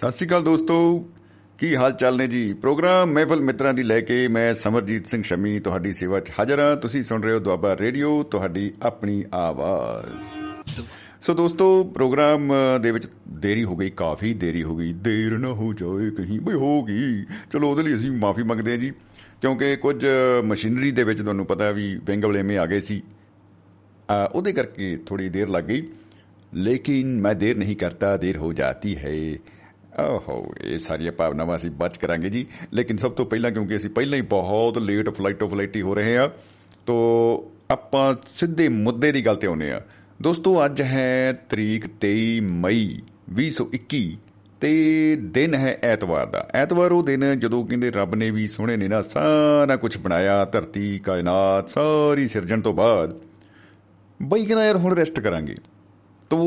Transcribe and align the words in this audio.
ਸਤਿ 0.00 0.12
ਸ਼੍ਰੀ 0.12 0.26
ਅਕਾਲ 0.26 0.42
ਦੋਸਤੋ। 0.42 1.08
ਕੀ 1.58 1.76
ਹਾਲ 1.76 1.92
ਚਾਲ 1.92 2.16
ਨੇ 2.16 2.26
ਜੀ? 2.26 2.52
ਪ੍ਰੋਗਰਾਮ 2.52 3.10
ਮਹਿਫਲ 3.10 3.40
ਮਿੱਤਰਾਂ 3.40 3.74
ਦੀ 3.74 3.82
ਲੈ 3.82 4.00
ਕੇ 4.00 4.28
ਮੈਂ 4.28 4.54
ਸਮਰਜੀਤ 4.54 5.06
ਸਿੰਘ 5.06 5.22
ਸ਼ਮੀ 5.22 5.60
ਤੁਹਾਡੀ 5.60 5.92
ਸੇਵਾ 5.92 6.20
'ਚ 6.20 6.30
ਹਾਜ਼ਰ 6.38 6.60
ਹਾਂ। 6.60 6.76
ਤੁਸੀਂ 6.76 7.02
ਸੁਣ 7.02 7.22
ਰਹੇ 7.22 7.32
ਹੋ 7.32 7.38
ਦੁਆਬਾ 7.38 7.76
ਰੇਡੀਓ 7.76 8.22
ਤੁਹਾਡੀ 8.22 8.70
ਆਪਣੀ 8.82 9.24
ਆਵਾਜ਼। 9.34 10.80
ਸੋ 11.20 11.34
ਦੋਸਤੋ 11.34 11.84
ਪ੍ਰੋਗਰਾਮ 11.84 12.52
ਦੇ 12.80 12.90
ਵਿੱਚ 12.90 13.08
ਦੇਰੀ 13.28 13.64
ਹੋ 13.64 13.76
ਗਈ 13.76 13.90
ਕਾਫੀ 13.90 14.34
ਦੇਰੀ 14.34 14.62
ਹੋ 14.62 14.76
ਗਈ। 14.76 14.92
ਦੇਰ 14.92 15.38
ਨਾ 15.38 15.48
ਹੋ 15.48 15.72
ਜਾਏ 15.72 16.10
ਕਹੀਂ 16.10 16.40
ਬਈ 16.40 16.54
ਹੋ 16.54 16.82
ਗਈ। 16.82 17.24
ਚਲੋ 17.52 17.70
ਉਹਦੇ 17.70 17.82
ਲਈ 17.82 17.94
ਅਸੀਂ 17.94 18.10
ਮਾਫੀ 18.10 18.42
ਮੰਗਦੇ 18.42 18.70
ਹਾਂ 18.70 18.78
ਜੀ। 18.78 18.90
ਕਿਉਂਕਿ 19.40 19.76
ਕੁਝ 19.76 20.06
ਮਸ਼ੀਨਰੀ 20.44 20.92
ਦੇ 20.92 21.04
ਵਿੱਚ 21.04 21.22
ਤੁਹਾਨੂੰ 21.22 21.46
ਪਤਾ 21.46 21.70
ਵੀ 21.70 22.00
ਵਿੰਗ 22.04 22.24
ਵਲੇਮੇ 22.24 22.58
ਆ 22.58 22.66
ਗਏ 22.66 22.80
ਸੀ। 22.80 23.02
ਆ, 24.10 24.30
ਉਹਦੇ 24.32 24.52
ਕਰਕੇ 24.52 24.98
ਥੋੜੀ 25.06 25.28
ਦੇਰ 25.28 25.48
ਲੱਗ 25.48 25.64
ਗਈ। 25.64 25.86
ਲੇਕਿਨ 26.54 27.20
ਮੈਂ 27.20 27.34
ਦੇਰ 27.34 27.56
ਨਹੀਂ 27.56 27.76
ਕਰਤਾ 27.76 28.16
ਦੇਰ 28.16 28.36
ਹੋ 28.36 28.52
ਜਾਤੀ 28.52 28.96
ਹੈ। 28.96 29.38
ਓਹੋ, 30.06 30.54
ਇਹ 30.64 30.78
ਸਾਰੀਆਂ 30.78 31.12
ਭਾਵਨਾਵਾਂ 31.12 31.56
ਅਸੀਂ 31.56 31.70
ਬਚ 31.70 31.96
ਕਰਾਂਗੇ 31.96 32.30
ਜੀ। 32.30 32.46
ਲੇਕਿਨ 32.72 32.96
ਸਭ 32.96 33.12
ਤੋਂ 33.12 33.26
ਪਹਿਲਾਂ, 33.26 33.50
ਕਿਉਂਕਿ 33.50 33.76
ਅਸੀਂ 33.76 33.90
ਪਹਿਲਾਂ 33.90 34.16
ਹੀ 34.16 34.22
ਬਹੁਤ 34.22 34.78
ਲੇਟ 34.78 35.08
ਫਲਾਈਟ 35.08 35.42
ਆਫ 35.42 35.50
ਫਲਾਈਟੀ 35.50 35.82
ਹੋ 35.82 35.94
ਰਹੇ 35.94 36.16
ਹਾਂ, 36.16 36.28
ਤੋ 36.86 37.52
ਆਪਾਂ 37.70 38.14
ਸਿੱਧੇ 38.36 38.68
ਮੁੱਦੇ 38.68 39.12
ਦੀ 39.12 39.26
ਗੱਲ 39.26 39.36
ਤੇ 39.36 39.46
ਆਉਨੇ 39.46 39.70
ਆ 39.70 39.80
ਦੋਸਤੋ, 40.22 40.64
ਅੱਜ 40.64 40.82
ਹੈ 40.82 41.32
ਤਰੀਕ 41.50 41.86
23 41.86 42.40
ਮਈ 42.40 43.02
2021 43.30 44.18
ਤੇ 44.60 45.16
ਦਿਨ 45.20 45.54
ਹੈ 45.54 45.78
ਐਤਵਾਰ 45.82 46.26
ਦਾ। 46.26 46.48
ਐਤਵਾਰ 46.54 46.92
ਉਹ 46.92 47.02
ਦਿਨ 47.02 47.40
ਜਦੋਂ 47.40 47.66
ਕਹਿੰਦੇ 47.66 47.90
ਰੱਬ 47.90 48.14
ਨੇ 48.14 48.30
ਵੀ 48.30 48.48
ਸੋਹਣੇ 48.48 48.76
ਨੇ 48.76 48.88
ਨਾ 48.88 49.02
ਸਾਰਾ 49.02 49.76
ਕੁਝ 49.76 49.96
ਬਣਾਇਆ, 49.96 50.44
ਧਰਤੀ, 50.44 50.98
ਕਾਇਨਾਤ, 50.98 51.68
ਸਾਰੀ 51.68 52.28
ਸਿਰਜਣ 52.28 52.60
ਤੋਂ 52.60 52.72
ਬਾਅਦ। 52.72 53.20
ਬਈ 54.22 54.44
ਕਹਿੰਦਾ 54.44 54.64
ਯਾਰ 54.64 54.76
ਹੁਣ 54.76 54.94
ਰੈਸਟ 54.94 55.20
ਕਰਾਂਗੇ। 55.20 55.56
ਤੋ 56.30 56.38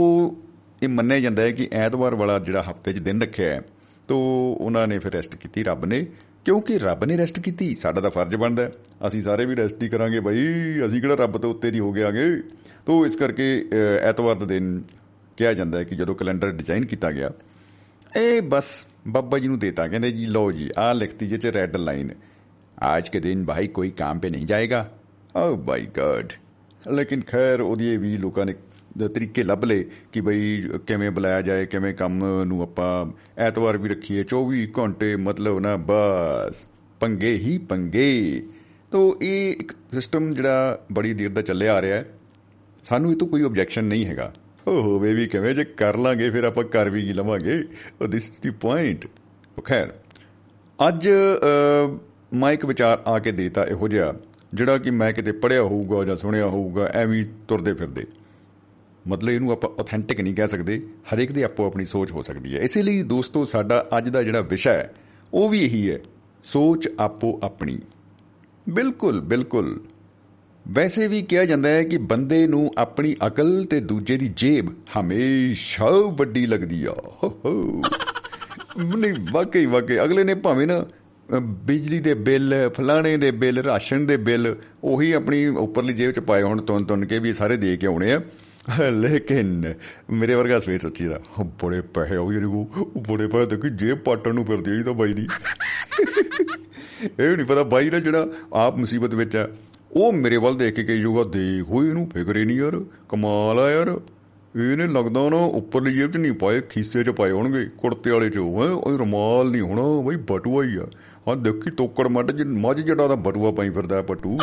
ਇਹ 0.84 0.90
ਮੰਨਿਆ 0.90 1.20
ਜਾਂਦਾ 1.20 1.42
ਹੈ 1.42 1.52
ਕਿ 1.52 1.68
ਐਤਵਾਰ 1.74 2.16
ਵਾਲਾ 2.16 2.38
ਜਿਹੜਾ 2.40 2.62
ਹਫ਼ਤੇ 2.62 2.94
'ਚ 2.94 3.00
ਦਿਨ 3.00 3.22
ਰੱਖਿਆ 3.22 3.54
ਹੈ, 3.54 3.62
ਤੋਂ 4.08 4.20
ਉਹਨਾਂ 4.56 4.88
ਨੇ 4.88 4.98
ਫਿਰ 5.00 5.12
ਰੈਸਟ 5.14 5.36
ਕੀਤੀ, 5.36 5.64
ਰੱਬ 5.64 5.86
ਨੇ, 5.86 6.06
ਕਿਉਂਕਿ 6.46 6.78
ਰੱਬ 6.80 7.04
ਨੇ 7.04 7.18
ਰੈਸਟ 7.18 7.40
ਕੀਤੀ, 7.40 7.76
ਸਾਡਾ 7.76 8.02
ਤਾਂ 8.02 8.10
ਫਰਜ਼ 8.12 8.36
ਬਣਦਾ 8.36 8.70
ਅਸੀਂ 9.08 9.22
ਸਾਰੇ 9.22 9.46
ਵੀ 9.46 9.56
ਰੈਸਟ 9.56 9.84
ਹੀ 9.84 9.90
ਕਰਾਂਗੇ 9.90 10.20
ਬਈ, 10.20 10.46
ਅਸੀਂ 10.86 11.02
ਕਿਹੜਾ 11.02 11.16
ਰੱਬ 11.16 11.38
ਤੋਂ 11.38 11.52
ਉੱਤੇ 11.52 11.72
ਦੀ 11.72 11.80
ਹੋ 11.80 11.92
ਗਏ 11.94 12.04
ਆਗੇ। 12.04 12.26
ਤੋਂ 12.86 13.06
ਇਸ 13.06 13.16
ਕਰਕੇ 13.16 13.48
ਐਤਵਾਰ 14.02 14.36
ਦਾ 14.36 14.46
ਦਿਨ 14.46 14.82
ਕਿਹਾ 15.38 15.54
ਜਾਂਦਾ 15.54 15.80
ਹੈ 15.80 15.84
ਕਿ 15.84 15.96
ਜਦੋਂ 15.96 16.16
ਕੈਲੰਡਰ 16.16 16.52
ਡਿਜ਼ਾਈਨ 16.52 16.86
ਕੀਤਾ 16.86 17.12
ਗਿਆ, 17.12 17.32
ਇਹ 18.18 18.42
ਬਸ 18.42 18.70
ਬੱਬਾ 19.08 19.40
ਜੀ 19.40 19.48
ਨੂੰ 19.48 19.60
ਦੇਤਾ, 19.60 19.88
ਕਹਿੰਦੇ 19.88 20.12
ਜੀ, 20.12 20.26
ਲਓ 20.26 20.52
ਜੀ, 20.52 20.70
ਆਹ 20.80 20.94
ਲਿਖਤੀ 20.96 21.28
ਜੇ 21.28 21.38
ਚ 21.38 21.56
ਰੈੱਡ 21.56 21.78
ਲਾਈਨ 21.78 22.14
आज 22.78 23.10
के 23.10 23.20
दिन 23.22 23.42
भाई 23.46 23.68
कोई 23.76 23.90
काम 23.98 24.20
पे 24.22 24.30
नहीं 24.32 24.46
जाएगा 24.46 24.80
ओ 25.36 25.44
बाय 25.68 25.84
गॉड 25.98 26.32
लेकिन 26.84 27.22
खैर 27.28 27.62
ਉਹਦੀ 27.62 27.96
ਵੀ 27.98 28.16
ਲੋਕਾਂ 28.18 28.46
ਨੇ 28.46 28.54
ਤਰੀਕੇ 29.00 29.44
ਲੱਭ 29.44 29.64
ਲਏ 29.66 29.86
ਕਿ 30.12 30.22
ਬਈ 30.22 30.64
ਕਿਵੇਂ 30.88 31.12
ਬੁਲਾਇਆ 31.12 31.42
ਜਾਏ 31.42 31.66
ਕਿਵੇਂ 31.66 31.94
ਕੰਮ 31.94 32.44
ਨੂੰ 32.44 32.62
ਆਪਾਂ 32.62 33.12
ਐਤਵਾਰ 33.38 33.78
ਵੀ 33.78 33.90
ਰੱਖੀਏ 33.90 34.24
24 34.24 34.68
ਘੰਟੇ 34.80 35.16
ਮਤਲਬ 35.16 35.60
ਨਾ 35.60 35.76
ਬਸ 35.78 36.68
ਪੰਗੇ 37.00 37.34
ਹੀ 37.36 37.58
ਪੰਗੇ। 37.58 38.44
ਤੋ 38.92 39.18
ਇਹ 39.22 39.52
ਇੱਕ 39.52 39.72
ਸਿਸਟਮ 39.72 40.34
ਜਿਹੜਾ 40.34 40.86
ਬੜੀ 40.92 41.14
ਦੇਰ 41.14 41.30
ਦਾ 41.30 41.42
ਚੱਲਿਆ 41.42 41.74
ਆ 41.74 41.82
ਰਿਹਾ 41.82 41.98
ਹੈ। 41.98 42.06
ਸਾਨੂੰ 42.84 43.12
ਇਹ 43.12 43.16
ਤੋਂ 43.16 43.28
ਕੋਈ 43.28 43.44
ਆਬਜੈਕਸ਼ਨ 43.44 43.84
ਨਹੀਂ 43.84 44.06
ਹੈਗਾ। 44.06 44.34
ਹੋ 44.68 44.82
ਹੋਵੇ 44.82 45.14
ਵੀ 45.14 45.28
ਕਿਵੇਂ 45.28 45.56
ਜੇ 45.56 45.64
ਕਰ 45.64 45.98
ਲਾਂਗੇ 45.98 46.30
ਫਿਰ 46.30 46.44
ਆਪਾਂ 46.44 46.64
ਕਰ 46.64 46.90
ਵੀ 46.90 47.06
ਕੀ 47.06 47.14
ਲਵਾਂਗੇ। 47.14 47.64
ਦਿਸ 48.10 48.28
ਇਜ਼ 48.28 48.42
ਦੀ 48.42 48.50
ਪੁਆਇੰਟ 48.50 49.08
ਖੈਰ 49.64 49.94
ਅੱਜ 50.88 51.10
ਅ, 51.10 51.98
ਮੈਂ 52.34 52.52
ਇੱਕ 52.52 52.66
ਵਿਚਾਰ 52.66 53.04
ਆ 53.08 53.20
ਕੇ 53.20 53.32
ਦੇਤਾ 53.32 53.64
ਇਹੋ 53.64 53.88
ਜਿਹਾ 53.88 54.14
ਜਿਹੜਾ 54.54 54.78
ਕਿ 54.78 54.92
ਮੈਂ 54.92 55.14
ਕਿਤੇ 55.14 55.32
ਪੜਿਆ 55.32 55.62
ਹੋਊਗਾ 55.62 56.06
ਜਾਂ 56.06 56.16
ਸੁਣਿਆ 56.16 56.48
ਹੋਊਗਾ 56.48 56.86
ਐਵੇਂ 56.86 57.20
ਹੀ 57.20 57.30
ਤੁਰਦੇ 57.48 57.74
ਫਿਰਦੇ। 57.74 58.06
ਮਤਲਬ 59.08 59.30
ਇਹਨੂੰ 59.30 59.52
ਆਪਾਂ 59.52 59.70
ਆਥੈਂਟਿਕ 59.82 60.22
ਨਹੀਂ 60.22 60.36
ਕਹਿ 60.36 60.48
ਸਕਦੇ 60.48 60.88
ਹਰੇਕ 61.14 61.32
ਦੀ 61.32 61.42
ਆਪੋ 61.42 61.66
ਆਪਣੀ 61.66 61.86
ਸੋਚ 61.86 62.12
ਹੋ 62.12 62.22
ਸਕਦੀ 62.22 62.56
ਹੈ। 62.56 62.60
ਇਸੇ 62.60 62.84
ਲਈ 62.84 63.04
ਦੋਸਤੋ 63.04 63.46
ਸਾਡਾ 63.46 63.88
ਅੱਜ 63.98 64.10
ਦਾ 64.10 64.24
ਜਿਹੜਾ 64.24 64.42
ਵਿਸ਼ਾ 64.42 64.74
ਹੈ 64.74 64.94
ਉਹ 65.34 65.50
ਵੀ 65.50 65.66
ਇਹੀ 65.66 65.92
ਹੈ 65.92 66.00
ਸੋਚ 66.44 66.90
ਆਪੋ 67.00 67.40
ਆਪਣੀ। 67.44 67.80
ਬਿਲਕੁਲ 68.70 69.22
ਬਿਲਕੁਲ। 69.22 69.82
ਵੈਸੇ 70.68 71.08
ਵੀ 71.08 71.22
ਕਿਹਾ 71.22 71.46
ਜਾਂਦਾ 71.46 71.70
ਹੈ 71.70 71.84
ਕਿ 71.84 71.98
ਬੰਦੇ 71.98 72.48
ਨੂੰ 72.48 72.72
ਆਪਣੀ 72.78 73.16
ਅਕਲ 73.28 73.66
ਤੇ 73.70 73.80
ਦੂਜੇ 73.80 74.18
ਦੀ 74.18 74.34
ਜੇਬ 74.38 74.70
ਹਮੇਸ਼ਾ 74.70 75.86
ਵੱਡੀ 75.92 76.46
ਲੱਗਦੀ 76.46 76.86
ਆ। 76.86 76.96
ਹੋ 77.24 77.40
ਹੋ। 77.46 77.82
ਨਹੀਂ 78.98 79.14
ਵਾਕਈ 79.32 79.66
ਵਾਕਈ। 79.66 79.98
ਅਗਲੇ 79.98 80.24
ਨੇ 80.24 80.36
ਭਾਵੇਂ 80.36 80.68
ਨਾ 80.68 80.86
ਅ, 81.38 81.40
ਬਿਜਲੀ 81.40 82.00
ਦੇ 82.00 82.14
ਬਿੱਲ 82.14 82.70
ਫਲਾਣੇ 82.74 83.18
ਦੇ 83.18 83.32
ਬਿੱਲ 83.32 83.58
ਰਾਸ਼ਨ 83.58 84.06
ਦੇ 84.06 84.18
ਬਿੱਲ 84.18 84.56
ਉਹੀ 84.84 85.12
ਆਪਣੀ 85.12 85.46
ਉੱਪਰਲੀ 85.46 85.94
ਜੇਬ 85.94 86.12
ਚ 86.12 86.20
ਪਾਏ 86.20 86.42
ਹੁਣ 86.42 86.62
ਤੁੰਨ 86.62 86.86
ਤੁੰਨ 86.86 87.06
ਕੇ 87.06 87.20
ਵੀ 87.20 87.34
ਸਾਰੇ 87.34 87.58
ਦੇ 87.58 87.78
ਕੇ 87.78 87.88
ਆਉਣੇ 87.88 88.14
ਆ। 88.14 88.22
ਲੇਕਿਨ 88.92 89.74
ਮੇਰੇ 90.10 90.36
ਵਰਗਾ 90.36 90.60
ਸਵੇਰ 90.60 90.80
ਸੋਚੀ 90.80 91.06
ਦਾ 91.06 91.20
ਉਹ 91.40 91.52
ਬੜੇ 91.64 91.82
ਪੈਸੇ 91.82 92.16
ਹੋ 92.16 92.34
ਜਿਹੜੇ 92.34 92.46
ਉਹ 92.46 93.04
ਬੜੇ 93.10 93.28
ਪੈਸੇ 93.28 93.56
ਦੇਖੀ 93.56 93.70
ਜੇਬ 93.70 93.98
ਪਾਟਣ 93.98 94.34
ਨੂੰ 94.34 94.46
ਫਿਰਦੀ 94.46 94.72
ਆ 94.72 94.76
ਜੀ 94.76 94.84
ਤਾਂ 94.84 94.94
ਬਾਈ 94.94 95.14
ਦੀ 95.14 95.28
ਇਹ 97.20 97.38
ਨਹੀਂ 97.38 97.46
ਪਤਾ 97.46 97.64
ਬਾਈ 97.64 97.90
ਦਾ 97.90 98.00
ਜਿਹੜਾ 98.00 98.28
ਆਪ 98.54 98.78
ਮੁਸੀਬਤ 98.78 99.14
ਵਿੱਚ 99.14 99.36
ਆ 99.36 99.50
ਉਹ 99.92 100.14
ਮੇਰੇ 100.14 100.38
ਵੱਲ 100.38 100.56
ਦੇਖ 100.56 100.76
ਕੇ 100.76 100.84
ਕਹੀ 100.84 101.02
ਜਾਊਗਾ 101.02 101.24
ਦੇਖ 101.24 101.64
ਹੋਈ 101.64 101.90
ਇਹਨੂੰ 101.90 102.10
ਫਿਕਰ 102.14 102.38
ਹੀ 102.38 102.46
ਨਹੀਂ 102.46 102.58
ਯਾਰ 102.58 102.82
ਕਮਾਲ 103.10 103.60
ਆ 103.60 103.72
ਯਾਰ 103.72 104.00
ਇਹਨੇ 104.56 104.88
ਲੱਗਦਾ 104.88 105.30
ਨਾ 105.30 105.38
ਉੱਪਰਲੀ 105.38 105.94
ਜੇਬ 105.94 106.12
'ਚ 106.12 106.18
ਨਹੀਂ 106.18 106.34
ਪਾਏ 106.34 106.62
ਖੀਸੇ 106.70 107.04
'ਚ 107.04 107.10
ਪਾਏ 107.10 107.32
ਹੋਣਗੇ 107.32 107.66
ਕੁੜਤੇ 107.78 108.12
ਵਾਲੇ 108.12 108.30
'ਚ 108.30 108.38
ਹੈ 108.38 108.42
ਉਹ 108.42 109.00
ਰਮਾਲ 109.00 109.52
ਨਹੀਂ 109.52 109.62
ਹੋਣਾ 109.62 110.02
ਬਈ 110.02 110.16
ਬਟੂਆ 110.16 110.64
ਹੀ 110.64 110.78
ਆ 110.78 110.88
ਹਾਂ 111.28 111.36
ਦੇਖੀ 111.36 111.72
ਤੋਕੜ 111.72 112.08
ਮੱਡ 112.08 112.32
ਜ 112.32 112.42
ਮੱਝ 112.42 112.82
ਜਿਹੜਾ 112.82 113.08
ਦਾ 113.08 113.16
ਬਟੂਆ 113.16 113.52
ਪਾਈ 113.52 113.70
ਫਿਰਦਾ 113.70 113.96
ਹੈ 113.96 114.02
ਪਟੂ 114.02 114.38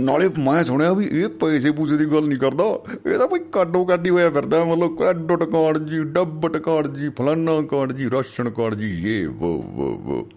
ਨਾਲੇ 0.00 0.28
ਮੈਂ 0.28 0.64
ਸੁਣਿਆ 0.64 0.92
ਵੀ 0.92 1.06
ਇਹ 1.06 1.28
ਪੈਸੇ 1.28 1.70
ਪੂਸੇ 1.70 1.96
ਦੀ 1.96 2.04
ਗੱਲ 2.04 2.26
ਨਹੀਂ 2.26 2.38
ਕਰਦਾ। 2.38 2.64
ਇਹ 3.06 3.18
ਤਾਂ 3.18 3.28
ਕੋਈ 3.28 3.40
ਕਾਡੋ 3.52 3.84
ਕਾਡੀ 3.84 4.10
ਹੋਇਆ 4.10 4.30
ਫਿਰਦਾ, 4.30 4.64
ਮਤਲਬ 4.64 4.98
ਕ੍ਰੈਡਿਟ 4.98 5.42
ਕਾਰਡ 5.44 5.78
ਜੀ 5.78 6.04
ਡੈਬਿਟ 6.04 6.56
ਕਾਰਡ 6.56 6.96
ਜੀ, 6.96 7.08
ਫਲਾਨਾ 7.08 7.62
ਕਾਰਡ 7.62 7.92
ਜੀ, 7.92 8.10
ਰਾਸ਼ਨ 8.10 8.50
ਕਾਰਡ 8.50 8.74
ਜੀ, 8.74 9.14
ਇਹ, 9.14 9.28
ਵੋ 9.28 9.62
ਵੋ 9.62 9.88
ਵੋ। 9.88 10.28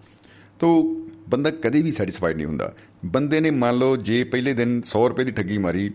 ਤੋ 0.58 0.82
ਬੰਦਾ 1.28 1.50
ਕਦੇ 1.50 1.82
ਵੀ 1.82 1.90
ਸੈਟੀਸਫਾਈਡ 1.90 2.36
ਨਹੀਂ 2.36 2.46
ਹੁੰਦਾ। 2.46 2.72
ਬੰਦੇ 3.04 3.40
ਨੇ 3.40 3.50
ਮੰਨ 3.50 3.78
ਲਓ 3.78 3.96
ਜੇ 3.96 4.24
ਪਹਿਲੇ 4.24 4.54
ਦਿਨ 4.54 4.82
100 4.84 5.08
ਰੁਪਏ 5.08 5.24
ਦੀ 5.24 5.32
ਠੱਗੀ 5.32 5.58
ਮਾਰੀ, 5.58 5.90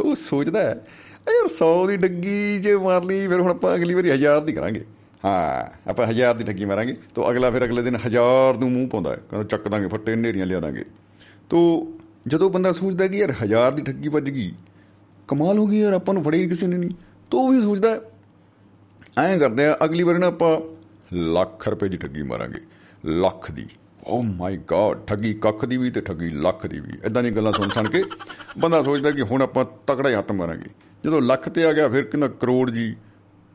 ਉਹ 0.00 0.14
ਸੋਚਦਾ 0.14 0.60
ਹੈ 0.60 0.84
"ਆ 1.28 1.32
ਯਾਰ 1.32 1.48
100 1.48 1.86
ਦੀ 1.86 1.96
ਠੱਗੀ 1.96 2.58
ਜੇ 2.58 2.76
ਮਾਰ 2.76 3.04
ਲਈ, 3.04 3.28
ਫਿਰ 3.28 3.40
ਹੁਣ 3.40 3.50
ਆਪਾਂ 3.50 3.74
ਅਗਲੀ 3.74 3.94
ਵਾਰੀ 3.94 4.08
1000 4.08 4.40
ਦੀ 4.40 4.52
ਕਰਾਂਗੇ। 4.52 4.84
ਹਾਂ, 5.24 5.90
ਆਪਾਂ 5.90 6.06
1000 6.06 6.34
ਦੀ 6.34 6.44
ਠੱਗੀ 6.44 6.64
ਮਾਰਾਂਗੇ, 6.64 6.96
ਤੋ 7.14 7.30
ਅਗਲਾ 7.30 7.50
ਫਿਰ 7.50 7.64
ਅਗਲੇ 7.64 7.82
ਦਿਨ 7.82 7.96
1000 7.96 8.58
ਨੂੰ 8.58 8.72
ਮੂੰਹ 8.72 8.88
ਪਾਉਂਦਾ 8.88 9.10
ਹੈ, 9.10 9.16
ਕਹਿੰਦਾ 9.30 9.48
ਚੱਕ 9.48 9.68
ਦਾਂਗੇ 9.68 9.88
ਫੱਟੇ 9.88 10.16
ਨੇਰੀਆਂ 10.16 10.46
ਲਿਆ 10.46 10.60
ਦਾਂਗੇ। 10.60 10.84
ਤੋ 11.50 11.86
ਜਦੋਂ 12.26 12.50
ਬੰਦਾ 12.50 12.72
ਸੋਚਦਾ 12.72 13.06
ਕਿ 13.06 13.16
ਯਾਰ 13.16 13.30
1000 13.30 13.74
ਦੀ 13.76 13.82
ਠੱਗੀ 13.82 14.08
ਵੱਜ 14.08 14.30
ਗਈ 14.30 14.52
ਕਮਾਲ 15.28 15.58
ਹੋ 15.58 15.66
ਗਈ 15.66 15.78
ਯਾਰ 15.80 15.92
ਆਪਾਂ 15.92 16.14
ਨੂੰ 16.14 16.22
ਫੜੀ 16.22 16.48
ਕਿਸੇ 16.48 16.66
ਨੇ 16.66 16.76
ਨਹੀਂ 16.76 16.90
ਤੋ 17.30 17.38
ਉਹ 17.38 17.48
ਵੀ 17.48 17.60
ਸੋਚਦਾ 17.60 17.94
ਹੈ, 17.94 18.00
ਐਂ 19.18 19.38
ਕਰਦੇ 19.38 19.66
ਆ 19.66 19.78
ਅਗਲੀ 19.84 20.02
ਵਾਰ 20.02 20.18
ਨਾ 20.18 20.26
ਆਪਾਂ 20.26 20.60
ਲੱਖ 21.14 21.68
ਰੁਪਏ 21.68 21.88
ਦੀ 21.88 21.96
ਠੱਗੀ 21.96 22.22
ਮਾਰਾਂਗੇ 22.22 22.60
ਲੱਖ 23.06 23.52
ਦੀ। 23.52 23.66
ਓ 24.06 24.22
ਮਾਈ 24.22 24.56
ਗॉड 24.56 25.04
ਠੱਗੀ 25.06 25.34
ਕੱਖ 25.34 25.64
ਦੀ 25.64 25.76
ਵੀ 25.76 25.90
ਤੇ 25.90 26.00
ਠੱਗੀ 26.00 26.28
ਲੱਖ 26.28 26.66
ਦੀ 26.66 26.80
ਵੀ। 26.80 26.92
ਇਦਾਂ 27.04 27.22
ਦੀਆਂ 27.22 27.32
ਗੱਲਾਂ 27.32 27.52
ਸੁਣ 27.52 27.68
ਸੁਣ 27.68 27.88
ਕੇ 27.88 28.04
ਬੰਦਾ 28.58 28.82
ਸੋਚਦਾ 28.82 29.10
ਕਿ 29.10 29.22
ਹੁਣ 29.22 29.42
ਆਪਾਂ 29.42 29.64
ਤਕੜਾ 29.86 30.08
ਹੀ 30.08 30.14
ਹੱਥ 30.14 30.32
ਮਾਰਾਂਗੇ। 30.32 30.70
ਜਦੋਂ 31.04 31.22
ਲੱਖ 31.22 31.48
ਤੇ 31.48 31.64
ਆ 31.64 31.72
ਗਿਆ 31.72 31.88
ਫਿਰ 31.88 32.04
ਕਹਿੰਦਾ 32.04 32.28
ਕਰੋੜ 32.28 32.70
ਜੀ। 32.70 32.96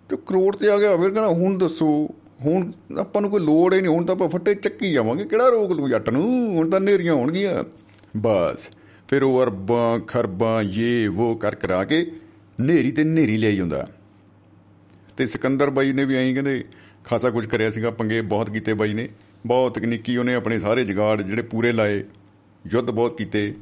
ਤੇ 0.09 0.17
ਕਰੋੜ 0.17 0.55
ਤੇ 0.55 0.69
ਆ 0.69 0.77
ਗਿਆ 0.77 0.97
ਫਿਰ 0.97 1.09
ਕਹਿੰਦਾ 1.09 1.27
ਹੁਣ 1.27 1.57
ਦੱਸੋ 1.57 2.09
ਹੁਣ 2.41 2.71
ਆਪਾਂ 2.99 3.21
ਨੂੰ 3.21 3.31
ਕੋਈ 3.31 3.39
ਲੋੜ 3.39 3.73
ਹੀ 3.73 3.81
ਨਹੀਂ 3.81 3.91
ਹੁਣ 3.91 4.05
ਤਾਂ 4.05 4.15
ਆਪਾਂ 4.15 4.29
ਫੱਟੇ 4.29 4.55
ਚੱਕੀ 4.55 4.91
ਜਾਵਾਂਗੇ 4.93 5.25
ਕਿਹੜਾ 5.25 5.49
ਰੋਕ 5.49 5.71
ਲੂ 5.71 5.89
ਜੱਟ 5.89 6.09
ਨੂੰ? 6.09 6.55
ਹੁਣ 6.55 6.69
ਤਾਂ 6.69 6.79
ਨੇਰੀਆਂ 6.79 7.13
ਹੋਣਗੀਆਂ। 7.13 7.63
ਬਸ। 8.17 8.69
ਫਿਰ 9.07 9.23
ਉਹ 9.23 9.43
ਅਰਬਾਂ, 9.43 9.99
ਖਰਬਾਂ 9.99 10.63
ਇਹ 10.63 11.09
ਉਹ 11.09 11.37
ਕਰ 11.37 11.55
ਕਰਾ 11.55 11.83
ਕੇ 11.83 12.11
ਨੇਰੀ 12.59 12.91
ਤੇ 12.91 13.03
ਨੇਰੀ 13.03 13.37
ਲਿਆਈ 13.37 13.59
ਹੁੰਦਾ। 13.59 13.87
ਤੇ 15.17 15.27
ਸਿਕੰਦਰ 15.27 15.69
ਬਾਈ 15.69 15.93
ਨੇ 15.93 16.05
ਵੀ 16.05 16.15
ਐਂ 16.15 16.33
ਕਹਿੰਦੇ, 16.33 16.65
ਖਾਸਾ 17.03 17.29
ਕੁਝ 17.29 17.45
ਕਰਿਆ 17.45 17.71
ਸੀਗਾ, 17.71 17.91
ਪੰਗੇ 17.91 18.21
ਬਹੁਤ 18.21 18.49
ਕੀਤੇ 18.49 18.73
ਬਾਈ 18.73 18.93
ਨੇ। 18.93 19.09
ਬਹੁਤ 19.45 19.75
ਤਕਨੀਕੀ 19.75 20.17
ਉਹਨੇ 20.17 20.35
ਆਪਣੇ 20.35 20.59
ਸਾਰੇ 20.59 20.85
ਜਗਾੜ 20.85 21.21
ਜਿਹੜੇ 21.21 21.41
ਪੂਰੇ 21.41 21.71
ਲਾਏ, 21.71 22.03
ਯੁੱਧ 22.67 22.91
ਬਹੁਤ 22.91 23.17
ਕੀਤੇ। 23.17 23.55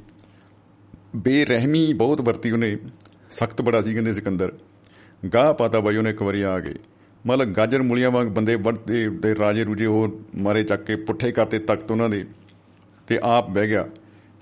ਬੇਰਹਿਮੀ 1.15 1.94
ਬਹੁਤ 1.94 2.21
ਵਰਤੀ 2.21 2.51
ਉਹਨੇ, 2.51 2.77
ਸਖਤ 3.31 3.62
ਬੜਾ 3.62 3.81
ਸੀ 3.81 3.94
ਕਹਿੰਦੇ 3.94 4.13
ਸਿਕੰਦਰ। 4.13 4.54
ਗਾਹ 5.33 5.54
ਪਾਤਾ 5.54 5.80
ਬਾਈ 5.80 5.97
ਉਹਨੇ 5.97 6.09
ਇੱਕ 6.09 6.21
ਵਾਰੀ 6.21 6.42
ਆ 6.42 6.59
ਕੇ। 6.59 6.75
ਮਤਲਬ 7.27 7.47
ਗਾਜਰ 7.47 7.81
ਮੂਲੀਆਂ 7.81 8.12
ਵਾਂਗ 8.12 8.27
ਬੰਦੇ 8.27 8.56
ਵੱਡੇ 8.56 9.09
ਤੇ 9.09 9.36
ਰਾਜੇ 9.36 9.63
ਰੂਜੇ 9.63 9.86
ਉਹ 9.86 10.21
ਮਾਰੇ 10.36 10.63
ਚੱਕ 10.63 10.83
ਕੇ 10.83 10.95
ਪੁੱਠੇ 10.95 11.31
ਕਰਤੇ 11.31 11.59
ਤਖਤ 11.59 11.92
ਉਹਨਾਂ 11.92 12.09
ਦੇ। 12.09 12.25
ਤੇ 13.07 13.19
ਆਪ 13.24 13.50
ਬਹਿ 13.50 13.68
ਗਿਆ। 13.68 13.88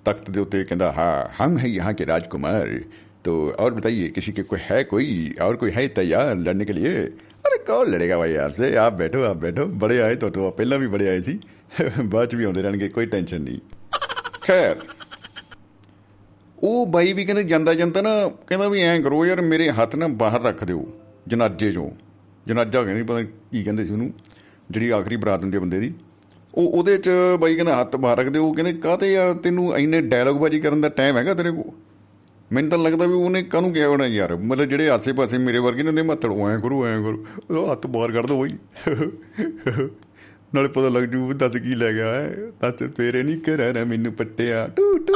तख्त 0.07 0.31
ਦੇ 0.31 0.41
ਉੱਤੇ 0.41 0.63
ਕਹਿੰਦਾ 0.65 0.89
हाँ 0.93 1.13
हम 1.37 1.57
हैं 1.59 1.69
यहाँ 1.71 1.93
के 1.95 2.05
राजकुमार 2.05 2.73
तो 3.25 3.35
और 3.59 3.75
बताइए 3.75 4.09
किसी 4.11 4.33
के 4.33 4.43
कोई 4.45 4.59
है 4.65 4.81
कोई 4.85 5.07
और 5.43 5.57
कोई 5.57 5.71
है 5.73 5.85
तैयार 5.99 6.33
लड़ने 6.39 6.65
के 6.65 6.75
लिए 6.75 6.91
अरे 7.45 7.59
कौन 7.69 7.91
लड़ेगा 7.91 8.19
भाई 8.19 8.35
आपसे 8.43 8.69
आप 8.79 8.93
बैठो 8.95 9.23
आप 9.25 9.37
बैठो 9.39 9.67
बड़े 9.85 9.99
आए 10.01 10.17
तो 10.17 10.31
तो 10.31 10.51
ਪਹਿਲਾਂ 10.59 10.79
ਵੀ 10.79 10.87
ਬੜੇ 10.87 11.09
ਆਏ 11.09 11.21
ਸੀ 11.21 11.39
ਬਾਅਦ 12.05 12.29
ਚ 12.29 12.35
ਵੀ 12.35 12.45
ਆਉਂਦੇ 12.45 12.63
ਰਹਿਣਗੇ 12.63 12.89
ਕੋਈ 12.89 13.07
ਟੈਨਸ਼ਨ 13.07 13.43
ਨਹੀਂ 13.43 13.59
ਖੈਰ 14.43 14.77
ਉਹ 16.59 16.87
ਬਾਈ 16.89 17.13
ਵੀ 17.13 17.25
ਕਹਿੰਦੇ 17.25 17.43
ਜਾਂਦਾ 17.45 17.75
ਜਾਂਦਾ 17.75 18.03
ਨਾ 18.03 18.15
ਕਹਿੰਦਾ 18.49 18.69
ਵੀ 18.69 18.83
ਐਂ 18.83 19.01
ਕਰੋ 19.03 19.25
ਯਾਰ 19.27 19.41
ਮੇਰੇ 19.43 19.71
ਹੱਥ 19.81 19.97
ਨਾ 19.97 20.09
ਬਾਹਰ 20.23 20.43
ਰੱਖ 20.43 20.65
ਦਿਓ 20.65 20.87
ਜਨਾਜੇ 21.29 21.71
ਚੋਂ 21.73 21.91
ਜਨਾਜਾ 22.47 22.83
ਕਹਿੰਦੇ 22.83 23.03
ਪਤਾ 23.03 23.21
ਨੀ 23.21 23.27
ਕੀ 23.53 23.63
ਕਹਿੰਦੇ 23.63 23.85
ਸੀ 23.85 23.93
ਉਹਨੂੰ 23.93 24.13
ਜਿਹੜੀ 24.71 24.91
ਆਖਰੀ 24.91 25.17
ਬਰਾਤ 25.17 25.43
ਹੁੰਦੀ 25.43 25.57
ਹੈ 25.57 25.61
ਬੰਦੇ 25.61 25.81
ਦੀ 25.81 25.93
ਉਹ 26.56 26.70
ਉਹਦੇ 26.70 26.98
ਚ 26.98 27.10
ਬਾਈ 27.40 27.56
ਕਹਿੰਦਾ 27.56 27.82
ਹੱਥ 27.82 27.96
ਬਾਹਰ 27.96 28.18
ਰੱਖ 28.18 28.28
ਦਿਓ 28.28 28.46
ਉਹ 28.46 28.54
ਕਹਿੰਦੇ 28.54 28.74
ਕਾਹਤੇ 28.74 29.14
ਯਾਰ 29.14 29.34
ਤੈਨੂੰ 29.34 29.78
ਇੰਨੇ 29.78 30.02
ਡਾਇਲੌਗ 30.02 30.36
ਬਾਜੀ 30.36 30.60
ਕਰਨ 30.60 30.82
ਦਾ 30.82 30.90
ਟਾਈਮ 30.90 31.18
ਹੈਗਾ 31.18 31.34
ਤੇਰੇ 31.34 31.52
ਕੋਲ? 31.52 31.72
ਮੈਨੂੰ 32.52 32.70
ਤਾਂ 32.70 32.78
ਲੱਗਦਾ 32.78 33.06
ਵੀ 33.06 33.14
ਉਹਨੇ 33.14 33.44
ਕਾਹਨੂੰ 33.44 33.74
ਕਿਹਾ 33.74 33.88
ਹੋਣਾ 33.88 34.06
ਯਾਰ 34.06 34.36
ਮਤਲਬ 34.36 34.66
ਜਿਹੜੇ 34.66 34.90
ਆਸੇ-ਪਾਸੇ 34.90 35.38
ਮੇਰੇ 35.38 35.60
ਵਰਗੇ 35.60 35.84
ਨੇ 35.84 35.90
ਉਹਨੇ 35.90 36.02
ਮੱਤੜ 36.02 36.32
ਐ 36.32 36.58
ਕਰੋ 36.58 36.88
ਐ 36.88 36.96
ਕਰੋ। 36.96 37.26
ਉਹ 37.56 37.72
ਹੱਥ 37.72 37.88
ਬਾਹਰ 37.88 38.12
ਕੱਢ 38.12 38.26
ਦੋ 38.26 38.44
ਬਈ। 38.44 38.50
ਨਾਲੇ 40.56 40.68
ਪਤਾ 40.68 40.90
ਲੱਗ 40.90 41.04
ਜੂ 41.04 41.28
ਵੀ 41.28 41.34
ਦੱਸ 41.34 41.58
ਕੀ 41.58 41.76
ਲੈ 41.76 41.94
ਗਿਆ 41.94 42.14
ਹੈ। 42.14 42.36
ਦੱਸ 42.62 42.84
ਫੇਰੇ 42.98 43.24
ਨਹੀਂ 43.24 43.38
ਕਰਾਂ 43.38 43.86
ਮੈਨੂੰ 43.86 44.14
ਪੱਟਿਆ। 44.14 44.68
ਟੂ 44.68 44.98
ਟੂ। 44.98 45.14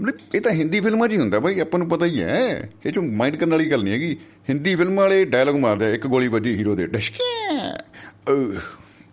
ਮਤਲਬ 0.00 0.14
ਇਹ 0.34 0.40
ਤਾਂ 0.40 0.52
ਹਿੰਦੀ 0.52 0.80
ਫਿਲਮਾਂ 0.80 1.08
'ਚ 1.08 1.12
ਹੀ 1.12 1.18
ਹੁੰਦਾ 1.18 1.38
ਬਾਈ 1.38 1.60
ਆਪਾਂ 1.60 1.78
ਨੂੰ 1.78 1.88
ਪਤਾ 1.88 2.06
ਹੀ 2.06 2.20
ਹੈ। 2.22 2.70
ਇਹ 2.86 2.92
ਚ 2.92 2.98
ਮਾਈਂਡ 2.98 3.36
ਕਰਨ 3.36 3.50
ਵਾਲੀ 3.50 3.70
ਗੱਲ 3.70 3.82
ਨਹੀਂ 3.82 3.94
ਹੈਗੀ। 3.94 4.16
ਹਿੰਦੀ 4.48 4.74
ਫਿਲਮਾਂ 4.74 5.04
ਵਾਲੇ 5.04 5.24
ਡਾਇਲੌਗ 5.24 5.56
ਮਾਰਦੇ 5.56 5.84
ਆ, 5.84 5.88
ਇੱਕ 5.88 6.06
ਗੋਲੀ 6.06 6.28
ਵੱਜੀ 6.28 6.54
ਹੀਰੋ 6.54 6.74
ਦੇ 6.74 6.86
ਡਸ਼ਕਿਆ। 6.86 7.78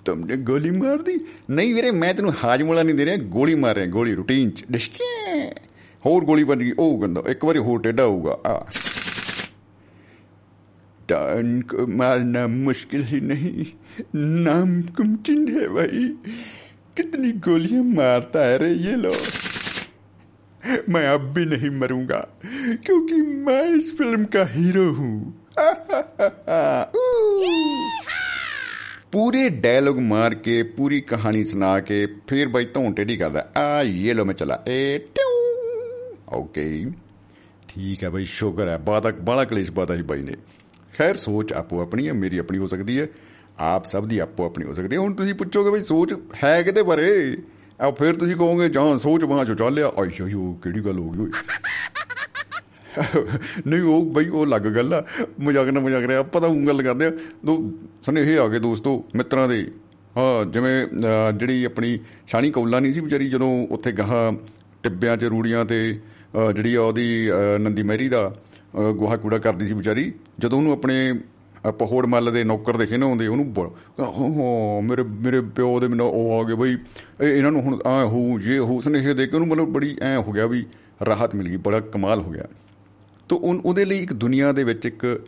ਤੁਮਨੇ 0.05 0.37
ਗੋਲੀ 0.37 0.71
ਮਾਰ 0.71 1.03
ਦੀ 1.03 1.19
ਨਹੀਂ 1.51 1.75
ਵੀਰੇ 1.75 1.91
ਮੈਂ 1.91 2.15
ਤੈਨੂੰ 2.15 2.33
ਹਾਜਮੂਲਾ 2.45 2.83
ਨਹੀਂ 2.83 2.95
ਦੇ 2.95 3.05
ਰਿਹਾ 3.05 3.17
ਗੋਲੀ 3.33 3.55
ਮਾਰ 3.55 3.75
ਰਿਹਾ 3.75 3.87
ਗੋਲੀ 3.87 4.15
ਰੂਟੀਨ 4.15 4.51
'ਚ 4.51 4.65
ਡਸ਼ਕਿਆ 4.73 5.51
ਹੋਰ 6.03 6.25
ਗੋਲੀ 6.25 6.45
ਵੱਜ 6.45 6.59
ਗਈ 6.59 6.73
ਉਹ 6.79 6.99
ਗੰਦਾ 7.03 7.23
ਇੱਕ 7.31 7.45
ਵਾਰੀ 7.45 7.59
ਹੋਰ 7.59 7.81
ਟੇਡਾ 7.81 8.07
ਹੋਊਗਾ 8.07 8.39
ਆ 8.47 8.65
डॉन 11.09 11.61
को 11.63 11.87
मारना 11.93 12.47
मुश्किल 12.49 13.03
ही 13.05 13.21
नहीं 13.23 13.65
नामुमकिन 14.15 15.49
है 15.49 15.67
भाई 15.69 16.05
कितनी 16.97 17.33
गोलियां 17.47 17.83
मारता 17.87 18.45
है 18.45 18.57
रे 18.59 18.71
ये 18.79 18.95
लो 18.97 19.13
मैं 20.89 21.07
अब 21.09 21.33
भी 21.35 21.45
नहीं 21.47 21.71
मरूंगा 21.79 22.21
क्योंकि 22.85 23.21
मैं 23.47 23.63
इस 23.73 23.97
फिल्म 23.99 24.25
का 24.27 24.45
हीरो 24.47 24.85
हूं 24.93 25.15
ਪੂਰੇ 29.12 29.50
ਡਾਇਲੌਗ 29.50 29.98
ਮਾਰ 29.98 30.36
ਕੇ, 30.36 30.64
ਪੂਰੀ 30.64 31.02
ਕਹਾਣੀ 31.02 31.44
ਸੁਣਾ 31.44 31.80
ਕੇ, 31.80 32.08
ਫਿਰ 32.28 32.48
ਬਾਈ 32.48 32.66
ਧੌਣ 32.66 32.94
ਟੇਢੀ 32.94 33.18
ਕਰਦਾ, 33.18 33.52
ਆ, 33.58 33.82
ਇਹ 33.82 34.16
ਲੋ 34.16 34.26
ਮੈਂ 34.26 34.34
ਚਲਾ। 34.34 34.64
ਏ 34.68 35.00
ਓਕੇ 36.30 36.92
ਠੀਕ 37.68 38.04
ਹੈ 38.04 38.10
ਬਾਈ, 38.10 38.26
ਸ਼ੁਕਰ 38.26 38.68
ਹੈ। 38.68 38.78
ਬਾਦਾ 38.78 39.12
ਬਾਲਾ 39.22 39.44
ਕਲੇਸ਼ 39.44 39.72
ਬਾਦਾ 39.72 39.94
ਹੀ 39.94 40.02
ਬਾਈ 40.02 40.22
ਨੇ। 40.22 40.34
ਖੈਰ, 40.98 41.16
ਸੋਚ 41.16 41.54
ਆਪੋ 41.54 41.82
ਆਪਣੀ 41.82 42.08
ਹੈ, 42.08 42.14
ਮੇਰੀ 42.14 42.38
ਆਪਣੀ 42.38 42.58
ਹੋ 42.58 42.68
ਸਕਦੀ 42.68 43.00
ਹੈ। 43.00 43.08
ਆਪ 43.60 43.86
ਸਭ 43.86 44.06
ਦੀ 44.06 44.20
ਆਪੋ 44.20 44.46
ਆਪਣੀ 44.46 44.66
ਹੋ 44.66 44.74
ਸਕਦੀ 44.74 44.96
ਹੈ। 44.96 45.02
ਹੁਣ 45.02 45.14
ਤੁਸੀਂ 45.14 45.34
ਪੁੱਛੋਗੇ 45.34 45.72
ਬਈ, 45.72 45.82
ਸੋਚ 45.82 46.16
ਹੈ 46.44 46.62
ਕਿਤੇ 46.64 46.84
ਬਾਰੇ 46.84 47.38
ਆ 47.82 47.92
ਫਿਰ 47.92 48.16
ਤੁਸੀਂ 48.16 48.36
ਕਹੋਗੇ, 48.36 48.70
ਜਾਂ 48.70 48.98
ਸੋਚ 48.98 49.26
ਬਾਹਾਂ 49.26 49.46
ਚੋਂ 49.46 49.56
ਚੱਲਿਆ 49.56 49.88
ਆਈ, 49.88 50.34
ਉਹ 50.34 50.60
ਕਿਹੜੀ 50.64 50.82
ਗੱਲ 50.82 51.00
ਹੋ 51.00 51.10
ਗਈ 51.10 51.20
ਓਏ? 51.20 51.30
ਨਹੀਂ 53.68 53.82
ਉਹ 53.82 54.06
ਬਈ 54.06 54.28
ਉਹ 54.28 54.46
ਲੱਗ 54.46 54.62
ਗੱਲ 54.62 54.94
ਆ। 54.94 55.06
ਮਜ਼ਾਕ 55.40 55.68
ਨਾ 55.68 55.80
ਮਜ਼ਾਕ 55.80 56.04
ਰਿਹਾ। 56.04 56.20
ਆਪਾਂ 56.20 56.42
ਤਾਂ 56.42 56.50
ਉਹ 56.50 56.56
ਗੱਲ 56.56 56.82
ਕਰਦੇ 56.82 57.06
ਆ। 57.06 57.12
ਦੋ 57.46 57.72
ਸਨੇਹੇ 58.04 58.38
ਆ 58.38 58.48
ਗਏ 58.48 58.60
ਦੋਸਤੋ 58.60 59.06
ਮਿੱਤਰਾਂ 59.16 59.48
ਦੇ। 59.48 59.72
ਹਾਂ 60.18 60.46
ਜਿਵੇਂ 60.46 60.86
ਅਹ, 60.86 61.32
ਜਿਹੜੀ 61.32 61.64
ਆਪਣੀ 61.64 62.00
ਸ਼ਾਨੀ 62.28 62.52
ਕੌਲਾ 62.52 62.80
ਨਹੀਂ 62.80 62.94
ਸੀ 62.94 63.00
ਵਿਚਾਰੀ 63.00 63.30
ਜਦੋਂ 63.30 63.68
ਉੱਥੇ 63.68 63.92
ਗਾਹਾਂ 63.92 64.34
ਟਿੱਬਿਆਂ 64.84 65.18
'ਚ 65.18 65.24
ਰੂੜੀਆਂ 65.24 65.66
ਤੇ 65.66 66.00
ਅਹ, 66.36 66.52
ਜਿਹੜੀ 66.52 66.76
ਆ 66.76 66.82
ਉਹਦੀ 66.82 67.32
ਅਹ, 67.32 67.60
ਨੰਦੀ 67.60 67.84
ਮਹਿਰੀ 67.84 68.10
ਦਾ 68.10 68.34
ਅਹ, 68.80 68.92
ਗੋਹਾ 68.92 69.18
ਕੂੜਾ 69.18 69.38
ਕਰਦੀ 69.38 69.68
ਸੀ 69.68 69.74
ਵਿਚਾਰੀ 69.74 70.14
ਜਦੋਂ 70.40 70.58
ਉਹਨੂੰ 70.58 70.74
ਆਪਣੇ 70.74 71.14
ਅਹ, 71.66 71.72
ਪਹੋੜ 71.72 72.06
ਮੱਲ 72.06 72.32
ਦੇ 72.32 72.44
ਨੌਕਰ 72.44 72.78
ਦੇਖੇ 72.78 72.98
ਨਾ 72.98 73.06
ਆਉਂਦੇ 73.06 73.28
ਉਹਨੂੰ 73.28 73.54
ਬ- 73.54 73.72
ਹਾਂ 74.00 74.82
ਮੇਰੇ 74.82 75.04
ਮੇਰੇ 75.04 75.42
ਪਿਓ 75.42 75.80
ਦੇ 75.80 75.88
ਮੈਨੂੰ 75.88 76.10
ਉਹ 76.10 76.40
ਆ 76.40 76.44
ਗਏ 76.44 76.56
ਬਈ। 76.56 76.78
ਇਹ 77.22 77.28
ਇਹਨਾਂ 77.28 77.52
ਨੂੰ 77.52 77.62
ਹੁਣ 77.62 77.80
ਆ 77.86 78.06
ਹੋ 78.06 78.40
ਜੇ 78.40 78.60
ਹੋ 78.60 78.82
ਸੁਨੇਹੇ 78.82 79.14
ਦੇ 79.14 79.28
ਕੇ 79.28 79.36
ਉਹਨੂੰ 79.36 79.48
ਮਤਲਬ 79.48 79.68
ਬੜੀ 79.68 79.98
ਐ 80.02 80.16
ਹੋ 80.18 80.32
ਗਿਆ 80.32 80.46
ਵੀ 80.48 80.66
ਰਾਹਤ 81.06 81.36
ਮਿਲ 81.36 81.50
ਗਈ 81.50 81.58
ਬੜਾ 81.58 81.80
ਕਮਾਲ 81.80 82.22
ਹੋ 82.22 82.32
ਗਿਆ। 82.32 82.44
ਤੋ 83.30 83.36
ਉਨ- 83.36 83.62
ਉਹਦੇ 83.66 83.86
ਲਈ 83.86 84.04
ਇੱਕ 84.04 84.14
ਦੁਨੀਆ 84.14 84.52
ਦੇ 84.52 84.64
ਵਿੱਚ 84.64 84.86
ਇੱਕ 84.86 85.26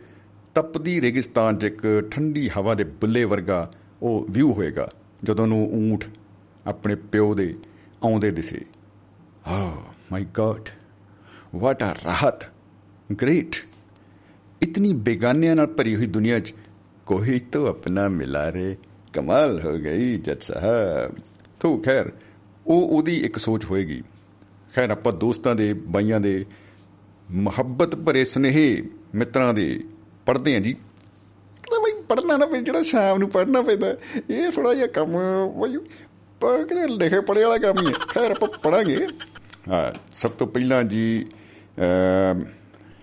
ਤਪਦੀ 0.54 1.00
ਰੇਗਿਸਤਾਨ 1.00 1.58
'ਚ 1.58 1.64
ਇੱਕ 1.64 2.08
ਠੰਡੀ 2.10 2.48
ਹਵਾ 2.48 2.74
ਦੇ 2.74 2.84
ਬੁੱਲੇ 2.84 3.24
ਵਰਗਾ 3.24 3.70
ਉਹ 4.02 4.26
ਵਿਊ 4.30 4.52
ਹੋਏਗਾ, 4.52 4.88
ਜਦੋਂ 5.24 5.46
ਨੂੰ 5.46 5.70
ਊਂਠ 5.72 6.06
ਆਪਣੇ 6.66 6.94
ਪਿਓ 6.94 7.34
ਦੇ 7.34 7.54
ਆਉਂਦੇ 8.02 8.30
ਦਿਸੇ। 8.30 8.60
ਹਾ 9.48 9.82
ਮਾਈ 10.12 10.24
ਗॉड 10.24 10.62
ਵਾਟ 11.54 11.82
ਆ 11.82 11.94
ਰਾਹਤ 12.04 12.46
ਗ੍ਰੇਟ 13.20 13.56
ਇਤਨੀ 14.62 14.92
ਬੇਗਾਨਿਆਂ 14.92 15.56
ਨਾਲ 15.56 15.66
ਭਰੀ 15.66 15.96
ਹੋਈ 15.96 16.06
ਦੁਨੀਆ 16.06 16.38
'ਚ 16.38 16.54
ਕੋਈ 17.06 17.38
ਤਾਂ 17.38 17.66
ਆਪਣਾ 17.66 18.08
ਮਿਲਾ 18.08 18.52
ਰੇ, 18.52 18.76
ਕਮਾਲ 19.12 19.60
ਹੋ 19.64 19.78
ਗਈ 19.78 20.18
ਜੱਟ 20.18 20.42
ਸਾਹਿਬ। 20.42 21.14
ਤੋ 21.60 21.82
ਖੈਰ, 21.84 22.12
ਉਹ 22.66 22.88
ਉਹਦੀ 22.88 23.16
ਇੱਕ 23.16 23.38
ਸੋਚ 23.38 23.64
ਹੋਏਗੀ। 23.64 24.02
ਖੈਰ, 24.74 24.90
ਆਪਾਂ 24.90 25.12
ਦੋਸਤਾਂ 25.12 25.54
ਦੇ, 25.54 25.72
ਬਾਈਆਂ 25.72 26.20
ਦੇ 26.20 26.46
ਮੁਹੱਬਤ 27.30 27.94
ਭਰੇ 27.96 28.24
ਸੁਨੇਹੇ 28.24 28.82
ਮਿੱਤਰਾਂ 29.14 29.54
ਦੇ 29.54 29.80
ਪੜ੍ਹਦੇ 30.26 30.54
ਆਂ 30.56 30.60
ਜੀ। 30.60 30.72
ਕਹਿੰਦਾ 30.72 31.78
ਬਈ 31.78 32.02
ਪੜ੍ਹਨਾ 32.02 32.36
ਨਾ 32.36 32.46
ਪਈ 32.46 32.60
ਜਿਹੜਾ 32.60 32.82
ਸ਼ਾਮ 32.82 33.18
ਨੂੰ 33.18 33.28
ਪੜ੍ਹਨਾ 33.30 33.62
ਪੈਂਦਾ 33.62 33.96
ਇਹ 34.30 34.50
ਥੋੜਾ 34.50 34.74
ਜਿਹਾ 34.74 34.86
ਕੰਮ 34.86 35.12
ਬਈ 35.60 35.76
ਪਕੜੇ 36.40 36.86
ਲਿਖੇ 36.88 37.20
ਪੜ੍ਹੇ 37.20 37.44
ਵਾਲਾ 37.44 37.58
ਕੰਮ 37.58 37.82
ਹੀ 37.82 37.86
ਹੈ। 37.86 37.92
ਖੈਰ 38.08 38.30
ਆਪਾਂ 38.30 38.48
ਪੜਾਂਗੇ 38.62 39.06
ਹਾਂ 39.68 39.92
ਸਭ 40.14 40.30
ਤੋਂ 40.30 40.46
ਪਹਿਲਾਂ 40.46 40.82
ਜੀ 40.84 41.26
ਅਮ, 41.78 42.44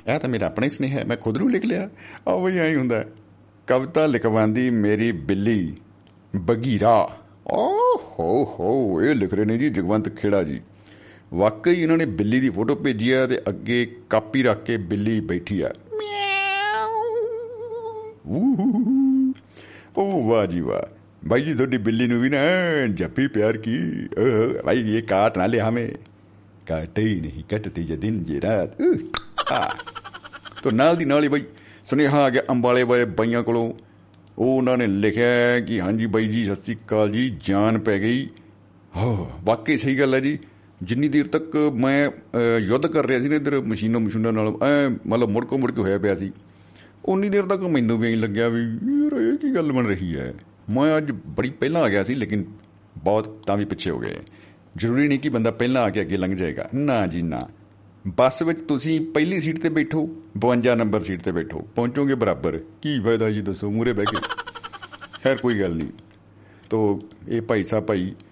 ਇਹ 0.07 0.19
ਤਾਂ 0.19 0.29
ਮੇਰਾ 0.29 0.45
ਆਪਣਾ 0.45 0.65
ਹੀ 0.65 0.69
ਸੁਨੇਹਾ 0.69 0.99
ਹੈ 0.99 1.05
ਮੈਂ 1.05 1.17
ਖੁਦ 1.17 1.37
ਨੂੰ 1.37 1.51
ਲਿਖ 1.51 1.65
ਲਿਆ। 1.65 1.89
ਆ 2.27 2.37
ਬਈ 2.37 2.57
ਐਂ 2.57 2.69
ਹੀ 2.69 2.75
ਹੁੰਦਾ 2.75 2.95
ਹੈ। 2.95 3.07
ਕਵਿਤਾ 3.67 4.05
ਲਿਖਵਾਂਦੀ 4.05 4.69
ਮੇਰੀ 4.69 5.11
ਬਿੱਲੀ 5.11 5.75
ਬਗੀਰਾ। 6.35 7.17
ਓ 7.47 7.71
ਹੋ 7.97 8.55
ਹੋ 8.59 9.01
ਇਹ 9.01 9.15
ਲਿਖ 9.15 9.33
ਰਹੇ 9.33 9.45
ਨੇ 9.45 9.57
ਜੀ 9.57 9.69
ਜਗਵੰਤ 9.69 10.09
ਖੇੜਾ 10.09 10.43
ਜੀ। 10.43 10.61
ਵਾਕਈ 11.33 11.81
ਇਹਨਾਂ 11.81 11.97
ਨੇ 11.97 12.05
ਬਿੱਲੀ 12.05 12.39
ਦੀ 12.39 12.49
ਫੋਟੋ 12.49 12.75
ਭੇਜੀ 12.75 13.11
ਆ 13.11 13.25
ਤੇ 13.27 13.39
ਅੱਗੇ 13.49 13.85
ਕਾਪੀ 14.09 14.43
ਰੱਖ 14.43 14.63
ਕੇ 14.63 14.77
ਬਿੱਲੀ 14.77 15.19
ਬੈਠੀ 15.19 15.61
ਆ। 15.61 15.73
ਓ 19.97 20.27
ਵਾਹ 20.27 20.45
ਜੀ 20.45 20.59
ਵਾਹ। 20.61 21.27
ਭਾਈ 21.29 21.41
ਜੀ 21.41 21.53
ਤੁਹਾਡੀ 21.53 21.77
ਬਿੱਲੀ 21.77 22.07
ਨੂੰ 22.07 22.21
ਵੀ 22.21 22.29
ਨਾ 22.29 22.37
ਜੱਫੀ 22.93 23.27
ਪਿਆਰ 23.27 23.57
ਕੀ। 23.57 23.77
ਭਾਈ 24.65 24.97
ਇਹ 24.97 25.03
ਕਾਟ 25.03 25.37
ਨਾ 25.37 25.45
ਲੈ 25.45 25.59
ਹਮੇ 25.69 25.87
ਕਾਟੇ 26.67 27.01
ਹੀ 27.01 27.19
ਨਹੀਂ 27.21 27.43
ਕੱਟਤੀ 27.49 27.83
ਜੇ 27.83 27.95
ਦਿਨ 27.95 28.23
ਜੇ 28.23 28.41
ਰਾਤ। 28.41 28.81
ਉਹ, 28.81 28.95
ਤੋ 30.63 30.71
ਨਾਲ 30.71 30.95
ਦੀ 30.95 31.05
ਨਾਲ 31.05 31.23
ਹੀ 31.23 31.27
ਬਈ 31.27 31.43
ਸੁਨੇਹਾ 31.85 32.23
ਆ 32.23 32.29
ਗਿਆ 32.29 32.41
ਅੰਬਾਲੇ 32.49 32.83
ਵਾਲੇ 32.83 33.05
ਬਾਈਆਂ 33.05 33.43
ਕੋਲੋਂ। 33.43 33.73
ਉਹ 34.37 34.57
ਉਹਨਾਂ 34.57 34.77
ਨੇ 34.77 34.87
ਲਿਖਿਆ 34.87 35.59
ਕਿ 35.59 35.81
ਹਾਂਜੀ 35.81 36.05
ਬਾਈ 36.05 36.27
ਜੀ 36.27 36.45
ਸਤਿ 36.45 36.63
ਸ੍ਰੀ 36.63 36.75
ਅਕਾਲ 36.75 37.11
ਜੀ 37.11 37.37
ਜਾਨ 37.43 37.79
ਪੈ 37.79 37.99
ਗਈ। 37.99 38.27
ਹੋ 38.95 39.31
ਵਾਕਈ 39.43 39.77
ਸਹੀ 39.77 39.99
ਗੱਲ 39.99 40.13
ਹੈ 40.15 40.19
ਜੀ। 40.19 40.39
ਜਿੰਨੀ 40.83 41.07
ਦੇਰ 41.07 41.27
ਤੱਕ 41.27 41.71
ਮੈਂ 41.75 42.09
ਅਹ, 42.09 42.59
ਯੁੱਧ 42.59 42.87
ਕਰ 42.87 43.05
ਰਿਹਾ 43.05 43.19
ਸੀ 43.19 43.29
ਨਾ 43.29 43.35
ਇਧਰ 43.35 43.61
ਮਸ਼ੀਨੋਂ 43.61 44.01
ਮਸ਼ੀਨਾਂ 44.01 44.33
ਨਾਲ 44.33 44.47
ਐ 44.47 44.89
ਮਤਲਬ 45.07 45.29
ਮੁੜਕੋ 45.29 45.57
ਮੁੜ 45.57 45.71
ਕੇ 45.71 45.81
ਹੋਇਆ 45.81 45.97
ਪਿਆ 45.97 46.15
ਸੀ 46.15 46.31
ਉਨੀ 47.05 47.29
ਦੇਰ 47.29 47.43
ਤੱਕ 47.45 47.59
ਮੈਨੂੰ 47.59 47.99
ਵੀ 47.99 48.11
ਐਂ 48.11 48.17
ਲੱਗਿਆ 48.17 48.49
ਵੀ 48.49 48.61
ਯਾਰ 48.61 49.21
ਇਹ 49.21 49.37
ਕੀ 49.37 49.55
ਗੱਲ 49.55 49.71
ਬਣ 49.71 49.87
ਰਹੀ 49.87 50.15
ਹੈ। 50.15 50.33
ਮੈਂ 50.69 50.97
ਅੱਜ 50.97 51.11
ਬੜੀ 51.11 51.49
ਪਹਿਲਾਂ 51.49 51.81
ਆ 51.81 51.89
ਗਿਆ 51.89 52.03
ਸੀ 52.03 52.15
ਲੇਕਿਨ 52.15 52.45
ਬਹੁਤ 52.97 53.43
ਤਾਂ 53.47 53.57
ਵੀ 53.57 53.65
ਪਿੱਛੇ 53.65 53.91
ਹੋ 53.91 53.99
ਗਏ। 53.99 54.15
ਜ਼ਰੂਰੀ 54.77 55.07
ਨਹੀਂ 55.07 55.19
ਕਿ 55.19 55.29
ਬੰਦਾ 55.29 55.51
ਪਹਿਲਾਂ 55.51 55.81
ਆ 55.83 55.89
ਕੇ 55.89 56.01
ਅੱਗੇ 56.01 56.17
ਲੰਘ 56.17 56.35
ਜਾਏਗਾ। 56.35 56.69
ਨਾ 56.75 57.07
ਜੀ 57.07 57.21
ਨਾ। 57.21 57.47
ਬੱਸ 58.07 58.41
ਵਿੱਚ 58.41 58.59
ਤੁਸੀਂ 58.59 59.01
ਪਹਿਲੀ 59.01 59.41
ਸੀਟ 59.41 59.59
ਤੇ 59.59 59.69
ਬੈਠੋ 59.69 60.09
52 60.39 60.75
ਨੰਬਰ 60.75 60.99
ਸੀਟ 60.99 61.21
ਤੇ 61.21 61.31
ਬੈਠੋ। 61.31 61.59
ਪਹੁੰਚੋਗੇ 61.75 62.15
ਬਰਾਬਰ। 62.15 62.59
ਕੀ 62.81 62.99
ਫਾਇਦਾ 62.99 63.29
ਜੀ 63.29 63.41
ਦੱਸੋ 63.41 63.71
ਮੂਰੇ 63.71 63.93
ਬਹਿ 63.93 64.05
ਕੇ। 64.05 64.17
ਖੈਰ 65.23 65.35
ਕੋਈ 65.35 65.59
ਗੱਲ 65.59 65.75
ਨਹੀਂ। 65.75 65.87
ਤੋ 66.69 66.99
ਇਹ 67.27 67.41
ਭਾਈ 67.41 67.63
ਸਾਹਿਬ 67.63 67.85
ਭਾਈ 67.85 68.11
ਅ, 68.11 68.26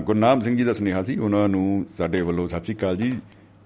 ਗੁਰਨਾਮ 0.00 0.40
ਸਿੰਘ 0.40 0.56
ਜੀ 0.56 0.64
ਦਾ 0.64 0.72
ਸੁਨੇਹਾ 0.72 1.02
ਸੀ, 1.02 1.16
ਉਹਨਾਂ 1.16 1.48
ਨੂੰ 1.48 1.86
ਸਾਡੇ 1.98 2.20
ਵੱਲੋਂ 2.20 2.46
ਸਤਿ 2.48 2.64
ਸ੍ਰੀ 2.64 2.74
ਅਕਾਲ 2.74 2.96
ਜੀ। 2.96 3.12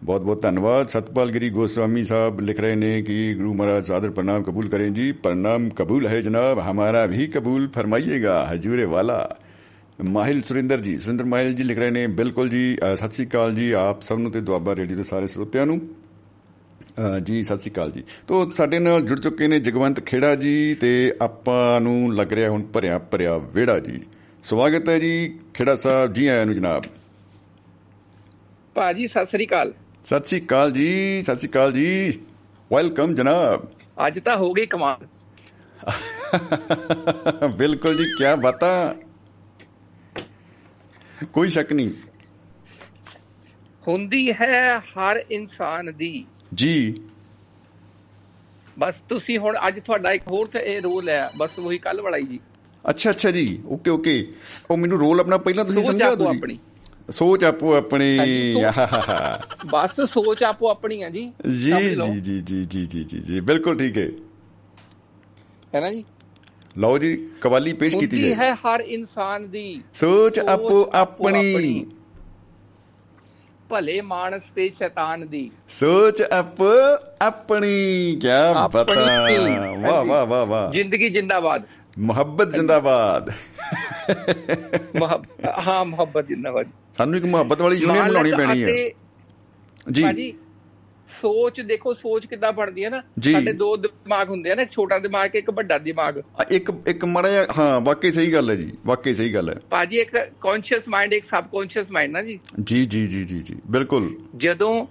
ਬਹੁਤ-ਬਹੁਤ 0.02 0.40
ਧੰਨਵਾਦ। 0.42 0.88
ਸਤਪਾਲ 0.88 1.30
ਗਿਰੀ 1.30 1.50
ਗੋਸਵਾਮੀ 1.50 2.02
ਸਾਹਿਬ 2.04 2.40
ਲਿਖ 2.40 2.60
ਰਹੇ 2.60 2.74
ਨੇ 2.74 3.02
ਕਿ 3.02 3.34
ਗੁਰੂ 3.34 3.52
ਮਹਾਰਾਜ 3.54 3.90
ਆਦਰ 3.90 4.10
ਪ੍ਰਣਾਮ 4.10 4.42
ਕਬੂਲ 4.42 4.68
ਕਰੇ 4.68 4.88
ਜੀ। 4.90 5.12
ਪ੍ਰਣਾਮ 5.12 5.68
ਕਬੂਲ 5.70 6.06
ਹੈ 6.06 6.20
ਜਨਾਬ, 6.20 6.58
ਹਮਾਰਾ 6.60 7.04
ਵੀ 7.06 7.26
ਕਬੂਲ 7.26 7.68
ਫਰਮਾਈਏਗਾ, 7.68 8.46
ਹਜੂਰੇ 8.52 8.84
ਵਾਲਾ। 8.84 9.36
ਮਾਹਿਲ 10.04 10.42
ਸੁਰਿੰਦਰ 10.42 10.80
ਜੀ, 10.80 10.98
ਸੁਰਿੰਦਰ 10.98 11.24
ਮਾਹਿਲ 11.24 11.54
ਜੀ 11.54 11.62
ਲਿਖ 11.62 11.78
ਰਹੇ 11.78 11.90
ਨੇ, 11.90 12.06
ਬਿਲਕੁਲ 12.06 12.48
ਜੀ 12.48 12.76
ਸਤਿ 12.94 13.12
ਸ੍ਰੀ 13.12 13.26
ਅਕਾਲ 13.26 13.54
ਜੀ, 13.54 13.70
ਆਪ 13.72 14.02
ਸਭ 14.02 14.18
ਨੂੰ 14.18 14.30
ਤੇ 14.30 14.40
ਦੁਆਬਾ 14.40 14.74
ਰੇਡੀਓ 14.76 14.96
ਦੇ 14.96 15.04
ਸਾਰੇ 15.04 15.28
ਸਰੋਤਿਆਂ 15.28 15.66
ਨੂੰ। 15.66 15.80
ਜੀ, 17.22 17.42
ਸਤਿ 17.42 17.60
ਸ੍ਰੀ 17.60 17.70
ਅਕਾਲ 17.70 17.90
ਜੀ। 17.90 18.02
ਤੋਂ 18.26 18.50
ਸਾਡੇ 18.50 18.78
ਨਾਲ 18.78 19.00
ਜੁੜ 19.00 19.18
ਚੁੱਕੇ 19.20 19.48
ਨੇ 19.48 19.60
ਜਗਵੰਤ 19.60 20.00
ਖੇੜਾ 20.00 20.34
ਜੀ 20.36 20.74
ਤੇ 20.74 21.12
ਆਪਾਂ 21.22 21.80
ਨੂੰ 21.80 22.14
ਲੱਗ 22.14 22.32
ਰਿਹਾ 22.32 22.50
ਹੁਣ 22.50 22.62
ਭਰਿਆ 22.62 22.98
ਭਰਿਆ 22.98 23.38
ਵਿਹੜਾ 23.54 23.78
ਜੀ। 23.78 24.00
ਸਵਾਗਤ 24.44 24.88
ਹੈ 24.88 24.98
ਜੀ 24.98 25.38
ਖੇੜਾ 25.54 25.76
ਸਾਹਿਬ 25.76 26.12
ਜੀ 26.12 26.26
ਆਇਆਂ 26.26 26.46
ਨੂੰ 26.46 26.54
ਜਨਾਬ। 26.54 26.82
ਭਾਜੀ 28.74 29.06
ਸਤਿ 29.06 29.26
ਸ੍ਰੀ 29.26 29.46
ਅਕਾਲ। 29.46 29.74
ਸਤਿ 30.04 30.28
ਸ੍ਰੀ 30.28 30.40
ਅਕਾਲ 30.46 30.72
ਜੀ 30.72 31.22
ਸਤਿ 31.22 31.36
ਸ੍ਰੀ 31.36 31.48
ਅਕਾਲ 31.48 31.72
ਜੀ। 31.72 32.20
ਵੈਲਕਮ 32.72 33.14
ਜਨਾਬ। 33.14 33.66
ਅੱਜ 34.06 34.18
ਤਾਂ 34.18 34.36
ਹੋ 34.36 34.52
ਗਈ 34.52 34.66
ਕਮਾਲ। 34.66 35.06
ਬਿਲਕੁਲ 37.56 37.96
ਜੀ 37.96 38.04
ਕੀ 38.04 38.24
ਬਾਤਾਂ। 38.42 38.94
ਕੋਈ 41.32 41.48
ਸ਼ੱਕ 41.48 41.72
ਨਹੀਂ। 41.72 41.90
ਹੁੰਦੀ 43.88 44.32
ਹੈ 44.32 44.78
ਹਰ 44.78 45.24
ਇਨਸਾਨ 45.30 45.92
ਦੀ। 45.96 46.24
ਜੀ। 46.54 47.00
ਬਸ 48.78 49.00
ਤੁਸੀਂ 49.00 49.38
ਹੁਣ 49.38 49.56
ਅੱਜ 49.68 49.80
ਤੁਹਾਡਾ 49.80 50.12
ਇੱਕ 50.12 50.22
ਹੋਰ 50.30 50.46
ਤੇ 50.46 50.58
ਇਹ 50.58 50.82
ਰੋਲ 50.82 51.08
ਹੈ। 51.08 51.30
ਬਸ 51.36 51.58
ਉਹੀ 51.58 51.78
ਕੱਲ 51.78 52.00
ਵਾਲਾ 52.00 52.16
ਹੀ 52.16 52.26
ਜੀ। 52.26 52.40
ਅੱਛਾ 52.90 53.10
ਅੱਛਾ 53.10 53.30
ਜੀ। 53.30 53.62
Okay 53.66 53.90
okay. 53.90 54.32
ਉਹ 54.70 54.76
ਮੈਨੂੰ 54.76 54.98
ਰੋਲ 54.98 55.20
ਆਪਣਾ 55.20 55.36
ਪਹਿਲਾਂ 55.38 55.64
ਤੁਸੀਂ 55.64 55.84
ਸਮਝਾ 55.84 56.06
ਆਪੋ 56.06 56.16
ਦਿਓ 56.16 56.26
ਆਪਣੀ। 56.26 56.54
ਜੀ 56.54 56.58
ਸੋਚ 57.10 57.44
ਆਪੋ 57.44 57.74
ਆਪਣੀ। 57.74 58.18
ਬਸ 59.66 60.00
ਸੋਚ 60.00 60.42
ਆਪੋ 60.42 60.70
ਆਪਣੀ 60.70 61.02
ਆ 61.02 61.10
ਜੀ। 61.10 61.32
ਜੀ 61.62 61.72
ਜੀ 61.72 62.20
ਜੀ 62.20 62.40
ਜੀ 62.40 62.64
ਜੀ 62.64 62.86
ਜੀ 62.86 63.04
ਜੀ 63.04 63.18
ਜੀ। 63.18 63.40
ਬਿਲਕੁਲ 63.40 63.78
ਠੀਕ 63.78 63.98
ਹੈ। 63.98 64.08
ਹੈ 65.74 65.80
ਨਾ 65.80 65.92
ਜੀ? 65.92 66.04
ਲਓ 66.78 66.98
ਜੀ 66.98 67.30
ਕਵਾਲੀ 67.40 67.72
ਪੇਸ਼ 67.72 67.96
ਕੀਤੀ 67.96 68.18
ਜਾਏ 68.18 68.34
ਹੈ 68.34 68.54
ਹਰ 68.54 68.80
ਇਨਸਾਨ 68.80 69.50
ਦੀ। 69.50 69.82
ਸੋਚ 69.94 70.38
ਆਪੋ 70.38 70.90
ਆਪੋ 70.94 71.28
ਆਪਣੀ। 71.28 71.86
ਭਲੇ 73.68 74.00
ਮਾਨਸ 74.00 74.50
ਤੇ 74.50 74.68
ਸ਼ੈਤਾਨ 74.68 75.28
ਦੀ। 75.28 75.50
ਸੋਚ 75.68 76.22
ਅਪ 76.22 76.62
ਆਪਣੀ। 77.22 78.18
ਕੀ 78.20 78.28
ਬਤਾ। 78.72 78.84
ਵਾਹ 79.80 80.04
ਵਾਹ 80.04 80.26
ਵਾਹ 80.26 80.46
ਵਾਹ। 80.46 80.72
ਜ਼ਿੰਦਗੀ 80.72 81.08
ਜਿੰਦਾਬਾਦ। 81.08 81.62
ਮੁਹੱਬਤ 81.98 82.50
ਜ਼ਿੰਦਾਬਾਦ। 82.50 83.30
ਮੁਹੱਬਤ 84.96 85.26
ਹਾਂ 85.66 85.84
ਮੁਹੱਬਤ 85.84 86.26
ਜਿੰਦਾਬਾਦ। 86.26 86.66
ਸਾਨੂੰ 86.96 87.16
ਇੱਕ 87.16 87.24
ਮੁਹੱਬਤ 87.24 87.62
ਵਾਲੀ 87.62 87.76
ਯੂਨੀਅਨ 87.76 88.08
ਬਣਾਉਣੀ 88.08 88.32
ਪੈਣੀ 88.32 88.62
ਹੈ। 88.62 88.90
ਜੀ। 89.92 90.02
ਭਾਜੀ 90.02 90.34
ਸੋਚ 91.08 91.60
ਦੇਖੋ 91.60 91.94
ਸੋਚ 91.94 92.26
ਕਿੱਦਾਂ 92.26 92.52
ਬਣਦੀ 92.52 92.84
ਹੈ 92.84 92.90
ਨਾ। 92.90 93.00
ਸਾਡੇ 93.32 93.52
ਦੋ 93.52 93.76
ਦਿਮਾਗ 93.76 94.30
ਹੁੰਦੇ 94.30 94.50
ਆ 94.50 94.54
ਨਾ 94.54 94.64
ਛੋਟਾ 94.64 94.98
ਦਿਮਾਗ 94.98 95.30
ਤੇ 95.30 95.38
ਇੱਕ 95.38 95.50
ਵੱਡਾ 95.50 95.78
ਦਿਮਾਗ। 95.78 96.22
ਇੱਕ 96.50 96.72
ਇੱਕ 96.86 97.04
ਮੜਾ 97.04 97.28
ਹਾਂ 97.58 97.80
ਵਾਕਈ 97.80 98.12
ਸਹੀ 98.12 98.32
ਗੱਲ 98.32 98.50
ਹੈ 98.50 98.54
ਜੀ 98.54 98.72
ਵਾਕਈ 98.86 99.14
ਸਹੀ 99.14 99.34
ਗੱਲ 99.34 99.50
ਹੈ। 99.50 99.54
ਭਾਜੀ 99.70 99.96
ਇੱਕ 99.96 100.16
ਕੌਨਸ਼ੀਅਸ 100.40 100.88
ਮਾਈਂਡ 100.88 101.12
ਇੱਕ 101.12 101.24
ਸਬਕੌਨਸ਼ੀਅਸ 101.24 101.90
ਮਾਈਂਡ 101.90 102.12
ਨਾ 102.12 102.22
ਜੀ। 102.22 102.38
ਜੀ 102.64 102.86
ਜੀ 102.86 103.06
ਜੀ 103.06 103.24
ਜੀ 103.24 103.38
ਜੀ 103.38 103.56
ਬਿਲਕੁਲ। 103.70 104.16
ਜਦੋਂ 104.36 104.86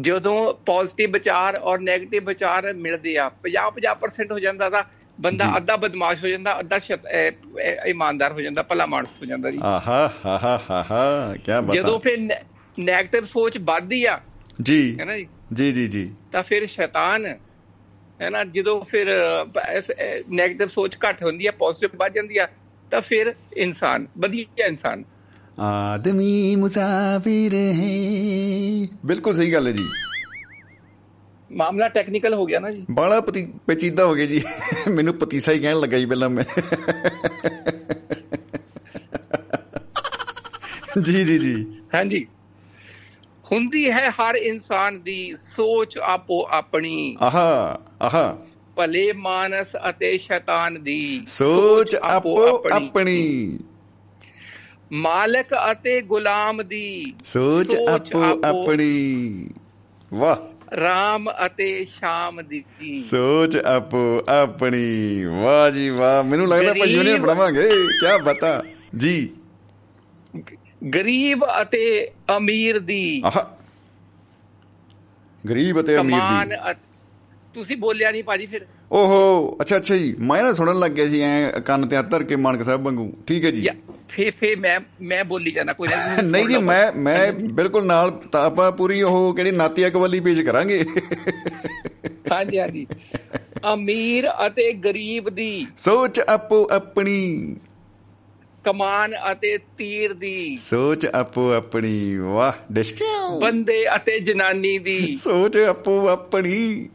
ਜਦੋਂ 0.00 0.54
ਪੋਜ਼ਿਟਿਵ 0.54 1.10
ਵਿਚਾਰ 1.10 1.56
ਔਰ 1.56 1.78
네ਗੇਟਿਵ 1.78 2.26
ਵਿਚਾਰ 2.26 2.72
ਮਿਲਦੇ 2.74 3.16
ਆ 3.16 3.30
50 3.42 3.70
50% 3.70 4.32
ਹੋ 4.32 4.38
ਜਾਂਦਾ 4.38 4.70
ਤਾਂ 4.70 4.82
ਬੰਦਾ। 5.20 5.56
ਅੱਧਾ 5.56 5.76
ਬਦਮਾਸ਼ 5.76 6.24
ਹੋ 6.24 6.28
ਜਾਂਦਾ 6.28 6.58
ਅੱਧਾ 6.60 6.78
ਇਮਾਨਦਾਰ 7.86 8.32
ਹੋ 8.32 8.40
ਜਾਂਦਾ 8.40 8.62
ਭਲਾ 8.62 8.86
ਮਾਨਸ 8.86 9.20
ਹੋ 9.22 9.26
ਜਾਂਦਾ 9.26 9.50
ਜੀ। 9.50 9.58
ਆਹਾ 9.62 10.12
ਹਾ 10.26 10.38
ਹਾ 10.44 10.84
ਹਾ 10.90 11.34
ਕੀ 11.36 11.52
ਜਦੋਂ 11.74 11.98
ਬਤਾ। 11.98 11.98
ਫਿਰ 11.98 12.18
네ਗੇਟਿਵ 12.80 13.24
ਸੋਚ 13.24 13.58
ਵੱਧਦੀ 13.58 14.04
ਆ 14.04 14.20
ਜੀ। 14.62 14.96
ਹੈ 15.00 15.04
ਨਾ 15.04 15.16
ਜੀ? 15.16 15.26
ਜੀ 15.52 15.72
ਜੀ 15.72 15.88
ਜੀ। 15.88 16.10
ਤਾਂ 16.32 16.42
ਫਿਰ 16.42 16.66
ਸ਼ੈਤਾਨ 16.66 17.26
ਹੈ 17.26 18.30
ਨਾ 18.30 18.44
ਜਦੋਂ 18.44 18.80
ਫਿਰ 18.84 19.06
네ਗੇਟਿਵ 20.30 20.68
ਸੋਚ 20.68 20.96
ਘੱਟ 21.08 21.22
ਹੁੰਦੀ 21.24 21.46
ਆ 21.46 21.50
ਪੋਜ਼ਿਟਿਵ 21.50 21.98
ਵੱਧ 22.00 22.12
ਜਾਂਦੀ 22.14 22.38
ਆ 22.38 22.46
ਤਾਂ 22.90 23.00
ਫਿਰ 23.00 23.34
ਇਨਸਾਨ 23.56 24.06
ਵਧੀਆ 24.18 24.66
ਇਨਸਾਨ। 24.66 25.04
ਆਦਮੀ 25.58 26.56
ਮੁਸਾਫਿਰ 26.56 27.54
ਹੈ। 27.54 28.88
ਬਿਲਕੁਲ 29.06 29.34
ਸਹੀ 29.34 29.52
ਗੱਲ 29.52 29.66
ਹੈ 29.66 29.72
ਜੀ। 29.72 29.84
ਮਾਮਲਾ 31.56 31.88
ਟੈਕਨੀਕਲ 31.88 32.34
ਹੋ 32.34 32.46
ਗਿਆ 32.46 32.58
ਨਾ 32.60 32.70
ਜੀ। 32.70 32.86
ਬਾਲਾ 32.90 33.20
ਪਤੀ 33.20 33.52
ਪੇਚੀਦਾ 33.66 34.04
ਹੋ 34.04 34.14
ਗਿਆ 34.14 34.26
ਜੀ। 34.26 34.42
ਮੈਨੂੰ 34.88 35.14
ਪਤੀਸਾ 35.14 35.52
ਹੀ 35.52 35.58
ਕਹਿਣ 35.58 35.80
ਲੱਗਾ 35.80 35.98
ਜੀ 35.98 36.06
ਪਹਿਲਾਂ 36.06 36.30
ਮੈਂ। 36.30 36.44
ਜੀ 41.02 41.24
ਜੀ 41.24 41.38
ਜੀ। 41.38 41.66
ਹਾਂਜੀ। 41.94 42.26
ਹੁੰਦੀ 43.52 43.90
ਹੈ 43.90 44.10
ਹਰ 44.10 44.34
ਇਨਸਾਨ 44.34 45.00
ਦੀ 45.00 45.34
ਸੋਚ 45.36 45.98
ਆਪੋ 45.98 46.46
ਆਪਣੀ। 46.50 47.16
ਆਹਾ 47.20 47.80
ਆਹਾ। 48.02 48.38
ਭਲੇ 48.76 49.12
ਮਾਨਸ 49.12 49.76
ਅਤੇ 49.88 50.18
ਸ਼ੈਤਾਨ 50.18 50.82
ਦੀ 50.82 51.22
ਸੋਚ 51.26 51.94
ਆਪੋ 51.94 52.62
ਆਪਣੀ। 52.72 53.58
ਮਾਲਕ 54.92 55.46
ਅਤੇ 55.72 56.00
ਗੁਲਾਮ 56.00 56.62
ਦੀ 56.62 57.14
ਸੋਚ 57.24 57.74
ਆਪੋ 57.74 58.40
ਆਪਣੀ। 58.44 59.50
ਵਾਹ। 60.14 60.55
ਰਾਮ 60.80 61.30
ਅਤੇ 61.46 61.84
ਸ਼ਾਮ 61.84 62.42
ਦੀ 62.42 62.64
ਸੋਚ 63.02 63.56
ਆਪੋ 63.56 64.24
ਆਪਣੀ। 64.28 65.24
ਵਾਹ 65.24 65.70
ਜੀ 65.70 65.90
ਵਾਹ 65.90 66.24
ਮੈਨੂੰ 66.24 66.48
ਲੱਗਦਾ 66.48 66.70
ਆਪਾਂ 66.70 66.86
ਯੂਨੀਅਨ 66.86 67.20
ਬਣਾਵਾਂਗੇ। 67.22 67.68
ਕੀ 68.00 68.22
ਬਤਾ। 68.24 68.62
ਜੀ। 68.96 69.30
ਗਰੀਬ 70.94 71.44
ਅਤੇ 71.62 72.10
ਅਮੀਰ 72.36 72.78
ਦੀ। 72.78 73.22
ਆਹ। 73.24 73.56
ਗਰੀਬ 75.48 75.80
ਅਤੇ 75.80 75.98
ਅਮੀਰ 75.98 76.44
ਦੀ। 76.44 76.74
ਤੁਸੀਂ 77.54 77.76
ਬੋਲਿਆ 77.76 78.10
ਨਹੀਂ 78.10 78.24
ਭਾਜੀ 78.24 78.46
ਫਿਰ। 78.46 78.66
ਓਹੋ 78.92 79.56
ਅੱਛਾ 79.60 79.76
ਅੱਛਾ 79.76 79.96
ਜੀ। 79.96 80.14
ਮੈਂ 80.20 80.42
ਨਾ 80.42 80.52
ਸੁਣਨ 80.52 80.78
ਲੱਗ 80.78 80.90
ਗਿਆ 80.90 81.08
ਸੀ 81.08 81.20
ਐ 81.20 81.50
ਕੰਨ 81.50 81.86
ਤੇ 81.88 81.96
ਹੱਥ 81.96 82.10
ਧਰ 82.10 82.22
ਕੇ 82.22 82.36
ਮਾਨਕ 82.36 82.62
ਸਾਹਿਬ 82.62 82.82
ਵਾਂਗੂ। 82.82 83.12
ਠੀਕ 83.26 83.44
ਹੈ 83.44 83.50
ਜੀ। 83.50 83.66
ਫੇ 84.08 84.30
ਫੇ 84.30 84.54
ਮੈਂ 84.56 84.80
ਮੈਂ 85.02 85.24
ਬੋਲੀ 85.24 85.50
ਜਾਣਾ 85.50 85.72
ਕੋਈ 85.72 85.88
ਨਹੀਂ 86.24 86.48
ਜੀ 86.48 86.56
ਮੈਂ। 86.56 86.92
ਮੈਂ 86.92 87.32
ਬਿਲਕੁਲ 87.32 87.86
ਨਾਲ 87.86 88.20
ਆਪਾਂ 88.34 88.72
ਪੂਰੀ 88.72 89.02
ਉਹ 89.02 89.34
ਕਿਹੜੀ 89.34 89.50
ਨਾਤੀਆ 89.50 89.90
ਕਵਲੀ 89.90 90.20
ਪੇਸ਼ 90.20 90.40
ਕਰਾਂਗੇ। 90.40 90.84
ਹਾਂਜੀ 92.32 92.58
ਹਾਂਜੀ। 92.58 92.86
ਅਮੀਰ 93.72 94.30
ਅਤੇ 94.46 94.72
ਗਰੀਬ 94.72 95.28
ਦੀ। 95.28 95.66
ਸੋਚ 95.76 96.20
ਆਪੋ 96.20 96.68
ਆਪਣੀ। 96.72 97.56
ਕਮਾਨ 98.64 99.14
ਅਤੇ 99.32 99.58
ਤੀਰ 99.78 100.12
ਦੀ। 100.12 100.56
ਸੋਚ 100.56 101.06
ਆਪੋ 101.06 101.52
ਆਪਣੀ। 101.52 102.16
ਵਾਹ 102.16 102.52
ਡਿਸ਼ਕਿਓ 102.72 103.40
ਬੰਦੇ 103.40 103.96
ਅਤੇ 103.96 104.20
ਜਨਾਨੀ 104.20 104.78
ਦੀ। 104.78 105.16
ਸੋਚ 105.16 105.56
ਆਪੋ 105.56 106.08
ਆਪਣੀ। 106.08 106.88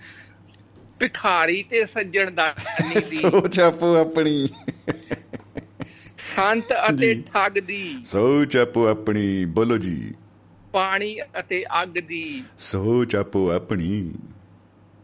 ਭਿਖਾਰੀ 1.01 1.63
ਤੇ 1.63 1.85
ਸੱਜਣਦਾਨੀ 1.85 2.95
ਦੀ। 2.95 3.17
ਸੋਚ 3.17 3.59
ਆਪੋ 3.59 3.95
ਆਪਣੀ। 3.95 4.49
ਸੰਤ 6.17 6.73
ਅਤੇ। 6.73 7.23
ਠੱਗ 7.33 7.51
ਦੀ। 7.51 7.97
ਸੋਚ 8.05 8.57
ਆਪੋ 8.57 8.87
ਆਪਣੀ 8.87 9.45
ਬੋਲੋ 9.45 9.77
ਜੀ। 9.77 10.13
ਪਾਣੀ 10.71 11.19
ਅਤੇ 11.39 11.65
ਅੱਗ 11.83 11.89
ਦੀ। 11.89 12.43
ਸੋਚ 12.57 13.15
ਆਪੋ 13.15 13.51
ਆਪਣੀ। 13.51 14.11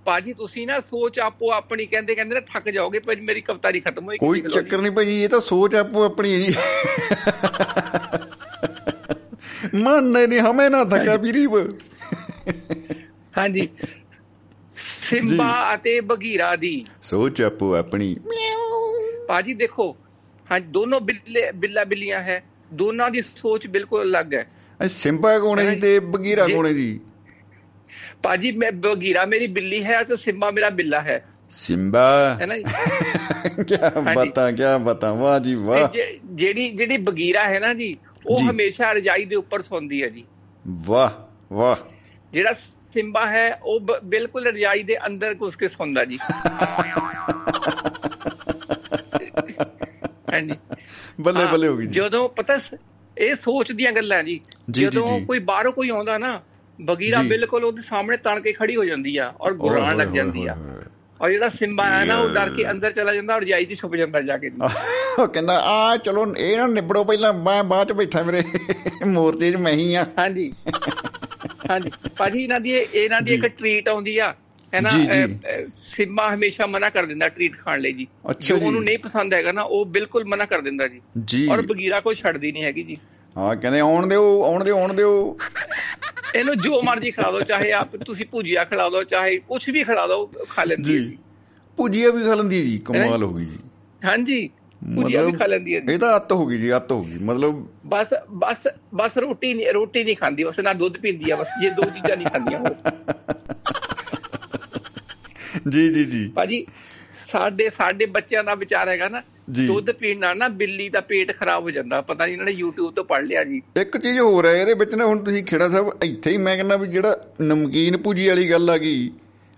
ਭਾਜੀ 0.05 0.33
ਤੁਸੀਂ 0.33 0.67
ਨਾ 0.67 0.79
ਸੋਚ 0.79 1.19
ਆਪੋ 1.19 1.51
ਆਪਣੀ 1.51 1.85
ਕਹਿੰਦੇ 1.85 2.15
ਕਹਿੰਦੇ 2.15 2.35
ਨਾ 2.35 2.41
ਥੱਕ 2.41 2.69
ਜਾਓਗੇ 2.69 2.99
ਪਰ 2.99 3.15
ਮੇਰੀ 3.15 3.41
ਕਵਿਤਾ 3.41 3.71
ਨਹੀਂ 3.71 3.81
ਖਤਮ 3.81 4.05
ਹੋਈ 4.05 4.17
ਕੋਈ 4.17 4.41
ਚੱਕਰ 4.41 4.77
ਨਹੀਂ 4.77 4.91
ਭਾਈ 4.91 5.23
ਇਹ 5.23 5.29
ਤਾਂ 5.29 5.39
ਸੋਚ 5.39 5.75
ਆਪੋ 5.75 6.03
ਆਪਣੀ 6.03 6.33
ਹੈ 6.33 6.39
ਜੀ। 6.39 6.55
ਮਨ 9.75 10.03
ਨਹੀਂ 10.03 10.39
ਹਮੇ 10.39 10.69
ਨਾ 10.69 10.83
ਥਕਾ 10.85 11.15
ਵੀਰੀਬ 11.15 11.51
ਹਾਂਜੀ। 13.37 13.69
ਸਿੰਬਾ 14.77 15.73
ਅਤੇ 15.73 16.01
ਬਗੀਰਾ 16.01 16.55
ਦੀ। 16.55 16.85
ਸੋਚ 17.03 17.41
ਆਪੋ 17.41 17.75
ਆਪਣੀ। 17.75 18.15
ਭਾਜੀ 19.27 19.53
ਦੇਖੋ 19.53 19.97
ਹਾਂ 20.51 20.59
ਦੋਨੋਂ 20.59 21.01
ਬਿੱਲੇ 21.01 21.51
ਬਿੱਲਾ 21.51 21.83
ਬਿੱਲੀਆਂ 21.83 22.21
ਹੈ। 22.21 22.43
ਦੋਨਾਂ 22.73 23.11
ਦੀ 23.11 23.21
ਸੋਚ 23.21 23.67
ਬਿਲਕੁਲ 23.67 24.01
ਅਲੱਗ 24.03 24.33
ਹੈ। 24.33 24.47
ਸਿੰਬਾ 24.87 25.39
ਕੋਣ 25.39 25.59
ਹੈ 25.59 25.73
ਜੀ 25.73 25.79
ਤੇ 25.79 25.99
ਬਗੀਰਾ। 25.99 26.47
ਕੋਣ 26.47 26.65
ਹੈ 26.65 26.73
ਜੀ? 26.73 26.99
ਭਾਜੀ 28.23 28.51
ਮੈਂ 28.51 28.71
ਬਗੀਰਾ 28.71 29.25
ਮੇਰੀ 29.25 29.47
ਬਿੱਲੀ 29.47 29.83
ਹੈ 29.83 30.03
ਤੇ 30.03 30.17
ਸਿੰਬਾ 30.17 30.51
ਮੇਰਾ 30.51 30.69
ਬਿੱਲਾ 30.69 31.01
ਹੈ। 31.01 31.25
ਸਿੰਬਾ। 31.49 32.37
ਹੈ 32.41 32.45
ਨਾ 32.45 32.57
ਕੀ 33.63 33.75
ਬਤਾ 34.15 34.51
ਕੀ 34.51 34.63
ਬਤਾ। 34.81 35.13
ਵਾਹ 35.13 35.39
ਜੀ 35.39 35.55
ਵਾਹ। 35.55 35.87
ਜਿਹੜੀ 36.25 36.69
ਜਿਹੜੀ 36.71 36.97
ਬਗੀਰਾ 36.97 37.43
ਹੈ 37.43 37.59
ਨਾ 37.59 37.73
ਜੀ 37.73 37.95
ਉਹ। 38.27 38.39
ਹਮੇਸ਼ਾ 38.39 38.91
ਰਜਾਈ 38.91 39.25
ਦੇ 39.25 39.35
ਉੱਪਰ 39.35 39.61
ਸੌਂਦੀ 39.61 40.03
ਹੈ 40.03 40.09
ਜੀ। 40.09 40.23
ਵਾਹ 40.67 41.09
ਵਾਹ। 41.53 41.75
ਜਿਹੜਾ 42.33 42.53
ਸਿੰਬਾ 42.97 43.25
ਹੈ 43.25 43.59
ਉਹ 43.63 43.79
ਬਿਲਕੁਲ 44.03 44.47
ਰਜਾਈ 44.47 44.83
ਦੇ 44.83 44.97
ਅੰਦਰ 45.05 45.35
ਘੁਸ 45.41 45.55
ਕੇ 45.55 45.67
ਸੌਂਦਾ 45.67 46.05
ਜੀ। 46.05 46.17
ਹਾਂਜੀ। 50.33 50.55
ਬੱਲੇ 51.21 51.45
ਬੱਲੇ 51.45 51.67
ਹੋ 51.67 51.77
ਗਈ 51.77 51.85
ਜੀ। 51.85 51.91
ਜਦੋਂ 51.91 52.29
ਪਤਾ 52.29 52.57
ਇਹ 53.17 53.35
ਸੋਚ 53.35 53.71
ਦੀਆਂ 53.71 53.91
ਗੱਲਾਂ 53.91 54.23
ਜੀ। 54.23 54.39
ਜੀ, 54.71 54.81
ਜਦੋਂ 54.81 55.19
ਜੀ। 55.19 55.25
ਕੋਈ 55.25 55.39
ਬਾਹਰੋਂ 55.39 55.71
ਕੋਈ 55.71 55.89
ਆਉਂਦਾ 55.89 56.17
ਨਾ 56.17 56.41
ਬਗੀਰਾ 56.81 57.23
ਜੀ। 57.23 57.29
ਬਿਲਕੁਲ 57.29 57.63
ਉਹਦੇ 57.63 57.81
ਸਾਹਮਣੇ 57.81 58.17
ਤਣ 58.17 58.39
ਕੇ 58.39 58.53
ਖੜੀ 58.53 58.75
ਹੋ 58.75 58.85
ਜਾਂਦੀ 58.85 59.17
ਆ 59.17 59.33
ਔਰ 59.41 59.53
ਹੋਏ 59.53 59.95
ਲੱਗ 59.95 60.07
ਜਾਂਦੀ 60.07 60.47
ਆ। 60.47 60.57
ਔਰ 61.21 61.29
ਜਿਹੜਾ 61.29 61.49
ਸਿੰਬਾ 61.49 61.85
ਹੈ 61.85 62.05
ਨਾ 62.05 62.17
ਉਹ 62.17 62.29
ਡਰ 62.29 62.49
ਕੇ 62.49 62.71
ਅੰਦਰ 62.71 62.91
ਚਲਾ 62.91 63.13
ਜਾਂਦਾ 63.13 63.35
ਔਰ 63.35 63.41
ਰਜਾਈ 63.41 63.65
'ਚ 63.65 63.79
ਛੁਪ 63.79 63.95
ਜਾਂਦਾ 63.95 64.21
ਜਾ 64.21 64.37
ਕੇ 64.37 64.51
ਉਹ 65.19 65.27
ਕਹਿੰਦਾ 65.27 65.59
ਆ 65.59 65.97
ਚਲੋ 65.97 66.33
ਇਹ 66.37 66.57
ਨਾ 66.57 66.67
ਨਿਬੜੋ 66.67 67.03
ਪਹਿਲਾਂ 67.03 67.33
ਮੈਂ 67.33 67.63
ਬਾਅਦ 67.63 67.87
ਚ 67.87 67.91
ਬੈਠਾ 67.91 68.21
ਵੀਰੇ। 68.21 68.43
ਮੋਰਚੇ 69.05 69.51
'ਚ 69.51 69.55
ਮੈਂ 69.55 69.73
ਹੀ 69.73 69.95
ਆ। 69.95 70.05
ਹਾਂਜੀ। 70.19 70.53
ਹਾਂਜੀ। 71.69 71.89
ਭਾਜੀ 72.17 72.43
ਇਹਨਾਂ 72.43 72.59
ਦੀ 72.59 72.71
ਇਹ- 72.71 72.87
ਇਹਨਾਂ 72.93 73.21
ਦੀ। 73.21 73.33
ਇੱਕ 73.33 73.45
ਟ੍ਰੀਟ 73.47 73.89
ਆਉਂਦੀ 73.89 74.17
ਆ 74.17 74.35
ਹੈ 74.73 74.81
ਨਾ? 74.81 74.89
ਸਿੰਬਾ 75.71 76.35
ਹਮੇਸ਼ਾ 76.35 76.65
ਮਨਾ 76.65 76.89
ਕਰ 76.89 77.05
ਦਿੰਦਾ 77.05 77.27
ਟ੍ਰੀਟ 77.29 77.57
ਖਾਣ 77.57 77.79
ਲਈ 77.79 77.93
ਜੀ। 77.93 78.07
ਜੋ। 78.41 78.57
ਉਹਨੂੰ 78.57 78.83
ਨਹੀਂ 78.83 78.97
ਪਸੰਦ 78.97 79.33
ਹੈਗਾ 79.33 79.51
ਨਾ 79.51 79.61
ਉਹ 79.61 79.85
ਬਿਲਕੁਲ 79.85 80.25
ਮਨਾ 80.25 80.45
ਕਰ 80.45 80.61
ਦਿੰਦਾ 80.61 80.87
ਜੀ। 80.87 81.01
ਔਰ 81.47 81.61
ਬਗੀਰਾ 81.61 81.99
ਕੋਈ 81.99 82.15
ਛੱਡਦੀ 82.15 82.51
ਨਹੀਂ 82.51 82.63
ਹੈਗੀ 82.63 82.83
ਜੀ। 82.83 82.97
ਹਾਂ 83.37 83.55
ਕਹਿੰਦੇ 83.55 83.79
ਆਉਣ 83.79 84.07
ਦਿਓ 84.07 84.43
ਆਉਣ 84.43 84.63
ਦਿਓ 84.63 84.77
ਆਉਣ 84.77 84.93
ਦਿਓ। 84.93 85.37
ਇਹਨੂੰ 86.35 86.57
ਜੋ 86.57 86.81
ਮਰਜ਼ੀ 86.81 87.11
ਖਿਲਾ 87.11 87.31
ਦਿਓ 87.31 87.41
ਚਾਹੇ 87.41 87.71
ਆਪ 87.71 87.95
ਤੁਸੀਂ 87.95 88.25
ਭੁਜੀਆ 88.25 88.63
ਖਿਲਾ 88.63 88.89
ਦਿਓ 88.89 89.03
ਚਾਹੇ 89.03 89.37
ਕੁਝ 89.37 89.69
ਵੀ 89.69 89.83
ਖਿਲਾ 89.83 90.07
ਦਿਓ 90.07 90.25
ਖਾ 90.49 90.63
ਲੈਂਦੀ 90.63 90.83
ਜੀ। 90.83 91.17
ਭੁਜੀਆ 91.77 92.11
ਵੀ 92.11 92.23
ਖਾ 92.23 92.33
ਲੈਂਦੀ 92.33 92.61
ਜੀ 92.63 92.77
ਕਮਾਲ 92.77 93.23
ਹੋ 93.23 93.33
ਗਈ 93.33 93.45
ਜੀ। 93.45 93.57
ਹਾਂਜੀ। 94.05 94.49
ਭੁਜੀਆ 94.95 95.21
ਵੀ 95.21 95.31
ਖਾ 95.31 95.45
ਲੈਂਦੀ 95.45 95.75
ਹੈ 95.75 95.81
ਇਹ 95.89 95.99
ਤਾਂ 95.99 96.15
ਅੱਤ 96.15 96.31
ਹੋ 96.31 96.45
ਗਈ 96.45 96.57
ਜੀ 96.57 96.75
ਅੱਤ 96.75 96.91
ਹੋ 96.91 97.01
ਗਈ। 97.03 97.17
ਮਤਲਬ 97.21 97.65
ਬਸ 97.85 98.13
ਬਸ 98.29 98.67
ਬਸ 98.95 99.17
ਰੋਟੀ 99.17 99.53
ਨਹੀਂ 99.53 99.73
ਰੋਟੀ 99.73 100.03
ਨਹੀਂ 100.03 100.15
ਖਾਂਦੀ 100.15 100.43
ਬਸ 100.43 100.59
ਨਾ 100.59 100.73
ਦੁੱਧ 100.73 100.97
ਪੀਂਦੀ 100.97 101.31
ਆ 101.31 101.35
ਬਸ 101.35 101.47
ਇਹ 101.63 101.71
ਦੋ 101.71 101.83
ਚੀਜ਼ਾਂ 101.83 102.17
ਨਹੀਂ 102.17 102.27
ਖਾਂਦੀਆਂ 102.27 102.59
ਬਸ। 102.59 102.83
ਜੀ 105.69 105.89
ਜੀ 105.93 106.05
ਜੀ। 106.05 106.27
ਭਾਜੀ 106.35 106.65
ਸਾਡੇ 107.27 107.69
ਸਾਡੇ 107.69 108.05
ਬੱਚਿਆਂ 108.05 108.43
ਦਾ 108.43 108.55
ਵਿਚਾਰ 108.55 108.89
ਹੈਗਾ 108.89 109.07
ਨਾ। 109.09 109.21
ਦੁੱਧ 109.67 109.91
ਪੀਣ 109.91 110.19
ਨਾਲ 110.19 110.37
ਨਾ 110.37 110.47
ਬਿੱਲੀ 110.47 110.89
ਦਾ 110.89 111.01
ਪੇਟ 111.01 111.31
ਖਰਾਬ 111.31 111.63
ਹੋ 111.63 111.69
ਜਾਂਦਾ। 111.69 112.01
ਪਤਾ 112.01 112.25
ਨਹੀਂ 112.25 112.33
ਇਹਨਾਂ 112.33 112.45
ਨੇ 112.45 112.51
YouTube 112.51 112.91
ਤੋਂ 112.91 113.03
ਪੜ੍ਹ 113.03 113.25
ਲਿਆ 113.25 113.43
ਜੀ। 113.43 113.61
ਇੱਕ 113.81 113.97
ਚੀਜ਼ 113.97 114.19
ਹੋਰ 114.19 114.45
ਹੈ 114.45 114.51
ਇਹਦੇ 114.51 114.73
ਵਿੱਚ 114.73 114.95
ਨਾ 114.95 115.05
ਹੁਣ 115.05 115.23
ਤੁਸੀਂ 115.23 115.43
ਖੇੜਾ 115.43 115.69
ਸਾਹਿਬ 115.69 115.91
ਇੱਥੇ 116.03 116.31
ਹੀ 116.31 116.37
ਮੈਂ 116.37 116.55
ਕਹਿੰਦਾ 116.55 116.75
ਵੀ 116.75 116.87
ਜਿਹੜਾ 116.87 117.17
ਨਮਕੀਨ 117.41 117.97
ਭੁਜੀ 117.97 118.27
ਵਾਲੀ 118.27 118.49
ਗੱਲ 118.51 118.69
ਆ 118.69 118.77
ਗਈ 118.77 119.11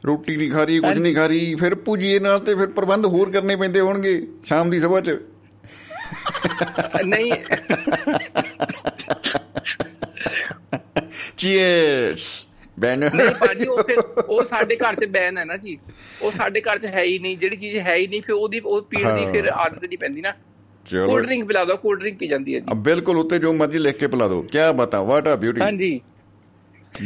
ਰੋਟੀ 0.05 0.37
ਨਹੀਂ 0.37 0.51
ਖਾ 0.51 0.63
ਰਹੀ 0.63 0.79
ਕੁਝ 0.79 0.97
ਨਹੀਂ 0.97 1.15
ਖਾ 1.15 1.27
ਰਹੀ 1.27 1.55
ਫਿਰ 1.55 1.75
ਭੁਜੀਏ 1.75 2.19
ਨਾਲ 2.19 2.39
ਤੇ 2.39 2.55
ਫਿਰ 2.55 2.67
ਪ੍ਰਬੰਧ 2.67 3.05
ਹੋਰ 3.05 3.31
ਕਰਨੇ 3.31 3.55
ਪੈਂਦੇ 3.55 3.79
ਹੋਣਗੇ 3.79 4.27
ਸ਼ਾਮ 4.43 4.69
ਦੀ 4.69 4.79
ਸਭਾ 4.79 5.01
'ਚ। 5.01 5.17
ਨਹੀਂ। 7.05 7.33
ਚੀਅਰਸ 11.37 12.47
ਬੈਨਰ 12.79 13.13
ਨਹੀਂ 13.13 13.29
ਭਾਜੀ 13.29 13.65
ਉਹ 13.65 13.83
ਫਿਰ 13.83 13.97
ਉਹ 14.29 14.43
ਸਾਡੇ 14.43 14.75
ਘਰ 14.75 14.95
'ਚ 14.95 15.05
ਬੈਨ 15.05 15.37
ਹੈ 15.37 15.45
ਨਾ 15.45 15.57
ਜੀ। 15.57 15.77
ਉਹ 16.21 16.31
ਸਾਡੇ 16.31 16.61
ਘਰ 16.61 16.79
'ਚ 16.79 16.85
ਹੈ 16.85 17.03
ਹੀ 17.03 17.19
ਨਹੀਂ 17.19 17.37
ਜਿਹੜੀ 17.37 17.55
ਚੀਜ਼ 17.55 17.77
ਹੈ 17.77 17.95
ਹੀ 17.95 18.07
ਨਹੀਂ 18.07 18.21
ਫਿਰ 18.21 18.35
ਉਹਦੀ 18.35 18.59
ਉਹ 18.59 18.81
ਪੀਣ 18.81 19.15
ਦੀ। 19.15 19.31
ਫਿਰ 19.31 19.47
ਆਦਤ 19.47 19.85
ਨਹੀਂ 19.85 19.97
ਪੈਂਦੀ 19.97 20.21
ਨਾ। 20.21 20.33
ਚਲੋ। 20.89 21.07
ਕੋਲਡ 21.07 21.25
ਡਰਿੰਕ 21.25 21.47
ਪਿਲਾ 21.47 21.65
ਦੋ 21.65 21.77
ਕੋਲਡ 21.77 21.99
ਡਰਿੰਕ 21.99 22.17
ਪੀ 22.17 22.27
ਜਾਂਦੀ 22.27 22.55
ਹੈ 22.55 22.59
ਜੀ। 22.59 22.65
ਬਿਲਕੁਲ 22.75 23.17
ਉੱਤੇ 23.17 23.39
ਜੋ 23.39 23.53
ਮਰਜ਼ੀ 23.53 23.79
ਲਿਖ 23.79 23.97
ਕੇ 23.97 24.07
ਪਿਲਾ 24.07 24.27
ਦਿਓ 24.27 24.41
ਕੀ 24.41 24.57
ਬਤਾ 24.75 25.01
ਵਾਟ 25.01 25.27
ਆ 25.27 25.35
ਬਿਊਟੀ 25.35 25.61
ਹਾਂਜੀ। 25.61 26.01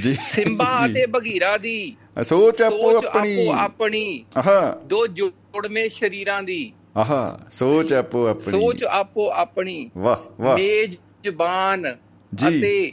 ਜੀ 0.01 0.17
ਸਿੰਬਾ। 0.25 0.85
ਅਤੇ 0.85 1.05
ਬਗੀਰਾ 1.05 1.57
ਦੀ। 1.57 1.95
ਸੋਚ 2.21 2.61
ਆਪੋ 2.61 2.97
ਆਪਣੀ 2.97 3.47
ਆਪੋ 3.47 3.57
ਆਪਣੀ। 3.57 4.25
ਆਹਾ। 4.37 4.81
ਦੋ 4.85 5.07
ਜੋੜਵੇਂ 5.07 5.89
ਸ਼ਰੀਰਾਂ 5.89 6.43
ਦੀ। 6.43 6.73
ਆਹਾ 6.97 7.39
ਸੋਚ 7.51 7.93
ਆਪੋ 7.93 8.27
ਆਪਣੀ। 8.27 8.51
ਸੋਚ 8.51 8.83
ਆਪੋ 8.83 9.31
ਆਪਣੀ। 9.31 9.91
ਵਾਹ 9.97 10.41
ਵਾਹ। 10.41 10.57
ਮੇਜ਼ਬਾਨ। 10.57 11.95
ਅਤੇ 12.47 12.91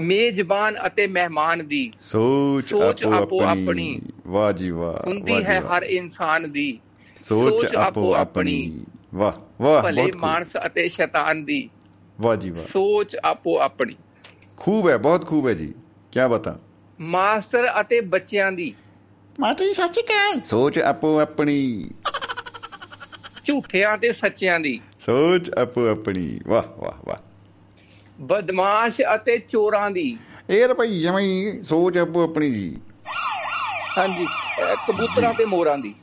ਮੇਜ਼ਬਾਨ 0.00 0.76
ਅਤੇ 0.86 1.06
ਮਹਿਮਾਨ 1.06 1.66
ਦੀ। 1.66 1.92
ਸੋਚ 2.00 2.74
ਆਪੋ 2.74 3.12
ਆਪੋ 3.12 3.42
ਆਪਣੀ। 3.42 4.00
ਵਾਹ 4.26 4.52
ਜੀ 4.52 4.70
ਵਾਹ 4.70 5.06
ਹੁੰਦੀ 5.06 5.44
ਹੈ। 5.44 5.60
ਹਰ 5.60 5.82
ਇਨਸਾਨ 5.82 6.52
ਦੀ। 6.52 6.78
ਸੋਚ 7.28 7.76
ਆਪੋ 7.76 8.14
ਆਪਣੀ। 8.14 8.84
ਵਾਹ 9.14 9.62
ਵਾਹ 9.62 9.82
ਭਲੇ 9.82 10.12
ਮਾਨਸ 10.16 10.56
ਅਤੇ 10.66 10.88
ਸ਼ੈਤਾਨ 10.88 11.44
ਦੀ। 11.44 11.70
ਵਾਹ 12.20 12.36
ਜੀ 12.36 12.50
ਵਾਹ। 12.50 12.64
ਸੋਚ 12.64 13.16
ਆਪੋ 13.24 13.60
ਆਪਣੀ। 13.60 13.94
ਖੂਬ 14.56 14.88
ਹੈ 14.88 14.96
ਬਹੁਤ 14.96 15.26
ਖੂਬ 15.26 15.48
ਹੈ 15.48 15.54
ਜੀ। 15.54 15.74
ਕੀ 16.12 16.20
ਬਤਾ। 16.30 16.58
ਮਾਸਟਰ 17.00 17.68
ਅਤੇ 17.80 18.00
ਬੱਚਿਆਂ 18.00 18.52
ਦੀ। 18.52 18.74
ਮਾਤਾ 19.40 19.64
ਜੀ 19.64 19.74
ਸੱਚੀ 19.74 20.02
ਕਹਿ। 20.02 20.40
ਸੋਚ 20.44 20.78
ਆਪੋ 20.78 21.20
ਆਪਣੀ। 21.20 21.90
ਝੂਠਿਆਂ 23.44 23.98
ਤੇ 23.98 24.12
ਸੱਚਿਆਂ 24.12 24.60
ਦੀ। 24.60 24.80
ਸੋਚ 25.00 25.50
ਆਪੋ 25.50 25.88
ਆਪਣੀ। 25.88 26.40
ਵਾਹ 26.46 26.62
ਵਾਹ 26.78 26.92
ਵਾਹ। 27.04 27.16
ਬਦਮਾਸ਼ 28.20 29.00
ਅਤੇ 29.14 29.38
ਚੋਰਾਂ 29.38 29.90
ਦੀ। 29.90 30.18
ਇਹ 30.50 30.68
ਭਾਈ 30.68 31.00
ਜਮਈ 31.00 31.62
ਸੋਚ 31.62 31.98
ਆਪੋ 31.98 32.24
ਆਪਣੀ 32.24 32.50
ਜੀ। 32.50 32.80
ਹਾਂਜੀ 33.98 34.26
ਅਹ 34.26 34.74
ਕਬੂਤਰਾਂ 34.88 35.34
ਤੇ 35.34 35.44
ਮੋਰਾਂ 35.44 35.78
ਦੀ। 35.78 35.94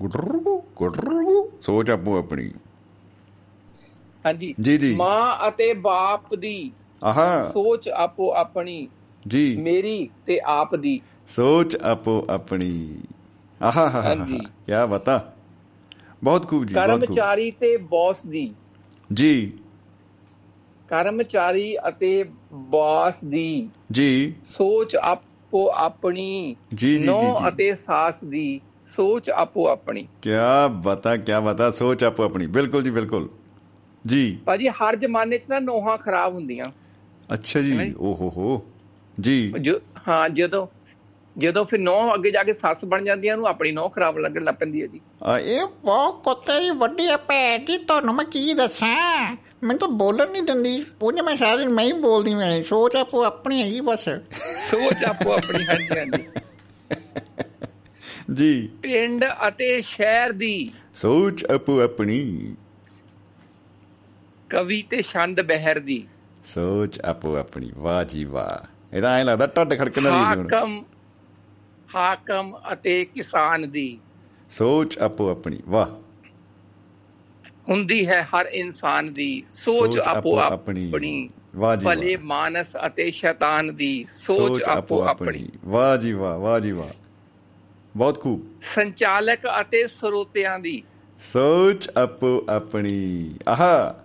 ਗੁਟਰੂ 0.00 0.62
ਗੁਟਰੂ 0.76 1.50
ਸੋਚ 1.62 1.90
ਆਪੋ 1.90 2.18
ਆਪਣੀ। 2.18 2.52
ਹਾਂਜੀ 4.26 4.54
ਜੀ, 4.60 4.76
ਜੀ। 4.78 4.94
ਮਾਂ 4.94 5.48
ਅਤੇ 5.48 5.72
ਬਾਪ 5.72 6.34
ਦੀ। 6.34 6.72
ਆਹਾ। 7.04 7.50
ਸੋਚ 7.50 7.88
ਆਪੋ 7.88 8.34
ਆਪਣੀ। 8.34 8.88
ਜੀ। 9.28 9.56
ਮੇਰੀ 9.56 10.10
ਤੇ 10.26 10.40
ਆਪ 10.44 10.76
ਦੀ। 10.76 11.00
ਸੋਚ 11.28 11.76
ਆਪੋ 11.76 12.26
ਆਪਣੀ। 12.30 12.98
ਆਹਾ 13.62 13.90
ਹਾ 13.90 14.02
ਹਾਂਜੀ। 14.02 14.38
ਕੀ 14.38 14.72
ਬਤਾ। 14.90 15.34
ਬਹੁਤ 16.24 16.48
ਖੂਬ 16.48 16.64
ਜੀ 16.64 16.74
ਕਰਮਚਾਰੀ 16.74 17.50
ਤੇ 17.50 17.76
ਬੌਸ 17.76 18.26
ਦੀ। 18.26 18.54
ਜੀ। 19.12 19.52
ਕਰਮਚਾਰੀ 20.88 21.76
ਅਤੇ 21.88 22.24
ਬਾਸ 22.52 23.24
ਦੀ। 23.24 23.68
ਜੀ। 23.92 24.34
ਸੋਚ 24.44 24.96
ਆਪੋ 24.96 25.72
ਆਪਣੀ। 25.74 26.56
ਜੀ, 26.74 26.90
ਜੀ, 26.90 26.98
ਜੀ, 26.98 27.06
ਨੌ 27.06 27.22
ਜੀ। 27.22 27.48
ਅਤੇ 27.48 27.74
ਸਾਸ 27.74 28.24
ਦੀ। 28.24 28.60
ਸੋਚ 28.86 29.30
ਆਪੋ 29.30 29.68
ਆਪਣੀ। 29.68 30.08
ਕੀ 30.22 30.30
ਬਤਾ 30.70 31.16
ਕੀ 31.16 31.32
ਬਤਾ। 31.44 31.70
ਸੋਚ 31.70 32.04
ਆਪੋ 32.04 32.22
ਆਪਣੀ। 32.22 32.46
ਬਿਲਕੁਲ 32.46 32.82
ਜੀ 32.82 32.90
ਬਿਲਕੁਲ। 32.90 33.28
ਜੀ। 34.06 34.38
ਭਾਜੀ 34.44 34.68
ਹਰ 34.68 34.96
ਜ਼ਮਾਨੇ 34.96 35.38
'ਚ 35.38 35.42
ਨਾ 35.48 35.58
ਨੋਹਾਂ 35.58 35.98
ਖਰਾਬ 35.98 36.34
ਹੁੰਦੀਆਂ। 36.34 36.70
ਅੱਛਾ 37.34 37.60
ਜੀ। 37.60 37.78
ਜੀ? 37.78 37.94
ਓ 37.98 38.14
ਹੋ 38.14 38.30
ਹੋ। 38.36 38.71
ਜੀ। 39.20 39.54
ਜੋ 39.60 39.80
ਹਾਂ 40.08 40.28
ਜਦੋਂ 40.28 40.66
ਜਦੋਂ 41.38 41.64
ਫਿਰ 41.64 41.80
ਨੌ 41.80 42.14
ਅੱਗੇ 42.14 42.30
ਜਾ 42.30 42.42
ਕੇ 42.42 42.52
ਸੱਸ 42.52 42.84
ਬਣ 42.84 43.04
ਜਾਂਦੀਆਂ 43.04 43.36
ਨੂੰ 43.36 43.46
ਆਪਣੀ 43.46 43.72
ਨੌ 43.72 43.88
ਖਰਾਬ 43.88 44.18
ਲੱਗਣ 44.18 44.44
ਲੱਗ 44.44 44.54
ਪੈਂਦੀ 44.54 44.82
ਹੈ 44.82 44.86
ਜੀ। 44.86 45.00
ਆ, 45.22 45.38
ਇਹ 45.38 45.60
ਬਹੁਤ 45.84 46.22
ਕੁੱਤੇ 46.24 46.60
ਦੀ 46.60 46.70
ਵੱਡੀ 46.70 47.08
ਹੈ 47.08 47.16
ਭੈਣ 47.16 47.64
ਜੀ 47.64 47.76
ਤੁਹਾਨੂੰ 47.78 48.14
ਮੈਂ 48.14 48.24
ਕੀ 48.24 48.54
ਦੱਸਾਂ? 48.54 49.36
ਮੈਨੂੰ 49.64 49.78
ਤਾਂ 49.78 49.88
ਬੋਲਣ 49.88 50.30
ਨਹੀਂ 50.30 50.42
ਦਿੰਦੀ। 50.42 50.84
ਉਹਨੇ 51.02 51.22
ਮੈਂ 51.22 51.36
ਸਾਰਾ 51.36 51.56
ਦਿਨ 51.56 51.68
ਮੈਂ 51.68 51.84
ਹੀ 51.84 51.92
ਬੋਲਦੀ 51.92 52.34
ਮੈਂ 52.34 52.62
ਸੋਚ 52.64 52.96
ਆਪੋ 52.96 53.24
ਆਪਣੀ 53.24 53.62
ਹੈਗੀ 53.62 53.80
ਬਸ। 53.80 54.08
ਸੋਚ 54.70 55.04
ਆਪੋ 55.04 55.32
ਆਪਣੀ 55.32 55.64
ਹਾਂਜੀ 55.64 55.98
ਹਾਂਜੀ। 55.98 56.24
ਜੀ। 58.34 58.68
ਪਿੰਡ 58.82 59.24
ਅਤੇ 59.48 59.80
ਸ਼ਹਿਰ 59.80 60.32
ਦੀ 60.32 60.72
ਸੋਚ 60.94 61.44
ਆਪੋ 61.44 61.80
ਆਪਣੀ। 61.80 62.54
ਕਵੀ 64.48 64.82
ਤੇ 64.82 65.02
ਛੰਦ 65.02 65.42
ਬਹਿਰ 65.42 65.78
ਦੀ। 65.78 66.08
ਸੋਚ 66.44 67.00
ਆਪੋ 67.00 67.36
ਆਪਣੀ 67.36 67.70
ਵਾਹ 67.74 68.04
ਜੀ 68.04 68.24
ਵਾਹ। 68.24 68.71
ਇਹਦਾ 68.92 69.14
ਐ 69.14 69.24
ਲੱਗਦਾ 69.24 69.46
ਟੱਡ 69.46 69.74
ਖੜਕਣ 69.78 70.04
ਵਾਲੀ 70.04 70.16
ਹਾਕਮ 70.16 70.84
ਹਾਕਮ 71.94 72.58
ਅਤੇ 72.72 73.04
ਕਿਸਾਨ 73.04 73.70
ਦੀ 73.70 73.98
ਸੋਚ 74.50 74.98
ਆਪੋ 74.98 75.28
ਆਪਣੀ 75.30 75.60
ਵਾਹ। 75.68 75.86
ਹੁੰਦੀ 77.68 78.06
ਹੈ 78.06 78.22
ਹਰ 78.22 78.46
ਇਨਸਾਨ 78.46 79.12
ਦੀ 79.12 79.42
ਸੋਚ 79.46 79.98
ਆਪੋ 79.98 80.38
ਆਪਣੀ। 80.38 81.30
ਵਾਹ 81.56 81.76
ਜੀ 81.76 81.86
ਭਲੇ 81.86 82.16
ਮਾਨਸ 82.16 82.76
ਅਤੇ 82.86 83.10
ਸ਼ੈਤਾਨ 83.10 83.76
ਦੀ 83.76 84.06
ਸੋਚ 84.08 84.62
ਆਪੋ 84.62 85.02
ਆਪਣੀ 85.02 85.48
ਵਾਹ 85.64 85.96
ਜੀ 85.96 86.12
ਵਾਹ 86.12 86.38
ਵਾਹ 86.38 86.60
ਜੀ 86.60 86.72
ਵਾਹ। 86.72 86.88
ਬਹੁਤ 87.96 88.20
ਖੂਬ। 88.20 88.62
ਸੰਚਾਲਕ 88.62 89.38
ਅਤੇ 89.60 89.86
ਸਰੋਤਿਆਂ 89.86 90.58
ਦੀ। 90.58 90.82
ਸੋਚ 91.20 91.90
ਆਪੋ 91.96 92.46
ਆਪਣੀ 92.48 93.34
ਆਹਾ। 93.48 94.01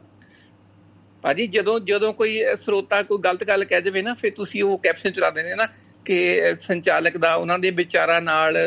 ਭਾਜੀ 1.27 1.47
ਜਦੋਂ 1.47 1.79
ਜਦੋਂ 1.79 2.13
ਕੋਈ 2.13 2.39
ਸਰੋਤਾ 2.55 3.01
ਕੋਈ 3.03 3.17
ਗਲਤ 3.17 3.43
ਗੱਲ 3.43 3.63
ਕਹਿ 3.65 3.81
ਦੇਵੇ 3.81 4.01
ਨਾ 4.01 4.13
ਫਿਰ 4.13 4.31
ਤੁਸੀਂ 4.35 4.63
ਉਹ 4.63 4.77
ਕੈਪਸ਼ਨ 4.77 5.11
ਚਲਾ 5.11 5.29
ਦਿੰਦੇ 5.29 5.55
ਨਾ 5.55 5.67
ਕਿ 6.05 6.17
ਸੰਚਾਲਕ 6.59 7.17
ਦਾ 7.17 7.33
ਉਹਨਾਂ 7.35 7.57
ਦੇ 7.59 7.71
ਵਿਚਾਰਾਂ 7.71 8.21
ਨਾਲ 8.21 8.57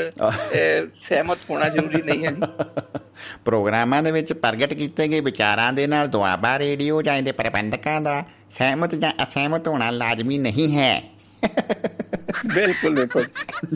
ਸਹਿਮਤ 0.92 1.38
ਹੋਣਾ 1.50 1.68
ਜ਼ਰੂਰੀ 1.68 2.02
ਨਹੀਂ 2.02 2.26
ਹੈ 2.26 2.30
ਪ੍ਰੋਗਰਾਮਾਂ 3.44 4.02
ਦੇ 4.02 4.10
ਵਿੱਚ 4.10 4.32
ਪ੍ਰਗਟ 4.32 4.74
ਕੀਤੇ 4.74 5.08
ਗਏ 5.08 5.20
ਵਿਚਾਰਾਂ 5.20 5.72
ਦੇ 5.72 5.86
ਨਾਲ 5.86 6.08
ਦੁਆਬਾ 6.08 6.58
ਰੇਡੀਓ 6.58 7.02
ਜਾਂ 7.02 7.16
ਇਹਦੇ 7.16 7.32
ਪ੍ਰਬੰਧਕਾਂ 7.32 8.00
ਦਾ 8.00 8.24
ਸਹਿਮਤ 8.50 8.94
ਜਾਂ 8.94 9.12
ਅਸਹਿਮਤ 9.22 9.68
ਹੋਣਾ 9.68 9.90
ਲਾਜ਼ਮੀ 9.90 10.38
ਨਹੀਂ 10.38 10.76
ਹੈ। 10.78 11.02
ਬਿਲਕੁਲ 12.54 12.94
ਬਿਲਕੁਲ। 12.94 13.26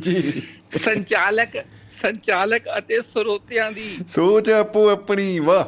ਜੀ। 0.01 0.43
ਸੰਚਾਲਕ 0.79 1.57
ਸੰਚਾਲਕ 1.91 2.63
ਅਤੇ 2.79 3.01
ਸਰੋਤਿਆਂ 3.01 3.73
ਦੀ 3.73 3.97
ਸੋਚ 4.09 4.51
ਆਪੋ 4.51 4.89
ਆਪਣੀ 4.89 5.39
ਵਾਹ। 5.39 5.65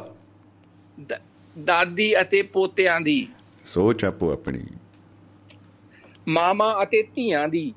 ਦ- 1.01 1.19
ਦਾਦੀ 1.63 2.21
ਅਤੇ 2.21 2.41
ਪੋਤਿਆਂ 2.41 3.01
ਦੀ। 3.01 3.27
ਸੋਚ 3.65 4.05
ਆਪੋ 4.05 4.31
ਆਪਣੀ। 4.31 4.63
ਮਾਮਾ 6.27 6.83
ਅਤੇ 6.83 7.03
ਧੀਆਂ 7.03 7.47
ਦੀ। 7.47 7.73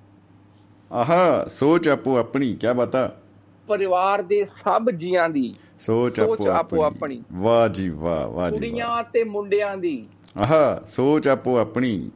ਆਹਾ 0.92 1.44
ਸੋਚ 1.44 1.88
ਆਪੋ 1.88 2.18
ਆਪਣੀ 2.18 2.56
ਕੀ 2.56 2.74
ਬਤਾ 2.76 3.20
ਪਰਿਵਾਰ 3.66 4.22
ਦੇ 4.22 4.44
ਸਭ 4.44 4.90
ਜੀਆਂ 4.90 5.28
ਦੀ। 5.28 5.54
ਸੋਚ 5.80 6.20
ਆਪੋ 6.20 6.50
ਆਪੋ 6.50 6.84
ਆਪਣੀ। 6.84 7.22
ਵਾਹ 7.32 7.68
ਜੀ 7.68 7.88
ਵਾਹ 7.88 8.28
ਵਾਹ 8.28 8.50
ਜੀ 8.50 8.54
ਕੁੜੀਆਂ 8.54 9.04
ਤੇ 9.04 9.24
ਮੁੰਡਿਆਂ 9.24 9.76
ਦੀ। 9.76 10.06
ਆਹਾ 10.40 10.82
ਸੋਚ 10.86 11.28
ਆਪੋ 11.28 11.58
ਆਪਣੀ। 11.58 12.10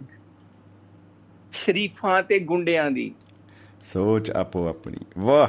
ਸ਼ਰੀਫਾਂ 1.52 2.22
ਤੇ 2.22 2.38
ਗੁੰਡਿਆਂ 2.38 2.90
ਦੀ। 2.90 3.14
ਸੋਚ 3.84 4.30
ਆਪੋ 4.30 4.68
ਆਪਣੀ। 4.68 4.98
ਵਾਹ 5.18 5.48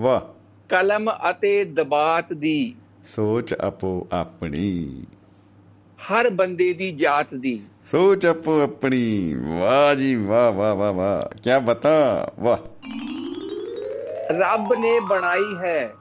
ਵਾਹ। 0.00 0.20
ਕਲਮ 0.68 1.10
ਅਤੇ 1.30 1.64
ਦਬਾਤ 1.64 2.32
ਦੀ। 2.32 2.74
ਸੋਚ 3.04 3.54
ਆਪੋ 3.54 4.08
ਆਪਣੀ। 4.12 5.02
ਹਰ 6.00 6.30
ਬੰਦੇ 6.30 6.72
ਦੀ 6.72 6.92
ਜਾਤ 6.92 7.34
ਦੀ। 7.34 7.60
ਸੋਚ 7.84 8.26
ਆਪੋ 8.26 8.60
ਆਪਣੀ। 8.60 9.34
ਵਾਹ 9.34 9.94
ਜੀ 9.94 10.14
ਵਾਹ 10.14 10.52
ਵਾਹ 10.52 10.74
ਵਾਹ 10.74 10.92
ਵਾਹ। 10.92 11.38
ਕੀ 11.38 11.50
ਬਤਾ 11.64 12.28
ਵਾਹ। 12.40 12.58
ਰੱਬ 14.32 14.74
ਨੇ 14.74 15.00
ਬਣਾਈ 15.00 15.56
ਹੈ। 15.64 15.92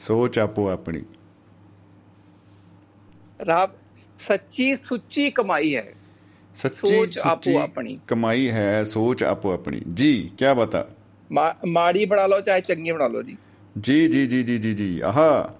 ਸੋਚ 0.00 0.38
ਆਪੋ 0.38 0.68
ਆਪਣੀ। 0.68 1.02
ਰੱਬ 3.40 3.70
ਸੱਚੀ 4.18 4.76
ਸੁੱਚੀ 4.76 5.30
ਕਮਾਈ 5.30 5.76
ਹੈ। 5.76 5.92
ਸੱਚੀ 6.54 7.08
ਆਪੋ 7.20 7.58
ਆਪਣੀ। 7.58 7.98
ਕਮਾਈ 8.06 8.50
ਹੈ 8.50 8.84
ਸੋਚ 8.84 9.24
ਆਪੋ 9.24 9.52
ਆਪਣੀ। 9.52 9.80
ਜੀ 9.94 10.30
ਕੀ 10.38 10.44
ਬਤਾ। 10.56 10.86
ਮਾੜੀ 11.66 12.04
ਬਣਾ 12.04 12.26
ਲਓ 12.26 12.40
ਚਾਹੇ 12.40 12.60
ਚੰਗੀ 12.60 12.92
ਬਣਾ 12.92 13.06
ਲਓ 13.06 13.22
ਜੀ 13.22 13.36
ਜੀ 13.80 14.08
ਜੀ 14.08 14.42
ਜੀ 14.42 14.58
ਜੀ 14.58 14.74
ਜੀ। 14.74 15.00
ਆਹਾ। 15.00 15.54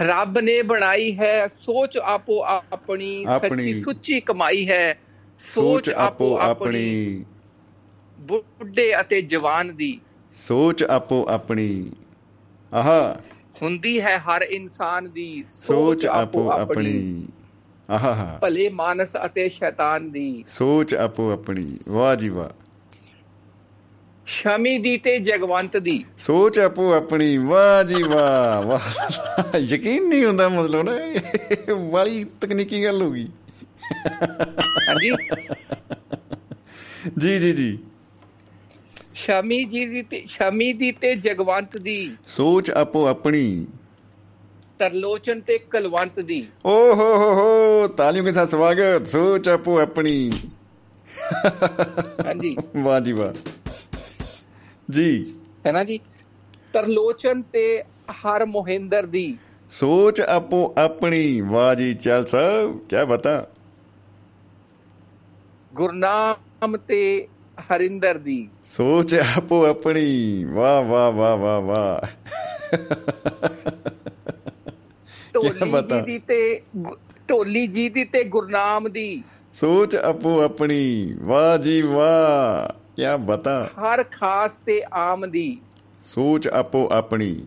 ਰੱਬ 0.00 0.38
ਨੇ 0.38 0.62
ਬਣਾਈ 0.62 1.18
ਹੈ 1.18 1.48
ਸੋਚ 1.48 1.98
ਆਪੋ 1.98 2.44
ਆਪਣੀ। 2.44 3.26
ਸੱਚੀ 3.40 3.74
ਸੁੱਚੀ 3.74 4.20
ਕਮਾਈ 4.20 4.68
ਹੈ 4.68 4.98
ਸੋਚ 5.38 5.90
ਆਪੋ 5.90 6.38
ਆਪਣੀ। 6.38 7.24
ਬੁੱਢੇ 8.18 9.00
ਅਤੇ 9.00 9.22
ਜਵਾਨ 9.22 9.76
ਦੀ। 9.76 10.00
ਸੋਚ 10.34 10.84
ਆਪੋ 10.84 11.26
ਆਪਣੀ। 11.28 11.92
ਆਹਾ। 12.74 13.20
ਹੁੰਦੀ 13.62 14.00
ਹੈ 14.00 14.18
ਹਰ 14.18 14.42
ਇਨਸਾਨ 14.42 15.10
ਦੀ। 15.10 15.44
ਸੋਚ 15.48 16.06
ਆਪੋ 16.06 16.50
ਆਪਣੀ। 16.50 17.28
ਆਹਾ 17.90 18.38
ਭਲੇ 18.42 18.68
ਮਾਨਸ 18.68 19.16
ਅਤੇ 19.26 19.48
ਸ਼ੈਤਾਨ 19.48 20.10
ਦੀ। 20.10 20.44
ਸੋਚ 20.48 20.94
ਆਪੋ 20.94 21.30
ਆਪਣੀ। 21.30 21.78
ਵਾਹ 21.88 22.16
ਜੀ 22.16 22.28
ਵਾਹ। 22.28 22.65
ਸ਼ਮੀ 24.26 24.78
ਦੀ 24.78 24.98
ਤੇ 24.98 25.18
ਜਗਵੰਤ 25.18 25.76
ਦੀ। 25.76 26.04
ਸੋਚ 26.18 26.58
ਆਪੋ 26.58 26.92
ਆਪਣੀ 26.92 27.38
ਵਾਹ 27.38 27.84
ਜੀ 27.84 28.02
ਵਾਹ 28.02 28.62
ਵਾਹ। 28.62 29.58
ਯਕੀਨ 29.58 30.08
ਨਹੀਂ 30.08 30.24
ਹੁੰਦਾ 30.24 30.48
ਮਤਲਬ 30.48 30.82
ਨਾ 30.82 30.92
ਵਾਲੀ 31.90 32.24
ਤਕਨੀਕੀ 32.24 32.84
ਗੱਲ 32.84 33.02
ਹੋ 33.02 33.10
ਗਈ। 33.10 33.26
ਹਾਂਜੀ। 34.88 35.10
ਜੀ 37.18 37.38
ਜੀ 37.38 37.52
ਜੀ। 37.52 37.78
ਸ਼ਮੀ 39.14 39.64
ਜੀ 39.64 39.86
ਦੀ 39.86 40.02
ਤੇ 40.02 40.22
ਸ਼ਮੀ 40.26 40.72
ਦੀ 40.72 40.92
ਤੇ 40.92 41.14
ਜਗਵੰਤ 41.14 41.76
ਦੀ। 41.76 42.16
ਸੋਚ 42.28 42.70
ਆਪੋ 42.70 43.06
ਆਪਣੀ। 43.06 43.66
ਤਰਲੋਚਨ 44.78 45.40
ਤੇ 45.40 45.58
ਕਲਵੰਤ 45.58 46.20
ਦੀ। 46.20 46.46
ਓ 46.64 46.94
ਹੋ 46.94 47.16
ਹੋ 47.16 47.34
ਹੋ 47.34 47.88
ਤਾਲੀਆਂ 47.88 48.24
ਦੇ 48.24 48.32
ਸਾਥ 48.32 48.48
ਸਵਾਗਤ। 48.48 49.06
ਸੋਚ 49.06 49.48
ਆਪੋ 49.48 49.80
ਆਪਣੀ। 49.80 50.32
ਹਾਂਜੀ। 52.26 52.56
ਵਾਹ 52.76 53.00
ਜੀ 53.00 53.12
ਵਾਹ। 53.12 53.50
ਜੀ। 54.90 55.34
ਹੈ 55.66 55.72
ਨਾ 55.72 55.84
ਜੀ? 55.84 56.00
ਤਰਲੋਚਨ 56.72 57.42
ਤੇ 57.42 57.82
ਹਰ 58.10 58.46
ਮੋਹਿੰਦਰ 58.46 59.06
ਦੀ। 59.06 59.38
ਸੋਚ 59.70 60.20
ਆਪੋ 60.20 60.74
ਆਪਣੀ 60.78 61.40
ਵਾਹ 61.40 61.74
ਜੀ 61.74 61.94
ਚੱਲ 61.94 62.26
ਸਭ 62.26 62.78
ਕੀ 62.78 63.04
ਬਤਾ। 63.08 63.46
ਗੁਰਨਾਮ 65.74 66.76
ਤੇ 66.76 67.28
ਹਰਿੰਦਰ 67.60 68.18
ਦੀ। 68.18 68.48
ਸੋਚ 68.64 69.14
ਆਪੋ 69.14 69.66
ਆਪਣੀ 69.66 70.44
ਵਾਹ 70.44 70.82
ਵਾਹ 70.82 71.12
ਵਾਹ 71.12 71.36
ਵਾਹ 71.36 71.60
ਵਾਹ। 71.60 72.06
ਢੋਲੀ 75.34 75.70
ਜੀ 75.70 76.00
ਦੀ 76.04 76.18
ਤੇ 76.18 76.62
ਢੋਲੀ 77.30 77.66
ਜੀ 77.66 77.88
ਦੀ 77.88 78.04
ਤੇ 78.04 78.24
ਗੁਰਨਾਮ 78.24 78.88
ਦੀ। 78.88 79.22
ਸੋਚ 79.54 79.96
ਆਪੋ 79.96 80.40
ਆਪਣੀ 80.40 81.16
ਵਾਹ 81.20 81.58
ਜੀ 81.58 81.82
ਵਾਹ। 81.82 82.85
ਕੀ 82.96 83.02
ਬਤਾ? 83.20 83.70
ਹਰ 83.80 84.04
ਖਾਸ 84.04 84.56
ਤੇ 84.56 84.82
ਆਮ 84.92 85.30
ਦੀ। 85.30 85.60
ਸੋਚ 86.04 86.48
ਆਪੋ 86.48 86.88
ਆਪਣੀ। 86.92 87.46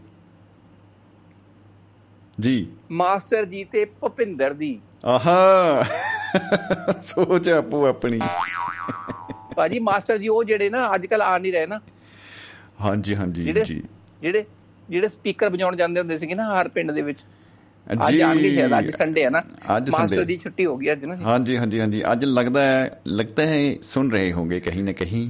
ਜੀ। 2.39 2.67
ਮਾਸਟਰ 2.91 3.45
ਜੀ 3.45 3.63
ਤੇ 3.63 3.85
ਭੁਪਿੰਦਰ 3.85 4.53
ਦੀ। 4.53 4.79
ਆਹਾ! 5.05 5.83
ਸੋਚ 7.01 7.49
ਆਪੋ 7.49 7.85
ਆਪਣੀ। 7.87 8.19
ਭਾਜੀ 9.55 9.79
ਮਾਸਟਰ 9.79 10.17
ਜੀ 10.17 10.27
ਉਹ 10.27 10.43
ਜਿਹੜੇ 10.43 10.69
ਨਾ 10.69 10.95
ਅੱਜ 10.95 11.05
ਕੱਲ 11.05 11.21
ਆ 11.21 11.37
ਨਹੀਂ 11.37 11.53
ਰਹੇ 11.53 11.67
ਨਾ। 11.67 11.79
ਹਾਂਜੀ 12.81 13.15
ਹਾਂਜੀ 13.15 13.43
ਜਿਹੜੇ 13.43 13.63
ਜੀ। 13.63 13.83
ਜਿਹੜੇ 14.21 14.45
ਜਿਹੜੇ 14.89 15.07
ਸਪੀਕਰ 15.07 15.49
ਵਜਾਉਣ 15.49 15.75
ਜਾਂਦੇ 15.75 15.99
ਹੁੰਦੇ 15.99 16.17
ਸੀਗੇ 16.17 16.35
ਨਾ 16.35 16.61
ਹਰ 16.61 16.67
ਪਿੰਡ 16.67 16.91
ਦੇ 16.91 17.01
ਵਿੱਚ। 17.01 17.25
ਅੱਜ 17.87 18.21
ਆਣ 18.21 18.37
ਕੇ 18.37 18.53
ਸ਼ਾਇਦ 18.53 18.77
ਅੱਜ 18.79 18.89
ਸੰਡੇ 18.89 19.23
ਹੈ 19.23 19.29
ਨਾ? 19.29 19.41
ਮਾਸਟਰ 19.91 20.23
ਦੀ 20.23 20.37
ਛੁੱਟੀ 20.37 20.65
ਹੋ 20.65 20.75
ਗਈ 20.75 20.91
ਅੱਜ 20.91 21.05
ਨਾ। 21.05 21.15
ਹਾਂਜੀ 21.15 21.57
ਹਾਂਜੀ 21.57 21.79
ਹਾਂਜੀ। 21.79 22.03
ਅੱਜ 22.11 22.25
ਲੱਗਦਾ 22.25 22.63
ਹੈ 22.63 23.01
ਲੱਗਦਾ 23.07 23.45
ਹੈ 23.47 23.75
ਸੁਣ 23.81 24.11
ਰਹੇ 24.11 24.31
ਹੋਗੇ 24.31 24.59
ਕਹੀਂ 24.59 24.83
ਨਾ 24.83 24.91
ਕਹੀਂ। 24.91 25.29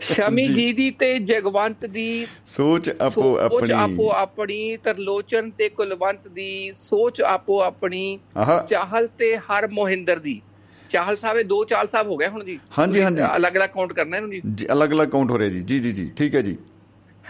ਸ਼ਮੀ 0.00 0.46
ਜੀ। 0.48 0.72
ਦੀ 0.72 0.90
ਤੇ 0.90 1.18
ਜਗਵੰਤ 1.18 1.86
ਦੀ 1.86 2.26
ਸੋਚ 2.46 2.90
ਆਪੋ 3.00 3.36
ਆਪਣੀ। 3.36 3.58
ਸੋਚ 3.58 3.72
ਆਪੋ 3.72 4.10
ਆਪਣੀ 4.10 4.76
ਤਰਲੋਚਨ 4.76 5.50
ਤੇ 5.50 5.68
ਕੁਲਵੰਤ 5.68 6.28
ਦੀ 6.28 6.72
ਸੋਚ 6.74 7.20
ਆਪੋ 7.20 7.60
ਆਪਣੀ 7.60 8.18
ਚਾਹਲ 8.68 9.08
ਤੇ 9.18 9.36
ਹਰ 9.36 9.68
ਮੋਹਿੰਦਰ 9.68 10.18
ਦੀ। 10.18 10.40
ਚਾਹਲ 10.90 11.16
ਸਾਹਿਬ 11.16 11.42
ਦੋ 11.42 11.64
ਚਾਲ 11.64 11.86
ਸਾਹਿਬ 11.86 12.06
ਹੋ 12.06 12.16
ਗਏ 12.16 12.28
ਹੁਣ 12.28 12.44
ਜੀ। 12.44 12.58
ਹਾਂਜੀ 12.78 13.02
ਹਾਂਜੀ। 13.02 13.22
ਅਲੱਗ-ਅਲੱਗ 13.36 13.68
ਕਾਊਂਟ 13.68 13.92
ਕਰਨਾ 13.92 14.16
ਇਹਨੂੰ 14.16 14.30
ਜੀ। 14.30 14.66
ਅਲੱਗ-ਅਲੱਗ 14.72 15.08
ਕਾਊਂਟ 15.08 15.30
ਹੋ 15.30 15.38
ਰਿਹਾ 15.38 15.48
ਜੀ। 15.48 15.60
ਜੀ 15.60 15.78
ਜੀ 15.78 15.92
ਜੀ। 15.92 16.10
ਠੀਕ 16.16 16.34
ਹੈ 16.34 16.42
ਜੀ। 16.42 16.56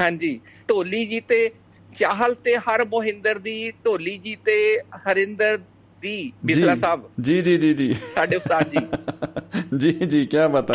ਹਾਂਜੀ। 0.00 0.40
ਢੋਲੀ 0.68 1.04
ਜੀ 1.06 1.20
ਤੇ 1.20 1.50
ਚਾਹਲ 1.96 2.34
ਤੇ 2.34 2.56
ਹਰ 2.56 2.84
ਮੋਹਿੰਦਰ 2.84 3.38
ਦੀ 3.38 3.70
ਢੋਲੀ 3.70 4.18
ਜੀ 4.18 4.36
ਤੇ 4.36 4.78
ਹਰਿੰਦਰ 4.78 5.58
ਦੀ 6.02 6.32
ਬਿਸਲਾ 6.44 6.74
ਸਾਹਿਬ। 6.74 7.10
ਜੀ 7.20 7.42
ਜੀ 7.42 7.56
ਜੀ 7.58 7.74
ਜੀ। 7.74 7.96
ਸਾਡੇ 8.14 8.36
ਉਸਤਾਦ 8.36 8.68
ਜੀ। 8.68 8.78
ਜੀ 9.78 9.92
ਜੀ 10.06 10.26
ਕੀ 10.26 10.36
ਬਤਾ 10.52 10.74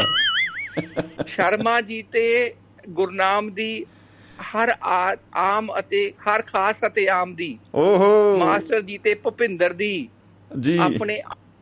ਸ਼ਰਮਾ 1.28 1.82
ਜੀ 1.82 2.02
ਤੇ 2.02 2.54
ਗੁਰਨਾਮ 2.90 3.52
ਦੀ 3.52 3.86
ਹਰ 4.42 4.74
ਆਮ 5.36 5.80
ਅਤੇ 5.80 6.12
ਹਰ 6.12 6.42
ਖਾਸ 6.42 6.86
ਅਤੇ 6.88 7.08
ਆਮ 7.08 7.36
ਦੀ। 7.36 7.58
ਓਹੋ। 7.76 8.38
ਮਾਸਟਰ 8.38 8.82
ਜੀ 8.82 8.98
ਤੇ 8.98 9.14
ਭੁਪਿੰਦਰ 9.16 9.74
ਦੀ। 9.74 10.10
ਜੀ। 10.60 10.78
ਆਪਣੇ 10.78 11.22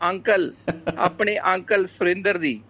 ਅੰਕਲ 0.10 0.54
ਆਪਣੇ 0.98 1.38
ਅੰਕਲ 1.54 1.88
ਸੁਰਿੰਦਰ 1.88 2.38
ਦੀ। 2.38 2.62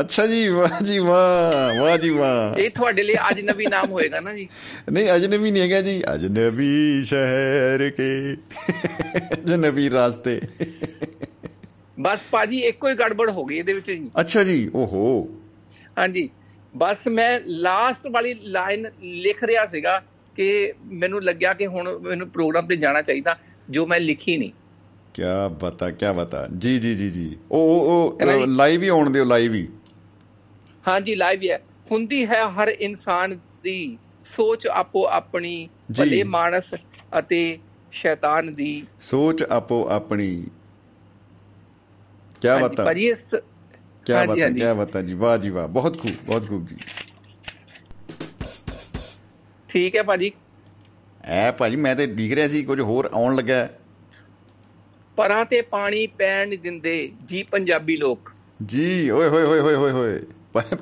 ਅੱਛਾ 0.00 0.26
ਜੀ 0.26 0.48
ਵਾਹ 0.48 0.84
ਜੀ 0.84 0.98
ਵਾਹ 0.98 1.80
ਵਾਹ 1.80 1.98
ਜੀ 1.98 2.10
ਵਾਹ। 2.10 2.60
ਇਹ 2.60 2.70
ਤੁਹਾਡੇ 2.70 3.02
ਲਈ 3.02 3.14
ਅਜਨਬੀ 3.14 3.66
ਨਾਮ 3.66 3.90
ਹੋਏਗਾ 3.90 4.20
ਨਾ 4.20 4.34
ਜੀ। 4.34 4.48
ਨਹੀਂ 4.92 5.10
ਅਜਨਬੀ 5.16 5.50
ਨਹੀਂ 5.50 5.62
ਹੈਗਾ 5.62 5.80
ਜੀ। 5.80 6.02
ਅਜਨਬੀ 6.14 7.04
ਸ਼ਹਿਰ 7.04 7.90
ਕੇ 7.90 8.36
ਅਜਨਬੀ 9.32 9.90
ਰਾਸਤੇ। 9.90 10.40
ਬਸ 12.00 12.18
ਪਾਜੀ 12.30 12.58
ਇੱਕੋ 12.58 12.88
ਹੀ 12.88 12.94
ਗੜਬੜ 12.94 13.30
ਹੋ 13.30 13.44
ਗਈ 13.44 13.56
ਇਹਦੇ 13.58 13.72
ਵਿੱਚ 13.72 13.86
ਜੀ। 13.86 14.10
ਅੱਛਾ 14.20 14.44
ਜੀ 14.44 14.70
ਓਹੋ। 14.74 15.28
ਹਾਂਜੀ। 15.98 16.30
ਬਸ 16.76 17.08
ਮੈਂ 17.08 17.40
ਲਾਸਟ 17.46 18.06
ਵਾਲੀ 18.10 18.34
ਲਾਈਨ 18.34 18.86
ਲਿਖ 19.02 19.44
ਰਿਹਾ 19.44 19.66
ਸੀਗਾ 19.66 20.02
ਕਿ 20.36 20.72
ਮੈਨੂੰ 20.86 21.22
ਲੱਗਿਆ 21.22 21.52
ਕਿ 21.52 21.66
ਹੁਣ 21.66 21.98
ਮੈਨੂੰ 21.98 22.28
ਪ੍ਰੋਗਰਾਮ 22.28 22.66
ਤੇ 22.66 22.76
ਜਾਣਾ 22.76 23.02
ਚਾਹੀਦਾ 23.02 23.38
ਜੋ 23.70 23.86
ਮੈਂ 23.86 24.00
ਲਿਖੀ 24.00 24.36
ਨਹੀਂ। 24.36 24.50
ਕੀ 25.16 25.22
ਬਤਾ 25.60 25.90
ਕੀ 25.90 26.06
ਬਤਾ। 26.16 26.48
ਜੀ 26.58 26.78
ਜੀ 26.78 26.94
ਜੀ 26.94 27.08
ਜੀ। 27.10 27.36
ਉਹ 27.50 27.80
ਉਹ 27.80 28.18
ਲਾਈਵ 28.46 28.82
ਹੀ 28.82 28.88
ਆਉਣ 28.88 29.10
ਦਿਓ 29.10 29.24
ਲਾਈਵ 29.24 29.54
ਹੀ। 29.54 29.68
ਹਾਂਜੀ 30.88 31.14
ਲਾਈਵ 31.14 31.40
ਹੈ 31.50 31.58
ਹੁੰਦੀ 31.90 32.26
ਹੈ 32.26 32.50
ਹਰ 32.50 32.68
ਇਨਸਾਨ 32.68 33.38
ਦੀ 33.62 33.98
ਸੋਚ 34.24 34.66
ਆਪੋ 34.66 35.06
ਆਪਣੀ 35.08 35.68
ਭਲੇ 35.98 36.22
ਮਾਨਸ 36.22 36.74
ਅਤੇ 37.18 37.58
ਸ਼ੈਤਾਨ 37.92 38.54
ਦੀ। 38.54 38.86
ਸੋਚ 39.00 39.42
ਆਪੋ 39.42 39.88
ਆਪਣੀ। 39.88 40.46
ਕੀ 42.40 42.48
ਬਤਾ। 42.62 42.84
ਪਰ 42.84 42.96
ਇਹ 42.96 43.14
ਕੀ 44.06 44.12
ਬਤਾ 44.12 44.48
ਕੀ 44.48 44.74
ਬਤਾ 44.78 45.02
ਜੀ। 45.02 45.14
ਵਾਹ 45.14 45.38
ਜੀ 45.38 45.50
ਵਾਹ 45.50 45.68
ਬਹੁਤ 45.68 45.98
ਖੂਬ 45.98 46.26
ਬਹੁਤ 46.26 46.48
ਖੂਬ 46.48 46.68
ਜੀ। 46.68 46.76
ਠੀਕ 49.68 49.96
ਹੈ 49.96 50.02
ਭਾਜੀ। 50.02 50.32
ਐ 51.24 51.50
ਭਾਜੀ 51.52 51.76
ਮੈਂ 51.76 51.96
ਤੇ 51.96 52.06
ਦਿਖ 52.06 52.32
ਰਿਹਾ 52.32 52.48
ਸੀ 52.48 52.62
ਕੁਝ 52.62 52.80
ਹੋਰ 52.80 53.10
ਆਉਣ 53.14 53.36
ਲੱਗਾ। 53.36 53.68
ਪਰਾਂ 55.16 55.44
ਤੇ 55.44 55.60
ਪਾਣੀ 55.62 56.06
ਪੈਣ 56.06 56.48
ਨਹੀਂ 56.48 56.58
ਦਿੰਦੇ 56.58 57.12
ਜੀ 57.28 57.42
ਪੰਜਾਬੀ 57.42 57.96
ਲੋਕ। 57.96 58.32
ਜੀ 58.66 59.10
ਓਏ 59.10 59.28
ਹੋਏ 59.28 59.44
ਹੋਏ 59.44 59.60
ਹੋਏ 59.60 59.74
ਹੋਏ 59.74 59.90
ਹੋਏ। 59.90 60.20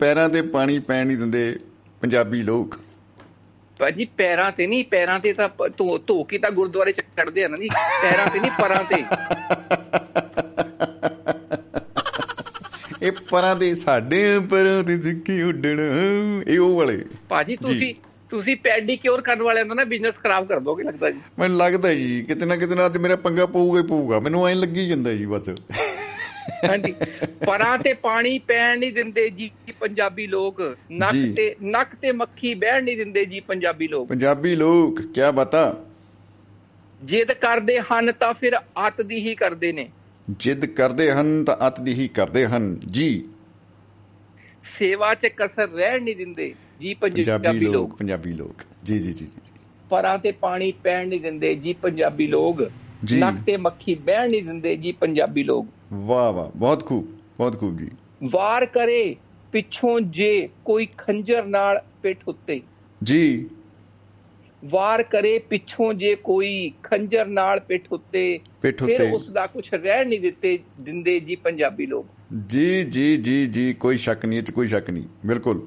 ਪੈਰਾਂ 0.01 0.29
ਤੇ 0.29 0.43
ਪਾਣੀ 0.43 0.79
ਪੈਣ 0.79 1.07
ਨਹੀਂ 1.07 1.17
ਦਿੰਦੇ 1.17 1.59
ਪੰਜਾਬੀ 2.01 2.43
ਲੋਕ। 2.43 2.79
ਭਾਜੀ 3.79 4.05
ਪੈਰਾਂ 4.05 4.53
ਤੇ 4.53 4.67
ਨਹੀਂ 4.67 4.85
ਪੈਰਾਂ 4.85 5.21
ਤੇ 5.21 5.33
ਤਾਂ 5.33 5.49
ਧੋ 5.77 5.99
ਧੋ 5.99 6.25
ਕੇ 6.25 6.39
ਤਾਂ 6.39 6.51
ਗੁਰਦੁਆਰੇ 6.51 6.93
ਚ 6.93 7.01
ਕੱਢਦੇ 7.01 7.45
ਆ 7.45 7.49
ਨਾ 7.49 7.57
ਜੀ। 7.57 7.69
ਪੈਰਾਂ 8.03 8.27
ਤੇ 8.27 8.41
ਨਹੀਂ 8.41 8.51
ਪਰਾਂ 8.61 8.85
ਤੇ। 8.85 9.05
ਇਹ 13.07 13.13
ਪਰਾਂ 13.31 13.57
ਦੇ 13.57 13.75
ਸਾਡੇ 13.75 14.39
ਪਰਾਂ 14.51 14.83
ਤੇ 14.83 15.03
ਸਿੱਕੀ 15.03 15.43
ਉੱਡਣ। 15.43 15.81
ਇਹ 16.47 16.59
ਉਹ 16.59 16.77
ਵਾਲੇ। 16.77 17.05
ਭਾਜੀ 17.29 17.57
ਤੁਸੀਂ 17.57 17.95
ਤੁਸੀਂ 18.35 18.57
ਪੈਡੀਕਿਉਰ 18.57 19.21
ਕਰਨ 19.21 19.43
ਵਾਲਿਆਂ 19.43 19.65
ਦਾ 19.65 19.75
ਨਾ 19.75 19.85
ਬਿਜ਼ਨਸ 19.85 20.15
ਖਰਾਬ 20.15 20.47
ਕਰ 20.47 20.61
ਦੋਗੇ 20.61 20.85
ਲੱਗਦਾ 20.85 21.11
ਜੀ। 21.11 21.21
ਮੈਨੂੰ 21.39 21.59
ਲੱਗਦਾ 21.59 21.95
ਜੀ 21.95 22.23
ਕਿਤੇ 22.23 22.47
ਨਾ 22.47 22.57
ਕਿਤੇ 22.57 22.75
ਨਾ 22.75 22.87
ਅੱਜ 22.87 22.97
ਮੇਰਾ 22.97 23.17
ਪੰਗਾ 23.17 23.47
ਪਊਗਾ 23.47 23.81
ਹੀ 23.81 23.87
ਪਊਗਾ। 23.87 24.21
ਮੈਨੂੰ 24.21 24.49
ਐਂ 24.49 24.55
ਲੱਗੀ 24.55 24.89
ਜਾਂਦਾ 24.89 25.13
ਜੀ 25.13 25.27
ਬਸ। 25.27 25.49
ਹਾਂਜੀ। 26.69 26.95
ਪਰਾਂ 27.47 27.79
ਤੇ 27.79 27.93
ਪਾਣੀ 27.93 28.39
ਪੈਣ 28.39 28.79
ਨਹੀਂ 28.79 28.93
ਦਿੰਦੇ 28.93 29.31
ਜੀ 29.31 29.51
ਪੰਜਾਬੀ 29.81 30.27
ਲੋਕ। 30.27 30.77
ਨੱਕ। 30.93 31.37
ਤੇ 31.37 31.57
ਨੱਕ 31.63 31.95
ਤੇ 31.95 32.13
ਮੱਖੀ 32.13 32.55
ਬਹਿਣ 32.55 32.85
ਨਹੀਂ 32.85 32.97
ਦਿੰਦੇ 32.97 33.25
ਜੀ 33.25 33.41
ਪੰਜਾਬੀ 33.41 33.89
ਲੋਕ। 33.89 34.09
ਪੰਜਾਬੀ 34.09 34.57
ਲੋਕ 34.57 35.01
ਕੀ 35.01 35.21
ਬਤਾ? 35.35 35.85
ਜਿੱਦ 37.05 37.33
ਕਰਦੇ 37.33 37.81
ਹਨ 37.81 38.13
ਤਾਂ 38.13 38.35
ਫਿਰ 38.35 38.59
ਅੱਤ 38.59 39.03
ਦੀ 39.03 39.17
ਹੀ 39.17 39.35
ਕਰਦੇ 39.35 39.73
ਨੇ। 39.73 39.89
ਜਿੱਦ 40.31 40.67
ਕਰਦੇ 40.67 41.13
ਹਨ 41.13 41.45
ਤਾਂ 41.45 41.69
ਅਤ 41.69 41.81
ਦੀ 41.81 41.95
ਹੀ 41.95 42.09
ਕਰਦੇ 42.09 42.47
ਹਨ। 42.47 42.81
ਜੀ। 42.91 43.29
ਸੇਵਾ 44.65 45.15
'ਚ 45.15 45.27
ਕਸਰ 45.27 45.69
ਰਹਿਣ 45.69 46.03
ਨਹੀਂ 46.03 46.17
ਦਿੰਦੇ। 46.17 46.55
ਜੀ 46.81 46.95
ਪੰਜਾਬੀ 46.95 47.61
ਲੋਕ 47.61 47.97
ਪੰਜਾਬੀ 47.97 48.33
ਲੋਕ। 48.33 48.63
ਜੀ 48.85 48.99
ਜੀ 48.99 49.13
ਜੀ 49.13 49.27
ਪਰਾਂ 49.91 50.19
ਤੇ 50.19 50.33
ਪਾਣੀ 50.33 50.73
ਪੈਣ 50.73 51.09
ਨਹੀਂ 51.09 51.21
ਦਿੰਦੇ 51.21 51.55
ਜੀ 51.55 51.73
ਪੰਜਾਬੀ 51.73 52.27
ਲੋਕ। 52.27 52.63
ਨੱਕ 53.15 53.37
ਤੇ 53.47 53.57
ਮੱਖੀ 53.57 53.95
ਬਹਿਣ 53.95 54.31
ਨਹੀਂ 54.31 54.43
ਦਿੰਦੇ 54.43 54.77
ਜੀ 54.77 54.93
ਪੰਜਾਬੀ 54.93 55.43
ਲੋਕ। 55.45 55.67
ਵਾਹ 55.93 56.33
ਵਾਹ 56.33 56.59
ਬਹੁਤ 56.59 56.87
ਖੂਬ 56.87 57.07
ਬਹੁਤ 57.39 57.61
ਖੂਬ 57.61 57.79
ਜੀ। 57.79 57.91
ਵਾਰ 58.23 58.67
ਕਰੇ 58.67 59.17
ਪਿੱਛੋਂ 59.53 60.01
ਜੇ 60.01 60.49
ਕੋਈ 60.65 60.89
ਖੰਜਰ 60.99 61.45
ਨਾਲ 61.45 61.83
ਪਿੱਠ 62.03 62.19
ਉੱਤੇ। 62.27 62.61
ਜੀ। 63.03 63.51
ਵਾਰ 64.65 65.03
ਕਰੇ 65.03 65.39
ਪਿੱਛੋਂ 65.39 65.95
ਜੇ 65.95 66.15
ਕੋਈ 66.15 66.73
ਖੰਜਰ 66.83 67.27
ਨਾਲ 67.27 67.61
ਪਿੱਠ 67.61 67.83
ਉੱਤੇ। 67.93 68.41
ਫਿਰ 68.63 69.11
ਉਸ 69.13 69.31
ਦਾ 69.31 69.47
ਕੁਝ 69.47 69.75
ਰਹਿਣ 69.75 70.09
ਨਹੀਂ 70.09 70.21
ਦਿੱਤੇ 70.21 70.59
ਦਿੰਦੇ 70.81 71.21
ਜੀ 71.21 71.37
ਪੰਜਾਬੀ 71.37 71.87
ਲੋਕ। 71.87 72.07
ਜੀ 72.47 72.85
ਜੀ 72.85 73.17
ਜੀ 73.17 73.47
ਜੀ 73.47 73.73
ਕੋਈ 73.73 73.97
ਸ਼ੱਕ 73.97 74.27
ਨਹੀਂ 74.27 74.43
'ਚ 74.43 74.51
ਕੋਈ 74.51 74.67
ਸ਼ੱਕ 74.67 74.91
ਨਹੀਂ 74.91 75.05
ਬਿਲਕੁਲ। 75.27 75.67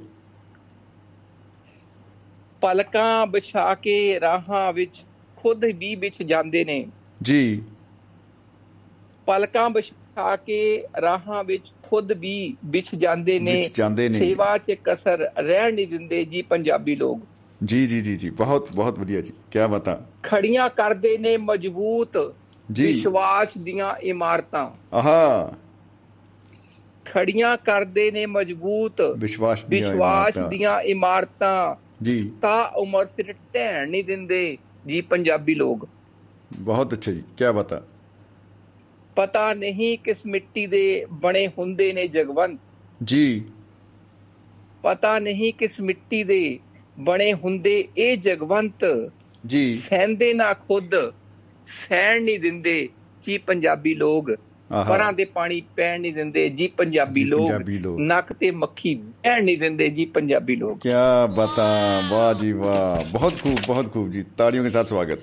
ਪਲਕਾਂ 2.61 3.27
ਵਿਛਾ 3.27 3.73
ਕੇ 3.75 4.19
ਰਾਹਾਂ 4.19 4.73
ਵਿੱਚ 4.73 5.03
ਖੁਦ 5.37 5.65
ਵੀ 5.65 5.95
ਵਿੱਚ 5.95 6.23
ਜਾਂਦੇ 6.23 6.65
ਨੇ। 6.65 6.87
ਜੀ। 7.21 7.61
ਪਲਕਾਂ 9.25 9.69
ਵਿਛਾ 9.69 10.35
ਕੇ 10.35 10.83
ਰਾਹਾਂ 11.01 11.43
ਵਿੱਚ 11.43 11.73
ਖੁਦ 11.89 12.11
ਵੀ 12.11 12.57
ਵਿੱਚ 12.65 12.95
ਜਾਂਦੇ 12.95 13.39
ਨੇ। 13.39 13.55
ਵਿੱਚ 13.55 13.77
ਜਾਂਦੇ 13.77 14.09
ਨੇ। 14.09 14.19
ਸੇਵਾ 14.19 14.57
'ਚ 14.57 14.75
ਕਸਰ 14.83 15.31
ਰਹਿਣ 15.39 15.73
ਨਹੀਂ 15.73 15.87
ਦਿੰਦੇ 15.87 16.25
ਜੀ 16.25 16.41
ਪੰਜਾਬੀ 16.41 16.95
ਲੋਕ। 16.95 17.21
ਜੀ 17.63 17.87
ਜੀ 17.87 18.01
ਜੀ 18.01 18.15
ਜੀ। 18.15 18.29
ਬਹੁਤ 18.29 18.71
ਬਹੁਤ 18.71 18.99
ਵਧੀਆ 18.99 19.21
ਜੀ। 19.21 19.31
ਕੀ 19.51 19.59
ਬਤਾ। 19.71 20.05
ਖੜੀਆਂ 20.23 20.69
ਕਰਦੇ 20.69 21.17
ਨੇ 21.17 21.37
ਮਜ਼ਬੂਤ 21.37 22.35
ਜੀ। 22.71 22.85
ਵਿਸ਼ਵਾਸ 22.85 23.57
ਦੀਆਂ 23.57 23.95
ਇਮਾਰਤਾਂ। 23.95 24.71
ਆਹਾ। 24.95 25.53
ਖੜੀਆਂ 27.05 27.57
ਕਰਦੇ 27.57 28.11
ਨੇ 28.11 28.25
ਮਜ਼ਬੂਤ 28.25 29.01
ਵਿਸ਼ਵਾਸ 29.17 29.65
ਦੀਆਂ 29.65 29.91
ਵਿਸ਼ਵਾਸ 29.91 30.37
ਇਮਾਰਤਾਂ। 30.85 31.75
ਜੀ। 32.03 32.31
ਤਾਂ 32.41 32.67
ਉਮਰ 32.67 33.05
ਸਿਰ 33.05 33.33
ਢਹਿਣ 33.33 33.89
ਨਹੀਂ 33.89 34.03
ਦਿੰਦੇ 34.03 34.57
ਜੀ 34.87 35.01
ਪੰਜਾਬੀ 35.01 35.55
ਲੋਕ। 35.55 35.87
ਬਹੁਤ 36.59 36.93
ਅੱਛਾ 36.93 37.11
ਜੀ 37.11 37.23
ਕੀ 37.37 37.53
ਬਤਾ 37.55 37.87
ਪਤਾ 39.15 39.53
ਨਹੀਂ 39.53 39.97
ਕਿਸ 39.97 40.25
ਮਿੱਟੀ 40.25 40.67
ਦੇ 40.67 41.05
ਬਣੇ 41.11 41.47
ਹੁੰਦੇ 41.47 41.93
ਨੇ 41.93 42.07
ਜਗਵੰਤ। 42.07 42.59
ਜੀ। 43.03 43.45
ਪਤਾ 44.81 45.19
ਨਹੀਂ 45.19 45.53
ਕਿਸ 45.53 45.81
ਮਿੱਟੀ 45.81 46.23
ਦੇ 46.23 46.59
ਬਣੇ 46.99 47.33
ਹੁੰਦੇ 47.33 47.87
ਇਹ 47.97 48.17
ਜਗਵੰਤ। 48.17 49.11
ਜੀ। 49.45 49.75
ਸਹਿੰਦੇ 49.75 50.33
ਨਾ 50.33 50.53
ਖੁਦ 50.53 50.95
ਸਹਿਣ 51.67 52.23
ਨਹੀਂ 52.23 52.39
ਦਿੰਦੇ 52.39 52.89
ਜੀ 53.23 53.37
ਪੰਜਾਬੀ 53.37 53.95
ਲੋਕ। 53.95 54.31
ਪਰਾਂ 54.69 55.13
ਦੇ 55.13 55.25
ਪਾਣੀ 55.25 55.61
ਪੈਣ 55.75 56.01
ਨਹੀਂ 56.01 56.13
ਦਿੰਦੇ 56.13 56.49
ਜੀ 56.49 56.67
ਪੰਜਾਬੀ 56.67 57.23
ਲੋਕ 57.23 57.51
ਨੱਕ 57.99 58.33
ਤੇ 58.33 58.51
ਮੱਖੀ 58.51 58.95
ਬਹਿਣ 58.95 59.43
ਨਹੀਂ 59.43 59.57
ਦਿੰਦੇ 59.57 59.89
ਜੀ 59.89 60.05
ਪੰਜਾਬੀ 60.05 60.55
ਲੋਕ। 60.55 60.79
ਕੀ 60.79 60.89
ਬਤਾ 61.35 61.67
ਵਾਹ 62.09 62.33
ਜੀ 62.33 62.51
ਵਾਹ। 62.51 63.11
ਬਹੁਤ 63.11 63.33
ਖੂਬ 63.41 63.55
ਬਹੁਤ 63.67 63.93
ਖੂਬ 63.93 64.11
ਜੀ। 64.11 64.23
ਤਾੜੀਆਂ 64.37 64.63
ਦੇ 64.63 64.69
ਸਾਥ 64.69 64.87
ਸਵਾਗਤ। 64.87 65.19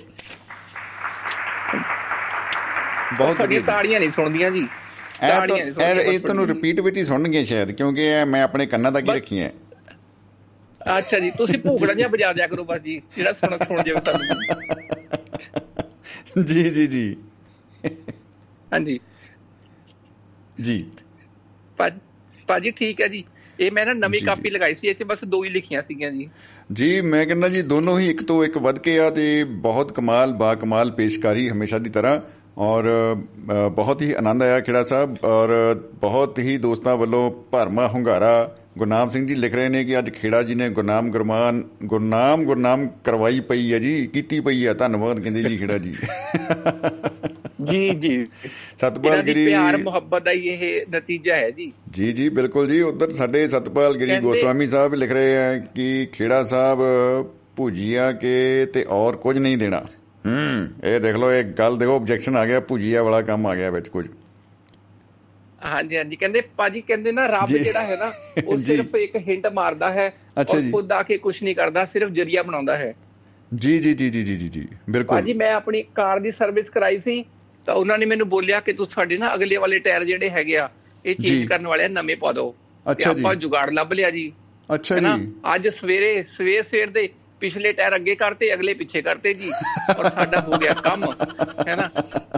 ਬਹੁਤ 3.18 3.40
ਵਧੀਆ 3.40 3.60
ਤਾੜੀਆਂ 3.60 4.00
ਨਹੀਂ 4.00 4.10
ਸੁਣਦੀਆਂ 4.10 4.50
ਜੀ। 4.50 4.66
ਇਹ 5.22 6.18
ਤੁਹਾਨੂੰ 6.20 6.46
ਰਿਪੀਟ 6.46 6.80
ਵਿੱਚ 6.80 6.96
ਹੀ 6.96 7.04
ਸੁਣਨਗੇ 7.04 7.44
ਸ਼ਾਇਦ 7.44 7.70
ਕਿਉਂਕਿ 7.70 8.24
ਮੈਂ 8.24 8.42
ਆਪਣੇ 8.42 8.66
ਕੰਨਾਂ 8.66 8.92
ਤੱਕ 8.92 9.08
ਹੀ 9.08 9.14
ਰੱਖੀਆਂ? 9.14 9.50
ਅੱਛਾ 10.98 11.18
ਜੀ 11.18 11.30
ਤੁਸੀਂ 11.30 11.58
ਭੂਗੜਾ 11.58 11.94
ਜਾਂ 11.94 12.08
ਵਜਾ 12.08 12.32
ਦਿਆ 12.32 12.46
ਕਰੋ 12.46 12.64
ਬਸ 12.64 12.80
ਜੀ 12.80 13.02
ਜਿਹੜਾ 13.16 13.32
ਸੁਣ 13.32 13.56
ਸੁਣ 13.58 13.82
ਜਾਵੇ 13.82 14.00
ਸਾਨੂੰ। 14.00 14.26
ਜੀ 16.44 16.70
ਜੀ 16.70 16.86
ਜੀ। 16.86 17.16
ਹਾਂਜੀ। 18.72 19.00
ਜੀ। 20.60 20.84
ਭਾਜੀ 22.48 22.70
ਠੀਕ 22.70 23.00
ਹੈ 23.00 23.08
ਜੀ। 23.08 23.24
ਇਹ 23.60 23.70
ਮੈਂ 23.72 23.84
ਨਾ 23.86 23.92
ਨਵੀਂ 23.92 24.20
ਕਾਪੀ 24.26 24.50
ਲਗਾਈ 24.50 24.74
ਸੀ 24.74 24.88
ਇੱਥੇ 24.88 25.04
ਬਸ 25.04 25.24
ਦੋ 25.24 25.42
ਹੀ 25.44 25.48
ਲਿਖੀਆਂ 25.48 25.82
ਸੀਗੀਆਂ 25.82 26.10
ਜੀ। 26.10 26.26
ਜੀ 26.72 27.00
ਮੈਂ 27.00 27.24
ਕਹਿੰਦਾ 27.26 27.48
ਜੀ 27.48 27.62
ਦੋਨੋਂ 27.62 27.98
ਹੀ 28.00 28.08
ਇੱਕ 28.10 28.22
ਤੋਂ 28.22 28.44
ਇੱਕ 28.44 28.58
ਵੱਧ 28.58 28.78
ਕੇ 28.78 28.98
ਆ 29.00 29.10
ਤੇ 29.10 29.44
ਬਹੁਤ 29.44 29.92
ਕਮਾਲ 29.92 30.32
ਬਾ 30.32 30.54
ਕਮਾਲ 30.54 30.90
ਪੇਸ਼ਕਾਰੀ 30.90 31.48
ਹਮੇਸ਼ਾ 31.50 31.78
ਦੀ 31.78 31.90
ਤਰ੍ਹਾਂ। 31.90 32.20
ਔਰ 32.58 32.84
ਬਹੁਤ 33.74 34.02
ਹੀ 34.02 34.12
ਆਨੰਦ 34.12 34.42
ਆਇਆ 34.42 34.60
ਖੇੜਾ 34.60 34.82
ਸਾਹਿਬ। 34.84 35.16
ਔਰ 35.24 35.52
ਬਹੁਤ 35.94 36.38
ਹੀ 36.38 36.56
ਦੋਸਤਾਂ 36.58 36.96
ਵੱਲੋਂ 36.96 37.30
ਭਰਮਾ 37.50 37.86
ਹੁੰਗਾਰਾ 37.88 38.56
ਗੁਰਨਾਮ 38.78 39.08
ਸਿੰਘ 39.10 39.26
ਜੀ 39.26 39.34
ਲਿਖ 39.34 39.54
ਰਹੇ 39.54 39.68
ਨੇ 39.68 39.84
ਕਿ 39.84 39.98
ਅੱਜ 39.98 40.10
ਖੇੜਾ 40.10 40.42
ਜੀ 40.42 40.54
ਨੇ 40.54 40.68
ਗੁਰਨਾਮ 40.70 41.10
ਗੁਰਮਾਨ 41.10 41.62
ਗੁਰਨਾਮ 41.84 42.44
ਗੁਰਨਾਮ 42.44 42.88
ਕਰਵਾਈ 43.04 43.40
ਪਈ 43.40 43.72
ਹੈ 43.72 43.78
ਜੀ 43.78 44.06
ਕੀਤੀ 44.06 44.40
ਪਈ 44.40 44.66
ਹੈ। 44.66 44.74
ਧੰਨਵਾਦ 44.74 45.20
ਕਹਿੰਦੇ 45.20 45.42
ਜੀ 45.42 45.56
ਖੇੜਾ 45.58 45.78
ਜੀ। 45.78 45.94
ਜੀ 47.62 47.90
ਜੀ। 47.90 48.26
ਸਤਪਾਲ 48.80 49.22
ਗਿਰੀ 49.22 49.46
ਪਿਆਰ 49.46 49.76
ਮੁਹੱਬਤ 49.76 50.22
ਦਾ 50.22 50.30
ਹੀ 50.30 50.40
ਇਹ 50.40 50.86
ਨਤੀਜਾ 50.96 51.36
ਹੈ 51.36 51.50
ਜੀ। 51.50 51.72
ਜੀ 51.90 52.12
ਜੀ 52.12 52.28
ਬਿਲਕੁਲ 52.28 52.72
ਜੀ। 52.72 52.80
ਉਧਰ 52.80 53.10
ਸਾਡੇ 53.10 53.48
ਸਤਪਾਲ 53.48 53.96
ਗਿਰੀ 53.96 54.16
ਗੋਸਵਾਮੀ 54.18 54.66
ਸਾਹਿਬ 54.66 54.94
ਲਿਖ 54.94 55.12
ਰਹੇ 55.12 55.36
ਆ 55.38 55.58
ਕਿ 55.58 56.08
ਖੇੜਾ 56.12 56.42
ਸਾਹਿਬ 56.42 56.78
ਭੁਜੀਆ 57.56 58.12
ਕੇ 58.12 58.66
ਤੇ 58.66 58.86
ਔਰ 58.88 59.16
ਕੁਝ 59.16 59.38
ਨਹੀਂ 59.38 59.58
ਦੇਣਾ। 59.58 59.84
ਹੂੰ 60.26 60.68
ਇਹ 60.84 61.00
ਦੇਖ 61.00 61.16
ਲਓ 61.16 61.32
ਇਹ 61.32 61.44
ਗੱਲ 61.44 61.76
ਦੇਖੋ 61.76 61.96
ਆਬਜੈਕਸ਼ਨ 61.96 62.36
ਆ 62.36 62.46
ਗਿਆ 62.46 62.60
ਭੁਜੀਆ 62.60 63.02
ਵਾਲਾ 63.02 63.22
ਕੰਮ 63.22 63.46
ਆ 63.46 63.54
ਗਿਆ 63.54 63.70
ਵਿੱਚ 63.70 63.88
ਕੁਝ। 63.88 64.06
ਹਾਂਜੀ 65.64 65.96
ਹਾਂਜੀ। 65.96 66.16
ਕਹਿੰਦੇ 66.16 66.40
ਭਾਜੀ 66.40 66.80
ਕਹਿੰਦੇ 66.80 67.12
ਨਾ 67.12 67.26
ਰੱਬ। 67.26 67.46
ਜਿਹੜਾ 67.46 67.82
ਹੈ 67.82 67.96
ਨਾ 67.96 68.12
ਉਹ। 68.46 68.56
ਸਿਰਫ 68.56 68.94
ਇੱਕ 68.94 69.16
ਹਿੰਟ 69.16 69.46
ਮਾਰਦਾ 69.46 69.92
ਹੈ 69.92 70.12
ਔਰ। 70.38 70.62
ਖੁਦ 70.72 70.92
ਆ 70.92 71.02
ਕੇ 71.02 71.18
ਕੁਝ 71.18 71.42
ਨਹੀਂ 71.42 71.56
ਕਰਦਾ 71.56 71.84
ਸਿਰਫ 71.84 72.10
ਜਰੀਆ 72.10 72.42
ਬਣਾਉਂਦਾ 72.42 72.76
ਹੈ। 72.76 72.94
ਜੀ 73.54 73.78
ਜੀ 73.78 73.94
ਜੀ 73.94 74.10
ਜੀ 74.10 74.24
ਜੀ 74.24 74.36
ਜੀ 74.36 74.68
ਬਿਲਕੁਲ। 74.90 75.16
ਭਾਜੀ 75.16 75.32
ਮੈਂ 75.32 75.54
ਆਪਣੀ 75.54 75.82
ਕਾਰ 75.82 76.20
ਦੀ 76.20 76.30
ਸਰਵਿਸ 76.30 76.70
ਕਰਾਈ 76.70 76.98
ਸੀ। 76.98 77.24
ਤਾਂ 77.66 77.74
ਉਹਨਾਂ 77.74 77.98
ਨੇ 77.98 78.06
ਮੈਨੂੰ 78.06 78.28
ਬੋਲਿਆ 78.28 78.60
ਕਿ 78.60 78.72
ਤੂੰ 78.72 78.86
ਸਾਡੇ 78.90 79.16
ਨਾ 79.18 79.34
ਅਗਲੇ 79.34 79.56
ਵਾਲੇ 79.56 79.78
ਟਾਇਰ 79.78 80.04
ਜਿਹੜੇ 80.04 80.30
ਹੈਗੇ 80.30 80.56
ਆ 80.58 80.68
ਇਹ। 81.04 81.14
ਚੇਂਜ 81.16 81.46
ਕਰਨ 81.46 81.66
ਵਾਲੇ 81.66 81.88
ਨਵੇਂ 81.88 82.16
ਪਾ 82.16 82.32
ਦਿਓ 82.32 82.54
ਅੱਛਾ 82.86 83.12
ਜੀ। 83.12 83.20
ਆਪਾਂ 83.20 83.34
ਜੁਗਾੜ 83.34 83.70
ਲੱਭ 83.70 83.92
ਲਿਆ 83.92 84.10
ਜੀ 84.10 84.32
ਅੱਛਾ 84.68 84.98
ਜੀ 84.98 85.06
ਅੱਜ 85.54 85.68
ਸਵੇਰੇ 85.68 86.22
ਸਵੇਰ 86.28 86.62
ਸਵੇਰ 86.62 86.90
ਦੇ 86.90 87.08
ਪਿਛਲੇ 87.40 87.72
ਟਾਇਰ 87.72 87.94
ਅੱਗੇ 87.96 88.14
ਕਰਤੇ 88.14 88.52
ਅਗਲੇ 88.54 88.74
ਪਿੱਛੇ 88.74 89.00
ਕਰਤੇ 89.02 89.32
ਜੀ 89.34 89.50
ਔਰ 89.98 90.08
ਸਾਡਾ 90.10 90.40
ਹੋ 90.40 90.58
ਗਿਆ 90.58 90.74
ਕੰਮ 90.74 91.04
ਹੈ 91.68 91.74
ਨਾ 91.76 91.88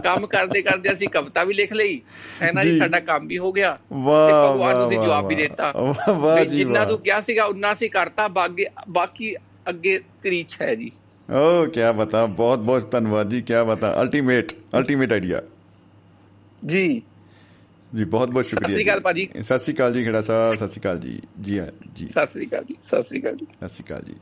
ਕੰਮ 0.03 0.25
ਕਰਦੇ 0.27 0.61
ਕਰਦੇ 0.61 0.91
ਅਸੀਂ 0.93 1.07
ਕਵਿਤਾ 1.09 1.43
ਵੀ 1.43 1.53
ਲਿਖ 1.53 1.73
ਲਈ 1.73 2.01
ਹੈ 2.41 2.51
ਨਾ 2.51 2.63
ਜੀ। 2.63 2.77
ਸਾਡਾ 2.77 2.99
ਕੰਮ 2.99 3.27
ਵੀ 3.27 3.37
ਹੋ 3.37 3.51
ਗਿਆ 3.51 3.77
ਵਾਹ, 3.93 4.29
ਭਗਵਾਨ 4.29 4.75
ਵਾਹ, 4.75 4.89
ਜਵਾਬ 4.93 5.27
ਵੀ। 5.27 5.35
ਦਿੱਤਾ 5.35 5.71
ਵਾਹ, 6.09 6.43
ਜੀ, 6.45 6.57
ਜਿੰਨਾ। 6.57 6.83
ਤੂੰ 6.85 6.99
ਕਿਹਾ 6.99 7.19
ਸੀਗਾ 7.21 7.45
ਉਨਾ 7.45 7.71
ਅਸੀਂ 7.73 7.89
ਕਰਤਾ 7.89 8.27
ਬਾਕੀ 8.27 9.33
ਅੱਗੇ 9.69 9.99
ਤੇਰੀ 10.23 10.39
ਇੱਛਾ 10.39 10.65
ਹੈ 10.65 10.75
ਜੀ 10.75 10.91
ਓ 11.29 11.65
ਕੀ 11.65 11.81
ਬਤਾ 11.97 12.25
ਬਹੁਤ 12.25 12.59
ਬਹੁਤ 12.59 12.91
ਧੰਨਵਾਦ 12.91 13.29
ਜੀ 13.29 13.41
ਕੀ 13.41 13.53
ਬਤਾ 13.67 14.01
ਅਲਟੀਮੇਟ 14.01 14.51
ਅਲਟੀਮੇਟ 14.75 15.11
ਆਈਡੀਆ 15.13 15.41
ਜੀ 16.65 17.01
ਜੀ 17.95 18.03
ਬਹੁਤ 18.03 18.31
ਬਹੁਤ 18.31 18.45
ਸ਼ੁਕਰੀਆ 18.45 18.75
ਸ੍ਰੀ 18.75 18.83
ਅਕਾਲ। 18.85 18.99
ਭਾਜੀ। 18.99 19.27
ਸਤਿ 19.41 19.59
ਸ੍ਰੀ 19.59 19.73
ਅਕਾਲ 19.73 19.93
ਜੀ 19.93 20.03
ਖੇੜਾ 20.03 20.21
ਸਾਹਿਬ 20.21 20.55
ਸਤਿ 20.55 20.67
ਸ੍ਰੀ 20.67 20.81
ਅਕਾਲ 20.81 20.99
ਜੀ 20.99 21.19
ਜੀ 21.41 21.59
ਹਾਂ 21.59 21.67
ਜੀ 21.95 22.07
ਸਤਿ 22.07 22.25
ਸ੍ਰੀ 22.25 22.45
ਅਕਾਲ 22.45 22.63
ਜੀ 22.63 22.75
ਸਤਿ 22.83 23.03
ਸ੍ਰੀ 23.03 23.19
ਅਕਾਲ 23.21 23.35
ਜੀ 23.35 23.45
ਸਤਿ 23.45 23.67
ਸ਼੍ਰੀ 23.67 23.85
ਅਕਾਲ 23.85 24.03
ਜੀ 24.03 24.15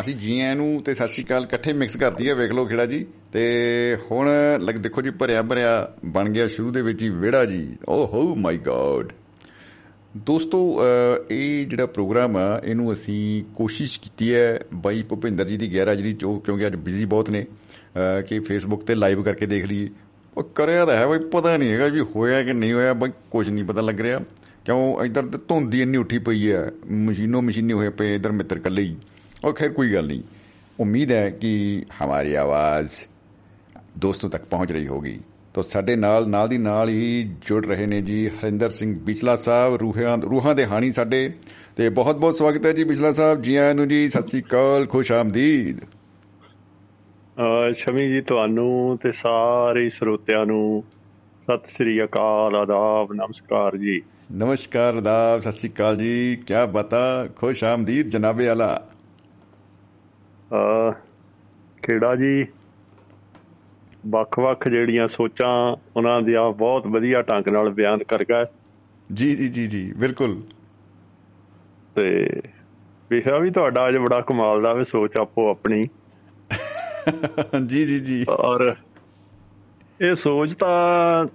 ਅਸੀਂ 0.00 0.14
ਜੀ 0.16 0.40
ਆਇਆਂ 0.40 0.56
ਨੂੰ 0.56 0.82
ਤੇ 0.82 0.94
ਸਤਿ 0.94 1.12
ਸ਼੍ਰੀ 1.12 1.24
ਅਕਾਲ 1.24 1.42
ਇਕੱਠੇ 1.42 1.72
ਮਿਕਸ 1.72 1.96
ਕਰਦੀ 1.96 2.28
ਹੈ 2.28 2.34
ਵੇਖ 2.34 2.52
ਲਓ 2.52 2.66
ਖੇੜਾ 2.66 2.86
ਜੀ 2.86 3.06
ਤੇ 3.32 3.42
ਹੁਣ 4.10 4.28
ਲੱਗ 4.60 4.74
ਦੇਖੋ 4.74 5.02
ਜੀ 5.02 5.10
ਭਰਿਆ 5.10 5.42
ਭਰਿਆ 5.42 5.92
ਬਣ 6.04 6.28
ਗਿਆ 6.28 6.48
ਸ਼ੁਰੂ 6.48 6.70
ਦੇ 6.70 6.82
ਵਿੱਚ 6.82 7.02
ਹੀ 7.02 7.08
ਵਿਹੜਾ 7.08 7.44
ਜੀ 7.44 7.76
ਓ 7.88 8.06
ਹੋ 8.06 8.34
ਮਾਈ 8.34 8.58
ਗॉड 8.58 9.12
ਦੋਸਤੋ 10.16 10.80
ਅਹ, 10.80 11.24
ਇਹ 11.30 11.66
ਜਿਹੜਾ 11.66 11.86
ਪ੍ਰੋਗਰਾਮ 11.86 12.36
ਆ 12.36 12.60
ਇਹਨੂੰ 12.64 12.92
ਅਸੀਂ 12.92 13.44
ਕੋਸ਼ਿਸ਼ 13.54 14.00
ਕੀਤੀ 14.00 14.34
ਹੈ 14.34 14.60
ਬਾਈ 14.74 15.02
ਭੁਪਿੰਦਰ 15.02 15.44
ਜੀ 15.44 15.56
ਦੀ 15.56 15.74
ਗੈਰਹਾਜ਼ਰੀ 15.74 16.12
ਚ 16.14 16.24
ਉਹ 16.24 16.40
ਕਿਉਂਕਿ 16.40 16.66
ਅੱਜ 16.66 16.76
ਬਿਜ਼ੀ 16.76 17.04
ਬਹੁਤ 17.04 17.30
ਨੇ 17.30 17.42
ਅਹ, 17.42 18.22
ਕਿ 18.22 18.38
ਫੇਸਬੁੱਕ 18.38 18.84
ਤੇ 18.84 18.94
ਲਾਈਵ 18.94 19.22
ਕਰਕੇ 19.22 19.46
ਦੇਖ 19.46 19.64
ਲਈਏ। 19.64 19.88
ਉਹ 20.36 20.42
ਕਰਿਆ 20.42 20.86
ਤਾਂ 20.86 20.94
ਹੈ 20.96 21.06
ਬਈ 21.06 21.18
ਪਤਾ 21.18 21.56
ਨਹੀਂ 21.56 21.72
ਹੈਗਾ 21.72 21.86
ਵੀ 21.86 22.00
ਹੋਇਆ 22.00 22.42
ਕਿ 22.42 22.52
ਨਹੀਂ 22.52 22.72
ਹੋਇਆ 22.72 22.92
ਬਈ 22.92 23.10
ਕੁਝ 23.30 23.50
ਨਹੀਂ 23.50 23.64
ਪਤਾ 23.64 23.80
ਲੱਗ 23.80 24.00
ਰਿਹਾ। 24.00 24.20
ਕਿਉਂ 24.64 25.04
ਇਧਰ 25.04 25.26
ਤੇ 25.26 25.38
ਧੁੰਦ 25.48 25.74
ਹੀ 25.74 25.82
ਇੰਨੀ 25.82 25.96
ਉੱਠੀ 25.96 26.18
ਪਈ 26.18 26.52
ਹੈ 26.52 26.70
ਮਸ਼ੀਨੋਂ 26.90 27.42
ਮਸ਼ੀਨੀ 27.42 27.72
ਹੋਏ 27.72 27.88
ਪਏ 27.88 28.14
ਇਧਰ 28.14 28.32
ਮਿੱਤਰ 28.32 28.58
ਕੱਲੇ 28.58 28.82
ਹੀ। 28.82 28.96
ਉਹ 29.44 29.52
ਖੈਰ 29.52 29.68
ਕੋਈ 29.68 29.92
ਗੱਲ 29.94 30.06
ਨਹੀਂ। 30.06 30.22
ਉਮੀਦ 30.80 31.12
ਹੈ 31.12 31.30
ਕਿ 31.30 31.84
ਹਮਾਰੀ 32.04 32.34
ਆਵਾਜ਼ 32.34 32.90
ਦੋਸਤੋਂ 33.98 34.30
ਤੱਕ 34.30 34.44
ਪਹੁੰਚ 34.44 34.72
ਰਹੀ 34.72 34.86
ਹੋਗੀ 34.86 35.20
ਤੋ 35.54 35.62
ਸਾਡੇ 35.62 35.96
ਨਾਲ 35.96 36.28
ਨਾਲ 36.28 36.48
ਦੀ 36.48 36.58
ਨਾਲ 36.58 36.88
ਹੀ 36.88 37.36
ਜੁੜ 37.46 37.64
ਰਹੇ 37.66 37.86
ਨੇ 37.86 38.00
ਜੀ 38.02 38.28
ਹਰਿੰਦਰ 38.28 38.70
ਸਿੰਘ 38.70 38.98
ਬਿਚਲਾ 38.98 39.34
ਸਾਹਿਬ 39.36 39.74
ਰੂਹਾਂ 39.76 40.16
ਰੂਹਾਂ 40.18 40.54
ਦੇ 40.54 40.64
ਹਾਣੀ 40.66 40.92
ਸਾਡੇ। 40.92 41.28
ਤੇ 41.76 41.88
ਬਹੁਤ 41.88 42.16
ਬਹੁਤ 42.16 42.36
ਸਵਾਗਤ 42.36 42.66
ਹੈ 42.66 42.72
ਜੀ 42.72 42.84
ਬਿਚਲਾ 42.84 43.12
ਸਾਹਿਬ 43.12 43.42
ਜੀ 43.42 43.56
ਆਇਆਂ 43.56 43.74
ਨੂੰ 43.74 43.88
ਜੀ 43.88 44.08
ਸਤਿ 44.08 44.28
ਸ੍ਰੀ 44.28 44.42
ਅਕਾਲ 44.42 44.86
ਖੁਸ਼ 44.86 45.12
ਆਮਦੀਦ। 45.12 45.80
ਸ਼ਮੀ 47.74 48.08
ਜੀ 48.10 48.20
ਤੁਹਾਨੂੰ 48.20 48.98
ਤੇ 49.02 49.12
ਸਾਰੇ 49.12 49.88
ਸਰੋਤਿਆਂ 49.88 50.46
ਨੂੰ 50.46 50.84
ਸਤਿ 51.42 51.70
ਸ੍ਰੀ 51.70 52.02
ਅਕਾਲ 52.04 52.56
ਆਦਾਬ 52.56 53.12
ਨਮਸਕਾਰ 53.12 53.76
ਜੀ। 53.76 54.00
ਨਮਸਕਾਰ 54.32 54.96
ਆਦਾਬ 54.96 55.40
ਸਤਿ 55.40 55.52
ਸ੍ਰੀ 55.52 55.70
ਅਕਾਲ 55.70 55.96
ਜੀ। 55.96 56.36
ਕੀ 56.46 56.54
ਬਤਾ? 56.72 57.26
ਖੁਸ਼ 57.36 57.64
ਆਮਦੀਦ 57.64 58.08
ਜਨਾਬੇ 58.08 58.48
ਆਲਾ। 58.48 58.80
ਕਿਹੜਾ 61.82 62.14
ਜੀ? 62.16 62.46
ਵੱਖ-ਵੱਖ 64.06 64.68
ਜਿਹੜੀਆਂ 64.68 65.06
ਸੋਚਾਂ 65.06 65.76
ਉਹਨਾਂ 65.96 66.22
ਦੀਆਂ 66.22 66.50
ਬਹੁਤ 66.52 66.86
ਵਧੀਆ 66.86 67.22
ਢੰਗ 67.22 67.48
ਨਾਲ 67.48 67.70
ਬਿਆਨ 67.70 68.04
ਕਰ 68.04 68.24
ਗਏ 68.24 68.44
ਜੀ 69.12 69.36
ਜੀ 69.36 69.48
ਜੀ 69.48 69.66
ਜੀ 69.66 69.92
ਬਿਲਕੁਲ। 69.96 70.42
ਤੇ 71.94 72.40
ਵਿਸ਼ਾ 73.10 73.38
ਵੀ 73.38 73.50
ਤੁਹਾਡਾ 73.50 73.88
ਅੱਜ 73.88 73.96
ਬੜਾ 73.96 74.20
ਕਮਾਲ 74.20 74.62
ਦਾ 74.62 74.72
ਵੀ 74.74 74.84
ਸੋਚ 74.84 75.16
ਆਪੋ 75.16 75.50
ਆਪਣੀ। 75.50 75.88
ਜੀ 77.66 77.84
ਜੀ 77.84 78.00
ਜੀ। 78.00 78.24
ਔਰ 78.28 78.76
ਇਹ 80.00 80.14
ਸੋਚ 80.14 80.54
ਤਾਂ 80.54 81.26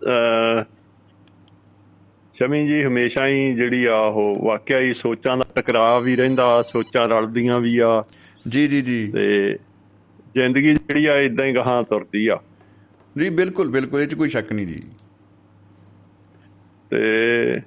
ਸ਼ਮੀ 2.34 2.68
ਜੀ 2.68 2.84
ਹਮੇਸ਼ਾ 2.84 3.28
ਹੀ 3.28 3.54
ਜਿਹੜੀ 3.54 3.86
ਆ 3.86 3.98
ਉਹ 3.98 4.46
ਵਾਕਿਆ 4.46 4.80
ਹੀ 4.80 4.94
ਸੋਚਾਂ 4.94 5.38
ਦਾ 5.38 5.46
ਟਕਰਾਅ 5.56 6.00
ਵੀ 6.00 6.16
ਰਹਿੰਦਾ 6.16 6.62
ਸੋਚਾਂ 6.62 7.08
ਰਲਦੀਆਂ 7.08 7.60
ਵੀ 7.60 7.78
ਆ। 7.80 8.04
ਜੀ 8.48 8.68
ਜੀ 8.68 8.82
ਜੀ। 8.82 9.12
ਤੇ 9.12 9.58
ਜ਼ਿੰਦਗੀ 10.34 10.74
ਜਿਹੜੀ 10.74 11.06
ਆ 11.06 11.18
ਇਦਾਂ 11.18 11.46
ਹੀ 11.46 11.56
ਗਾਹਾਂ 11.56 11.84
ਤੁਰਦੀ 11.84 12.28
ਆ। 12.28 12.40
ਜੀ 13.18 13.30
ਬਿਲਕੁਲ 13.30 13.70
ਬਿਲਕੁਲ 13.70 14.02
ਇਹ 14.02 14.08
ਚ 14.08 14.16
ਕੋਈ 14.16 14.30
ਸ਼ੱਕ 14.30 14.54
ਨਹੀਂ 14.54 14.68
ਜੀ 14.68 14.82
ਤੇ 16.90 17.62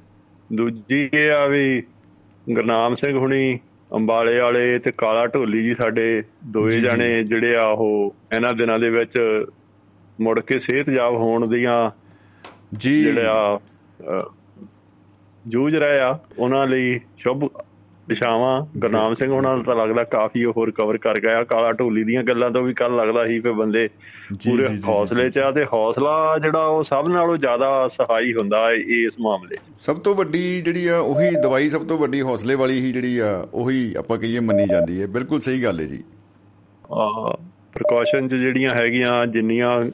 ਦੂਜੀ 0.53 1.11
ਇਹ 1.15 1.31
ਆ 1.31 1.47
ਵੀ 1.47 1.83
ਗੁਰਨਾਮ 2.53 2.95
ਸਿੰਘ 2.95 3.19
ਹੁਣੀ 3.19 3.59
ਅੰਬਾਲੇ 3.95 4.39
ਵਾਲੇ 4.39 4.79
ਤੇ 4.79 4.93
ਕਾਲਾ 4.93 5.27
ਢੋਲੀ 5.27 5.63
ਜੀ 5.63 5.75
ਸਾਡੇ 5.75 6.23
ਦੋਏ। 6.45 6.71
ਜਾਣੇ 6.71 7.25
ਜਿਹੜੇ 7.25 7.57
ਆ 7.57 7.67
ਉਹ 7.67 8.15
ਇਹਨਾਂ 8.35 8.53
ਦਿਨਾਂ 8.55 8.79
ਦੇ 8.79 8.91
ਵਿੱਚ 8.91 9.45
ਮੁੜ 10.21 10.41
ਕੇ 10.41 10.59
ਸਿਹਤਯਾਬ 10.59 11.15
ਹੋਣ 11.15 11.49
ਦੀਆਂ 11.49 11.91
ਜੀ 12.77 13.03
ਜਿਹੜੇ 13.03 13.23
ਜੂਝ 15.47 15.77
ਰਹੇ 15.77 16.01
ਆ 16.01 16.19
ਉਹਨਾਂ 16.39 16.67
ਲਈ 16.67 17.01
ਸ਼ੁਭ 17.19 17.49
ਦਿਸ਼ਾਵਾਂ 18.11 18.55
ਗੁਰਨਾਮ 18.79 19.15
ਸਿੰਘ 19.15 19.33
ਉਹਨਾਂ 19.33 19.57
ਦਾ 19.57 19.63
ਤਾਂ 19.63 19.77
ਲੱਗਦਾ 19.77 20.05
ਕਾਫੀ 20.05 20.45
ਉਹ 20.45 20.67
ਰਿਕਵਰ 20.67 20.99
ਕਰ 20.99 21.21
ਗਿਆ। 21.21 21.43
ਕਾਲਾ 21.45 21.73
ਢੋਲੀ 21.73 22.05
ਦੀਆਂ 22.05 22.23
ਗੱਲਾਂ 22.23 22.51
ਤੋਂ 22.51 22.63
ਵੀ 22.63 22.75
ਕੱਲ 22.75 22.97
ਲੱਗਦਾ 22.97 23.27
ਸੀ 23.27 23.41
ਕਿ 23.41 23.53
ਬੰਦੇ 23.53 23.89
ਪੂਰੇ 24.35 24.67
ਹੌਸਲੇ 24.89 25.31
'ਚ 25.31 25.39
ਆ 25.39 25.51
ਤੇ 25.51 25.65
ਹੌਸਲਾ 25.65 26.39
ਜਿਹੜਾ 26.39 26.65
ਉਹ 26.65 26.83
ਸਭ 26.83 27.09
ਨਾਲੋਂ 27.09 27.37
ਜ਼ਿਆਦਾ 27.37 27.89
ਸਹਾਈ 27.89 28.35
ਹੁੰਦਾ 28.35 28.67
ਹੈ 28.69 28.75
ਇਸ 28.75 29.21
ਮਾਮਲੇ 29.21 29.57
'ਚ। 29.57 29.61
ਸਭ 29.81 29.99
ਤੋਂ 29.99 30.15
ਵੱਡੀ 30.15 30.63
ਜਿਹੜੀ 30.63 30.87
ਆ 30.87 30.99
ਉਹੀ 30.99 31.31
ਦਵਾਈ 31.43 31.69
ਸਭ 31.69 31.87
ਤੋਂ 31.87 31.99
ਵੱਡੀ 31.99 32.23
ਹੌਸਲੇ 32.23 32.55
ਵਾਲੀ 32.55 32.81
ਹੀ 32.81 32.93
ਜਿਹੜੀ 32.93 33.19
ਆ 33.19 33.49
ਉਹੀ 33.55 33.95
ਆਪਾਂ 33.95 34.19
ਕਹੀਏ 34.19 34.41
ਮੰਨੀ 34.41 34.67
ਜਾਂਦੀ 34.67 35.01
ਹੈ। 35.03 35.07
ਬਿਲਕੁਲ 35.07 35.41
ਸਹੀ 35.41 35.65
ਗੱਲ 35.65 35.81
ਹੈ 35.81 35.85
ਜੀ। 35.85 36.03
ਪ੍ਰੀਕਾਸ਼ਨ 37.73 38.29
ਚ 38.29 38.35
ਜਿਹੜੀਆਂ 38.35 38.71
ਹੈਗੀਆਂ 38.71 39.27
ਜਿੰਨੀਆਂ 39.27 39.85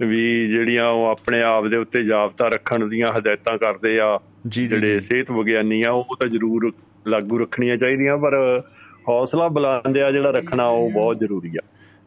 ਵੀ 0.00 0.48
ਜਿਹੜੀਆਂ 0.48 0.88
ਉਹ 0.88 1.06
ਆਪਣੇ 1.06 1.42
ਆਪ 1.42 1.66
ਦੇ 1.66 1.76
ਉੱਤੇ 1.76 2.04
ਜਾਬਤਾ 2.04 2.48
ਰੱਖਣ 2.48 2.88
ਦੀਆਂ 2.88 3.06
ਹਦਾਇਤਾਂ 3.18 3.58
ਕਰਦੇ 3.58 4.00
ਆ 4.00 4.18
ਜਿਹੜੇ 4.46 5.00
ਸਿਹਤ 5.00 5.30
ਵਿਗਿਆਨੀ 5.30 5.82
ਆ 5.82 5.92
ਉਹ 5.92 6.16
ਤਾਂ 6.20 6.28
ਜ਼ਰੂਰ 6.28 6.72
ਲਾਗੂ 7.06 7.38
ਰੱਖਣੀਆਂ 7.38 7.76
ਚਾਹੀਦੀਆਂ 7.76 8.18
ਪਰ 8.18 8.62
ਹੌਸਲਾ 9.08 9.48
ਬੁਲੰਦ 9.48 9.98
ਆ 9.98 10.10
ਜਿਹੜਾ 10.10 10.30
ਰੱਖਣਾ 10.30 10.66
ਉਹ 10.66 10.90
ਬਹੁਤ 10.90 11.18
ਜ਼ਰੂਰੀ 11.18 11.50
ਆ। 11.56 11.60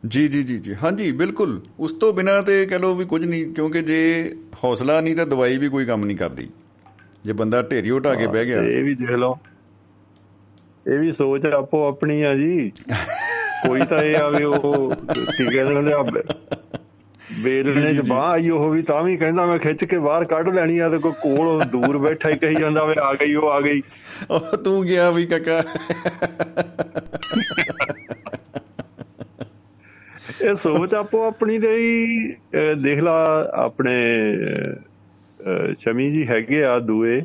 ਜੀ 0.07 0.27
ਜੀ 0.27 0.43
ਜੀ 0.43 0.59
ਜੀ। 0.59 0.75
ਹਾਂਜੀ 0.83 1.11
ਬਿਲਕੁਲ। 1.11 1.61
ਉਸ 1.79 1.91
ਤੋਂ 1.91 2.13
ਬਿਨਾ 2.13 2.41
ਤੇ 2.41 2.65
ਕਹ 2.65 2.75
ਲਓ 2.75 2.95
ਵੀ 2.95 3.05
ਕੁਝ 3.05 3.25
ਨਹੀਂ 3.25 3.53
ਕਿਉਂਕਿ 3.53 3.81
ਜੇ 3.81 4.33
ਹੌਸਲਾ 4.63 5.01
ਨਹੀਂ 5.01 5.15
ਤਾਂ 5.15 5.25
ਦਵਾਈ 5.25 5.57
ਵੀ 5.57 5.69
ਕੋਈ 5.69 5.85
ਕੰਮ 5.85 6.05
ਨਹੀਂ 6.05 6.17
ਕਰਦੀ। 6.17 6.49
ਜੇ 7.25 7.33
ਬੰਦਾ 7.33 7.61
ਢੇਰੀ 7.61 7.89
ਉਠਾ 7.89 8.15
ਕੇ 8.15 8.27
ਬਹਿ 8.27 8.45
ਗਿਆ। 8.45 8.61
ਇਹ 8.61 8.83
ਵੀ 8.83 8.95
ਦੇਖ 8.95 9.09
ਲਓ। 9.09 9.37
ਇਹ 10.93 10.99
ਵੀ 10.99 11.11
ਸੋਚ 11.11 11.45
ਆਪੋ 11.45 11.87
ਆਪਣੀ 11.87 12.21
ਆ 12.21 12.35
ਜੀ। 12.35 12.71
ਕੋਈ 13.67 13.81
ਤਾਂ 13.89 14.03
ਇਹ 14.03 14.17
ਆ 14.17 14.29
ਵੀ 14.29 14.43
ਉਹ 14.43 14.93
ਕੀ 15.37 15.45
ਕਹਿੰਦੇ 15.45 15.75
ਹੁੰਦੇ 15.75 15.93
ਆ 15.93 16.03
ਬੇਲਣੇ 17.43 17.93
ਚ 17.93 17.99
ਬਾਹ 17.99 18.31
ਆਈ 18.31 18.49
ਉਹ 18.49 18.69
ਵੀ 18.69 18.81
ਤਾਂ 18.81 19.03
ਵੀ 19.03 19.17
ਕਹਿੰਦਾ 19.17 19.45
ਮੈਂ 19.45 19.57
ਖਿੱਚ 19.57 19.85
ਕੇ 19.85 19.99
ਬਾਹਰ 19.99 20.25
ਕੱਢ 20.25 20.49
ਲੈਣੀ 20.49 20.79
ਆ 20.79 20.89
ਤੇ 20.89 20.97
ਕੋਈ 20.97 21.11
ਕੋਲ 21.11 21.65
ਦੂਰ 21.65 21.97
ਬੈਠਾ 21.97 22.29
ਹੀ 22.29 22.37
ਕਹੀ 22.37 22.55
ਜਾਂਦਾ 22.55 22.83
ਵੇ 22.85 22.95
ਆ 23.01 23.13
ਗਈ 23.13 23.35
ਉਹ 23.35 23.49
ਆ 23.49 23.61
ਗਈ। 23.61 23.81
ਉਹ 24.31 24.57
ਤੂੰ 24.57 24.83
ਗਿਆ 24.83 25.11
ਵੀ 25.11 25.25
ਕਾਕਾ। 25.25 25.63
ਇਹ 30.41 30.53
ਸੋਚ 30.53 30.93
ਆਪੋ 30.93 31.27
ਆਪਣੀ 31.27 31.57
ਅਹ, 31.57 32.75
ਦੇਖ 32.75 32.99
ਲਾ 32.99 33.49
ਆਪਣੇ 33.53 34.25
ਸ਼ਮੀ 35.79 36.11
ਜੀ 36.11 36.27
ਹੈਗੇ 36.27 36.63
ਆ 36.65 36.79
ਦੂਏ। 36.79 37.21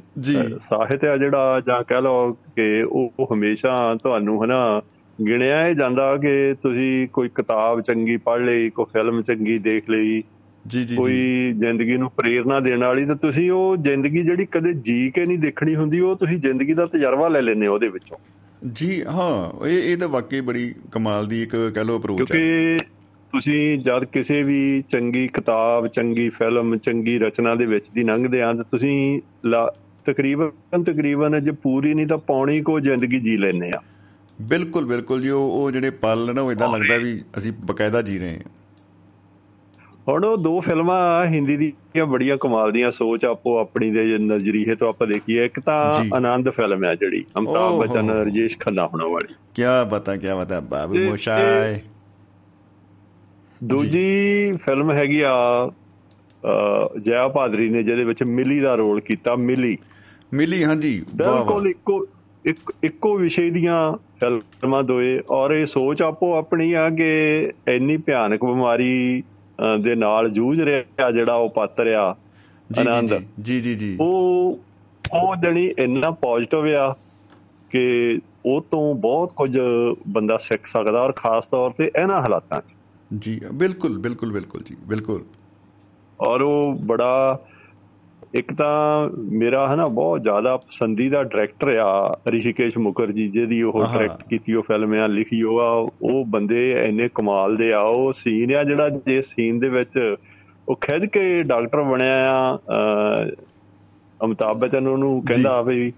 ਸਾਹਿਤ 0.58 1.04
ਆ 1.04 1.16
ਜਿਹੜਾ 1.16 1.60
ਜਾਂ 1.66 1.82
ਕਹਿ 1.82 2.02
ਲਓ 2.02 2.32
ਕਿ 2.32 2.82
ਉਹ 2.82 3.12
ਹਮੇਸ਼ਾ 3.32 3.94
ਤੁਹਾਨੂੰ 4.02 4.44
ਹਨਾ 4.44 4.82
ਗਿਣਿਆ 5.26 5.68
ਹੀ 5.68 5.74
ਜਾਂਦਾ 5.74 6.16
ਕਿ 6.16 6.54
ਤੁਸੀਂ 6.62 7.08
ਕੋਈ 7.08 7.28
ਕਿਤਾਬ 7.28 7.80
ਚੰਗੀ 7.80 8.16
ਪੜ੍ਹ 8.16 8.44
ਲਈ 8.44 8.70
ਕੋਈ 8.70 8.84
ਫਿਲਮ 8.92 9.22
ਚੰਗੀ 9.22 9.58
ਦੇਖ 9.58 9.90
ਲਈ 9.90 10.22
ਜੀ 10.66 10.84
ਜੀ 10.84 10.96
ਕੋਈ 10.96 11.52
ਜ਼ਿੰਦਗੀ 11.56 11.96
ਨੂੰ 11.96 12.10
ਪ੍ਰੇਰਣਾ 12.10 12.60
ਦੇਣ 12.60 12.84
ਵਾਲੀ 12.84 13.06
ਤਾਂ 13.06 13.16
ਤੁਸੀਂ 13.16 13.50
ਉਹ 13.50 13.76
ਜ਼ਿੰਦਗੀ 13.76 14.22
ਜਿਹੜੀ 14.22 14.46
ਕਦੇ 14.46 14.72
ਜੀ 14.72 15.10
ਕੇ 15.10 15.26
ਨਹੀਂ 15.26 15.38
ਦੇਖਣੀ 15.38 15.76
ਹੁੰਦੀ 15.76 16.00
ਉਹ 16.00 16.16
ਤੁਸੀਂ 16.16 16.38
ਜ਼ਿੰਦਗੀ 16.38 16.74
ਦਾ 16.74 16.86
ਤਜਰਬਾ 16.86 17.28
ਲੈ 17.28 17.66
ਹੋ 17.66 17.74
ਉਹਦੇ 17.74 17.88
ਵਿੱਚੋਂ। 17.88 18.16
ਜੀ 18.72 19.04
ਹਾਂ 19.04 19.66
ਇਹ 19.66 19.92
ਇਹ 19.92 19.96
ਤਾਂ 19.96 20.08
ਵਾਕਈ 20.08 20.40
ਬੜੀ 20.40 20.74
ਕਮਾਲ 20.92 21.26
ਦੀ 21.26 21.42
ਇੱਕ 21.42 21.56
ਕਹਿ 21.74 21.84
ਲਓ 21.84 21.98
ਅਪਰੋਚ 21.98 22.20
ਹੈ। 22.20 22.24
ਕਿਉਂਕਿ 22.24 22.76
ਤੁਸੀਂ 23.32 23.78
ਜਦ 23.78 24.04
ਕਿਸੇ 24.04 24.42
ਵੀ 24.42 24.82
ਚੰਗੀ 24.88 25.28
ਕਿਤਾਬ 25.28 25.86
ਚੰਗੀ 25.86 26.28
ਫਿਲਮ 26.28 26.76
ਚੰਗੀ 26.76 27.18
ਰਚਨਾ 27.18 27.54
ਦੇ 27.54 27.66
ਵਿੱਚ 27.66 27.90
ਦੀ 27.90 28.04
ਲੰਘਦੇ 28.04 28.42
ਆਂ 28.42 28.54
ਤਾਂ 28.54 28.64
ਤੁਸੀਂ 28.64 29.20
ਲਾ- 29.44 29.70
ਤਕਰੀਬਨ 30.06 30.82
ਤਕਰੀਬਨ 30.84 31.44
ਜੇ 31.44 31.50
ਪੂਰੀ 31.50 31.94
ਨਹੀਂ 31.94 32.06
ਤਾਂ 32.06 32.18
ਪੌਣੀ 32.18 32.60
ਕੋ 32.60 32.80
ਜ਼ਿੰਦਗੀ 32.80 33.20
ਜੀ 33.20 33.36
ਲੈਂਦੇ 33.36 33.70
ਆ 33.76 33.80
ਬਿਲਕੁਲ 34.42 34.84
ਬਿਲਕੁਲ 34.86 35.22
ਜੀ 35.22 35.30
ਉਹ 35.30 35.70
ਜਿਹੜੇ 35.70 35.90
ਪਲ 35.90 36.34
ਨਾ 36.34 36.42
ਉਹ 36.42 36.52
ਇਦਾਂ 36.52 36.68
ਲੱਗਦਾ 36.68 36.96
ਵੀ 36.96 37.24
ਅਸੀਂ 37.38 37.52
ਬਕਾਇਦਾ 37.52 38.02
ਜੀ 38.02 38.18
ਰਹੇ 38.18 38.34
ਹਾਂ। 38.34 38.50
ਹੁਣ 40.08 40.24
ਉਹ 40.24 40.36
ਦੋ 40.36 40.60
ਫਿਲਮਾਂ 40.60 41.26
ਹਿੰਦੀ 41.26 41.56
ਦੀਆਂ 41.56 42.06
ਬੜੀਆਂ 42.06 42.36
ਕਮਾਲ 42.36 42.72
ਦੀਆਂ 42.72 42.90
ਸੋਚ 42.90 43.24
ਆਪੋ 43.24 43.58
ਆਪਣੀ 43.58 43.90
ਦੇ 43.90 44.18
ਨਜ਼ਰੀਏ 44.18 44.74
ਤੋਂ 44.74 44.88
ਆਪਾਂ 44.88 45.06
ਦੇਖੀਏ 45.06 45.44
ਇੱਕ 45.44 45.60
ਤਾਂ। 45.60 45.94
ਆਨੰਦ 46.14 46.50
ਫਿਲਮ 46.50 46.84
ਹੈ 46.84 46.94
ਜਿਹੜੀ 46.94 47.24
ਅਮਿਤਾਭ 47.38 47.72
ਓਹ। 47.72 47.78
ਬੱਚਨ। 47.78 48.10
ਰਜੇਸ਼ 48.10 48.58
ਖੰਨਾ 48.58 48.86
ਹੋਣ 48.86 49.02
ਵਾਲੀ। 49.02 49.34
ਕੀ 49.54 49.62
ਬਤਾ 49.90 50.16
ਕੀ 50.16 50.26
ਬਤਾ 50.38 50.60
ਬਾਬੂ 50.60 50.94
ਮੋਸ਼ਾਏ। 50.94 51.80
ਦੂਜੀ 53.64 54.52
ਫਿਲਮ 54.52 54.92
ਹੈਗੀ 54.92 55.20
ਆ 55.20 55.34
ਜया 56.96 57.32
ਭਾਦਰੀ 57.32 57.68
ਨੇ 57.68 57.82
ਜਿਹਦੇ 57.82 58.04
ਵਿੱਚ 58.04 58.22
ਮਿਲੀ 58.22 58.60
ਦਾ 58.60 58.74
ਰੋਲ 58.74 59.00
ਕੀਤਾ 59.00 59.36
ਮਿਲੀ। 59.36 59.78
ਮਿਲੀ 60.34 60.64
ਹਾਂਜੀ। 60.64 61.04
ਬਿਲਕੁਲ 61.14 61.68
ਇੱਕੋ 61.68 62.06
ਇੱਕ 62.44 62.72
ਇੱਕੋ 62.82 63.16
ਵਿਸ਼ੇ 63.16 63.50
ਦੀਆਂ 63.50 63.96
ਫਿਲਮਾਂ 64.20 64.82
ਦੋਏ 64.82 65.20
ਔਰ 65.30 65.50
ਇਹ 65.50 65.66
ਸੋਚ 65.66 66.02
ਆਪੋ 66.02 66.34
ਆਪਣੀ 66.34 66.72
ਆ 66.72 66.90
ਕਿ 66.90 67.08
ਇੰਨੀ 67.68 67.96
ਭਿਆਨਕ 67.96 68.44
ਬਿਮਾਰੀ 68.44 69.22
ਦੇ 69.80 69.94
ਨਾਲ 69.94 70.30
ਜੂਝ 70.30 70.60
ਰਿਹਾ 70.60 71.10
ਜਿਹੜਾ 71.10 71.34
ਉਹ 71.34 71.50
ਪਾਤਰ 71.50 71.92
ਆ 71.92 72.16
ਆਨੰਦ 72.80 73.14
ਜੀ 73.14 73.24
ਜੀ 73.40 73.60
ਜੀ 73.60 73.74
ਜੀ। 73.74 73.96
ਉਹ 74.00 74.58
ਉਹ 75.12 75.36
ਜਣੀ 75.36 75.72
ਇੰਨਾ 75.78 76.10
ਪੋਜ਼ਿਟਿਵ 76.10 76.74
ਆ 76.74 76.96
ਕਿ 77.70 78.18
ਉਹ 78.46 78.66
ਤੋਂ 78.70 78.94
ਬਹੁਤ 78.94 79.32
ਕੁਝ 79.32 79.58
ਬੰਦਾ 80.08 80.36
ਸਿੱਖ 80.36 80.66
ਸਕਦਾ 80.66 81.02
ਔਰ 81.02 81.12
ਖਾਸ 81.12 81.46
ਤੌਰ 81.46 81.70
ਤੇ 81.70 81.90
ਇਹਨਾਂ 82.02 82.20
ਹਾਲਾਤਾਂ 82.20 82.60
'ਚ। 82.60 82.74
ਜੀ 83.18 83.40
ਬਿਲਕੁਲ 83.52 83.98
ਬਿਲਕੁਲ 83.98 84.32
ਬਿਲਕੁਲ 84.32 84.60
ਜੀ 84.66 84.76
ਬਿਲਕੁਲ। 84.86 85.24
ਔਰ 86.20 86.40
ਉਹ 86.40 86.74
ਬੜਾ 86.74 87.40
ਇੱਕ 88.34 88.54
ਤਾਂ 88.54 89.08
ਮੇਰਾ 89.16 89.74
ਹਨਾ 89.74 89.86
ਬਹੁਤ 89.86 90.22
ਜ਼ਿਆਦਾ 90.22 90.56
ਪਸੰਦੀਦਾ 90.56 91.22
ਡਾਇਰੈਕਟਰ 91.22 91.68
ਆ 91.76 92.18
ਰਿਸ਼ੀਕੇਸ਼ 92.26 92.78
ਮੁਖਰਜੀ 92.78 93.28
ਜਿਹਦੀ 93.28 93.62
ਉਹ। 93.62 93.82
ਡਾਇਰੈਕਟ 93.82 94.22
ਕੀਤੀ 94.28 94.54
ਉਹ 94.54 94.62
ਫਿਲਮ 94.62 94.92
ਆ 94.94 95.06
ਲਿਖੀ 95.06 95.42
ਉਹ 95.42 95.60
ਆ 95.60 95.68
ਉਹ 96.02 96.24
ਬੰਦੇ 96.24 96.86
ਇੰਨੇ 96.88 97.08
ਕਮਾਲ 97.14 97.56
ਦੇ 97.56 97.72
ਆ 97.72 97.80
ਉਹ 97.80 98.12
ਸੀਨ 98.12 98.54
ਆ 98.54 98.64
ਜਿਹੜਾ 98.64 98.88
ਜੇ 98.88 99.22
ਸੀਨ 99.22 99.58
ਦੇ 99.58 99.68
ਵਿੱਚ 99.68 100.16
ਉਹ 100.68 100.76
ਖਿੱਚ 100.80 101.04
ਕੇ 101.06 101.42
ਡਾਕਟਰ 101.42 101.82
ਬਣਿਆ 101.82 102.32
ਆ 102.32 102.56
ਅਹ, 102.56 103.30
ਅਮਿਤਾਭ 104.24 104.56
ਬੱਚਨ 104.58 104.86
ਉਹਨੂੰ 104.88 105.22
ਕਹਿੰਦਾ 105.24 105.62
ਵੀ 105.62 105.92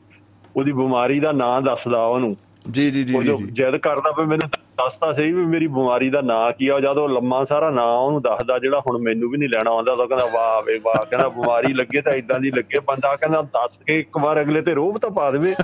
ਉਹਦੀ 0.57 0.73
ਬਿਮਾਰੀ 0.73 1.21
ਦਾ 1.21 1.33
ਨਾਂ 1.33 1.63
ਦੱਸਦਾ 1.63 2.05
ਉਹਨੂੰ। 2.05 2.37
ਜੀ 2.71 2.91
ਜੀ 2.91 3.05
ਜੋ 3.05 3.23
ਜੀ। 3.23 3.45
ਜਿੱਦ 3.45 3.77
ਕਰਦਾ 3.77 4.11
ਵੀ 4.19 4.27
ਮੈਨੂੰ 4.27 4.49
ਦੱਸਦਾ 4.79 5.13
ਸਹੀ 5.13 5.33
ਵੀ 5.33 5.45
ਮੇਰੀ 5.47 5.67
ਬਿਮਾਰੀ 5.67 6.11
ਦਾ 6.11 6.21
ਨਾਂ 6.21 6.53
ਕੀ 6.53 6.69
ਆ 6.69 6.81
ਜਦ 6.81 6.99
ਲੰਮਾ 6.99 7.45
ਸਾਰਾ 7.45 7.71
ਨਾਂ 7.71 7.85
ਉਹਨੂੰ 7.85 8.23
ਦੱਸਦਾ 8.23 8.59
ਜਿਹੜਾ 8.59 8.81
ਹੁਣ 8.81 8.99
ਮੈਨੂੰ 9.03 9.31
ਵੀ 9.31 9.39
ਨਹੀਂ 9.39 9.49
ਲੈਣਾ 9.49 9.71
ਆਉਂਦਾ 9.71 9.97
ਤਾਂ 9.97 10.07
ਕਹਿੰਦਾ 10.07 10.27
ਵਾਹ 10.27 10.63
ਵੇ 10.63 10.79
ਵਾਹ 10.79 11.05
ਕਹਿੰਦਾ 11.05 11.29
ਬਿਮਾਰੀ 11.29 11.73
ਲੱਗੇ 11.73 12.01
ਤਾਂ 12.01 12.13
ਇਦਾਂ 12.13 12.41
ਦੀ 12.41 12.51
ਲੱਗੇ 12.51 12.79
ਬੰਦਾ 12.79 13.17
ਕਹਿੰਦਾ 13.17 13.43
ਦੱਸ 13.43 13.79
ਕੇ 13.87 13.99
ਇੱਕ 14.01 14.19
ਵਾਰ 14.19 14.41
ਅਗਲੇ 14.41 14.63
ਤੇ 14.63 14.75
ਰੋਬ 14.75 14.99
ਤਾਂ 14.99 15.11
ਪਾ 15.11 15.31
ਦੇਵੇ। 15.31 15.55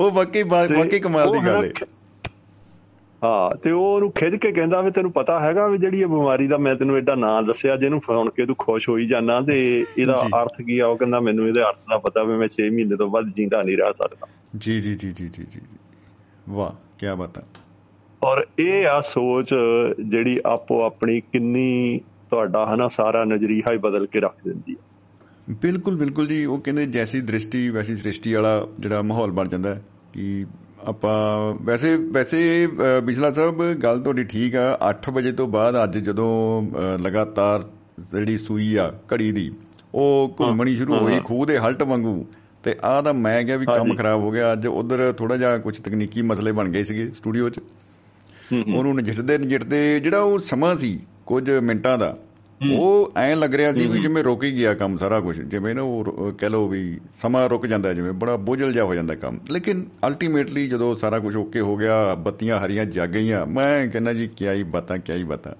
ਉਹ 0.00 0.10
ਵਾਕਈ 0.10 0.42
ਵਾਕਈ 0.42 0.98
ਕਮਾਲ 1.00 1.32
ਦੀ 1.32 1.46
ਗੱਲ 1.46 1.64
ਹੈ 1.64 1.70
ਹੈ 3.24 3.54
ਤੇ 3.54 3.70
ਉਹ 3.70 3.84
ਉਹਨੂੰ 3.84 4.12
ਖਿੱਚ 4.12 4.34
ਕੇ 4.36 4.52
ਕਹਿੰਦਾ 4.52 4.80
ਵੀ 4.80 4.90
ਤੈਨੂੰ 4.90 5.12
ਪਤਾ 5.12 5.40
ਹੈਗਾ 5.40 5.68
ਵੀ 5.68 5.78
ਜਿਹੜੀ 5.78 6.00
ਇਹ 6.00 6.06
ਬਿਮਾਰੀ 6.06 6.46
ਦਾ 6.46 6.56
ਮੈਂ 6.58 6.74
ਤੈਨੂੰ 6.74 6.96
ਐਡਾ 6.96 7.14
ਨਾਂ 7.14 7.42
ਦੱਸਿਆ 7.42 7.76
ਜਿਹਨੂੰ 7.76 8.00
ਸੁਣ 8.00 8.30
ਕੇ 8.30 8.46
ਤੂੰ 8.46 8.56
ਖੁਸ਼ 8.58 8.88
ਹੋਈ 8.88 9.06
ਜਾਣਾ 9.06 9.40
ਤੇ 9.40 9.86
ਇਹਦਾ। 9.98 10.16
ਅਰਥ 10.42 10.62
ਕੀ 10.66 10.78
ਆ? 10.78 10.86
ਉਹ 10.86 10.96
ਕਹਿੰਦਾ 10.96 11.20
ਮੈਨੂੰ 11.20 11.48
ਇਹਦੇ 11.48 11.62
ਅਰਥ 11.62 11.76
ਦਾ 11.76 11.98
ਪਤਾ 11.98 12.22
ਵੀ 12.22 12.36
ਮੈਂ 12.36 12.48
6 12.48 12.70
ਮਹੀਨੇ 12.72 12.96
ਤੋਂ 12.96 13.10
ਵੱਧ 13.10 13.28
ਜਿੰਦਾ 13.28 13.62
ਨਹੀਂ 13.62 13.76
ਰਹਿ 13.76 13.92
ਸਕਦਾ। 13.92 14.26
ਜੀ 14.58 14.80
ਜੀ 14.80 14.94
ਜੀ 14.94 15.12
ਜੀ 15.12 15.28
ਜੀ 15.28 15.44
ਜੀ 15.44 15.60
ਜੀ। 15.60 15.78
ਵਾਹ 16.48 16.70
ਕੀ 16.98 17.06
ਬਤਾ 17.18 17.42
ਔਰ 18.24 18.46
ਇਹ 18.58 18.86
ਆ 18.86 19.00
ਸੋਚ 19.00 19.54
ਜਿਹੜੀ 20.06 20.40
ਆਪੋ 20.46 20.82
ਆਪਣੀ 20.82 21.20
ਕਿੰਨੀ 21.20 22.00
ਤੁਹਾਡਾ 22.30 22.74
ਹਨਾ 22.74 22.88
ਸਾਰਾ 22.88 23.24
ਨਜ਼ਰੀਆ 23.24 23.72
ਹੀ 23.72 23.78
ਬਦਲ 23.78 24.06
ਕੇ 24.06 24.20
ਰੱਖ 24.20 24.36
ਦਿੰਦੀ 24.44 24.72
ਹੈ। 24.72 24.82
ਬਿਲਕੁਲ 25.62 25.96
ਬਿਲਕੁਲ 25.96 26.26
ਜੀ। 26.26 26.44
ਉਹ 26.44 26.58
ਕਹਿੰਦੇ 26.58 26.86
ਜੈਸੀ 26.86 27.20
ਦ੍ਰਿਸ਼ਟੀ 27.20 27.68
ਵੈਸੀ 27.70 27.96
ਸ੍ਰਿਸ਼ਟੀ 27.96 28.32
ਵਾਲਾ 28.32 28.66
ਜਿਹੜਾ 28.80 29.02
ਮਾਹੌਲ 29.02 29.30
ਬਣ 29.30 29.48
ਜਾਂਦਾ 29.48 29.74
ਹੈ 29.74 29.82
ਕਿ 30.12 30.46
ਆਪਾਂ 30.86 31.54
ਵੈਸੇ 31.64 31.96
ਵੈਸੇ 32.12 32.38
ਅ, 32.66 33.00
ਬਿਸਲਾ 33.00 33.30
ਸਾਹਿਬ 33.32 33.62
ਗੱਲ 33.72 34.00
ਤੁਹਾਡੀ 34.00 34.24
ਠੀਕ 34.24 34.56
ਆ। 34.56 34.78
8 34.90 35.10
ਵਜੇ 35.12 35.32
ਤੋਂ 35.32 35.46
ਬਾਅਦ 35.48 35.82
ਅੱਜ 35.84 35.98
ਜਦੋਂ 35.98 36.28
ਲਗਾਤਾਰ 36.98 37.64
ਜਿਹੜੀ 38.12 38.36
ਸੂਈ 38.38 38.74
ਆ 38.76 38.92
ਘੜੀ 39.12 39.30
ਦੀ 39.32 39.50
ਉਹ 39.94 40.36
ਘੁੰਮਣੀ 40.40 40.74
ਸ਼ੁਰੂ 40.76 40.98
ਹੋਈ 40.98 41.20
ਖੂਹ 41.24 41.46
ਦੇ 41.46 41.58
ਹਲਟ 41.58 41.82
ਵਾਂਗੂ। 41.82 42.24
ਤੇ 42.62 42.74
ਆਹ 42.84 43.02
ਤਾਂ 43.02 43.14
ਮੈਂ 43.14 43.42
ਕਿਹਾ 43.44 43.56
ਵੀ 43.56 43.66
ਕੰਮ। 43.66 43.94
ਖਰਾਬ 43.96 44.20
ਹੋ 44.20 44.30
ਗਿਆ। 44.30 44.52
ਅੱਜ 44.52 44.66
ਉਧਰ 44.66 45.12
ਥੋੜਾ 45.12 45.36
ਜਿਹਾ 45.36 45.56
ਕੁਝ 45.58 45.78
ਤਕਨੀਕੀ 45.80 46.22
ਮਸਲੇ 46.22 46.52
ਬਣ 46.52 46.68
ਗਏ 46.68 46.84
ਸੀਗੇ 46.84 47.10
ਸਟੂਡੀਓ 47.16 47.48
'ਚ। 47.48 47.60
ਉਹਨੂੰ 48.52 48.94
ਨਜਿੱਠਦੇ 48.96 49.38
ਨਜਿੱਠਦੇ 49.38 50.00
ਜਿਹੜਾ 50.00 50.20
ਉਹ 50.20 50.38
ਸਮਾਂ 50.38 50.76
ਸੀ 50.76 50.98
ਕੁਝ 51.26 51.50
ਮਿੰਟਾਂ 51.50 51.98
ਦਾ 51.98 52.16
ਉਹ 52.70 53.12
ਐਂ 53.16 53.34
ਲੱਗ 53.36 53.54
ਰਿਹਾ 53.54 53.72
ਸੀ 53.74 53.86
ਵੀ 53.86 54.00
ਜਿਵੇਂ 54.00 54.22
ਰੁਕ 54.24 54.44
ਹੀ 54.44 54.50
ਗਿਆ 54.56 54.74
ਕੰਮ 54.74 54.96
ਸਾਰਾ 54.96 55.20
ਕੁਝ 55.20 55.40
ਜਿਵੇਂ 55.42 55.74
ਨਾ 55.74 55.82
ਉਹ 55.82 56.32
ਕਹਿ 56.38 56.50
ਲਓ 56.50 56.68
ਵੀ 56.68 57.00
ਸਮਾਂ 57.22 57.48
ਰੁਕ 57.48 57.66
ਜਾਂਦਾ 57.66 57.92
ਜਿਵੇਂ 57.94 58.12
ਬੜਾ 58.14 58.36
ਬੋਝਲ 58.38 58.72
ਜਿਹਾ 58.72 58.84
ਹੋ 58.84 58.94
ਜਾਂਦਾ 58.94 59.14
ਕੰਮ। 59.14 59.38
ਲੇਕਿਨ 59.50 59.84
ਅਲਟੀਮੇਟਲੀ 60.06 60.66
ਜਦੋਂ 60.68 60.94
ਸਾਰਾ 60.96 61.18
ਕੁਝ 61.18 61.36
ਓਕੇ 61.36 61.60
ਹੋ 61.60 61.76
ਗਿਆ 61.76 62.14
ਬੱਤੀਆਂ 62.14 62.58
ਹਰੀਆਂ 62.60 62.84
ਜਗ 62.86 63.08
ਗਈਆਂ 63.08 63.44
ਮੈਂ 63.46 63.86
ਕਹਿੰਦਾ 63.88 64.12
ਜੀ 64.12 64.28
ਕਿਆ 64.36 64.52
ਹੀ 64.52 64.62
ਬਾਤਾਂ 64.72 64.98
ਕਿਆ 64.98 65.16
ਹੀ 65.16 65.24
ਬਾਤਾਂ। 65.24 65.52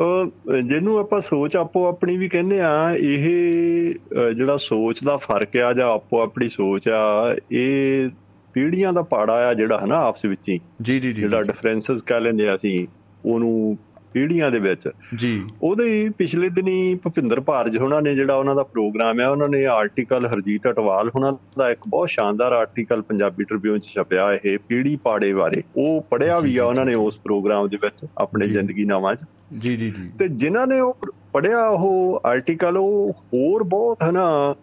ਉਹ 0.00 0.26
ਜਿਹਨੂੰ 0.62 0.98
ਆਪਾਂ 0.98 1.20
ਸੋਚ 1.20 1.56
ਆਪੋ 1.56 1.86
ਆਪਣੀ 1.86 2.16
ਵੀ 2.16 2.28
ਕਹਿੰਦੇ 2.28 2.60
ਆ 2.60 2.94
ਇਹ 2.94 3.94
ਜਿਹੜਾ 4.36 4.56
ਸੋਚ 4.56 5.02
ਦਾ 5.04 5.16
ਫ਼ਰਕ 5.16 5.56
ਆ 5.56 5.72
ਜਾਂ 5.72 5.88
ਆਪੋ 5.88 6.20
ਆਪਣੀ 6.22 6.48
ਸੋਚ 6.48 6.88
ਆ 6.88 7.36
ਇਹ 7.52 8.10
ਪੀੜ੍ਹੀਆਂ 8.54 8.92
ਦਾ 8.92 9.02
ਪਾੜਾ 9.02 9.34
ਆ 9.48 9.54
ਜਿਹੜਾ 9.54 9.78
ਹਨਾ 9.84 9.98
ਆਪਸ 9.98 10.24
ਵਿੱਚ 10.24 10.48
ਹੀ। 10.48 10.58
ਜੀ 10.82 10.98
ਜੀ 11.00 11.12
ਜੀ 11.12 11.22
ਜਿਹੜਾ 11.22 11.42
ਜੀ, 11.42 11.46
ਡਿਫਰੈਂਸਸ 11.46 12.02
ਕਹਿ 12.02 12.20
ਲੈਂਦੇ 12.20 12.48
ਆ 12.48 12.54
ਅਸੀਂ 12.54 12.86
ਉਹਨੂੰ 13.24 13.78
ਪੀੜ੍ਹੀਆਂ 14.14 14.50
ਦੇ 14.50 14.58
ਵਿੱਚ। 14.58 14.90
ਜੀ। 15.14 15.42
ਉਹਦੇ 15.62 16.10
ਪਿਛਲੇ 16.18 16.48
ਦਿਨੀ 16.48 16.94
ਭੁਪਿੰਦਰ 16.94 17.40
ਭਾਰਜ 17.40 17.78
ਹੋਣਾ 17.78 18.00
ਨੇ 18.00 18.14
ਜਿਹੜਾ 18.14 18.34
ਉਹਨਾਂ 18.34 18.54
ਦਾ 18.54 18.62
ਪ੍ਰੋਗਰਾਮ 18.62 19.20
ਹੈ 19.20 19.28
ਉਹਨਾਂ 19.28 19.48
ਨੇ 19.48 19.66
ਆਰਟੀਕਲ 19.66 20.26
ਹਰਜੀਤ 20.26 20.68
ਅਟਵਾਲ 20.68 21.08
ਹੋਣਾ 21.08 21.38
ਦਾ 21.58 21.70
ਇੱਕ 21.70 21.80
ਬਹੁਤ 21.88 22.10
ਸ਼ਾਨਦਾਰ 22.10 22.52
ਆਰਟੀਕਲ 22.52 23.02
ਪੰਜਾਬੀ 23.02 23.44
ਟ੍ਰਿਬਿਊਨ 23.44 23.78
ਚ 23.78 23.84
ਛਪਿਆ 23.84 24.38
ਇਹ 24.44 24.58
ਪੀੜੀ 24.68 24.96
ਪਾੜੇ 24.96 25.34
ਬਾਰੇ। 25.34 25.62
ਉਹ 25.76 26.06
ਪੜਿਆ 26.10 26.38
ਵੀ 26.38 26.56
ਆ 26.56 26.64
ਉਹਨਾਂ 26.64 26.84
ਨੇ। 26.84 26.94
ਉਸ 26.94 27.18
ਪ੍ਰੋਗਰਾਮ 27.18 27.68
ਦੇ 27.68 27.76
ਵਿੱਚ 27.76 28.06
ਆਪਣੇ। 28.18 28.46
ਜ਼ਿੰਦਗੀ 28.46 28.84
ਨਾਮਾਂ 28.84 29.14
'ਚ। 29.14 29.18
ਜੀ 29.58 29.76
ਜੀ 29.76 29.90
ਜੀ। 29.90 30.10
ਤੇ 30.18 30.28
ਜਿਨ੍ਹਾਂ 30.28 30.66
ਨੇ 30.66 30.80
ਉਹ 30.80 30.96
ਪੜਿਆ 31.32 31.68
ਉਹ 31.68 32.22
ਆਰਟੀਕਲ 32.26 32.76
ਉਹ 32.76 33.12
ਹੋਰ 33.12 33.62
ਬਹੁਤ 33.62 33.98
ਹਨਾ 34.10 34.54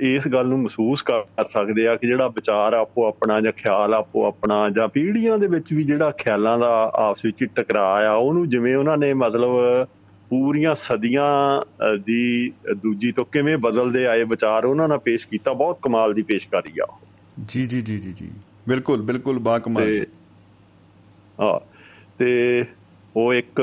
ਇਸ 0.00 0.28
ਗੱਲ 0.28 0.46
ਨੂੰ 0.46 0.58
ਮਹਿਸੂਸ 0.58 1.02
ਕਰ 1.02 1.44
ਸਕਦੇ 1.48 1.88
ਆ 1.88 1.96
ਕਿ 1.96 2.06
ਜਿਹੜਾ 2.06 2.28
ਵਿਚਾਰ 2.28 2.72
ਆਪੋ 2.72 3.08
ਆਪਣਾ 3.08 3.40
ਜਾਂ 3.40 3.52
ਖਿਆਲ 3.52 3.94
ਆਪੋ 3.94 4.26
ਆਪਣਾ 4.26 4.70
ਜਾਂ 4.70 4.88
ਪੀੜ੍ਹੀਆਂ 4.88 5.38
ਦੇ 5.38 5.46
ਵਿੱਚ 5.46 5.72
ਵੀ 5.72 5.84
ਜਿਹੜਾ 5.84 6.10
ਖਿਆਲਾਂ 6.10 6.58
ਦਾ 6.58 6.92
ਆਪਸ 6.94 7.24
ਵਿੱਚ 7.24 7.44
ਟਕਰਾਅ 7.44 8.04
ਆ 8.04 8.12
ਉਹਨੂੰ 8.14 8.48
ਜਿਵੇਂ 8.48 8.76
ਉਹਨਾਂ 8.76 8.98
ਨੇ 8.98 9.14
ਮਤਲਬ 9.14 9.50
ਪੂਰੀਆਂ 10.30 10.74
ਸਦੀਆਂ 10.74 11.62
ਦੀ 11.98 12.52
ਦੂਜੀ 12.76 13.12
ਤੋਂ 13.12 13.24
ਕਿਵੇਂ 13.24 13.58
ਬਦਲਦੇ 13.58 14.06
ਆਏ 14.06 14.24
ਵਿਚਾਰ 14.24 14.64
ਉਹਨਾਂ 14.64 14.88
ਨਾਲ 14.88 14.98
ਪੇਸ਼ 14.98 15.28
ਕੀਤਾ 15.28 15.52
ਬਹੁਤ 15.52 15.78
ਕਮਾਲ 15.82 16.14
ਦੀ 16.14 16.22
ਪੇਸ਼ਕਾਰੀ 16.22 16.72
ਆ। 16.82 16.86
ਜੀ 17.48 17.66
ਜੀ 17.66 17.80
ਜੀ 17.80 17.98
ਜੀ 17.98 18.12
ਜੀ 18.12 18.30
ਬਿਲਕੁਲ 18.68 19.02
ਬਿਲਕੁਲ 19.02 19.38
ਬਾ 19.38 19.58
ਕਮਾਲ 19.58 19.88
ਤੇ 19.88 20.06
ਹਾਂ 21.40 21.60
ਤੇ 22.18 22.64
ਉਹ 23.16 23.34
ਇੱਕ 23.34 23.60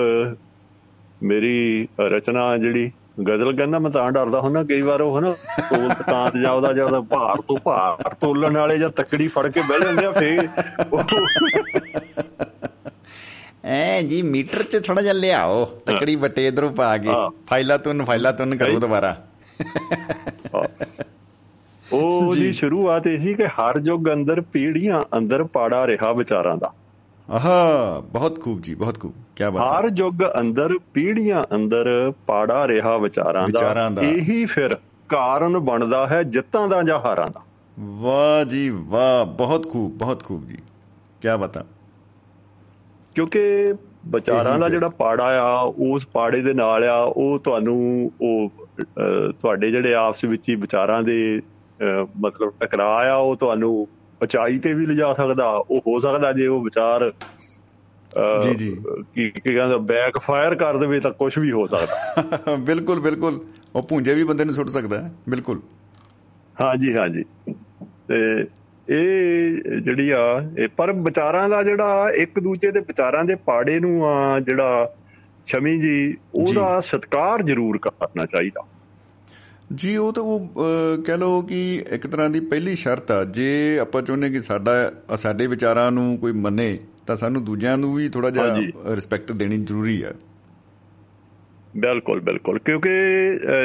ਮੇਰੀ 1.23 1.87
ਰਚਨਾ 1.99 2.57
ਜਿਹੜੀ 2.57 2.91
ਗਜ਼ਲ 3.21 3.55
ਕਹਿੰਦਾ 3.55 3.79
ਮੈਂ 3.79 3.91
ਤਾਂ 3.91 4.11
ਡਰਦਾ 4.11 4.39
ਹੁੰਦਾ 4.41 4.63
ਕਈ 4.63 4.81
ਵਾਰ 4.81 5.01
ਉਹ 5.01 5.19
ਹਨਾ 5.19 5.31
ਤੋਲ 5.69 5.93
ਤਕਾਂਤ 5.93 6.37
ਜਾਂ 6.37 6.51
ਉਹਦਾ 6.51 6.73
ਜਿਹੜਾ 6.73 7.01
ਭਾਰ 7.01 7.41
ਤੋਂ 7.41 7.57
ਭਾਰ 7.57 8.13
ਤੋਲਣ 8.13 8.57
ਵਾਲੇ 8.57 8.77
ਜਾਂ 8.77 8.89
ਤੱਕੜੀ 8.89 9.27
ਫੜ 9.27 9.47
ਕੇ 9.47 9.61
ਬਹਿ 9.61 9.79
ਜਾਂਦੇ 9.79 10.05
ਆ 10.05 10.11
ਫੇਰ 10.11 10.47
ਐ 13.65 14.01
ਜੀ 14.01 14.21
ਮੀਟਰ 14.21 14.63
'ਚ 14.63 14.81
ਥੋੜਾ 14.87 15.01
ਜਿਹਾ 15.01 15.13
ਲਿਆਓ 15.13 15.65
ਤਕੜੀ 15.65 16.15
ਵੱਟੇ 16.15 16.47
ਇਧਰੋਂ 16.47 16.71
ਪਾ 16.71 16.97
ਕੇ। 16.97 17.09
ਫਾਈਲਾ 17.47 17.77
ਤੁਨ 17.77 18.03
ਫਾਈਲਾ 18.03 18.31
ਤੁਨ 18.31 18.55
ਕਰੋ। 18.55 18.79
ਦੁਬਾਰਾ 18.79 19.15
ਉਹ 21.93 22.33
ਜੀ। 22.33 22.53
ਸ਼ੁਰੂਆਤ 22.53 23.07
ਇਹ 23.07 23.19
ਸੀ 23.19 23.33
ਕਿ 23.33 23.45
ਹਰ 23.47 23.81
ਯੁੱਗ 23.85 24.13
ਅੰਦਰ 24.13 24.41
ਪੀੜ੍ਹੀਆਂ 24.41 25.03
ਅੰਦਰ 25.17 25.43
ਪਾੜਾ 25.43 25.87
ਰਿਹਾ 25.87 26.11
ਵਿਚਾਰਾਂ 26.13 26.57
ਦਾ 26.57 26.73
ਆਹਾ 27.29 27.99
ਬਹੁਤ 27.99 28.41
ਖੂਬ 28.41 28.61
ਜੀ 28.61 28.75
ਬਹੁਤ 28.75 28.99
ਖੂਬ। 28.99 29.13
ਕੀ 29.35 29.43
ਬਾਤ 29.53 29.71
ਹਰ 29.71 29.89
ਯੁੱਗ 29.97 30.23
ਅੰਦਰ 30.39 30.77
ਪੀੜ੍ਹੀਆਂ 30.93 31.43
ਅੰਦਰ 31.55 32.13
ਪਾੜਾ 32.27 32.67
ਰਿਹਾ 32.67 32.97
ਵਿਚਾਰਾਂ 32.97 33.91
ਦਾ। 33.91 34.01
ਇਹੀ 34.01 34.45
ਫਿਰ 34.45 34.75
ਕਾਰਨ 35.09 35.57
ਬਣਦਾ 35.59 36.07
ਹੈ 36.07 36.23
ਜਿੱਤਾਂ 36.23 36.67
ਦਾ 36.67 36.81
ਜਾਂ 36.83 36.99
ਹਾਰਾਂ 36.99 37.27
ਦਾ। 37.27 37.41
ਵਾਹ 37.79 38.45
ਜੀ 38.45 38.69
ਵਾਹ 38.69 39.25
ਬਹੁਤ 39.25 39.69
ਖੂਬ 39.69 39.91
ਬਹੁਤ 39.91 40.23
ਖੂਬ 40.23 40.47
ਜੀ। 40.47 40.57
ਕੀ 41.21 41.27
ਬਤਾ। 41.39 41.63
ਕਿਉਂਕਿ 43.15 43.73
ਵਿਚਾਰਾਂ 44.07 44.59
ਦਾ 44.59 44.69
ਜਿਹੜਾ 44.69 44.89
ਪਾੜਾ 44.89 45.41
ਆ 45.41 45.61
ਉਸ 45.61 46.07
ਪਾੜੇ 46.07 46.41
ਦੇ 46.41 46.53
ਨਾਲ 46.53 46.83
ਆ 46.83 47.01
ਉਹ 47.17 47.39
ਤੁਹਾਨੂੰ 47.39 48.11
ਉਹ 48.21 48.51
ਤੁਹਾਡੇ 49.41 49.71
ਜਿਹੜੇ 49.71 49.93
ਆਪਸ 49.93 50.23
ਵਿੱਚ 50.23 50.49
ਹੀ 50.49 50.55
ਵਿਚਾਰਾਂ 50.55 51.01
ਦੇ 51.03 51.41
ਮਤਲਬ 52.19 52.53
ਟਕਰਾਅ 52.59 53.09
ਆ 53.09 53.15
ਉਹ 53.15 53.35
ਤੁਹਾਨੂੰ 53.35 53.87
ਪਚਾਈ 54.19 54.59
ਤੇ 54.59 54.73
ਵੀ 54.73 54.85
ਲਿਜਾ 54.85 55.13
ਸਕਦਾ 55.13 55.49
ਉਹ 55.49 55.79
ਹੋ 55.79 55.99
ਸਕਦਾ 55.99 56.33
ਜੇ 56.33 56.47
ਉਹ 56.47 56.63
ਵਿਚਾਰ 56.63 57.13
ਜੀ, 58.43 58.55
ਜੀ। 58.55 58.77
ਕੀ 59.15 59.29
ਕੀ 59.29 59.55
ਕਹਿੰਦਾ 59.55 59.77
ਬੈਕ 59.77 60.19
ਫਾਇਰ 60.19 60.55
ਕਰ 60.55 60.77
ਦੇਵੇ 60.77 60.99
ਤਾਂ 60.99 61.11
ਕੁਝ 61.11 61.39
ਵੀ 61.39 61.51
ਹੋ 61.51 61.65
ਸਕਦਾ। 61.65 62.55
ਬਿਲਕੁਲ 62.59 62.99
ਬਿਲਕੁਲ। 62.99 63.41
ਉਹ 63.75 63.83
ਭੁੰਜੇ 63.83 64.13
ਵੀ 64.13 64.23
ਬੰਦੇ 64.23 64.45
ਨੂੰ 64.45 64.53
ਸੁੱਟ 64.53 64.69
ਸਕਦਾ 64.69 65.01
ਹੈ 65.01 65.13
ਬਿਲਕੁਲ। 65.29 65.61
ਹਾਂਜੀ 66.63 66.95
ਹਾਂਜੀ। 66.95 67.23
ਤੇ 68.07 68.47
ਇਹ 68.89 69.57
ਜਿਹੜੀ 69.81 70.09
ਆ 70.09 70.41
ਇਹ 70.57 70.67
ਪਰ 70.67 70.91
ਵਿਚਾਰਾਂ 70.91 71.49
ਦਾ 71.49 71.63
ਜਿਹੜਾ 71.63 72.11
ਇੱਕ 72.15 72.39
ਦੂਜੇ 72.39 72.71
ਦੇ 72.71 72.79
ਵਿਚਾਰਾਂ 72.79 73.25
ਦੇ 73.25 73.35
ਪਾੜੇ 73.35 73.79
ਨੂੰ 73.79 74.07
ਆ 74.07 74.39
ਜਿਹੜਾ 74.39 74.93
ਸ਼ਮੀ 75.47 75.79
ਜੀ। 75.79 76.17
ਉਹਦਾ 76.35 76.79
ਸਤਿਕਾਰ 76.79 77.41
ਜ਼ਰੂਰ 77.41 77.77
ਕਰਨਾ 77.77 78.25
ਚਾਹੀਦਾ। 78.25 78.61
ਜੀ 79.75 79.95
ਉਹ 79.97 80.13
ਤਾਂ 80.13 80.23
ਉਹ 80.23 80.47
ਕਹਿ 81.05 81.17
ਲਓ 81.17 81.41
ਕਿ 81.41 81.83
ਇੱਕ 81.91 82.07
ਤਰ੍ਹਾਂ 82.07 82.29
ਦੀ 82.29 82.39
ਪਹਿਲੀ 82.39 82.75
ਸ਼ਰਤ 82.75 83.11
ਆ 83.11 83.23
ਜੇ 83.23 83.79
ਆਪਾਂ 83.79 84.01
ਚਾਹੁੰਦੇ 84.01 84.29
ਕਿ 84.29 84.41
ਸਾਡਾ 84.41 84.91
ਸਾਡੇ 85.17 85.47
ਵਿਚਾਰਾਂ 85.47 85.91
ਨੂੰ 85.91 86.17
ਕੋਈ 86.17 86.31
ਮੰਨੇ 86.31 86.79
ਤਾਂ 87.07 87.15
ਸਾਨੂੰ 87.15 87.43
ਦੂਜਿਆਂ 87.45 87.77
ਨੂੰ 87.77 87.93
ਵੀ 87.95 88.09
ਥੋੜਾ 88.09 88.29
ਜਿਹਾ। 88.29 88.55
ਰਿਸਪੈਕਟ 88.95 89.31
ਦੇਣੀ 89.31 89.57
ਜ਼ਰੂਰੀ 89.57 90.03
ਹੈ 90.03 90.13
ਬਿਲਕੁਲ 91.77 92.19
ਬਿਲਕੁਲ। 92.19 92.59
ਕਿਉਂਕਿ 92.59 92.89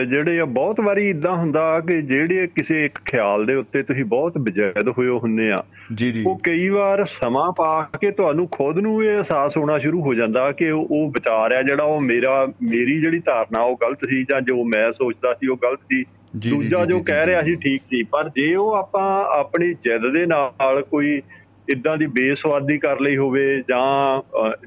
ਜਿਹੜੇ 0.08 0.40
ਆ 0.40 0.44
ਬਹੁਤ 0.44 0.80
ਵਾਰੀ 0.80 1.10
ਇਦਾਂ 1.10 1.32
ਹੁੰਦਾ 1.32 1.80
ਕਿ 1.80 2.02
ਜਿਹੜੇ 2.02 2.46
ਕਿਸੇ 2.46 2.84
ਇੱਕ 2.84 2.98
ਖਿਆਲ 3.04 3.46
ਦੇ 3.46 3.54
ਉੱਤੇ 3.54 3.82
ਤੁਸੀਂ 3.82 4.04
ਬਹੁਤ 4.04 4.38
ਬਜੈਦ 4.38 4.88
ਹੋਏ 4.88 5.08
ਹੁੰਨੇ 5.08 5.52
ਆ 5.52 5.64
ਜੀ 5.94 6.12
ਜੀ। 6.12 6.24
ਉਹ 6.26 6.38
ਕਈ 6.42 6.68
ਵਾਰ 6.68 7.04
ਸਮਾਂ 7.04 7.52
ਪਾ 7.52 7.82
ਕੇ 8.00 8.10
ਤੁਹਾਨੂੰ 8.10 8.48
ਖੁਦ 8.50 8.78
ਨੂੰ 8.78 9.04
ਇਹ 9.04 9.16
ਅਹਿਸਾਸ 9.16 9.56
ਹੋਣਾ 9.56 9.78
ਸ਼ੁਰੂ 9.78 10.02
ਹੋ 10.02 10.14
ਜਾਂਦਾ 10.14 10.52
ਕਿ 10.52 10.70
ਉਹ 10.70 11.12
ਵਿਚਾਰ 11.14 11.52
ਆ 11.52 11.62
ਜਿਹੜਾ 11.62 11.84
ਉਹ 11.84 12.00
ਮੇਰਾ 12.00 12.46
ਮੇਰੀ 12.62 13.00
ਜਿਹੜੀ 13.00 13.18
ਧਾਰਨਾ 13.18 13.60
ਉਹ 13.60 13.78
ਗਲਤ 13.82 14.04
ਸੀ 14.04 14.24
ਜਾਂ 14.30 14.40
ਜੋ 14.40 14.64
ਮੈਂ 14.64 14.90
ਸੋਚਦਾ 14.90 15.34
ਸੀ 15.34 15.46
ਉਹ 15.46 15.56
ਗਲਤ 15.56 15.82
ਸੀ। 15.82 16.04
ਦੂਜਾ 16.50 16.84
ਜੀ, 16.84 17.00
ਕਹਿ। 17.00 17.26
ਰਿਹਾ 17.26 17.42
ਸੀ 17.42 17.54
ਠੀਕ 17.54 17.80
ਸੀ 17.80 18.02
ਪਰ 18.02 18.28
ਜੇ 18.28 18.54
ਉਹ 18.54 18.72
ਆਪਾਂ 18.72 19.24
ਆਪਣੀ 19.24 19.74
ਜਿੱਦ 19.74 20.12
ਦੇ 20.12 20.26
ਨਾਲ 20.26 20.82
ਕੋਈ 20.82 21.22
ਇਦਾਂ 21.68 21.96
ਦੀ 21.96 22.06
ਬੇਸਵਾਦੀ 22.06 22.78
ਕਰ 22.78 23.00
ਲਈ 23.00 23.16
ਹੋਵੇ 23.16 23.62
ਜਾਂ 23.68 24.22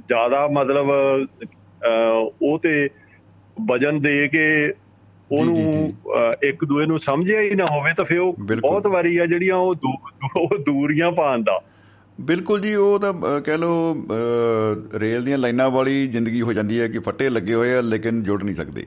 ਜ਼ਿਆਦਾ 0.08 0.48
ਮਤਲਬ 0.48 0.88
ਉਹ 2.41 2.60
ਤੇ 2.60 2.89
ਵਜਨ 3.62 3.99
ਦੇ 4.01 4.28
ਕੇ 4.28 4.74
ਉਹਨੂੰ 5.32 5.93
ਇੱਕ 6.43 6.66
ਦੂਏ 6.66 6.86
ਨੂੰ 6.86 6.99
ਸਮਝਿਆ 6.99 7.41
ਹੀ 7.41 7.56
ਨਾ 7.56 7.66
ਹੋਵੇ 7.66 7.93
ਤਾਂ 7.97 8.06
ਫਿਰ 8.06 8.20
ਉਹ। 8.20 8.36
ਬਹੁਤ 8.62 8.88
ਵਾਰੀ 8.88 9.18
ਆ 9.18 9.26
ਜਿਹੜੀਆਂ 9.26 9.56
ਉਹ 9.56 9.76
ਦੂਰੀਆਂ 10.58 11.12
ਪਾਉਂਦਾ 11.12 11.62
ਬਿਲਕੁਲ 12.22 12.62
ਜੀ 12.62 12.76
ਉਹ 12.76 12.99
ਤਾਂ 12.99 13.14
ਕਹਿ 13.41 13.58
ਅਹ, 13.58 14.97
ਰੇਲ 14.99 15.24
ਦੀਆਂ 15.26 15.38
ਲਾਈਨਾਂ 15.38 15.70
ਵਾਲੀ 15.70 16.08
ਜ਼ਿੰਦਗੀ 16.08 16.41
ਹੋ 16.41 16.53
ਜਾਂਦੀ 16.53 16.80
ਹੈ 16.80 16.88
ਕਿ 16.88 16.99
ਫੱਟੇ 16.99 17.30
ਲੱਗੇ 17.30 17.53
ਹੋਏ 17.53 17.74
ਆ 17.74 17.82
ਲੇਕਿਨ 17.82 18.24
ਜੁੜ 18.24 18.43
ਨਹੀਂ 18.43 18.56
ਸਕਦੇ 18.56 18.86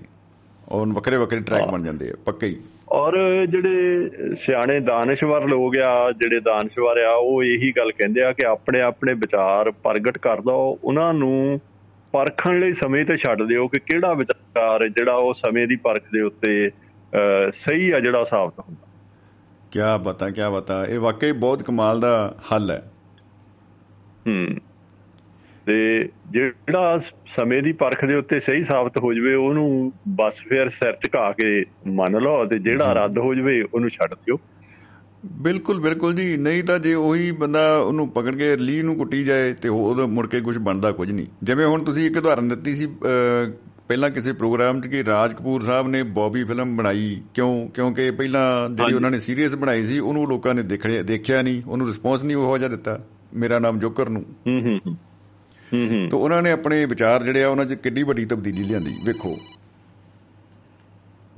ਔਰ 0.68 0.86
ਵੱਖਰੇ 0.86 1.16
ਵੱਖਰੇ 1.16 1.40
ਟਰੈਕ। 1.40 1.68
ਬਣ 1.68 1.82
ਜਾਂਦੇ 1.82 2.10
ਆ 2.10 2.14
ਪੱਕੇ 2.24 2.46
ਹੀ 2.46 2.56
ਔਰ 2.88 3.16
ਜਿਹੜੇ 3.46 4.08
ਸਿਆਣੇ 4.34 4.80
ਦਾਨਸ਼ਵਰ 4.80 5.48
ਲੋਕ 5.48 5.76
ਆ 5.76 6.10
ਜਿਹੜੇ 6.10 6.40
ਦਾਨਸ਼ਵਰ 6.40 6.98
ਆ 6.98 7.12
ਉਹ 7.12 7.42
ਇਹੀ 7.42 7.72
ਗੱਲ 7.76 7.92
ਕਹਿੰਦੇ 7.92 8.22
ਆ 8.22 8.32
ਕਿ 8.32 8.44
ਆਪਣੇ 8.44 8.80
ਆਪਣੇ 8.80 9.14
ਵਿਚਾਰ 9.14 9.70
ਪ੍ਰਗਟ 9.70 10.18
ਕਰ 10.18 10.40
ਦੋ 10.40 10.78
ਉਹਨਾਂ 10.84 11.14
ਨੂੰ 11.14 11.60
ਪਰਖਣ 12.12 12.60
ਲਈ 12.60 12.72
ਸਮੇਂ 12.72 13.04
ਤੇ 13.04 13.16
ਛੱਡ 13.16 13.42
ਦਿਓ 13.42 13.68
ਕਿ 13.68 13.78
ਕਿਹੜਾ 13.78 14.14
ਵਿਚਾਰ 14.14 14.88
ਜਿਹੜਾ 14.88 15.14
ਉਹ 15.14 15.34
ਸਮੇਂ 15.34 15.66
ਦੀ 15.66 15.76
ਪਰਖ 15.76 16.02
ਦੇ 16.12 16.20
ਉੱਤੇ 16.20 16.70
ਸਹੀ 17.52 17.90
ਆ 17.90 18.00
ਜਿਹੜਾ 18.00 18.24
ਸਾਬਤ 18.24 18.60
ਹੁੰਦਾ। 18.60 18.88
ਕਿਆ 19.70 19.96
ਬਤਾ 19.96 20.30
ਕਿਆ 20.30 20.50
ਬਤਾ। 20.50 20.86
ਇਹ 20.86 20.98
ਵਾਕਈ 20.98 21.32
ਬਹੁਤ 21.32 21.62
ਕਮਾਲ 21.62 22.00
ਦਾ 22.00 22.36
ਹੱਲ 22.52 22.70
ਹੈ। 22.70 22.90
ਹੂੰ। 24.28 24.48
ਤੇ 25.66 26.08
ਜਿਹੜਾ 26.30 26.98
ਸਮੇਂ 27.26 27.62
ਦੀ 27.62 27.72
ਪਰਖ 27.72 28.04
ਦੇ 28.04 28.14
ਉੱਤੇ 28.14 28.40
ਸਹੀ 28.40 28.62
ਸਾਬਤ 28.62 28.98
ਹੋ 28.98 29.12
ਜਵੇ 29.12 29.34
ਉਹਨੂੰ 29.34 29.92
ਬਸ 30.08 30.42
ਫਿਰ 30.42 30.68
ਸਿਰ 30.68 30.92
ਝੁਕਾ 30.92 31.32
ਕੇ 31.32 31.64
ਮੰਨ 31.86 32.12
ਲਓ 32.12 32.44
ਤੇ 32.44 32.58
ਜਿਹੜਾ। 32.58 32.92
ਰੱਦ 32.92 33.18
ਹੋ 33.18 33.34
ਜਵੇ 33.34 33.62
ਉਹਨੂੰ 33.74 33.90
ਛੱਡ 33.90 34.14
ਦਿਓ। 34.14 34.40
ਬਿਲਕੁਲ 35.26 35.80
ਬਿਲਕੁਲ 35.80 36.14
ਜੀ। 36.14 36.36
ਨਹੀਂ 36.36 36.64
ਤਾਂ 36.64 36.78
ਜੇ 36.78 36.94
ਉਹੀ 36.94 37.30
ਬੰਦਾ 37.30 37.78
ਉਹਨੂੰ 37.78 38.08
ਪਕੜ 38.08 38.36
ਕੇ 38.36 38.56
ਲੀ 38.56 38.82
ਨੂੰ 38.82 38.96
ਕੁੱਟੀ 38.96 39.24
ਜਾਏ 39.24 39.54
ਤੇ 39.54 39.68
ਉਹ- 39.68 39.78
ਉਹਦਾ 39.78 40.06
ਮੁੜ 40.06 40.26
ਕੇ 40.26 40.40
ਕੁਝ 40.40 40.58
ਬਣਦਾ 40.58 40.92
ਕੁਝ 40.92 41.12
ਨਹੀਂ। 41.12 41.26
ਜਿਵੇਂ 41.42 41.66
ਹੁਣ 41.66 41.84
ਤੁਸੀਂ 41.84 42.06
ਇੱਕ 42.06 42.16
ਉਦਾਹਰਨ 42.16 42.48
ਦਿੱਤੀ 42.48 42.76
ਸੀ 42.76 42.86
ਪਹਿਲਾਂ 43.88 44.10
ਕਿਸੇ 44.10 44.32
ਪ੍ਰੋਗਰਾਮ 44.32 44.80
'ਚ 44.80 44.86
ਕਿ 44.86 45.04
ਰਾਜ 45.04 45.32
ਕਪੂਰ 45.32 45.62
ਸਾਹਿਬ 45.62 45.88
ਨੇ 45.88 46.02
ਬੌਬੀ 46.02 46.44
ਫਿਲਮ 46.44 46.76
ਬਣਾਈ। 46.76 47.22
ਕਿਉਂ? 47.34 47.68
ਕਿਉਂਕਿ 47.68 48.10
ਪਹਿਲਾਂ 48.10 48.70
ਜਿਹੜੀ। 48.70 48.94
ਉਹਨਾਂ 48.94 49.10
ਨੇ 49.10 49.20
ਸੀਰੀਅਸ 49.20 49.54
ਬਣਾਈ 49.54 49.84
ਸੀ 49.84 49.98
ਉਹਨੂੰ 49.98 50.26
ਲੋਕਾਂ 50.28 50.54
ਨੇ 50.54 50.62
ਦੇਖਿਆ 50.62 51.02
ਦੇਖਿਆ 51.02 51.42
ਨਹੀਂ। 51.42 51.62
ਉਹਨੂੰ 51.66 51.86
ਰਿਸਪੌਂਸ 51.86 52.24
ਨਹੀਂ 52.24 52.36
ਉਹੋ 52.36 52.58
ਜਿਹਾ 52.58 52.68
ਦਿੱਤਾ। 52.68 53.04
ਮੇਰਾ 53.34 53.58
ਨਾਮ 53.58 53.78
ਜੋਕਰ 53.78 54.08
ਨੂੰ। 54.08 54.22
ਹੂੰ 54.22 54.60
ਹੂੰ 54.60 54.80
ਹੂੰ। 54.86 54.96
ਹੂੰ 55.74 55.88
ਹੂੰ। 55.88 56.08
ਤਾਂ 56.08 56.18
ਉਹਨਾਂ 56.18 56.42
ਨੇ 56.42 56.50
ਆਪਣੇ 56.50 56.86
ਵਿਚਾਰ 56.86 57.22
ਜਿਹੜੇ 57.22 57.42
ਆ 57.42 57.48
ਉਹਨਾਂ 57.48 57.64
'ਚ 57.64 57.74
ਕਿੰਨੀ 57.74 58.02
ਵੱਡੀ 58.02 58.24
ਤਬਦੀਲੀ 58.24 58.64
ਲਿਆਂਦੀ। 58.64 58.96
ਵੇਖੋ। 59.04 59.38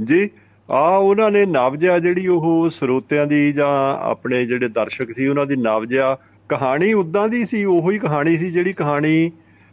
ਜੀ? 0.04 0.30
ਆ 0.70 0.96
ਉਹਨਾਂ 0.96 1.30
ਨੇ 1.30 1.44
ਨਵਜਾ 1.46 1.98
ਜਿਹੜੀ 1.98 2.26
ਉਹ 2.26 2.70
ਸਰੋਤਿਆਂ 2.70 3.26
ਦੀ 3.26 3.52
ਜਾਂ 3.52 3.68
ਆਪਣੇ 4.00 4.44
ਜਿਹੜੇ 4.46 4.68
ਦਰਸ਼ਕ 4.68 5.10
ਸੀ 5.12 5.26
ਉਹਨਾਂ 5.26 5.46
ਦੀ 5.46 5.56
ਨਵਜਾ 5.56 6.16
ਕਹਾਣੀ 6.48 6.92
ਉਦਾਂ 6.92 7.28
ਦੀ 7.28 7.44
ਸੀ 7.44 7.64
ਉਹੀ 7.64 7.98
ਕਹਾਣੀ 7.98 8.36
ਸੀ 8.38 8.50
ਜਿਹੜੀ 8.50 8.72
ਕਹਾਣੀ 8.72 9.30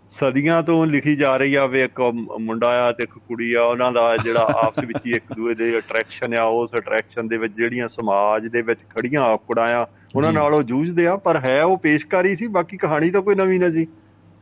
ਸਦੀਆਂ 0.09 0.61
ਤੋਂ 0.63 0.85
ਲਿਖੀ 0.87 1.15
ਜਾ 1.15 1.35
ਰਹੀ 1.37 1.55
ਆ 1.55 1.65
ਵੀ 1.65 1.81
ਇੱਕ 1.81 2.01
ਮੁੰਡਾ 2.39 2.67
ਆ 2.87 2.91
ਤੇ 2.91 3.03
ਇੱਕ 3.03 3.13
ਕੁੜੀ 3.17 3.53
ਆ 3.53 3.63
ਉਹਨਾਂ 3.63 3.91
ਦਾ 3.91 4.17
ਜਿਹੜਾ 4.17 4.41
ਆਪਸ 4.63 4.83
ਵਿੱਚ 4.83 5.05
ਹੀ 5.05 5.11
ਇੱਕ 5.11 5.33
ਦੂਏ 5.33 5.55
ਦੇ 5.55 5.77
ਅਟਰੈਕਸ਼ਨ 5.79 6.37
ਆ 6.37 6.43
ਉਸ 6.43 6.69
ਅਟਰੈਕਸ਼ਨ 6.75 7.27
ਦੇ 7.27 7.37
ਵਿੱਚ 7.37 7.53
ਜਿਹੜੀਆਂ 7.53 7.87
ਸਮਾਜ 7.87 8.47
ਦੇ 8.47 8.61
ਵਿੱਚ 8.61 8.83
ਖੜੀਆਂ 8.89 9.21
ਔਕੜਾਂ 9.21 9.67
ਆ 9.73 9.85
ਉਹਨਾਂ 10.15 10.31
ਜੀ। 10.31 10.35
ਨਾਲ 10.37 10.53
ਉਹ 10.53 10.63
ਜੂਝਦੇ 10.63 11.07
ਆ 11.07 11.15
ਪਰ 11.17 11.39
ਹੈ 11.49 11.63
ਉਹ 11.63 11.77
ਪੇਸ਼ਕਾਰੀ 11.77 12.35
ਸੀ 12.35 12.47
ਬਾਕੀ 12.47 12.77
ਕਹਾਣੀ 12.77 13.09
ਤਾਂ 13.09 13.21
ਕੋਈ 13.21 13.35
ਨਵੀਂ 13.35 13.59
ਨਾ 13.59 13.69
ਸੀ। 13.69 13.87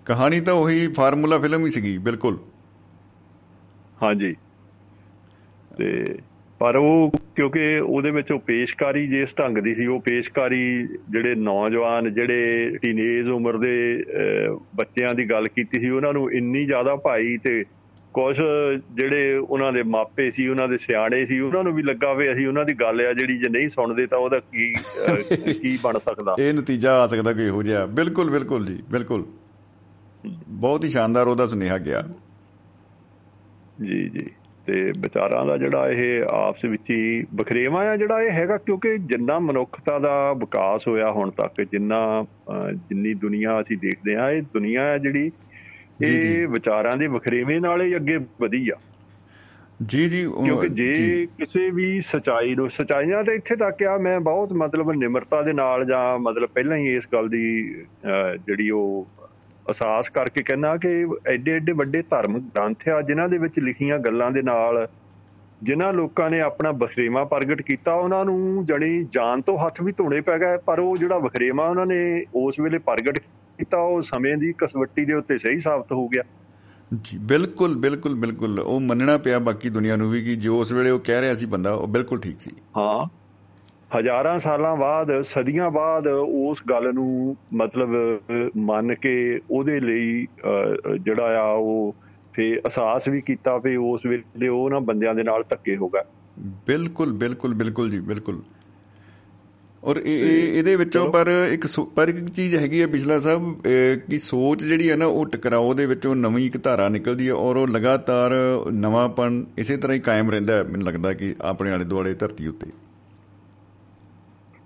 ਕਹਾਣੀ 0.06 0.40
ਤਾਂ 0.42 0.54
ਉਹੀ 0.54 0.88
ਫਾਰਮੂਲਾ 0.88 1.40
ਫਿਲਮ 1.40 1.66
ਹੀ 1.66 1.72
ਸੀਗੀ 1.72 1.98
ਬਿਲਕੁਲ। 1.98 2.38
ਹਾਂਜੀ। 4.04 4.36
ਤੇ 5.78 6.18
ਪਰ 6.60 6.76
ਉਹ 6.76 7.12
ਕਿਉਂਕਿ 7.36 7.80
ਉਹਦੇ 7.80 8.12
ਵਿੱਚ 8.12 8.32
ਉਹ 8.32 8.40
ਪੇਸ਼ਕਾਰੀ 8.40 9.08
ਜਿਸ 9.08 9.36
ਢੰਗ 9.40 9.58
ਦੀ 9.58 9.76
ਸੀ 9.76 9.86
ਉਹ 9.86 10.00
ਪੇਸ਼ਕਾਰੀ 10.00 10.88
ਜਿਹੜੇ 11.10 11.36
ਨੌਜਵਾਨ 11.36 12.14
ਜਿਹੜੇ 12.14 12.72
ਟੀਨੇਜ 12.82 13.30
ਉਮਰ 13.30 13.58
ਦੇ 13.58 14.06
ਬੱਚਿਆਂ 14.76 15.14
ਦੀ 15.14 15.30
ਗੱਲ 15.30 15.48
ਕੀਤੀ 15.48 15.80
ਸੀ 15.80 15.90
ਉਹਨਾਂ 15.90 16.14
ਨੂੰ 16.14 16.32
ਇੰਨੀ 16.32 16.66
ਜ਼ਿਆਦਾ 16.66 16.96
ਭਾਈ 16.96 17.38
ਤੇ 17.38 17.66
ਕੁਝ 18.14 18.42
ਜਿਹੜੇ 18.94 19.38
ਉਹਨਾਂ 19.38 19.74
ਦੇ 19.74 19.84
ਮਾਪੇ 19.84 20.32
ਸੀ 20.32 20.48
ਉਹਨਾਂ 20.48 20.68
ਦੇ 20.68 20.78
ਸਿਆਣੇ 20.78 21.26
ਸੀ 21.26 21.40
ਉਹਨਾਂ 21.40 21.64
ਨੂੰ 21.64 21.74
ਵੀ 21.74 21.84
ਲੱਗਾ 21.84 22.14
ਵੀ 22.14 22.32
ਅਸੀਂ 22.32 22.48
ਉਹਨਾਂ 22.48 22.66
ਦੀ 22.66 22.74
ਗੱਲ 22.74 23.02
ਆ 23.02 23.14
ਜਿਹੜੀ 23.14 23.38
ਜੇ 23.38 23.50
ਨਹੀਂ 23.50 23.70
ਸੁਣਦੇ 23.70 24.08
ਤਾਂ 24.08 24.20
ਉਹਦਾ 24.20 24.40
ਕੀ 24.40 24.74
ਕੀ 25.54 25.80
ਬਣ 25.84 25.98
ਸਕਦਾ। 25.98 26.36
ਇਹ 26.40 26.54
ਨਤੀਜਾ 26.54 27.04
ਆ 27.04 27.08
ਸਕਦਾ 27.08 27.34
ਕੋਈ 27.34 27.46
ਇਹੋ 27.46 27.64
ਜਿਹਾ। 27.64 27.86
ਬਿਲਕੁਲ 27.86 28.30
ਬਿਲਕੁਲ 28.30 28.66
ਜੀ 28.66 28.84
ਬਿਲਕੁਲ। 28.92 29.26
ਬਹੁਤ 30.48 30.84
ਹੀ 30.84 30.90
ਸ਼ਾਨਦਾਰ 30.90 31.28
ਉਹਦਾ 31.28 31.48
ਸੁਨੇਹਾ 31.48 31.78
ਗਿਆ। 31.78 32.08
ਜੀ 33.84 34.10
ਜੀ। 34.10 34.26
ਤੇ 34.66 34.94
ਵਿਚਾਰਾਂ 35.00 35.46
ਦਾ 35.46 35.58
ਜਿਹੜਾ 35.58 35.90
ਇਹ 35.90 36.24
ਆਪਸ 36.30 36.66
ਵਿੱਚ 36.66 36.90
ਹੀ 36.90 37.26
ਬਖਰੇਵਾ 37.36 37.84
ਆ 37.84 37.98
ਜਿਹੜਾ 37.98 38.22
ਇਹ 38.22 38.32
ਹੈਗਾ 38.32 38.58
ਕਿਉਂਕਿ 38.58 38.98
ਜਿੰਨਾ 38.98 39.40
ਮਨੁੱਖਤਾ 39.40 40.00
ਦਾ 40.00 40.34
ਵਿਕਾਸ 40.34 40.88
ਹੋਇਆ 40.88 41.12
ਹੁਣ 41.12 41.32
ਤੱਕ 41.32 41.62
ਜਿੰਨਾ 41.62 42.26
ਜਿੰਨੀ 42.74 43.14
ਦੁਨੀਆ 43.14 43.62
ਅਸੀਂ 43.62 43.78
ਦੇਖਦੇ 43.78 44.16
ਆ 44.16 44.32
ਇਹ 44.32 44.42
ਦੁਨੀਆ 44.42 44.82
ਹੈ 44.82 44.98
ਜਿਹੜੀ। 44.98 45.32
ਇਹ 46.04 46.48
ਵਿਚਾਰਾਂ 46.48 46.98
ਦੇ 46.98 47.08
ਵਖਰੇਵੇਂ 47.08 47.62
ਨਾਲ 47.62 47.82
ਹੀ 47.82 47.96
ਅੱਗੇ 47.96 48.18
ਵਧੀ 48.18 48.70
ਆ 48.70 48.76
ਜੀ 49.86 50.10
ਜੀ 50.10 50.22
ਕਿਉਂਕਿ 50.24 50.68
ਜੀ। 50.68 51.26
ਕਿਸੇ 51.26 51.70
ਵੀ 51.70 52.02
ਸਚਾਈ 52.02 52.56
ਨੂੰ 52.56 52.70
ਸਚਾਈਆਂ 52.70 53.24
ਤੇ 53.24 53.36
ਇੱਥੇ 53.36 53.56
ਤੱਕ 53.56 53.84
ਆ 53.84 53.98
ਮੈਂ 53.98 54.20
ਬਹੁਤ 54.20 54.54
ਮਤਲਬ 54.54 54.92
ਨਿਮਰਤਾ 54.92 55.42
ਦੇ 55.42 55.54
ਨਾਲ 55.54 55.86
ਜਾਂ 55.86 56.20
ਮਤਲਬ 56.20 56.50
ਪਹਿਲਾਂ 56.50 56.78
ਹੀ 56.78 56.96
ਇਸ 56.96 57.08
ਗੱਲ 57.14 57.30
ਦੀ 57.30 57.76
ਜਿਹੜੀ 58.48 58.70
ਉਹ 58.70 59.08
ਅਹਿਸਾਸ 59.68 60.10
ਕਰਕੇ 60.10 60.44
ਕਹਿੰਦਾ 60.44 60.78
ਕਿ 60.78 61.08
ਐਡੇ 61.28 61.52
ਐਡੇ 61.52 61.72
ਵੱਡੇ 61.72 62.02
ਧਰਮ 62.02 62.40
ਗ੍ਰੰਥ 62.40 62.90
ਆ 62.90 63.02
ਜਿਨ੍ਹਾਂ 63.02 63.30
ਦੇ 63.30 63.38
ਵਿੱਚ 63.38 63.60
ਲਿਖੀਆਂ 63.60 64.00
ਗੱਲਾਂ 64.00 64.32
ਦੇ 64.32 64.42
ਨਾਲ 64.42 64.88
ਜਿਨ੍ਹਾਂ 65.64 65.94
ਲੋਕਾਂ 65.94 66.30
ਨੇ 66.30 66.42
ਆਪਣਾ 66.42 66.72
ਬਖਰੇਵਾ 66.72 67.24
ਪ੍ਰਗਟ 67.24 67.62
ਕੀਤਾ 67.62 67.94
ਉਹਨਾਂ 67.94 68.26
ਨੂੰ 68.26 68.66
ਜਣੀ 68.66 69.04
ਜਾਨ 69.04 69.42
ਤੋਂ 69.42 69.58
ਹੱਥ 69.58 69.82
ਵੀ 69.82 69.92
ਧੋਣੇ 69.92 70.22
ਪੈ 70.22 70.40
ਗਏ 70.40 70.58
ਪਰ 70.58 70.80
ਉਹ 70.80 70.98
ਜਿਹੜਾ 70.98 71.20
ਬਖਰੇਵਾ 71.20 71.70
ਉਹਨਾਂ 71.70 71.86
ਨੇ 71.86 72.26
ਉਸ 72.36 72.60
ਵੇਲੇ 72.60 72.78
ਪ੍ਰਗਟ 72.78 73.20
ਕੀਤਾ 73.20 73.78
ਉਹ 73.78 74.02
ਸਮੇਂ 74.02 74.38
ਦੀ 74.38 74.54
ਕਸਵੱਟੀ 74.58 75.06
ਦੇ 75.06 75.14
ਉੱਤੇ 75.14 75.38
ਸਹੀ 75.38 75.58
ਸਾਬਤ 75.58 75.92
ਹੋ 75.92 76.08
ਗਿਆ। 76.08 76.24
ਜੀ 77.02 77.18
ਬਿਲਕੁਲ 77.18 77.76
ਬਿਲਕੁਲ 77.76 78.16
ਬਿਲਕੁਲ। 78.16 78.60
ਉਹ 78.60 78.80
ਮੰਨਣਾ 78.80 79.18
ਪਿਆ 79.18 79.40
ਬਾਕੀ 79.40 79.70
ਦੁਨੀਆ 79.70 79.96
ਨੂੰ 79.96 80.12
ਵੀ 80.12 80.24
ਕਿ 80.24 80.36
ਜੋ 80.36 80.62
ਉਸ 80.62 80.72
ਵੇਲੇ 80.72 80.90
ਉਹ 80.90 81.00
ਕਹਿ 81.00 81.22
ਰਿਹਾ 81.22 81.36
ਸੀ 81.36 81.46
ਬੰਦਾ 81.46 81.74
ਉਹ 81.74 81.88
ਬਿਲਕੁਲ 81.88 82.20
ਠੀਕ 82.20 82.40
ਸੀ। 82.40 82.52
ਹਾਂ। 82.78 83.25
ਹਜ਼ਾਰਾਂ 84.00 84.40
ਸਾਲਾਂ 84.40 84.76
ਬਾਅਦ 84.76 85.22
ਸਦੀਆਂ 85.22 85.72
ਬਾਅਦ 85.72 86.08
ਉਸ 86.28 86.64
ਗੱਲ 86.70 86.94
ਨੂੰ 86.94 87.38
ਮਤਲਬ 87.54 87.90
ਮੰਨ 88.58 88.96
ਕੇ 88.96 89.40
ਉਹਦੇ 89.52 89.80
ਲਈ 89.80 90.28
ਜਿਹੜਾ 91.02 91.40
ਆ 91.42 91.52
ਉਹ 91.52 91.96
ਫੇ 92.34 92.56
ਅਹਿਸਾਸ 92.56 93.08
ਵੀ 93.08 93.22
ਕੀਤਾ 93.22 93.58
ਵੀ 93.58 93.76
ਉਸ 93.76 94.06
ਵੇਲੇ 94.06 94.48
ਉਹ 94.48 94.70
ਨਾ 94.70 94.80
ਬੰਦਿਆਂ 94.80 95.16
ਦੇ 95.16 95.24
ਨਾਲ 95.24 95.44
ਧੱਕੇ 95.50 95.76
ਹੋ 95.78 95.88
ਗਏ। 95.90 96.02
ਬਿਲਕੁਲ 96.68 97.14
ਬਿਲਕੁਲ 97.14 97.54
ਬਿਲਕੁਲ 97.54 97.90
ਜੀ 97.90 98.00
ਬਿਲਕੁਲ। 98.00 98.42
ਔਰ 99.84 99.96
ਇਹ 99.98 100.20
ਇਹ- 100.20 100.56
ਇਹਦੇ 100.56 100.76
ਵਿੱਚੋਂ 100.76 101.12
ਪਰ 101.12 101.28
ਇੱਕ 101.52 101.68
ਪਰ 101.96 102.10
ਇੱਕ 102.10 102.30
ਚੀਜ਼ 102.30 102.56
ਹੈਗੀ 102.56 102.82
ਹੈ 102.82 102.88
ਪਿਛਲਾ 102.88 103.20
ਸਾਹਿਬ 103.20 103.62
ਕਿ 104.10 104.18
ਸੋਚ 104.18 104.64
ਜਿਹੜੀ 104.64 104.92
ਹੈ 104.92 104.96
ਨਾ 104.96 105.06
ਉਹ 105.06 105.26
ਟਕਰਾਓ 105.26 105.74
ਦੇ 105.74 105.86
ਵਿੱਚੋਂ 105.86 106.16
ਨਵੀਂ 106.16 106.46
ਇੱਕ 106.46 106.64
ਧਾਰਾ 106.64 106.90
ਨਿਕਲਦੀ 106.90 107.28
ਹੈ 107.28 107.34
ਔਰ 107.34 107.56
ਉਹ 107.56 107.68
ਲਗਾਤਾਰ 107.68 108.32
ਨਵਾਂਪਨ 108.72 109.46
ਇਸੇ 109.58 109.78
ਤਰ੍ਹਾਂ 109.78 109.96
ਹੀ 109.96 110.02
ਕਾਇਮ 110.02 110.32
ਰਹਿੰਦਾ 110.32 110.54
ਹੈ 110.54 110.64
ਮੈਨੂੰ 110.64 110.88
ਲੱਗਦਾ 110.88 111.14
ਕਿ 111.14 111.36
ਆਪਣੇ 111.42 111.72
ਆਲੇ 111.72 111.86
ਦੁਆਲੇ 111.86 112.14
ਧਰਤੀ 112.14 112.48
ਉੱਤੇ। 112.48 112.68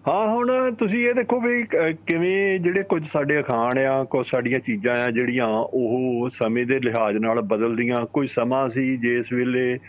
ਹਾਂ 0.10 0.28
ਹੁਣ 0.28 0.76
ਤੁਸੀਂ 0.76 1.08
ਇਹ 1.08 1.14
ਦੇਖੋ 1.14 1.40
ਵੀ 1.40 1.64
ਕਿਵੇਂ 2.08 2.60
ਜਿਹੜੇ 2.60 2.84
ਕੁਝ 2.84 3.06
ਸਾਡੇ 3.08 3.40
ਅਖਾਣ 3.40 3.80
ਆ 3.80 4.04
ਕੁਝ 4.04 4.26
ਸਾਡੀਆਂ 4.28 4.60
ਚੀਜ਼ਾਂ 4.60 4.96
ਆ 4.96 5.12
ਜਿਹੜੀਆਂ 5.12 5.48
ਉਹ 5.48 6.30
ਸਮੇਂ 6.30 6.66
ਦੇ 6.66 6.80
ਲਿਹਾਜ਼ 6.80 7.18
ਨਾਲ 7.18 7.42
ਬਦਲਦੀਆਂ 7.42 8.06
ਕੋਈ 8.06 8.28
ਸਮਾਂ 8.28 8.68
ਸੀ 8.70 8.98
ਜਿਸ 8.98 9.34
ਵੇਲੇ 9.34 9.80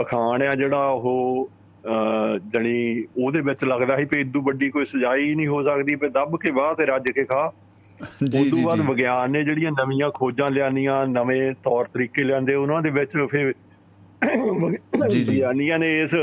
ਅਖਾਣ 0.00 0.42
ਆ 0.42 0.54
ਜਿਹੜਾ 0.54 0.86
ਉਹ 0.86 1.50
ਜਣੀ 2.52 3.04
ਉਹਦੇ 3.24 3.40
ਵਿੱਚ 3.40 3.64
ਲੱਗਦਾ 3.64 3.96
ਸੀ 3.96 4.04
ਵੀ 4.04 4.20
ਇਦੋਂ 4.20 4.42
ਵੱਡੀ 4.42 4.70
ਕੋਈ 4.70 4.84
ਸਜਾਈ 4.84 5.28
ਹੀ 5.28 5.34
ਨਹੀਂ 5.34 5.46
ਹੋ 5.46 5.62
ਸਕਦੀ 5.62 5.94
ਵੀ 5.94 6.08
ਦੱਬ 6.08 6.36
ਕੇ 6.36 6.50
ਬਾਹ 6.50 6.74
ਤੇ 6.74 6.86
ਰੱਜ 6.86 7.10
ਕੇ 7.10 7.24
ਖਾ 7.24 7.52
ਜੀ 8.28 8.50
ਜੀ 8.50 8.64
ਬਾਅਦ 8.64 8.80
ਵਿਗਿਆਨ 8.80 9.30
ਨੇ 9.30 9.42
ਜਿਹੜੀਆਂ 9.42 9.72
ਨਵੀਆਂ 9.72 10.10
ਖੋਜਾਂ 10.10 10.50
ਲਿਆਂਦੀਆਂ 10.50 11.06
ਨਵੇਂ 11.06 11.54
ਤੌਰ 11.64 11.84
ਤਰੀਕੇ 11.84 12.24
ਲਿਆਂਦੇ 12.24 12.54
ਉਹਨਾਂ 12.54 12.82
ਦੇ 12.82 12.90
ਵਿੱਚ 12.90 13.16
ਫਿਰ। 13.30 13.54
ਵਿਗਿਆਨੀਆਂ 14.24 15.78
ਨੇ 15.78 16.02
ਇਸ 16.02 16.14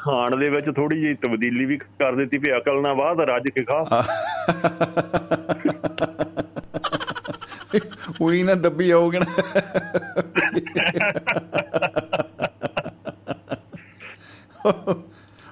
ਖਾਣ 0.00 0.36
ਦੇ 0.36 0.50
ਵਿੱਚ 0.50 0.70
ਥੋੜੀ 0.70 1.00
ਜਿਹੀ 1.00 1.14
ਤਬਦੀਲੀ 1.14 1.64
ਵੀ 1.64 1.76
ਕਰ 1.76 2.14
ਦਿੱਤੀ 2.14 2.38
ਵੀ 2.38 2.56
ਅਕਲ 2.56 2.82
ਨਾਲ 2.82 2.94
ਬਾਅਦ 2.94 3.20
ਰੱਜ 3.20 3.48
ਕੇ 3.48 3.64
ਖਾ। 3.64 4.04
ਉਹੀ 8.20 8.42
ਨਾ 8.42 8.54
ਦੱਬੀ 8.54 8.90
ਆਓਗੇ 8.90 9.18
ਨਾ। 9.18 9.26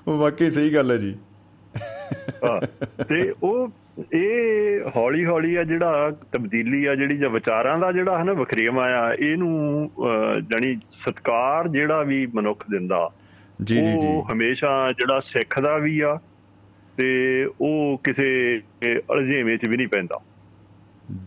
ਉਹ 0.09 0.19
ਵਾਕਈ 0.19 0.51
ਸਹੀ 0.51 0.75
ਗੱਲ 0.75 0.91
ਹੈ 0.91 0.97
ਜੀ। 0.97 1.17
ਹਾਂ, 2.45 2.61
ਤੇ 3.05 3.35
ਉਹ 3.43 3.69
ਇਹ 4.13 4.81
ਹੌਲੀ 4.97 5.27
ਹੌਲੀ 5.27 5.55
ਆ 5.55 5.65
ਜਿਹੜਾ 5.65 6.11
ਤਬਦੀਲੀ 6.33 6.85
ਆ 6.85 6.95
ਜਿਹੜੀ 6.95 7.19
ਜਾਂ 7.19 7.31
ਵਿਚਾਰਾਂ 7.31 7.79
ਦਾ 7.79 7.93
ਜਿਹੜਾ 7.93 8.19
ਹੈ 8.19 8.25
ਨਾ 8.25 8.33
ਵਖਰੇਵਾਂ 8.33 8.85
ਆ 8.85 9.15
ਇਹਨੂੰ 9.15 9.91
ਜਾਣੀ 10.51 10.77
ਸਤਕਾਰ 10.93 11.69
ਜਿਹੜਾ 11.69 12.03
ਵੀ 12.03 12.27
ਮਨੁੱਖ 12.27 12.65
ਦਿੰਦਾ 12.71 13.11
ਜੀ 13.65 13.81
ਜੀ 13.81 13.87
ਜੀ। 13.87 14.07
ਉਹ 14.07 14.33
ਹਮੇਸ਼ਾ 14.33 14.93
ਜਿਹੜਾ 14.93 15.21
ਸਿੱਖਦਾ 15.21 15.79
ਵੀ 15.79 16.01
ਆ 16.01 16.21
ਤੇ 16.97 17.45
ਉਹ 17.61 18.01
ਕਿਸੇ 18.05 18.61
ਅਲਝੇਵੇਂ 19.13 19.59
'ਚ 19.59 19.67
ਵੀ 19.67 19.77
ਨਹੀਂ 19.77 19.89
ਪੈਂਦਾ। 19.89 20.21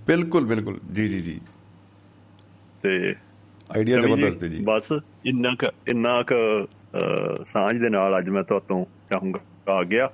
ਬਿਲਕੁਲ 0.07 0.45
ਬਿਲਕੁਲ। 0.45 0.79
ਜੀ 0.93 1.07
ਜੀ 1.07 1.21
ਜੀ। 1.21 1.41
ਤੇ 2.83 3.15
ਆਈਡੀਆ 3.77 3.99
ਜ਼ਬਰਦਸਤ 3.99 4.45
ਜੀ। 4.45 4.57
ਬਸ 4.63 4.83
ਇੰਨਾ 5.25 5.55
ਕੁ 5.59 5.71
ਇੰਨਾ 5.87 6.23
ਕੁ 6.23 6.67
ਸਾਂਝ 7.45 7.77
ਦੇ 7.77 7.89
ਨਾਲ 7.89 8.17
ਅੱਜ 8.17 8.29
ਮੈਂ 8.29 8.43
ਤੁਹਾਤੋਂ 8.43 8.85
ਚਾਹੂੰਗਾ 9.09 9.39
ਆ 9.73 9.83
ਗਿਆ 9.83 10.09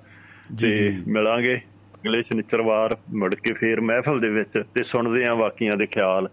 ਤੇ 0.62 0.92
ਜੀ। 0.92 1.04
ਮਿਲਾਂਗੇ। 1.08 1.62
ਅਗਲੇ 2.06 2.24
ਸ਼ਨੀਚਰਵਾਰ 2.24 2.98
ਮੁੜ 3.14 3.36
ਕੇ 3.36 3.54
ਫੇਰ 3.54 3.82
ਮਹਿਫਲ 3.82 4.20
ਦੇ 4.20 4.30
ਵਿੱਚ 4.30 4.64
ਤੇ 4.74 4.84
ਸੁਣਦੇ 4.84 5.26
ਆਂ 5.26 5.36
ਬਾਕੀਆਂ 5.36 5.78
ਦੇ 5.78 5.86
ਖਿਆਲ 5.86 6.30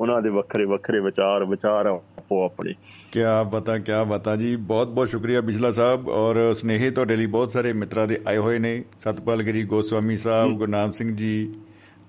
ਉਹਨਾਂ 0.00 0.22
ਦੇ 0.22 0.30
ਵੱਖਰੇ 0.30 0.64
ਵੱਖਰੇ 0.64 1.00
ਵਿਚਾਰ 1.00 1.44
ਵਿਚਾਰ 1.44 1.86
ਆਪੋ 1.86 2.44
ਆਪਣੇ। 2.44 2.74
ਕਿਆ 3.12 3.42
ਬਤਾ 3.42 3.78
ਕਿਆ 3.78 4.04
ਬਤਾ 4.04 4.36
ਜੀ 4.36 4.56
ਬਹੁਤ 4.56 4.88
ਬਹੁਤ 4.88 5.08
ਸ਼ੁਕਰੀਆ 5.08 5.40
ਬਿਜਲਾ 5.40 5.72
ਸਾਹਿਬ 5.72 6.08
ਔਰ 6.08 6.54
ਸਨੇਹੇ 6.54 6.90
ਤੁਹਾਡੇ 6.90 7.16
ਲਈ 7.16 7.26
ਬਹੁਤ 7.26 7.50
ਸਾਰੇ 7.50 7.72
ਮਿੱਤਰਾਂ 7.72 8.06
ਦੇ 8.06 8.20
ਆਏ 8.28 8.36
ਹੋਏ 8.36 8.58
ਨੇ। 8.58 8.84
ਸਤਪਾਲ 9.00 9.42
ਗਿਰੀ 9.42 9.64
ਗੋਸਵਾਮੀ 9.64 10.16
ਸਾਹਿਬ 10.16 10.52
ਗੁਰਨਾਮ 10.52 10.90
ਸਿੰਘ 10.90 11.16
ਜੀ 11.16 11.54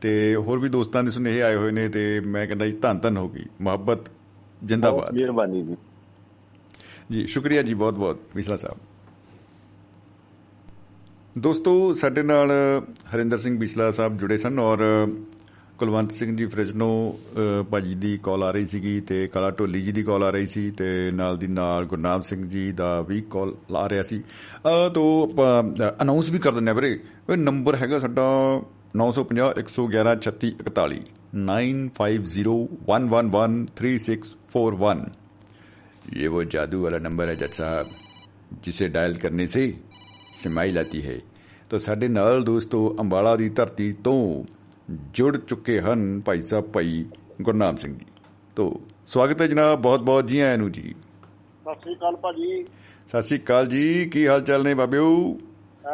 ਤੇ 0.02 0.36
ਹੋਰ 0.36 0.60
ਵੀ 0.60 0.70
ਦੋਸਤਾਂ 0.70 1.04
ਦੇ 1.04 1.12
ਸੁਨੇਹੇ 1.12 1.42
ਆਏ 1.42 1.56
ਹੋਏ 1.56 1.72
ਨੇ 1.72 1.90
ਤੇ 1.90 2.22
ਮੈਂ 2.26 2.48
ਕਹਿੰਦਾ 2.48 2.66
ਜੀ 2.66 2.72
ਧੰਨ 2.72 3.00
ਧੰਨ 3.00 3.18
ਹੋ 3.18 3.30
ਗਈ। 3.30 3.46
ਮੁਹੱਬਤ 3.62 4.12
ਜਿੰਦਾਬਾਦ। 4.64 5.14
ਮਿਹਰਬਾਨੀ 5.14 5.62
ਜੀ। 5.62 5.76
ਜੀ 7.12 7.28
ਸ਼ੁਕਰੀਆ 7.28 7.62
ਜੀ 7.62 7.74
ਬਹੁਤ 7.74 7.94
ਬਹੁਤ 7.94 8.20
ਬਿਸਲਾ 8.36 8.56
ਸਾਹਿਬ। 8.56 8.78
ਦੋਸਤੋ 11.39 11.73
ਸਾਡੇ 11.95 12.23
ਨਾਲ 12.23 12.51
ਹਰਿੰਦਰ 13.15 13.39
ਸਿੰਘ 13.39 13.59
ਬਿਸਲਾ 13.59 13.91
ਸਾਹਿਬ 13.91 14.17
ਜੁੜੇ 14.19 14.37
ਸਨ 14.39 14.59
ਔਰ 14.59 14.79
ਕੁਲਵੰਤ 15.79 16.13
ਸਿੰਘ 16.13 16.37
ਜੀ 16.37 16.47
ਫ੍ਰਿਜਨੋ 16.47 16.87
ਅ, 17.33 17.63
ਭਾਜੀ 17.63 17.95
ਦੀ 17.95 18.17
ਕਾਲ 18.23 18.43
ਆ 18.43 18.51
ਰਹੀ 18.51 18.65
ਸੀਗੀ 18.65 19.01
ਤੇ 19.01 19.27
ਕਾਲਾ 19.27 19.51
ਢੋਲੀ 19.51 19.81
ਜੀ 19.81 19.93
ਦੀ 19.93 20.03
ਕਾਲ 20.03 20.23
ਆ 20.25 20.31
ਰਹੀ 20.31 20.47
ਸੀ 20.47 20.71
ਤੇ 20.71 20.89
ਨਾਲ 21.15 21.37
ਦੀ 21.37 21.47
ਨਾਲ 21.49 21.85
ਗੁਰਨਾਮ 21.87 22.23
ਸਿੰਘ 22.23 22.45
ਜੀ 22.49 22.71
ਦਾ 22.73 23.01
ਵੀ 23.03 23.21
ਕਾਲ 23.31 23.53
ਆ 23.77 23.89
ਰਿਹਾ 23.89 24.03
ਸੀ 24.03 24.19
ਅ, 24.19 24.89
ਤੋਂ 24.89 25.29
ਅਨਾਉਂਸ 26.03 26.31
ਵੀ 26.31 26.39
ਕਰ 26.39 26.53
ਦਿੰਦੇ 26.53 26.71
ਆ 26.71 26.75
ਵੀਰੇ 26.75 26.91
ਇਹ 27.31 27.37
ਨੰਬਰ 27.37 27.77
ਹੈਗਾ 27.77 27.99
ਸਾਡਾ 27.99 28.27
950 28.99 29.49
111 29.63 30.17
3641 30.21 31.01
9501113641 33.79 35.03
ये 36.15 36.29
वो 36.29 36.43
जादू 36.47 36.79
वाला 36.83 36.99
नंबर 37.01 37.29
है 37.29 37.37
जज 37.37 37.55
साहब 37.55 37.89
जिसे 38.65 38.87
डायल 38.89 39.17
करने 39.19 39.47
से 39.49 39.63
ਸਮਾਈਲ 40.34 40.80
ਆਤੀ 40.80 41.06
ਹੈ। 41.06 41.20
ਤਾਂ 41.70 41.80
ਸਾਡੇ 41.80 42.08
ਨਾਲ 42.08 42.44
ਦੋਸਤੋ 42.44 42.96
ਅੰਬਾਲਾ 43.00 43.36
ਦੀ 43.36 43.50
ਧਰਤੀ 43.50 43.94
ਤੋਂ 43.94 44.44
ਜੁੜ 45.14 45.38
ਚੁੱਕੇ 45.38 45.82
ਹਨ 45.82 46.22
ਭਾਈ 46.22 46.42
ਸਾਹਿਬ 46.42 46.66
ਭਾਈ 46.66 47.06
ਗੁਰਨਾਮ 47.42 47.76
ਸਿੰਘ 47.76 47.98
ਜੀ। 48.00 48.06
ਤੋਂ 48.56 48.72
ਸਵਾਗਤ 49.06 49.42
ਹੈ 49.42 49.48
ਜਨਾਬ 49.48 49.82
ਬਹੁਤ 49.82 50.00
ਬਹੁਤ 50.00 50.28
ਜੀ 50.28 50.40
ਆਇਆਂ 50.40 50.58
ਨੂੰ 50.58 50.72
ਜੀ। 50.72 50.96
ਸਤਿ 51.62 51.80
ਸ੍ਰੀ 51.82 51.96
ਅਕਾਲ 51.96 52.16
ਭਾਜੀ। 52.16 52.64
ਸਤਿ 53.10 53.22
ਸ੍ਰੀ 53.22 53.40
ਅਕਾਲ 53.40 53.68
ਜੀ 53.68 54.06
ਕੀ 54.06 54.28
ਹਾਲ 54.28 54.42
ਚਾਲ 54.42 54.64
ਨੇ 54.64 54.74
ਬਾਬਿਓ? 54.74 55.38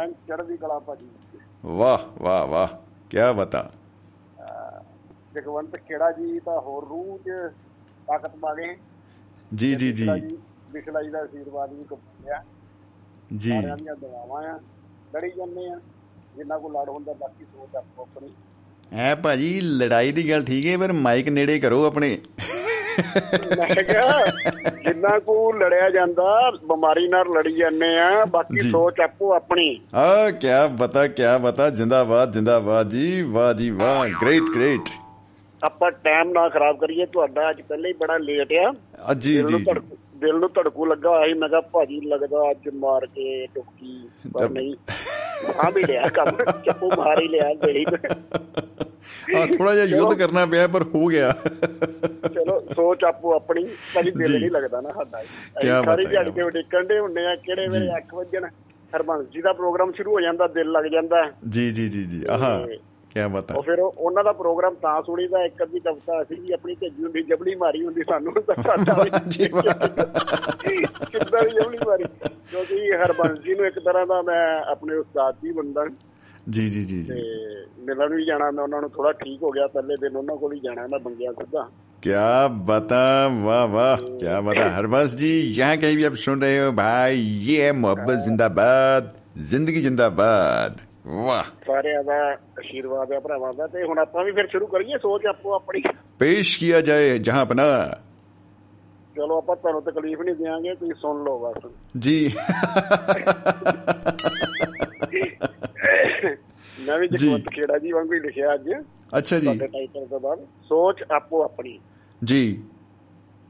ਐਨ 0.01 0.11
ਚੜ੍ਹਦੀ 0.11 0.57
ਕਲਾ 0.57 0.79
ਭਾਜੀ। 0.79 1.07
ਵਾਹ 1.65 2.23
ਵਾਹ 2.23 2.47
ਵਾਹ 2.47 2.67
ਕੀ 3.09 3.17
ਬਤਾ। 3.35 3.71
ਜਗਵੰਤ 5.35 5.75
ਖੇੜਾ 5.75 6.11
ਜੀ 6.11 6.39
ਤਾਂ 6.39 6.61
ਹੋਰ 6.61 6.87
ਰੂਹ 6.87 7.19
'ਚ 7.19 7.53
ਤਾਕਤ 8.07 8.35
ਗਏ 8.57 8.75
ਜੀ 9.55 9.75
ਜੀ 9.75 9.91
ਜੀ। 9.91 10.07
ਵਿਸ਼ਲਾ 10.71 11.01
ਜੀ 11.03 11.09
ਦਾ 11.09 11.19
ਆਸ਼ੀਰਵਾਦ 11.19 11.73
ਵੀ 11.73 11.83
ਕੱਪਿਆ 11.83 12.43
ਜੀ। 13.37 13.49
ਸਾਰਿਆਂ 13.51 13.77
ਦੀਆਂ 13.77 13.95
ਦੁਆਵਾਂ 13.95 14.43
ਆ 14.43 14.59
ਲੜੀ 15.15 15.29
ਜਾਂਦੇ 15.37 15.69
ਆ 15.69 15.79
ਜਿੰਨਾ 16.37 16.57
ਕੋ 16.57 16.69
ਲੜ 16.69 16.89
ਹੁੰਦਾ 16.89 17.13
ਬਾਕੀ 17.13 17.45
ਸੋਚ 17.45 17.75
ਆਪੋ 17.75 18.01
ਆਪਣੀ 18.01 18.29
ਐ 18.99 19.15
ਭਾਜੀ 19.15 19.59
ਲੜਾਈ 19.61 20.11
ਦੀ 20.11 20.29
ਗੱਲ 20.31 20.43
ਠੀਕ 20.43 20.65
ਹੈ 20.65 20.77
ਪਰ 20.77 20.91
ਮਾਈਕ 20.91 21.29
ਨੇੜੇ 21.29 21.59
ਕਰੋ 21.59 21.83
ਆਪਣੇ। 21.85 22.17
ਮੈਂ 23.57 23.67
ਕਿਹਾ 23.75 24.25
ਜਿੰਨਾ 24.83 25.19
ਕੋ 25.19 25.51
ਲੜਿਆ 25.51 25.89
ਜਾਂਦਾ 25.89 26.49
ਬਿਮਾਰੀ 26.51 27.07
ਨਾਲ 27.07 27.25
ਲੜੀ 27.27 27.53
ਜਾਂਦੇ 27.55 27.97
ਆ 27.99 28.25
ਬਾਕੀ। 28.25 28.59
ਸੋਚ 28.59 28.99
ਆਪੋ 29.01 29.33
ਆਪਣੀ। 29.33 29.79
ਆ 29.95 30.31
ਕੀ 30.31 30.47
ਬਤਾ 30.71 31.07
ਕੀ 31.07 31.23
ਬਤਾ 31.41 31.69
ਜਿੰਦਾਬਾਦ 31.69 32.31
ਜਿੰਦਾਬਾਦ 32.33 32.89
ਜੀ 32.89 33.21
ਵਾਹ 33.21 33.53
ਜੀ 33.53 33.69
ਵਾਹ 33.69 34.07
ਗ੍ਰੇਟ 34.21 34.43
ਗ੍ਰੇਟ 34.55 34.89
ਆਪਾਂ 35.61 35.91
ਟਾਈਮ 35.91 36.31
ਨਾ 36.31 36.47
ਖਰਾਬ 36.49 36.77
ਕਰੀਏ 36.77 37.05
ਤੁਹਾਡਾ 37.05 37.49
ਅੱਜ 37.49 37.61
ਪਹਿਲੇ 37.61 37.89
ਹੀ 37.89 37.93
ਬੜਾ 37.93 38.17
ਲੇਟ 38.17 38.53
ਆ। 38.53 39.13
ਜੀ 39.13 39.33
ਜੀ 39.43 39.63
ਦਿਲ 40.21 40.39
ਨੂੰ 40.39 40.49
ਧੜਕੂ 40.55 40.85
ਲੱਗਾ 40.85 41.11
ਸੀ 41.25 41.33
ਮੈਂ 41.33 41.49
ਕਿਹਾ 41.49 41.61
ਭਾਜੀ 41.73 41.99
ਲੱਗਦਾ 42.01 42.49
ਅੱਜ 42.51 42.69
ਮਾਰ 42.75 43.05
ਕੇ 43.05 43.45
ਟੁੱਕੀ 43.55 44.09
ਪਰ 44.33 44.49
ਨਹੀਂ। 44.49 44.75
ਆ 45.65 45.69
ਵੀ 45.69 45.83
ਲਿਆ 45.83 46.07
ਕੰਮ 46.07 46.43
ਚੱਪੂ 46.65 46.89
ਮਾਰ 46.97 47.21
ਹੀ 47.21 47.27
ਲਿਆ 47.27 47.53
ਦੇਹੀ 47.65 47.85
ਆ 49.35 49.45
ਥੋੜਾ 49.57 49.73
ਜਿਹਾ 49.73 49.85
ਯੁੱਧ 49.85 50.13
ਕਰਨਾ 50.19 50.45
ਪਿਆ 50.45 50.67
ਪਰ 50.67 50.83
ਹੋ 50.95 51.05
ਗਿਆ। 51.07 51.31
ਚਲੋ 52.33 52.59
ਸੋਚ 52.75 53.03
ਆਪੋ 53.03 53.33
ਆਪਣੀ 53.35 53.63
ਭਾਜੀ 53.95 54.11
ਦਿਲ। 54.11 54.39
ਨਹੀਂ 54.39 54.51
ਲੱਗਦਾ 54.51 54.81
ਨਾ 54.81 54.89
ਸਾਡਾ। 54.89 55.23
ਸਾਰੀ 55.85 56.05
ਕਿਆ 56.05 56.23
ਤੇ 56.23 56.41
ਉਡੀਕਣ 56.41 56.85
ਦੇ 56.85 56.99
ਹੁੰਦੇ 56.99 57.25
ਆ 57.25 57.35
ਕਿਹੜੇ 57.35 57.67
ਵੇਲੇ 57.67 57.85
ਜੀ। 57.85 57.91
8 57.97 58.15
ਵਜਣ। 58.15 58.47
ਹਰਬੰਸ 58.93 59.27
ਜੀ 59.29 59.41
ਦਾ 59.41 59.53
ਪ੍ਰੋਗਰਾਮ 59.53 59.91
ਸ਼ੁਰੂ 59.91 60.11
ਹੋ 60.11 60.21
ਜਾਂਦਾ 60.21 60.47
ਦਿਲ 60.47 60.71
ਲੱਗ 60.71 60.85
ਜਾਂਦਾ। 60.91 61.23
ਜੀ 61.49 61.71
ਜੀ 61.71 61.87
ਜੀ 61.89 62.03
ਜੀ 62.03 62.23
ਆਹਾ। 62.29 62.53
ਕੀ 63.09 63.27
ਬਤਾ 63.27 63.53
ਉਹ 63.55 63.63
ਫਿਰ 63.63 63.79
ਉਹਨਾਂ 63.79 64.23
ਦਾ 64.23 64.31
ਪ੍ਰੋਗਰਾਮ 64.31 64.75
ਤਾਂ 64.75 65.01
ਸੁਣੀਦਾ 65.01 65.45
ਇੱਕ 65.45 65.63
ਅੱਧੀ 65.63 65.79
ਕਵਿਤਾ 65.79 66.21
ਅਸੀਂ 66.21 66.41
ਵੀ 66.41 66.51
ਆਪਣੀ 66.51 66.75
ਭੇਜੀ 66.75 67.03
ਹੁੰਦੀ 67.03 67.21
ਜਬਲੀ 67.21 67.55
ਮਾਰੀ 67.55 67.85
ਹੁੰਦੀ 67.85 68.01
ਸਾਨੂੰ। 68.09 68.33
ਤਾਂ 68.33 68.55
ਸਾਡਾ 68.63 69.19
ਜੀ 69.27 69.45
ਕਿੱਦਾਂ 69.45 71.43
ਦੀ 71.43 71.49
ਜਬਲੀ 71.49 71.77
ਮਾਰੀ? 71.87 72.03
ਕਿਉਂਕਿ 72.51 72.91
ਹਰਬੰਸ 72.95 73.39
ਜੀ 73.39 73.55
ਨੂੰ 73.55 73.65
ਇੱਕ 73.65 73.79
ਤਰ੍ਹਾਂ 73.79 74.05
ਦਾ 74.07 74.21
ਮੈਂ 74.21 74.61
ਆਪਣੇ 74.61 74.95
ਉਸਤਾਦ 74.95 75.35
ਜੀ 75.43 75.51
ਬੰਦਾ। 75.51 75.85
ਜੀ 76.49 76.69
ਜੀ 76.69 76.85
ਜੀ 76.85 77.03
ਤੇ 77.03 77.15
ਮਿਲਣ 77.79 78.15
ਵੀ 78.15 78.25
ਜਾਣਾ 78.25 78.51
ਮੈਂ 78.51 78.63
ਉਹਨਾਂ 78.63 78.81
ਨੂੰ 78.81 78.89
ਥੋੜਾ 78.89 79.11
ਠੀਕ 79.11 79.43
ਹੋ 79.43 79.51
ਗਿਆ 79.51 79.67
ਪਹਿਲੇ 79.67 79.95
ਦਿਨ 80.01 80.15
ਉਹਨਾਂ 80.15 80.35
ਕੋਲ 80.35 80.53
ਹੀ 80.53 80.59
ਜਾਣਾ 80.59 80.87
ਮੈਂ 80.87 80.99
ਬੰਗਿਆ 80.99 81.31
ਸਿੱਧਾ 81.31 81.69
ਕੀ 82.01 82.09
ਬਤਾ 82.49 83.27
ਵਾਹ 83.27 83.67
ਵਾਹ 83.67 83.97
ਕੀ 83.97 84.25
ਬਤਾ 84.45 84.69
ਹਰਬੰਸ 84.69 85.15
ਜੀ 85.15 85.53
ਯਹਾਂ 85.53 85.77
ਕਹੀਂ 85.77 85.97
ਵੀ 85.97 86.03
ਆਪ 86.03 86.13
ਸੁਣ 86.13 86.41
ਰਹੇ 86.41 86.59
ਹੋ 86.59 86.71
ਭਾਈ 86.71 87.55
ਇਹ 87.55 87.73
ਮੁਹੱਬਤ 87.73 88.17
ਜ਼ਿੰਦਾਬਾਦ 88.17 89.09
ਜ਼ਿੰਦਗੀ 89.37 89.81
ਜ਼ਿੰਦਾਬਾਦ। 89.81 90.88
ਵਾਹ 91.09 91.43
ਸਾਰਿਆਂ 91.65 92.03
ਦਾ 92.03 92.15
ਅਸ਼ੀਰਵਾਦ 92.59 93.11
ਹੈ 93.11 93.19
ਭਰਾਵਾਂ 93.19 93.53
ਦਾ 93.53 93.67
ਤੇ 93.67 93.83
ਹੁਣ 93.83 93.99
ਆਪਾਂ 93.99 94.23
ਵੀ 94.25 94.31
ਫਿਰ 94.31 94.47
ਸ਼ੁਰੂ 94.47 94.67
ਕਰੀਏ 94.67 94.97
ਸੋਚ 94.97 95.25
ਆਪੋ 95.25 95.53
ਆਪਣੀ 95.53 95.81
ਪੇਸ਼ 96.19 96.57
ਕੀਤਾ 96.59 96.81
ਜਾਏ 96.81 97.17
ਜਹਾਂ 97.19 97.45
ਪਨਾ 97.45 97.65
ਚਲੋ 99.15 99.37
ਆਪਾਂ 99.37 99.55
ਤੁਹਾਨੂੰ 99.55 99.81
ਤਕਲੀਫ 99.81 100.21
ਨਹੀਂ 100.21 100.35
ਦੇਾਂਗੇ 100.35 100.75
ਤੁਸੀਂ 100.75 100.93
ਸੁਣ 100.93 101.23
ਲਓ 101.23 101.39
ਬਸ 101.39 101.71
ਜੀ 101.97 102.31
ਮੈਂ 106.87 106.97
ਵੀ 106.99 107.07
ਜਗਵੰਤ 107.07 107.49
ਖੇੜਾ 107.49 107.77
ਜੀ 107.77 107.91
ਵਾਂਗੂ 107.91 108.13
ਹੀ 108.13 108.19
ਲਿਖਿਆ 108.19 108.53
ਅੱਜ 108.53 108.71
ਅੱਛਾ 109.17 109.39
ਜੀ 109.39 109.45
ਤੁਹਾਡੇ 109.45 109.67
ਟਾਈਟਲ 109.67 110.05
ਤੋਂ 110.05 110.19
ਬਾਅਦ 110.19 110.45
ਸੋਚ 110.69 111.03
ਆਪੋ 111.11 111.43
ਆਪਣੀ 111.43 111.79
ਜੀ 112.21 112.61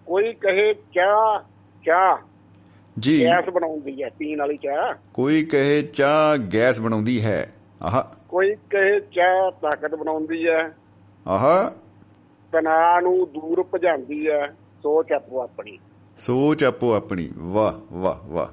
ਕੋਈ 0.08 0.34
ਕਹੇ 0.34 0.74
ਕਿਆ 0.94 1.44
ਕਿਆ 1.84 2.18
ਜੀ। 3.00 3.26
ਗੈਸ 3.26 3.50
ਬਣਾਉਂਦੀ 3.50 4.04
ਹੈ 4.04 4.10
ਪੀਣ 4.10 4.40
ਵਾਲੀ 4.40 4.58
ਚਾਹ। 4.58 4.94
ਕੋਈ 5.14 5.44
ਕਹੇ 5.46 5.82
ਚਾਹ 5.82 6.38
ਗੈਸ 6.54 6.80
ਬਣਾਉਂਦੀ 6.80 7.26
ਹੈ। 7.26 7.54
ਆਹ। 7.82 8.04
ਕੋਈ 8.30 8.56
ਕਹੇ 8.70 9.00
ਚਾਹ 9.00 9.52
ਤਾਕਤ 9.52 9.96
ਬਣਾਉਂਦੀ 9.96 10.48
ਹੈ। 10.48 10.76
ਆਹ। 11.28 11.70
ਤਣਾਅ 12.52 13.02
ਨੂੰ 13.02 13.32
ਦੂਰ 13.32 13.66
ਭਜਾਉਂਦੀ 13.74 14.30
ਹੈ। 14.30 14.56
ਸੋਚ 14.84 15.12
ਆਪੋ 15.12 15.42
ਆਪਣੀ। 15.44 15.78
ਸੋਚ 16.18 16.64
ਆਪੋ 16.64 16.94
ਆਪਣੀ। 16.94 17.30
ਵਾਹ 17.38 17.96
ਵਾਹ 17.96 18.28
ਵਾਹ। 18.28 18.48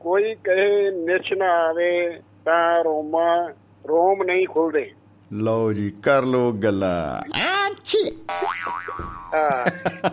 ਕੋਈ 0.00 0.34
ਕਹੇ 0.34 0.90
ਨਿਛ 0.90 1.32
ਨਾ 1.32 1.46
ਆਵੇ 1.46 2.20
ਤਾਂ 2.44 2.84
ਰੋਮਾ 2.84 3.50
ਰੋਮ 3.88 4.22
ਨਹੀਂ 4.22 4.46
ਖੁੱਲਦੇ। 4.46 4.92
ਲਓ 5.32 5.72
ਜੀ 5.72 5.90
ਕਰ 6.02 6.22
ਲੋ 6.22 6.50
ਗੱਲਾਂ। 6.52 7.22
ਆਂਚੀ। 7.42 8.10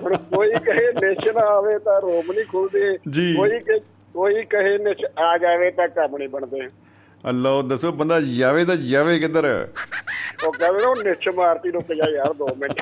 ਹੁਣ 0.01 0.15
ਕੋਈ 0.17 0.51
ਕਹੇ 0.65 0.91
ਨਿਸ਼ 1.01 1.31
ਨਾ 1.33 1.45
ਆਵੇ 1.47 1.77
ਤਾਂ 1.79 1.99
ਰੋਮ 2.01 2.31
ਨਹੀਂ 2.31 2.45
ਖੁੱਲਦੇ। 2.45 2.97
ਕੋਈ 3.35 3.59
ਕੋਈ 4.15 4.43
ਕਹੇ 4.45 4.77
ਨਿਸ਼ 4.77 5.05
ਆ 5.19 5.37
ਜਾਵੇ 5.37 5.71
ਤਾਂ 5.71 5.87
ਕੰਮ 5.87 6.17
ਨਹੀਂ 6.17 6.29
ਬਣਦੇ। 6.29 6.67
ਅੱਲੋ 7.29 7.61
ਦੱਸੋ 7.61 7.91
ਬੰਦਾ 7.91 8.19
ਜਾਵੇ 8.21 8.65
ਤਾਂ 8.65 8.75
ਜਾਵੇ 8.75 9.19
ਕਿੱਧਰ? 9.19 9.67
ਉਹ 10.45 10.51
ਕਹਿੰਦੇ 10.51 10.83
ਉਹ 10.83 10.95
ਨਿਸ਼ 11.03 11.27
ਮਾਰਤੀ 11.35 11.71
ਰੁਕ 11.71 11.93
ਜਾ 11.93 12.09
ਯਾਰ 12.09 12.33
2 12.33 12.55
ਮਿੰਟ। 12.57 12.81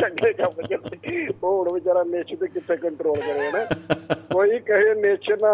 ਚੰਗੇ 0.00 0.32
ਕੰਮ 0.32 0.62
ਕਰਦੇ 0.62 1.26
ਉਹ 1.42 1.58
ਹੁਣ 1.58 1.72
ਵਿਚਾਰਾ 1.74 2.02
ਨਿਸ਼ 2.02 2.34
ਤੇ 2.34 2.46
ਕਿੱਥੇ 2.46 2.76
ਕੰਟਰੋਲ 2.76 3.20
ਕਰੇ 3.20 3.50
ਨਾ 3.52 3.64
ਕੋਈ 4.32 4.58
ਕਹੇ 4.58 4.94
ਨਿਸ਼ 5.00 5.30
ਨਾ 5.42 5.52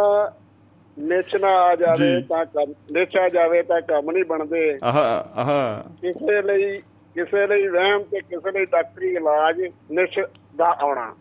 ਨਿਛ 0.98 1.34
ਨਾ 1.34 1.48
ਆ 1.48 1.76
ਜਾਵੇ। 1.76 2.22
ਤਾਂ 2.22 2.44
ਕੰਮ 2.44 2.72
ਆ 3.20 3.28
ਜਾਵੇ 3.28 3.62
ਤਾਂ 3.62 3.80
ਕੰਮ 3.80 4.10
ਨਹੀਂ 4.10 4.24
ਬਣਦੇ। 4.24 4.78
ਆਹ 4.84 4.98
ਆਹ। 5.38 5.88
ਕਿਸੇ 5.88 6.42
ਲਈ 6.42 6.78
ਕਿਸੇ 7.14 7.46
ਲਈ 7.46 7.66
ਵਹਿਮ 7.66 8.02
ਤੇ 8.02 8.20
ਕਿਸੇ 8.20 8.58
ਲਈ 8.58 8.64
ਡਾਕਟਰੀ 8.64 9.08
ਇਲਾਜ 9.08 9.60
ਨਿਛ 9.90 10.18
ਦਾ 10.56 10.76
ਆਉਣਾ। 10.80 11.14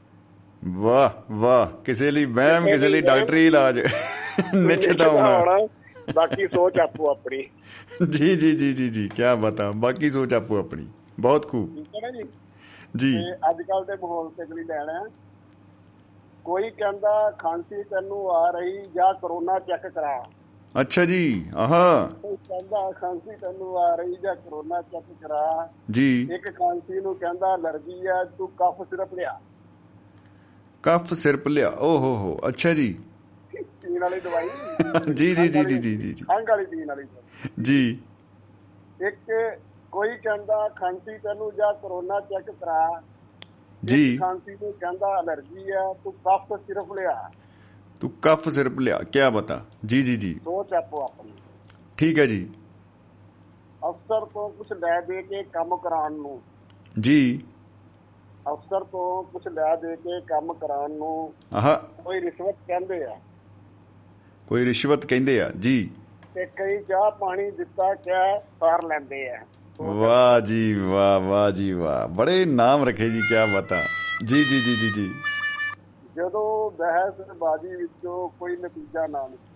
ਵਾਹ 0.65 1.21
ਵਾਹ। 1.31 1.83
ਕਿਸੇ 1.83 2.11
ਲਈ 2.11 2.25
ਵਹਿਮ 2.25 2.65
ਕਿਸੇ 2.65 2.89
ਲਈ 2.89 3.01
ਡਾਕਟਰੀ 3.01 3.47
ਇਲਾਜ। 3.47 3.79
ਨਿਸ਼ਚਿਤ 4.55 5.01
ਹੋਣਾ 5.01 5.67
ਬਾਕੀ 6.13 6.47
ਸੋਚ 6.47 6.79
ਆਪੋ 6.79 7.11
ਆਪਣੀ। 7.11 7.43
ਜੀ 8.09 8.35
ਜੀ 8.35 8.51
ਜੀ 8.51 8.73
ਜੀ 8.73 8.89
ਜੀ। 8.89 9.09
ਕੀ 9.15 9.21
ਬਤਾ 9.39 9.71
ਬਾਕੀ 9.71 10.09
ਸੋਚ 10.09 10.33
ਆਪੋ 10.33 10.59
ਆਪਣੀ। 10.59 10.87
ਬਹੁਤ 11.19 11.47
ਖੂਬ। 11.47 11.83
ਜੀ? 12.95 13.31
ਅੱਜ 13.49 13.61
ਕੱਲ 13.61 13.85
ਦੇ 13.85 13.93
ਮਾਹੌਲ 13.93 14.29
ਤੇ 14.29 14.53
ਵੀ 14.55 14.63
ਲੈਣਾ 14.63 15.09
ਕੋਈ 16.45 16.69
ਕਹਿੰਦਾ 16.69 17.31
ਖਾਂਸੀ 17.31 17.83
ਤੈਨੂੰ 17.83 18.31
ਆ 18.31 18.51
ਰਹੀ 18.51 18.83
ਜਾਂ 18.83 19.13
ਕਰੋਨਾ 19.13 19.59
ਚੈੱਕ 19.59 19.87
ਕਰਾ। 19.87 20.23
ਅੱਛਾ 20.81 21.05
ਜੀ 21.05 21.45
ਆਹਾ। 21.57 22.09
ਕੋਈ 22.21 22.35
ਕਹਿੰਦਾ 22.35 22.91
ਖਾਂਸੀ 22.91 23.35
ਤੈਨੂੰ 23.35 23.77
ਆ 23.77 23.95
ਰਹੀ 23.95 24.15
ਜਾਂ 24.15 24.35
ਕਰੋਨਾ 24.35 24.81
ਚੈੱਕ 24.81 25.05
ਕਰਾ। 25.21 25.69
ਜੀ। 25.91 26.27
ਇੱਕ 26.33 26.49
ਖਾਂਸੀ 26.49 27.01
ਨੂੰ 27.01 27.15
ਕਹਿੰਦਾ 27.15 27.55
ਅਲਰਜੀ 27.55 28.07
ਆ 28.07 28.23
ਤੂੰ 28.23 28.47
ਕਫ 28.47 28.89
ਸਿਰਪ 28.89 29.13
ਲਿਆ। 29.13 29.39
ਕਫ 30.83 31.13
ਸਿਰਪ 31.13 31.47
ਲਿਆ 31.47 31.69
ਓ 31.69 31.97
ਹੋ 31.97 32.15
ਹੋ 32.15 32.37
ਅੱਛਾ 32.47 32.73
ਜੀ। 32.73 32.99
ਪੀਣ 33.55 34.01
ਵਾਲੀ 34.01 34.19
ਦਵਾਈ। 34.19 34.49
ਜੀ 35.13 35.35
ਜੀ 35.35 35.47
ਜੀ 35.49 35.63
ਜੀ 35.63 35.77
ਜੀ 35.77 35.97
ਜੀ 35.97 36.13
ਖੰਘ 36.13 36.45
ਵਾਲੀ 36.49 36.65
ਪੀਣ 36.65 36.87
ਵਾਲੀ। 36.87 37.03
ਜੀ। 37.61 37.99
ਇੱਕ 39.07 39.59
ਕੋਈ 39.91 40.17
ਕਹਿੰਦਾ 40.17 40.69
ਖਾਂਸੀ 40.69 41.17
ਤੈਨੂੰ 41.17 41.55
ਜਾਂ 41.55 41.73
ਕਰੋਨਾ 41.73 42.19
ਚੈੱਕ 42.19 42.51
ਕਰਾ। 42.51 43.03
ਜੀ 43.85 44.17
ਖਾਂਸੀ 44.17 44.51
ਨੂੰ 44.51 44.73
ਕਹਿੰਦਾ 44.73 45.19
ਅਲਰਜੀ 45.19 45.71
ਆ 45.71 45.95
ਤੂੰ 46.03 46.13
ਕਫ 46.13 46.59
ਸਿਰਪ 46.67 46.93
ਲਿਆ। 46.93 47.29
ਤੂੰ 48.01 48.11
ਕਫ 48.21 48.49
ਸਿਰਪ 48.49 48.79
ਲਿਆ 48.79 48.99
ਕੀ 48.99 49.19
ਬਤਾ 49.33 49.65
ਜੀ 49.85 50.03
ਜੀ 50.03 50.15
ਜੀ। 50.17 50.39
ਸੋਚ 50.45 50.73
ਆਪੋ 50.73 51.03
ਆਪਣੀ। 51.03 51.31
ਠੀਕ 51.97 52.19
ਹੈ 52.19 52.25
ਜੀ। 52.25 52.49
ਅਫਸਰ 53.89 54.25
ਤੋਂ 54.25 54.49
ਕੁਝ 54.49 54.73
ਲੈ 54.73 55.01
ਦੇ 55.01 55.21
ਕੇ 55.21 55.43
ਕੰਮ 55.43 55.77
ਕਰਾਉਣ 55.77 56.13
ਨੂੰ। 56.13 56.41
ਜੀ। 56.99 57.43
ਅਫਸਰ 58.53 58.83
ਤੋਂ 58.83 59.23
ਕੁਝ 59.23 59.47
ਲੈ 59.47 59.75
ਦੇ 59.75 59.95
ਕੇ 59.95 60.21
ਕੰਮ 60.21 60.53
ਕਰਾਉਣ 60.53 60.91
ਨੂੰ 60.91 61.33
ਆਹਾ। 61.53 61.75
ਕੋਈ 61.75 62.21
ਰਿਸ਼ਵਤ 62.21 62.55
ਕਹਿੰਦੇ 62.67 63.03
ਆ? 63.03 63.19
ਕੋਈ 64.47 64.65
ਰਿਸ਼ਵਤ 64.65 65.05
ਕਹਿੰਦੇ 65.05 65.41
ਆ 65.41 65.51
ਜੀ। 65.59 65.89
ਤੇ 66.35 66.45
ਕਈ 66.45 66.83
ਚਾਹ 66.83 67.11
ਪਾਣੀ 67.11 67.51
ਦਿੱਤਾ 67.51 67.93
ਕਿਆ 67.95 68.39
ਸਾਰ 68.59 68.83
ਲੈਂਦੇ 68.83 69.29
ਆ। 69.29 69.43
ਵਾਹ 69.81 70.41
ਜੀ 70.41 70.73
ਵਾਹ 70.73 71.19
ਵਾਹ 71.19 71.51
ਜੀ 71.51 71.71
ਵਾਹ। 71.71 72.07
ਬੜੇ 72.07 72.45
ਨਾਮ 72.45 72.89
ਰੱਖੇ 72.89 73.09
ਜੀ 73.09 73.21
ਕੀ 73.21 73.55
ਬਤਾ। 73.55 73.81
ਜੀ 74.25 74.43
ਜੀ 74.43 74.59
ਜੀ 74.59 74.75
ਜੀ 74.75 74.91
ਜੀ। 74.95 75.09
ਜਦੋਂ 76.15 76.71
ਬਹਿਸ 76.71 77.37
ਬਾਜੀ 77.37 77.67
ਵਿੱਚੋਂ 77.67 78.29
ਕੋਈ 78.29 78.57
ਨਤੀਜਾ 78.57 79.07
ਨਾ 79.07 79.27
ਨਿਕਲੇ। 79.27 79.55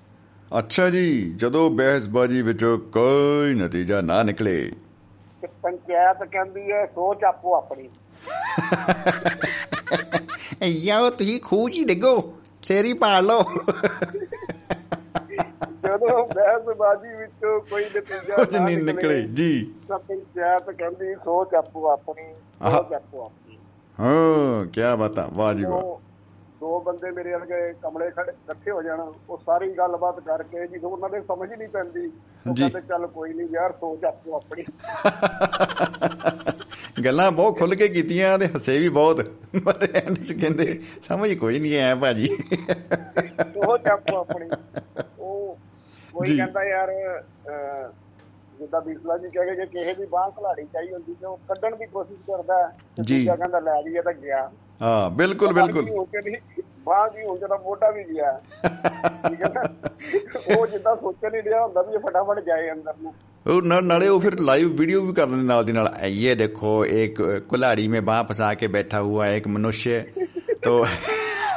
ਅੱਛਾ 0.59 0.89
ਜੀ 0.89 1.33
ਜਦੋਂ 1.35 1.69
ਬਹਿਸਬਾਜੀ 1.69 2.41
ਵਿੱਚੋਂ 2.41 2.77
ਕੋਈ 2.77 3.53
ਨਤੀਜਾ 3.53 4.01
ਨਾ 4.01 4.23
ਨਿਕਲੇ। 4.23 4.71
ਤੇ 5.41 5.47
ਪੰਚਾਇਤ 5.61 6.17
ਕਹਿੰਦੀ 6.23 6.71
ਹੈ 6.71 6.85
ਸੋਚ 6.85 7.23
ਆਪੋ 7.23 7.57
ਆਪਣੀ। 7.57 7.89
ਯਾਓ 10.63 11.09
ਤੁਸੀਂ 11.09 11.39
'ਚ 11.39 11.77
ਹੀ 11.77 11.85
ਡਿੱਗੋ 11.85 12.33
ਸੇਰੀ 12.63 12.93
ਪਾ 12.93 13.19
ਲਓ। 13.19 13.43
ਜਦੋਂ 15.89 16.25
ਬਹਿਸ 16.25 16.77
ਬਾਜੀ 16.77 17.15
ਵਿੱਚੋਂ 17.15 17.61
ਕੋਈ 17.61 17.85
ਨਤੀਜਾ 17.85 18.35
ਕੁਝ 18.35 18.57
ਨਹੀਂ 18.57 18.77
ਨਿਕਲੇ 18.77 19.21
ਜੀ। 19.21 19.73
ਤਾਂ 19.87 19.99
ਪੰਚਾਇਤ 19.99 20.71
ਕਹਿੰਦੀ 20.71 21.15
ਸੋਚ 21.15 21.53
ਆਪੋ 21.53 21.89
ਆਪਣੀ। 21.89 22.33
ਸੋਚ 22.71 22.93
ਆਪੋ 22.93 23.25
ਆਪਣੀ। 23.25 23.57
ਹਾਂ 23.99 24.65
ਕੀ 24.65 24.81
ਬਤਾ 24.99 25.29
ਵਾਹ 25.33 25.53
ਜੀ 25.53 25.63
ਵਾਹ। 25.63 25.73
ਉਹ 25.73 26.01
ਦੋ 26.59 26.79
ਬੰਦੇ 26.79 27.11
ਮੇਰੇ 27.11 27.31
ਵਰਗੇ 27.31 27.73
ਕਮਲੇ 27.81 28.11
ਖੜੇ 28.11 28.31
ਇਕੱਠੇ 28.31 28.71
ਹੋ 28.71 28.83
ਜਾਣ 28.83 29.11
ਉਹ 29.29 29.41
ਸਾਰੀ 29.45 29.71
ਗੱਲਬਾਤ 29.71 30.19
ਕਰਕੇ 30.19 30.67
ਜੀ 30.67 30.77
ਉਹਨਾਂ 30.77 31.09
ਦੇ 31.09 31.21
ਸਮਝ 31.21 31.51
ਹੀ 31.51 31.57
ਨਹੀਂ 31.57 31.69
ਪੈਂਦੀ 31.69 32.11
ਉਹ 32.49 32.53
ਜੀ। 32.53 32.63
ਕਹਿੰਦੇ 32.63 32.87
ਚੱਲ 32.87 33.07
ਕੋਈ 33.07 33.33
ਨਹੀਂ 33.33 33.47
ਯਾਰ 33.51 33.71
ਸੋਚ 33.71 34.05
ਆਪੋ 34.05 34.35
ਆਪਣੀ। 34.35 34.63
ਗੱਲਾਂ 37.05 37.31
ਬਹੁਤ 37.31 37.59
ਖੁੱਲ 37.59 37.75
ਕੇ 37.75 37.87
ਕੀਤੀਆਂ 37.87 38.39
ਤੇ 38.39 38.47
ਹੱਸੇ 38.47 38.79
ਵੀ 38.79 38.89
ਬਹੁਤ। 38.89 39.29
ਪਰ 39.65 39.87
ਐਂਡ 39.93 40.17
ਚ 40.17 40.33
ਕਹਿੰਦੇ 40.33 40.79
ਸਮਝ 41.03 41.33
ਕੋਈ 41.33 41.59
ਨਹੀਂ 41.59 41.79
ਆਇਆ 41.79 41.95
ਭਾਜੀ। 41.95 42.37
ਸੋਚ 43.41 43.85
ਆਪੋ 43.85 44.17
ਆਪਣੀ। 44.17 44.47
ਉਹ 44.47 45.03
ਕੋਈ 46.14 46.26
ਜੀ। 46.26 46.36
ਕਹਿੰਦਾ 46.36 46.64
ਯਾਰ 46.64 46.90
ਅਹ, 46.90 47.88
ਜਿੱਦਾਂ 48.60 48.80
ਬੀਸਲਾ 48.80 49.16
ਜੀ 49.18 49.28
ਕਹੇ 49.30 49.54
ਕਿ 49.56 49.66
ਕਿਸੇ 49.68 49.94
ਦੀ 49.94 50.06
ਬਾਹ 50.06 50.30
ਖਲਾੜੀ 50.30 50.64
ਚਾਹੀ 50.72 50.92
ਹੁੰਦੀ 50.92 51.14
ਤੇ 51.14 51.26
ਉਹ 51.26 51.36
ਕੱਢਣ 51.48 51.76
ਦੀ 51.76 51.86
ਕੋਸ਼ਿਸ਼ 51.86 52.20
ਕਰਦਾ 52.26 52.58
ਹੈ, 52.58 52.68
ਤੇ 52.96 53.02
ਜੀ। 53.02 53.18
ਦੂਜਾ 53.18 53.36
ਕਹਿੰਦਾ 53.36 53.58
ਲੈ 53.60 53.80
ਜੀ 53.82 53.96
ਇਹ 53.96 54.02
ਤਾਂ 54.02 54.12
ਗਿਆ 54.14 54.48
ਹਾਂ 54.82 55.10
ਬਿਲਕੁਲ 55.12 55.52
ਬਿਲਕੁਲ 55.52 55.74
ਬਾਂਹ 55.74 55.84
ਵੀ 55.84 55.96
ਹੋ 55.98 56.04
ਕੇ 56.04 56.20
ਨਹੀਂ 56.20 56.62
ਬਾਹ 56.86 57.08
ਵੀ 57.10 57.24
ਹੁਣ 57.26 57.36
ਜਦੋਂ 57.38 57.58
ਮੋਢਾ 57.58 57.90
ਵੀ 57.90 58.04
ਗਿਆ 58.04 58.32
ਠੀਕ 59.28 59.42
ਹੈ 59.42 59.48
ਨਾ 59.54 59.62
ਉਹ 60.50 60.66
ਜਿੱਦਾਂ 60.66 60.94
ਸੋਚਣ 60.96 61.30
ਨਹੀਂ 61.30 61.42
ਰਿਹਾ 61.42 61.62
ਹੁੰਦਾ 61.62 61.82
ਵੀ 61.82 61.94
ਇਹ 61.94 61.98
ਫਟਾਫਟ 62.00 62.40
ਜਾਏ 62.44 62.70
ਅੰਦਰ 62.72 62.94
ਨੂੰ 63.02 63.14
और 63.46 63.64
ना- 63.64 63.78
नाले 63.84 64.06
वो 64.08 64.20
फिर 64.20 64.34
लाइव 64.44 64.68
वीडियो 64.76 65.00
भी 65.02 65.12
कर 65.16 65.26
देने 65.30 65.42
नाल 65.48 65.64
दी 65.64 65.72
नाल 65.74 65.88
ये 66.12 66.34
देखो 66.36 66.70
एक 66.98 67.18
कुल्हाड़ी 67.48 67.82
में 67.88 67.96
बाह 68.06 68.20
फंसा 68.28 68.46
के 68.54 68.68
बैठा 68.76 69.00
हुआ 69.06 69.26
एक 69.32 69.48
मनुष्य 69.48 69.98
तो 70.66 70.72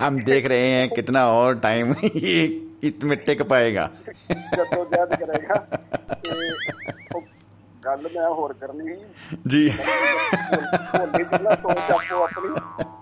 हम 0.02 0.18
देख 0.26 0.48
रहे 0.48 0.66
हैं 0.72 0.90
कितना 0.92 1.22
और 1.36 1.56
टाइम 1.62 1.94
ये 2.18 2.34
ਇਤ 2.83 3.05
ਮਿੱਟੇ 3.05 3.35
ਕਪਾਏਗਾ 3.35 3.89
ਜਦੋਂ 4.31 4.85
ਜਦ 4.87 5.15
ਕਰੇਗਾ 5.15 5.57
ਗੱਲ 7.85 8.09
ਮੈਂ 8.15 8.29
ਹੋਰ 8.31 8.53
ਕਰਨੀ 8.53 8.95
ਸੀ। 8.95 9.37
ਜੀ। 9.49 9.71
ਹੋਲੀ 9.71 11.25
ਜਿੰਨਾ 11.25 11.55
ਸੋਚ 11.55 11.91
ਆਪੋ 11.91 12.23
ਆਪਣੀ। 12.25 12.51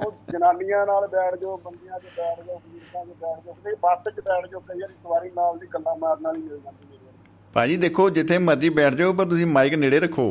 ਉਹ 0.05 0.13
ਜਨਾਨੀਆਂ 0.33 0.85
ਨਾਲ 0.87 1.07
ਬੈਠ 1.09 1.35
ਜਾਓ 1.35 1.57
ਬੰਦਿਆਂ 1.65 1.99
'ਚ 2.01 2.05
ਬੈਠ 2.17 2.47
ਜਾਓ 2.47 2.59
ਫੀਰਕਾਂ 2.59 3.05
'ਚ 3.05 3.09
ਬੈਠ 3.21 3.45
ਜਾਓ 3.47 3.57
ਤੇ 3.65 3.75
ਬੱਸ 3.83 4.09
'ਚ 4.09 4.21
ਬੈਠ 4.21 4.47
ਜਾਓ 4.51 4.61
ਕਈ 4.61 4.81
ਵਾਰੀ 4.81 4.95
ਸਵਾਰੀ 5.03 5.31
ਨਾਲ 5.31 5.59
ਦੀ 5.59 5.67
ਗੱਲਾਂ 5.75 5.97
ਮਾਰਨ 5.97 6.23
ਵਾਲੀ 6.23 6.43
ਹੋ 6.43 6.57
ਜਾਂਦੀ 6.57 6.95
ਹੈ। 6.95 7.13
ਭਾਜੀ 7.55 7.77
ਦੇਖੋ 7.77 8.09
ਜਿੱਥੇ 8.11 8.39
ਮਰਜ਼ੀ 8.39 8.69
ਬੈਠ 8.71 8.95
ਜਾਓ 8.95 9.13
ਪਰ 9.13 9.25
ਤੁਸੀਂ 9.25 9.47
ਮਾਈਕ 9.47 9.75
ਨੇੜੇ 9.75 10.01
ਰੱਖੋ। 10.01 10.27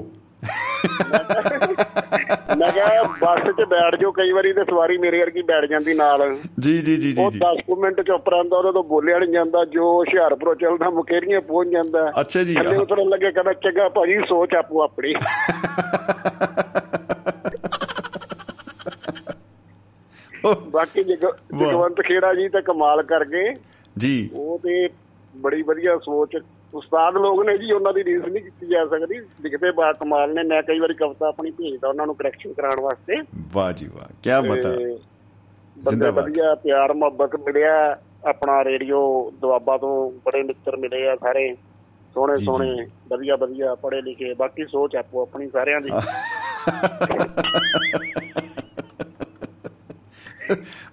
ਮੈਂ 2.57 2.71
ਕਿਹਾ 2.71 3.03
ਬੱਸ 3.03 3.45
'ਚ 3.45 3.65
ਬੈਠ 3.65 3.95
ਜਾਓ 3.95 4.11
ਕਈ 4.11 4.31
ਵਾਰੀ 4.31 4.53
ਤੇ 4.53 4.63
ਸਵਾਰੀ 4.63 4.97
ਮੇਰੇ 4.97 5.19
ਵਰਗੀ 5.19 5.41
ਬੈਠ 5.41 5.65
ਜਾਂਦੀ 5.65 5.93
ਨਾਲ। 5.93 6.37
ਜੀ 6.59 6.81
ਜੀ 6.81 6.97
ਜੀ 6.97 7.13
ਜੀ 7.13 7.23
ਉਹ 7.23 7.31
ਜੀ। 7.31 7.39
10 7.39 7.61
ਕੁ 7.67 7.75
ਮਿੰਟ 7.75 8.01
ਚੁੱਪ 8.01 8.29
ਰਹਿੰਦਾ 8.29 8.57
ਉਹਦੇ 8.57 8.71
ਤੋਂ 8.71 8.83
ਬੋਲਿਆ 8.83 9.19
ਨਹੀਂ 9.19 9.29
ਜਾਂਦਾ 9.29 9.65
ਜੋ 9.65 9.99
ਹੁਸ਼ਿਆਰਪੁਰੋਂ 9.99 10.55
ਚੱਲਦਾ 10.55 10.89
ਮੁਕੇਰੀਆਂ 10.89 11.41
ਪਹੁੰਚ 11.41 11.69
ਜਾਂਦਾ। 11.69 12.13
ਅੱਛਾ 12.19 12.43
ਜੀ। 12.43 12.55
ਥੱਲੇ 12.55 12.77
ਉਤਰਨ 12.77 13.09
ਲੱਗੇ 13.09 13.31
ਕਹਿੰਦਾ 13.31 13.53
ਚੰਗਾ 13.53 13.89
ਭਾਜੀ 13.89 14.19
ਸੋਚ 14.29 14.55
ਆਪੋ 14.55 14.83
ਆਪਣੀ। 14.83 15.13
ਬਾਕੀ। 20.71 21.03
ਜਗਵੰਤ 21.03 22.01
ਖੇੜਾ 22.01 22.33
ਜੀ 22.33 22.49
ਤਾਂ 22.49 22.61
ਕਮਾਲ 22.61 23.03
ਕਰ 23.03 23.25
ਗਏ। 23.25 23.53
ਜੀ। 23.97 24.29
ਉਹ 24.33 24.59
ਤੇ 24.59 24.89
ਬੜੀ 25.37 25.61
ਵਧੀਆ 25.61 25.97
ਸੋਚ 25.97 26.37
ਉਸਤਾਦ 26.73 27.13
ਲੋਕ 27.13 27.45
ਨੇ 27.45 27.57
ਜੀ 27.57 27.71
ਉਹਨਾਂ 27.71 27.93
ਦੀ 27.93 28.03
ਰੀਸ 28.03 28.25
ਨਹੀਂ 28.25 28.43
ਕੀਤੀ 28.43 28.67
ਜਾ 28.67 28.85
ਸਕਦੀ। 28.85 29.19
ਲਿਖਦੇ 29.19 29.71
ਬਾ 29.71 29.91
ਕਮਾਲ 29.93 30.33
ਨੇ। 30.33 30.43
ਮੈਂ 30.43 30.61
ਕਈ 30.63 30.79
ਵਾਰੀ 30.79 30.93
ਕਵਿਤਾ 30.93 31.27
ਆਪਣੀ 31.27 31.51
ਭੇਜਦਾ 31.51 31.87
ਉਹਨਾਂ 31.89 32.05
ਨੂੰ 32.05 32.15
ਕਰੈਕਸ਼ਨ 32.15 32.53
ਕਰਾਉਣ 32.53 32.81
ਵਾਸਤੇ। 32.81 33.15
ਵਾਹ 33.53 33.71
ਜੀ 33.73 33.87
ਵਾਹ 33.87 34.05
ਕੀ 34.23 34.47
ਬਤਾ 34.49 34.75
ਜ਼ਿੰਦਾਬਾਦ। 35.89 36.25
ਵਧੀਆ 36.25 36.55
ਪਿਆਰ 36.55 36.93
ਮੁਹੱਬਤ 36.93 37.35
ਮਿਲਿਆ। 37.35 37.97
ਆਪਣਾ 38.29 38.63
ਰੇਡੀਓ 38.63 39.31
ਦੁਆਬਾ 39.31 39.77
ਤੋਂ 39.77 40.11
ਬੜੇ 40.11 40.43
ਮਿੱਤਰ 40.43 40.77
ਮਿਲੇ 40.77 41.09
ਆ 41.09 41.15
ਸਾਰੇ। 41.15 41.55
ਸੋਹਣੇ। 42.13 42.35
ਸੋਹਣੇ 42.35 42.81
ਵਧੀਆ 43.07 43.35
ਵਧੀਆ 43.35 43.75
ਪੜ੍ਹੇ 43.75 44.01
ਲਿਖੇ 44.01 44.33
ਬਾਕੀ 44.33 44.65
ਸੋਚ 44.65 44.95
ਆਪੋ 44.95 45.21
ਆਪਣੀ 45.21 45.47
ਸਾਰਿਆਂ 45.49 45.81
ਦੀ। 45.81 45.91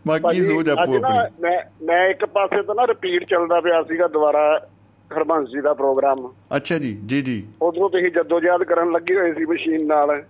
ਬਾਕੀ 0.06 0.44
ਸੋਚ 0.44 0.68
ਆਪੋ 0.68 0.80
ਆਪਣੀ। 0.80 0.98
ਮੈਂ 1.40 1.58
ਮੈਂ 1.82 2.08
ਇੱਕ 2.08 2.24
ਪਾਸੇ 2.24 2.62
ਤੋਂ 2.62 2.74
ਨਾ 2.74 2.86
ਰਿਪੀਟ 2.86 3.24
ਚੱਲਦਾ 3.24 3.60
ਪਿਆ 3.60 3.82
ਸੀਗਾ 3.82 4.06
ਦੁਬਾਰਾ। 4.06 4.66
ਹਰਬੰਸ 5.14 5.48
ਜੀ 5.48 5.60
ਦਾ 5.60 5.74
ਪ੍ਰੋਗਰਾਮ। 5.74 6.32
ਅੱਛਾ 6.56 6.78
ਜੀ 6.78 6.98
ਜੀ 7.06 7.22
ਜੀ। 7.22 7.44
ਉਧਰੋਂ 7.62 7.90
ਤੁਸੀਂ 7.90 8.10
ਜਦੋਜਹਿਦ 8.10 8.62
ਕਰਨ 8.62 8.92
ਲੱਗੇ 8.92 9.14
ਹੋਏ 9.14 9.32
ਸੀ 9.32 9.44
ਮਸ਼ੀਨ 9.44 9.86
ਨਾਲ। 9.86 10.22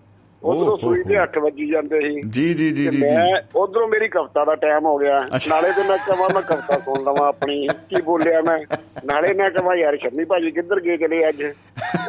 ਉਧਰੋਂ 0.43 0.77
ਸੂਈ 0.79 1.03
ਤੇ 1.03 1.16
ਹੋ, 1.16 1.22
8 1.22 1.39
ਵੱਜੀ 1.41 1.66
ਜਾਂਦੇ 1.70 2.01
ਸੀ। 2.01 2.20
ਜੀ 2.29 2.55
ਜੀ 2.55 2.70
ਜੀ 2.72 2.87
ਜੀ 2.87 2.99
ਮੈਂ 2.99 3.37
ਉਧਰੋਂ 3.57 3.89
ਮੇਰੀ 3.89 4.09
ਕਵਿਤਾ 4.09 4.45
ਦਾ 4.45 4.55
ਟਾਈਮ 4.55 4.87
ਹੋ 4.87 4.99
ਗਿਆ। 4.99 5.18
ਨਾਲੇ 5.49 5.72
ਤੇ 5.72 5.83
ਮੈਂ 5.83 5.99
ਕਹਾਂ 5.99 6.29
ਮੈਂ 6.35 6.43
ਕਵਿਤਾ 6.43 6.79
ਸੁਣ 6.79 7.03
ਲਵਾਂ 7.03 7.29
ਆਪਣੀ। 7.29 7.68
ਕੀ 7.68 8.03
ਬੋਲਿਆ 8.03 8.41
ਮੈਂ? 8.41 8.59
ਨਾਲੇ 9.05 9.33
ਮੈਂ 9.35 9.51
ਕਹਾਂ 9.51 9.77
ਯਾਰ 9.77 9.97
ਸ਼ਮੀ 9.97 10.24
ਭਾਜੀ 10.24 10.51
ਕਿੱਧਰ 10.51 10.81
ਗਏ 10.81 10.97
ਚਲੇ 10.97 11.29
ਅੱਜ? 11.29 11.43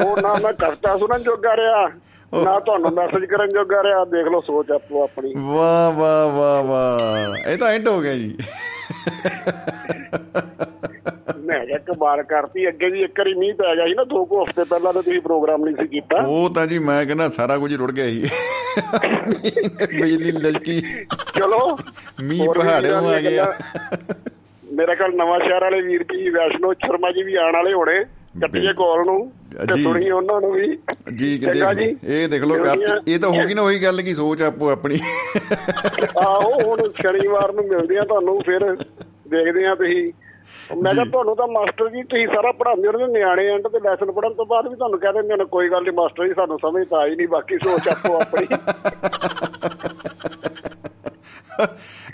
ਉਹ 0.06 0.18
ਨਾ 0.22 0.34
ਮੈਂ 0.44 0.54
ਕਵਿਤਾ 0.54 0.98
ਸੁਣਨ 0.98 1.24
ਜੋਗਾ 1.24 1.56
ਰਿਹਾ। 1.56 1.88
ਨਾ 2.34 2.60
ਤੁਹਾਨੂੰ 2.60 2.92
ਮੈਸੇਜ 2.92 3.26
ਕਰਨ 3.26 3.50
ਜੋਗਾ 3.50 3.84
ਰਿਹਾ 3.84 4.06
ਦੇਖ 4.06 4.26
ਲਓ 4.26 4.42
ਸੋਚ 4.42 4.72
ਆਪੋ 4.72 5.04
ਆਪਣੀ। 5.04 5.34
ਵਾਹ 5.38 5.92
ਵਾਹ 5.92 6.28
ਵਾਹ 6.28 6.64
ਵਾਹ। 6.64 7.50
ਇਹ 7.50 7.58
ਤਾਂ 7.58 7.68
ਐਂਡ 7.68 7.88
ਹੋ 7.88 8.02
ਗਿਆ 8.02 8.14
ਜੀ। 8.14 8.38
ਮੈਂ 11.38 11.66
ਕਿਹਾ 11.66 11.78
ਕਮਾਲ 11.78 12.24
ਕਰਤੀ 12.24 12.68
ਅੱਗੇ 12.68 12.90
ਵੀ 12.90 13.04
ਇੱਕ 13.04 13.20
ਵਾਰੀ 13.20 13.34
ਮੀਂਹ 13.34 13.54
ਪੈ 13.54 13.76
ਗਿਆ 13.76 13.88
ਸੀ 13.88 13.94
ਨਾ 13.94 14.04
ਦੋ 14.04 14.26
ਕੁ 14.26 14.44
ਹਫ਼ਤੇ 14.44 14.64
ਪਹਿਲਾਂ 14.64 14.94
ਤਾਂ 14.94 15.04
ਤੁਸੀਂ 15.04 15.22
ਪ੍ਰੋਗਰਾਮ 15.22 15.66
ਨਹੀਂ 15.66 15.76
ਸੀ 15.76 15.88
ਕੀਤਾ। 15.88 16.26
ਉਹ 16.28 16.50
ਤਾਂ 16.50 16.68
ਜੀ 16.68 16.80
ਮੈਂ 16.80 17.06
ਕਹਿੰਦਾ 17.06 17.30
ਸਾਰਾ 17.30 17.58
ਕੁਝ 17.58 17.74
ਰੁੜ 17.74 17.92
ਗਿਆ 17.92 18.08
ਸੀ। 18.08 18.30
ਬਿਜਲੀ 19.88 20.32
ਲਲਕੀ 20.32 20.82
ਚਲੋ। 21.36 21.80
ਮੀਂਹ 22.24 22.54
ਪਹਾੜੋਂ 22.54 23.10
ਆ 23.10 23.20
ਗਿਆ। 23.20 23.54
ਮੇਰੇ 24.72 24.96
ਕੋਲ 24.96 25.16
ਨਵਾਂ 25.16 25.40
ਸ਼ਹਿਰ 25.40 25.62
ਵਾਲੇ 25.62 25.82
ਵੀਰ 25.82 26.04
ਜੀ 26.04 26.30
ਵੈਸ਼ਨੋ 26.30 26.74
ਸ਼ਰਮਾ 26.74 27.12
ਜੀ 27.12 27.24
ਵੀ 27.24 27.36
ਆਉਣ 27.36 27.54
ਵਾਲੇ 27.54 27.74
ਹੋਣੇ। 27.74 28.06
ਕੱਟੀਏ 28.42 28.74
ਕਾਲ 28.74 29.06
ਨੂੰ 29.06 29.20
ਤੇ। 29.68 29.84
ਸੁਣੀ 29.84 30.10
ਉਹਨਾਂ 30.10 30.40
ਨੂੰ 30.42 30.52
ਵੀ 30.52 30.68
ਜੀ 31.16 31.38
ਜੀ। 31.38 31.96
ਇਹ 32.08 32.28
ਦੇਖ 32.30 32.44
ਲਓ 32.44 32.56
ਇਹ 33.08 33.20
ਤਾਂ 33.20 33.30
ਹੋ 33.30 33.46
ਗਈ 33.48 33.54
ਨਾ 33.54 33.62
ਉਹੀ 33.62 33.82
ਗੱਲ 33.84 34.02
ਕੀ 34.02 34.14
ਸੋਚ 34.14 34.42
ਆਪੋ 34.42 34.70
ਆਪਣੀ 34.70 35.00
ਆਹੋ 36.18 36.52
ਹੁਣ 36.64 36.82
ਸ਼ਨੀਵਾਰ 36.92 37.54
ਨੂੰ 37.54 37.66
ਮਿਲਦੇ 37.68 37.98
ਆ 37.98 38.02
ਤੁਹਾਨੂੰ 38.02 38.40
ਫਿਰ 38.42 38.66
ਦੇਖਦੇ 39.30 39.66
ਆ 39.66 39.76
ਤੁਸੀਂ 39.76 40.08
ਮੈਂ 40.84 40.94
ਕਿਹਾ 40.94 41.06
ਤੁਹਾਨੂੰ 41.06 41.36
ਤਾਂ 41.36 41.48
ਮਾਸਟਰ 41.48 41.90
ਜੀ 41.90 42.04
ਤੁਸੀਂ 42.04 42.28
ਸਾਰਾ 42.28 42.52
ਪੜ੍ਹਾਉਂਦੇ 42.52 42.88
ਹੋ 42.88 43.08
ਨਿਆਣੇ 43.08 43.48
ਐਂਡ 43.48 43.68
ਤੇ 43.68 43.80
ਲੈਸਨ 43.80 44.12
ਪੜ੍ਹਨ 44.12 44.34
ਤੋਂ 44.34 44.46
ਬਾਅਦ 44.46 44.68
ਵੀ 44.68 44.76
ਤੁਹਾਨੂੰ 44.76 45.00
ਕਹਿ 45.00 45.14
ਦਿੰਦੇ 45.14 45.36
ਨੇ 45.36 45.46
ਕੋਈ 45.46 45.70
ਗੱਲ 45.70 45.84
ਨਹੀਂ 45.84 45.94
ਮਾਸਟਰ 45.94 46.28
ਜੀ 46.28 46.34
ਸਾਨੂੰ 46.34 46.60
ਸਮਝ 46.60 46.88
ਤਾਂ 46.88 47.02
ਆਈ 47.02 47.16
ਨਹੀਂ 47.16 47.28
ਬਾਕੀ 47.28 47.58
ਸੋਚ 47.58 47.88
ਆਪੋ 47.88 48.22
ਆਪਣੀ। 48.22 48.48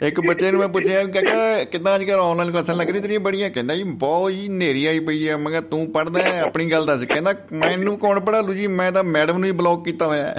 ਇੱਕ 0.07 0.27
ਬੱਚੇ 0.27 0.51
ਨੂੰ 0.51 0.59
ਮੈਂ 0.59 0.67
ਪੁੱਛਿਆ 0.67 1.03
ਕਹਿੰਦਾ 1.03 1.63
ਕਿੱਦਾਂ 1.63 1.95
ਅੱਜ 1.95 2.03
ਕੱਲ੍ਹ 2.03 2.21
ਆਨਲਾਈਨ 2.21 2.51
ਕਲਾਸਾਂ 2.51 2.75
ਲੱਗ 2.75 2.89
ਰਹੀ 2.89 2.99
ਤੇਰੀਆਂ 2.99 3.19
ਬੜੀਆਂ? 3.19 3.49
ਕਹਿੰਦਾ 3.49 3.75
ਜੀ 3.75 3.83
ਬਹੁਤ 3.83 4.31
ਹੀ 4.31 4.47
ਨੇਰੀ 4.47 4.85
ਆਈ 4.85 4.99
ਪਈ 4.99 5.29
ਹੈ 5.29 5.37
ਮੈਂ 5.37 5.49
ਕਿਹਾ 5.49 5.61
ਤੂੰ 5.61 5.91
ਪੜਦਾ 5.91 6.39
ਆਪਣੀ 6.41 6.71
ਗੱਲ 6.71 6.85
ਦੱਸ। 6.85 7.03
ਕਹਿੰਦਾ 7.03 7.33
ਮੈਨੂੰ 7.51 7.97
ਕੌਣ 7.99 8.19
ਪੜਾ 8.19 8.41
ਲੂ 8.41 8.53
ਜੀ? 8.53 8.67
ਮੈਂ 8.67 8.91
ਤਾਂ 8.91 9.03
ਮੈਡਮ 9.03 9.37
ਨੂੰ 9.37 9.45
ਹੀ 9.45 9.51
ਬਲੌਕ 9.51 9.85
ਕੀਤਾ 9.85 10.07
ਹੋਇਆ 10.07 10.23
ਹੈ। 10.23 10.35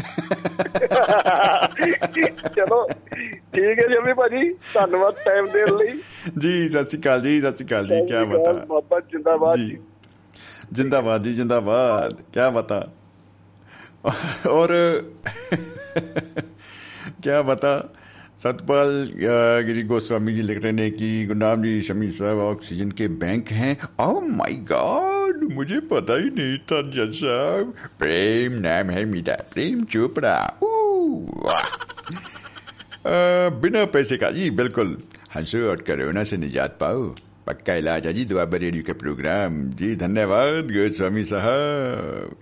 ਚਲੋ 2.55 2.79
ਠੀਕ 3.53 3.79
ਹੈ 3.79 3.87
ਜਮੀ 3.87 4.13
ਭਾਜੀ 4.13 4.49
ਧੰਨਵਾਦ 4.73 5.15
ਟਾਈਮ 5.25 5.47
ਦੇਣ 5.51 5.75
ਲਈ 5.77 5.93
ਜੀ 6.39 6.69
ਸਤਿ 6.69 6.83
ਸ਼੍ਰੀ 6.83 6.99
ਅਕਾਲ 7.01 7.21
ਜੀ 7.21 7.39
ਸਤਿ 7.41 7.51
ਸ਼੍ਰੀ 7.57 7.65
ਅਕਾਲ 7.67 7.87
ਜੀ 7.87 7.99
ਕੀ 8.07 8.25
ਬਤਾ 8.33 8.53
ਬਾਬਾ 8.69 8.99
ਜਿੰਦਾਬਾਦ 9.11 9.57
जी 9.59 9.65
ਜੀ 9.69 9.77
जिंदाबाद 10.77 11.23
जी 11.25 11.31
जिंदाबाद 11.35 12.11
क्या 12.33 12.47
बता 12.55 12.75
और 14.49 14.71
क्या 17.25 17.39
बता 17.47 17.71
सतपाल 18.43 18.91
अ, 19.29 19.37
गिरी 19.69 19.83
गोस्वामी 19.91 20.35
जी 20.35 20.43
लिख 20.49 20.59
रहे 20.65 20.73
हैं 20.79 20.91
कि 20.99 21.09
गुरनाम 21.31 21.65
जी 21.67 21.71
शमी 21.87 22.09
साहब 22.19 22.43
ऑक्सीजन 22.43 22.91
के 23.01 23.07
बैंक 23.23 23.51
हैं 23.61 23.71
ओह 24.05 24.19
माय 24.35 24.53
गॉड 24.69 25.22
मुझे 25.44 25.80
पता 25.80 26.16
ही 26.18 26.24
नहीं 26.24 26.58
था, 26.58 26.82
जज 26.82 27.14
साहब। 27.14 27.74
प्रेम 27.98 28.52
नाम 28.52 28.90
है 28.90 29.04
मेरा। 29.04 29.34
प्रेम 29.54 29.84
चोपड़ा। 29.84 30.58
बिना 33.50 33.84
पैसे 33.84 34.16
का। 34.16 34.30
जी, 34.30 34.50
बिल्कुल। 34.50 34.98
हंसो 35.36 35.70
और 35.70 35.76
कोरोना 35.76 36.24
से 36.24 36.36
निजात 36.36 36.76
पाओ। 36.80 37.14
पक्का 37.46 37.74
इलाज 37.74 38.06
है 38.06 38.14
जी 38.14 38.24
दुआबा 38.24 38.56
रेडियो 38.56 38.82
के 38.82 38.92
प्रोग्राम। 38.92 39.70
जी, 39.70 39.96
धन्यवाद 39.96 40.64
गोस्वामी 40.64 41.24
साहब। 41.24 42.36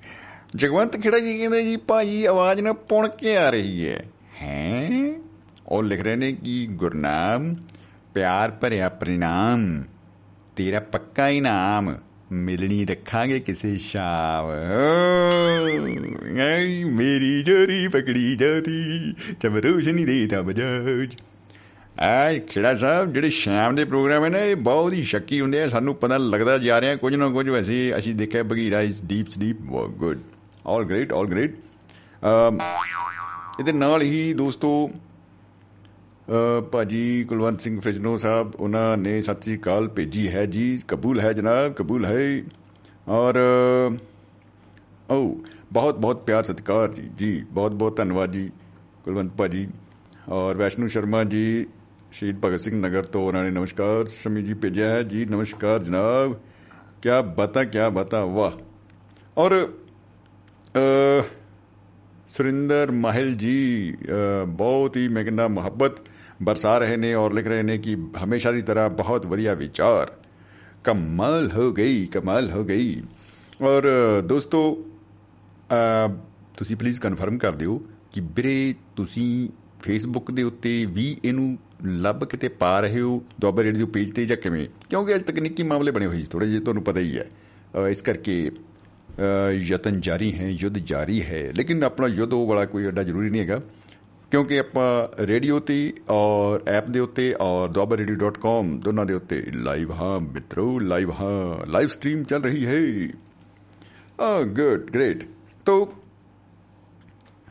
जगवंत 0.56 0.96
खेड़ा 0.96 1.18
जी 1.18 1.38
कहते 1.38 1.64
जी 1.64 1.76
भाई 1.76 2.24
आवाज़ 2.24 2.60
ना 2.60 2.72
पुण 2.72 3.08
के 3.08 3.36
आ 3.36 3.48
रही 3.48 3.80
है। 3.80 4.10
हैं? 4.36 5.22
और 5.68 5.84
लिख 5.84 6.00
रहे 6.00 6.16
ने 6.16 6.32
कि, 6.32 6.66
गुरनाम, 6.66 7.54
प्यार 8.14 8.58
भरिया 8.62 8.88
परिणाम 8.88 9.82
तेरा 10.56 10.80
पक्का 10.80 11.28
इनाम 11.28 11.94
ਮਿਲਣੀ 12.32 12.84
ਰੱਖਾਂਗੇ 12.86 13.40
ਕਿਸੇ 13.40 13.76
ਸ਼ਾਮ। 13.76 14.50
ਐ 16.40 16.64
ਮੇਰੀ 16.86 17.42
ਜਰੀ 17.42 17.88
ਪਕੜੀ 17.88 18.36
ਜਾਤੀ 18.36 19.12
ਜਬ 19.42 19.56
ਰੋਸ਼ਨੀ 19.56 20.04
ਦੇ 20.04 20.26
ਤਬ 20.26 20.52
ਜਾਜ 20.52 21.16
ਐ 21.98 22.38
ਖੇੜਾ 22.38 22.74
ਸਾਹਿਬ, 22.76 23.12
ਜਿਹੜੇ 23.12 23.30
ਸ਼ਾਮ 23.30 23.74
ਦੇ 23.74 23.84
ਪ੍ਰੋਗਰਾਮ 23.84 24.24
ਹੈ 24.24 24.28
ਨਾ, 24.28 24.38
ਇਹ 24.38 24.56
ਬਹੁਤ 24.56 24.92
ਹੀ 24.92 25.02
ਸ਼ੱਕੀ 25.02 25.40
ਹੁੰਦੇ 25.40 25.62
ਆ। 25.62 25.68
ਸਾਨੂੰ 25.68 25.94
ਪਤਾ 25.94 26.16
ਲੱਗਦਾ 26.18 26.58
ਜਾ 26.58 26.80
ਰਿਹਾ, 26.80 26.96
ਕੁਝ 26.96 27.14
ਨਾ 27.14 27.28
ਕੁਝ 27.28 27.48
ਵੈਸੇ 27.48 27.92
ਅਸੀਂ 27.98 28.14
ਦੇਖਿਆ 28.14 28.42
ਬਗੀਰਾ 28.42 28.80
ਇਸ 28.80 29.02
deep 29.04 29.28
sleep 29.28 29.56
good 29.96 30.20
all 30.66 30.84
great 30.84 31.12
all 31.12 31.26
great 31.26 31.56
ਇਹਦੇ 33.60 33.72
ਨਾਲ 33.72 34.02
ਹੀ 34.02 34.32
ਦੋਸਤੋ 34.34 34.90
ਭਾਜੀ 36.72 37.24
ਕੁਲਵੰਤ 37.24 37.60
ਸਿੰਘ 37.60 37.80
ਫ੍ਰਿਜਨੋ 37.80 38.16
ਸਾਹਿਬ 38.16 38.54
ਉਹਨਾਂ 38.54 38.96
ਨੇ 38.96 39.22
ਸਤਿ 39.22 39.42
ਸ੍ਰੀ 39.42 39.58
ਅਕਾਲ 39.58 39.88
ਭੇਜੀ 39.88 40.28
ਹੈ 40.28 40.46
ਜੀ। 40.46 40.78
ਕਬੂਲ 40.88 41.20
ਹੈ 41.20 41.32
ਜਨਾਬ 41.32 41.72
ਕਬੂਲ 41.72 42.04
ਹੈ 42.04 42.42
ਔਰ 43.08 43.34
ਓ 45.10 45.36
ਬਹੁਤ 45.72 45.98
ਬਹੁਤ 45.98 46.24
ਪਿਆਰ 46.24 46.44
ਸਤਿਕਾਰ 46.44 46.92
ਜੀ। 46.92 47.10
ਜੀ 47.18 47.44
ਬਹੁਤ 47.50 47.72
ਬਹੁਤ 47.72 47.96
ਧੰਨਵਾਦ 47.96 48.32
ਜੀ 48.32 48.50
ਕੁਲਵੰਤ 49.04 49.32
ਭਾਜੀ। 49.32 49.68
ਔਰ 50.28 50.56
ਵੈਸ਼ਨੂ 50.56 50.86
ਸ਼ਰਮਾ 50.86 51.24
ਜੀ 51.24 51.66
ਸ਼ਹੀਦ 52.12 52.40
ਭਗਤ 52.44 52.60
ਸਿੰਘ 52.60 52.86
ਨਗਰ 52.86 53.02
ਤੋਂ 53.02 53.26
ਉਹਨਾਂ 53.26 53.44
ਨੇ 53.44 53.50
ਨਮਸਕਾਰ 53.50 54.06
ਸ਼ਮੀ 54.06 54.42
ਜੀ 54.42 54.54
ਭੇਜਿਆ 54.54 54.90
ਹੈ। 54.90 55.02
ਜੀ 55.02 55.24
ਨਮਸਕਾਰ 55.24 55.82
ਜਨਾਬ। 55.82 56.36
ਕਿਆ 57.02 57.22
ਬਤਾ 57.22 57.64
ਕਿਆ 57.64 57.88
ਬਤਾ 57.88 58.24
ਵਾਹ। 58.24 58.52
ਔਰ 59.38 59.72
ਅ, 60.76 61.24
ਸੁਰਿੰਦਰ 62.28 62.90
ਮਾਹਿਲ 62.92 63.34
ਜੀ 63.34 63.94
ਅ, 63.94 64.44
ਬਹੁਤ 64.44 64.96
ਹੀ 64.96 65.08
ਮੈਂ 65.08 65.24
ਕਹਿੰਦਾ 65.24 65.48
ਮੁਹੱਬਤ 65.48 65.92
ਬਰਸਾ 66.42 66.76
ਰਹੇ 66.78 66.96
ਨੇ 66.96 67.12
ਔਰ 67.14 67.32
ਲਿਖ 67.32 67.46
ਰਹੇ 67.46 67.62
ਨੇ 67.62 67.76
ਕਿ 67.78 67.96
ਹਮੇਸ਼ਾ 68.24 68.52
ਦੀ 68.52 68.62
ਤਰ੍ਹਾਂ 68.62 68.88
ਬਹੁਤ 68.90 69.26
ਵਧੀਆ 69.26 69.54
ਵਿਚਾਰ 69.54 70.10
ਕਮਾਲ 70.84 71.50
ਹੋ 71.52 71.70
ਗਈ 71.72 72.06
ਕਮਾਲ 72.06 72.50
ਹੋ 72.50 72.64
ਗਈ 72.64 73.02
ਔਰ 73.62 73.88
ਅ, 73.88 74.20
ਦੋਸਤੋ 74.22 74.62
ਅ, 75.70 76.08
ਤੁਸੀਂ 76.56 76.76
ਪਲੀਜ਼ 76.76 77.00
ਕਨਫਰਮ 77.00 77.38
ਕਰ 77.38 77.52
ਦਿਓ 77.52 77.78
ਕਿ 78.12 78.20
ਵੀਰੇ 78.36 78.74
ਤੁਸੀਂ 78.96 79.48
ਫੇਸਬੁੱਕ 79.82 80.30
ਦੇ 80.30 80.42
ਉੱਤੇ 80.42 80.84
ਵੀ 80.86 81.16
ਇਹਨੂੰ 81.24 81.58
ਲੱਭ 81.84 82.24
ਕਿਤੇ 82.24 82.48
ਪਾ 82.48 82.78
ਰਹੇ 82.80 83.00
ਹੋ 83.00 83.22
ਦੁਆਬਾ 83.40 83.62
ਰੇਡੀਓ 83.62 83.86
ਪੇਜ 83.86 84.10
ਤੇ 84.12 84.26
ਜਾਂ 84.26 84.36
ਕਿਵੇਂ 84.36 84.66
ਕਿਉਂਕਿ 84.90 85.14
ਅੱਜ 85.14 85.22
ਤਕਨੀਕੀ 85.22 85.62
ਮਾਮਲੇ 85.62 85.90
ਬਣੇ 85.90 86.06
ਹੋਏ 86.06 86.22
ਥੋੜੇ 86.30 86.46
ਜਿਹੇ 86.48 86.60
ਤੁਹਾਨੂੰ 86.60 86.82
ਪਤਾ 86.82 87.00
ਹੀ 87.00 87.16
ਹੈ 87.18 87.28
ਅ, 87.76 87.88
ਇਸ 87.88 88.02
ਕਰਕੇ 88.02 88.50
ਅ, 89.18 89.50
ਯਤਨ 89.62 90.00
ਜਾਰੀ 90.00 90.32
ਹੈ 90.34 90.48
ਯੁੱਧ 90.50 90.78
ਜਾਰੀ 90.84 91.22
ਹੈ 91.22 91.42
ਲੇਕਿਨ 91.56 91.84
ਆਪਣਾ 91.84 92.06
ਯੁੱਧ 92.06 92.32
ਉਹ 92.32 92.46
ਵਾਲਾ 92.46 92.64
ਕੋਈ 92.64 92.86
ਐਡਾ 92.86 93.02
ਜ਼ਰੂਰੀ 93.02 93.30
ਨਹੀਂ 93.30 93.40
ਹੈਗਾ 93.40 93.60
ਕਿਉਂਕਿ 94.32 94.58
ਆਪਾਂ 94.58 95.08
ਰੇਡੀਓ 95.26 95.60
ਤੇ 95.60 95.92
ਔਰ 96.10 96.62
ਐਪ 96.66 96.86
ਦੇ 96.86 97.00
ਉੱਤੇ 97.00 97.34
ਔਰ 97.40 97.68
ਦੁਆਬਾਰੇਡੀਓ.com 97.68 98.78
ਦੋਨਾਂ 98.78 99.06
ਦੇ 99.06 99.14
ਉੱਤੇ 99.14 99.42
ਲਾਈਵ 99.54 99.92
ਹਾਂ 99.92 100.20
ਮਿੱਤਰੋ 100.20 100.78
ਲਾਈਵ 100.78 101.10
ਹਾਂ 101.10 101.66
ਲਾਈਵ 101.66 101.88
ਸਟ੍ਰੀਮ 101.88 102.22
ਚੱਲ 102.24 102.42
ਰਹੀ 102.42 102.66
ਹੈ 102.66 103.08
ਆ 104.20 104.42
ਗੁੱਡ 104.42 104.90
ਗ੍ਰੇਟ 104.90 105.24
ਤੋ 105.66 105.92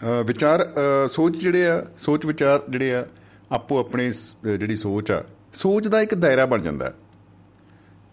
ਅ, 0.04 0.24
ਵਿਚਾਰ 0.24 0.64
ਅ, 0.64 1.08
ਸੋਚ 1.08 1.38
ਜਿਹੜੇ 1.38 1.68
ਆ 1.68 1.86
ਸੋਚ 1.98 2.26
ਵਿਚਾਰ 2.26 2.64
ਜਿਹੜੇ 2.70 2.96
ਆ 2.96 3.08
ਆਪੋ 3.52 3.80
ਆਪਣੇ 3.80 4.12
ਸ- 4.12 4.36
ਅ, 4.46 4.58
ਜਿਹੜੀ 4.58 4.76
ਸੋਚ 4.76 5.12
ਆ 5.12 5.24
ਸੋਚ 5.54 5.88
ਦਾ 5.88 6.02
ਇੱਕ 6.02 6.16
ਦਾਇਰਾ 6.16 6.46
ਬਣ 6.46 6.62
ਜਾਂਦਾ 6.62 6.86
ਹੈ। 6.86 6.94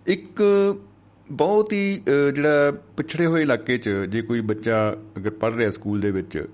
ਇੱਕ 0.07 0.43
ਬਹੁਤ 1.31 1.73
ਹੀ 1.73 2.03
ਅ, 2.09 2.31
ਜਿਹੜਾ 2.31 2.71
ਪਿਛੜੇ 2.97 3.27
ਹੋਏ 3.27 3.43
ਇਲਾਕੇ 3.43 3.79
'ਚ 3.79 3.89
ਜੇ 3.89 4.23
ਕੋਈ 4.23 4.41
ਬੱਚਾ 4.41 4.97
ਅਗਰ 5.17 5.31
ਪੜ੍ਹ 5.31 5.57
ਰਿਹਾ 5.57 5.71
ਸਕੂਲ 5.71 6.01
ਦੇ 6.01 6.11
ਵਿੱਚ 6.11 6.45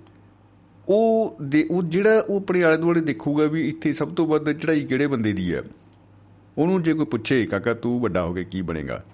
ਉਹ 0.88 1.36
ਦੇ 1.42 1.66
ਉਹ 1.70 1.82
ਜਿਹੜਾ 1.82 2.20
ਉਹ 2.20 2.40
ਆਪਣੇ 2.40 2.62
ਆਲੇ 2.62 2.76
ਦੁਆਲੇ 2.76 3.00
ਦੇਖੂਗਾ 3.00 3.46
ਵੀ 3.46 3.68
ਇੱਥੇ 3.68 3.92
ਸਭ 3.92 4.14
ਤੋਂ 4.14 4.26
ਵੱਧ 4.26 4.52
ਚੜ੍ਹਾਈ 4.52 4.84
ਕਿਹੜੇ 4.84 5.06
ਬੰਦੇ 5.06 5.32
ਦੀ 5.32 5.54
ਹੈ। 5.54 5.62
ਉਹਨੂੰ 6.58 6.82
ਜੇ 6.82 6.92
ਕੋਈ 6.94 7.06
ਪੁੱਛੇ 7.06 7.46
ਕਾਕਾ 7.46 7.74
ਤੂੰ 7.74 8.00
ਵੱਡਾ 8.00 8.24
ਹੋ 8.24 8.34
ਕੇ 8.34 8.44
ਕੀ 8.44 8.62
ਬਣੇਗਾ? 8.62 9.04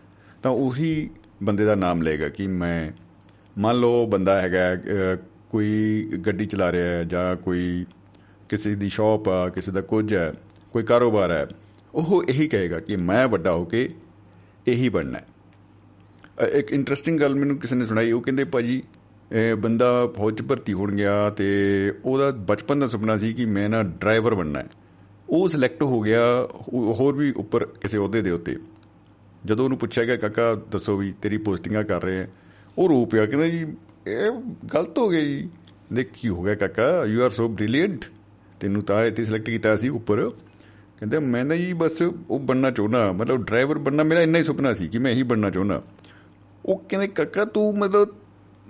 ਤਾਂ 0.43 0.51
ਉਹੀ 0.51 1.11
ਬੰਦੇ 1.43 1.65
ਦਾ 1.65 1.75
ਨਾਮ 1.75 2.03
ਲਏਗਾ 2.03 2.29
ਕਿ 2.29 2.47
ਮੈਂ 2.47 2.91
ਮੰਨ 3.59 3.77
ਲਓ 3.77 4.07
ਬੰਦਾ 4.07 4.41
ਹੈਗਾ 4.41 4.75
ਅ, 4.75 5.17
ਕੋਈ 5.51 6.05
ਗੱਡੀ 6.27 6.47
ਚਲਾ 6.47 6.73
ਰਿਹਾ 6.73 6.85
ਹੈ 6.85 7.05
ਜਾਂ 7.05 7.37
ਕੋਈ 7.37 7.87
ਕਿਸੇ 8.49 8.75
ਦੀ 8.75 8.89
ਸ਼ਾਪ 8.89 9.29
ਆ 9.29 9.49
ਕਿਸੇ 9.49 9.73
ਦਾ 9.73 9.81
ਕੁਝ 9.81 10.15
ਹੈ 10.15 10.33
ਕੋਈ 10.73 10.83
ਕਾਰੋਬਾਰ 10.83 11.31
ਹੈ 11.31 11.49
ਉਹ 11.95 12.25
ਇਹੀ 12.29 12.49
ਕਹੇਗਾ 12.49 12.81
ਕਿ 12.81 12.97
ਮੈਂ 12.97 13.29
ਵੱਡਾ 13.29 13.53
ਹੋ 13.53 13.65
ਕੇ 13.65 13.89
ਇਹੀ 14.67 14.89
ਬਣਨਾ 14.89 15.19
ਹੈ। 15.19 15.27
ਅ, 16.45 16.47
ਇੱਕ 16.47 16.73
ਇੰਟਰਸਟਿੰਗ 16.73 17.21
ਗੱਲ 17.21 17.35
ਮੈਨੂੰ 17.35 17.59
ਕਿਸੇ 17.59 17.75
ਨੇ 17.77 17.87
ਸੁਣਾਈ 17.87 18.13
ਉਹ 18.13 18.21
ਕਹਿੰਦੇ 18.23 18.45
ਭਾਜੀ 18.45 18.77
ਇਹ 18.79 18.83
ਬੰਦਾ 19.59 20.07
ਫੌਜ 20.07 20.39
'ਚ 20.39 20.43
ਭਰਤੀ 20.43 20.73
ਹੋਣ 20.73 20.95
ਗਿਆ 20.95 21.31
ਤੇ 21.31 21.47
ਉਹਦਾ 22.05 22.31
ਬਚਪਨ 22.31 22.79
ਦਾ 22.79 22.89
ਸੁਪਨਾ 22.89 23.17
ਸੀ 23.17 23.35
ਕਿ 23.35 23.45
ਮੈਂ 23.45 23.69
ਨਾ 23.69 23.83
ਡਰਾਈਵਰ 23.83 24.35
ਬਣਨਾ 24.35 24.59
ਹੈ। 24.59 24.67
ਉਹ 25.31 25.49
ਸਿਲੈਕਟ 25.49 25.83
ਹੋ 25.83 26.01
ਗਿਆ 26.01 26.49
ਹੋ- 26.53 26.95
ਹੋਰ 26.95 27.17
ਵੀ 27.17 27.33
ਉੱਪਰ 27.37 27.65
ਕਿਸੇ 27.65 27.99
ਅਹੁਦੇ 27.99 28.23
ਦੇ 28.23 28.31
ਉੱਤੇ। 28.31 28.57
ਜਦੋਂ 29.45 29.65
ਉਹਨੂੰ 29.65 29.79
ਪੁੱਛਿਆ 29.79 30.05
ਗਿਆ, 30.05 30.17
ਕਾਕਾ, 30.17 30.55
ਦੱਸੋ 30.55 30.97
ਵੀ 30.97 31.15
ਤੇਰੀ 31.23 31.39
ਪੋਸਟਿੰਗਾਂ 31.39 31.85
ਕਰ 31.85 32.03
ਰਹੇ 32.03 32.21
ਆ 32.21 32.29
ਉਹ 32.79 32.89
ਰੋ 32.89 33.07
ਪਿਆ, 33.07 33.27
ਕਹਿੰਦਾ 33.27 33.47
ਜੀ, 33.47 33.63
ਇਹ 34.07 34.31
ਗਲਤ 34.75 34.99
ਹੋ 34.99 35.09
ਗਿਆ 35.09 35.21
ਜੀ। 35.21 35.51
ਦੇਖ 35.93 36.11
ਕੀ 36.13 36.29
ਹੋ 36.29 36.43
ਗਿਆ 36.43 36.55
ਕਾਕਾ? 36.55 37.05
ਯੂ 37.05 37.25
ਆਰ 37.25 37.31
ਸੋ 37.31 37.49
ਬ੍ਰਿਲੀਅੰਟ 37.49 38.05
ਤੈਨੂੰ 38.61 38.83
ਤਾਂ 38.83 39.07
ਇੱਥੇ 39.07 39.25
ਸਿਲੈਕਟ 39.25 39.47
ਕੀਤਾ 39.47 39.77
ਸੀ 39.77 39.89
ਉੱਪਰ। 39.89 40.31
ਕਹਿੰਦੇ, 40.99 41.19
ਮੈਂ 41.19 41.45
ਤਾਂ 41.45 41.57
ਜੀ 41.57 41.73
ਬਸ 41.73 42.03
ਉਹ 42.03 42.41
ਬਣਨਾ 42.41 42.71
ਚਾਹੁੰਦਾ, 42.71 43.13
ਮਤਲਬ 43.13 43.45
ਡਰਾਈਵਰ 43.45 43.79
ਬਣਨਾ 43.79 44.03
ਮੇਰਾ 44.03 44.23
ਇੰਨਾ 44.23 44.39
ਹੀ 44.39 44.45
ਸੁਪਨਾ 44.45 44.75
ਸੀ 44.75 44.89
ਕਿ 44.89 44.99
ਮੈਂ 44.99 45.13
ਇਹੀ 45.13 45.23
ਬਣਨਾ 45.23 45.51
ਚਾਹੁੰਦਾ। 45.51 45.83
ਉਹ 46.67 46.79
ਕਹਿੰਦੇ, 46.89 47.09
ਕਾਕਾ, 47.09 47.45
ਤੂੰ 47.45 47.79
ਮਤਲਬ 47.79 48.09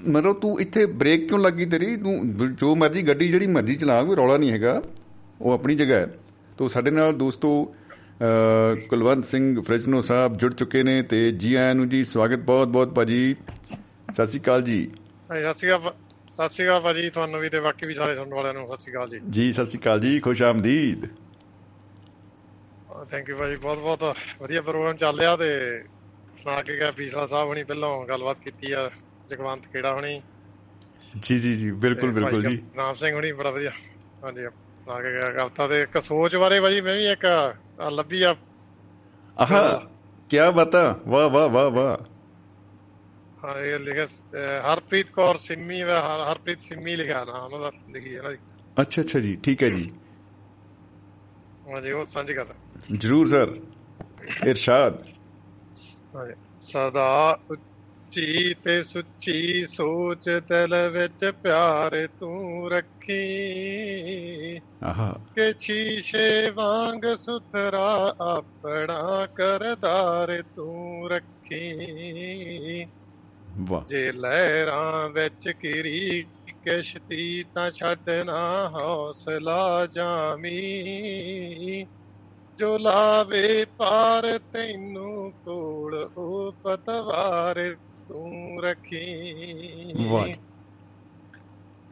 ਮਤਲਬ 0.08 0.40
ਤੂੰ 0.40 0.60
ਇੱਥੇ 0.60 0.84
ਬ੍ਰੇਕ 0.86 1.28
ਕਿਉਂ 1.28 1.38
ਲੱਗੀ 1.40 1.66
ਤੇਰੀ? 1.66 1.96
ਤੂੰ 1.96 2.54
ਜੋ 2.54 2.74
ਮਰਜ਼ੀ 2.76 3.02
ਗੱਡੀ 3.02 3.28
ਜਿਹੜੀ 3.28 3.46
ਮਰਜ਼ੀ 3.48 3.74
ਚਲਾ 3.74 4.02
ਕੋਈ 4.04 4.16
ਰੌਲਾ 4.16 4.36
ਨਹੀਂ 4.36 4.50
ਹੈਗਾ। 4.50 4.82
ਉਹ 5.40 5.52
ਆਪਣੀ 5.52 5.74
ਜਗ੍ਹਾ 5.76 5.96
ਹੈ। 5.96 6.10
ਤੋ 6.58 6.68
ਸਾਡੇ 6.68 6.90
ਨਾਲ 6.90 7.12
ਦੋਸਤੋ 7.14 7.50
ਕੁਲਵੰਤ 8.88 9.26
ਸਿੰਘ 9.26 9.60
ਫ੍ਰਿਜਨੋ 9.62 10.00
ਸਾਹਿਬ 10.02 10.36
ਜੁੜ 10.36 10.52
ਚੁੱਕੇ 10.54 10.82
ਨੇ 10.82 11.02
ਤੇ 11.02 11.30
ਜੀ 11.32 11.54
ਆਇਆਂ 11.54 11.74
ਨੂੰ 11.74 11.88
ਜੀ 11.88 12.04
ਸਵਾਗਤ 12.04 12.38
ਬਹੁਤ 12.40 12.68
ਬਹੁਤ 12.68 12.94
ਭਾਜੀ 12.94 13.34
ਸਤਿ 14.14 14.26
ਸ਼੍ਰੀ 14.26 14.40
ਅਕਾਲ 14.40 14.62
ਜੀ। 14.62 14.80
ਸਤਿ 15.30 15.54
ਸ਼੍ਰੀ 15.54 15.70
ਅਕਾਲ 15.70 15.92
ਸਤਿ 16.34 16.48
ਸ਼੍ਰੀ 16.48 16.66
ਅਕਾਲ 16.66 16.80
ਭਾਜੀ 16.80 17.08
ਤੁਹਾਨੂੰ 17.10 17.40
ਵੀ 17.40 17.48
ਤੇ 17.48 17.60
ਬਾਕੀ 17.60 17.86
ਵੀ 17.86 17.94
ਸਾਰੇ 17.94 18.14
ਸੁਣਨ 18.14 18.34
ਵਾਲਿਆਂ 18.34 18.54
ਨੂੰ 18.54 18.66
ਸਤਿ 18.68 18.82
ਸ਼੍ਰੀ 18.82 18.92
ਅਕਾਲ 18.92 19.08
ਜੀ। 19.10 19.20
ਜੀ 19.30 19.52
ਸਤਿ 19.52 19.66
ਸ਼੍ਰੀ 19.66 19.80
ਅਕਾਲ 19.80 20.00
ਜੀ 20.00 20.18
ਖੁਸ਼ 20.20 20.42
ਆਮਦੀਦ। 20.42 21.06
ਥੈਂਕ 23.10 23.28
ਯੂ 23.28 23.36
ਭਾਜੀ 23.36 23.56
ਬਹੁਤ 23.56 23.78
ਬਹੁਤ 23.78 24.16
ਵਧੀਆ 24.40 24.62
ਪ੍ਰੋਗਰਾਮ 24.62 24.96
ਚੱਲ 24.96 25.18
ਰਿਹਾ 25.18 25.36
ਤੇ 25.36 25.50
ਸੁਣਾ 26.42 26.62
ਕੇ 26.62 26.76
ਗਿਆ 26.78 26.90
ਫੀਸਲਾ 26.90 27.26
ਸਾਹਿਬ 27.26 27.48
ਹੁਣੀ 27.48 27.64
ਪਹਿਲਾਂ 27.64 27.88
ਗੱਲਬਾਤ 28.08 28.40
ਕੀਤੀ 28.40 28.72
ਆ। 28.72 28.90
ਜਗਵੰਤ 29.30 29.66
ਕਿਹੜਾ 29.66 29.92
ਹੁਣੀ। 29.94 30.20
ਜੀ 31.22 31.38
ਜੀ 31.38 31.54
ਜੀ 31.54 31.70
ਬਿਲਕੁਲ 31.70 32.10
ਬਿਲਕੁਲ 32.12 32.42
ਜੀ। 32.42 32.62
ਨਾਮ 32.76 32.94
ਸਿੰਘ 32.94 33.14
ਹੁਣੀ 33.14 33.32
ਬੜਾ 33.32 33.50
ਵਧੀਆ। 33.50 33.70
ਹਾਂਜੀ 34.24 34.44
ਸੁਣਾ 34.44 35.00
ਕੇ 35.02 35.12
ਗਿਆ 35.12 35.30
ਕਵਤਾ 35.32 35.66
ਤੇ 35.68 35.80
ਇੱਕ 35.82 35.98
ਸੋਚ 35.98 36.36
ਬਾਰੇ 36.36 36.60
ਭਾਜੀ 36.60 36.80
ਮੈਂ 36.80 36.94
ਵੀ 36.96 37.06
ਇੱਕ 37.06 37.24
ਲੱਭੀ 37.92 38.22
ਆ। 38.22 38.34
ਆਹਾ 39.36 39.62
ਕੀ 40.30 40.38
ਬਤਾ? 40.54 41.00
ਵਾਹ 41.08 41.28
ਵਾਹ 41.30 41.48
ਵਾਹ 41.48 41.70
ਵਾਹ। 41.70 41.96
ਹਾਂ 43.44 43.54
ਇਹ 43.56 43.78
ਲਿਖਿਆ 43.78 44.06
ਹਰਪ੍ਰੀਤ 44.72 45.10
ਕੌਰ 45.10 45.38
ਸਿੰਮੀ 45.38 45.82
ਵਾ 45.82 46.00
ਹਰ- 46.00 46.30
ਹਰਪ੍ਰੀਤ 46.32 46.60
ਸਿੰਮੀ 46.60 46.96
ਲਿਖਿਆ 46.96 47.24
ਨਾ 47.24 47.32
ਉਹਨਾਂ 47.32 47.60
ਦਾ 47.60 47.70
ਲਿਖੀ 47.90 48.16
ਹੈ 48.16 48.22
ਨਾ 48.22 48.30
ਜੀ। 48.30 48.38
ਅੱਛਾ 48.80 49.02
ਅੱਛਾ 49.02 49.18
ਜੀ 49.18 49.36
ਠੀਕ 49.42 49.62
ਹੈ 49.62 49.68
ਜੀ। 49.68 49.90
ਹਾਂਜੀ 51.68 51.92
ਉਹ 51.92 52.06
ਸਾਂਝੀ 52.06 52.34
ਕਰ 52.34 52.46
ਜਰੂਰ 52.92 53.28
ਸਰ। 53.28 53.56
ਇਰਸ਼ਾਦ। 54.46 55.02
ਸਦਾ 56.62 57.38
ਉੱਚੀ 58.10 58.54
ਤੇ 58.54 58.82
ਸੁੱਚੀ 58.82 59.64
ਸੋਚ 59.66 60.28
ਦਿਲ 60.28 60.88
ਵਿੱਚ 60.88 61.32
ਪਿਆਰ 61.42 62.06
ਤੂੰ 62.06 62.70
ਰੱਖੀ। 62.70 63.20
ਆਹਾ। 64.84 65.14
ਕਿ 65.34 65.52
ਸ਼ੀਸ਼ੇ 65.58 66.50
ਵਾਂਗ 66.50 67.16
ਸੁਥਰਾ 67.16 68.14
ਆਪਣਾ 68.20 69.26
ਕਰਦਾਰ 69.26 70.42
ਤੂੰ 70.56 71.10
ਰੱਖੀ। 71.10 71.72
ਵਾਹ। 73.60 73.84
ਜੇ 73.86 74.12
ਲਹਿਰਾਂ 74.12 75.08
ਵਿੱਚ 75.08 75.48
ਕਿਰੀ 75.48 76.22
ਕਿਸ਼ਤੀ 76.48 77.44
ਤਾਂ 77.54 77.70
ਛੱਡਣਾ 77.70 78.68
ਹੌਸਲਾ 78.68 79.86
ਜਾਮੀ। 79.86 80.60
ਜੋ 82.58 82.78
ਲਾਵੇ 82.78 83.64
ਪਾਰ 83.64 84.38
ਤੈਨੂੰ 84.38 85.32
ਕੋਲ 85.32 86.10
ਉਹ 86.16 86.52
ਪਤਵਾਰ 86.62 87.76
ਤੂੰ 88.10 88.62
ਰੱਖੀ। 88.62 90.08
ਵਾਹ 90.10 90.28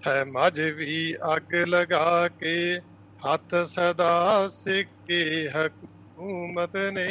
ਹੈ 0.08 0.24
ਮਝ 0.24 0.60
ਵੀ 0.60 1.14
ਅੱਗ 1.14 1.54
ਲਗਾ 1.54 2.28
ਕੇ 2.28 2.78
ਹੱਥ 3.22 3.54
ਸਦਾ 3.54 4.48
ਸਿੱਕੇ 4.52 5.48
ਹਕੂਮਤ 5.48 6.76
ਨੇ। 6.76 7.08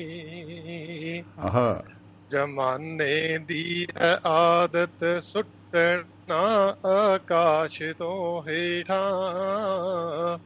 ਆਹਾ। 1.38 1.82
ਜਮਾਨੇ 2.30 3.38
ਦੀ 3.38 3.86
ਆਦਤ 4.26 5.22
ਸੁੱਟਣਾ 5.22 6.76
ਆਕਾਸ਼ 6.86 7.82
ਤੋਂ 7.98 8.42
ਹੇਠਾਂ। 8.48 10.38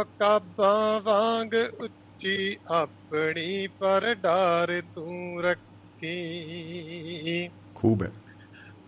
ਅਕਾਬਾਂ 0.00 1.00
ਵਾਂਗ 1.00 1.54
ਉੱਚੀ 1.54 2.56
ਆਪਣੀ 2.70 3.66
ਪਰ 3.66 4.14
ਡਾਰ 4.14 4.82
ਤੂੰ 4.94 5.42
ਰੱਖੀ। 5.42 6.18
ਖੂਬ 7.74 8.02
ਹੈ। 8.02 8.12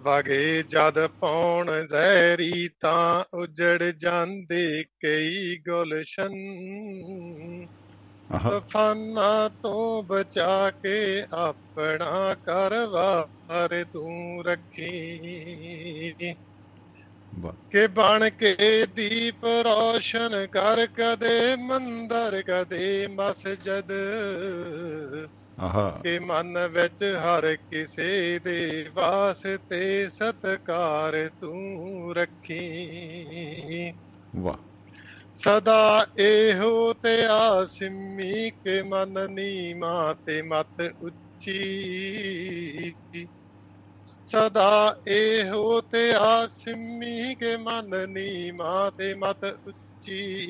ਵਗੇ 0.01 0.63
ਜਦ 0.63 1.07
ਪੌਣ 1.07 1.87
ਜ਼ਹਿਰੀ 1.87 2.69
ਤਾਂ 2.81 3.25
ਉਜੜ 3.37 3.83
ਜਾਂਦੇ 3.83 4.85
ਕਈ 4.85 5.57
ਗੁਲਸ਼ਨ। 5.59 6.33
ਤੂਫਾਨਾਂ 8.51 9.51
ਤੋਂ 9.51 10.03
ਬਚਾ 10.03 10.71
ਕੇ 10.71 11.25
ਆਪਣਾ 11.33 12.35
ਕਰਵਾਰ 12.35 13.85
ਤੂੰ 13.85 14.45
ਰੱਖੀ। 14.45 14.91
ਕਿ 17.71 17.87
ਬਣ 17.87 18.31
ਕੇ 18.31 18.87
ਦੀਪ 18.87 19.45
ਰੋਸ਼ਨ 19.45 20.47
ਕਰ 20.47 20.87
ਕਦੇ 20.87 21.57
ਮੰਦਰ 21.57 22.43
ਕਦੇ 22.43 23.07
ਮਸਜਦ। 23.07 23.93
ਆਹਾ। 25.61 26.01
ਕਿ 26.03 26.19
ਮਨ 26.19 26.69
ਵਿੱਚ 26.69 27.03
ਹਰ 27.03 27.57
ਕਿਸੇ 27.57 28.39
ਦੇ 28.39 28.87
ਵਾਸਤੇ 28.95 30.09
ਸਤਕਾਰ 30.09 31.31
ਤੂੰ 31.41 32.15
ਰੱਖੀ। 32.17 33.93
ਵਾਹ। 34.37 34.55
ਸਦਾ 35.35 36.07
ਇਹੋ 36.19 36.93
ਤੇ 36.93 37.27
ਆਸਿਮੀ 37.27 38.51
ਕੇ 38.51 38.83
ਮਨ 38.83 39.15
ਨੀਮਾ 39.31 40.15
ਤੇ 40.27 40.43
ਮਤ 40.43 40.93
ਉੱਚੀ। 41.01 42.95
ਸਦਾ 44.33 44.97
ਇਹੋ 45.09 45.81
ਤੇ 45.81 46.13
ਆਸਿਮੀ 46.19 47.35
ਕੇ 47.35 47.57
ਮਨ 47.57 48.09
ਨੀਮਾ 48.09 48.91
ਤੇ 48.99 49.15
ਮਤ 49.15 49.45
ਉੱਚੀ। 49.67 50.47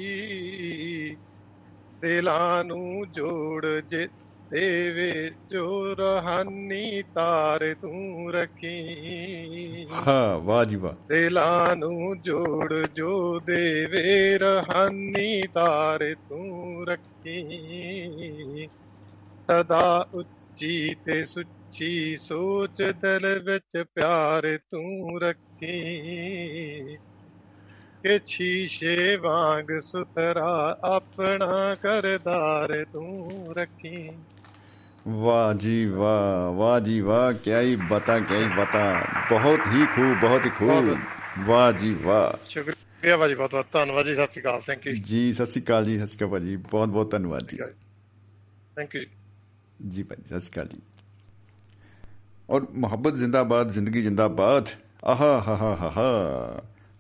ਦਿਲਾਂ 2.01 2.64
ਨੂੰ 2.64 3.05
ਜੋੜ 3.11 3.66
ਜੇ 3.66 4.09
ਦੇਵੇ 4.51 5.31
ਜੋ 5.51 5.95
ਰਹਾਨੀ 5.95 7.03
ਤਾਰ 7.14 7.74
ਤੂੰ 7.74 8.33
ਰੱਖੀ। 8.33 8.87
ਹਾਂ 9.93 10.41
ਵਾਹ 10.41 10.64
ਜੀ 10.64 10.76
ਵਾਹ। 10.76 10.93
ਦਿਲਾਂ 11.09 11.76
ਨੂੰ 11.76 12.20
ਜੋੜ 12.20 12.87
ਜੋ 12.95 13.41
ਦੇਵੇ 13.41 14.39
ਰਹਾਨੀ 14.39 15.43
ਤਾਰ 15.55 16.14
ਤੂੰ 16.28 16.87
ਰੱਖੀ। 16.87 18.68
ਸਦਾ 19.41 20.09
ਉੱਚੀ 20.14 20.39
ਜੀ 20.57 20.96
ਤੇ 21.05 21.24
ਸੁੱਚੀ 21.24 22.16
ਸੋਚ 22.16 22.82
ਦਿਲ 22.82 23.38
ਵਿੱਚ 23.38 23.84
ਪਿਆਰ 23.94 24.59
ਤੂੰ 24.70 25.20
ਰੱਖੀ। 25.20 25.90
ਕਿ 28.03 28.18
ਸ਼ੀਸ਼ੇ 28.24 29.16
ਵਾਂਗ 29.16 29.80
ਸੁਤਰਾ 29.80 30.78
ਆਪਣਾ 30.84 31.74
ਕਰਦਾਰ 31.74 32.86
ਤੂੰ 32.92 33.30
ਰੱਖੀ। 33.57 34.11
ਵਾਹ 35.09 35.55
ਜੀ 35.55 35.86
ਵਾਹ 35.86 36.53
ਵਾਹ 36.53 36.80
ਜੀ 36.80 37.01
ਵਾਹ 37.01 37.32
ਕਿਆ 37.32 37.61
ਹੀ 37.61 37.76
ਬਤਾ 37.76 38.18
ਕਿਆ 38.18 38.38
ਹੀ 38.38 38.48
ਬਤਾ। 38.57 39.07
ਬਹੁਤ 39.30 39.61
ਹੀ 39.74 39.86
ਖੂਬ 39.86 40.20
ਬਹੁਤ 40.20 40.46
ਹੀ 40.46 40.51
ਖੂਬ 40.51 40.96
ਵਾਹ 41.38 41.72
ਜੀ 41.72 41.94
ਵਾਹ। 41.94 42.44
ਸ਼ੁਕਰੀਆ 42.44 43.16
ਭਾਜੀ 43.16 43.34
ਬਹੁਤ 43.34 43.51
ਬਹੁਤ 43.51 43.66
ਧੰਨਵਾਦ 43.72 44.07
ਜੀ 44.07 44.14
ਸਤਿ 44.14 44.26
ਸ਼੍ਰੀ 44.26 44.42
ਅਕਾਲ 44.42 44.61
ਥੈਂਕ 44.61 44.86
ਯੂ 44.86 44.96
ਜੀ 45.03 45.32
ਸਤਿ 45.32 45.46
ਸ਼੍ਰੀ 45.46 45.62
ਅਕਾਲ 45.62 45.84
ਜੀ 45.84 45.98
ਸਤਿ 45.98 46.07
ਸ਼੍ਰੀ 46.07 46.18
ਅਕਾਲ 46.18 46.28
ਭਾਜੀ 46.28 46.57
ਬਹੁਤ 46.57 46.88
ਬਹੁਤ 46.88 47.11
ਧੰਨਵਾਦ 47.11 47.48
ਜੀ। 47.48 47.57
ਥੈਂਕ 48.76 48.96
ਯੂ 48.96 49.03
जी 49.91 50.03
भाई 50.03 50.24
सत 50.30 50.41
श्रीकाल 50.41 50.68
जी 50.68 50.82
और 52.49 52.68
मोहब्बत 52.76 53.13
जिंदाबाद 53.13 53.70
जिंदगी 53.70 54.01
जिंदाबाद 54.01 54.70
आहा 55.05 55.32
हा 55.39 55.55
हा 55.55 55.74
हा 55.76 55.89
हा 55.89 56.09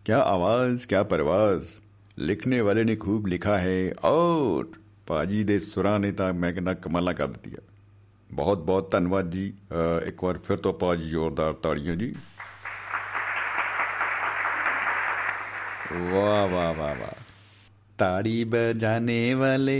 क्या 0.05 0.19
आवाज 0.19 0.85
क्या 0.85 1.03
परवाज 1.03 1.73
लिखने 2.19 2.61
वाले 2.61 2.83
ने 2.83 2.95
खूब 2.95 3.27
लिखा 3.27 3.57
है 3.57 3.77
और 4.05 4.67
ਭਾਜੀ 5.07 5.43
ਦੇ 5.43 5.59
ਸੁਰਾਂ 5.59 5.99
ਨੇ 5.99 6.11
ਤਾਂ 6.11 6.33
ਮੈਂ 6.33 6.53
ਕਹਿੰਦਾ 6.53 6.73
ਕਮਾਲਾਂ 6.73 7.13
ਕਰ 7.13 7.27
ਦਿੱਤੀਆਂ 7.27 7.61
ਬਹੁਤ 8.33 8.59
ਬਹੁਤ 8.59 8.91
ਧੰਨਵਾਦ 8.91 9.29
ਜੀ 9.31 9.53
ਅਹ 9.71 10.07
ਇੱਕ 10.07 10.23
ਵਾਰ 10.23 10.37
ਫਿਰ 10.37 10.57
ਤੋਂ 10.57 10.73
ਆਪਾਂ 10.73 10.95
ਜ਼ੋਰਦਾਰ 10.95 11.53
ਤਾੜੀਆਂ 11.53 11.95
ਜੀ 11.95 12.15
वाह 15.95 16.45
वाह 16.53 16.71
वाह 16.79 16.93
वाह 17.01 17.18
ताड़ी 17.99 18.31
बजाने 18.45 19.17
वाले 19.35 19.75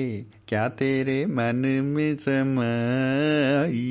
क्या 0.48 0.60
तेरे 0.82 1.16
मन 1.32 1.58
में 1.88 2.12
समाई 2.18 3.82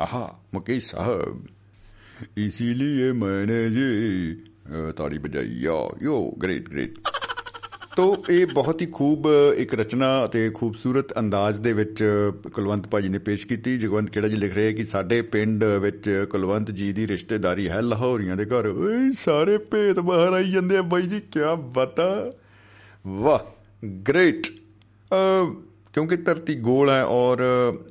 आहा 0.00 0.22
मुकेश 0.54 0.86
साहब 0.86 2.38
इसीलिए 2.40 3.10
मैंने 3.18 3.58
ये 3.74 3.88
अ, 4.30 4.90
ताड़ी 4.92 5.18
बजाई 5.18 5.52
यो 5.64 5.78
यो 6.02 6.16
ग्रेट 6.38 6.68
ग्रेट 6.68 7.00
ਤੋ 7.96 8.04
ਇਹ 8.30 8.46
ਬਹੁਤ 8.54 8.82
ਹੀ 8.82 8.86
ਖੂਬ 8.92 9.26
ਇੱਕ 9.56 9.74
ਰਚਨਾ 9.74 10.06
ਅਤੇ 10.24 10.48
ਖੂਬਸੂਰਤ 10.50 11.12
ਅੰਦਾਜ਼ 11.18 11.60
ਦੇ 11.60 11.72
ਵਿੱਚ 11.72 12.02
ਕੁਲਵੰਤ 12.52 12.86
ਭਾਜੀ 12.88 13.08
ਨੇ 13.08 13.18
ਪੇਸ਼ 13.18 13.46
ਕੀਤੀ 13.46 13.76
ਜਗਵੰਤ 13.78 14.10
ਕਿਹੜਾ 14.10 14.28
ਜੀ 14.28 14.36
ਲਿਖ 14.36 14.54
ਰਹੇ 14.54 14.72
ਕਿ 14.72 14.84
ਸਾਡੇ 14.84 15.20
ਪਿੰਡ 15.34 15.64
ਵਿੱਚ 15.64 16.08
ਕੁਲਵੰਤ 16.30 16.70
ਜੀ 16.70 16.92
ਦੀ 16.92 17.06
ਰਿਸ਼ਤੇਦਾਰੀ 17.06 17.68
ਹੈ 17.68 17.80
ਲਾਹੌਰੀਆਂ 17.82 18.36
ਦੇ 18.36 18.44
ਘਰ 18.44 18.66
ਓਏ 18.66 19.10
ਸਾਰੇ 19.18 19.58
ਭੇਤ 19.70 19.98
ਬਾਹਰ 20.00 20.32
ਆਈ 20.32 20.50
ਜਾਂਦੇ 20.50 20.76
ਆ 20.76 20.82
ਬਾਈ 20.82 21.02
ਜੀ 21.02 21.20
ਕੀ 21.32 21.40
ਬਤਾ 21.74 22.06
ਵਾਹ 23.05 23.39
ਗ੍ਰੇਟ 24.09 24.47
ਕਿਉਂਕਿ 25.93 26.15
ਧਰਤੀ 26.15 26.55
ਗੋਲ 26.55 26.89
ਹੈ 26.89 27.03
ਔਰ 27.03 27.41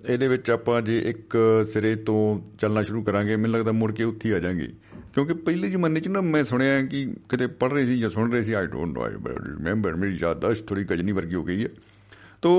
ਇਹਦੇ 0.09 0.29
ਵਿੱਚ 0.29 0.51
ਆਪਾਂ 0.51 0.83
ਜੇ 0.83 0.99
ਇੱਕ 0.99 1.37
ਸਿਰੇ 1.73 1.95
ਤੋਂ 1.95 2.41
ਚੱਲਣਾ 2.59 2.83
ਸ਼ੁਰੂ 2.83 3.03
ਕਰਾਂਗੇ, 3.03 3.37
ਮੈਨੂੰ 3.37 3.57
ਲੱਗਦਾ 3.57 3.73
ਮੁੜ 3.73 3.93
ਕੇ 3.93 4.05
ਉੱਥੇ 4.05 4.29
ਹੀ 4.29 4.35
ਆ 4.35 4.39
ਜਾਾਂਗੇ। 4.39 4.69
ਕਿਉਂਕਿ 5.15 5.35
ਪਹਿਲੇ 5.35 5.71
ਜ਼ਮਾਨੇ 5.71 6.01
'ਚ 6.01 6.09
ਨਾ 6.09 6.21
ਮੈਂ 6.21 6.45
ਸੁਣਿਆ 6.45 6.83
ਕਿ 6.83 7.05
ਕਿਤੇ 7.29 7.47
ਪੜ੍ਹ 7.47 7.75
ਰਹੇ 7.75 7.87
ਸੀ 7.87 7.99
ਜਾਂ 8.01 8.11
ਸੁਣ 8.11 8.33
ਰਹੇ 8.33 8.43
ਸੀ 8.43 8.53
I 8.53 8.67
don't 8.67 8.99
know 8.99 9.03
I 9.03 9.13
remember 9.13 9.95
ਮੇਰੀ 9.97 10.19
ਯਾਦਦਾਸ਼ਤ 10.23 10.67
ਥੋੜੀ 10.67 10.85
ਗਜਨੀ 10.85 11.13
ਵਰਗੀ 11.13 11.35
ਹੋ 11.35 11.45
ਗਈ 11.45 11.65
ਹੈ। 11.65 11.69
ਤੋ 12.43 12.53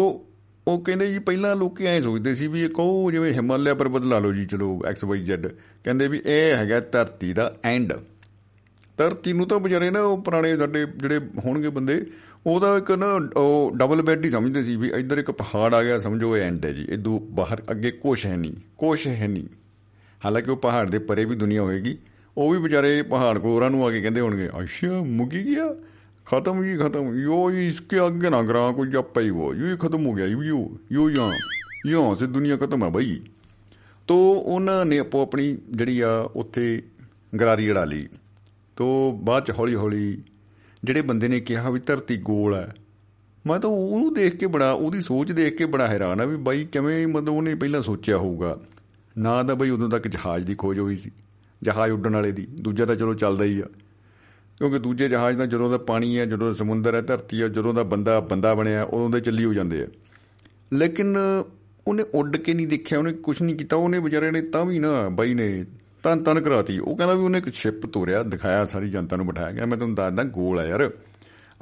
ਉਹ 0.68 0.82
ਕਹਿੰਦੇ 0.82 1.08
ਜੀ, 1.08 1.20
ਪਹਿਲਾਂ 1.20 1.56
ਲੋਕੀ 1.56 1.86
ਐਂ 1.86 2.02
ਸੋਚਦੇ 2.02 2.36
ਸੀ 2.36 2.48
ਵੀ 2.48 2.62
ਇਹ 2.62 2.70
ਕਹੋ 2.70 3.12
ਜਿਵੇਂ 3.12 3.34
ਹਿਮਾਲਿਆ 3.34 3.76
ਪਰਬਤ 3.76 4.04
ਲਾ 4.04 4.20
ਲਓ 4.20 4.34
ਜੀ, 4.34 4.46
ਚਲੋ 4.46 4.82
ਐਕਸ 4.88 5.04
ਵਾਈ 5.04 5.24
ਜ਼ੈਡ 5.24 5.48
ਕਹਿੰਦੇ 5.84 6.08
ਵੀ 6.08 6.22
ਇਹ 6.26 6.56
ਹੈਗਾ 6.56 6.80
ਧਰਤੀ 6.92 7.34
ਦਾ 7.34 7.54
ਐਂਡ 7.64 7.94
ਧਰਤੀ 8.98 9.34
ਨੂੰ 9.34 9.48
ਤਾਂ 9.48 9.60
ਵਿਚਾਰੇ 9.60 9.90
ਨਾ 9.90 10.02
ਉਹ 10.02 10.22
ਪੁਰਾਣੇ 10.22 10.56
ਸਾਡੇ 10.58 10.86
ਜਿਹੜੇ 10.98 11.20
ਹੋਣਗੇ 11.46 11.70
ਬੰਦੇ 11.70 12.06
ਉਹਦਾ 12.48 12.78
ਇੱਕ 12.78 12.92
ਨਾ, 12.92 13.30
ਉਹ 13.38 13.72
ਡਬਲ 13.76 14.02
ਬੈੱਡ 14.02 14.26
ਹੀ 14.26 14.30
ਸਮਝਦੇ 14.30 14.64
ਸੀ 14.64 14.76
ਵੀ 14.76 14.90
ਇੱਧਰ 14.90 15.18
ਇੱਕ 15.18 15.32
ਪਹਾੜ 15.32 15.74
ਆ 15.74 15.84
ਗਿਆ, 15.84 16.00
ਸਮਝੋ 16.00 16.38
ਇਹ 16.38 16.42
ਐਂਡ 16.42 16.66
ਹੈ 16.66 16.72
ਜੀ। 16.72 16.84
ਇਦੋਂ 16.90 17.20
ਬਾਹਰ 17.20 17.64
ਅੱਗੇ 17.72 17.92
ਕੁਛ 17.92 18.26
ਹੈ 18.26 18.36
ਨਹੀਂ, 18.38 18.54
ਕੁਛ 18.78 19.08
ਹੈ 19.08 19.28
ਨਹੀਂ। 19.28 19.48
ਹਾਲਾਂਕਿ 20.26 20.52
ਉਹ 20.52 20.58
ਪਹਾੜ 20.58 20.90
ਦੇ 20.90 21.00
ਪਰੇ 21.00 21.26
ਵੀ 21.26 21.36
ਦੁਨੀਆ 21.36 21.62
ਹੋਏਗੀ। 21.62 21.98
ਉਹ 22.38 22.52
ਵੀ 22.52 22.60
ਵਿਚਾਰੇ 22.60 23.02
ਪਹਾੜ 23.02 23.38
ਕੋ 23.38 23.56
ਉਹਨਾਂ 23.56 23.70
ਨੂੰ 23.70 23.86
ਆ 23.88 23.92
ਕੇ 23.92 24.02
ਕਹਿੰਦੇ 24.02 24.22
ਹੋਣਗੇ, 24.22 24.48
ਅੱਛਾ, 24.48 25.02
ਮੁੱਕੀ 25.04 25.46
ਗਿਆ? 25.46 25.76
ਖਤਮ 26.26 26.64
ਜੀ, 26.64 26.78
ਖਤਮ। 26.78 27.16
ਯੋ 27.16 27.52
ਇਸਕੇ 27.52 28.06
ਅੱਗੇ 28.08 28.30
ਨਾ 28.30 28.42
ਗਰਾ 28.42 28.72
ਕੋਈ 28.72 28.88
ਜੱਪਾ 28.88 29.22
ਹੀ 29.22 29.30
ਉਹ 29.30 29.56
ਯੋ 29.56 29.78
ਖਤਮ 29.78 30.06
ਹੋ 30.06 30.14
ਗਿਆ, 30.14 30.26
ਯੋ 30.26 30.44
ਯੋ 30.92 31.10
ਯਾਂ 31.10 31.32
ਯਾਂ 31.88 32.16
ਸੇ 32.16 32.28
ਦੁਨੀਆ 32.28 32.58
ਖਤਮ 32.58 32.84
ਹੈ 32.84 32.90
ਬਈ। 32.90 33.20
ਤੋ 34.08 34.16
ਉਹਨਾਂ 34.34 34.86
ਨੇ 34.86 35.00
ਆਪੋ 35.00 35.22
ਆਪਣੀ 35.22 35.58
ਜਿਹੜੀ 35.72 36.00
ਆ, 36.00 36.30
ਉੱਥੇ 36.36 36.84
ਗਰਾਰੀ 37.40 37.72
ਅੜਾ 37.72 37.86
ਲਈ। 37.86 38.08
ਤੋ 38.76 39.12
ਬਾਅਦ 39.24 39.46
ਚ 39.46 39.52
ਹੌਲੀ 39.52 39.76
ਹੌਲੀ 39.76 40.18
ਜਿਹੜੇ 40.88 41.02
ਬੰਦੇ 41.02 41.28
ਨੇ 41.28 41.40
ਕਿਹਾ 41.40 41.70
ਵੀ 41.70 41.80
ਧਰਤੀ 41.80 42.18
ਗੋਲ 42.18 42.54
ਹੈ, 42.56 42.74
ਮੈਂ 43.46 43.60
ਤਾਂ 43.60 43.70
ਉਹਨੂੰ 43.70 44.14
ਦੇਖ 44.14 44.36
ਕੇ 44.36 44.48
ਬੜਾ, 44.48 44.72
ਉਹਦੀ 44.72 45.02
ਸੋਚ 45.02 45.32
ਦੇਖ 45.32 45.58
ਕੇ 45.58 45.66
ਬੜਾ 45.66 45.88
ਹੈਰਾਨ 45.88 46.22
ਆ 46.22 46.26
ਵੀ 46.26 46.36
ਬਾਈ 46.38 46.64
ਕਿਵੇਂ 46.66 47.08
ਮਤਲਬ 47.08 47.30
ਉਹਨੇ 47.30 47.56
ਪਹਿਲਾਂ 47.56 47.82
ਸੋਚਿਆ 47.82 48.18
ਹੋਊਗਾ। 48.18 48.58
ਨਾ 49.16 49.42
ਤਾਂ 49.44 49.56
ਬਈ 49.56 49.70
ਉਦੋਂ 49.70 49.90
ਤੱਕ 49.90 50.08
ਜਹਾਜ਼ 50.08 50.46
ਦੀ 50.46 50.56
ਖੋਜ 50.56 50.80
ਹੋਈ 50.80 50.96
ਸੀ, 50.96 51.12
ਜਹਾਜ਼ 51.62 51.92
ਉੱਡਣ 51.92 52.14
ਵਾਲੇ 52.14 52.32
ਦੀ, 52.32 52.48
ਦੂਜਾ 52.62 52.86
ਤਾਂ 52.86 52.96
ਚਲੋ 52.96 53.14
ਚੱਲਦਾ 53.14 53.44
ਹੀ 53.44 53.60
ਆ। 53.60 53.68
ਕਿਉਂਕਿ 54.58 54.80
ਦੂਜੇ 54.80 55.10
ਜਹਾਜ਼ 55.10 55.38
ਦਾ 55.38 55.46
ਜਦੋਂ 55.46 55.70
ਦਾ 55.70 55.78
ਪਾਣੀ 55.78 56.18
ਹੈ, 56.18 56.26
ਜਦੋਂ 56.26 56.48
ਦਾ 56.48 56.54
ਸਮੁੰਦਰ 56.54 56.96
ਹੈ, 56.96 57.02
ਧਰਤੀ 57.02 57.42
ਹੈ, 57.42 57.48
ਜਦੋਂ 57.48 57.74
ਦਾ 57.74 57.84
ਬੰਦਾ 57.84 58.20
ਬੰਦਾ 58.20 58.54
ਬਣਿਆ, 58.54 58.84
ਉਦੋਂ 58.84 59.10
ਦੇ 59.10 59.20
ਚੱਲੀ 59.20 59.46
ਹੋ 59.46 59.54
ਜਾਂਦੇ 59.54 59.82
ਆ। 59.82 59.88
ਲੇਕਿਨ 60.74 61.18
ਉਹਨੇ 61.88 62.04
ਉੱਡ 62.14 62.38
ਕੇ 62.38 62.54
ਨਹੀਂ 62.54 62.68
ਦੇਖਿਆ, 62.68 63.00
ਉਹਨੇ 63.00 63.14
ਕੁਝ 63.14 63.42
ਨਹੀਂ 63.42 63.56
ਕੀਤਾ, 63.56 63.76
ਉਹਨੇ 63.76 64.00
ਵਿਚਾਰੇ 64.00 64.32
ਨੇ 64.32 64.42
ਤਾਂ 64.42 64.66
ਵੀ 64.66 64.80
ਨਾ 64.80 65.10
ਬਾਈ 65.10 65.34
ਨੇ 65.34 65.66
ਤਨ 66.04 66.24
ਤਨ 66.24 66.42
ਕਰਾਤੀ। 66.42 66.80
ਉਹ 66.80 66.98
ਕਹਿੰਦਾ 66.98 67.14
ਵੀ 67.14 67.24
ਉਹਨੇ 67.24 67.38
ਇੱਕ 67.38 67.50
ਸ਼ਿਪ 67.54 67.86
ਤੋਰਿਆ 67.86 68.24
ਦਿਖਾਇਆ, 68.24 68.66
ਸਾਰੀ 68.66 68.90
ਜਨਤਾ 68.90 69.16
ਨੂੰ 69.16 69.28
ਬਿਠਾਇਆ 69.28 69.52
ਗਿਆ। 69.52 69.66
ਮੈਂ 69.66 69.78
ਤੁਹਾਨੂੰ 69.78 69.96
ਦੱਸਦਾ 69.96 70.24
ਗੋਲ 70.24 70.60
ਆ 70.60 70.66
ਯਾਰ। 70.66 70.92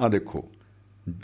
ਆ 0.00 0.08
ਦੇਖੋ 0.08 0.48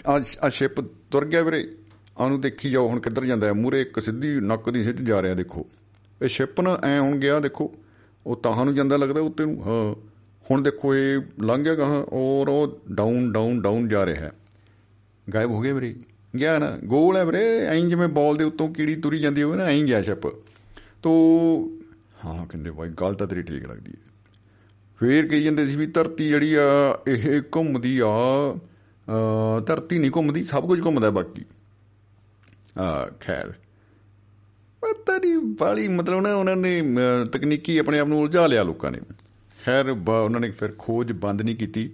ਆ 0.09 0.21
ਆ 0.43 0.49
ਸ਼ਿਪ 0.49 0.81
ਤੁਰ 0.81 1.27
ਗਿਆ 1.27 1.43
ਵੀਰੇ। 1.43 1.73
ਆਨੂੰ 2.19 2.41
ਦੇਖੀ 2.41 2.71
ਜਾਓ, 2.71 2.89
ਹੁਣ 2.89 3.01
ਕਿੱਧਰ 3.01 3.25
ਜਾਂਦਾ 3.25 3.47
ਹੈ। 3.47 3.53
ਮੂਰੇ 3.53 3.81
ਇੱਕ 3.81 4.01
ਸਿੱਧੀ 4.01 4.41
ਨੱਕ 4.41 4.71
ਦੀ 4.71 4.85
ਸਿੱਧ 4.85 4.99
ਜਾ 4.99 5.23
ਰਿਹਾ, 5.23 5.35
ਦੇਖੋ। 5.35 5.67
ਇਹ 6.23 6.29
ਸ਼ਿਪ 6.29 6.61
ਨਾ 6.61 6.81
ਐ 6.85 6.99
ਹੁਣ 6.99 7.17
ਗਿਆ, 7.17 7.41
ਦੇਖੋ। 7.41 7.73
ਉਹ 8.27 8.37
ਤਾਹਾਂ 8.37 8.65
ਨੂੰ 8.65 8.75
ਜਾਂਦਾ 8.75 8.97
ਲੱਗਦਾ 8.97 9.21
ਉੱਤੇ 9.21 9.45
ਨੂੰ। 9.45 9.69
ਹਾਂ। 9.69 9.95
ਹੁਣ 10.51 10.63
ਦੇਖੋ, 10.63 10.95
ਇਹ 10.95 11.19
ਲੰਘ 11.43 11.65
ਗਿਆ 11.65 11.75
ਕਹਾਂ? 11.75 12.05
ਔਰ 12.13 12.49
ਉਹ 12.49 12.81
ਡਾਊਨ 12.93 13.33
ਡਾਊਨ 13.33 13.63
ਡਾਊਨ 13.63 13.89
ਜਾ 13.89 14.07
ਰਿਹਾ 14.07 14.25
ਹੈ। 14.25 14.33
ਗਾਇਬ 15.35 15.51
ਹੋ 15.51 15.61
ਗਿਆ 15.61 15.75
ਵੀਰੇ। 15.75 15.97
ਗਿਆ 16.39 16.59
ਨਾ। 16.59 16.79
ਗੋਲ 16.85 17.17
ਹੈ 17.17 17.25
ਵੀਰੇ। 17.25 17.59
ਐਂ 17.67 17.81
ਜਿਵੇਂ 17.81 18.09
ਬਾਲ 18.09 18.37
ਦੇ 18.37 18.45
ਉੱਤੋਂ 18.45 18.69
ਕੀੜੀ 18.69 18.97
ਤੁਰੀ 18.97 19.19
ਜਾਂਦੀ 19.19 19.43
ਹੋਵੇ 19.43 19.57
ਨਾ, 19.57 19.65
ਐਂ 19.65 19.85
ਗਿਆ 19.85 20.03
ਸ਼ਿਪ 20.03 20.27
ਤੋ 21.03 21.13
ਹਾਂ 22.25 22.47
ਕਹਿੰਦੇ 22.47 22.71
ਬਾਈ 22.71 22.89
ਗੱਲ 22.89 23.15
ਤਾਂ 23.15 23.27
ਤੇਰੀ 23.27 23.43
ਠੀਕ 23.43 23.67
ਲੱਗਦੀ 23.67 23.93
ਹੈ। 23.93 24.11
ਫੇਰ 24.99 25.27
ਕਹੀ 25.27 25.43
ਜਾਂਦੇ 25.43 25.67
ਸੀ 25.67 25.77
ਵੀ 25.77 25.87
ਧਰਤੀ 25.87 26.29
ਜਿਹੜੀ 26.29 26.55
ਆ 26.55 26.63
ਇਹ 27.09 27.43
ਘੁੰਮਦੀ 27.57 27.99
ਆ 27.99 28.07
ਅ, 29.09 29.61
ਧਰਤੀ 29.67 29.99
ਨਹੀਂ 29.99 30.11
ਘੁੰਮਦੀ 30.17 30.45
ਸਭ 30.45 30.67
ਕੁਝ 30.67 30.85
ਘੁੰਮਦਾ 30.85 31.11
ਬਾਕੀ। 31.11 31.45
ਆ 32.79 33.11
ਖੈਰ। 33.21 33.53
ਪਤਾ 34.81 35.17
ਨਹੀਂ 35.19 35.37
ਬਾਲੀ 35.39 35.89
ਮਤਲਬ 35.89 36.21
ਨਾ 36.21 36.35
ਉਹਨਾਂ 36.35 36.57
ਨੇ 36.57 36.81
ਅ, 36.81 37.25
ਤਕਨੀਕੀ 37.25 37.79
ਆਪਣੇ 37.79 37.99
ਆਪ 37.99 38.09
ਨੂੰ 38.09 38.21
ਉਲਝਾ 38.21 38.47
ਲਿਆ 38.47 38.63
ਲੋਕਾਂ 38.63 38.91
ਨੇ। 38.91 38.99
ਖੈਰ 39.65 39.93
ਬ- 39.93 40.09
ਉਹਨਾਂ 40.09 40.41
ਨੇ 40.41 40.51
ਫਿਰ 40.51 40.73
ਖੋਜ 40.79 41.13
ਬੰਦ 41.13 41.43
ਨਹੀਂ 41.43 41.57
ਕੀਤੀ 41.57 41.91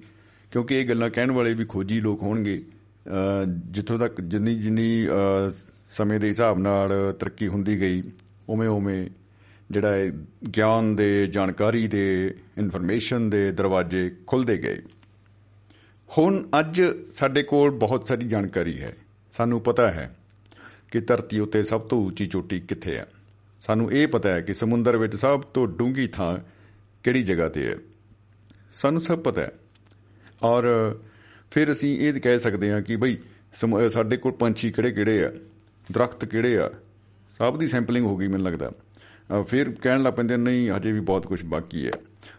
ਕਿਉਂਕਿ 0.50 0.80
ਇਹ 0.80 0.88
ਗੱਲਾਂ 0.88 1.10
ਕਹਿਣ 1.10 1.30
ਵਾਲੇ 1.30 1.54
ਵੀ 1.54 1.64
ਖੋਜੀ 1.64 2.00
ਲੋਕ 2.00 2.22
ਹੋਣਗੇ। 2.22 2.62
ਅ, 3.06 3.10
ਜਿੱਥੋਂ 3.46 3.98
ਤੱਕ 3.98 4.20
ਜਿੰਨੀ 4.20 4.54
ਜਿੰਨੀ 4.54 5.06
ਅ, 5.06 5.52
ਸਮੇਂ 5.90 6.20
ਦੇ 6.20 6.28
ਹਿਸਾਬ 6.28 6.58
ਨਾਲ 6.58 7.16
ਤਰੱਕੀ 7.18 7.48
ਹੁੰਦੀ 7.48 7.80
ਗਈ 7.80 8.02
ਉਵੇਂ 8.48 8.68
ਉਵੇਂ 8.68 9.10
ਜਿਹੜਾ 9.70 9.94
ਹੈ 9.94 10.12
ਗਿਆਨ 10.56 10.96
ਦੇ, 10.96 11.26
ਜਾਣਕਾਰੀ 11.26 11.88
ਦੇ 11.88 12.34
ਇਨਫੋਰਮੇਸ਼ਨ 12.58 13.30
ਦੇ 13.30 13.52
ਦਰਵਾਜ਼ੇ 13.52 14.16
ਖੁੱਲਦੇ 14.26 14.56
ਗਏ। 14.56 14.82
ਹੁਣ 16.18 16.48
ਅੱਜ 16.60 16.82
ਸਾਡੇ 17.14 17.42
ਕੋਲ 17.42 17.70
ਬਹੁਤ 17.70 18.06
ਸਾਰੀ 18.06 18.28
ਜਾਣਕਾਰੀ 18.28 18.80
ਹੈ। 18.80 18.96
ਸਾਨੂੰ 19.32 19.60
ਪਤਾ 19.60 19.90
ਹੈ 19.90 20.16
ਕਿ 20.90 21.00
ਧਰਤੀ 21.00 21.38
ਉੱਤੇ 21.38 21.62
ਸਭ 21.62 21.80
ਤੋਂ 21.80 22.06
ਉੱਚੀ 22.06 22.26
ਚੋਟੀ 22.26 22.60
ਕਿੱਥੇ 22.60 22.96
ਹੈ। 22.96 23.06
ਸਾਨੂੰ 23.60 23.92
ਇਹ 23.92 24.08
ਪਤਾ 24.08 24.28
ਹੈ 24.28 24.40
ਕਿ 24.40 24.54
ਸਮੁੰਦਰ 24.54 24.96
ਵਿੱਚ 24.96 25.16
ਸਭ 25.16 25.40
ਤੋਂ 25.40 25.68
ਡੂੰਘੀ 25.68 26.06
ਥਾਂ 26.06 26.38
ਕਿਹੜੀ 27.02 27.22
ਜਗ੍ਹਾ 27.22 27.48
ਤੇ 27.48 27.68
ਹੈ। 27.68 27.76
ਸਾਨੂੰ 28.74 29.00
ਸਭ 29.00 29.18
ਪਤਾ 29.18 29.40
ਹੈ। 29.40 29.52
ਔਰ 30.42 30.64
ਫਿਰ 31.50 31.72
ਅਸੀਂ 31.72 32.00
ਇਹ 32.00 32.20
ਕਹਿ 32.20 32.40
ਸਕਦੇ 32.40 32.72
ਹਾਂ 32.72 32.82
ਕਿ 32.82 32.96
ਬਈ 32.96 33.16
ਸਮ- 33.54 33.84
ਅਹ 33.84 33.88
ਸਾਡੇ 33.88 34.16
ਕੋਲ 34.16 34.32
ਪੰਛੀ 34.32 34.70
ਕਿਹੜੇ 34.70 34.90
ਕਿਹੜੇ 34.90 35.24
ਆ? 35.24 35.32
ਦਰਖਤ 35.92 36.24
ਕਿਹੜੇ 36.24 36.58
ਆ? 36.58 36.70
ਸਭ 37.38 37.58
ਦੀ 37.58 37.68
ਸੈਂਪਲਿੰਗ 37.68 38.06
ਹੋ 38.06 38.16
ਗਈ 38.16 38.26
ਮੈਨੂੰ 38.26 38.46
ਲੱਗਦਾ। 38.46 38.68
ਅਹ 38.68 38.87
ਫਿਰ 39.48 39.70
ਕਹਿਣ 39.82 40.02
ਲੱਗ 40.02 40.14
ਪੈਂਦੇ 40.14 40.36
ਨਹੀਂ 40.36 40.70
ਹਜੇ 40.70 40.92
ਵੀ 40.92 41.00
ਬਹੁਤ 41.00 41.26
ਕੁਝ 41.26 41.44
ਬਾਕੀ 41.44 41.86
ਹੈ। 41.86 41.90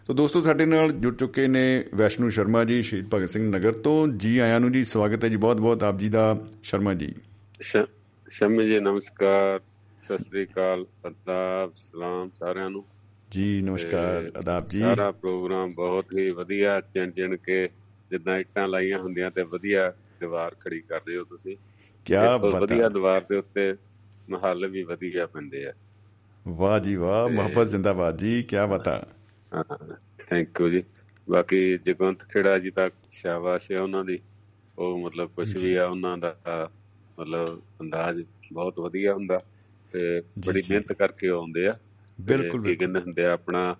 ਤਾਂ 0.06 0.14
ਦੋਸਤੋ 0.14 0.42
ਸਾਡੇ 0.42 0.66
ਨਾਲ 0.66 0.92
ਜੁੜ 0.92 1.16
ਚੁੱਕੇ 1.16 1.46
ਨੇ 1.46 1.84
ਵੈਸ਼ਨੂ 1.94 2.28
ਸ਼ਰਮਾ 2.28 2.64
ਜੀ 2.64 2.82
ਸ਼ਹੀਦ 2.82 3.08
ਭਗਤ 3.14 3.28
ਸਿੰਘ 3.28 3.56
ਨਗਰ 3.56 3.72
ਤੋਂ। 3.72 4.08
ਜੀ 4.08 4.38
ਆਇਆਂ 4.38 4.60
ਨੂੰ 4.60 4.72
ਜੀ 4.72 4.84
ਸਵਾਗਤ 4.84 5.24
ਹੈ 5.24 5.28
ਜੀ 5.28 5.36
ਬਹੁਤ 5.36 5.56
ਬਹੁਤ 5.56 5.82
ਆਪ 5.82 5.98
ਜੀ 5.98 6.08
ਦਾ। 6.08 6.40
ਸ਼ਰਮਾ 6.62 6.94
ਜੀ। 6.94 7.14
ਸ਼- 7.62 7.86
ਸ਼ਮੀ 8.30 8.68
ਜੀ 8.68 8.78
ਨਮਸਕਾਰ। 8.78 9.60
ਸਤਿ 10.04 10.18
ਸ੍ਰੀ 10.18 10.44
ਅਕਾਲ 10.44 10.86
ਅਦਾਬ 11.08 11.72
ਸਲਾਮ 11.76 12.30
ਸਾਰਿਆਂ 12.38 12.70
ਨੂੰ। 12.70 12.84
ਜੀ 13.30 13.60
ਨਮਸਕਾਰ 13.60 14.22
ਤੇ 14.22 14.38
ਆਦਾਬ 14.38 14.66
ਜੀ। 14.66 14.80
ਸਾਰਾ 14.80 15.10
ਪ੍ਰੋਗਰਾਮ 15.10 15.74
ਬਹੁਤ 15.74 16.04
ਹੀ 16.18 16.30
ਵਧੀਆ 16.30 16.80
ਚਿਣ 16.80 17.10
ਚਿਣ 17.10 17.36
ਕੇ 17.36 17.68
ਜਿੱਦਾਂ 18.10 18.38
ਇੱਟਾਂ 18.38 18.68
ਲਾਈਆਂ 18.68 18.98
ਹੁੰਦੀਆਂ 18.98 19.30
ਤੇ 19.30 19.42
ਵਧੀਆ 19.42 19.92
ਦੀਵਾਰ 20.20 20.54
ਖੜੀ 20.60 20.80
ਕਰ 20.80 20.96
ਰਹੇ 20.96 21.16
ਹੋ 21.16 21.24
ਤੁਸੀਂ। 21.24 21.56
ਕੀ 22.04 22.14
ਵਧੀਆ 22.50 22.88
ਦੀਵਾਰ 22.88 23.20
ਦੇ 23.20 23.36
ਉੱਤੇ 23.36 23.74
ਮਹੱਲ 24.30 24.66
ਵੀ 24.66 24.82
ਵਧੀਆ 24.82 25.26
ਪੈਂਦੇ 25.26 25.66
ਆ। 25.66 25.72
ਵਾਹ 26.48 26.80
ਜੀ 26.80 26.96
ਵਾਹ 26.96 27.28
ਮੁਹੱਬਤ 27.28 27.66
ਜ਼ਿੰਦਾਬਾਦ 27.66 28.18
ਜੀ 28.18 28.42
ਕੀ 28.42 28.56
ਬਤਾ? 28.70 29.06
ਥੈਂਕ 30.18 30.60
ਯੂ 30.60 30.68
ਜੀ। 30.68 30.84
ਬਾਕੀ 31.30 31.78
ਜਗਵੰਤ 31.78 32.24
ਖੇੜਾ 32.24 32.58
ਜੀ 32.58 32.70
ਤੱਕ 32.70 32.94
ਸ਼ਾਬਾਸ਼ 33.10 33.72
ਹੈ 33.72 33.80
ਉਹਨਾਂ 33.80 34.04
ਦੀ। 34.04 34.18
ਉਹ 34.78 34.98
ਮਤਲਬ 34.98 35.30
ਕੁਝ 35.30 35.64
ਵੀ 35.64 35.74
ਆ 35.74 35.86
ਉਹਨਾਂ 35.86 36.18
ਦਾ 36.18 36.36
ਮਤਲਬ 37.20 37.62
ਅੰਦਾਜ਼ 37.80 38.22
ਬਹੁਤ 38.52 38.80
ਵਧੀਆ 38.80 39.14
ਹੁੰਦਾ 39.14 39.38
ਤੇ 39.92 40.22
ਬੜੀ। 40.46 40.62
ਮਿਹਨਤ 40.70 40.92
ਕਰਕੇ 40.92 41.28
ਆਉਂਦੇ 41.28 41.68
ਆ। 41.68 41.78
ਬਿਲਕੁਲ 42.20 42.62
ਕੀ 42.62 42.76
ਕਹਿੰਦੇ 42.76 43.00
ਹੁੰਦੇ 43.00 43.24
ਆ 43.24 43.32
ਆਪਣਾ 43.32 43.76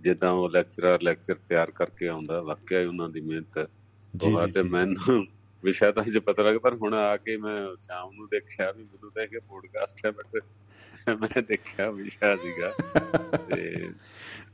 ਜਿੱਦਾਂ 0.00 0.30
ਉਹ 0.30 0.50
ਲੈਕਚਰਰ 0.50 1.02
ਲੈਕਚਰ 1.02 1.34
ਤਿਆਰ 1.34 1.70
ਕਰਕੇ 1.70 2.08
ਆਉਂਦਾ 2.08 2.40
ਵਾਕਿਆ 2.40 2.80
ਹੀ 2.80 2.84
ਉਹਨਾਂ 2.84 3.08
ਦੀ 3.08 3.20
ਮਿਹਨਤ 3.20 3.70
ਜੀ 4.16 4.30
ਜੀ 4.46 4.52
ਤੇ 4.52 4.62
ਮੈਨੂੰ 4.62 5.26
ਵਿਸ਼ਾ 5.64 5.92
ਤਾਂ 5.92 6.02
ਜੇ 6.02 6.20
ਪਤਾ 6.20 6.42
ਲੱਗਾ 6.42 6.58
ਪਰ 6.58 6.74
ਹੁਣ 6.74 6.94
ਆ 6.94 7.16
ਕੇ 7.16 7.36
ਮੈਂ 7.36 7.76
ਸ਼ਾਮ 7.76 8.12
ਨੂੰ 8.14 8.26
ਦੇਖਿਆ 8.30 8.72
ਵੀ 8.72 8.82
ਮੈਨੂੰ 8.82 9.10
ਤਾਂ 9.10 9.22
ਇਹ 9.22 9.40
ਪੋਡਕਾਸਟ 9.48 10.06
ਹੈ 10.06 10.10
ਬਟ 10.10 10.40
ਮੈਂ 11.08 11.42
ਦੇਖਿਆ 11.42 11.90
ਵਿਸ਼ਾ 11.90 12.36
ਸੀਗਾ। 12.36 12.74
ਤੇ 13.36 13.90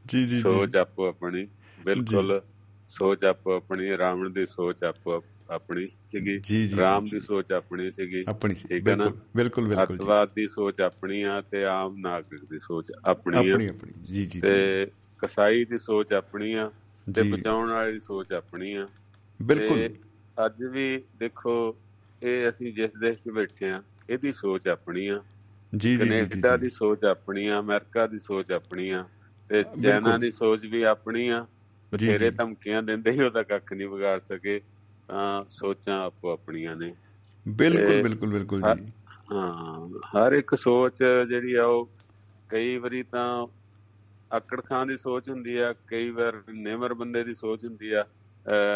ਜੀ 0.07 0.26
ਜੀ 0.26 0.40
ਸੋਚ 0.40 0.76
ਆਪੋ 0.76 1.07
ਆਪਣੀ 1.09 1.49
ਬਿਲਕੁਲ 1.84 2.42
ਸੋਚ 2.88 3.24
ਆਪੋ 3.24 3.57
ਆਪਣੀ 3.57 3.99
ਰਾਵਣ 3.99 4.30
ਦੀ 4.30 4.47
ਸੋਚ 4.47 4.84
ਆਪੋ 4.84 5.24
ਆਪਣੀ 5.51 5.86
ਸੀਗੀ। 5.86 6.38
ਜੀ, 6.38 6.68
ਜੀ, 6.68 6.76
ਰਾਮ 6.76 7.05
ਦੀ 7.05 7.20
ਸੋਚ 7.20 7.53
ਆਪਣੀ 7.53 7.90
ਸੀਗੀ 7.90 8.24
ਆਪਣੀ 8.28 8.55
ਸੀ। 8.55 8.68
ਠੀਕ 8.68 8.88
ਹੈ 8.88 8.97
ਨਾ? 8.97 9.12
ਬਿਲਕੁਲ 9.36 9.66
ਬਿਲਕੁਲ 9.66 9.97
ਅੱਤਵਾਦ 9.97 10.30
ਦੀ 10.36 10.49
ਸੋਚ 10.49 10.80
ਆਪਣੀ 10.80 11.22
ਆ 11.22 11.40
ਤੇ 11.51 11.64
ਆਮ 11.64 11.97
ਨਾਗਰਿਕ 11.97 12.44
ਦੀ 12.51 12.59
ਸੋਚ 12.59 12.92
ਆਪਣੀ 13.05 13.51
ਆ। 13.51 13.53
ਆਪਣੀ 13.53 13.66
ਆਪਣੀ। 13.66 13.92
ਜੀ 14.03 14.26
ਜੀ। 14.26 14.40
ਤੇ 14.40 14.86
ਕਸਾਈ 15.18 15.64
ਦੀ 15.64 15.78
ਸੋਚ 15.78 16.12
ਆਪਣੀ 16.12 16.53
ਆ 16.53 16.70
ਤੇ 17.14 17.22
ਬਚਾਉਣ 17.22 17.70
ਵਾਲੀ 17.70 17.92
ਦੀ 17.92 18.01
ਸੋਚ 18.01 18.32
ਆਪਣੀ 18.32 18.72
ਆ। 18.72 18.86
ਬਿਲਕੁਲ। 19.42 19.88
ਅੱਜ 20.47 20.64
ਵੀ 20.64 21.05
ਦੇਖੋ 21.18 21.76
ਇਹ 22.22 22.51
ਅਸੀਂ 22.51 22.74
ਜਿਸ 22.74 22.90
ਦੇਸ਼ 23.01 23.18
'ਚ 23.18 23.28
ਬੈਠੇ 23.28 23.70
ਆ 23.70 23.82
ਇਹਦੀ 24.11 24.32
ਸੋਚ 24.32 24.68
ਆਪਣੀ 24.68 25.09
ਆ। 25.09 25.20
ਜੀ 25.72 25.96
ਜੀ 25.96 25.96
ਜੀ 25.96 26.08
ਕੈਨੇਡਾ 26.10 26.56
ਦੀ 26.56 26.70
ਸੋਚ 26.70 27.04
ਆਪਣੀ 27.04 27.46
ਆ 27.46 27.58
ਅਮਰੀਕਾ 27.60 28.06
ਦੀ 28.06 28.18
ਸੋਚ 28.18 28.52
ਆਪਣੀ 28.52 28.90
ਆ 28.90 29.04
ਤੇ। 29.50 29.62
ਚਾਈਨਾ 29.82 30.18
ਦੀ 30.18 30.30
ਸੋਚ 30.30 30.66
ਵੀ 30.66 30.82
ਆਪਣੀ 30.82 31.28
ਆ 31.28 31.46
ਬਥੇਰੇ। 31.92 32.30
ਧਮਕੀਆਂ 32.30 32.82
ਦਿੰਦੇ 32.82 33.10
ਹੀ 33.10 33.22
ਉਹਦਾ 33.22 33.42
ਕੱਖ 33.42 33.72
ਨਹੀਂ 33.72 33.88
ਵਿਗਾੜ 33.88 34.20
ਸਕੇ 34.20 34.60
ਤਾਂ 35.08 35.44
ਸੋਚਾਂ 35.48 36.00
ਆਪੋ 36.02 36.30
ਆਪਣੀਆਂ 36.30 36.76
ਨੇ 36.76 36.94
ਬਿਲਕੁਲ 37.48 38.02
ਬਿਲਕੁਲ 38.02 38.28
ਬਿਲਕੁਲ। 38.30 38.62
ਜੀ 38.76 38.92
ਹਾਂ 39.32 39.88
ਹਰ 40.16 40.32
ਇੱਕ 40.32 40.54
ਸੋਚ 40.54 41.02
ਜਿਹੜੀ 41.28 41.54
ਆ 41.54 41.64
ਉਹ 41.64 41.88
ਕਈ 42.48 42.76
ਵਾਰੀ 42.78 43.02
ਤਾਂ 43.02 43.46
ਆਕੜ 44.32 44.60
ਖਾਂ 44.60 44.86
ਦੀ 44.86 44.96
ਸੋਚ 44.96 45.28
ਹੁੰਦੀ 45.28 45.56
ਆ 45.56 45.72
ਕਈ 45.86 46.10
ਵਾਰ 46.10 46.42
ਨਿਮਰ 46.50 46.94
ਬੰਦੇ 46.94 47.24
ਦੀ 47.24 47.34
ਸੋਚ 47.34 47.64
ਹੁੰਦੀ 47.64 47.92
ਆ 47.92 48.04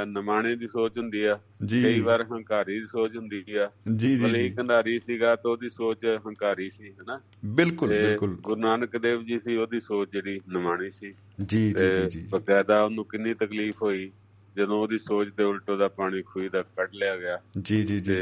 ਨਿਮਾਣੇ 0.07 0.57
ਦੀ 0.57 0.69
ਸੋਚ 0.69 0.99
ਹੁੰਦੀ 0.99 1.25
ਆ 1.25 1.41
ਕਈ 1.73 2.01
ਵਾਰ 2.01 2.25
ਹੰਕਾਰੀ 2.33 2.81
ਦੀ 2.81 2.87
ਸੋਚ 2.87 3.17
ਹੁੰਦੀ 3.17 3.45
ਆ। 3.55 3.71
ਜੀ 3.97 4.17
ਜੀ 4.17 4.25
ਭਲੇ 4.25 4.49
ਕੰਧਾਰੀ 4.51 5.01
ਸੀਗਾ 5.01 5.37
ਤਾਂ 5.37 5.51
ਉਹਦੀ 5.51 5.71
ਸੋਚ 5.71 5.99
ਹੰਕਾਰੀ 6.27 6.71
ਸੀ 6.71 6.93
ਹਨਾ? 6.93 7.21
ਬਿਲਕੁਲ 7.45 7.89
ਬਿਲਕੁਲ। 7.89 8.37
ਗੁਰੂ 8.37 8.61
ਨਾਨਕ 8.61 8.97
ਦੇਵ 8.97 9.23
ਜੀ 9.23 9.39
ਸੀ 9.39 9.57
ਉਹਦੀ 9.57 9.81
ਸੋਚ 9.81 10.13
ਜਿਹੜੀ 10.13 10.41
ਨਿਮਾਣੀ 10.49 10.91
ਸੀ। 10.91 11.15
ਜੀ 11.47 11.73
ਜੀ 11.73 12.11
ਜੀ 12.11 12.27
ਬਕਾਇਦਾ 12.31 12.83
ਉਹਨੂੰ 12.83 13.05
ਕਿੰਨੀ 13.05 13.35
ਤਕਲੀਫ 13.35 13.83
ਹੋਈ 13.83 14.11
ਜਦੋਂ 14.57 14.83
ਉਹਦੀ 14.83 14.99
ਸੋਚ 14.99 15.29
ਦੇ 15.37 15.45
ਉਲਟੋ 15.45 15.77
ਦਾ 15.77 15.89
ਪਾਣੀ 15.89 16.23
ਖੂਹੀ 16.23 16.49
ਦਾ 16.49 16.63
ਕੱਢ 16.63 16.89
ਲਿਆ 16.95 17.17
ਗਿਆ। 17.17 17.39
ਜੀ 17.63 17.83
ਜੀ 17.83 18.01
ਜੀ 18.01 18.15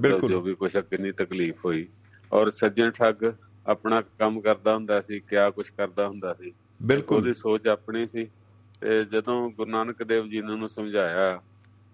ਬਿਲਕੁਲ। 0.00 0.30
ਜੋ 0.30 0.40
ਵੀ 0.40 0.54
ਕੁਛ 0.54 0.76
ਕਿੰਨੀ 0.76 1.12
ਤਕਲੀਫ 1.12 1.64
ਹੋਈ। 1.64 1.88
ਔਰ 2.32 2.50
ਸੱਜਣ 2.50 2.90
ਠੱਗ 2.90 3.32
ਆਪਣਾ 3.66 4.00
ਕੰਮ 4.00 4.40
ਕਰਦਾ 4.40 4.74
ਹੁੰਦਾ 4.74 5.00
ਸੀ 5.00 5.20
ਕਿਆ 5.20 5.50
ਕੁਛ 5.50 5.70
ਕਰਦਾ 5.70 6.08
ਹੁੰਦਾ 6.08 6.34
ਸੀ। 6.34 6.52
ਬਿਲਕੁਲ। 6.82 7.18
ਉਹਦੀ 7.18 7.34
ਸੋਚ 7.34 7.66
ਆਪਣੀ 7.66 8.06
ਸੀ। 8.06 8.26
ਤੇ 8.80 9.04
ਜਦੋਂ 9.04 9.50
ਗੁਰੂ 9.50 9.70
ਨਾਨਕ 9.70 10.02
ਦੇਵ 10.02 10.28
ਜੀ 10.28 10.42
ਨੇ 10.42 10.52
ਉਹਨੂੰ 10.52 10.68
ਸਮਝਾਇਆ 10.68 11.42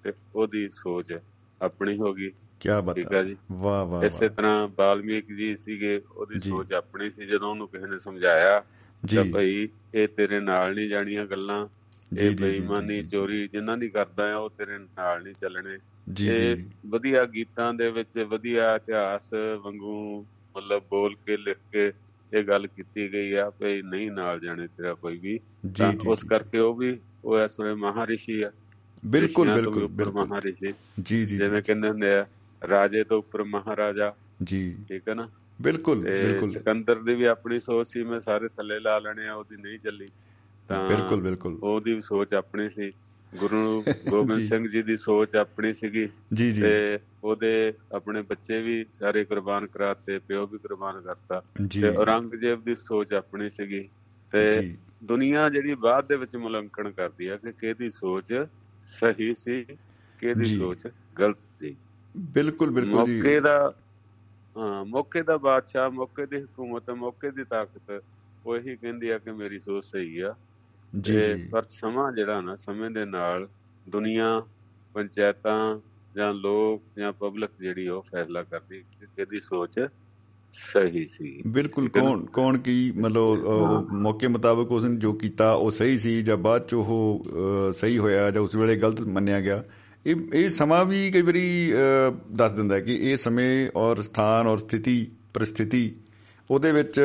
ਤੇ 0.05 0.13
ਉਹਦੀ 0.35 0.69
ਸੋਚ 0.69 1.19
ਆਪਣੀ 1.63 1.97
ਹੋ 1.97 2.15
ਗਈ। 2.15 2.31
ਕੀ 2.61 2.69
ਬਤਾ 2.85 3.19
ਆ 3.19 3.23
ਜੀ। 3.23 3.37
ਵਾਹ 3.53 3.85
ਵਾਹ 3.85 4.05
ਇਸੇ 4.05 4.29
ਤਰ੍ਹਾਂ 4.29 4.69
ਬਾਲਮੀਕ 4.69 5.33
ਜੀ 5.33 5.57
ਸੀਗੇ 5.57 6.03
ਉਹਦੀ। 6.17 6.41
ਸੋਚ 6.41 6.73
ਆਪਣੀ 6.73 7.11
ਸੀ। 7.11 7.27
ਜਦੋਂ 7.27 7.51
ਉਹਨੂੰ 7.51 7.69
ਕਿਸੇ 7.69 7.87
ਨੇ 7.87 7.99
ਸਮਝਾਇਆ 7.99 8.65
ਜੀ। 9.05 9.33
ਭਈ 9.33 9.69
ਇਹ 9.95 10.09
ਤੇਰੇ 10.09 10.41
ਨਾਲ 10.41 10.75
ਨਹੀਂ 10.75 10.89
ਜਾਣੀਆਂ 10.89 11.27
ਗੱਲਾਂ 11.27 11.67
ਇਹ 12.19 12.37
ਬੇਈਮਾਨੀ। 12.37 13.03
ਚੋਰੀ 13.03 13.49
ਜਿਨ੍ਹਾਂ 13.49 13.79
ਦੀ 13.79 13.89
ਕਰਦਾ 13.89 14.35
ਆ 14.35 14.37
ਉਹ 14.37 14.51
ਤੇਰੇ 14.51 14.79
ਨਾਲ 14.79 15.23
ਨਹੀਂ 15.23 15.35
ਚੱਲਣੇ। 15.35 15.79
ਜੀ 16.13 16.37
ਜੀ। 16.37 16.71
ਵਧੀਆ 16.87 17.25
ਗੀਤਾਂ 17.25 17.75
ਦੇ 17.75 17.91
ਵਿੱਚ 17.91 18.19
ਵਧੀਆ 18.19 18.77
ਇਤਿਹਾਸ 18.77 19.31
ਵਾਂਗੂ 19.63 20.27
ਮਤਲਬ 20.57 20.83
ਬੋਲ 20.91 21.15
ਕੇ 21.27 21.37
ਲਿਖ 21.37 21.57
ਕੇ 21.73 21.93
ਇਹ 22.35 22.45
ਗੱਲ 22.45 22.67
ਕੀਤੀ 22.67 23.13
ਗਈ 23.13 23.33
ਆ 23.33 23.51
ਭਈ 23.51 23.83
ਨਹੀਂ 23.83 24.11
ਨਾਲ 24.11 24.41
ਜਾਣੇ 24.41 24.67
ਤੇਰਾ 24.67 24.95
ਕੋਈ 24.95 25.19
ਵੀ। 25.19 25.41
ਤਾਂ 25.79 25.93
ਉਸ 26.07 26.25
ਕਰਕੇ 26.25 26.59
ਉਹ 26.59 26.75
ਵੀ 26.75 27.01
ਉਹ 27.25 27.41
ਇਸ 27.41 27.61
ਵੇਲੇ 27.61 27.75
ਮਹਾਰਿਸ਼ੀ 27.75 28.43
ਆ। 28.43 28.53
ਬਿਲਕੁਲ 29.07 29.55
ਬਿਲਕੁਲ 29.55 29.87
ਬਿਲਕੁਲ। 29.87 30.27
ਮਹਾਰਿਸ਼ੀ। 30.27 30.75
ਜੀ 31.03 31.27
ਜੀ 31.27 31.39
ਜਿਵੇਂ 31.39 31.63
ਕਹਿੰਦੇ 31.63 31.89
ਹੁੰਦੇ 31.89 32.15
ਆ 32.15 32.27
ਰਾਜੇ 32.69 33.05
ਤੋਂ 33.05 33.19
ਉੱਪਰ 33.19 33.45
ਮਹਾਰਾਜਾ। 33.45 34.15
ਜੀ। 34.43 34.77
ਠੀਕ 34.89 35.09
ਹੈ 35.09 35.15
ਨਾ? 35.15 35.29
ਬਿਲਕੁਲ 35.63 35.99
ਬਿਲਕੁਲ। 35.99 36.51
ਸਿਕੰਦਰ 36.51 37.03
ਦੀ 37.03 37.15
ਵੀ 37.15 37.25
ਆਪਣੀ 37.25 37.61
ਸੋਚ 37.61 37.89
ਸੀ 37.89 38.05
ਮੈਂ 38.05 38.21
ਸਾਰੇ 38.21 38.49
ਥੱਲੇ 38.49 38.81
ਲਾ 38.81 38.99
ਲੈਣੇ 38.99 39.29
ਆ 39.29 39.35
ਉਹਦੀ 39.35 39.63
ਨਹੀਂ 39.63 39.79
ਚੱਲੀ। 39.79 40.09
ਤਾਂ 40.69 40.89
ਬਿਲਕੁਲ 40.89 41.21
ਬਿਲਕੁਲ। 41.21 41.59
ਉਹਦੀ 41.63 41.95
ਵੀ 41.95 42.01
ਸੋਚ 42.01 42.35
ਆਪਣੀ 42.35 42.71
ਸੀ। 42.71 42.93
ਗੁਰੂ 43.39 43.85
ਗੋਬਿੰਦ। 44.09 44.49
ਸਿੰਘ 44.49 44.69
ਜੀ 44.69 44.83
ਦੀ 44.83 44.97
ਸੋਚ 44.97 45.37
ਆਪਣੀ 45.37 45.75
ਸੀਗੀ 45.75 46.09
ਜੀ 46.35 46.53
ਜੀ। 46.53 46.61
ਤੇ 46.63 46.99
ਉਹਦੇ 47.25 47.73
ਆਪਣੇ 47.93 48.23
ਬੱਚੇ 48.23 48.63
ਵੀ 48.63 48.85
ਸਾਰੇ 48.93 49.25
ਕੁਰਬਾਨ 49.25 49.67
ਕਰਾਤੇ 49.67 50.19
ਪਿਓ 50.19 50.47
ਵੀ 50.47 50.59
ਕੁਰਬਾਨ 50.59 51.01
ਕਰਤਾ 51.01 51.43
ਤੇ 51.73 51.89
ਔਰੰਗਜ਼ੇਬ 51.89 52.65
ਦੀ 52.65 52.75
ਸੋਚ 52.75 53.13
ਆਪਣੀ 53.13 53.51
ਸੀਗੀ 53.51 53.89
ਤੇ 54.33 54.75
ਦੁਨੀਆ 55.05 55.49
ਜਿਹੜੀ 55.49 55.75
ਬਾਅਦ 55.75 56.07
ਦੇ 56.09 56.17
ਵਿੱਚ 56.17 56.37
ਮੁਲਾਂਕਣ 56.37 56.91
ਕਰਦੀ 56.91 57.27
ਆ 57.27 57.37
ਕਿ 57.37 57.53
ਕਿਹਦੀ 57.53 57.91
ਸੋਚ 57.91 58.47
ਸਹੀ 58.85 59.35
ਸੀ 59.35 59.65
ਕਿਹਦੀ। 60.19 60.45
ਸੋਚ 60.45 60.87
ਗਲਤ 61.21 61.39
ਸੀ। 61.59 61.77
ਬਿਲਕੁਲ 62.17 62.71
ਬਿਲਕੁਲ 62.71 63.07
ਜੀ। 63.07 63.17
ਮੌਕੇ 63.17 63.41
ਦਾ 63.41 63.75
ਹਾਂ 64.57 64.85
ਮੌਕੇ 64.85 65.23
ਦਾ 65.23 65.37
ਬਾਦਸ਼ਾਹ 65.37 65.91
ਮੌਕੇ 65.91 66.27
ਦੀ 66.27 66.37
ਹਕੂਮਤ 66.37 66.91
ਮੌਕੇ 66.91 67.31
ਦੀ 67.31 67.45
ਤਾਕਤ 67.45 68.03
ਉਹ 68.47 68.57
ਇਹੀ 68.57 68.77
ਕਹਿੰਦੀ 68.77 69.09
ਆ 69.09 69.19
ਕਿ 69.19 69.33
ਮੇਰੀ 69.33 69.59
ਸੋਚ 69.59 69.85
ਸਹੀ 69.85 70.21
ਆ। 70.21 70.35
ਜੀ 71.01 71.35
ਪਰ 71.51 71.63
ਸਮਾਂ 71.69 72.13
ਜਿਹੜਾ 72.13 72.41
ਨਾ 72.41 72.57
ਸਮੇਂ 72.57 72.91
ਦੇ 72.91 73.05
ਨਾਲ 73.05 73.49
ਦੁਨੀਆ 73.89 74.43
ਪੰਚਾਇਤਾਂ 74.95 75.81
ਜਾਂ 76.17 76.33
ਲੋਕ 76.35 76.83
ਜਾਂ 76.99 77.13
ਪਬਲਿਕ 77.13 77.51
ਜਿਹੜੀ 77.61 77.89
ਉਹ 77.89 78.03
ਫੈਸਲਾ 78.03 78.43
ਕਰਦੀ 78.43 78.81
ਕਿ 78.81 79.07
ਕਿਹਦੀ 79.17 79.41
ਸੋਚ 79.41 79.81
ਸਹੀ 80.53 81.07
ਸੀ। 81.07 81.43
ਬਿਲਕੁਲ? 81.47 81.89
ਕੌਣ 81.89 82.25
ਕੌਣ 82.27 82.59
ਕੀ 82.59 82.93
ਮਤਲਬ 82.97 83.47
ਮੌਕੇ 83.93 84.27
ਮੁਤਾਬਕ 84.27 84.73
ਉਸਨੇ 84.73 84.97
ਜੋ 84.97 85.13
ਕੀਤਾ 85.13 85.53
ਉਹ 85.53 85.71
ਸਹੀ 85.71 85.99
ਸੀ 85.99 86.23
ਜਾਂ 86.23 86.37
ਬਾਅਦ 86.37 86.67
ਚ 86.67 86.75
ਉਹ 86.75 87.23
ਸਹੀ 87.73 87.99
ਹੋਇਆ 87.99 88.31
ਜਾਂ 88.31 88.43
ਉਸ 88.43 88.55
ਵੇਲੇ 88.55 88.77
ਗਲਤ 88.77 89.01
ਮੰਨਿਆ 89.01 89.41
ਗਿਆ। 89.41 89.65
ਇਹ 90.07 90.17
ਇਹ 90.35 90.49
ਸਮਾਂ 90.49 90.85
ਵੀ 90.85 91.11
ਕਈ 91.11 91.23
ਵਾਰੀ 91.23 91.73
ਦੱਸ 92.33 92.53
ਦਿੰਦਾ 92.53 92.75
ਹੈ 92.75 92.81
ਕਿ 92.81 93.11
ਇਹ 93.11 93.17
ਸਮੇਂ 93.17 93.71
ਔਰ 93.77 94.03
ਸਥਾਨ 94.03 94.47
ਔਰ 94.47 94.57
ਸਥਿਤੀ 94.57 95.11
ਪਰਿਸਥਿਤੀ 95.35 95.97
ਉਹਦੇ 96.51 96.73
ਵਿੱਚ 96.73 97.01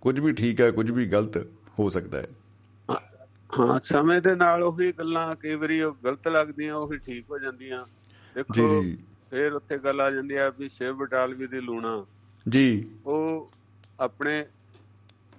ਕੁਝ 0.00 0.20
ਵੀ 0.20 0.32
ਠੀਕ 0.32 0.60
ਹੈ 0.60 0.70
ਕੁਝ 0.70 0.90
ਵੀ 0.90 1.06
ਗਲਤ 1.06 1.46
ਹੋ 1.78 1.88
ਸਕਦਾ 1.90 2.18
ਹੈ। 2.18 2.26
ਹਾਂ 3.58 3.80
ਸਮੇਂ 3.84 4.20
ਦੇ 4.20 4.34
ਨਾਲ 4.34 4.62
ਉਹੀ 4.62 4.92
ਗੱਲਾਂ 4.92 5.36
ਕਈ 5.36 5.54
ਵਾਰੀ 5.54 5.82
ਉਹ 5.82 5.96
ਗਲਤ 6.04 6.28
ਲੱਗਦੀਆਂ 6.28 6.74
ਉਹੀ 6.74 6.98
ਠੀਕ 6.98 7.24
ਹੋ 7.30 7.38
ਜਾਂਦੀਆਂ। 7.38 7.84
ਦੇਖੋ 8.34 8.82
ਜੀ 8.82 8.98
ਫਿਰ 9.30 9.52
ਉੱਥੇ 9.52 9.78
ਗੱਲ 9.78 10.00
ਆ 10.00 10.10
ਜਾਂਦੀ 10.10 10.34
ਆ 10.34 10.52
ਵੀ 10.58 10.68
ਸ਼ਿਵ 10.68 10.96
ਬਟਾਲਵੀ 10.96 11.46
ਦੀ 11.46 11.60
ਲੂਣਾ। 11.60 12.06
ਜੀ। 12.48 12.90
ਉਹ 13.06 13.50
ਆਪਣੇ 14.00 14.46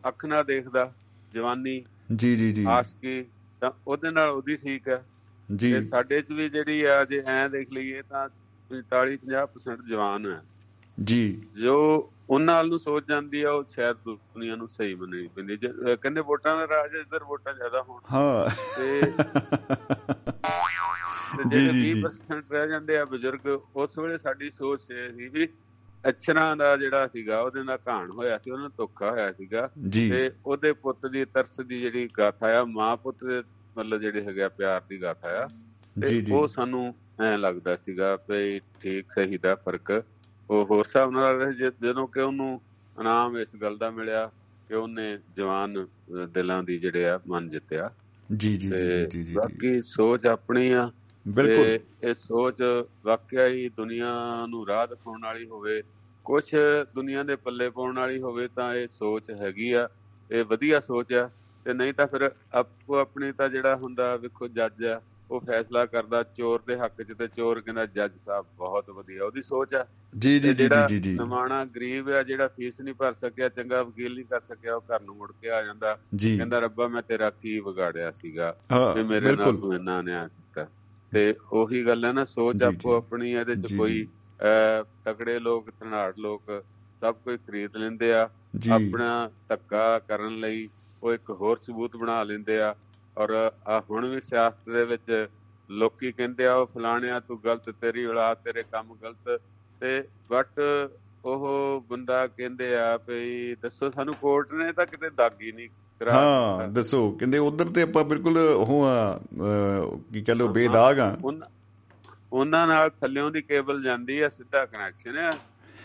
ਅੱਖ 0.07 0.25
ਨਾਲ 0.25 0.43
ਦੇਖਦਾ 0.43 0.93
ਜਵਾਨੀ 1.33 1.85
ਜੀ 2.15 2.35
ਜੀ 2.35 2.53
ਜੀ। 2.53 2.65
ਆਸ਼ਕੀ 2.69 3.25
ਤਾਂ 3.61 3.71
ਉਹਦੇ 3.87 4.11
ਨਾਲ 4.11 4.29
ਉਹਦੀ 4.29 4.55
ਠੀਕ 4.55 4.87
ਹੈ 4.87 5.05
ਜੀ। 5.55 5.73
ਤੇ 5.73 5.83
ਸਾਡੇ 5.83 6.21
ਚ 6.21 6.31
ਵੀ 6.31 6.49
ਜਿਹੜੀ 6.49 6.83
ਆ 6.83 7.05
ਜੇ 7.05 7.23
ਐਂ 7.25 7.49
ਦੇਖ 7.49 7.71
ਲਈਏ 7.71 8.01
ਤਾਂ 8.01 8.29
45 8.71 9.17
50% 9.17 9.85
ਜਵਾਨ 9.89 10.31
ਹੈ 10.31 10.41
ਜੀ। 11.03 11.41
ਜੋ 11.63 12.09
ਉਹਨਾਂ 12.33 12.55
ਵੱਲ 12.55 12.69
ਨੂੰ 12.69 12.79
ਸੋਚ 12.79 13.07
ਜਾਂਦੀ 13.07 13.43
ਆ 13.43 13.51
ਉਹ 13.51 13.63
ਸ਼ਾਇਦ 13.75 13.97
ਦੁਨੀਆ 14.05 14.55
ਨੂੰ 14.55 14.67
ਸਹੀ 14.67 14.95
ਮੰਨਣੀ 14.95 15.27
ਪੈਂਦੀ 15.27 15.57
ਕਹਿੰਦੇ 15.57 16.21
ਵੋਟਾਂ 16.21 16.57
ਦਾ 16.57 16.67
ਰਾਜ 16.67 16.95
ਇੱਧਰ 16.95 17.23
ਵੋਟਾਂ 17.23 17.53
ਜ਼ਿਆਦਾ 17.53 17.81
ਹੋਣ। 17.81 18.01
ਹਾਂ। 18.13 18.49
ਤੇ 18.77 19.01
ਜੀ, 21.51 21.69
ਜੀ, 21.69 21.83
ਜੀ। 21.83 22.01
20% 22.01 22.41
ਰਹਿ 22.51 22.67
ਜਾਂਦੇ 22.67 22.97
ਆ 22.97 23.05
ਬਜ਼ੁਰਗ 23.05 23.59
ਉਸ 23.75 23.97
ਵੇਲੇ 23.97 24.17
ਸਾਡੀ 24.17 24.51
ਸੋਚ 24.51 24.81
ਸੀ 24.81 25.29
ਵੀ 25.29 25.47
ਅਛਰਾਂ 26.09 26.55
ਦਾ 26.55 26.77
ਜਿਹੜਾ 26.77 27.07
ਸੀਗਾ 27.07 27.41
ਉਹਦੇ 27.41 27.63
ਨਾਲ 27.63 27.77
ਘਾਣ 27.87 28.11
ਹੋਇਆ 28.11 28.37
ਸੀ 28.37 28.51
ਉਹਨਾਂ 28.51 28.63
ਨੂੰ 28.63 28.71
ਧੋਖਾ 28.77 29.11
ਹੋਇਆ 29.11 29.31
ਸੀਗਾ। 29.31 29.69
ਤੇ 30.09 30.31
ਉਹਦੇ 30.45 30.73
ਪੁੱਤ 30.73 31.05
ਦੀ 31.05 31.25
ਤਰਸ 31.25 31.61
ਦੀ 31.61 31.81
ਜਿਹੜੀ 31.81 32.09
ਗਾਥਾ 32.17 32.59
ਆ 32.59 32.65
ਮਾਂ 32.65 32.97
ਪੁੱਤ 32.97 33.23
ਦੇ 33.23 33.43
ਮਤਲਬ 33.77 34.01
ਜਿਹੜੇ 34.01 34.23
ਹੈਗਾ 34.23 34.49
ਪਿਆਰ 34.49 34.81
ਦੀ 34.89 35.01
ਗਾਥਾ 35.01 35.29
ਆ 35.29 35.47
ਤੇ 36.01 36.25
ਉਹ 36.31 36.47
ਸਾਨੂੰ 36.47 36.95
ਐ 37.21 37.37
ਲੱਗਦਾ 37.37 37.75
ਸੀਗਾ 37.75 38.17
ਵੀ 38.29 38.61
ਠੀਕ 38.81 39.11
ਸਹੀ 39.11 39.37
ਦਾ 39.37 39.55
ਫ਼ਰਕ 39.55 40.03
ਉਹ 40.49 40.65
ਹੋਰ 40.65 40.79
ਹਿਸਾਬ 40.79 41.11
ਨਾਲ 41.11 41.53
ਜਦੋਂ 41.53 42.07
ਕਿ 42.07 42.21
ਉਹਨੂੰ 42.21 42.61
ਇਨਾਮ 42.99 43.37
ਇਸ 43.37 43.55
ਗੱਲ 43.55 43.77
ਦਾ 43.77 43.89
ਮਿਲਿਆ 43.89 44.31
ਕਿ 44.67 44.75
ਉਹਨੇ 44.75 45.17
ਜਵਾਨ 45.37 45.87
ਦਿਲਾਂ 46.29 46.63
ਦੀ 46.63 46.77
ਜਿਹੜੇ 46.77 47.05
ਆ 47.09 47.19
ਮਨ 47.27 47.49
ਜਿੱਤਿਆ। 47.49 47.91
ਜੀ 48.35 48.57
ਜੀ 48.57 48.69
ਜੀ 48.69 49.05
ਜੀ 49.11 49.23
ਜੀ 49.23 49.33
ਬਾਕੀ 49.33 49.81
ਸੋਚ 49.81 50.25
ਆਪਣੀ 50.25 50.71
ਆ 50.71 50.91
ਬਿਲਕੁਲ। 51.27 51.79
ਇਹ 52.09 52.13
ਸੋਚ 52.13 52.61
ਵਾਕਿਆ 53.05 53.47
ਹੀ 53.47 53.69
ਦੁਨੀਆ 53.77 54.13
ਨੂੰ 54.45 54.67
ਰਾਹ 54.67 54.87
ਦਿਖਾਉਣ 54.87 55.21
ਵਾਲੀ 55.23 55.47
ਹੋਵੇ 55.47 55.81
ਕੁਝ 56.25 56.43
ਦੁਨੀਆ 56.95 57.23
ਦੇ 57.23 57.35
ਪੱਲੇ 57.35 57.69
ਪਾਉਣ 57.69 57.99
ਵਾਲੀ 57.99 58.21
ਹੋਵੇ 58.21 58.47
ਤਾਂ 58.55 58.73
ਇਹ 58.75 58.87
ਸੋਚ 58.87 59.31
ਹੈਗੀ 59.31 59.71
ਆ 59.71 59.89
ਇਹ 60.31 60.43
ਵਧੀਆ 60.45 60.79
ਸੋਚ 60.79 61.13
ਆ। 61.13 61.29
ਤੇ 61.65 61.73
ਨਹੀਂ 61.73 61.93
ਤਾਂ 61.93 62.07
ਫਿਰ 62.07 62.31
ਆਪੋ 62.53 62.95
ਆਪਣੀ 62.95 63.31
ਤਾਂ 63.31 63.49
ਜਿਹੜਾ 63.49 63.75
ਹੁੰਦਾ 63.75 64.15
ਵੇਖੋ 64.15 64.47
ਜੱਜ 64.47 64.83
ਆ 64.85 65.01
ਉਹ 65.31 65.39
ਫੈਸਲਾ 65.39 65.85
ਕਰਦਾ 65.85 66.21
ਚੋਰ 66.37 66.61
ਦੇ 66.67 66.75
ਹੱਕ 66.77 67.01
'ਚ 67.01 67.13
ਤੇ 67.19 67.27
ਚੋਰ 67.35 67.59
ਕਹਿੰਦਾ 67.61 67.85
ਜੱਜ 67.85 68.15
ਸਾਹਿਬ 68.15 68.45
ਬਹੁਤ 68.57 68.89
ਵਧੀਆ 68.89 69.23
ਉਹਦੀ 69.25 69.41
ਸੋਚ 69.43 69.73
ਆ। 69.75 69.85
ਜੀ 70.19 70.39
ਜੀ 70.39 70.53
ਜੀ 70.53 70.67
ਜੀ 70.89 70.97
ਜੀ 70.99 71.13
ਨਿਮਾਣਾ 71.13 71.63
ਗਰੀਬ 71.75 72.09
ਆ 72.09 72.21
ਜਿਹੜਾ 72.23 72.47
ਫੀਸ 72.47 72.79
ਨਹੀਂ 72.81 72.93
ਭਰ 72.93 73.13
ਸਕਿਆ 73.13 73.49
ਚੰਗਾ 73.49 73.81
ਵਕੀਲ 73.83 74.13
ਨਹੀਂ 74.15 74.25
ਕਰ 74.25 74.39
ਸਕਿਆ 74.41 74.75
ਉਹ 74.75 74.81
ਘਰ 74.91 75.01
ਨੂੰ 75.01 75.15
ਮੁੜ 75.17 75.31
ਕੇ 75.41 75.49
ਆ 75.49 75.61
ਜਾਂਦਾ। 75.63 75.93
ਕਹਿੰਦਾ 76.17 76.59
ਰੱਬਾ 76.59 76.87
ਮੈਂ 76.87 77.01
ਤੇਰਾ 77.01 77.29
ਕੀ 77.31 77.59
ਵਿਗਾੜਿਆ 77.59 78.11
ਸੀਗਾ? 78.11 78.51
ਤੇ 78.95 79.03
ਮੇਰੇ 79.03 79.35
ਨਾਲ 79.35 79.57
ਤੂੰ 79.57 79.73
ਇੰਨਾ 79.75 79.99
ਅਨਿਆਂ 79.99 80.27
ਕੀਤਾ। 80.27 80.67
ਤੇ 81.11 81.33
ਉਹੀ 81.53 81.85
ਗੱਲ 81.85 82.05
ਹੈ 82.05 82.11
ਨਾ 82.13 82.25
ਸੋਚ 82.25 82.63
ਆਪੋ। 82.63 82.95
ਆਪਣੀ 82.97 83.31
ਇਹਦੇ 83.31 83.55
ਚ 83.57 83.73
ਕੋਈ 83.77 84.05
ਤਕੜੇ 85.05 85.39
ਲੋਕ 85.39 85.69
ਧਨਾੜ 85.79 86.13
ਲੋਕ 86.19 86.63
ਸਭ 87.01 87.15
ਕੋਈ 87.23 87.37
ਖਰੀਦ 87.37 87.77
ਲੈਂਦੇ 87.77 88.13
ਆ। 88.13 88.29
ਆਪਣਾ 88.73 89.29
ਧੱਕਾ 89.49 89.99
ਕਰਨ 89.99 90.39
ਲਈ 90.39 90.67
ਉਹ 91.03 91.13
ਇੱਕ 91.13 91.29
ਹੋਰ 91.31 91.57
ਸਬੂਤ 91.57 91.95
ਬਣਾ 91.97 92.23
ਲੈਂਦੇ 92.23 92.59
ਆ। 92.61 92.73
ਔਰ 93.17 93.51
ਹੁਣ 93.89 94.05
ਵੀ 94.05 94.21
ਸਿਆਸਤ 94.21 94.69
ਦੇ 94.69 94.85
ਵਿੱਚ 94.85 95.27
ਲੋਕੀ 95.69 96.11
ਕਹਿੰਦੇ 96.11 96.45
ਆ 96.47 96.55
ਉਹ 96.55 96.67
ਫਲਾਣਿਆ 96.67 97.19
ਤੂੰ 97.19 97.39
ਗਲਤ 97.45 97.69
ਤੇਰੀ 97.69 98.05
ਔਲਾਦ 98.05 98.37
ਤੇਰੇ 98.37 98.63
ਕੰਮ 98.63 98.95
ਗਲਤ। 99.03 99.39
ਤੇ 99.81 100.03
ਬਟ 100.29 100.59
ਉਹ 101.25 101.45
ਬੰਦਾ 101.89 102.27
ਕਹਿੰਦੇ 102.27 102.75
ਆ 102.75 102.97
ਵੀ 102.97 103.55
ਦੱਸੋ 103.61 103.89
ਸਾਨੂੰ 103.89 104.13
ਕੋਰਟ 104.13 104.53
ਨੇ 104.53 104.71
ਤਾਂ 104.71 104.85
ਕਿਤੇ 104.85 105.09
ਦਾਗੀ 105.09 105.51
ਨਹੀਂ 105.51 105.69
ਕਰਾ 106.01 106.13
ਹਾਂ। 106.13 106.67
ਦੱਸੋ। 106.67 107.11
ਕਹਿੰਦੇ 107.11 107.37
ਉਧਰ 107.37 107.69
ਤੇ 107.69 107.81
ਆਪਾਂ 107.81 108.03
ਬਿਲਕੁਲ 108.03 108.37
ਉਹ 108.37 108.83
ਆ 108.85 109.19
ਕੀ 110.13 110.21
ਕਹ 110.21 110.31
ਲੋ 110.31 110.47
ਬੇਦਾਗ 110.47 110.99
ਆ। 110.99 111.15
ਉਹਨਾਂ 112.33 112.67
ਨਾਲ 112.67 112.89
ਥੱਲਿਓਂ 112.89 113.31
ਦੀ 113.31 113.41
ਕੇਬਲ 113.41 113.83
ਜਾਂਦੀ 113.83 114.19
ਆ 114.19 114.29
ਸਿੱਧਾ 114.29 114.65
ਕਨੈਕਸ਼ਨ 114.65 115.17
ਆ। 115.17 115.31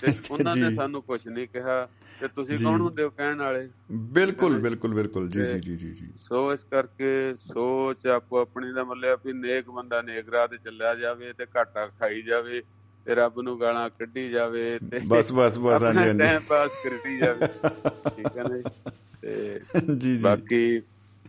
ਤੇ 0.01 0.07
ਉਹਨਾਂ 0.31 0.57
ਨੇ। 0.57 0.75
ਸਾਨੂੰ 0.75 1.03
ਕੁਝ 1.03 1.29
ਨਹੀਂ 1.29 1.49
ਕਿਹਾ। 1.49 1.89
ਤੇ 2.21 2.29
ਤੁਸੀਂ। 2.29 2.59
ਕੌਣ 2.59 2.81
ਹੁੰਦੇ 2.81 3.03
ਹੋ 3.03 3.11
ਕਹਿਣ 3.11 3.37
ਵਾਲੇ? 3.37 3.69
ਬਿਲਕੁਲ 3.93 4.61
ਬਿਲਕੁਲ 4.61 4.95
ਬਿਲਕੁਲ। 4.95 5.29
ਜੀ 5.29 5.61
ਜੀ 5.61 5.77
ਜੀ 5.77 5.91
ਜੀ 5.91 6.09
ਸੋ 6.17 6.53
ਇਸ 6.53 6.65
ਕਰਕੇ 6.65 7.35
ਸੋਚ 7.37 8.07
ਆਪੋ 8.07 8.39
ਆਪਣੀ 8.39 8.73
ਦਾ 8.73 8.85
ਮਤਲਬ 8.85 9.21
ਵੀ 9.25 9.33
ਨੇਕ 9.33 9.71
ਬੰਦਾ 9.71 10.03
ਨੇਕ 10.03 10.29
ਰਾਹ 10.29 10.49
ਤੇ 10.49 10.57
ਚੱਲਿਆ 10.57 10.95
ਜਾਵੇ 10.95 11.33
ਤੇ 11.33 11.47
ਘਾਟਾ 11.57 11.85
ਖਾਈ 11.85 12.23
ਜਾਵੇ 12.23 12.63
ਤੇ 13.07 13.15
ਰੱਬ 13.15 13.41
ਨੂੰ 13.41 13.61
ਗਾਲਾਂ 13.61 13.91
ਕੱਢੀ 13.91 14.29
ਜਾਵੇ 14.29 14.79
ਤੇ 14.91 15.01
ਬਸ 15.07 15.33
ਬਸ 15.33 15.59
ਬਸ। 15.59 15.83
ਹਾਂਜੀ 15.83 15.99
ਟਾਈਮ 15.99 16.23
ਹਾਂਜੀ 16.23 16.47
ਪਾਸ 16.49 16.71
ਕਰੀ 16.85 17.19
ਜਾਵੇ। 17.19 17.47
ਠੀਕ 18.17 18.39
ਹੈ 18.39 18.43
ਨਾ? 18.43 18.91
ਤੇ 19.23 19.61
ਜੀ 19.97 20.17
ਜੀ। 20.17 20.17
ਬਾਕੀ 20.17 20.83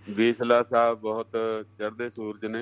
ਵੀਸਲਾ 0.09 0.63
ਸਾਹਿਬ 0.63 0.99
ਬਹੁਤ 0.99 1.27
ਚੜ੍ਹਦੇ 1.79 2.09
ਸੂਰਜ 2.09 2.45
ਨੇ। 2.45 2.61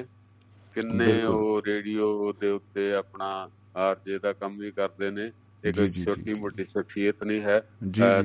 ਕਿੰਨੇ। 0.76 1.24
ਉਹ 1.24 1.62
ਰੇਡੀਓ 1.66 2.34
ਦੇ 2.34 2.50
ਉੱਤੇ 2.50 2.94
ਆਪਣਾ 2.94 3.50
ਆਰਜੇ 3.76 4.20
ਦਾ 4.20 4.34
ਕੰਮ 4.34 4.58
ਵੀ 4.58 4.72
ਕਰਦੇ 4.72 5.12
ਨੇ। 5.12 5.32
ਜੀ, 5.74 5.88
ਜੀ, 5.88 6.04
ਛੋਟੀ। 6.06 6.34
ਮੋਟੀ 6.34 6.66
ਸ਼ਖਸੀਅਤ 6.66 7.24
ਨਹੀਂ 7.24 7.42
ਹੈ। 7.42 7.70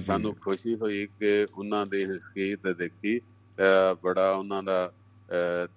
ਸਾਨੂੰ 0.00 0.34
ਖੁਸ਼ੀ 0.34 0.74
ਹੋਈ 0.74 1.08
ਕਿ 1.20 1.46
ਉਹਨਾਂ 1.54 1.86
ਦੀ 1.86 2.04
ਹਸਕੀਤ 2.04 2.68
ਦੇਖੀ। 2.68 3.20
ਬੜਾ 4.02 4.30
ਉਹਨਾਂ 4.30 4.62
ਦਾ 4.62 4.92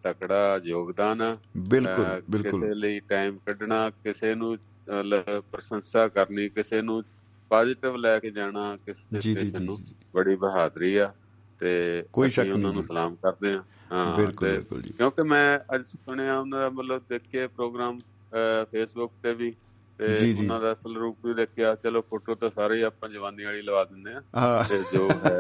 ਤਕੜਾ 0.04 0.62
ਯੋਗਦਾਨ 0.64 1.38
ਬਿਲਕੁਲ 1.58 2.22
ਬਿਲਕੁਲ। 2.30 2.62
ਕਿਸੇ 2.62 2.74
ਲਈ 2.74 3.00
ਟਾਈਮ 3.00 3.38
ਕੱਢਣਾ 3.38 3.90
ਕਿਸੇ 3.90 4.36
ਨੂੰ 4.36 4.58
ਪ੍ਰਸ਼ੰਸਾ 5.52 6.08
ਕਰਨੀ 6.08 6.50
ਕਿਸੇ 6.50 6.82
ਨੂੰ 6.82 7.04
ਪੋਜ਼ਿਟਿਵ 7.50 7.96
ਲੈ 7.96 8.20
ਕੇ 8.20 8.32
ਜਾਣਾ 8.32 8.78
ਕਿਸੇ 8.78 9.34
ਜੀ 9.34 9.54
ਨੂੰ। 9.60 9.80
ਬੜੀ 10.14 10.36
ਬਹਾਦਰੀ 10.36 10.96
ਆ। 10.96 11.14
ਤੇ 11.60 12.04
ਕੋਈ 12.14 12.30
ਸ਼ੱਕ 12.30 12.46
ਉਹਨਾਂ 12.46 12.58
ਨਹੀਂ 12.58 12.74
ਨੂੰ 12.74 12.82
ਜੀ। 12.84 12.88
ਸਲਾਮ 12.88 13.16
ਕਰਦੇ 13.16 13.54
ਆ 13.54 13.64
ਹਾਂ 13.92 14.18
ਬਿਲਕੁਲ 14.18 14.62
ਕਿਉਂਕਿ 14.98 15.24
ਮੈਂ 15.24 15.76
ਅੱਜ 15.76 15.84
ਸੁਣਿਆ 15.84 16.40
ਉਹਨਾਂ 16.40 16.60
ਦਾ 16.60 16.70
ਮਤਲਬ 16.70 17.02
ਦੇਖੇ 17.10 17.48
ਪ੍ਰੋਗਰਾਮ 17.48 18.00
ਫੇਸਬੁੱਕ 18.72 19.14
ਤੇ 19.24 19.34
ਵੀ 19.34 19.54
ਤੇ। 19.98 20.36
ਉਹਨਾਂ 20.40 20.62
ਦਾ 20.62 20.74
ਅਸਲ 20.74 20.96
ਰੂਪ 20.96 21.26
ਵੀ 21.26 21.34
ਦੇਖਿਆ 21.34 21.76
ਚਲੋ 21.76 22.02
ਫੋਟੋ 22.02 22.36
ਤਾਂ 22.36 22.50
ਸਾਰੇ 22.56 22.84
ਆਪਾਂ 22.84 23.10
ਜਵਾਨੀ 23.10 23.44
ਵਾਲੀ 23.44 23.62
ਲਵਾ 23.62 23.84
ਦਿੰਦੇ 23.84 24.12
ਆ। 24.36 24.64
ਤੇ 24.64 24.84
ਜੋ 24.94 25.10
ਹੈ 25.26 25.40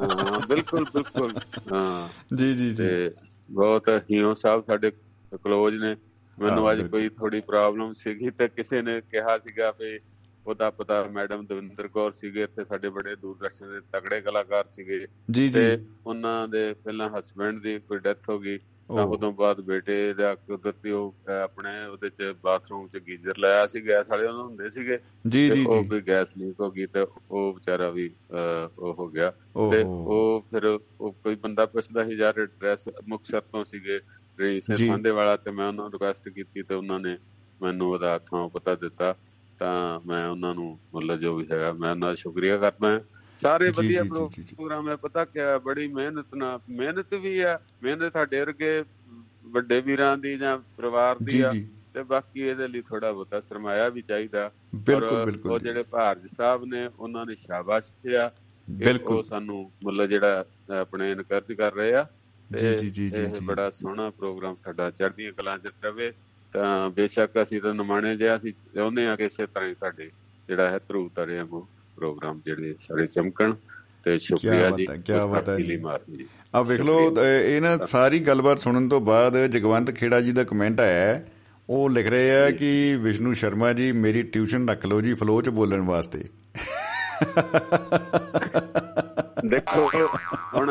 ਹਾਂ 0.00 0.46
ਬਿਲਕੁਲ 0.48 0.84
ਬਿਲਕੁਲ 0.84 1.32
ਹਾਂ। 1.72 2.08
ਜੀ 2.36 2.54
ਜੀ 2.54 2.74
ਜੀ। 2.74 3.10
ਬਹੁਤ 3.50 3.88
ਹੀਓ 3.88 4.34
ਸਾਹਿਬ 4.34 4.64
ਸਾਡੇ 4.66 4.90
ਕਲੋਜ 5.44 5.74
ਨੇ। 5.74 5.96
ਮੈਨੂੰ 6.38 6.72
ਅੱਜ। 6.72 6.82
ਕੋਈ 6.82 7.08
ਥੋੜੀ 7.08 7.40
ਪ੍ਰੋਬਲਮ 7.40 7.92
ਸੀਗੀ 7.92 8.30
ਤੇ 8.30 8.48
ਕਿਸੇ 8.48 8.82
ਨੇ 8.82 9.00
ਕਿਹਾ 9.00 9.38
ਸੀਗਾ 9.38 9.70
ਵੀ 9.70 10.00
ਉਹਦਾ 10.46 10.70
ਪਤਾ 10.70 11.04
ਮੈਡਮ 11.04 11.46
ਦਵਿੰਦਰ 11.46 11.88
ਕੌਰ 11.88 12.12
ਸੀਗੇ 12.12 12.42
ਇੱਥੇ 12.42 12.64
ਸਾਡੇ 12.64 12.88
ਬੜੇ 12.88 13.16
ਦੂਰਦਰਸ਼ਨ 13.16 13.72
ਦੇ 13.72 13.80
ਤਗੜੇ 13.80 14.20
ਕਲਾਕਾਰ 14.20 14.64
ਸੀਗੇ। 14.72 15.06
ਜੀ 15.30 15.50
ਤੇ 15.50 15.84
ਉਹਨਾਂ 16.06 16.48
ਦੇ 16.48 16.74
ਪਹਿਲਾਂ 16.84 17.10
ਹਸਬੰਡ 17.18 17.62
ਦੀ 17.62 17.78
ਕੋਈ 17.78 17.98
ਡੈਥ 17.98 18.28
ਹੋ 18.28 18.38
ਗਈ। 18.38 18.58
ਤਾਂ 18.90 19.04
ਉਦੋਂ 19.04 19.32
ਬਾਅਦ 19.32 19.60
ਬੇਟੇ 19.60 20.14
ਦਾ 20.14 20.34
ਕੁਦਰਤੀ 20.34 20.90
ਉਹ 20.90 21.14
ਆਪਣੇ 21.44 21.86
ਉਹਦੇ 21.86 22.10
ਚ 22.10 22.34
ਬਾਥਰੂਮ 22.42 22.88
ਚ 22.88 22.96
ਗੀਜ਼ਰ 22.96 23.38
ਲਾਇਆ 23.38 23.66
ਸੀ 23.66 23.86
ਗੈਸ 23.88 24.10
ਵਾਲੇ 24.10 24.26
ਉਹਨਾਂ 24.26 24.44
ਹੁੰਦੇ 24.44 24.68
ਸੀਗੇ। 24.68 24.98
ਜੀ 25.28 25.50
ਜੀ 25.50 25.64
ਉਹ 25.64 25.82
ਵੀ 25.84 26.00
ਗੈਸ 26.00 26.36
ਲੀਕ 26.38 26.60
ਹੋ 26.60 26.70
ਗਈ 26.70 26.86
ਤੇ 26.86 27.06
ਉਹ 27.30 27.52
ਵਿਚਾਰਾ 27.54 27.90
ਵੀ 27.90 28.10
ਉਹ 28.78 28.94
ਹੋ 28.94 29.08
ਗਿਆ। 29.08 29.30
ਤੇ 29.70 29.82
ਉਹ 29.82 30.44
ਫਿਰ 30.50 30.64
ਉਹ 30.66 31.12
ਕੋਈ 31.12 31.34
ਬੰਦਾ 31.34 31.66
ਪੁੱਛਦਾ 31.66 32.04
ਸੀ 32.04 32.14
ਯਾਰ 32.14 32.40
ਐਡਰੈਸ 32.40 32.88
ਮੁਕਤਸਰ 33.08 33.40
ਤੋਂ 33.40 33.64
ਸੀਗੇ 33.64 34.00
ਰਈਸ 34.40 34.70
ਜੀ। 34.70 34.88
ਖਾਂਦੇ 34.88 35.10
ਵਾਲਾ 35.10 35.36
ਤੇ 35.36 35.50
ਮੈਂ 35.50 35.68
ਉਹਨਾਂ 35.68 35.84
ਨੂੰ 35.84 35.92
ਰਿਕੁਐਸਟ 35.92 36.28
ਕੀਤੀ 36.28 36.62
ਤੇ 36.62 36.74
ਉਹਨਾਂ 36.74 37.00
ਨੇ 37.00 37.16
ਮੈਨੂੰ 37.62 37.90
ਉਹਦਾ 37.90 38.18
ਥਾਂ 38.18 38.48
ਪਤਾ 38.48 38.74
ਦਿੱਤਾ। 38.74 39.14
ਤਾਂ 39.58 40.00
ਮੈਂ 40.06 40.28
ਉਹਨਾਂ 40.28 40.54
ਨੂੰ 40.54 40.78
ਮਤਲਬ 40.94 41.20
ਜੋ 41.20 41.32
ਵੀ 41.32 41.46
ਹੈਗਾ 41.52 41.72
ਮੈਂ 41.72 41.90
ਉਹਨਾਂ 41.90 42.08
ਦਾ 42.08 42.14
ਸ਼ੁਕਰੀਆ 42.14 42.58
ਕਰਦਾ 42.58 42.88
ਹਾਂ। 42.88 43.00
ਸਾਰੇ 43.42 43.70
ਵਧੀਆ। 43.70 44.02
ਪ੍ਰੋਗਰਾਮ 44.04 44.88
ਹੈ 44.88 44.96
ਪਤਾ 44.96 45.24
ਕਿਆ 45.24 45.56
ਬੜੀ 45.58 45.86
ਮਿਹਨਤ 45.88 46.34
ਨਾਲ 46.34 46.60
ਮਿਹਨਤ 46.70 47.14
ਵੀ 47.14 47.38
ਆ 47.40 47.58
ਮਿਹਨਤ 47.82 48.12
ਸਾਡੇ 48.12 48.40
ਵਰਗੇ 48.40 48.82
ਵੱਡੇ 49.46 49.80
ਵੀਰਾਂ 49.80 50.16
ਦੀ 50.18 50.36
ਜਾਂ 50.38 50.56
ਪਰਿਵਾਰ 50.76 51.16
ਦੀ 51.22 51.40
ਆ 51.40 51.50
ਤੇ 51.94 52.02
ਬਾਕੀ 52.02 52.40
ਇਹਦੇ 52.40 52.68
ਲਈ 52.68 52.80
ਥੋੜਾ 52.82 53.10
ਬਹੁਤਾ 53.12 53.40
ਸਰਮਾਇਆ 53.40 53.88
ਵੀ 53.88 54.02
ਚਾਹੀਦਾ 54.02 54.50
ਬਿਲਕੁਲ 54.74 55.24
ਬਿਲਕੁਲ 55.24 55.52
ਉਹ। 55.52 55.58
ਜਿਹੜੇ 55.58 55.82
ਭਾਰਜ 55.82 56.26
ਸਾਹਿਬ 56.26 56.64
ਨੇ 56.64 56.88
ਉਹਨਾਂ 56.88 57.24
ਨੇ 57.26 57.34
ਸ਼ਾਬਾਸ਼ 57.34 57.90
ਕਿ 58.02 58.28
ਬਿਲਕੁਲ। 58.68 59.22
ਸਾਨੂੰ 59.24 59.70
ਮੁੱਲ 59.84 60.06
ਜਿਹੜਾ 60.06 60.44
ਆਪਣੇ 60.80 61.10
ਇਨਕਰਜ 61.12 61.52
ਕਰ 61.52 61.74
ਰਹੇ 61.74 61.94
ਆ 61.94 62.06
ਜੀ, 62.50 62.76
ਜੀ, 62.76 62.90
ਜੀ, 62.90 63.08
ਜੀ। 63.10 63.26
ਬੜਾ 63.44 63.70
ਸੋਹਣਾ 63.70 64.10
ਪ੍ਰੋਗਰਾਮ 64.10 64.54
ਤੁਹਾਡਾ 64.54 64.90
ਚੜ੍ਹਦੀਆਂ 64.90 65.32
ਕਲਾਂ 65.32 65.58
'ਚ 65.58 65.70
ਰਵੇ 65.84 66.12
ਤਾਂ 66.54 66.90
ਬੇਸ਼ੱਕ 66.90 67.42
ਅਸੀਂ 67.42 67.60
ਤਾਂ 67.60 67.74
ਨਿਮਾਣੇ 67.74 68.16
ਜਿਹਾ 68.16 68.36
ਅਸੀਂ 68.36 68.52
ਚਾਹੁੰਦੇ 68.74 69.06
ਆ 69.06 69.16
ਕਿ 69.16 69.24
ਇਸੇ 69.24 69.46
ਤਰ੍ਹਾਂ 69.46 69.68
ਹੀ 69.68 69.74
ਸਾਡੇ 69.74 70.10
ਜਿਹੜਾ 70.48 70.70
ਹੈ 70.70 70.78
ਧਰੂ 70.78 71.08
ਤਰੇ 71.16 71.36
ਵਾਂਗੂ 71.36 71.66
ਪ੍ਰੋਗਰਾਮ 71.96 72.40
ਜਿਹੜੇ 72.44 72.74
ਸਾਡੇ 72.88 73.06
ਚਮਕਣ 73.06 73.54
ਤੇ 74.04 74.18
ਸ਼ੁਕਰੀਆ 74.18 74.70
ਜੀ 74.70 74.86
ਕਿਆ 75.06 75.26
ਬਾਤ 75.26 75.48
ਹੈ 75.48 75.56
ਜੀ। 75.56 75.80
ਆ 76.54 76.62
ਵੇਖ 76.62 76.80
ਲਓ 76.80 77.14
ਅ, 77.16 77.24
ਇਹ 77.24 77.60
ਨਾ 77.60 77.76
ਸਾਰੀ 77.76 78.18
ਗੱਲਬਾਤ 78.18 78.58
ਸੁਣਨ 78.58 78.88
ਤੋਂ 78.88 79.00
ਬਾਅਦ 79.00 79.46
ਜਗਵੰਤ 79.46 79.90
ਖੇੜਾ 79.90 80.20
ਜੀ 80.20 80.32
ਦਾ 80.32 80.44
ਕਮੈਂਟ 80.44 80.80
ਆਇਆ 80.80 81.06
ਹੈ। 81.06 81.28
ਉਹ 81.68 81.90
ਲਿਖ 81.90 82.06
ਰਹੇ 82.06 82.36
ਆ 82.36 82.50
ਕਿ 82.50 82.96
ਵਿਸ਼ਨੂੰ 83.00 83.34
ਸ਼ਰਮਾ 83.34 83.72
ਜੀ 83.72 83.92
ਮੇਰੀ 83.92 84.22
ਟਿਊਸ਼ਨ 84.22 84.68
ਰੱਖ 84.68 84.86
ਲਓ 84.86 85.00
ਜੀ 85.00 85.14
ਫਲੋ 85.14 85.42
ਚ 85.42 85.48
ਬੋਲਣ 85.48 85.80
ਵਾਸਤੇ। 85.80 86.24
ਦੇਖੋ 89.46 90.06
ਹੁਣ 90.54 90.70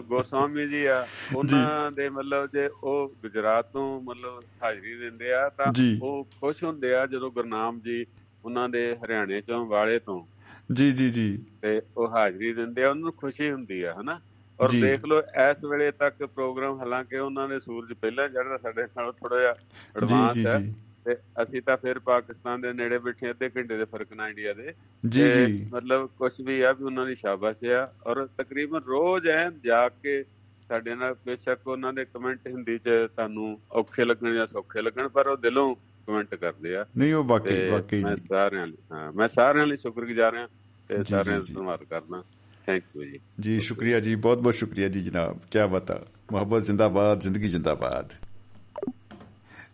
ਗੋਸਵਾਮੀ 0.00 0.68
ਜੀ 0.68 0.84
ਆ 0.86 1.06
ਉਹਨਾਂ 1.34 1.92
ਦੇ 1.92 2.08
ਮਤਲਬ 2.08 2.46
ਜੇ 2.46 2.68
ਉਹ 2.82 3.08
ਗੁਜਰਾਤ 3.22 3.72
ਤੋਂ 3.72 4.02
ਮਤਲਬ 4.02 4.42
ਹਾਜ਼ਰੀ 4.62 4.96
ਦਿੰਦੇ 4.96 5.32
ਆ 5.32 5.48
ਤਾਂ। 5.48 5.72
ਉਹ 6.02 6.24
ਖੁਸ਼ 6.40 6.64
ਹੁੰਦੇ 6.64 6.94
ਆ 6.94 7.06
ਜਦੋਂ 7.06 7.30
ਗੁਰਨਾਮ 7.30 7.80
ਜੀ 7.80 8.06
ਉਹਨਾਂ 8.44 8.68
ਦੇ 8.68 8.96
ਹਰਿਆਣੇ 9.04 9.40
ਚੋਂ 9.40 9.66
ਵਾਲੇ 9.66 9.98
ਤੋਂ। 9.98 10.26
ਜੀ 10.72 10.92
ਜੀ 10.92 11.10
ਜੀ। 11.10 11.44
ਤੇ 11.62 11.82
ਉਹ 11.96 12.08
ਹਾਜ਼ਰੀ 12.08 12.52
ਦਿੰਦੇ 12.52 12.82
ਆ 12.82 12.90
ਉਹਨਾਂ 12.90 13.02
ਨੂੰ 13.02 13.12
ਖੁਸ਼ੀ 13.12 13.50
ਹੁੰਦੀ 13.50 13.82
ਆ 13.82 13.94
ਹਨਾ? 14.00 14.20
ਔਰ। 14.60 14.68
ਦੇਖ 14.68 15.04
ਲਓ 15.04 15.20
ਇਸ 15.20 15.64
ਵੇਲੇ 15.64 15.90
ਤੱਕ 15.90 16.26
ਪ੍ਰੋਗਰਾਮ 16.26 16.80
ਹਾਲਾਂਕਿ 16.80 17.16
ਉਹਨਾਂ 17.16 17.48
ਦੇ 17.48 17.60
ਸੂਰਜ 17.60 17.92
ਪਹਿਲਾਂ 17.92 18.28
ਚੜ੍ਹਦਾ 18.28 18.58
ਸਾਡੇ 18.58 18.82
ਨਾਲੋਂ 18.82 19.12
ਥੋੜਾ 19.12 19.40
ਜਿਹਾ 19.40 19.50
ਐਡਵਾਂਸ 19.96 20.46
ਹੈ। 20.46 20.74
ਤੇ 21.04 21.16
ਅਸੀਂ 21.42 21.62
ਤਾਂ 21.62 21.76
ਫਿਰ 21.76 21.98
ਪਾਕਿਸਤਾਨ 21.98 22.60
ਦੇ 22.60 22.72
ਨੇੜੇ 22.72 22.98
ਬੈਠੇ 22.98 23.30
ਅੱਧੇ 23.30 23.50
ਘੰਟੇ 23.56 23.76
ਦੇ 23.76 23.84
ਫ਼ਰਕ 23.84 24.12
ਨਾਲ 24.12 24.28
ਇੰਡੀਆ 24.28 24.54
ਦੇ। 24.54 24.74
ਜੀ 25.08 25.46
ਜੀ। 25.46 25.66
ਮਤਲਬ 25.72 26.06
ਕੁਝ 26.06 26.32
ਵੀ 26.40 26.60
ਆ 26.60 26.72
ਵੀ 26.72 26.84
ਉਹਨਾਂ 26.84 27.06
ਦੀ 27.06 27.14
ਸ਼ਾਬਾਸ਼ 27.14 27.64
ਆ। 27.64 27.92
ਔਰ 28.06 28.26
ਤਕਰੀਬਨ 28.26 28.80
ਰੋਜ਼ 28.80 29.26
ਐ 29.26 29.50
ਜਾ 29.50 29.88
ਕੇ 29.88 30.24
ਸਾਡੇ 30.68 30.94
ਨਾਲ 30.94 31.14
ਬੇਸ਼ੱਕ 31.26 31.68
ਉਹਨਾਂ 31.68 31.92
ਦੇ 31.92 32.04
ਕਮੈਂਟ 32.04 32.46
ਹਿੰਦੀ 32.46 32.78
ਚ 32.78 32.82
ਤੁਹਾਨੂੰ 33.16 33.60
ਔਖੇ 33.72 34.04
ਲੱਗਣ 34.04 34.34
ਜਾਂ 34.34 34.46
ਸੌਖੇ 34.46 34.82
ਲੱਗਣ 34.82 35.08
ਪਰ 35.08 35.26
ਉਹ 35.26 35.36
ਦਿਲੋਂ 35.36 35.74
ਕਮੈਂਟ 36.06 36.34
ਕਰਦੇ 36.34 36.76
ਆ। 36.76 36.86
ਨਹੀਂ 36.98 37.14
ਉਹ 37.14 37.40
ਤੇ 37.40 37.68
ਵਾਕਈ। 37.70 38.04
ਮੈਂ 38.04 38.16
ਸਾਰਿਆਂ 38.16 38.66
ਲਈ 38.66 38.76
ਹਾਂ 38.92 39.12
ਮੈਂ 39.12 39.28
ਸਾਰਿਆਂ 39.28 39.66
ਲਈ 39.66 39.76
ਸ਼ੁਕਰਗੁਜ਼ਾਰ 39.76 40.36
ਹਾਂ 40.36 40.48
ਤੇ 40.89 40.97
ਜੀ, 40.97 41.03
ਸਾਰਿਆਂ 41.05 41.39
ਦਾ 41.39 41.45
ਜੀ। 41.45 41.53
ਧੰਨਵਾਦ 41.53 41.83
ਕਰਦਾ 41.83 42.23
ਥੈਂਕ 42.67 42.83
ਯੂ 42.95 43.03
ਜੀ 43.03 43.19
ਜੀ 43.39 43.59
ਸ਼ੁਕਰੀਆ 43.59 43.99
ਜੀ 43.99 44.15
ਬਹੁਤ 44.17 44.37
ਬਹੁਤ 44.37 44.55
ਸ਼ੁਕਰੀਆ 44.55 44.87
ਜੀ 44.89 45.01
ਜਨਾਬ 45.01 45.39
ਕੀ 45.51 45.67
ਬਤਾ 45.71 45.99
ਮੁਹੱਬਤ 46.31 46.63
ਜ਼ਿੰਦਾਬਾਦ 46.63 47.19
ਜ਼ਿੰਦਗੀ 47.19 47.47
ਜ਼ਿੰਦਾਬਾਦ 47.47 48.13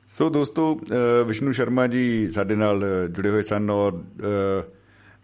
ਸੋ 0.10 0.30
ਦੋਸਤੋ 0.30 0.64
ਅ, 0.76 1.24
ਵਿਸ਼ਨੂੰ 1.24 1.54
ਸ਼ਰਮਾ 1.54 1.86
ਜੀ 1.88 2.28
ਸਾਡੇ 2.28 2.56
ਨਾਲ 2.56 2.84
जुड़े 3.18 3.30
हुए 3.30 3.42
सन 3.44 3.72
और 3.72 3.98
अ, 4.26 4.32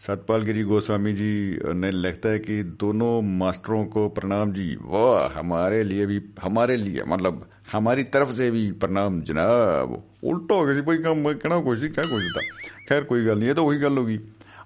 सतपाल 0.01 0.43
गिरी 0.43 0.63
गोस्वामी 0.63 1.11
जी 1.13 1.27
ने 1.75 1.89
लिखता 1.95 2.31
है 2.31 2.39
कि 2.39 2.55
दोनों 2.79 3.11
मास्टरों 3.35 3.77
को 3.87 4.01
प्रणाम 4.09 4.49
जी 4.51 4.65
वाह 4.87 5.37
हमारे 5.37 5.77
लिए 5.83 6.05
भी 6.05 6.17
हमारे 6.41 6.75
लिए 6.77 7.05
मतलब 7.07 7.37
हमारी 7.71 8.03
तरफ 8.15 8.33
से 8.33 8.49
भी 8.51 8.63
प्रणाम 8.81 9.21
जनाब 9.29 9.93
उल्टा 10.25 10.55
हो 10.55 10.65
गया 10.65 10.75
जी 10.75 10.83
भाई 10.89 11.01
काम 11.05 11.23
कहना 11.35 11.59
कुछ 11.61 11.79
नहीं 11.79 11.91
क्या 11.91 12.05
कुछ 12.09 12.27
था 12.33 12.43
खैर 12.89 13.07
कोई 13.13 13.23
गल 13.25 13.39
नहीं 13.39 13.49
ये 13.49 13.53
तो 13.53 13.65
वही 13.65 13.79
गल 13.79 13.97
होगी 13.97 14.17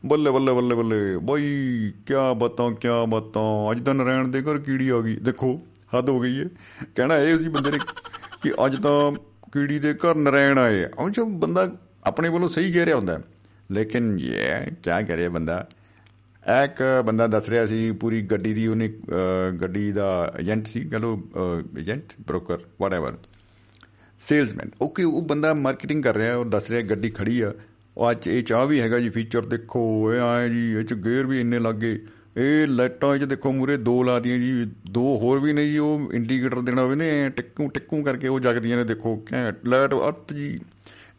ਬੱਲੇ 0.05 0.31
ਬੱਲੇ 0.31 0.53
ਬੱਲੇ 0.53 0.75
ਬੱਲੇ। 0.75 1.17
ਬਈ 1.23 1.45
ਕੀ 2.07 2.15
ਬਤਾਂ 2.37 2.71
ਕੀ 2.71 2.89
ਬਤਾਂ। 3.09 3.71
ਅੱਜ 3.71 3.85
ਤਾਂ 3.85 3.95
ਨਰਾਇਣ 3.95 4.29
ਦੇ 4.29 4.43
ਘਰ 4.43 4.59
ਕੀੜੀ 4.59 4.89
ਆ 4.89 5.01
ਗਈ। 5.01 5.17
ਦੇਖੋ 5.17 5.61
ਹੱਦ 5.99 6.09
ਹੋ 6.09 6.21
ਗਈ 6.21 6.41
ਹੈ 6.41 6.45
ਕਹਿਣਾ 6.95 7.17
ਇਹ 7.19 7.39
ਸੀ 7.39 7.49
ਬੰਦੇ 7.49 7.71
ਨੇ 7.71 7.79
ਕਿ 8.43 8.53
ਅੱਜ 8.67 8.77
ਤਾਂ 8.83 9.13
ਕੀੜੀ 9.53 9.79
ਦੇ 9.79 9.95
ਘਰ 9.95 10.15
ਨਰਾਇਣ 10.15 10.59
ਆਏ 10.59 10.85
ਉਹ 10.99 11.11
ਜੋ 11.11 11.25
ਬੰਦਾ 11.25 11.71
ਆਪਣੇ 12.05 12.29
ਵੱਲੋਂ 12.29 12.49
ਸਹੀ 12.49 12.73
ਕਹਿ 12.73 12.85
ਰਿਹਾ 12.87 12.97
ਹੁੰਦਾ। 12.97 13.19
ਹੈ। 13.19 13.23
ਲੇਕਿਨ 13.71 14.19
ਇਹ 14.21 14.67
ਕੀ 14.67 15.07
ਕਰੇ 15.07 15.29
ਬੰਦਾ? 15.29 15.69
ਇੱਕ 16.65 17.03
ਬੰਦਾ 17.07 17.27
ਦੱਸ 17.27 17.49
ਰਿਹਾ 17.49 17.67
ਸੀ 17.67 17.93
ਪੂਰੀ 17.93 18.23
ਗੱਡੀ 18.23 18.55
ਦੀ 18.55 18.67
ਉਹਨੇ 18.67 18.89
ਅਹ, 18.89 19.53
ਗੱਡੀ 19.57 19.93
ਦਾ 19.93 20.35
ਏਜੰਟ 20.41 20.67
ਸੀ 20.67 20.85
ਕਹ 20.85 20.97
ਲੋ 20.97 21.23
agent 21.79 22.13
broker 22.27 22.59
whatever 22.81 23.15
salesman 24.21 24.71
okay 24.83 25.05
ਉਹ 25.05 25.23
ਬੰਦਾ 25.23 25.55
ਮਾਰਕੀਟਿੰਗ 25.55 26.03
ਕਰ 26.03 26.15
ਰਿਹਾ 26.15 26.37
ਉਹ 26.37 26.45
ਦੱਸ 26.45 26.71
ਰਿਹਾ 26.71 26.83
ਗੱਡੀ 26.83 27.11
ਖੜੀ 27.11 27.41
ਆ। 27.41 27.53
ਉਹ 27.97 28.11
ਅੱਜ 28.11 28.29
ਇਹ 28.29 28.43
ਚਾਹ 28.43 28.67
ਵੀ 28.67 28.81
ਹੈਗਾ 28.81 28.99
ਜੀ 28.99 29.09
ਫੀਚਰ 29.09 29.43
ਦੇਖੋ, 29.43 30.15
ਇਹ 30.15 30.21
ਆਏ 30.21 30.49
ਜੀ, 30.49 30.73
ਇਹ 30.73 30.85
ਚ 30.85 30.95
ਗੇਅਰ 30.95 31.27
ਵੀ 31.27 31.41
ਇੰਨੇ 31.41 31.59
ਲੱਗੇ 31.59 32.05
ਇਹ 32.37 32.67
ਲਾਈਟਾਂ 32.67 33.19
'ਚ 33.19 33.25
ਦੇਖੋ 33.25 33.53
ਮੂਰੇ 33.53 33.77
ਦੋ 33.77 34.03
ਲਾਦੀਆਂ 34.03 34.39
ਜੀ, 34.39 34.71
ਦੋ 34.91 35.03
ਹੋਰ 35.03 35.39
ਵੀ 35.39 35.53
ਨੇ 35.53 35.69
ਜੀ, 35.69 35.79
ਉਹ 35.79 36.13
ਇੰਡੀਕੇਟਰ 36.13 36.61
ਦੇਣਾ 36.61 36.83
ਹੋਵੇ 36.83 36.97
ਨੇ, 36.97 37.23
ਐਂ 37.23 37.31
ਟਿੱਕੂ 37.31 37.69
ਟਿੱਕੂ 37.69 38.03
ਕਰਕੇ 38.03 38.29
ਉਹ 38.29 38.41
ਜਗਦੀਆਂ 38.41 38.77
ਨੇ, 38.77 38.85
ਦੇਖੋ, 38.85 39.25
ਘੈਂਟ 39.33 39.69
ਲਾਈਟ, 39.69 39.95
ਅਰਥ 39.95 40.33
ਜੀ। 40.33 40.61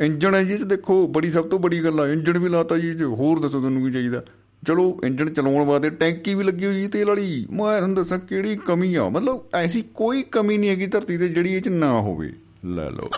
ਇੰਜਣ 0.01 0.35
ਹੈ 0.35 0.43
ਜੀ, 0.43 0.53
ਇਹ 0.53 0.57
'ਚ 0.57 0.61
ਦੇਖੋ, 0.61 1.07
ਬੜੀ 1.07 1.31
ਸਭ 1.31 1.45
ਤੋਂ 1.45 1.59
ਬੜੀ 1.59 1.83
ਗੱਲ 1.83 1.99
ਆ, 1.99 2.07
ਇੰਜਣ 2.07 2.37
ਵੀ 2.37 2.49
ਲਾਤਾ 2.49 2.77
ਜੀ, 2.77 2.89
ਇਹ 2.89 2.95
'ਚ 2.95 3.03
ਹੋਰ 3.03 3.39
ਦੱਸੋ 3.39 3.59
ਤੁਹਾਨੂੰ 3.59 3.85
ਕੀ 3.85 3.91
ਚਾਹੀਦਾ। 3.91 4.23
ਚਲੋ, 4.67 4.99
ਇੰਜਣ 5.03 5.29
ਚਲਾਉਣ 5.29 5.65
ਵਾਸਤੇ 5.65 5.89
ਟੈਂਕੀ 5.89 6.35
ਵੀ 6.35 6.43
ਲੱਗੀ 6.43 6.65
ਹੋਈ 6.65 6.81
ਜੀ, 6.81 6.87
ਤੇਲ 6.87 7.07
ਵਾਲੀ। 7.07 7.47
ਮੈਂ 7.51 7.77
ਤੁਹਾਨੂੰ 7.77 7.95
ਦੱਸਾਂ 7.95 8.19
ਕਿਹੜੀ 8.19 8.55
ਕਮੀ 8.55 8.95
ਆ, 8.95 9.09
ਮਤਲਬ 9.09 9.45
ਐਸੀ 9.55 9.83
ਕੋਈ 9.93 10.23
ਕਮੀ 10.23 10.57
ਨਹੀਂ 10.57 10.69
ਹੈਗੀ 10.69 10.87
ਧਰਤੀ 10.87 11.17
ਤੇ 11.17 11.29
ਜਿਹੜੀ 11.29 11.53
ਇਹ 11.53 11.61
'ਚ 11.61 11.67
ਨਾ 11.67 12.01
ਹੋਵੇ। 12.01 12.33
ਲੈ 12.65 12.89
ਲਓ। 12.89 13.09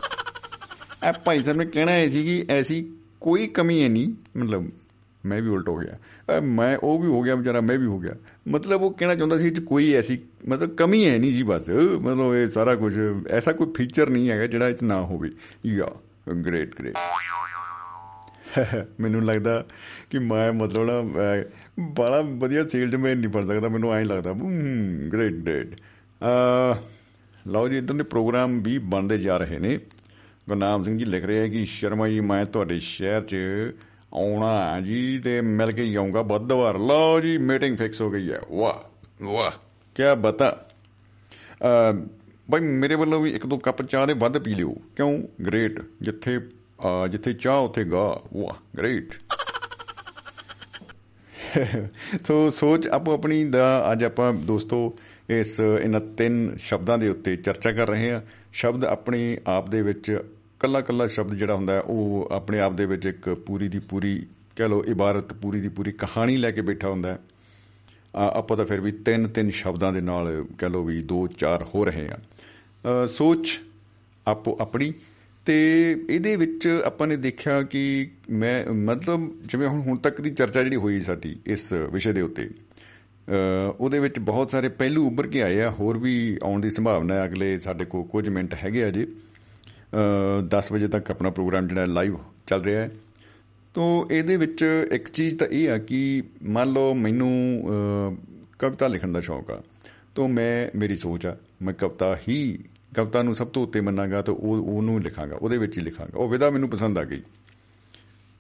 ਇਹ 1.08 1.14
ਭਾਈ 1.14 1.44
ਸਾਹਿਬ 1.44 1.58
ਨੇ 1.58 1.66
ਕਹਿਣਾ 1.66 1.92
ਹੈ 1.92 2.10
ਸੀ 2.10 2.24
ਕਿ 2.24 2.46
ਐਸੀ 2.50 2.94
ਕੋਈ 3.22 3.48
ਕਮੀ 3.48 3.82
ਹੈ 3.84 3.90
ਨਹੀਂ 3.90 4.14
ਮਤਲਬ 4.38 4.70
ਮੈਂ 5.26 5.42
ਵੀ 5.42 5.50
ਉਲਟ 5.50 5.70
ਹੋ 5.70 5.78
ਗਿਆ। 5.78 5.98
ਅਹ 6.30 6.42
ਮੈਂ 6.42 6.78
ਉਹ 6.78 7.00
ਵੀ 7.00 7.08
ਹੋ 7.08 7.22
ਗਿਆ 7.22 7.36
ਵਿਚਾਰਾ 7.36 7.62
ਮੈਂ 7.62 7.78
ਵੀ 7.78 7.86
ਹੋ 7.86 8.00
ਗਿਆ। 8.00 8.16
ਮਤਲਬ 8.48 8.82
ਉਹ 8.82 8.92
ਕਹਿਣਾ 8.92 9.16
ਚਾਹੁੰਦਾ 9.16 9.38
ਸੀ 9.38 9.48
ਇਹ 9.48 9.52
'ਚ 9.52 9.60
ਕੋਈ 9.60 9.94
ਐਸੀ 9.94 10.18
ਮਤਲਬ 10.50 10.76
ਕਮੀ 10.76 11.08
ਹੈ 11.10 11.18
ਨਹੀਂ 11.18 11.34
ਜੀ 11.34 11.44
ਬਸ। 11.44 11.70
ਮਤਲਬ 12.02 12.34
ਇਹ 12.36 12.48
ਸਾਰਾ 12.48 12.76
ਕੁਝ 12.76 13.00
ਐਸਾ 13.30 13.52
ਕੋਈ 13.52 13.68
ਫੀਚਰ 13.78 14.10
ਨਹੀਂ 14.10 14.30
ਹੈਗਾ 14.30 14.48
ਜਿਹੜਾ 14.48 14.70
ਇਹ 14.70 14.74
'ਚ 14.74 14.84
ਨਾ 14.84 15.02
ਹੋਵੇ। 15.02 15.32
ਯਾ 15.66 15.92
ਗ੍ਰੇਟ 16.46 16.76
ਗ੍ਰੇਟ 16.80 16.96
ਮੈਨੂੰ 19.00 19.26
ਲੱਗਦਾ 19.26 19.66
ਕਿ 20.10 20.20
ਮੈਂ 20.20 20.54
ਮਤਲਬ 20.54 20.84
ਨਾ 20.84 21.00
ਅਹ, 21.02 21.44
ਬੜਾ 21.80 22.22
ਵਧੀਆ 22.22 22.68
ਸੇਲਜ਼ਮੈਨ 22.68 23.18
ਨਹੀਂ 23.18 23.30
ਬਣ 23.30 23.46
ਸਕਦਾ 23.46 23.70
ਮੈਨੂੰ 23.70 23.94
ਐਂ 23.94 24.06
ਲੱਗਦਾ। 24.06 24.34
ਗ੍ਰੇਟ 25.14 25.34
ਗ੍ਰੇਟ 25.34 25.76
ਲਓ 27.48 27.68
ਜੀ 27.68 27.78
ਇਦਾਂ 27.78 27.96
ਦੇ 27.96 28.04
ਪ੍ਰੋਗਰਾਮ 28.04 28.62
ਵੀ 28.64 28.78
ਬਣਦੇ 28.78 29.18
ਜਾ 29.18 29.38
ਰਹੇ 29.38 29.60
ਨੇ। 29.60 29.80
ਗੁਰਨਾਮ 30.48 30.84
ਸਿੰਘ 30.84 30.98
ਜੀ 30.98 31.06
ਲਿਖ 31.06 31.26
ਰਹੇ 31.26 31.40
ਹੈ 31.40 31.48
ਕਿ 31.48 31.66
ਸ਼ਰਮਾ 31.66 32.08
ਜੀ 32.08 32.20
ਮੈਂ 32.20 32.46
ਤੁਹਾਡੇ 32.46 32.80
ਸ਼ਹਿਰ 32.80 33.22
'ਚ 33.22 33.36
ਆਉਣਾ 34.14 34.76
ਹੈ 34.76 34.82
ਜੀ 34.82 35.20
ਤੇ 35.20 35.42
ਮਿਲ 35.42 35.72
ਕੇ 35.72 35.92
ਜਾਊਂਗਾ 35.92 36.22
ਬੁੱਧਵਾਰ। 36.22 36.78
ਲਓ 36.78 37.20
ਜੀ 37.20 37.38
ਮੀਟਿੰਗ 37.38 37.78
ਫਿਕਸ 37.78 38.02
ਹੋ 38.02 38.12
ਗਈ 38.12 38.32
ਹੈ। 38.32 38.40
ਵਾਹ 38.52 39.06
ਵਾਹ 39.26 39.52
ਕੀ 39.96 40.04
ਬਤਾ। 40.22 40.70
ਅਹ, 41.62 42.08
ਬਈ 42.52 42.60
ਮੇਰੇ 42.60 42.96
ਵੱਲੋਂ 42.96 43.22
ਵੀ 43.22 43.32
ਇੱਕ 43.32 43.46
ਦੋ 43.46 43.58
ਕੱਪ 43.58 43.82
ਚਾਹ 43.82 44.08
ਦੇ 44.08 44.14
ਵੱਧ 44.14 44.38
ਪੀ 44.38 44.54
ਲਿਓ। 44.54 44.76
ਕਿਉਂ? 44.96 45.24
ਗ੍ਰੇਟ 45.46 45.82
ਜਿੱਥੇ 46.02 46.38
ਅਹ, 46.38 47.08
ਜਿੱਥੇ 47.08 47.34
ਚਾਹ 47.34 47.58
ਉੱਥੇ 47.58 47.84
ਗਾ। 47.84 48.22
ਵਾਹ 48.34 48.78
ਗ੍ਰੇਟ 48.78 49.12
ਸੋ 52.28 52.50
ਸੋਚ 52.50 52.88
ਆਪੋ 52.88 53.14
ਆਪਣੀ 53.14 53.46
ਦਾ 53.46 53.92
ਅੱਜ 53.92 54.04
ਆਪਾਂ 54.04 54.34
ਦੋਸਤੋ 54.34 55.00
ਇਸ 55.30 55.60
ਇਹਨਾਂ 55.60 56.00
ਤਿੰਨ 56.00 56.58
ਸ਼ਬਦਾਂ 56.58 56.98
ਦੇ 56.98 57.10
ਉੱਤੇ 57.10 57.36
ਚਰਚਾ 57.36 57.72
ਕਰ 57.72 57.88
ਰਹੇ 57.88 58.12
ਹਾਂ। 58.12 58.22
ਸ਼ਬਦ 58.54 58.86
ਆਪਣੇ 58.86 59.38
ਆਪ 59.48 59.70
ਦੇ 59.70 59.82
ਵਿੱਚ 59.82 60.22
ਕੱਲਾ 60.60 60.82
ਕੱਲਾ 60.82 61.08
ਸ਼ਬਦ 61.08 61.34
ਜਿਹੜਾ 61.36 61.56
ਹੁੰਦਾ 61.56 61.74
ਹੈ, 61.74 61.80
ਉਹ 61.82 62.30
ਆਪਣੇ 62.32 62.60
ਆਪ 62.60 62.74
ਦੇ 62.74 62.86
ਵਿੱਚ 62.86 63.06
ਇੱਕ 63.06 63.30
ਪੂਰੀ 63.30 63.68
ਦੀ 63.68 63.80
ਪੂਰੀ 63.80 64.26
ਕਹਿ 64.56 64.70
ਲਓ 64.70 64.84
ਇਬਾਰਤ 64.84 65.34
ਪੂਰੀ 65.34 65.62
ਦੀ 65.62 65.68
ਪੂਰੀ 65.70 65.92
ਕਹਾਣੀ 65.92 66.38
ਲੈ 66.38 66.52
ਕੇ 66.52 66.62
ਬੈਠਾ 66.62 66.90
ਹੁੰਦਾ 66.90 67.10
ਹੈ। 67.10 67.20
ਆ- 68.16 68.32
ਆਪਾਂ 68.38 68.58
ਤਾਂ 68.58 68.66
ਫਿਰ 68.66 68.82
ਵੀ 68.82 68.92
ਤਿੰਨ 68.92 69.28
ਤਿੰਨ 69.28 69.50
ਸ਼ਬਦਾਂ 69.50 69.94
ਦੇ 69.94 70.02
ਨਾਲ 70.02 70.46
ਕਹਿ 70.58 70.70
ਲਓ 70.70 70.84
ਵੀ 70.84 71.02
ਦੋ 71.02 71.28
ਚਾਰ 71.28 71.66
ਹੋ 71.76 71.86
ਰਹੇ 71.86 72.08
ਆ। 72.08 72.18
ਅ, 72.18 73.08
ਸੋਚ 73.08 73.60
ਆਪੋ 74.28 74.58
ਆਪਣੀ 74.62 74.94
ਤੇ 75.46 75.58
ਇਹਦੇ 76.10 76.36
ਵਿੱਚ 76.36 76.82
ਆਪਾਂ 76.86 77.08
ਨੇ 77.08 77.16
ਦੇਖਿਆ 77.18 77.62
ਕਿ 77.64 78.10
ਮੈਂ 78.30 78.66
ਮਤਲਬ 78.74 79.42
ਜਿਵੇਂ 79.42 79.68
ਹੁਣ 79.68 79.82
ਹੁਣ 79.82 79.98
ਤੱਕ 79.98 80.22
ਦੀ 80.22 80.30
ਚਰਚਾ 80.30 80.64
ਜਿਹੜੀ 80.64 80.76
ਹੋਈ 80.76 81.00
ਸਾਡੀ 81.00 81.40
ਇਸ 81.46 81.74
ਵਿਸ਼ੇ 81.74 82.14
ਦੇ 82.14 82.22
ਉੱਤੇ 82.22 82.50
ਅ, 83.28 83.30
ਉਹਦੇ 83.80 84.00
ਵਿੱਚ 84.00 84.20
ਬਹੁਤ 84.20 84.50
ਸਾਰੇ 84.50 84.70
ਪਹਿਲੂ 84.70 85.08
ਉੱਭਰ 85.08 85.28
ਕੇ 85.28 85.44
ਆਏ 85.44 85.62
ਆ 85.62 85.70
ਹੋਰ 85.70 85.98
ਵੀ 85.98 86.38
ਆਉਣ 86.44 86.62
ਦੀ 86.62 86.70
ਸੰਭਾਵਨਾ 86.70 87.14
ਹੈ। 87.14 87.26
ਅਗਲੇ 87.26 87.60
ਸਾਡੇ 87.60 87.86
ਕੋਲ 87.86 88.04
ਕੁਝ 88.04 88.30
ਮਿੰਟ 88.30 88.54
ਹੈਗੇ 88.54 88.84
ਆ 88.84 88.90
ਜੀ। 88.90 89.08
10 90.46 90.72
ਵਜੇ 90.72 90.88
ਤੱਕ 90.88 91.12
ਆਪਣਾ 91.12 91.30
ਪ੍ਰੋਗਰਾਮ 91.30 91.68
ਜਿਹੜਾ 91.68 91.86
ਲਾਈਵ 91.86 92.18
ਚੱਲ 92.48 92.62
ਰਿਹਾ 92.62 92.82
ਹੈ। 92.82 92.92
ਤੋ 93.74 94.08
ਇਹਦੇ 94.12 94.38
ਵਿੱਚ 94.38 94.88
ਇੱਕ 94.92 95.10
ਚੀਜ਼ 95.10 95.38
ਤਾਂ 95.38 95.48
ਇਹ 95.48 95.70
ਆ 95.70 95.78
ਕਿ 95.78 96.24
ਮੰਨ 96.44 96.72
ਲਓ 96.72 96.94
ਮੈਨੂੰ 96.94 97.64
ਅਹ, 97.66 98.16
ਕਵਿਤਾ 98.60 98.88
ਲਿਖਣ 98.88 99.12
ਦਾ 99.12 99.22
ਸ਼ੌਂਕ 99.22 99.52
ਆ। 99.52 99.64
ਤੋ 100.16 100.28
ਮੈਂ 100.28 100.78
ਮੇਰੀ 100.78 100.96
ਸੋਚ 100.96 101.26
ਆ 101.26 101.38
ਮੈਂ 101.62 101.74
ਕਵਿਤਾ 101.74 102.20
ਹੀ 102.28 102.60
ਕਵਿਤਾ 102.96 103.24
ਨੂੰ 103.24 103.36
ਸਭ 103.36 103.48
ਤੋਂ 103.48 103.64
ਉੱਤੇ 103.64 103.82
ਮੰਨਾਂਗਾ 103.82 104.22
ਤਾਂ 104.22 104.34
ਉਹ 104.34 104.58
ਉਹਨੂੰ 104.58 105.02
ਲਿਖਾਂਗਾ 105.02 105.36
ਉਹਦੇ 105.36 105.58
ਵਿੱਚ 105.58 105.78
ਹੀ 105.78 105.84
ਲਿਖਾਂਗਾ। 105.84 106.20
ਉਹ 106.20 106.30
ਵਿਦਾ 106.30 106.50
ਮੈਨੂੰ 106.50 106.70
ਪਸੰਦ 106.70 106.98
ਆ 106.98 107.04
ਗਈ। 107.04 107.22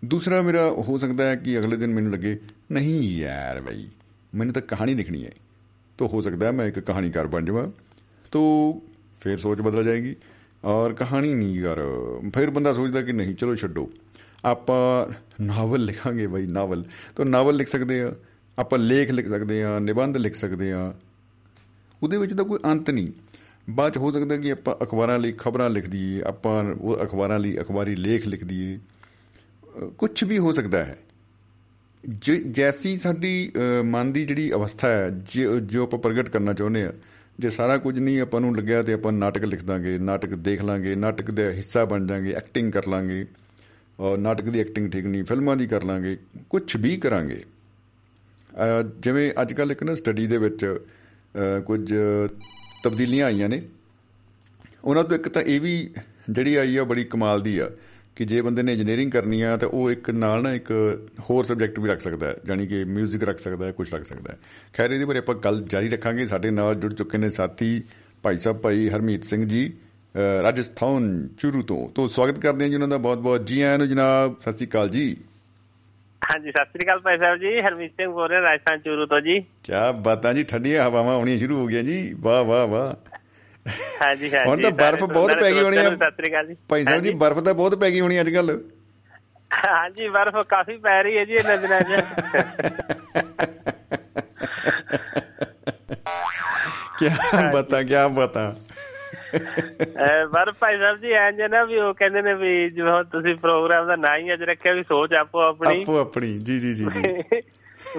ਦੂਸਰਾ 0.05 0.41
ਮੇਰਾ 0.41 0.69
ਹੋ 0.69 0.97
ਸਕਦਾ 0.97 1.29
ਹੈ 1.29 1.35
ਕਿ 1.35 1.59
ਅਗਲੇ 1.59 1.77
ਦਿਨ 1.77 1.93
ਮੈਨੂੰ 1.93 2.13
ਲੱਗੇ 2.13 2.39
ਨਹੀਂ 2.71 3.17
ਯਾਰ 3.17 3.61
ਬਈ 3.61 3.87
ਮੈਨੂੰ 4.35 4.53
ਤਾਂ 4.53 4.61
ਕਹਾਣੀ 4.61 4.93
ਲਿਖਣੀ 4.93 5.25
ਹੈ। 5.25 5.31
ਤੋ 5.97 6.07
ਹੋ 6.07 6.21
ਸਕਦਾ 6.21 6.45
ਹੈ 6.45 6.51
ਮੈਂ 6.51 6.67
ਇੱਕ 6.67 6.79
ਕਹਾਣੀਕਾਰ 6.79 7.27
ਬਣ 7.27 7.45
ਜਾਵਾਂ। 7.45 7.71
ਤੋ 8.31 8.73
ਫਿਰ 9.21 9.37
ਸੋਚ 9.37 9.61
ਬਦਲ 9.61 9.83
ਜਾਏਗੀ। 9.83 10.15
ਔਰ 10.65 10.93
ਕਹਾਣੀ 10.93 11.33
ਨਹੀਂ 11.33 11.59
ਯਾਰ। 11.59 11.77
ਫਿਰ 12.33 12.49
ਬੰਦਾ 12.49 12.73
ਸੋਚਦਾ 12.73 13.01
ਕਿ 13.01 13.13
ਨਹੀਂ 13.13 13.35
ਚਲੋ 13.35 13.55
ਛੱਡੋ। 13.55 13.91
ਆਪਾਂ 14.45 15.13
ਨਾਵਲ 15.41 15.85
ਲਿਖਾਂਗੇ 15.85 16.27
ਬਈ 16.27 16.45
ਨਾਵਲ। 16.45 16.85
ਤਾਂ 17.15 17.25
ਨਾਵਲ 17.25 17.55
ਲਿਖ 17.55 17.67
ਸਕਦੇ 17.67 18.01
ਆ 18.01 18.15
ਆਪਾਂ 18.59 18.79
ਲੇਖ 18.79 19.11
ਲਿਖ 19.11 19.27
ਸਕਦੇ 19.27 19.63
ਆ 19.63 19.79
ਨਿਬੰਧ 19.79 20.17
ਲਿਖ 20.17 20.35
ਸਕਦੇ 20.35 20.71
ਆ। 20.71 20.93
ਉਹਦੇ 22.03 22.17
ਵਿੱਚ 22.17 22.33
ਤਾਂ 22.33 22.45
ਕੋਈ 22.45 22.59
ਅੰਤ 22.65 22.89
ਨਹੀਂ। 22.89 23.07
ਬਾਅਦ 23.69 23.93
ਚ 23.93 23.97
ਹੋ 23.97 24.11
ਸਕਦਾ 24.11 24.37
ਕਿ 24.37 24.51
ਆਪਾਂ 24.51 24.75
ਅਖਬਾਰਾਂ 24.83 25.19
ਲਈ 25.19 25.31
ਖਬਰਾਂ 25.37 25.69
ਲਿਖ 25.69 25.89
ਦਈਏ 25.89 26.21
ਆਪਾਂ 26.21 26.63
ਉਹ 26.63 27.03
ਅਖਬਾਰਾਂ 27.03 27.39
ਲਈ 27.39 27.57
ਅਖਬਾਰੀ 27.57 27.95
ਲੇਖ 27.95 28.27
ਲਿਖ 28.27 28.43
ਦਈਏ। 28.43 28.79
ਕੁਝ 29.97 30.23
ਵੀ 30.23 30.37
ਹੋ 30.37 30.51
ਸਕਦਾ 30.51 30.85
ਹੈ। 30.85 30.99
ਜ- 32.21 32.51
ਜੈਸੀ 32.51 32.97
ਸਾਡੀ 32.97 33.51
ਅ, 33.55 33.83
ਮਨ 33.83 34.13
ਦੀ 34.13 34.25
ਜਿਹੜੀ 34.25 34.53
ਅਵਸਥਾ 34.53 34.89
ਹੈ 34.89 35.09
ਜੋ 35.33 35.59
ਜੋ 35.59 35.83
ਆਪਾਂ 35.83 35.99
ਪ੍ਰਗਟ 35.99 36.29
ਕਰਨਾ 36.29 36.53
ਚਾਹੁੰਦੇ 36.53 36.83
ਆ 36.83 36.93
ਜੇ 37.39 37.49
ਸਾਰਾ 37.49 37.77
ਕੁਝ 37.77 37.99
ਨਹੀਂ 37.99 38.21
ਆਪਾਂ 38.21 38.41
ਨੂੰ 38.41 38.57
ਲੱਗਿਆ 38.57 38.83
ਤੇ 38.83 38.93
ਆਪਾਂ 38.93 39.11
ਨਾਟਕ 39.11 39.43
ਲਿਖ 39.43 39.63
ਦਾਂਗੇ 39.63 39.97
ਨਾਟਕ 39.97 40.29
ਦੇਖ 40.29 40.61
ਲਾਂਗੇ 40.63 40.95
ਨਾਟਕ 40.95 41.31
ਦਾ 41.31 41.43
ਹਿੱਸਾ 41.43 41.85
ਬਣ 41.85 42.07
ਜਾਾਂਗੇ 42.07 42.31
ਐਕਟਿੰਗ 42.33 42.71
ਕਰ 42.71 42.87
ਲਾਂਗੇ 42.87 43.25
ਔਰ 43.99 44.17
ਨਾਟਕ 44.17 44.43
ਦੀ 44.43 44.59
ਐਕਟਿੰਗ 44.59 44.91
ਠੀਕ 44.91 45.05
ਨਹੀਂ 45.05 45.23
ਫਿਲਮਾਂ 45.23 45.55
ਦੀ 45.55 45.67
ਕਰ 45.67 45.83
ਲਾਂਗੇ 45.83 46.17
ਕੁਝ 46.49 46.77
ਵੀ 46.77 46.97
ਕਰਾਂਗੇ। 46.97 47.43
ਅ, 48.49 48.83
ਜਿਵੇਂ 48.99 49.33
ਅੱਜ 49.41 49.53
ਕੱਲ 49.53 49.71
ਇੱਕ 49.71 49.83
ਨਾ 49.83 49.95
ਸਟੱਡੀ 49.95 50.27
ਦੇ 50.27 50.37
ਵਿੱਚ 50.37 50.79
ਅ, 51.35 51.59
ਕੁਝ 51.59 51.93
ਤਬਦੀਲੀਆਂ 52.83 53.25
ਆਈਆਂ 53.25 53.49
ਨੇ। 53.49 53.61
ਉਹਨਾਂ 54.83 55.03
ਤੋਂ 55.03 55.15
ਇੱਕ 55.15 55.29
ਤਾਂ 55.29 55.41
ਇਹ 55.41 55.61
ਵੀ 55.61 55.93
ਜਿਹੜੀ 56.29 56.55
ਆਈ 56.55 56.77
ਆ 56.77 56.83
ਬੜੀ 56.83 57.03
ਕਮਾਲ 57.03 57.41
ਦੀ 57.41 57.59
ਆ। 57.59 57.71
ਕਿ 58.17 58.25
ਜੇ 58.25 58.41
ਬੰਦੇ 58.41 58.63
ਨੇ 58.63 58.71
ਇੰਜੀਨੀਅਰਿੰਗ 58.73 59.11
ਕਰਨੀ 59.11 59.41
ਆ 59.41 59.57
ਤਾਂ 59.57 59.67
ਉਹ 59.67 59.91
ਇੱਕ 59.91 60.09
ਨਾਲ 60.09 60.41
ਨਾ 60.43 60.53
ਇੱਕ 60.53 60.71
ਹੋਰ 61.19 61.43
ਸਬਜੈਕਟ 61.43 61.79
ਵੀ 61.79 61.89
ਰੱਖ 61.89 61.99
ਸਕਦਾ 61.99 62.27
ਹੈ 62.27 62.35
ਯਾਨੀ 62.47 62.67
ਕਿ 62.67 62.83
뮤직 62.83 63.25
ਰੱਖ 63.25 63.39
ਸਕਦਾ 63.39 63.65
ਹੈ 63.65 63.71
ਕੁਝ 63.71 63.93
ਰੱਖ 63.93 64.03
ਸਕਦਾ 64.03 64.31
ਹੈ। 64.31 64.37
ਖੈਰ 64.77 64.91
ਇਹਦੇ 64.91 65.05
ਬਾਰੇ 65.05 65.19
ਆਪਾਂ 65.19 65.35
ਗੱਲ 65.35 65.63
ਜਾਰੀ 65.63 65.89
ਰੱਖਾਂਗੇ। 65.89 66.27
ਸਾਡੇ 66.27 66.51
ਨਾਲ 66.51 66.75
ਜੁੜ 66.75 66.93
ਚੁੱਕੇ 66.93 67.17
ਨੇ 67.17 67.29
ਸਾਥੀ 67.29 67.83
ਭਾਈ 68.23 68.37
ਸਾਹਿਬ 68.37 68.57
ਭਾਈ 68.57 68.89
ਹਰਮੀਤ 68.89 69.23
ਸਿੰਘ 69.23 69.47
ਜੀ 69.47 69.73
ਰਾਜਸਥਾਨ 70.43 71.27
ਚੁਰੂ 71.39 71.61
ਤੋਂ। 71.61 71.87
ਤੋਂ 71.89 72.07
ਸਵਾਗਤ 72.07 72.39
ਕਰਦੇ 72.39 72.63
ਹਾਂ 72.63 72.69
ਜੀ 72.69 72.75
ਉਹਨਾਂ 72.75 72.87
ਦਾ 72.87 72.97
ਬਹੁਤ 72.97 73.17
ਬਹੁਤ 73.17 73.47
ਜੀ 73.47 73.61
ਆਇਆਂ 73.61 73.77
ਨੂੰ 73.77 73.87
ਜਨਾਬ 73.87 74.35
ਸਤਿ 74.41 74.51
ਸ਼੍ਰੀ 74.51 74.67
ਅਕਾਲ 74.67 74.89
ਜੀ। 74.89 75.17
ਹਾਂਜੀ 76.23 76.51
ਸਤਿ 76.51 76.65
ਸ੍ਰੀ 76.65 76.85
ਅਕਾਲ 76.85 76.99
ਭਾਈ 76.99 77.17
ਸਾਹਿਬ 77.17 77.39
ਜੀ। 77.39 77.55
ਹਰਮੀਤ 77.57 77.91
ਸਿੰਘ 77.91 78.11
ਬੋਲ 78.11 78.29
ਰਿਹਾ 78.29 78.41
ਰਾਜਸਥਾਨ 78.41 78.79
ਚੂਰੂ 78.79 79.05
ਤੋਂ 79.05 79.21
ਜੀ। 79.21 79.39
ਕੀ 79.39 79.73
ਬਾਤਾਂ 80.01 80.33
ਜੀ 80.33 80.43
ਠੰਡੀਆਂ 80.43 80.87
ਹਵਾਵਾਂ 80.87 81.15
ਆਉਣੀਆਂ 81.15 81.37
ਸ਼ੁਰੂ 81.37 81.59
ਹੋ 81.59 81.65
ਗਈਆਂ 81.67 81.83
ਜੀ। 81.83 82.15
ਵਾਹ 82.19 82.43
ਵਾਹ 82.43 82.67
ਵਾਹ। 82.67 83.16
ਹਾਂਜੀ 84.05 84.35
ਹਾਂਜੀ 84.35 84.49
ਹੁਣ 84.49 84.61
ਤਾਂ 84.61 84.71
ਬਰਫ਼ 84.71 85.03
ਬਹੁਤ 85.03 85.31
ਪੈ 85.31 85.51
ਗਈ 85.51 85.61
ਹੋਣੀ 85.61 85.77
ਆ। 85.77 85.83
ਸਤਿ 85.83 86.11
ਸ੍ਰੀ 86.11 86.31
ਅਕਾਲ 86.31 86.47
ਜੀ। 86.47 86.55
ਭਾਈ 86.69 86.83
ਸਾਹਿਬ 86.83 87.03
ਜੀ। 87.03 87.13
ਬਰਫ਼ 87.13 87.39
ਤਾਂ 87.39 87.53
ਬਹੁਤ 87.53 87.75
ਪੈ 87.75 87.89
ਗਈ 87.91 87.99
ਹੋਣੀ 87.99 88.21
ਅੱਜ 88.21 88.29
ਕੱਲ 88.29 88.61
ਹਾਂਜੀ 89.67 90.09
ਬਰਫ਼ 90.09 90.47
ਕਾਫੀ 90.49 90.77
ਪੈ 90.77 91.03
ਰਹੀ 91.03 91.17
ਹੈ 91.17 91.25
ਜੀ 91.25 91.33
ਇਹਨਾਂ 91.33 91.57
ਦਿਨਾਂ 91.57 91.81
'ਚ। 91.81 92.01
ਕੀ 96.99 97.09
ਬਾਤਾਂ 97.53 97.83
ਕੀ 97.83 97.93
ਬਾਤਾਂ। 98.15 98.51
ਬਰਫ਼ 100.31 100.55
ਭਾਈ 100.59 100.77
ਸਾਹਿਬ 100.77 100.97
ਜੀ 100.97 101.11
ਐਂ 101.11 101.31
ਜੇ 101.31 101.47
ਨਾ 101.47 101.63
ਵੀ 101.63 101.77
ਉਹ 101.77 101.93
ਕਹਿੰਦੇ 101.93 102.21
ਨੇ 102.21 102.33
ਵੀ 102.33 102.69
ਜਿਵੇਂ 102.69 103.03
ਤੁਸੀਂ 103.03 103.35
ਪ੍ਰੋਗਰਾਮ 103.35 103.87
ਦਾ 103.87 103.95
ਨਾਂ 103.95 104.17
ਹੀ 104.17 104.33
ਅੱਜ 104.33 104.43
ਰੱਖਿਆ 104.43 104.73
ਵੀ 104.73 104.83
ਸੋਚ 104.83 105.13
ਆਪੋ 105.13 105.41
ਆਪਣੀ। 105.41 105.81
ਆਪੋ 105.81 105.97
ਆਪਣੀ 105.99 106.39
ਜੀ 106.39 106.59
ਜੀ 106.59 106.73
ਜੀ। 106.73 106.85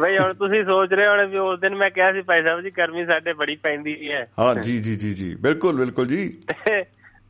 ਬਈ 0.00 0.18
ਹੁਣ 0.18 0.34
ਤੁਸੀਂ 0.34 0.64
ਸੋਚ 0.64 0.92
ਰਹੇ 0.92 1.06
ਹੋਣੇ 1.06 1.26
ਵੀ 1.26 1.38
ਉਸ 1.38 1.60
ਦਿਨ 1.60 1.74
ਮੈਂ 1.74 1.90
ਕਿਹਾ 1.90 2.12
ਸੀ 2.12 2.20
ਭਾਈ 2.20 2.42
ਸਾਹਿਬ 2.42 2.60
ਜੀ 2.60 2.70
ਗਰਮੀ 2.70 3.04
ਸਾਡੇ 3.04 3.32
ਬੜੀ 3.32 3.56
ਪੈਂਦੀ 3.56 4.12
ਹੈ। 4.12 4.24
ਹਾਂ 4.38 4.54
ਜੀ 4.54 4.78
ਜੀ 4.78 4.96
ਜੀ 4.96 5.14
ਜੀ। 5.14 5.34
ਬਿਲਕੁਲ 5.34 5.76
ਬਿਲਕੁਲ 5.76 6.06
ਜੀ। 6.06 6.28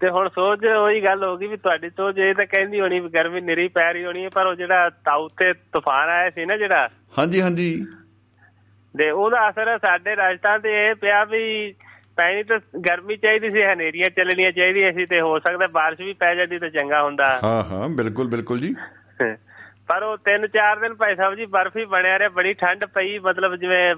ਤੇ- 0.01 0.11
ਹੁਣ 0.11 0.29
ਸੋਚ 0.29 0.65
ਉਹੀ 0.67 1.05
ਗੱਲ 1.05 1.25
ਹੋ 1.25 1.37
ਗਈ 1.37 1.47
ਵੀ 1.47 1.57
ਤੁਹਾਡੀ 1.57 1.89
ਸੋਚ 1.91 2.19
ਇਹ 2.19 2.35
ਤਾਂ 2.35 2.47
ਕਹਿੰਦੀ 2.47 2.81
ਹੋਣੀ 2.81 3.01
ਵੀ 3.01 3.09
ਗਰਮੀ 3.09 3.41
ਨਿਰੀ 3.41 3.69
ਪੈ 3.69 3.93
ਰਹੀ 3.93 4.05
ਹੋਣੀ 4.05 4.25
ਹੈ 4.25 4.29
ਪਰ 4.29 4.47
ਉਹ 4.47 4.55
ਜਿਹੜਾ 4.55 4.89
ਤਾਊ 4.91 5.29
ਤੇ 5.29 5.53
ਤੂਫਾਨ 5.53 6.09
ਆਇਆ 6.09 6.31
ਸੀ 6.31 6.45
ਨਾ 6.45 6.57
ਜਿਹੜਾ 6.57 6.89
ਹਾਂਜੀ 7.19 7.43
ਹਾਂਜੀ। 7.43 7.87
ਤੇ 8.95 9.11
ਉਹਦਾ 9.11 9.49
ਅਸਰ 9.51 9.79
ਸਾਡੇ 9.79 10.17
ਰਾਜਸਥਾਨ 10.17 10.61
ਤੇ 10.61 10.89
ਇਹ 10.89 10.95
ਪਿਆ 10.95 11.25
ਵੀ 11.25 11.75
ਪੈਣੀ 12.17 12.43
ਤਾਂ 12.43 12.59
ਗਰਮੀ 12.81 13.17
ਚਾਹੀਦੀ 13.17 13.51
ਸੀ 13.51 13.63
ਹਨੇਰੀਆਂ 13.63 14.11
ਚੱਲਣੀਆਂ 14.11 14.53
ਚਾਹੀਦੀਆਂ 14.53 14.93
ਸੀ 14.93 15.07
ਤੇ 15.07 15.21
ਹੋ 15.21 15.39
ਸਕਦਾ 15.39 15.67
ਬਾਰਿਸ਼ 15.67 16.01
ਵੀ 16.01 16.13
ਪੈ 16.13 16.35
ਜਾਂਦੀ 16.35 16.59
ਤਾਂ 16.59 16.71
ਚੰਗਾ 16.71 17.03
ਹੁੰਦਾ। 17.03 17.41
ਹਾਂ 17.45 17.65
ਹਾਂ 17.65 17.89
ਬਿਲਕੁਲ 17.89 18.29
ਬਿਲਕੁਲ 18.29 18.59
ਜੀ। 18.59 18.75
ਪਰ 19.89 20.03
ਉਹ 20.03 20.17
ਤਿੰਨ 20.17 20.47
ਚਾਰ 20.47 20.79
ਦਿਨ 20.79 20.95
ਭਾਈ 20.95 21.15
ਸਾਹਿਬ 21.17 21.35
ਜੀ 21.35 21.47
ਬਰਫ਼ 21.47 21.77
ਹੀ 21.77 21.85
ਬਣਿਆ 21.85 22.19
ਰਿਹਾ 22.19 22.29
ਬੜੀ 22.29 22.55
ਠੰਡ 22.55 22.85
ਪਈ 22.85 23.19
ਮਤਲਬ 23.19 23.57
ਜਿਵੇਂ 23.57 23.95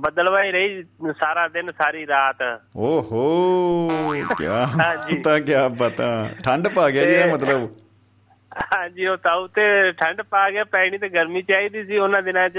ਬੱਦਲਵਾਈ 0.00 0.52
ਰਹੀ 0.52 0.82
ਸਾਰਾ 1.12 1.48
ਦਿਨ 1.48 1.70
ਸਾਰੀ 1.70 2.06
ਰਾਤ। 2.06 2.42
ਓਹੋ 2.76 3.88
ਕੀ 4.38 4.46
ਹਾਂਜੀ। 4.46 5.22
ਤਾਂ 5.22 5.40
ਕੀ 5.40 5.52
ਪਤਾ। 5.78 6.30
ਠੰਡ 6.44 6.68
ਪਾ 6.68 6.90
ਗਿਆ 6.90 7.04
ਜੀ 7.04 7.12
ਇਹਦਾ 7.12 7.34
ਮਤਲਬ। 7.34 7.68
ਹਾਂਜੀ 8.74 9.06
ਉਹ 9.06 9.48
ਤੇ 9.48 9.92
ਠੰਡ 9.92 10.22
ਪਾ 10.22 10.50
ਗਿਆ 10.50 10.64
ਪੈਣੀ 10.64 10.98
ਤੇ 10.98 11.08
ਗਰਮੀ 11.08 11.42
ਚਾਹੀਦੀ 11.42 11.84
ਸੀ 11.84 11.98
ਉਹਨਾਂ 11.98 12.22
ਦਿਨਾਂ 12.22 12.48
'ਚ। 12.48 12.58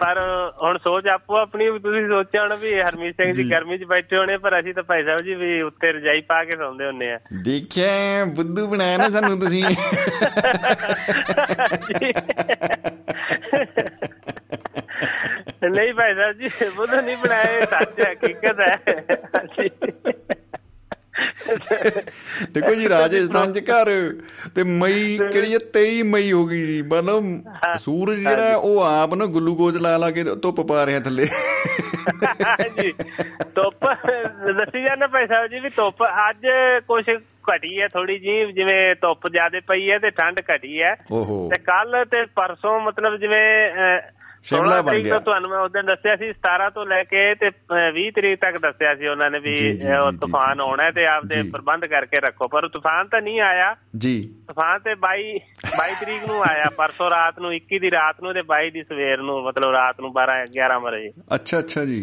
ਪਰ 0.00 0.20
ਹੁਣ 0.62 0.78
ਸੋਚ 0.78 1.06
ਆਪੋ 1.06 1.36
ਆਪਣੀ 1.36 1.70
ਵੀ 1.70 1.78
ਤੁਸੀਂ 1.78 2.08
ਸੋਚਿਆ 2.08 2.42
ਹੋਣਾ 2.42 2.54
ਵੀ 2.54 2.80
ਹਰਮੀਤ 2.80 3.14
ਸਿੰਘ 3.16 3.32
ਜੀ। 3.32 3.50
ਗਰਮੀ 3.50 3.78
'ਚ 3.78 3.84
ਬੈਠੇ 3.84 4.16
ਹੋਣੇ 4.16 4.36
ਪਰ 4.36 4.60
ਅਸੀਂ 4.60 4.74
ਤਾਂ 4.74 4.82
ਭਾਈ 4.82 5.04
ਸਾਹਿਬ 5.04 5.20
ਜੀ 5.20 5.34
ਵੀ 5.34 5.62
ਉੱਤੇ 5.62 5.92
ਰਜਾਈ 5.92 6.20
ਪਾ 6.20 6.44
ਕੇ 6.44 6.56
ਸੌਂਦੇ 6.56 6.86
ਹੁੰਨੇ 6.86 7.12
ਆ। 7.12 7.18
ਦੇਖਿਆ 7.42 8.24
ਬੁੱਧੂ 8.24 8.66
ਬਣਾਇਆ 8.66 8.96
ਨਾ 8.96 9.08
ਸਾਨੂੰ 9.08 9.40
ਤੁਸੀਂ। 9.40 9.64
ਨਹੀਂ 15.64 15.94
ਭਾਈ 15.94 16.14
ਸਾਹਿਬ 16.14 16.32
ਜੀ 16.32 16.48
ਬੁੱਧ 16.76 16.94
ਨਹੀਂ 16.94 17.16
ਬਣਾਏ 17.16 17.60
ਸੱਚ 17.60 18.00
ਹੈ, 18.06 18.12
ਹਕੀਕਤ 18.12 18.60
ਹੈ। 18.60 18.74
ਦੇਖੋ 22.52 22.74
ਜੀ 22.74 22.88
ਰਾਜਸਥਾਨ 22.88 23.52
ਚ 23.52 23.58
ਘਰ 23.58 23.90
ਤੇ 24.54 24.62
ਮਈ 24.62 25.18
ਕਿਹੜੀ 25.32 25.54
ਹੈ 25.54 25.58
23 25.76 26.02
ਮਈ 26.02 26.32
ਹੋ 26.32 26.46
ਗਈ 26.46 26.66
ਜੀ। 26.66 26.82
ਮਤਲਬ 26.82 27.42
ਸੂਰਜ 27.78 28.18
ਜਿਹੜਾ 28.18 28.56
ਉਹ 28.56 28.80
ਆਪ 28.80 29.14
ਨਾ 29.14 29.26
ਗਲੂਕੋਜ਼ 29.26 29.76
ਲਾ 29.76 29.96
ਲਾ 29.96 30.10
ਕੇ 30.10 30.24
ਧੁੱਪ 30.24 30.60
ਪਾ 30.60 30.86
ਰਿਹਾ 30.86 31.00
ਥੱਲੇ। 31.00 31.26
ਹਾਂਜੀ। 32.46 32.92
ਧੁੱਪ 33.54 33.86
ਦੱਸੀ 34.52 34.82
ਜਾਂਦਾ 34.82 35.06
ਸਾਹਿਬ 35.26 35.46
ਜੀ 35.46 35.60
ਵੀ 35.60 35.68
ਧੁੱਪ 35.68 36.04
ਅੱਜ 36.04 36.46
ਕੁਛ 36.88 37.04
ਘਟੀ 37.52 37.80
ਹੈ 37.80 37.88
ਥੋੜੀ 37.88 38.18
ਜੀ 38.18 38.52
ਜਿਵੇਂ 38.52 38.94
ਧੁੱਪ 38.94 39.28
ਜ਼ਿਆਦਾ 39.28 39.60
ਪਈ 39.68 39.90
ਹੈ 39.90 39.98
ਤੇ 39.98 40.10
ਠੰਡ 40.10 40.40
ਘਟੀ 40.40 40.82
ਹੈ। 40.82 40.94
ਤੇ 41.50 41.58
ਕੱਲ 41.58 42.04
ਤੇ 42.04 42.24
ਪਰਸੋਂ 42.24 42.80
ਮਤਲਬ 42.80 43.16
ਜਿਵੇਂ 43.16 43.70
ਸ਼ਿਮਲਾ 44.44 44.76
16 44.76 44.82
ਬਣ 44.82 44.98
ਗਿਆ। 44.98 45.18
ਤੁਹਾਨੂੰ 45.18 45.50
ਮੈਂ 45.50 45.58
ਉਸ 45.58 45.72
ਦਿਨ 45.72 45.86
ਦੱਸਿਆ 45.86 46.16
ਸੀ 46.16 46.28
17 46.30 46.68
ਤੋਂ 46.70 46.86
ਲੈ 46.86 47.02
ਕੇ 47.04 47.34
ਤੇ 47.34 47.48
ਅਹ, 47.48 47.90
20 47.92 48.10
ਤਰੀਕ 48.10 48.40
ਤੱਕ 48.40 48.58
ਦੱਸਿਆ 48.58 48.94
ਸੀ 48.94 49.06
ਉਹਨਾਂ 49.06 49.30
ਨੇ 49.30 49.38
ਵੀ 49.38 49.54
ਉਹ 49.96 50.12
ਤੂਫਾਨ 50.12 50.60
ਆਉਣਾ 50.60 50.82
ਹੈ 50.82 50.90
ਤੇ 50.90 51.06
ਆਪਦੇ। 51.06 51.42
ਪ੍ਰਬੰਧ 51.42 51.84
ਕਰਕੇ 51.86 52.20
ਰੱਖੋ 52.20 52.48
ਪਰ 52.48 52.68
ਤੂਫਾਨ 52.68 53.08
ਤਾਂ 53.08 53.20
ਨਹੀਂ 53.22 53.40
ਆਇਆ 53.40 53.74
ਜੀ 53.98 54.14
ਤੂਫਾਨ 54.48 54.78
ਤੇ 54.78 54.94
22 55.02 55.28
22 55.76 55.94
ਤਰੀਕ 56.00 56.26
ਨੂੰ 56.26 56.42
ਆਇਆ 56.44 56.70
ਪਰਸੋਂ 56.76 57.10
ਰਾਤ 57.10 57.38
ਨੂੰ 57.38 57.54
21 57.54 57.78
ਦੀ 57.78 57.90
ਰਾਤ 57.90 58.22
ਨੂੰ 58.22 58.34
ਤੇ 58.34 58.40
22 58.52 58.70
ਦੀ 58.70 58.82
ਸਵੇਰ 58.82 59.22
ਨੂੰ 59.22 59.42
ਮਤਲਬ 59.42 59.70
ਰਾਤ 59.70 60.00
ਨੂੰ 60.00 60.12
12 60.12 60.40
11 60.56 60.80
ਵਜੇ 60.80 61.10
ਅੱਛਾ 61.34 61.58
ਅੱਛਾ 61.58 61.84
ਜੀ 61.84 62.00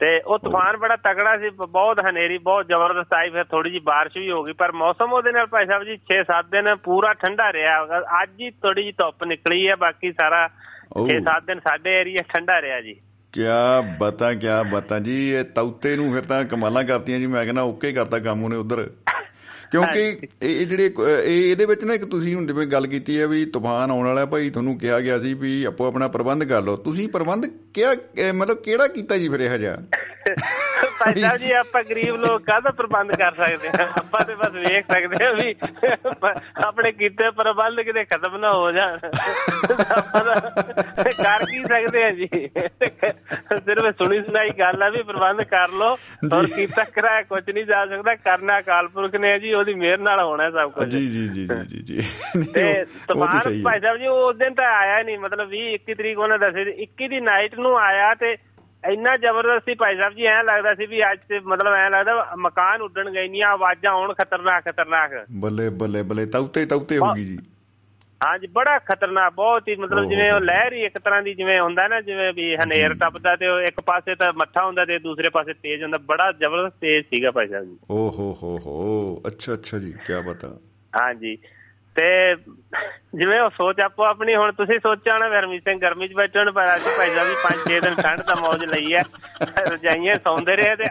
ਤੇ 0.00 0.20
ਉਹ 0.20 0.38
ਤੂਫਾਨ 0.38 0.76
ਬੜਾ 0.76 0.96
ਤਕੜਾ 0.96 1.36
ਸੀ 1.38 1.50
ਬਹੁਤ 1.50 2.00
ਹਨੇਰੀ 2.08 2.38
ਬਹੁਤ 2.38 2.66
ਜ਼ਬਰਦਸਤ 2.66 3.12
ਆਈ 3.14 3.30
ਫਿਰ 3.30 3.44
ਥੋੜੀ 3.44 3.70
ਜੀ 3.70 3.78
ਬਾਰਿਸ਼ 3.78 4.16
ਵੀ 4.16 4.30
ਹੋ 4.30 4.42
ਗਈ 4.44 4.52
ਪਰ 4.52 4.72
ਮੌਸਮ 4.72 5.12
ਉਹਦੇ 5.12 5.32
ਨਾਲ 5.32 5.46
ਭਾਈ 5.46 5.66
ਸਾਹਿਬ 5.66 5.84
ਜੀ 5.84 5.96
6-7 6.08 6.48
ਦਿਨ 6.50 6.74
ਪੂਰਾ 6.76 7.12
ਠੰਡਾ 7.14 7.52
ਰਿਹਾ 7.52 8.00
ਅੱਜ 8.22 8.30
ਹੀ 8.40 8.50
ਥੋੜੀ 8.50 8.82
ਜੀ 8.82 8.92
ਧੁੱਪ 8.92 9.26
ਨਿਕਲੀ 9.26 9.68
ਹੈ 9.68 9.76
ਬਾਕੀ 9.76 10.12
ਸਾਰਾ। 10.12 10.48
6-7 10.96 11.46
ਦਿਨ 11.46 11.60
ਸਾਡੇ 11.60 11.94
ਏਰੀਆ 12.00 12.22
ਠੰਡਾ 12.28 12.60
ਰਿਹਾ 12.62 12.80
ਜੀ। 12.80 12.94
ਕਿਆ 13.32 13.80
ਬਤਾ 14.00 14.32
ਕਿਆ 14.34 14.62
ਬਤਾ 14.62 14.98
ਜੀ 14.98 15.14
ਇਹ 15.30 15.44
ਤੌਤੇ 15.54 15.94
ਨੂੰ 15.96 16.12
ਫਿਰ 16.14 16.22
ਤਾਂ 16.22 16.44
ਕਮਾਲਾਂ 16.44 16.84
ਕਰਤੀਆਂ 16.84 17.18
ਜੀ 17.18 17.26
ਮੈਂ 17.26 17.44
ਕਹਿੰਦਾ 17.44 17.62
ਓਕੇ 17.62 17.92
ਕਰਤਾ 17.92 18.18
ਕੰਮ 18.18 18.44
ਉਹਨੇ 18.44 18.56
ਉਧਰ। 18.56 18.88
ਕਿਉਂਕਿ 19.70 20.28
ਇਹ 20.42 20.66
ਜਿਹੜੇ 20.66 20.86
ਇਹ 21.24 21.50
ਇਹਦੇ 21.50 21.64
ਵਿੱਚ 21.66 21.84
ਨਾ 21.84 21.94
ਇੱਕ 21.94 22.04
ਤੁਸੀਂ 22.04 22.34
ਹੁਣ 22.34 22.46
ਜਿਵੇਂ 22.46 22.66
ਗੱਲ 22.66 22.86
ਕੀਤੀ 22.86 23.18
ਹੈ 23.20 23.26
ਵੀ 23.26 23.44
ਤੂਫਾਨ 23.46 23.90
ਆਉਣ 23.90 24.06
ਵਾਲਾ 24.06 24.24
ਭਾਈ 24.26 24.50
ਤੁਹਾਨੂੰ 24.50 24.78
ਕਿਹਾ 24.78 24.98
ਗਿਆ 25.00 25.18
ਸੀ 25.18 25.32
ਵੀ 25.34 25.52
ਆਪੋ 25.64 25.86
ਆਪਣਾ 25.86 26.08
ਪ੍ਰਬੰਧ 26.08 26.44
ਕਰ 26.44 26.62
ਲਓ। 26.62 26.76
ਤੁਸੀਂ 26.76 27.08
ਪ੍ਰਬੰਧ 27.08 27.46
ਕਿਹਾ 27.74 27.94
ਮਤਲਬ 28.32 28.58
ਕਿਹੜਾ 28.62 28.86
ਕੀਤਾ 28.88 29.16
ਜੀ 29.16 29.28
ਫਿਰ 29.28 29.40
ਇਹ 29.40 29.58
ਜਿਹਾ? 29.58 29.76
ਭਾਈ 30.84 31.20
ਸਾਹਿਬ 31.20 31.36
ਜੀ 31.36 31.52
ਆਪਾਂ 31.52 31.82
ਗਰੀਬ 31.90 32.16
ਲੋਕ 32.16 32.42
ਕਾਹਦਾ 32.42 32.70
ਪ੍ਰਬੰਧ 32.70 33.12
ਕਰ 33.12 33.32
ਸਕਦੇ 33.32 33.68
ਹਾਂ 33.68 33.86
ਆਪਾਂ 33.98 34.24
ਤੇ 34.24 34.34
ਬਸ 34.34 34.52
ਵੇਖ 34.52 34.84
ਸਕਦੇ 34.86 35.24
ਹਾਂ 35.24 35.34
ਵੀ 35.34 35.54
ਆਪਣੇ 36.64 36.92
ਕੀਤੇ 36.92 37.30
ਪ੍ਰਬੰਧ 37.30 37.80
ਕਿਤੇ 37.80 38.04
ਖਤਮ 38.04 38.36
ਨਾ 38.36 38.52
ਹੋ 38.52 38.72
ਜਾਣ। 38.72 38.98
ਕਰ 41.22 41.44
ਕੀ 41.44 41.64
ਸਕਦੇ 41.64 42.02
ਹਾਂ 42.02 42.10
ਜੀ? 42.10 42.28
ਸਿਰਫ 43.58 43.94
ਸੁਣੀ 43.98 44.22
ਸੁਣਾਈ 44.22 44.50
ਗੱਲ 44.50 44.82
ਆ 44.82 44.88
ਵੀ 44.88 45.02
ਪ੍ਰਬੰਧ 45.02 45.42
ਕਰ 45.42 45.68
ਲਓ। 45.68 45.96
ਔਰ। 46.32 46.46
ਕੀਤਾ 46.46 46.84
ਕਰਾਇਆ 46.84 47.22
ਕੁਝ 47.22 47.50
ਨਹੀਂ 47.50 47.64
ਜਾ 47.64 47.86
ਸਕਦਾ। 47.86 48.14
ਕਰਨਾ 48.14 48.58
ਅਕਾਲ 48.58 48.88
ਪੁਰਖ 48.88 49.14
ਨੇ 49.14 49.38
ਜੀ 49.38 49.52
ਉਹਦੀ 49.52 49.74
ਮਿਹਰ 49.74 49.98
ਨਾਲ 49.98 50.20
ਹੋਣਾ 50.20 50.50
ਸਭ 50.50 50.70
ਕੁਝ 50.70 50.88
ਜੀ 50.88 51.06
ਜੀ 51.06 51.28
ਜੀ 51.28 51.48
ਜੀ 51.68 51.82
ਜੀ 51.82 52.00
ਤੇ 52.54 52.62
ਉਹ- 52.64 52.80
ਉਹ 52.80 52.84
ਤਾਂ 52.84 53.14
ਤੂਫਾਨ 53.14 53.38
ਸਹੀ 53.38 53.62
ਭਾਈ 53.62 53.80
ਸਾਹਿਬ 53.80 53.96
ਜੀ 53.96 54.06
ਉਸ 54.06 54.36
ਦਿਨ 54.36 54.54
ਤਾਂ 54.54 54.64
ਆਇਆ 54.64 55.02
ਨਹੀਂ। 55.02 55.18
ਮਤਲਬ 55.18 55.48
20 55.48 55.74
21 55.74 55.94
ਤਰੀਕ 55.94 56.18
ਉਹਨਾਂ 56.18 56.38
ਦੱਸੇ 56.38 56.64
ਸੀ। 56.64 56.70
21 56.82 57.08
ਦੀ 57.08 57.20
ਨਾਈਟ 57.20 57.54
ਨੂੰ 57.58 57.78
ਆਇਆ 57.78 58.14
ਤੇ 58.14 58.36
ਇੰਨਾ 58.84 59.16
ਜ਼ਬਰਦਸਤ 59.16 59.64
ਸੀ 59.64 59.74
ਭਾਈ 59.74 59.96
ਸਾਹਿਬ 59.96 60.14
ਜੀ 60.14 60.24
ਐਂ 60.26 60.42
ਲੱਗਦਾ 60.44 60.74
ਸੀ 60.74 60.86
ਵੀ 60.86 61.02
ਅੱਜ 61.12 61.18
ਤੇ 61.28 61.40
ਮਤਲਬ 61.40 61.72
ਐਂ 61.74 61.90
ਲੱਗਦਾ 61.90 62.34
ਮਕਾਨ 62.38 62.82
ਉੱਡਣ 62.82 63.10
ਗਏ 63.10 63.28
ਨਹੀਂ 63.28 63.42
ਆਵਾਜ਼ਾਂ 63.42 63.92
ਆਉਣ 63.92 64.12
ਖਤਰਨਾਕ 64.14 64.64
ਖਤਰਨਾਕ। 64.64 65.10
ਬੱਲੇ 65.30 65.68
ਬੱਲੇ 65.68 66.02
ਬੱਲੇ 66.02 66.26
ਤੌਤੇ 66.26 66.66
ਤੌਤੇ 66.66 66.98
ਹੋ 66.98 67.12
ਗਈ 67.14 67.24
ਜੀ। 67.24 67.38
ਹਾਂਜੀ 68.20 68.46
ਬੜਾ 68.46 68.78
ਖਤਰਨਾਕ 68.78 69.32
ਬਹੁਤ 69.32 69.68
ਹੀ 69.68 69.76
ਮਤਲਬ 69.76 70.08
ਜਿਵੇਂ 70.08 70.32
ਉਹ। 70.32 70.40
ਲਹਿਰ 70.40 70.72
ਹੀ 70.72 70.82
ਇੱਕ 70.84 70.98
ਤਰ੍ਹਾਂ 70.98 71.22
ਦੀ 71.22 71.34
ਜਿਵੇਂ 71.34 71.60
ਹੁੰਦਾ 71.60 71.86
ਨਾ 71.88 72.00
ਜਿਵੇਂ 72.00 72.32
ਵੀ 72.32 72.54
ਹਨੇਰ 72.56 72.94
ਟੱਪਦਾ 72.94 73.36
ਤੇ 73.36 73.48
ਉਹ 73.48 73.60
ਇੱਕ 73.60 73.80
ਪਾਸੇ 73.80 74.14
ਤਾਂ 74.14 74.32
ਮੱਠਾ 74.32 74.64
ਹੁੰਦਾ 74.66 74.84
ਤੇ 74.84 74.98
ਦੂਸਰੇ 74.98 75.28
ਪਾਸੇ 75.28 75.52
ਤੇਜ਼ 75.52 75.82
ਹੁੰਦਾ 75.82 75.98
ਬੜਾ 75.98 76.32
ਜ਼ਬਰਦਸਤ 76.32 76.76
ਤੇਜ਼ 76.80 77.06
ਸੀਗਾ 77.06 77.30
ਭਾਈ 77.30 77.48
ਸਾਹਿਬ 77.48 77.64
ਜੀ। 77.64 77.78
ਓ 77.90 78.10
ਹੋ 78.10 78.32
ਹੋ 78.42 78.58
ਹੋ 78.58 79.22
ਅੱਛਾ 79.26 79.54
ਅੱਛਾ 79.54 79.78
ਜੀ 79.78 79.92
ਕੀ 80.06 80.22
ਬਤਾ 80.26 80.58
ਹਾਂਜੀ 81.02 81.36
ਤੇ 81.96 82.34
ਜਿਵੇਂ 83.12 83.40
ਉਹ 83.40 83.50
ਸੋਚ 83.50 83.80
ਆਪੋ 83.80 84.04
ਆਪਣੀ 84.04 84.34
ਹੁਣ 84.34 84.52
ਤੁਸੀਂ 84.52 84.78
ਸੋਚਿਆ 84.78 85.16
ਵੀ 85.28 85.36
ਹਰਮੀਤ 85.36 85.62
ਸਿੰਘ 85.64 85.78
ਗਰਮੀ 85.80 86.08
'ਚ 86.08 86.12
ਬੈਠੇ 86.12 86.38
ਹੋਣ 86.38 86.50
ਪਰ 86.52 86.74
ਅੱਜ 86.74 86.82
ਭਾਈ 86.98 87.10
ਸਾਹਿਬ 87.10 87.28
ਵੀ 87.28 87.34
5-6 87.42 87.80
ਦਿਨ 87.80 87.94
ਠੰਡ 88.02 88.22
ਦਾ 88.22 88.34
ਮੌਜ 88.34 88.64
ਲਈ 88.64 88.94
ਹੈ। 88.94 89.02
ਰਜਾਈਆਂ 89.72 90.14
ਸੌਂਦੇ 90.24 90.56
ਰਹੇ 90.56 90.76
ਤੇ 90.76 90.84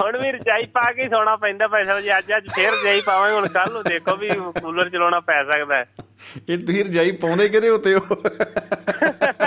ਹੁਣ 0.00 0.18
ਵੀ 0.22 0.32
ਰਜਾਈ 0.32 0.66
ਪਾ 0.74 0.90
ਕੇ 0.92 1.08
ਸੌਣਾ 1.08 1.36
ਪੈਂਦਾ 1.36 1.68
ਭਾਈ 1.68 1.84
ਸਾਹਿਬ 1.84 2.00
ਜੀ 2.00 2.18
ਅੱਜ 2.18 2.32
ਅੱਜ 2.36 2.48
ਫੇਰ 2.56 2.72
ਰਜਾਈ 2.72 3.00
ਪਾਵਾਂਗੇ 3.00 3.34
ਹੁਣ 3.34 3.46
ਕੱਲ 3.48 3.72
ਨੂੰ 3.72 3.82
ਦੇਖੋ 3.82 4.16
ਵੀ 4.16 4.30
ਕੂਲਰ 4.60 4.88
ਚਲਾਉਣਾ 4.88 5.20
ਪੈ 5.20 5.42
ਸਕਦਾ 5.44 5.76
ਹੈ। 5.76 5.84
ਇਹ 6.48 6.58
ਤੁਸੀਂ 6.58 6.84
ਰਜਾਈ 6.84 7.10
ਪਾਉਂਦੇ 7.12 7.48
ਕਿਹਦੇ 7.48 7.68
ਉੱਤੇ 7.68 7.94
ਹੋ? 7.94 8.00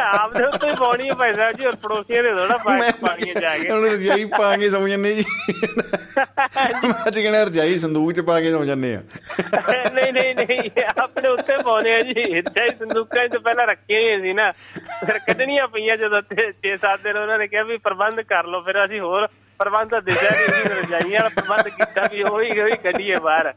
ਆਪਦੇ 0.01 0.43
ਉੱਤੇ 0.43 0.69
ਹੀ 0.69 0.73
ਪਾਉਣੀ 0.79 1.09
ਹੈ 1.09 1.13
ਭਾਈ 1.13 1.33
ਸਾਹਿਬ 1.33 1.57
ਜੀ 1.57 1.65
ਔਰ 1.65 1.75
ਪੜੋਸੀਆਂ 1.75 2.23
ਦੇ 2.23 2.33
ਥੋੜਾ 2.33 2.57
ਪਾਣੀ 3.01 3.33
ਜਾ 3.41 3.57
ਕੇ। 3.57 3.69
ਹੁਣ 3.71 3.85
ਰਜਾਈ 3.89 4.25
ਪਾ 4.25 4.55
ਕੇ 4.57 4.69
ਸੌ 4.69 4.87
ਜੰਨੇ 4.87 5.13
ਜੀ। 5.13 5.23
ਅੱਜ 7.07 7.19
ਕਹਿੰਦਾ 7.19 7.43
ਰਜਾਈ 7.43 7.79
ਸੰਦੂਕ 7.79 8.11
ਚ 8.11 8.19
ਪਾ 8.19 8.39
ਕੇ 8.41 8.51
ਸੌ 8.51 8.63
ਜੰਨੇ 8.65 8.95
ਆ। 8.95 9.01
ਨਹੀਂ 9.93 10.13
ਨਹੀਂ 10.13 10.35
ਨਹੀਂ 10.35 10.69
ਆਪਣੇ 10.97 11.27
ਉੱਤੇ 11.29 11.57
ਪਾਉਣੇ 11.57 11.96
ਆ 11.97 12.01
ਜੀ। 12.01 12.41
ਚਾਹੀ 12.41 12.69
ਸੰਦੂਕਾਂ 12.69 13.27
'ਚ 13.27 13.37
ਪਹਿਲਾਂ 13.37 13.67
ਰੱਖੀਆਂ 13.67 14.01
ਹੋਈਆਂ 14.01 14.19
ਸੀ 14.21 14.33
ਨਾ। 14.33 14.51
ਫਿਰ 15.05 15.19
ਕੱਢਣੀਆਂ 15.19 15.67
ਪਈਆਂ 15.67 15.97
ਜਦੋਂ 15.97 16.21
6-7 16.31 17.03
ਦਿਨ 17.03 17.17
ਉਹਨਾਂ 17.17 17.37
ਨੇ 17.37 17.47
ਕਿਹਾ 17.47 17.63
ਵੀ 17.63 17.77
ਪ੍ਰਬੰਧ 17.77 18.21
ਕਰ 18.21 18.43
ਲਓ, 18.45 18.61
ਫਿਰ 18.61 18.83
ਅਸੀਂ 18.85 18.99
ਹੋਰ 18.99 19.27
ਪ੍ਰਬੰਧ 19.59 19.89
ਤਾਂ 19.89 20.01
ਦਿਸਿਆ 20.01 20.29
ਨਹੀਂ 20.29 20.47
ਸੀ, 20.47 20.69
ਰਜਾਈਆਂ 20.79 21.19
ਵਾਲਾ 21.19 21.29
ਪ੍ਰਬੰਧ 21.35 21.67
ਕੀਤਾ 21.77 22.01
ਵੀ 22.11 22.23
ਉਹੀ 22.23 22.59
ਉਹੀ 22.61 22.77
ਕੱਢੀਏ 22.83 23.15
ਬਾਹਰ। 23.19 23.53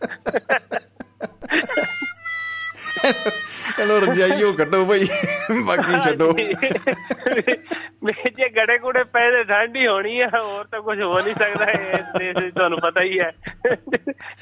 ਚਲੋ 3.78 4.00
ਰਜਾਈ 4.00 4.42
ਉਹ 4.42 4.54
ਕੱਢੋ 4.54 4.86
ਭਾਈ 4.86 5.06
ਬਾਕੀ 5.64 6.00
ਛੱਡੋ। 6.00 6.32
ਜੇ 8.36 8.48
ਗੜੇ 8.48 8.78
ਗੁੜੇ 8.78 9.04
ਪਏ 9.04 9.30
ਤੇ 9.30 9.44
ਠੰਡ 9.44 9.76
ਹੋਣੀ 9.76 10.20
ਆ 10.20 10.26
ਹੋਰ 10.26 10.64
ਤਾਂ 10.64 10.80
ਕੁਝ 10.80 11.02
ਹੋ 11.02 11.20
ਨਹੀਂ 11.20 11.34
ਸਕਦਾ 11.34 11.70
ਇਸ 11.70 12.18
ਦੇਸ਼ 12.18 12.38
ਵਿੱਚ 12.42 12.54
ਤੁਹਾਨੂੰ 12.54 12.78
ਪਤਾ 12.78 13.02
ਹੀ 13.02 13.20
ਹੈ। 13.20 13.32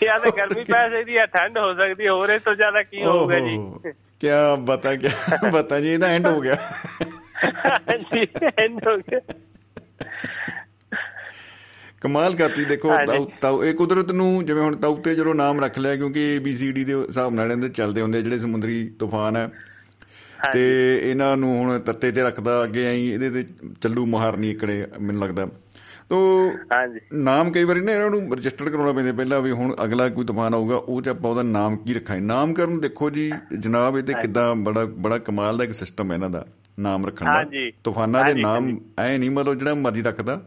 ਜਾਂ 0.03 0.19
ਤਾਂ 0.21 0.31
ਗਰਮੀ 0.37 0.65
ਪੈ 0.65 0.89
ਸਕਦੀ 0.89 1.19
ਹੈ 1.19 1.27
ਠੰਡ 1.27 1.59
ਹੋ 1.59 1.75
ਸਕਦੀ 1.75 2.07
ਹੈ 2.07 2.11
ਹੋਰ 2.11 2.29
ਇਸ 2.29 2.43
ਤੋਂ 2.43 2.55
ਜ਼ਿਆਦਾ 2.55 2.83
ਕੀ 2.83 3.05
ਹੋਊਗਾ 3.05 3.39
ਜੀ? 3.39 3.59
ਕੀ 4.21 4.29
ਬਤਾ 4.59 4.97
ਕੀ 4.97 5.09
ਬਤਾ 5.53 5.81
ਜੀ 5.81 5.89
ਇਹਦਾ 5.93 6.07
ਐਂਡ 6.07 6.27
ਹੋ 6.27 6.41
ਗਿਆ। 6.41 6.55
ਹਾਂਜੀ 7.45 8.27
ਐਂਡ 8.63 8.89
ਹੋ 8.89 8.97
ਗਿਆ। 8.97 9.21
ਕਮਾਲ 12.01 12.35
ਕਰਤੀ 12.35 12.65
ਦੇਖੋ 12.65 12.91
ਤਾਉ 13.41 13.65
ਇਹ 13.65 13.75
ਕੁਦਰਤ 13.75 14.13
ਨੂੰ 14.13 14.47
ਜਿਵੇਂ 14.47 14.63
ਹੁਣ 14.63 14.77
ਤਾਉ 14.77 14.97
ਤੇ 14.97 15.15
ਜਦੋਂ 15.15 15.35
ਨਾਮ 15.35 15.65
ਰੱਖ 15.65 15.79
ਲਿਆ 15.79 15.97
ਕਿਉਂਕਿ 15.97 16.39
ABCD 16.39 16.85
ਦੇ 16.87 16.95
ਹਿਸਾਬ 16.95 17.35
ਨਾਲ 17.35 17.53
ਇਹਦੇ 17.53 17.69
ਚੱਲਦੇ 17.69 18.03
ਹੁੰਦੇ 18.03 18.23
ਜਿਹੜੇ 18.23 18.39
ਸਮੁੰਦਰੀ 18.39 18.91
ਤੂਫਾਨ 18.99 19.37
ਹੈ 19.37 19.51
ਤੇ 20.53 21.01
ਇਹਨਾਂ 21.05 21.37
ਨੂੰ 21.37 21.59
ਹੁਣ 21.59 21.79
ਤੱਤੇ 21.79 22.13
ਤੇ 22.13 22.23
ਰੱਖਦਾ 22.23 22.65
ਅੱਗੇ 22.65 22.87
ਆਈ 22.87 23.07
ਇਹਦੇ 23.07 23.31
ਤੇ 23.31 23.45
ਚੱਲੂ 23.81 24.07
ਮਹਾਰਨੀ 24.07 24.51
ਇਕੜੇ 24.51 24.87
ਮੈਨੂੰ 25.01 25.23
ਲੱਗਦਾ। 25.23 25.49
ਤੋ 26.09 26.53
ਨਾਮ 27.13 27.51
ਕਈ 27.51 27.65
ਵਾਰੀ 27.65 27.81
ਨਾ 27.81 27.93
ਇਹਨਾਂ 27.93 28.11
ਨੂੰ 28.11 28.37
ਰਜਿਸਟਰ 28.37 28.71
ਕਰਾਉਣਾ 28.71 28.93
ਪੈਂਦਾ 28.93 29.13
ਪਹਿਲਾਂ 29.13 29.41
ਵੀ 29.41 29.51
ਹੁਣ 29.51 29.75
ਅਗਲਾ 29.85 30.09
ਕੋਈ 30.09 30.25
ਤੂਫਾਨ 30.25 30.55
ਆਊਗਾ 30.55 30.77
ਉਹ 30.77 31.03
ਚ 31.03 31.09
ਆਪਾਂ 31.09 31.31
ਉਹਦਾ 31.31 31.43
ਨਾਮ 31.43 31.77
ਕੀ 31.77 31.95
ਰੱਖਾਂਗੇ? 31.95 32.21
ਨਾਮਕਰਨ 32.21 32.81
ਦੇਖੋ 32.81 33.11
ਜੀ 33.11 33.33
ਜਨਾਬ 33.59 33.99
ਇਹ 33.99 34.03
ਤੇ 34.03 34.13
ਕਿਦਾਂ 34.13 34.55
ਬੜਾ 34.55 34.85
ਬੜਾ 34.85 35.19
ਕਮਾਲ 35.19 35.59
ਦਾ 35.59 35.65
ਇੱਕ 35.65 35.73
ਸਿਸਟਮ 35.73 36.11
ਹੈ 36.11 36.15
ਇਹਨਾਂ 36.17 36.31
ਦਾ 36.31 36.47
ਨਾਮ 36.79 37.07
ਰੱਖਣ 37.07 37.27
ਦਾ। 37.27 37.45
ਤੂਫਾਨਾਂ 37.85 38.25
ਦੇ 38.25 38.35
ਨਾਮ 38.35 38.81
ਐ 38.99 39.19
ਨਹੀਂ 39.19 39.31
ਮਤਲਬ 39.31 39.59
ਜਿਹੜਾ 39.59 39.75
ਮਰਜ਼ੀ 39.75 40.03
ਰੱਖਦਾ। 40.03 40.43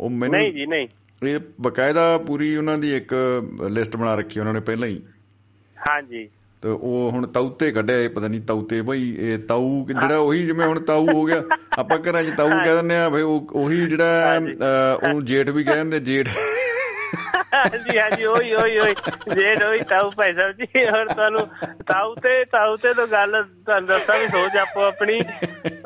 ਉਹ 0.00 0.10
ਮੈਨੂੰ 0.10 0.40
ਨਹੀਂ 0.40 0.52
ਜੀ 0.52 0.66
ਨਹੀਂ। 0.66 0.88
ਇਹ 1.22 1.38
ਬਕਾਇਦਾ 1.60 2.16
ਪੂਰੀ 2.18 2.56
ਉਹਨਾਂ 2.56 2.78
ਦੀ 2.78 2.96
ਇੱਕ 2.96 3.14
ਲਿਸਟ 3.70 3.96
ਬਣਾ 3.96 4.14
ਰੱਖੀ 4.14 4.40
ਉਹਨਾਂ 4.40 4.52
ਨੇ 4.54 4.60
ਪਹਿਲਾਂ 4.60 4.88
ਹੀ। 4.88 5.00
ਹਾਂਜੀ। 5.76 6.28
ਤੇ 6.62 6.68
ਉਹ 6.68 7.10
ਹੁਣ 7.10 7.26
ਤਾਉਤੇ 7.26 7.70
ਕੱਢਿਆ 7.72 8.00
ਇਹ 8.00 8.08
ਪਤਾ 8.10 8.28
ਨਹੀਂ 8.28 8.40
ਤਾਉਤੇ 8.40 8.80
ਭਾਈ 8.82 9.14
ਇਹ 9.20 9.38
ਤਾਊ 9.38 9.86
ਜਿਹੜਾ 9.88 10.18
ਉਹੀ 10.18 10.44
ਜਿਵੇਂ 10.46 10.66
ਹੁਣ 10.66 10.80
ਤਾਊ 10.80 11.06
ਹੋ 11.12 11.24
ਗਿਆ। 11.24 11.42
ਆਪਾਂ 11.78 11.98
ਘਰਾਂ 11.98 12.22
'ਚ 12.24 12.30
ਤਾਊ 12.36 12.48
ਕਹਿ 12.48 12.74
ਦਿੰਦੇ 12.76 12.96
ਆ 12.96 13.08
ਭਾਈ 13.10 13.22
ਉਹ 13.22 13.48
ਉਹੀ 13.52 13.86
ਜਿਹੜਾ 13.86 14.40
ਉਹਨੂੰ 15.02 15.24
ਜੇਠ 15.24 15.48
ਵੀ 15.48 15.64
ਕਹਿ 15.64 15.74
ਦਿੰਦੇ 15.74 16.00
ਜੇਠ। 16.00 16.28
ਹਾਂਜੀ 17.54 17.98
ਹਾਂਜੀ 17.98 18.24
ਉਹੀ 18.24 18.52
ਉਹੀ 18.54 18.78
ਉਹੀ। 18.78 18.94
ਜੇਠ 19.34 19.62
ਉਹੀ 19.62 19.80
ਤਾਊ 19.80 20.10
ਭਾਈ 20.10 20.32
ਸਾਹਿਬ 20.32 20.52
ਜੀ 20.52 20.84
ਹੋਰ 20.86 21.08
ਤੁਹਾਨੂੰ 21.08 21.46
ਤਾਊ 21.86 22.14
ਤੇ 22.14 22.44
ਤਾਊ 22.44 22.76
ਤੇ 22.76 22.94
ਤੋਂ 22.94 23.06
ਗੱਲ 23.06 23.42
ਤੁਹਾਨੂੰ 23.42 23.88
ਦੱਸਾਂ 23.88 24.18
ਵੀ 24.18 24.26
ਸੋਚ 24.26 24.56
ਆਪੋ 24.56 24.80
ਆਪਣੀ। 24.80 25.20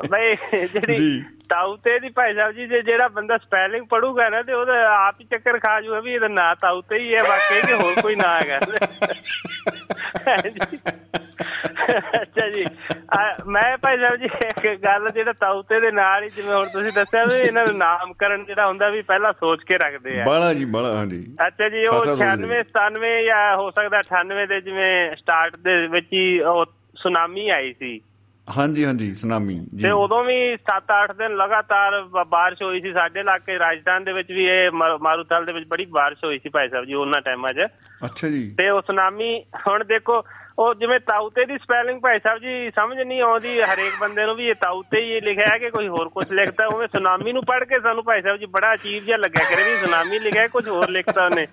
ਬਈ 0.09 0.35
ਜਿਹੜੀ 0.65 1.23
ਤਾਊ 1.51 1.77
ਤੇ 1.77 1.99
ਦੀ 1.99 2.09
ਭਾਈ 2.09 2.33
ਸਾਹਿਬ 2.33 2.51
ਜੀ 2.51 2.67
ਜੇ 2.67 2.81
ਜਿਹੜਾ 2.81 3.07
ਬੰਦਾ 3.07 3.37
ਸਪੈਲਿੰਗ 3.37 3.85
ਪੜੂਗਾ 3.89 4.29
ਨਾ 4.29 4.41
ਤੇ 4.41 4.53
ਉਹਦਾ 4.53 4.73
ਆਪ 5.07 5.15
ਹੀ 5.21 5.25
ਚੱਕਰ 5.25 5.59
ਖਾ 5.59 5.81
ਜੂਗਾ 5.81 5.99
ਵੀ 5.99 6.13
ਇਹਦਾ 6.13 6.27
ਨਾਂ 6.27 6.55
ਤਾਊ 6.55 6.81
ਤੇ 6.81 6.99
ਹੀ 6.99 7.15
ਹੈ 7.15 7.23
ਬਾਕੀ 7.23 7.67
ਕਿ 7.67 7.73
ਹੋਰ 7.73 8.01
ਕੋਈ 8.01 8.15
ਨਾਂ 8.15 8.41
ਹੈਗਾ। 8.41 8.59
ਅੱਛਾ 12.21 12.49
ਜੀ। 12.49 12.65
ਮੈਂ 13.47 13.77
ਭਾਈ 13.77 13.97
ਸਾਹਿਬ 13.97 14.15
ਜੀ 14.15 14.25
ਇੱਕ 14.25 14.67
ਗੱਲ 14.85 15.09
ਜਿਹੜਾ 15.09 15.33
ਤਾਊਤੇ 15.33 15.79
ਦੇ 15.79 15.91
ਨਾਲ 15.91 16.23
ਹੀ 16.23 16.29
ਜਿਵੇਂ 16.29 16.53
ਹੁਣ 16.53 16.65
ਤੁਸੀਂ 16.65 16.91
ਦੱਸਿਆ 16.91 17.23
ਵੀ 17.25 17.39
ਇਹਨਾਂ 17.39 17.65
ਦਾ 17.65 17.73
ਨਾਮਕਰਨ 17.73 18.45
ਜਿਹੜਾ 18.45 18.67
ਹੁੰਦਾ 18.67 18.89
ਵੀ 18.89 19.01
ਪਹਿਲਾਂ 19.01 19.33
ਸੋਚ 19.33 19.63
ਕੇ 19.63 19.77
ਰੱਖਦੇ 19.77 20.21
ਆ। 20.21 20.23
ਬਾਲਾ 20.25 20.53
ਜੀ 20.53 20.65
ਬਾਲਾ 20.65 20.95
ਹਾਂਜੀ। 20.95 21.35
ਅੱਛਾ 21.47 21.69
ਜੀ 21.69 21.85
ਉਹ 21.85 22.05
96 22.05 22.61
97 22.77 23.25
ਜਾਂ 23.25 23.57
ਹੋ 23.57 23.71
ਸਕਦਾ 23.71 23.99
98 23.99 24.45
ਦੇ 24.47 24.61
ਜਿਵੇਂ 24.61 25.11
ਸਟਾਰਟ 25.11 25.55
ਦੇ 25.55 25.87
ਵਿੱਚ 25.87 26.07
ਹੀ 26.13 26.39
ਉਹ 26.39 26.65
ਸੁਨਾਮੀ 26.95 27.49
ਆਈ 27.49 27.73
ਸੀ। 27.73 28.01
ਹਾਂਜੀ 28.56 28.84
ਹਾਂਜੀ 28.84 29.14
ਸੁਨਾਮੀ 29.14 29.54
ਜੀ 29.54 29.82
ਤੇ 29.82 29.90
ਉਦੋਂ 29.90 30.24
ਵੀ 30.24 30.36
7-8 30.64 31.14
ਦਿਨ 31.18 31.36
ਲਗਾਤਾਰ 31.36 31.94
بارش 32.26 32.62
ਹੋਈ 32.62 32.80
ਸੀ 32.80 32.92
ਸਾਡੇ 32.92 33.20
ਇਲਾਕੇ 33.20 33.58
ਰਾਜਸਥਾਨ 33.58 34.04
ਦੇ 34.04 34.12
ਵਿੱਚ 34.12 34.32
ਵੀ 34.32 34.44
ਇਹ 34.44 34.70
ਮਾਰੂਥਲ 35.02 35.44
ਦੇ 35.44 35.52
ਵਿੱਚ 35.52 35.66
ਬੜੀ 35.68 35.86
بارش 35.96 36.24
ਹੋਈ 36.24 36.38
ਸੀ 36.38 36.48
ਭਾਈ 36.48 36.68
ਸਾਹਿਬ 36.68 36.84
ਜੀ 36.84 36.94
ਉਹਨਾਂ 36.94 37.20
ਟਾਈਮਾਂ 37.20 37.50
'ਚ 37.50 37.66
ਅੱਛਾ 38.04 38.28
ਜੀ 38.28 38.54
ਤੇ 38.58 38.68
ਉਹ 38.70 38.82
ਸੁਨਾਮੀ 38.82 39.30
ਹੁਣ 39.66 39.84
ਦੇਖੋ 39.84 40.22
ਉਹ 40.61 40.73
ਜਿਵੇਂ 40.75 40.99
ਤਾਉਤੇ 40.99 41.45
ਦੀ 41.45 41.57
ਸਪੈਲਿੰਗ 41.57 42.01
ਭਾਈ 42.01 42.19
ਸਾਹਿਬ 42.19 42.39
ਜੀ 42.39 42.69
ਸਮਝ 42.69 42.97
ਨਹੀਂ 42.97 43.21
ਆਉਂਦੀ 43.21 43.61
ਹਰੇਕ 43.61 43.93
ਬੰਦੇ 44.01 44.25
ਨੂੰ 44.25 44.35
ਵੀ 44.35 44.47
ਇਹ 44.49 44.55
ਤਾਉਤੇ 44.55 45.01
ਹੀ 45.01 45.19
ਲਿਖਿਆ 45.19 45.45
ਹੈ 45.53 45.57
ਕਿ 45.57 45.69
ਕੋਈ 45.69 45.87
ਹੋਰ 45.87 46.09
ਕੁਝ 46.09 46.25
ਲਿਖਦਾ 46.31 46.67
ਉਵੇਂ 46.67 46.87
ਸੁਨਾਮੀ 46.87 47.33
ਨੂੰ 47.33 47.43
ਪੜ੍ਹ 47.47 47.65
ਕੇ 47.65 47.79
ਸਾਨੂੰ 47.79 48.03
ਭਾਈ 48.03 48.21
ਸਾਹਿਬ 48.21 48.37
ਜੀ 48.37 48.45
ਬੜਾ 48.45 48.73
ਅਚੀਬ 48.73 49.03
ਜਿਹਾ 49.03 49.17
ਲੱਗਿਆ 49.17 49.45
ਕਰੇ 49.49 49.63
ਵੀ 49.63 49.75
ਸੁਨਾਮੀ 49.75 50.19
ਲਿਖਿਆ 50.19 50.47
ਕੁਝ 50.47 50.69
ਹੋਰ 50.69 50.89
ਲਿਖਤਾ 50.89 51.25
ਉਹਨੇ। 51.25 51.45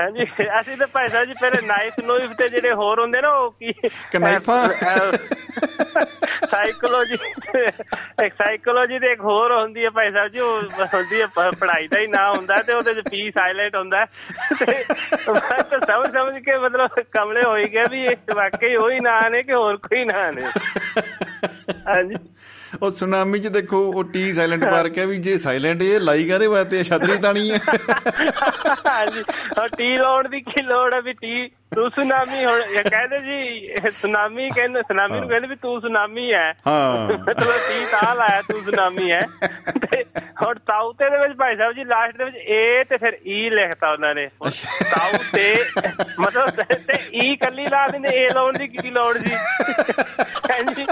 ਹਾਂਜੀ 0.00 0.24
ਅਸੀਂ 0.60 0.76
ਤਾਂ 0.76 0.86
ਭਾਈ 0.86 1.08
ਸਾਹਿਬ 1.08 1.26
ਜੀ 1.26 1.32
ਪਹਿਲੇ 1.40 1.66
ਨਾਈਫ 1.66 1.92
ਨੋਈਫ 2.04 2.30
ਤੇ 2.32 2.48
ਜਿਹੜੇ 2.48 2.72
ਹੋਰ 2.72 3.00
ਹੁੰਦੇ 3.00 3.20
ਨਾ 3.20 3.28
ਉਹ 3.28 3.50
ਕੀ 3.50 3.72
ਕਨਾਈਫਾ 4.12 4.68
ਸਾਈਕੋਲੋਜੀ 6.50 7.16
ਇੱਕ 8.24 8.34
ਸਾਈਕੋਲੋਜੀ 8.34 8.98
ਦੇ 8.98 9.12
ਇੱਕ 9.12 9.20
ਹੋਰ 9.20 9.52
ਹੁੰਦੀ 9.52 9.84
ਹੈ 9.84 9.90
ਭਾਈ 9.90 10.12
ਸਾਹਿਬ 10.12 10.28
ਜੀ, 10.28 10.38
ਉਹ 10.38 10.62
ਹੁੰਦੀ 10.94 11.20
ਹੈ 11.20 11.26
ਪੜ੍ਹਾਈ 11.36 11.88
ਦਾ 11.88 11.98
ਹੀ 11.98 12.06
ਨਾਂ 12.06 12.30
ਹੁੰਦਾ 12.30 12.56
ਤੇ 12.56 12.72
ਉਹਦੇ 12.72 12.94
ਚ 12.94 13.00
ਪੀ 13.10 13.30
ਸਾਇਲੈਂਟ 13.30 13.76
ਹੁੰਦਾ। 13.76 14.04
ਤੇ 14.58 14.84
ਮੈਂ 15.32 15.62
ਤਾਂ 15.62 15.80
ਸਮਝ 15.80 16.12
ਸਮਝ 16.12 16.42
ਕੇ 16.42 16.58
ਮਤਲਬ 16.58 16.88
ਕਮਲੇ 17.12 17.42
ਹੋਈ 17.46 17.64
ਗਿਆ 17.64 17.84
ਵੀ 17.90 18.04
ਇਹ 18.04 18.16
ਵਾਕਈ 18.34 18.76
ਉਹੀ 18.76 18.98
ਨਾਂ 19.00 19.30
ਨੇ 19.30 19.42
ਕਿ 19.42 19.52
ਹੋਰ 19.52 19.76
ਕੋਈ 19.76 20.04
ਨਾਂ 20.04 20.32
ਨੇ। 20.32 20.42
ਹਾਂਜੀ। 21.88 22.14
ਉਹ 22.82 22.90
ਸੁਨਾਮੀ 22.90 23.38
ਚ 23.38 23.46
ਦੇਖੋ 23.46 23.78
ਉਹ 23.78 24.04
ਟੀ 24.04 24.32
ਸਾਇਲੈਂਟ 24.34 24.64
ਮਾਰ 24.64 24.88
ਕੇ 24.88 25.06
ਵੀ 25.06 25.16
ਜੇ 25.16 25.38
ਸਾਇਲੈਂਟ 25.38 25.82
ਇਹ 25.82 26.00
ਲਾਈ 26.00 26.28
ਕਾਦੇ 26.28 26.46
ਵਾਸਤੇ 26.46 26.82
ਛਤਰੀ 26.84 27.16
ਤਾਂ 27.16 27.34
ਨਹੀਂ 27.34 27.52
ਹੈ। 27.52 27.58
ਹਾਂਜੀ। 28.86 29.20
ਉਹ 29.62 29.68
ਟੀ 29.76 29.96
ਲਾਉਣ 29.96 30.28
ਦੀ 30.28 30.40
ਕੀ 30.40 30.62
ਲੋੜ 30.62 30.94
ਹੈ 30.94 31.00
ਵੀ 31.00 31.12
ਟੀ 31.12 31.48
ਤੂੰ 31.48 31.90
ਸੁਨਾਮੀ 31.90 32.44
ਹੁਣ 32.44 32.60
ਇਹ 32.60 32.82
ਕਹਿੰਦੇ 32.90 33.18
ਜੀ 33.18 33.74
ਸੁਨਾਮੀ 33.90 34.48
ਕਹਿੰਦੇ 34.50 34.82
ਸੁਨਾਮੀ 34.82 35.20
ਨੂੰ 35.20 35.28
ਕਹਿੰਦੇ 35.28 35.48
ਵੀ 35.48 35.54
ਤੂੰ 35.54 35.80
ਸੁਨਾਮੀ 35.80 36.32
ਹੈ। 36.32 36.52
ਹਾਂ। 36.66 37.08
ਮਤਲਬ 37.08 37.52
ਟੀ 37.68 37.84
ਤਾਂ 37.92 38.14
ਲਾਇਆ 38.14 38.42
ਤੂੰ 38.42 38.62
ਸੁਨਾਮੀ 38.64 39.12
ਹੈ। 39.12 39.20
ਤੇ 39.90 40.04
ਹੁਣ 40.42 40.54
ਤਾਉਤੇ 40.54 41.10
ਦੇ 41.10 41.16
ਵਿੱਚ 41.18 41.38
ਭਾਈ 41.38 41.56
ਸਾਹਿਬ 41.56 41.72
ਜੀ 41.72 41.84
ਲਾਸਟ 41.84 42.16
ਦੇ 42.18 42.24
ਵਿੱਚ 42.24 42.36
ਏ 42.36 42.84
ਤੇ 42.84 42.96
ਫਿਰ 42.96 43.18
ਈ 43.26 43.50
ਲਿਖਤਾ 43.50 43.92
ਉਹਨਾਂ 43.92 44.14
ਨੇ। 44.14 44.26
ਤਾਉ 44.90 45.18
ਤੇ 45.32 45.56
ਮਤਲਬ 46.20 46.46
ਤੇ 46.72 46.98
ਈ 47.14 47.36
ਕੱਲੀ 47.36 47.66
ਲਾ 47.66 47.86
ਦਿੰਦੇ 47.86 48.08
ਏ 48.16 48.28
ਲਾਉਣ 48.34 48.52
ਦੀ 48.58 48.68
ਕੀ 48.68 48.90
ਲੋੜ 48.90 49.18
ਜੀ? 49.18 49.34
ਹਾਂਜੀ। 50.52 50.86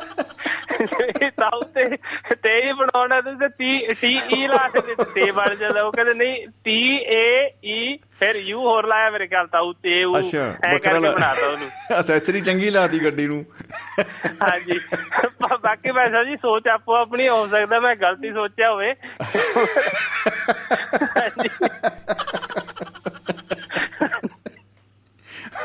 ਤਾਉ 1.30 1.60
ਤੇ 1.60 1.96
ਤੇ 2.34 2.66
ਹੀ 2.66 2.72
ਬਣਾਉਣਾ 2.72 3.20
ਤੇ 3.20 3.48
ਟੀ 3.48 3.86
ਟੀ 4.00 4.20
ਈ 4.36 4.46
ਲਾ 4.46 4.68
ਦੇ 4.68 4.94
ਤੇ 4.94 5.30
ਬਣ 5.30 5.54
ਜਾਂਦਾ। 5.54 5.82
ਉਹ 5.82 5.92
ਕਹਿੰਦੇ 5.92 6.14
ਨਹੀਂ 6.14 6.46
ਟੀ 6.64 6.96
ਏ 6.96 7.50
ਈ 7.64 7.96
ਫਿਰ 7.96 8.36
ਯੂ 8.36 8.60
ਹੋਰ 8.60 8.86
ਲਾਇਆ 8.86 9.10
ਮੇਰੇ 9.10 9.26
ਖਿਆਲ 9.26 9.46
ਤਾਉ 9.46 9.72
ਤੇ 9.72 10.04
ਉਹ 10.04 10.16
ਐ 10.16 10.78
ਕਰਕੇ 10.78 10.98
ਬਣਾਤਾ 10.98 11.46
ਉਹਨੂੰ। 11.46 11.68
ਅਸੈਸਰੀ 12.00 12.40
ਚੰਗੀ 12.40 12.70
ਲਾਤੀ 12.70 13.04
ਗੱਡੀ 13.04 13.26
ਨੂੰ। 13.26 13.44
ਹਾਂਜੀ। 14.42 14.80
ਬਾਕੀ 15.62 15.92
ਮੈਂ 15.92 16.24
ਜੀ 16.24 16.36
ਸੋਚ 16.36 16.68
ਆਪੋ 16.68 16.94
ਆਪਣੀ 16.94 17.28
ਹੋ 17.28 17.46
ਸਕਦਾ 17.46 17.80
ਮੈਂ 17.80 17.96
ਗਲਤੀ 17.96 18.32
ਸੋਚਿਆ 18.32 18.70
ਹੋਵੇ। 18.70 18.94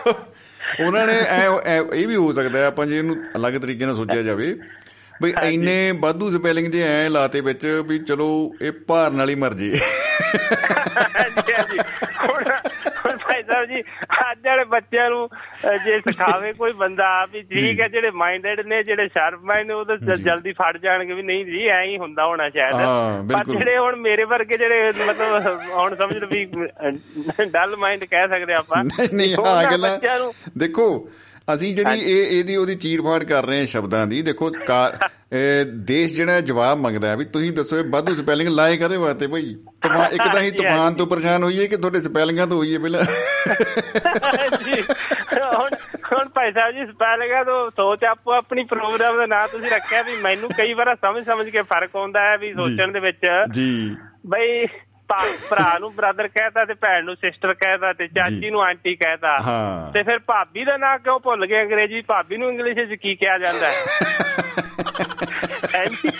ਉਹਨਾਂ 0.79 1.05
ਨੇ 1.07 1.13
ਇਹ 1.93 2.07
ਵੀ 2.07 2.15
ਹੋ 2.15 2.31
ਸਕਦਾ 2.33 2.65
ਆਪਾਂ 2.67 2.85
ਜੇ 2.85 2.97
ਇਹਨੂੰ 2.97 3.15
ਅਲੱਗ 3.35 3.53
ਤਰੀਕੇ 3.53 3.85
ਨਾਲ 3.85 3.95
ਸੋਚਿਆ 3.95 4.21
ਜਾਵੇ। 4.21 4.55
ਬਈ 5.21 5.33
ਇੰਨੇ 5.43 5.91
ਬਾਧੂ 5.99 6.31
ਸਪੈਲਿੰਗ 6.31 6.71
ਜੇ 6.71 6.81
ਐ 6.83 7.09
ਲਾਤੇ 7.09 7.41
ਵਿੱਚ 7.41 7.65
ਵੀ 7.87 7.99
ਚਲੋ 7.99 8.29
ਇਹ 8.61 8.71
ਭਾਰ 8.87 9.11
ਨਾਲ 9.11 9.29
ਹੀ। 9.29 9.35
ਮਰ 9.35 9.53
ਜੇ 11.47 11.53
ਹੁਣ 12.25 13.17
ਭਾਈ 13.17 13.41
ਸਾਹਿਬ 13.41 13.65
ਜੀ 13.65 13.81
ਅੱਜ 14.31 14.47
ਵਾਲੇ 14.47 14.63
ਬੱਚਿਆਂ 14.63 15.09
ਨੂੰ 15.09 15.29
ਜੇ 15.85 15.99
ਸਿਖਾਵੇ 15.99 16.53
ਕੋਈ 16.53 16.71
ਬੰਦਾ 16.71 17.25
ਵੀ 17.25 17.41
ਠੀਕ 17.41 17.79
ਹੈ 17.81 17.87
ਜਿਹੜੇ 17.87 18.11
ਮਾਈਂਡਡ 18.11 18.59
ਨੇ 18.67 18.83
ਜਿਹੜੇ 18.83 19.07
ਸ਼ਾਰਪ 19.07 19.39
ਮਾਈਂਡ 19.43 19.67
ਨੇ 19.67 19.73
ਉਹ 19.73 19.85
ਤਾਂ 19.85 19.97
ਜਲਦੀ 19.97 20.51
ਫੜ 20.51 20.77
ਜਾਣਗੇ 20.77 21.13
ਵੀ 21.13 21.21
ਨਹੀਂ 21.21 21.45
ਜੀ 21.45 21.67
ਐਂ 21.67 21.83
ਹੀ 21.85 21.97
ਹੁੰਦਾ 21.97 22.25
ਹੋਣਾ 22.25 22.45
ਸ਼ਾਇਦ। 22.45 22.75
ਪਰ 23.33 23.43
ਜਿਹੜੇ 23.45 23.77
ਹੁਣ 23.77 23.95
ਮੇਰੇ 23.95 24.23
ਵਰਗੇ 24.23 24.57
ਜਿਹੜੇ 24.57 24.91
ਮਤਲਬ 25.07 25.47
ਹੁਣ 25.71 25.95
ਸਮਝ 25.95 26.17
ਲਓ 26.17 26.27
ਵੀ 26.31 26.45
ਡਲ 27.45 27.75
ਮਾਈਂਡ 27.75 28.03
ਕਹਿ 28.03 28.27
ਸਕਦੇ 28.27 28.53
ਆਪਾਂ। 28.53 28.83
ਨਹੀਂ 29.13 29.35
ਹਾਂ 29.45 29.63
ਗੱਲਾਂ 29.71 29.97
ਦੇਖੋ 30.57 31.09
ਅਸੀਂ 31.53 31.75
ਜਿਹੜੀ 31.75 31.99
ਇਹ 31.99 32.39
ਇਹਦੀ 32.39 32.55
ਉਹਦੀ 32.55 32.75
ਚੀਰਫਾੜ 32.75 33.23
ਕਰ 33.23 33.45
ਰਹੇ 33.45 33.59
ਹਾਂ 33.59 33.65
ਸ਼ਬਦਾਂ 33.65 34.07
ਦੀ 34.07 34.21
ਦੇਖੋ 34.21 34.51
ਦੇਸ਼ 35.75 36.15
ਜਿਹੜਾ 36.15 36.41
ਜਵਾਬ 36.41 36.77
ਮੰਗਦਾ 36.77 37.07
ਹੈ 37.07 37.17
ਵੀ 37.17 37.25
ਤੁਸੀਂ 37.25 37.51
ਦੱਸੋ 37.51 37.77
ਇਹ 37.77 37.83
ਵਾਧੂ 37.89 38.15
ਸਪੈਲਿੰਗ 38.15 38.49
ਲਾਏ 38.49 38.77
ਕਦੇ 38.77 38.97
ਵਾਸਤੇ 38.97 39.27
ਭਾਈ 39.27 39.55
ਇੱਕ 40.13 40.33
ਤਾਂ 40.33 40.41
ਹੀ 40.41 40.51
ਤੂਫਾਨ 40.51 40.93
ਤੋਂ 40.93 41.07
ਪਰੇਸ਼ਾਨ 41.07 41.43
ਹੋਈਏ 41.43 41.67
ਕਿ 41.67 41.77
ਤੁਹਾਡੇ 41.77 42.01
ਸਪੈਲਿੰਗਾਂ 42.01 42.47
ਤੋਂ 42.47 42.57
ਹੋਈਏ 42.57 42.77
ਪਹਿਲਾਂ? 42.77 43.03
ਹੁਣ 45.59 45.69
ਹੁਣ 46.13 46.29
ਭਾਈ 46.29 46.51
ਸਾਹਿਬ 46.51 46.75
ਜੀ 46.75 46.85
ਸਪੈਲਿੰਗਾਂ 46.85 47.45
ਤੋਂ 47.45 47.69
ਸੋਚ 47.69 48.03
ਆਪੋ 48.03 48.31
ਆਪਣੀ 48.31 48.63
ਪ੍ਰੋਗਰਾਮ 48.63 49.17
ਦਾ 49.17 49.25
ਨਾਂ 49.25 49.47
ਤੁਸੀਂ 49.47 49.69
ਰੱਖਿਆ 49.69 50.01
ਵੀ 50.01 50.11
ਮੈਨੂੰ 50.21 50.49
ਕਈ 50.57 50.73
ਵਾਰ 50.73 50.95
ਸਮਝ 50.95 51.25
ਸਮਝ 51.25 51.49
ਕੇ 51.49 51.61
ਫ਼ਰਕ 51.61 51.95
ਆਉਂਦਾ 51.95 52.19
ਹੈ 52.19 52.37
ਵੀ 52.37 52.53
ਸੋਚਣ 52.53 52.91
ਦੇ 52.91 52.99
ਵਿੱਚ। 52.99 53.17
ਜੀ। 53.51 53.95
ਬਈ 54.27 54.65
ਭਰਾ 55.49 55.79
ਨੂੰ 55.79 55.95
ਬ੍ਰਦਰ 55.95 56.27
ਕਹਿਤਾ 56.27 56.65
ਤੇ 56.65 56.73
ਭੈਣ 56.73 57.03
ਨੂੰ 57.03 57.15
ਸਿਸਟਰ 57.15 57.53
ਕਹਿਤਾ 57.53 57.93
ਤੇ 57.93 58.07
ਚਾਚੀ 58.07 58.49
ਨੂੰ 58.49 58.63
ਆਂਟੀ 58.63 58.95
ਕਹਿਤਾ। 58.95 59.37
ਤੇ 59.93 60.03
ਫਿਰ 60.03 60.19
ਭਾਬੀ 60.19 60.65
ਦਾ 60.65 60.77
ਨਾਂ 60.77 60.97
ਕਿਉਂ 60.97 61.19
ਭੁੱਲ 61.19 61.45
ਗਏ 61.45 61.63
ਅੰਗਰੇਜ਼ੀ? 61.63 62.01
ਭਾਬੀ 62.01 62.37
ਨੂੰ 62.37 62.49
ਇੰਗਲਿਸ਼ 62.49 62.79
ਵਿੱਚ 62.79 63.01
ਕੀ 63.01 63.15
ਕਿਹਾ 63.15 63.37
ਜਾਂਦਾ 63.37 63.67
ਹੈ? 63.67 63.75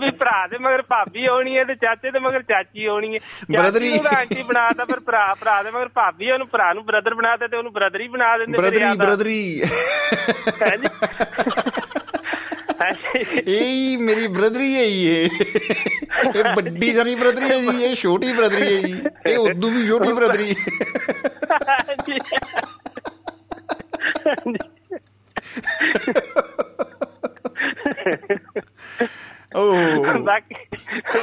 ਵੀ 0.00 0.10
ਭਰਾ 0.10 0.46
ਦੇ 0.46 0.58
ਮਗਰ 0.58 0.82
ਭਾਬੀ 0.82 1.26
ਆਉਣੀ 1.26 1.58
ਹੈ 1.58 1.64
ਤੇ 1.64 1.74
ਚਾਚੇ 1.74 2.10
ਦੇ 2.10 2.18
ਮਗਰ 2.18 2.42
ਚਾਚੀ 2.42 2.86
ਆਉਣੀ 2.86 3.14
ਹੈ। 3.14 3.18
ਤਾਂ 4.02 4.18
ਆਂਟੀ 4.18 4.42
ਬਣਾਤਾ 4.42 4.84
ਪਰ 4.84 5.00
ਭਰਾ 5.00 5.36
ਭਰਾ 5.40 5.62
ਦੇ 5.62 5.70
ਮਗਰ 5.70 5.88
ਭਾਬੀ 5.88 6.30
ਉਹਨੂੰ 6.30 6.48
ਭਰਾ 6.48 6.72
ਨੂੰ 6.72 6.86
ਬ੍ਰਦਰ 6.86 7.14
ਬਣਾਤਾ 7.14 7.46
ਤੇ 7.46 7.56
ਉਹਨੂੰ 7.56 7.72
ਬ੍ਰਦਰ 7.72 8.00
ਹੀ 8.00 8.08
ਬਣਾ 8.08 8.38
ਦਿੰਦੇ 8.38 8.58
ਫਿਰ 8.58 8.94
ਬ੍ਰਦਰੀ। 8.94 8.98
ਬ੍ਰਦਰੀ? 8.98 9.62
ਇਹ 13.48 13.98
ਮੇਰੀ 13.98 14.26
ਬ੍ਰਦਰੀ 14.26 14.74
ਹੈ 14.76 14.84
ਜੀ 14.84 15.06
ਇਹ। 15.06 15.28
ਇਹ 16.36 16.44
ਵੱਡੀ 16.56 16.92
ਸਾਰੀ 16.92 17.14
ਬ੍ਰਦਰੀ 17.14 17.50
ਹੈ 17.50 17.58
ਜੀ 17.60 17.84
ਇਹ 17.84 17.94
ਛੋਟੀ 17.96 18.32
ਬ੍ਰਦਰੀ 18.32 18.74
ਹੈ 18.74 18.80
ਜੀ। 18.82 19.02
ਇਹ 19.26 19.36
ਉਦੋਂ 19.38 19.70
ਵੀ 19.70 19.86
ਛੋਟੀ 19.88 20.12
ਬ੍ਰਦਰੀ 20.12 20.54
ਹਾਂਜੀ। 21.50 22.18
ਬਾਕੀ 30.24 30.54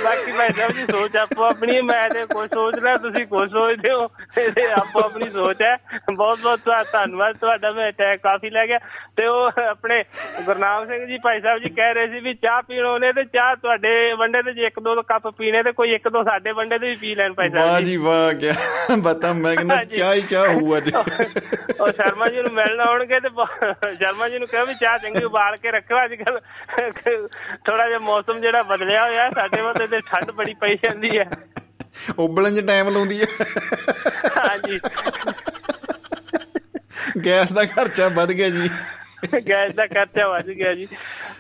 ਬਾਕੀ 0.04 0.32
ਭਾਈ 0.32 0.50
ਸਾਹਿਬ 0.50 0.72
ਜੀ 0.72 0.86
ਸੋਚ 0.92 1.18
ਆਪੋ 1.18 1.44
ਆਪਣੀ 1.44 1.82
ਮੈਂ 1.82 2.10
ਤੇ 2.10 2.26
ਕੁਝ 2.26 2.50
ਸੋਚ 2.54 2.76
ਰਿਹਾ 2.76 2.96
ਤੁਸੀਂ 2.96 3.26
ਕੁਝ 3.26 3.52
ਸੋਚਦੇ 3.52 3.90
ਹੋ। 3.92 4.08
ਇਹ 4.38 4.72
ਆਪੋ 4.74 5.00
ਆਪਣੀ 5.06 5.30
ਸੋਚ 5.30 5.62
ਹੈ। 5.62 5.76
ਬਹੁਤ 6.14 6.40
ਬਹੁਤ 6.40 6.60
ਧੰਨਵਾਦ 6.92 7.38
ਤੁਹਾਡਾ 7.38 7.72
ਮੈਂ 7.72 7.92
ਟੈਗ 7.92 8.16
ਕਾਫੀ 8.16 8.50
ਲੈ 8.50 8.68
ਗਿਆ। 8.68 8.78
ਤੇ 9.18 9.26
ਉਹ 9.28 9.52
ਆਪਣੇ 9.70 10.04
ਗੁਰਨਾਮ 10.46 10.86
ਸਿੰਘ 10.86 11.06
ਜੀ 11.06 11.18
ਭਾਈ 11.18 11.42
ਸਾਹਿਬ 11.42 11.60
ਜੀ 11.64 11.70
ਕਹਿ 11.70 11.94
ਰਹੇ 11.94 12.08
ਸੀ 12.08 12.20
ਵੀ 12.20 12.34
ਚਾਹ 12.34 12.62
ਪੀਣ 12.62 12.86
ਆਉਣੇ 12.86 13.14
ਤੇ 13.14 13.24
ਚਾਹ 13.24 13.56
ਤੁਹਾਡੇ 13.56 14.14
ਵੰਡੇ 14.14 14.42
ਤੇ 14.42 14.54
ਜੇ 14.54 14.66
ਇੱਕ 14.66 14.80
ਦੋ 14.80 15.02
ਕੱਪ 15.02 15.28
ਪੀਣੇ 15.28 15.64
ਤੇ 15.64 15.72
ਕੋਈ 15.72 15.94
ਇੱਕ 15.94 16.10
ਦੋ 16.10 16.24
ਸਾਡੇ 16.24 16.52
ਵੰਡੇ 16.52 16.78
ਤੇ 16.80 16.90
ਵੀ 16.90 16.96
ਪੀ 16.96 17.16
ਲੈਣ 17.16 17.34
ਭਾਈ 17.34 17.50
ਵਾਹ 17.50 17.68
ਸਾਹਿਬ 17.68 17.80
ਜੀ। 17.80 17.92
ਜੀ 17.92 17.98
ਵਾਹ 17.98 18.34
ਕਿਆ 18.34 18.54
ਬਤਾ। 18.98 19.34
ਮੈਂ 19.34 19.56
ਕਹਿੰਦਾ। 19.56 19.76
ਚਾਹ 19.98 20.14
ਹੀ 20.14 20.22
ਚਾਹ 20.22 20.48
ਹੋਊ 20.48 20.78
ਅੱਜ। 20.78 20.96
ਉਹ 21.82 21.88
ਸ਼ਰਮਾ 21.88 22.28
ਜੀ 22.28 22.42
ਨੂੰ 22.42 22.54
ਮਿਲਣ 22.54 22.80
ਆਉਣਗੇ 22.80 23.20
ਤੇ 23.20 23.30
ਸ਼ਰਮਾ 23.94 24.30
ਜੀ 24.30 24.40
ਨੂੰ 24.40 24.48
ਕਹੋ 24.48 24.66
ਵੀ 24.66 24.74
ਚਾਹ 24.74 24.98
ਚੰਗੀ 24.98 25.24
ਉਬਾਲ 25.24 25.56
ਕੇ 25.56 25.72
ਰੱਖੋ 25.72 26.06
ਅੱਜ 26.06 26.14
ਕੱਲ 26.14 26.40
ਥੋੜਾ 27.68 27.88
ਜਿਹਾ 27.88 28.00
ਮੌਸਮ 28.28 28.42
ਜਿਹੜਾ 28.42 28.64
ਬਦਲਿਆ 28.64 29.06
ਹੋਇਆ 29.06 29.30
ਸਾਡੇ 29.32 29.62
ਵੱਲ 29.62 29.88
ਤੇ 29.88 30.02
ਠੰਡ 30.02 30.32
ਬੜੀ 30.32 30.54
ਪਈ 30.54 30.76
ਜਾਂਦੀ 30.76 31.18
ਹੈ। 31.18 31.30
ਉਬਲਣ 32.20 32.56
'ਚ 32.56 32.66
ਟਾਈਮ 32.68 32.90
ਲਾਉਂਦੀ 32.90 33.22
ਹੈ। 33.22 33.28
ਹਾਂਜੀ। 34.38 34.80
ਗੈਸ 37.26 37.52
ਦਾ 37.52 37.66
ਖਰਚਾ 37.66 38.08
ਵੱਧ 38.08 38.32
ਗਿਆ 38.32 38.50
ਜੀ। 38.50 38.70
ਗੈਸ 39.50 39.74
ਦਾ 39.74 39.86
ਖਰਚਾ 39.88 40.28
ਵੱਧ 40.28 40.46
ਗਿਆ 40.46 40.74
ਜੀ। 40.74 40.86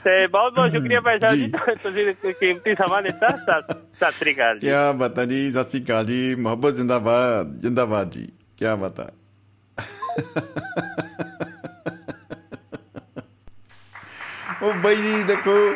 ਤੇ 0.04 0.28
ਬਹੁਤ 0.28 0.54
ਬਹੁਤ 0.54 0.72
ਸ਼ੁਕਰੀਆ 0.72 1.02
ਭਾਈ 1.02 1.20
ਸਾਹਿਬ 1.20 1.36
ਜੀ। 1.36 1.52
ਤੁਸੀਂ 1.84 2.34
ਕੀਮਤੀ 2.34 2.76
ਸਮਾਂ 2.76 3.02
ਦਿੱਤਾ। 3.02 3.30
ਸਤਿ 3.96 4.12
ਸ੍ਰੀ 4.12 4.34
ਅਕਾਲ 4.36 4.60
ਜੀ। 4.60 4.68
ਕਿਆ 4.68 4.92
ਬਤਾ 4.92 5.26
ਜੀ 5.26 5.52
ਸਤਿ 5.52 5.70
ਸ਼੍ਰੀ 5.70 5.84
ਅਕਾਲ 5.84 6.06
ਜੀ। 6.06 6.36
ਮੁਹੱਬਤ 6.36 6.74
ਜ਼ਿੰਦਾਬਾਦ 6.74 7.60
ਜ਼ਿੰਦਾਬਾਦ 7.60 8.10
ਜੀ। 8.12 8.32
ਕਿਆ 8.58 8.76
ਬਤਾ 8.76 9.12
ਉਹ 14.64 14.74
ਬਈ 14.74 14.96
ਜੀ 14.96 15.24
ਦੇਖੋ 15.24 15.76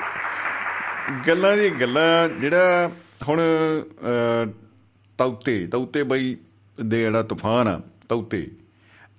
ਗੱਲਾਂ 1.28 1.58
ਦੀ 1.58 1.70
ਗੱਲਾਂ 1.70 2.30
ਜਿਹੜਾ 2.30 2.92
ਹੁਣ 3.28 3.40
ਅਹ, 3.40 4.52
ਤੌਤੇ 5.18 5.68
ਤੌਤੇ 5.68 6.04
ਬਈ 6.04 6.38
ਦੇ 6.84 7.00
ਜਿਹੜਾ 7.00 7.24
ਤੂਫਾਨ 7.24 7.68
ਆ 7.68 7.82
ਤੌਤੇ 8.10 8.48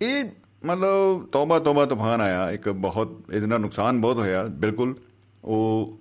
ਇਹ 0.02 0.24
ਮਤਲਬ 0.66 1.27
ਤੋਬਾ 1.27 1.59
ਤੋਬਾ 1.59 1.86
ਤੂਫਾਨ 1.86 2.20
ਆਇਆ 2.20 2.51
ਇੱਕ 2.51 2.69
ਬਹੁਤ 2.69 3.20
ਇਹਦੇ 3.32 3.47
ਨਾਲ 3.47 3.60
ਨੁਕਸਾਨ 3.60 4.01
ਬਹੁਤ 4.01 4.16
ਹੋਇਆ 4.19 4.43
ਬਿਲਕੁਲ। 4.43 4.94
ਉਹ 5.44 5.98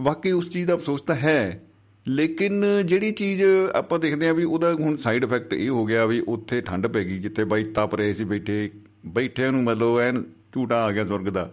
ਵਾਕਈ 0.00 0.32
ਉਸ 0.32 0.48
ਚੀਜ਼ 0.48 0.66
ਦਾ 0.66 0.74
ਅਫਸੋਸ 0.74 1.00
ਤਾਂ 1.02 1.16
ਹੈ 1.16 1.62
ਲੇਕਿਨ 2.06 2.64
ਜਿਹੜੀ 2.86 3.12
ਚੀਜ਼ 3.12 3.42
ਆਪਾਂ 3.74 3.98
ਦੇਖਦੇ 3.98 4.28
ਆ 4.28 4.32
ਵੀ 4.32 4.44
ਉਹਦਾ 4.44 4.72
ਹੁਣ 4.72 4.96
ਸਾਈਡ 4.96 5.24
ਇਫੈਕਟ 5.24 5.52
ਇਹ 5.54 5.70
ਹੋ 5.70 5.84
ਗਿਆ 5.84 6.06
ਵੀ 6.06 6.20
ਉੱਥੇ 6.28 6.60
ਠੰਡ 6.60 6.86
ਪੈ 6.86 7.04
ਗਈ 7.04 7.18
ਜਿੱਥੇ 7.18 7.44
ਬਾਈ 7.44 7.64
ਤਪ 7.64 7.94
ਰਹੇ 7.94 8.12
ਸੀ 8.12 8.24
ਬੈਠੇ 8.24 8.70
ਬੈਠਿਆਂ 9.06 9.52
ਨੂੰ 9.52 9.62
ਮਤਲਬ 9.62 9.98
ਐਨ 9.98 10.24
ਝੂਟਾ 10.54 10.84
ਆ 10.84 10.90
ਗਿਆ 10.90 11.04
ਸੁਰਗ 11.04 11.28
ਦਾ। 11.28 11.50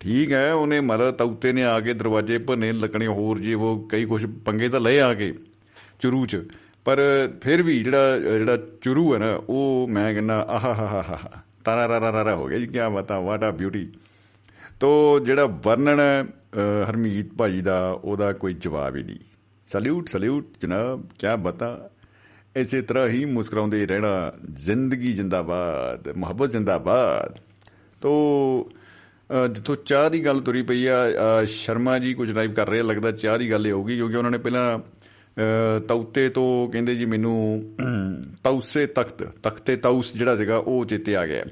ਠੀਕ 0.00 0.32
ਹੈ 0.32 0.52
ਉਹਨੇ 0.54 0.80
ਮਤਲਬ 0.80 1.10
ਤੌਤੇ 1.10 1.52
ਨੇ 1.52 1.64
ਆ 1.64 1.80
ਕੇ 1.80 1.94
ਦਰਵਾਜ਼ੇ 1.94 2.38
ਭੰਨੇ 2.38 2.72
ਲੱਗਣੇ 2.72 3.06
ਹੋਰ 3.06 3.38
ਜੀ 3.38 3.54
ਉਹ 3.54 3.88
ਕਈ 3.88 4.04
ਕੁਝ 4.04 4.26
ਪੰਗੇ 4.44 4.68
ਤਾਂ 4.68 4.80
ਲਏ 4.80 5.00
ਆ 5.00 5.14
ਕੇ 5.14 5.34
ਚੁਰੂ 6.00 6.26
ਚ। 6.26 6.42
ਪਰ 6.84 7.00
ਫਿਰ 7.40 7.62
ਵੀ 7.62 7.84
ਜਿਹੜਾ 7.84 8.18
ਜਿਹੜਾ 8.18 8.58
ਚੁਰੂ 8.80 9.14
ਹੈ 9.14 9.18
ਨਾ 9.18 9.40
ਉਹ 9.48 9.88
ਮੈਂ 9.90 10.12
ਕਹਿੰਦਾ 10.14 10.46
ਆਹਾ 10.50 10.74
ਹਾ 10.74 10.86
ਹਾ 10.86 11.02
ਹਾ 11.08 11.30
ਤਾਰਾ 11.64 11.88
ਰਾ 11.88 12.12
ਰਾ 12.12 12.24
ਰਾ 12.24 12.36
ਹੋ 12.36 12.46
ਗਿਆ 12.46 12.58
ਜੀ 12.58 12.66
ਕੀ 12.66 12.78
ਬਤਾ 12.94 13.20
ਵਾਟ 13.20 13.44
ਆ 13.44 13.50
ਬਿਊਟੀ 13.50 13.88
ਤੋ 14.80 15.20
ਜਿਹੜਾ 15.20 15.46
ਵਰਣਨ 15.46 16.00
ਹੈ 16.00 16.24
ਅ, 16.24 16.90
ਹਰਮੀਤ 16.90 17.34
ਭਾਈ 17.34 17.60
ਦਾ 17.60 17.90
ਉਹਦਾ 17.90 18.32
ਕੋਈ 18.32 18.54
ਜਵਾਬ 18.54 18.96
ਹੀ 18.96 19.02
ਨਹੀਂ। 19.02 19.18
ਸਲੂਟ 19.66 20.08
ਸਲੂਟ 20.08 20.48
ਜਨਾਬ 20.62 21.06
ਕੀ 21.18 21.26
ਬਤਾ। 21.42 21.90
ਇਸੇ 22.56 22.82
ਤਰ੍ਹਾਂ 22.82 23.08
ਹੀ 23.08 23.24
ਮੁਸਕਰਾਉਂਦੇ 23.24 23.86
ਰਹਿਣਾ 23.86 24.32
ਜ਼ਿੰਦਗੀ 24.52 25.12
ਜਿੰਦਾਬਾਦ 25.12 26.08
ਮੁਹੱਬਤ 26.16 26.50
ਜਿੰਦਾਬਾਦ। 26.50 27.38
ਤੋ 28.00 28.12
ਅ, 28.72 28.79
ਜਿੱਥੋਂ 29.54 29.76
ਚਾਹ 29.84 30.10
ਦੀ 30.10 30.24
ਗੱਲ 30.24 30.40
ਤੁਰੀ 30.40 30.62
ਪਈ 30.62 30.86
ਆ 30.86 30.96
ਅ, 31.42 31.44
ਸ਼ਰਮਾ 31.44 31.98
ਜੀ 31.98 32.14
ਕੁਝ 32.14 32.30
ਲਾਈਵ 32.30 32.52
ਕਰ 32.52 32.68
ਰਹੇ 32.68 32.80
ਆ, 32.80 32.82
ਲੱਗਦਾ 32.82 33.10
ਚਾਹ 33.12 33.38
ਦੀ 33.38 33.50
ਗੱਲ 33.50 33.66
ਇਹ 33.66 33.72
ਹੋਊਗੀ 33.72 33.96
ਕਿਉਂਕਿ 33.96 34.16
ਉਹਨਾਂ 34.16 34.30
ਨੇ 34.30 34.38
ਪਹਿਲਾਂ 34.38 34.78
ਅ, 34.78 35.80
ਤੌਤੇ 35.88 36.28
ਤੋਂ 36.28 36.68
ਕਹਿੰਦੇ 36.68 36.94
ਜੀ 36.94 37.04
ਮੈਨੂੰ 37.04 37.62
ਤੌਸੇ 38.44 38.86
ਤਖਤ 38.86 39.22
ਤਖਤੇ 39.42 39.76
ਤੌਸ 39.76 40.12
ਜਿਹੜਾ 40.16 40.36
ਸੀਗਾ 40.36 40.56
ਉਹ 40.56 40.84
ਚੇਤੇ 40.84 41.16
ਆ 41.16 41.26
ਗਿਆ। 41.26 41.44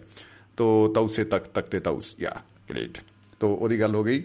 ਤੋ 0.57 0.93
ਤੌਸੇ 0.95 1.25
ਤਖਤ 1.25 1.49
ਤਖਤੇ 1.55 1.81
ਤੌਸ 1.81 2.15
ਯਾ 2.21 2.33
ਗ੍ਰੇਟ 2.71 2.99
ਤੋ 3.41 3.55
ਉਹਦੀ 3.55 3.81
ਗੱਲ 3.81 3.95
ਹੋ 3.95 4.05
ਗਈ। 4.05 4.23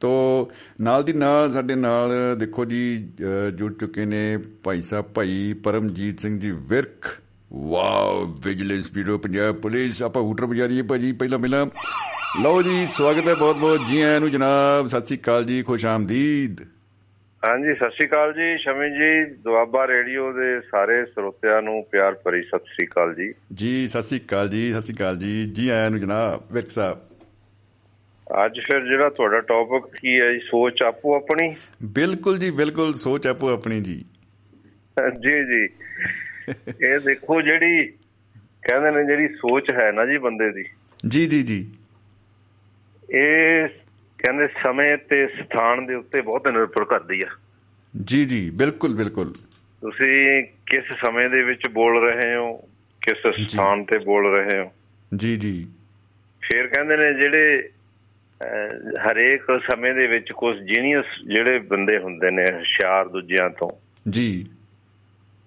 ਤੋ 0.00 0.50
ਨਾਲ 0.80 1.02
ਦੀ 1.02 1.12
ਨਾਲ 1.12 1.52
ਸਾਡੇ 1.52 1.74
ਨਾਲ 1.74 2.10
ਦੇਖੋ 2.38 2.64
ਜੀ 2.64 3.08
ਅ, 3.20 3.50
ਜੁੜ 3.50 3.72
ਚੁੱਕੇ 3.72 4.04
ਨੇ 4.04 4.36
Bhai 4.64 4.82
Sahib 4.82 5.04
Bhai 5.04 5.52
Paramjit 5.52 6.20
Singh 6.20 6.38
ji 6.40 6.50
Virk 6.50 7.06
wow 7.52 8.24
vigilance 8.44 8.90
bureau 8.92 9.18
Punjab 9.18 9.56
police 9.56 10.02
ਆਪਾਂ 10.02 10.22
ਹੂਟਰ 10.22 10.46
ਵਜਾ 10.46 10.66
ਦਈਏ 10.66 10.82
ਭਾਜੀ 10.82 11.12
ਪਹਿਲਾਂ 11.12 11.38
ਪਹਿਲਾਂ 11.38 11.66
ਲਓ 12.42 12.62
ਜੀ 12.62 12.86
ਸਵਾਗਤ 12.86 13.28
ਹੈ 13.28 13.34
ਬਹੁਤ 13.34 13.56
ਬਹੁਤ 13.56 13.80
ਜੀ 13.86 14.00
ਆਇਆਂ 14.02 14.20
ਨੂੰ 14.20 14.30
ਜਨਾਬ। 14.30 14.86
ਸਤਿ 14.86 15.06
ਸ੍ਰੀ 15.06 15.16
ਅਕਾਲ 15.16 15.44
ਜੀ 15.44 15.62
ਖੁਸ਼ 15.62 15.86
ਆਮਦੀਦ। 15.86 16.60
ਹਾਂਜੀ 17.42 17.74
ਸਤਿ 17.74 17.90
ਸ਼੍ਰੀ 17.90 18.06
ਅਕਾਲ 18.06 18.32
ਜੀ। 18.32 18.56
ਸ਼ਮੀ 18.58 18.88
ਜੀ 18.90 19.34
ਦੁਆਬਾ 19.34 19.86
ਰੇਡੀਓ 19.86 20.32
ਦੇ 20.32 20.60
ਸਾਰੇ 20.60 21.04
ਸਰੋਤਿਆਂ 21.04 21.62
ਨੂੰ 21.62 21.84
ਪਿਆਰ 21.92 22.14
ਭਰੀ 22.24 22.42
ਸਤਿ 22.42 22.58
ਸ਼੍ਰੀ 22.58 22.86
ਅਕਾਲ 22.86 23.14
ਜੀ। 23.14 23.34
ਜੀ 23.54 23.88
ਸਤਿ 23.88 24.02
ਸ੍ਰੀ 24.02 24.18
ਅਕਾਲ 24.18 24.48
ਜੀ 24.48 24.72
ਸਤਿ 24.72 24.82
ਸ੍ਰੀ 24.82 24.94
ਅਕਾਲ 24.94 25.16
ਜੀ। 25.16 25.46
ਜੀ 25.46 25.68
ਆਇਆਂ 25.68 25.90
ਨੂੰ 25.90 26.00
ਜਨਾਬ 26.00 26.42
ਵਿਰਕ 26.52 26.70
ਸਾਹਿਬ। 26.70 26.98
ਅੱਜ 28.44 28.60
ਫਿਰ 28.66 28.80
ਜਿਹੜਾ 28.80 29.08
ਤੁਹਾਡਾ 29.08 29.40
ਟੌਪਿਕ 29.40 29.96
ਕੀ 29.96 30.20
ਹੈ 30.20 30.32
ਜੀ? 30.32 30.38
ਸੋਚ 30.38 30.82
ਆਪੋ 30.82 31.16
ਆਪਣੀ? 31.16 31.54
ਬਿਲਕੁਲ 31.82 32.38
ਜੀ 32.38 32.50
ਬਿਲਕੁਲ। 32.50 32.94
ਸੋਚ 32.94 33.26
ਆਪੋ 33.26 33.48
ਆਪਣੀ 33.48 33.80
ਜੀ। 33.80 34.04
ਜੀ 35.00 35.44
ਜੀ। 35.44 35.68
ਇਹ 36.86 36.98
ਦੇਖੋ 36.98 37.42
ਜਿਹੜੀ 37.42 37.86
ਕਹਿੰਦੇ 38.68 38.90
ਨੇ 38.90 39.04
ਜਿਹੜੀ 39.06 39.28
ਸੋਚ 39.28 39.72
ਹੈ 39.72 39.92
ਨਾ 39.92 40.06
ਜੀ 40.06 40.18
ਬੰਦੇ 40.18 40.52
ਦੀ। 40.52 40.64
ਜੀ 41.08 41.26
ਜੀ 41.26 41.42
ਜੀ। 41.42 41.72
ਇਹ 43.14 43.68
ਕਹਿੰਦੇ 44.18 44.48
ਸਮੇਂ 44.62 44.96
ਤੇ 44.96 45.26
ਸਥਾਨ 45.26 45.86
ਦੇ 45.86 45.94
ਉੱਤੇ 45.94 46.20
ਬਹੁਤ 46.20 46.48
ਨਿਰਭਰ 46.48 46.84
ਕਰਦੀ 46.84 47.22
ਆ। 47.26 47.30
ਜੀ 48.04 48.24
ਜੀ 48.24 48.50
ਬਿਲਕੁਲ 48.50 48.96
ਬਿਲਕੁਲ। 48.96 49.32
ਤੁਸੀਂ 49.80 50.44
ਕਿਸ 50.66 50.84
ਸਮੇਂ 51.06 51.30
ਦੇ 51.30 51.42
ਵਿੱਚ 51.42 51.68
ਬੋਲ 51.68 52.12
ਰਹੇ 52.12 52.34
ਹੋ 52.36 52.56
ਕਿਸ 53.02 53.52
ਸਥਾਨ 53.52 53.84
ਤੇ 53.84 53.98
ਬੋਲ 53.98 54.34
ਰਹੇ 54.34 54.60
ਹੋ? 54.60 54.72
ਜੀ 55.16 55.36
ਜੀ। 55.36 55.66
ਫਿਰ 56.40 56.66
ਕਹਿੰਦੇ 56.66 56.96
ਨੇ 56.96 57.14
ਜਿਹੜੇ 57.14 57.68
ਹਰੇਕ 59.10 59.60
ਸਮੇਂ 59.70 59.94
ਦੇ 59.94 60.06
ਵਿੱਚ 60.06 60.32
ਕੁਝ 60.32 60.56
ਜੀਨੀਅਸ 60.56 61.04
ਜਿਹੜੇ 61.26 61.58
ਬੰਦੇ 61.58 61.98
ਹੁੰਦੇ 61.98 62.30
ਨੇ 62.30 62.42
ਹੁਸ਼ਿਆਰ 62.42 63.08
ਦੂਜਿਆਂ 63.08 63.50
ਤੋਂ। 63.50 63.70
ਜੀ। 64.10 64.46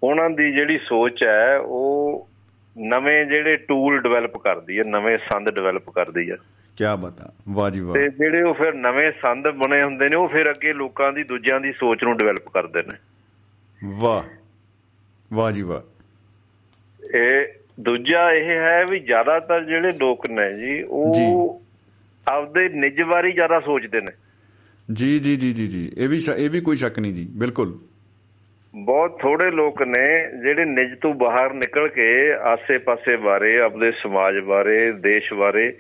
ਉਹਨਾਂ 0.04 0.30
ਦੀ 0.30 0.52
ਜਿਹੜੀ 0.52 0.78
ਸੋਚ 0.78 1.24
ਹੈ 1.24 1.58
ਉਹ 1.58 2.30
ਨਵੇਂ 2.78 3.26
ਜਿਹੜੇ 3.26 3.56
ਟੂਲ 3.56 4.02
ਡਿਵੈਲਪ 4.02 4.38
ਕਰਦੀ 4.38 4.78
ਹੈ 4.78 4.84
ਨਵੇਂ 4.88 5.18
ਸੰਦ 5.18 5.56
ਡਿਵੈਲਪ 5.56 5.90
ਕਰਦੀ 5.90 6.32
ਹੈ। 6.32 6.38
ਕੀ 6.78 6.84
ਬਤਾ 7.00 7.34
ਵਾਹ 7.50 7.70
ਜੀ 7.70 7.80
ਵਾਹ। 7.80 7.94
ਤੇ 7.94 8.10
ਜਿਹੜੇ 8.10 8.42
ਉਹ 8.42 8.54
ਫਿਰ 8.54 8.74
ਨਵੇਂ 8.74 9.12
ਸੰਦ 9.22 9.50
ਬਣੇ 9.50 9.82
ਹੁੰਦੇ 9.84 10.10
ਨੇ 10.10 10.16
ਉਹ 10.16 10.28
ਫਿਰ 10.28 10.50
ਅੱਗੇ 10.50 10.74
ਲੋਕਾਂ 10.74 11.14
ਦੀ 11.14 11.24
ਦੂਜਿਆਂ 11.24 11.60
ਦੀ 11.60 11.72
ਸੋਚ 11.72 12.04
ਨੂੰ 12.04 12.18
ਡਿਵੈਲਪ 12.18 12.50
ਕਰਦੇ 12.50 12.80
ਨੇ। 12.88 12.98
ਵਾਹ। 14.00 14.24
ਵਾਹ 15.34 15.52
ਜੀ 15.52 15.62
ਵਾਹ। 15.62 15.82
ਇਹ 17.18 17.46
ਦੂਜਾ 17.80 18.32
ਇਹ 18.32 18.50
ਹੈ 18.50 18.86
ਵੀ 18.86 19.00
ਜ਼ਿਆਦਾਤਰ 19.00 19.64
ਜਿਹੜੇ 19.64 19.92
ਲੋਕ 19.92 20.28
ਨੇ 20.30 20.58
ਜੀ 20.60 20.84
ਉਹ 20.84 21.62
ਆਪਦੇ 22.28 22.70
ਨਿੱਜ 22.70 23.02
ਬਾਰੇ 23.02 23.32
ਜ਼ਿਆਦਾ 23.32 23.60
ਸੋਚਦੇ 23.60 24.02
ਨੇ। 24.02 24.12
ਜੀ 24.94 25.20
ਜੀ 25.20 25.36
ਜੀ 25.36 25.54
ਜੀ 25.54 25.68
ਜੀ। 25.68 25.92
ਇਹ 25.98 26.10
ਵੀ 26.10 26.22
ਇਹ 26.38 26.50
ਵੀ 26.50 26.62
ਕੋਈ 26.62 26.78
ਸ਼ੱਕ 26.78 27.00
ਨਹੀਂ 27.00 27.14
ਜੀ 27.14 27.28
ਬਿਲਕੁਲ। 27.36 27.80
ਬਹੁਤ 28.76 29.20
ਥੋੜੇ 29.22 29.52
ਲੋਕ 29.52 29.82
ਨੇ 29.82 30.32
ਜਿਹੜੇ 30.42 30.66
ਨਿੱਜ 30.66 31.00
ਤੋਂ 31.02 31.14
ਬਾਹਰ 31.14 31.54
ਨਿਕਲ 31.54 31.88
ਕੇ 31.88 32.34
ਆਸੇ-ਪਾਸੇ 32.34 33.18
ਬਾਰੇ 33.18 33.60
ਆਪਣੇ 33.60 33.92
ਸਮਾਜ 33.92 34.40
ਬਾਰੇ 34.40 34.92
ਦੇਸ਼ 34.92 35.34
ਬਾਰੇ 35.34 35.78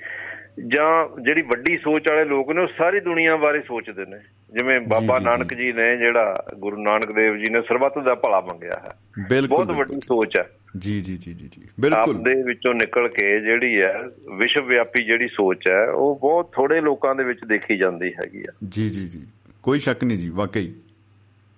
ਜਾਂ 0.67 1.21
ਜਿਹੜੀ 1.21 1.41
ਵੱਡੀ 1.41 1.77
ਸੋਚ 1.77 2.03
ਵਾਲੇ 2.09 2.25
ਲੋਕ 2.25 2.51
ਨੇ 2.51 2.61
ਉਹ 2.61 2.67
ਸਾਰੀ 2.77 2.99
ਦੁਨੀਆ 2.99 3.35
ਬਾਰੇ 3.35 3.61
ਸੋਚਦੇ 3.61 4.05
ਨੇ। 4.05 4.17
ਜਿਵੇਂ 4.53 4.79
ਬਾਬਾ 4.79 5.19
ਨਾਨਕ 5.19 5.53
ਜੀ 5.53 5.73
ਨੇ 5.73 5.97
ਜਿਹੜਾ 5.97 6.45
ਗੁਰੂ 6.59 6.77
ਨਾਨਕ 6.77 7.11
ਦੇਵ 7.11 7.35
ਜੀ 7.35 7.51
ਨੇ 7.51 7.61
ਸਰਬੱਤ 7.61 7.99
ਦਾ 7.99 8.15
ਭਲਾ 8.15 8.41
ਮੰਗਿਆ 8.41 8.81
ਹੈ। 8.85 9.41
ਬਹੁਤ 9.41 9.67
ਵੱਡੀ। 9.67 9.95
ਸੋਚ 9.95 10.39
ਹੈ। 10.39 10.49
ਜੀ 10.77 11.01
ਜੀ 11.01 11.17
ਜੀ 11.17 11.33
ਜੀ 11.33 11.49
ਬਿਲਕੁਲ। 11.79 12.15
ਆਪਦੇ 12.15 12.43
ਵਿੱਚੋਂ 12.43 12.73
ਨਿਕਲ 12.73 13.07
ਕੇ 13.07 13.39
ਜਿਹੜੀ 13.39 13.81
ਹੈ 13.81 14.03
ਵਿਸ਼ਵ 14.37 14.65
ਵਿਆਪੀ 14.65 15.03
ਜਿਹੜੀ 15.03 15.27
ਸੋਚ 15.27 15.69
ਹੈ 15.69 15.89
ਉਹ 15.89 16.19
ਬਹੁਤ 16.21 16.51
ਥੋੜੇ 16.51 16.81
ਲੋਕਾਂ 16.81 17.15
ਦੇ 17.15 17.23
ਵਿੱਚ 17.23 17.39
ਦੇਖੀ 17.47 17.77
ਜਾਂਦੀ 17.77 18.07
ਹੈਗੀ 18.07 18.39
ਆ 18.39 18.51
ਜੀ 18.69 18.89
ਜੀ 18.89 19.07
ਜੀ। 19.07 19.21
ਕੋਈ 19.63 19.79
ਸ਼ੱਕ 19.79 20.03
ਨਹੀਂ 20.03 20.17
ਜੀ 20.17 20.29
ਵਾਕਈ। 20.29 20.73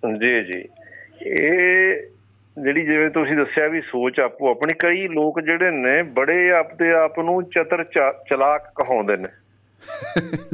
ਜੀ 0.05 0.43
ਜੀ। 0.43 0.63
ਇਹ 1.25 2.01
ਜਿਹੜੀ 2.63 2.85
ਜਿਵੇਂ 2.85 3.09
ਤੁਸੀਂ 3.09 3.35
ਦੱਸਿਆ 3.37 3.67
ਵੀ 3.67 3.81
ਸੋਚ 3.81 4.19
ਆਪੋ 4.19 4.51
ਆਪਣੀ 4.51 4.73
ਕਈ 4.79 5.07
ਲੋਕ 5.07 5.39
ਜਿਹੜੇ 5.41 5.71
ਨੇ 5.71 6.03
ਬੜੇ 6.03 6.51
ਆਪਦੇ 6.51 6.91
ਆਪ 6.91 7.19
ਨੂੰ 7.19 7.43
ਚਤਰ 7.43 7.83
ਚਲਾਕ 8.29 8.71
ਕਹਾਉਂਦੇ 8.75 9.17
ਨੇ। 9.17 9.29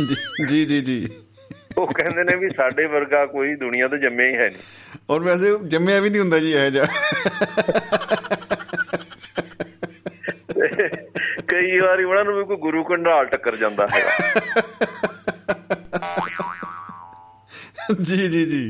ਜੀ 0.08 0.16
ਜੀ 0.48 0.66
ਜੀ 0.66 0.82
ਜੀ। 0.82 0.98
ਉਹ 1.78 1.88
ਕਹਿੰਦੇ 1.88 2.24
ਨੇ 2.24 2.36
ਵੀ 2.36 2.50
ਸਾਡੇ 2.50 2.86
ਵਰਗਾ 2.86 3.26
ਕੋਈ 3.26 3.56
ਦੁਨੀਆ 3.56 3.88
ਤੇ 3.88 3.98
ਜੰਮਿਆ 3.98 4.28
ਹੀ 4.28 4.36
ਹੈ 4.36 4.50
ਨਹੀਂ। 4.50 4.62
ਔਰ 5.10 5.20
ਵੈਸੇ 5.20 5.58
ਜੰਮਿਆ 5.68 6.00
ਵੀ 6.00 6.10
ਨਹੀਂ 6.10 6.22
ਹੁੰਦਾ 6.22 6.40
ਜੀ 6.40 6.52
ਇਹ 6.52 6.72
ਤੇ 6.72 6.82
ਕਈ 11.48 11.80
ਵਾਰੀ 11.80 12.04
ਉਹਨਾਂ 12.04 12.24
ਨੂੰ 12.24 12.34
ਵੀ 12.34 12.44
ਕੋਈ 12.46 12.58
ਗੁਰੂ 12.58 12.84
ਕੰਢਾਲ 12.84 13.26
ਟੱਕਰ 13.26 13.56
ਜਾਂਦਾ 13.56 13.88
ਹੈਗਾ 13.88 14.12
ਜੀ 18.02 18.28
ਜੀ 18.28 18.46
ਜੀ। 18.46 18.64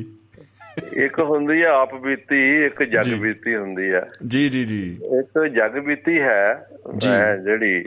ਇੱਕ 0.96 1.20
ਹੁੰਦੀ 1.20 1.62
ਆ 1.62 1.72
ਆਪ 1.82 1.96
ਬੀਤੀ 1.96 2.66
ਇੱਕ 2.66 2.84
ਜਗ। 2.84 3.14
ਬੀਤੀ 3.14 3.56
ਹੁੰਦੀ 3.56 3.90
ਆ। 3.90 4.06
ਜੀ 4.28 4.50
ਜੀ 4.50 4.66
ਜੀ। 4.66 5.00
ਇੱਕ 5.20 5.48
ਜਗ 5.48 5.80
ਬੀਤੀ 5.80 6.22
ਹੈ 6.22 6.68
ਜਿਹੜੀ 7.44 7.86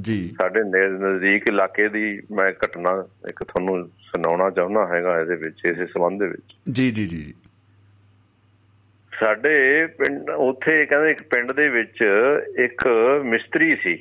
ਜੀ। 0.00 0.34
ਸਾਡੇ 0.40 0.60
ਨਜ਼ਦੀਕ 0.60 1.48
ਇਲਾਕੇ 1.48 1.88
ਦੀ 1.88 2.22
ਮੈਂ 2.32 2.52
ਘਟਨਾ 2.52 3.06
ਇੱਕ 3.28 3.44
ਤੁਹਾਨੂੰ 3.44 3.88
ਸੁਣਾਉਣਾ 3.88 4.50
ਚਾਹੁੰਦਾ 4.50 4.86
ਹੈਗਾ 4.86 5.20
ਇਹਦੇ 5.20 5.36
ਵਿੱਚ 5.36 5.60
ਇਸੇ 5.70 5.86
ਸੰਬੰਧ 5.86 6.20
ਦੇ 6.20 6.26
ਵਿੱਚ। 6.26 6.56
ਜੀ 6.72 6.90
ਜੀ 6.90 7.06
ਜੀ। 7.06 7.34
ਸਾਡੇ 9.20 9.86
ਪਿੰਡ 9.86 10.30
ਉੱਥੇ 10.30 10.86
ਕਹਿੰਦੇ 10.86 11.10
ਇੱਕ 11.10 11.22
ਪਿੰਡ 11.22 11.52
ਦੇ 11.52 11.68
ਵਿੱਚ 11.68 12.04
ਇੱਕ 12.58 12.88
ਮਿਸਤਰੀ 13.24 13.76
ਸੀ। 13.76 13.98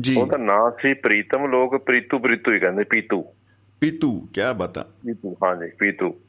ਜੀ। 0.00 0.14
ਉਹਦਾ 0.16 0.36
ਨਾਮ 0.36 0.70
ਸੀ 0.82 0.94
ਪ੍ਰੀਤਮ 0.94 1.46
ਲੋਕ 1.46 1.76
ਪ੍ਰੀਤੂ 1.76 2.18
ਪ੍ਰੀਤੂ 2.18 2.52
ਹੀ 2.52 2.58
ਕਹਿੰਦੇ 2.58 2.84
ਪੀਤੂ। 2.84 3.24
ਪੀਤੂ 3.80 4.20
ਕੀ 4.20 4.40
ਬਤਾ। 4.56 4.82
ਪੀਤੂ 4.82 5.36
ਹਾਂਜੀ 5.44 5.70
ਪੀਤੂ। 5.78 6.20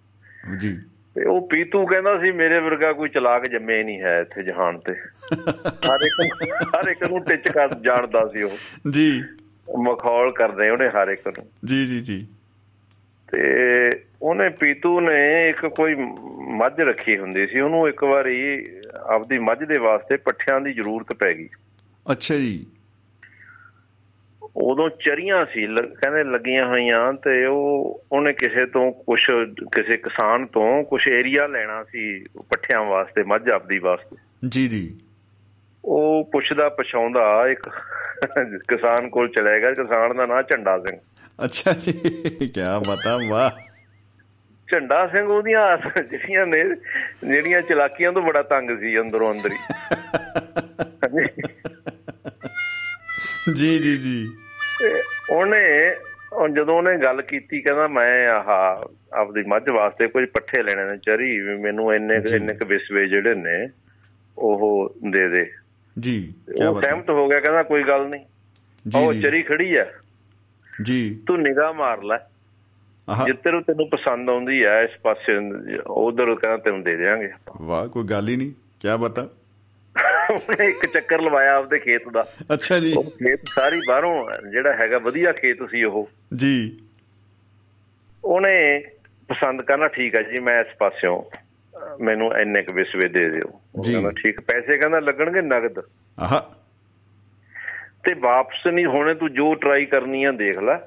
ਜੀ। 0.57 0.78
ਤੇ 1.15 1.29
ਉਹ 1.29 1.47
ਪੀਤੂ 1.47 1.85
ਕਹਿੰਦਾ 1.85 2.19
ਸੀ 2.19 2.31
ਮੇਰੇ 2.31 2.59
ਵਰਗਾ 2.59 2.93
ਕੋਈ 2.93 3.09
ਚਲਾਕ 3.09 3.47
ਜੰਮੇ 3.47 3.83
ਨਹੀਂ 3.83 4.01
ਹੈ 4.01 4.19
ਇੱਥੇ 4.19 4.43
ਜਹਾਨ 4.43 4.79
ਤੇ। 4.79 4.93
ਹਰ 5.69 5.99
ਇੱਕ 6.05 6.33
ਹਰ 6.51 6.89
ਇੱਕ 6.89 7.09
ਨੂੰ 7.09 7.23
ਟਿੱਚ 7.23 7.49
ਕਰ 7.49 7.73
ਜਾਣਦਾ 7.73 8.27
ਸੀ 8.27 8.43
ਉਹ। 8.43 8.91
ਜੀ। 8.91 9.23
ਮਖੌਲ 9.79 10.31
ਕਰਦੇ 10.31 10.69
ਉਹਨੇ 10.69 10.89
ਹਰ 10.89 11.07
ਇੱਕ 11.07 11.27
ਨੂੰ। 11.27 11.47
ਜੀ 11.65 11.85
ਜੀ 11.85 11.99
ਜੀ। 11.99 12.27
ਤੇ 13.31 13.59
ਉਹਨੇ 14.21 14.49
ਪੀਤੂ 14.49 15.01
ਨੇ 15.01 15.49
ਇੱਕ 15.49 15.65
ਕੋਈ 15.65 15.95
ਮੱਝ 16.47 16.81
ਰੱਖੀ 16.81 17.17
ਹੁੰਦੀ 17.17 17.47
ਸੀ 17.47 17.59
ਉਹਨੂੰ 17.59 17.88
ਇੱਕ 17.88 18.03
ਵਾਰੀ 18.03 18.67
ਆਪਦੀ 19.05 19.39
ਮੱਝ 19.39 19.63
ਦੇ 19.63 19.79
ਵਾਸਤੇ 19.79 20.17
ਪੱਠਿਆਂ 20.17 20.61
ਦੀ 20.61 20.73
ਜ਼ਰੂਰਤ 20.73 21.13
ਪੈ 21.13 21.33
ਗਈ। 21.33 21.49
ਅੱਛਾ 22.11 22.35
ਜੀ। 22.35 22.65
ਉਦੋਂ 24.56 24.90
ਚਰੀਆਂ 24.90 25.45
ਸੀ 25.45 25.68
ਕਹਿੰਦੇ 25.76 26.23
ਲੱਗੀਆਂ 26.23 26.65
ਹੋਈਆਂ 26.68 27.14
ਤੇ 27.14 27.45
ਉਹ 27.45 28.02
ਉਹਨੇ 28.11 28.34
ਕਿਸੇ 28.34 28.65
ਤੋਂ 28.65 28.91
ਕੁਝ 28.91 29.19
ਕਿਸੇ 29.72 29.98
ਕਿਸਾਨ 29.98 30.45
ਤੋਂ 30.45 30.84
ਕੁਝ 30.84 31.07
ਏਰੀਆ 31.07 31.48
ਲੈਣਾ 31.48 31.84
ਸੀ 31.84 32.23
ਪੱਠਿਆਂ 32.23 32.84
ਵਾਸਤੇ 32.84 33.23
ਮੱਝ 33.23 33.49
ਆਪਦੀ 33.49 33.78
ਵਾਸਤੇ। 33.80 34.18
ਜੀ 34.49 34.68
ਜੀ। 34.68 34.99
ਉਹ 35.86 36.30
ਪੁੱਛਦਾ 36.32 36.69
ਪਛਾਉਂਦਾ 36.69 37.48
ਇੱਕ 37.48 37.69
ਕਿਸਾਨ 38.68 39.10
ਕੋਲ 39.10 39.28
ਚਲੇ 39.28 39.61
ਗਿਆ 39.61 39.72
ਕਿਸਾਨ 39.72 40.18
ਦਾ 40.18 40.26
ਨਾਂ 40.26 40.44
ਝੰਡਾ 40.44 40.80
ਸਿੰਘ। 40.80 40.99
ਅੱਛਾ 41.45 41.72
ਜੀ 41.72 41.91
ਕੀ 42.40 42.52
ਬਤਾ 42.90 43.19
ਵਾਹ। 43.30 43.49
ਝੰਡਾ 44.72 45.07
ਸਿੰਘ 45.07 45.28
ਉਹਦੀਆਂ 45.28 45.78
ਜਿਹੜੀਆਂ 46.02 46.45
ਨੇ 46.45 46.64
ਜਿਹੜੀਆਂ 47.28 47.61
ਚਲਾਕੀਆਂ 47.61 48.11
ਤੋਂ 48.11 48.22
ਬੜਾ 48.22 48.41
ਤੰਗ 48.44 48.80
ਸੀ 48.80 48.99
ਅੰਦਰੋਂ 48.99 49.34
ਅੰਦਰ। 49.34 49.49
ਹੀ 49.52 49.57
ਜੀ 53.49 53.80
ਜੀ 53.80 53.97
ਜੀ। 53.97 54.27
ਉਹਨੇ 55.30 55.95
ਉਹ 56.34 56.47
ਜਦੋਂ 56.49 56.77
ਉਹਨੇ 56.77 56.97
ਗੱਲ 57.03 57.22
ਕੀਤੀ 57.22 57.61
ਕਹਿੰਦਾ 57.61 57.88
ਮੈਂ 57.88 58.30
ਆਹ 58.30 58.88
ਆਪਦੀ 59.13 59.43
ਮੱਝ 59.47 59.63
ਵਾਸਤੇ 59.73 60.07
ਕੁਝ 60.07 60.26
ਪੱਠੇ 60.26 60.63
ਲੈਣੇ 60.63 60.91
ਨੇ 60.91 60.97
ਚਰੀ 60.97 61.39
ਮੈਨੂੰ 61.61 61.93
ਇੰਨੇ। 61.93 62.15
ਇੰਨੇ 62.35 62.53
ਕੁ 62.53 62.65
ਵਿਸਵੇ 62.65 63.07
ਜਿਹੜੇ 63.07 63.35
ਨੇ 63.35 63.69
ਉਹ 64.38 64.93
ਦੇ 65.11 65.30
ਦੇ। 65.30 65.51
ਜੀ 65.99 66.34
ਕੀ 66.45 66.68
ਬਤਾ 66.72 66.81
ਸਹਿਮਤ 66.81 67.09
ਹੋ 67.09 67.27
ਗਿਆ 67.30 67.39
ਕਹਿੰਦਾ 67.39 67.63
ਕੋਈ 67.63 67.84
ਗੱਲ 67.84 68.07
ਨਹੀਂ। 68.07 68.26
ਉਹ 68.99 69.13
ਚਰੀ 69.13 69.41
ਖੜੀ 69.41 69.76
ਆ। 69.76 69.85
ਜੀ। 70.84 71.23
ਤੂੰ 71.27 71.41
ਨਿਗਾਹ 71.41 71.73
ਮਾਰ 71.73 72.03
ਲੈ। 72.03 72.18
ਆਹ। 73.09 73.26
ਜਿੱਧਰ 73.26 73.61
ਤੈਨੂੰ 73.61 73.89
ਪਸੰਦ 73.89 74.30
ਆਉਂਦੀ 74.30 74.63
ਆ 74.63 74.81
ਇਸ 74.81 74.91
ਪਾਸੇ 75.03 75.38
ਉਧਰ 75.88 76.26
ਕਹਿੰਦਾ 76.26 76.57
ਤੈਨੂੰ 76.57 76.84
ਦੇ 76.84 76.95
ਦੇਵਾਂਗੇ 76.95 77.30
ਵਾਹ 77.61 77.88
ਕੋਈ 77.88 78.03
ਗੱਲ 78.03 78.27
ਹੀ 78.30 78.35
ਨਹੀਂ। 78.35 78.51
ਕੀ 78.51 78.88
ਬਤਾ 78.99 79.30
ਉਹਨੇ 80.32 80.68
ਇੱਕ 80.68 80.86
ਚੱਕਰ 80.86 81.22
ਲਵਾਇਆ 81.22 81.56
ਆਪਦੇ 81.56 81.80
ਖੇਤ 81.80 82.10
ਦਾ। 82.14 82.24
ਅੱਛਾ 82.53 82.80
ਜੀ। 82.80 82.94
ਉਹ 82.94 83.03
ਖੇਤ 83.03 83.40
ਸਾਰੀ 83.48 83.82
ਬਾਹਰੋਂ 83.88 84.30
ਜਿਹੜਾ 84.52 84.74
ਹੈਗਾ 84.74 84.98
ਵਧੀਆ 84.98 85.32
ਖੇਤ 85.32 85.58
ਸੀ 85.72 85.84
ਉਹ। 85.84 86.10
ਜੀ। 86.36 86.80
ਉਹਨੇ 88.26 88.84
ਪਸੰਦ 89.30 89.62
ਕਰਨਾ 89.62 89.88
ਠੀਕ 89.88 90.18
ਹੈ 90.18 90.24
ਜੀ 90.24 90.41
ਮੈਂ 90.41 90.62
ਇਸ 90.62 90.68
ਪਾਸਿਓਂ 90.80 91.24
ਮੈਨੂੰ 92.02 92.34
ਇੰਨੇ 92.38 92.62
ਕੁ 92.62 92.74
ਵਿਸਵੇ 92.74 93.08
ਦੇ 93.08 93.30
ਦਿਓ। 93.30 93.48
ਕਹਿੰਦਾ 93.84 94.12
ਠੀਕ 94.12 94.41
ਪੈਸੇ 94.41 94.78
ਕਹਿੰਦਾ 94.78 94.99
ਲੱਗਣਗੇ 94.99 95.41
ਨਗਦ। 95.41 95.80
ਆਹ। 96.20 96.41
ਤੇ 98.03 98.14
ਵਾਪਸ 98.14 98.68
ਨਹੀਂ 98.68 98.86
ਹੋਣੇ 98.86 99.14
ਤੂੰ 99.14 99.34
ਜੋ 99.34 99.56
ਟਰਾਈ 99.56 99.86
ਕਰਨੀ 99.86 100.24
ਆ 100.24 100.32
ਦੇਖ 100.32 100.60
ਲੈ। 100.60 100.78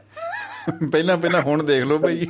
ਪਹਿਲਾਂ 0.90 1.16
ਪਹਿਲਾਂ 1.16 1.42
ਹੁਣ 1.42 1.62
ਦੇਖ 1.62 1.84
ਲਓ 1.84 1.98
ਭਾਈ 1.98 2.26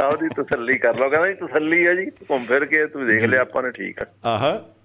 ਆਪਦੀ 0.00 0.28
ਤਸੱਲੀ 0.28 0.78
ਕਰ 0.78 0.94
ਲਓ 0.94 1.10
ਕਹਿੰਦਾ 1.10 1.46
ਤਸੱਲੀ 1.46 1.86
ਆ 1.86 1.94
ਜੀ 1.94 2.06
ਘੁੰਮ 2.30 2.44
ਫਿਰ 2.44 2.64
ਕੇ 2.64 2.86
ਤੂੰ 2.86 3.06
ਦੇਖ 3.06 3.24
ਲਿਆ 3.24 3.40
ਆਪਾਂ 3.40 3.62
ਨੇ 3.62 3.70
ਠੀਕ 3.70 4.02
ਆ। 4.02 4.06
ਆਹ। 4.24 4.79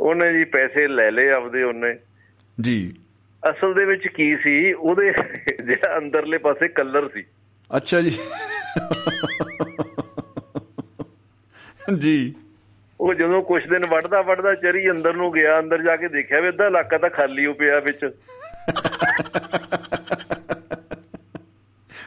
ਉਹਨੇ 0.00 0.32
ਜੀ 0.32 0.44
ਪੈਸੇ 0.44 0.88
ਲੈ 0.88 1.10
ਲਏ 1.10 1.30
ਆਪਦੇ 1.30 1.62
ਉਹਨੇ। 1.62 1.96
ਜੀ। 2.60 2.94
ਅਸਲ 3.50 3.74
ਦੇ 3.74 3.84
ਵਿੱਚ 3.84 4.06
ਕੀ 4.06 4.36
ਸੀ 4.36 4.72
ਉਹਦੇ 4.72 5.12
ਜਿਹੜਾ 5.64 5.98
ਅੰਦਰਲੇ 5.98 6.38
ਪਾਸੇ 6.38 6.68
ਕਲਰ 6.68 7.08
ਸੀ। 7.08 7.24
ਅੱਛਾ 7.76 8.00
ਜੀ। 8.00 8.18
ਜੀ। 11.98 12.34
ਉਹ 13.00 13.14
ਜਦੋਂ 13.14 13.42
ਕੁਝ 13.42 13.68
ਦਿਨ 13.68 13.86
ਵੱਢਦਾ 13.86 14.22
ਵੱਢਦਾ 14.22 14.54
ਚਰੀ 14.54 14.90
ਅੰਦਰ 14.90 15.14
ਨੂੰ 15.14 15.32
ਗਿਆ 15.32 15.60
ਅੰਦਰ 15.60 15.82
ਜਾ 15.82 15.96
ਕੇ 15.96 16.08
ਦੇਖਿਆ 16.08 16.40
ਵੀ 16.40 16.48
ਅੱਧਾ 16.48 16.66
ਇਲਾਕਾ 16.66 16.98
ਤਾਂ 16.98 17.10
ਖਾਲੀ 17.10 17.46
ਹੋ 17.46 17.52
ਪਿਆ 17.52 17.76
ਵਿੱਚ। 17.76 18.14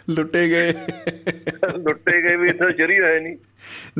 ਲੁੱਟੇ 0.10 0.50
ਗਏ। 0.50 0.74
ਲੁੱਟੇ 1.78 2.30
ਗਏ 2.30 2.36
ਵੀ 2.36 2.48
ਇੱਥੇ 2.48 2.72
ਚਰੀ 2.72 3.00
ਹੈ 3.04 3.20
ਨਹੀਂ 3.20 3.38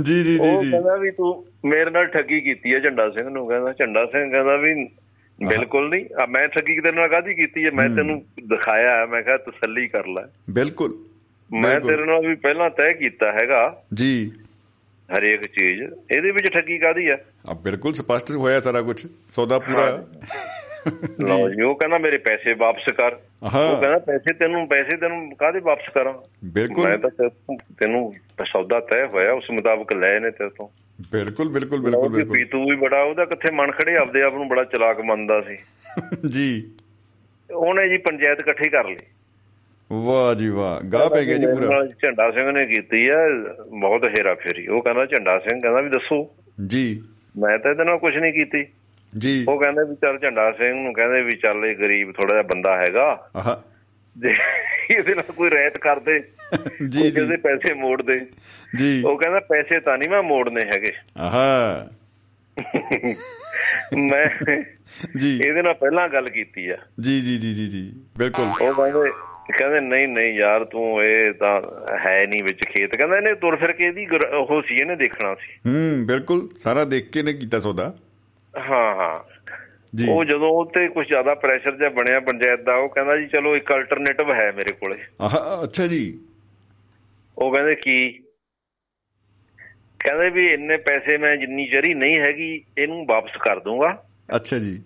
ਜੀ 0.04 0.24
ਜੀ 0.24 0.24
ਜੀ 0.24 0.40
ਉਹ 0.40 0.62
ਕਹਿੰਦਾ 0.62 0.96
ਵੀ 0.96 1.12
ਤੂੰ 1.12 1.46
ਮੇਰੇ 1.66 1.92
ਨਾਲ 1.92 2.06
ਠੱਗੀ 2.06 2.42
ਕੀਤੀ 2.42 2.74
ਹੈ 2.74 2.80
ਝੰਡਾ 2.80 3.10
ਸਿੰਘ 3.10 3.30
ਨੂੰ। 3.30 3.48
ਕਹਿੰਦਾ 3.48 3.74
ਝੰਡਾ 3.74 4.06
ਸਿੰਘ 4.06 4.32
ਕਹਿੰਦਾ 4.32 4.56
ਵੀ 4.56 4.86
ਬਿਲਕੁਲ 5.48 5.90
ਨਹੀਂ। 5.90 6.06
ਆ 6.24 6.26
ਮੈਂ 6.26 6.48
ਠੱਗੀ 6.48 6.80
ਤੇਰੇ 6.80 6.96
ਨਾਲ 6.96 7.08
ਕਾਹਦੀ 7.08 7.34
ਕੀਤੀ 7.34 7.66
ਹੈ? 7.66 7.72
ਮੈਂ 7.72 7.90
ਤੈਨੂੰ 7.90 8.26
ਦਿਖਾਇਆ 8.50 9.06
ਮੈਂ 9.06 9.22
ਕਿਹਾ 9.22 9.38
ਤਸੱਲੀ 9.38 9.88
ਕਰ 9.88 10.06
ਲੈ। 10.08 10.24
ਬਿਲਕੁਲ। 10.50 10.98
ਮੈਂ। 11.54 11.80
ਤੇਰੇ 11.80 12.06
ਨਾਲ 12.06 12.28
ਵੀ 12.28 12.36
ਪਹਿਲਾਂ 12.36 12.70
ਤੈਅ 12.70 12.94
ਕੀਤਾ 12.94 13.32
ਹੈਗਾ। 13.32 13.84
ਜੀ। 13.94 14.32
ਹਰੇਕ 15.18 15.42
ਚੀਜ਼। 15.42 15.82
ਇਹਦੇ 16.18 16.32
ਵਿੱਚ 16.32 16.54
ਠੱਗੀ 16.54 16.78
ਕਾਹਦੀ 16.78 17.10
ਹੈ? 17.10 17.26
ਆ 17.48 17.54
ਬਿਲਕੁਲ 17.54 17.94
ਸਪਸ਼ਟ 17.94 18.32
ਹੋਇਆ 18.32 18.60
ਸਾਰਾ 18.60 18.82
ਕੁਝ 18.82 19.08
ਸੌਦਾ 19.32 19.60
ਪੂਰਾ। 19.60 20.08
ਲਓ 21.20 21.50
ਜੀ 21.50 21.62
ਉਹ 21.62 21.76
ਕਹਿੰਦਾ 21.76 21.98
ਮੇਰੇ 21.98 22.18
ਪੈਸੇ 22.18 22.54
ਵਾਪਸ 22.54 22.94
ਕਰ। 22.94 23.16
ਉਹ 23.44 23.82
ਕਹਿੰਦਾ 23.82 23.98
ਪੈਸੇ 23.98 24.34
ਤੈਨੂੰ 24.34 24.68
ਪੈਸੇ 24.68 24.98
ਤੈਨੂੰ 24.98 25.36
ਕਾਹਦੇ 25.36 25.60
ਵਾਪਸ 25.60 25.90
ਕਰਾਂ 25.94 26.14
ਬਿਲਕੁਲ। 26.46 26.84
ਮੈਂ 26.84 26.98
ਤਾਂ 26.98 27.30
ਤੈਨੂੰ- 27.80 28.46
ਸੌਦਾ 28.46 28.80
ਤੈਅ 28.80 29.08
ਹੋਇਆ 29.08 29.34
ਉਸ 29.34 29.52
ਮੁਤਾਬਕ 29.52 29.94
ਲਏ 29.94 30.20
ਨੇ 30.20 30.32
ਤੇਰੇ 30.32 30.50
ਤੋਂ। 30.50 30.68
ਬਿਲਕੁਲ 31.12 31.50
ਬਿਲਕੁਲ 31.50 31.82
ਬਿਲਕੁਲ 31.82 32.10
ਬਿਲਕੁਲ। 32.10 32.38
ਪੀਤੂ 32.38 32.70
ਵੀ 32.70 32.76
ਬੜਾ 32.76 33.02
ਉਹਦਾ 33.02 33.26
ਕਿੱਥੇ 33.26 33.52
ਮਨ 33.52 33.72
ਖੜੇ? 33.72 33.96
ਆਪਦੇ 33.96 34.22
ਆਪ 34.22 34.34
ਨੂੰ 34.34 34.48
ਬੜਾ 34.48 34.64
ਚਲਾਕ 34.64 35.02
ਮੰਨਦਾ 35.02 35.42
ਸੀ। 35.42 35.58
ਜੀ। 36.30 36.72
ਉਹਨੇ 37.54 37.90
ਜੀ 37.90 37.98
ਪੰਚਾਇਤ 37.98 38.40
ਇਕੱਠੀ 38.40 38.70
ਕਰ 38.70 38.88
ਲਈ। 38.88 38.98
ਵਾਹ 39.92 40.36
ਜੀ 40.36 40.50
ਵਾਹ 40.50 40.88
ਗਾ 40.88 41.10
ਪੈ 41.10 41.26
ਗਿਆ 41.26 41.38
ਜੀ 41.38 41.46
ਪੂਰਾ। 41.46 41.86
ਝੰਡਾ 41.86 42.32
ਸਿੰਘ 42.32 42.52
ਨੇ 42.52 42.66
ਕੀਤੀ 42.66 43.08
ਆ 43.08 43.18
ਬਹੁਤ 43.80 44.04
ਹੇਰਾ 44.04 44.36
ਫੇਰੀ 44.36 44.68
ਉਹ 44.68 44.82
ਕਹਿੰਦਾ 44.82 45.06
ਝੰਡਾ 45.06 45.40
ਸਿੰਘ 45.40 45.62
ਕਹਿੰਦਾ 45.62 45.82
ਵੀ 45.82 45.90
ਦੱਸੋ। 45.90 46.36
ਜੀ। 46.68 47.04
ਮੈਂ 47.40 47.60
ਤਾਂ 47.60 47.72
ਇਹਦੇ 47.72 47.84
ਨਾਲ 47.84 47.98
ਕੁਝ 47.98 48.18
ਨਹੀਂ 48.18 48.34
ਕੀਤੀ। 48.34 48.66
ਜੀ। 49.18 49.46
ਉਹ 49.50 49.60
ਕਹਿੰਦੇ 49.60 49.90
ਵੀ 49.90 49.96
ਚੱਲ 49.96 50.20
ਝੰਡਾ 50.20 50.52
ਸਿੰਘ 50.52 50.84
ਨੂੰ 50.84 50.94
ਕਹਿੰਦੇ 50.94 51.22
ਵੀ 51.22 51.32
ਚੱਲ 51.32 51.66
ਇਹ 51.66 51.76
ਗਰੀਬ 51.76 52.12
ਥੋੜਾ 52.12 52.34
ਜਿਹਾ 52.34 52.42
ਬੰਦਾ 52.42 52.78
ਹੈਗਾ। 52.78 53.30
ਆਹ। 53.36 53.78
ਜੇ 54.20 54.36
ਇਹਦੇ 54.92 55.16
ਨਾਲ 55.16 55.34
ਕੋਈ 55.36 55.50
ਰਹਿਤ 55.50 55.78
ਕਰ 55.78 56.00
ਦੇ 56.00 56.20
ਜੀ 56.90 57.02
ਜੀ। 57.02 57.08
ਇਹਦੇ 57.08 57.38
ਪੈਸੇ 57.38 57.74
ਮੋੜ 57.74 58.02
ਦੇ 58.02 58.20
ਜੀ। 58.76 59.04
ਉਹ 59.06 59.18
ਕਹਿੰਦਾ 59.18 59.40
ਪੈਸੇ 59.40 59.80
ਤਾਂ 59.80 59.98
ਨਹੀਂ 59.98 60.10
ਮੈਂ 60.10 60.24
ਮੋੜਨੇ 60.24 60.62
ਹੈਗੇ। 60.74 60.92
ਆਹਾ। 61.18 61.88
ਮੈਂ 63.98 64.62
ਜੀ। 65.18 65.42
ਇਹਦੇ 65.46 65.62
ਨਾਲ 65.62 65.74
ਪਹਿਲਾਂ 65.74 66.10
ਗੱਲ 66.10 66.30
ਕੀਤੀ 66.30 66.70
ਆ। 66.70 66.78
ਜੀ 67.00 67.22
ਜੀ 67.22 67.38
ਜੀ 67.38 67.54
ਜੀ 67.54 67.68
ਜੀ। 67.68 67.94
ਬਿਲਕੁਲ। 68.18 68.68
ਉਹ 68.68 68.74
ਕਹਿੰਦੇ 68.74 69.10
ਕਹਿੰਦੇ 69.58 69.80
ਨਹੀਂ 69.80 70.08
ਨਹੀਂ 70.08 70.34
ਯਾਰ 70.34 70.66
ਤੂੰ 70.66 71.04
ਇਹ 71.04 71.34
ਤਾਂ 71.34 71.62
ਹੈ 72.06 72.26
ਨਹੀਂ 72.26 72.44
ਵਿੱਚ 72.44 72.60
ਖੇਤ। 72.60 72.96
ਕਹਿੰਦਾ 72.96 73.18
ਇਹਨੇ 73.18 73.36
ਤੁਰ 73.36 73.56
ਫਿਰ 73.56 73.72
ਕੇ 73.72 73.86
ਇਹਦੀ 73.86 74.08
ਉਹ 74.38 74.62
ਸੀ 74.62 74.76
ਇਹਨੇ 74.76 74.96
ਦੇਖਣਾ 74.96 75.36
ਸੀ। 75.36 75.70
ਹੂੰ 75.70 76.08
ਬਿਲਕੁਲ। 76.08 76.50
ਸਾਰਾ 76.58 76.86
ਦੇਖ 76.86 77.10
ਕੇ 77.10 77.24
ਨੇ 77.24 77.34
ਕੀਤਾ 77.34 77.60
ਸੌਦਾ। 77.60 77.96
ਹਾਂ 78.58 78.96
ਹਾਂ। 78.96 79.20
ਜੀ। 79.96 80.08
ਉਹ 80.10 80.24
ਜਦੋਂ 80.26 80.50
ਉਹ 80.50 80.66
ਤੇ 80.66 80.88
ਕੁਝ 80.88 81.08
ਜ਼ਿਆਦਾ 81.08 81.36
ਪ੍ਰੈਸ਼ਰ 81.36 81.78
ਜਿਹਾ 81.78 81.90
ਬਣਿਆ 81.90 82.20
ਪੰਚਾਇਤ 82.20 82.62
ਦਾ 82.62 82.76
ਉਹ 82.76 82.90
ਕਹਿੰਦਾ 82.90 83.18
ਜੀ 83.18 83.28
ਚਲੋ 83.28 83.56
ਇੱਕ 83.56 83.72
ਅਲਟਰਨੇਟਿਵ 83.72 84.34
ਹੈ 84.34 84.52
ਮੇਰੇ 84.52 84.72
ਕੋਲੇ। 84.74 84.98
ਆਹ 85.22 85.64
ਅੱਛਾ 85.64 85.88
ਜੀ। 85.88 86.20
ਉਹ 87.38 87.52
ਕਹਿੰਦੇ 87.52 87.76
ਕੀ? 87.76 88.12
ਕਹਿੰਦੇ 90.00 90.30
ਵੀ 90.30 90.54
ਇੰਨੇ 90.54 90.78
ਪੈਸੇ 90.78 91.18
ਮੈਂ 91.18 91.38
ਜਿੰਨੀ 91.38 91.68
ਚਰੀ 91.68 91.94
ਨਹੀਂ 91.94 92.20
ਹੈਗੀ 92.20 92.64
ਇਹਨੂੰ 92.78 93.06
ਵਾਪਸ 93.06 93.38
ਕਰ 93.38 93.60
ਦੂੰਗਾ। 93.60 94.04
ਅੱਛਾ 94.36 94.58
ਜੀ। 94.58 94.84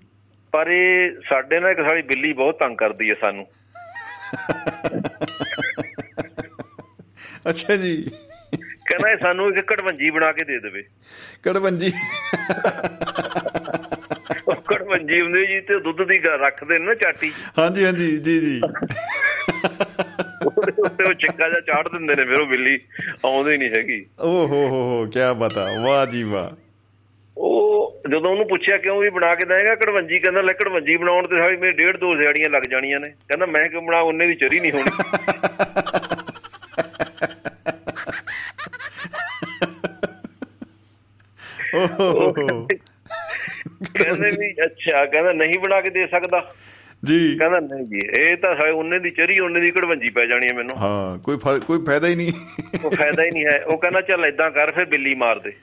ਪਰ 0.52 0.68
ਇਹ 0.68 1.12
ਸਾਡੇ 1.30 1.60
ਨਾਲ 1.60 1.72
ਇੱਕ 1.72 1.80
ਸਾਡੀ 1.80 2.02
ਬਿੱਲੀ 2.02 2.34
ਬਹੁਤ 2.34 2.60
ਤੰਗ 2.60 2.78
ਕਰਦੀ 2.78 3.10
ਹੈ 3.10 3.16
ਸਾਨੂੰ। 3.22 3.46
ਅੱਛਾ 7.50 7.76
ਜੀ। 7.76 8.12
ਕਹਿੰਦਾ 8.92 9.18
ਸਾਨੂੰ 9.22 9.50
ਇੱਕ 9.50 9.68
ਕੜਵੰਜੀ 9.68 10.10
ਬਣਾ 10.10 10.32
ਕੇ 10.32 10.46
ਦੇ 10.46 10.60
ਦੇਵੇ। 10.60 10.84
ਕੜਵੰਜੀ। 11.44 11.92
ਉਹ 14.48 14.54
ਕੜਵੰਜੀ 14.54 15.22
ਹੁੰਦੀ 15.22 15.46
ਜੀ 15.46 15.62
ਤੇ 15.62 15.80
ਦੁੱਧ 15.80 16.04
ਦੀ 16.04 16.20
ਰੱਖਦੇ 16.20 16.80
ਨੇ 16.80 16.86
ਨਾ 16.86 16.94
ਚਾਟੀ। 16.94 17.32
ਹਾਂਜੀ 17.60 17.86
ਹਾਂਜੀ 17.86 18.18
ਜੀ 18.18 18.40
ਜੀ। 18.40 18.62
ਉੱਤੇ 20.78 21.04
ਉਹ 21.04 21.14
ਚਿੱਕਾ 21.14 21.50
ਜਿਹਾ 21.50 21.60
ਚਾੜ 21.60 21.88
ਦਿੰਦੇ 21.88 22.16
ਨੇ 22.16 22.26
ਫਿਰ 22.26 22.42
ਉਹ 22.42 22.48
ਬਿੱਲੀ 22.48 22.80
ਆਉਂਦੀ 23.26 23.58
ਨਹੀਂ 23.58 23.70
ਹੈਗੀ। 23.70 24.06
ਓ 24.20 24.28
ਹੋ 24.28 24.46
ਹੋ 24.46 24.68
ਹੋ 24.68 25.06
ਕੀ 25.06 25.20
ਬਤਾ 25.38 25.82
ਵਾਹ 25.82 26.06
ਜੀ 26.06 26.24
ਵਾਹ। 26.24 26.50
ਉਹ 27.38 28.02
ਜਦੋਂ 28.10 28.32
ਉਹਨੂੰ 28.32 28.48
ਪੁੱਛਿਆ 28.48 28.78
ਕਿਉਂ 28.78 29.02
ਵੀ 29.02 29.10
ਬਣਾ 29.10 29.36
ਕੇ 29.36 29.46
ਦੇਏਗਾ 29.46 29.76
ਕੜਵੰਜੀ 29.76 30.20
ਕਹਿੰਦਾ 30.20 30.42
ਲੈ 30.42 30.54
ਕੜਵੰਜੀ 30.54 30.98
ਬਣਾਉਣ 30.98 31.28
ਤੇ 31.28 31.38
ਸਾਡੀ 31.38 31.58
ਮੇਰੇ 31.58 31.72
ਡੇਢ 31.72 31.98
ਦੋ 31.98 32.16
ਦਿਹਾੜੀਆਂ 32.16 32.50
ਲੱਗ 32.50 32.64
ਜਾਣੀਆਂ 32.70 33.00
ਨੇ। 33.00 33.10
ਕਹਿੰਦਾ 33.10 33.46
ਮੈਂ 33.46 33.70
ਕਿਉਂ 33.70 33.82
ਬਣਾ 33.82 34.00
ਉਹਨੇ 34.00 34.28
ਦੀ 34.28 34.36
ਚਰੀ 34.36 34.60
ਨਹੀਂ 34.60 34.72
ਹੋਣੀ। 34.72 34.84
ਕਹਿੰਦੇ 44.00 44.28
ਵੀ 44.40 44.66
ਅੱਛਾ 44.66 45.06
ਕਹਿੰਦਾ 45.06 45.32
ਨਹੀਂ 45.32 45.60
ਬਣਾ 45.60 45.82
ਕੇ 45.82 45.90
ਦੇ 45.90 46.08
ਸਕਦਾ। 46.08 46.50
ਜੀ। 47.06 47.38
ਕਹਿੰਦਾ 47.38 47.60
ਨਹੀਂ 47.60 47.86
ਜੀ 47.86 48.00
ਇਹ 48.20 48.38
ਤਾਂ 48.38 48.56
ਸਾਡੀ 48.56 48.72
ਉਹਨੇ 48.72 49.00
ਦੀ 49.00 49.10
ਚਰੀ 49.10 49.40
ਉਹਨੇ 49.40 49.62
ਦੀ 49.62 49.72
ਕੜਵੰਜੀ 49.72 50.12
ਪੈ 50.12 50.26
ਜਾਣੀ 50.26 50.48
ਹੈ 50.52 50.58
ਮੈਨੂੰ। 50.58 50.78
ਹਾਂ 50.78 51.18
ਕੋਈ 51.18 51.38
ਕੋਈ 51.60 51.80
ਫਾਇਦਾ 51.88 52.08
ਹੀ 52.08 52.16
ਨਹੀਂ। 52.16 52.34
ਉਹ 52.84 52.92
ਫਾਇਦਾ 52.92 53.24
ਹੀ 53.24 53.30
ਨਹੀਂ 53.34 53.46
ਹੈ। 53.46 53.64
ਉਹ 53.64 53.78
ਕਹਿੰਦਾ 53.78 54.02
ਚੱਲ 54.02 54.26
ਏਦਾਂ 54.26 54.52
ਕਰ 54.52 54.72
ਫਿਰ 54.72 54.86
ਬਿੱਲੀ 54.86 55.16
ਮਾਰ 55.16 55.40
ਦੇ। 55.40 55.54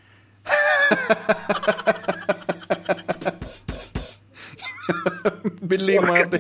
ਬਿੱਲੀ 5.65 5.99
ਮਾਰਦੇ 5.99 6.39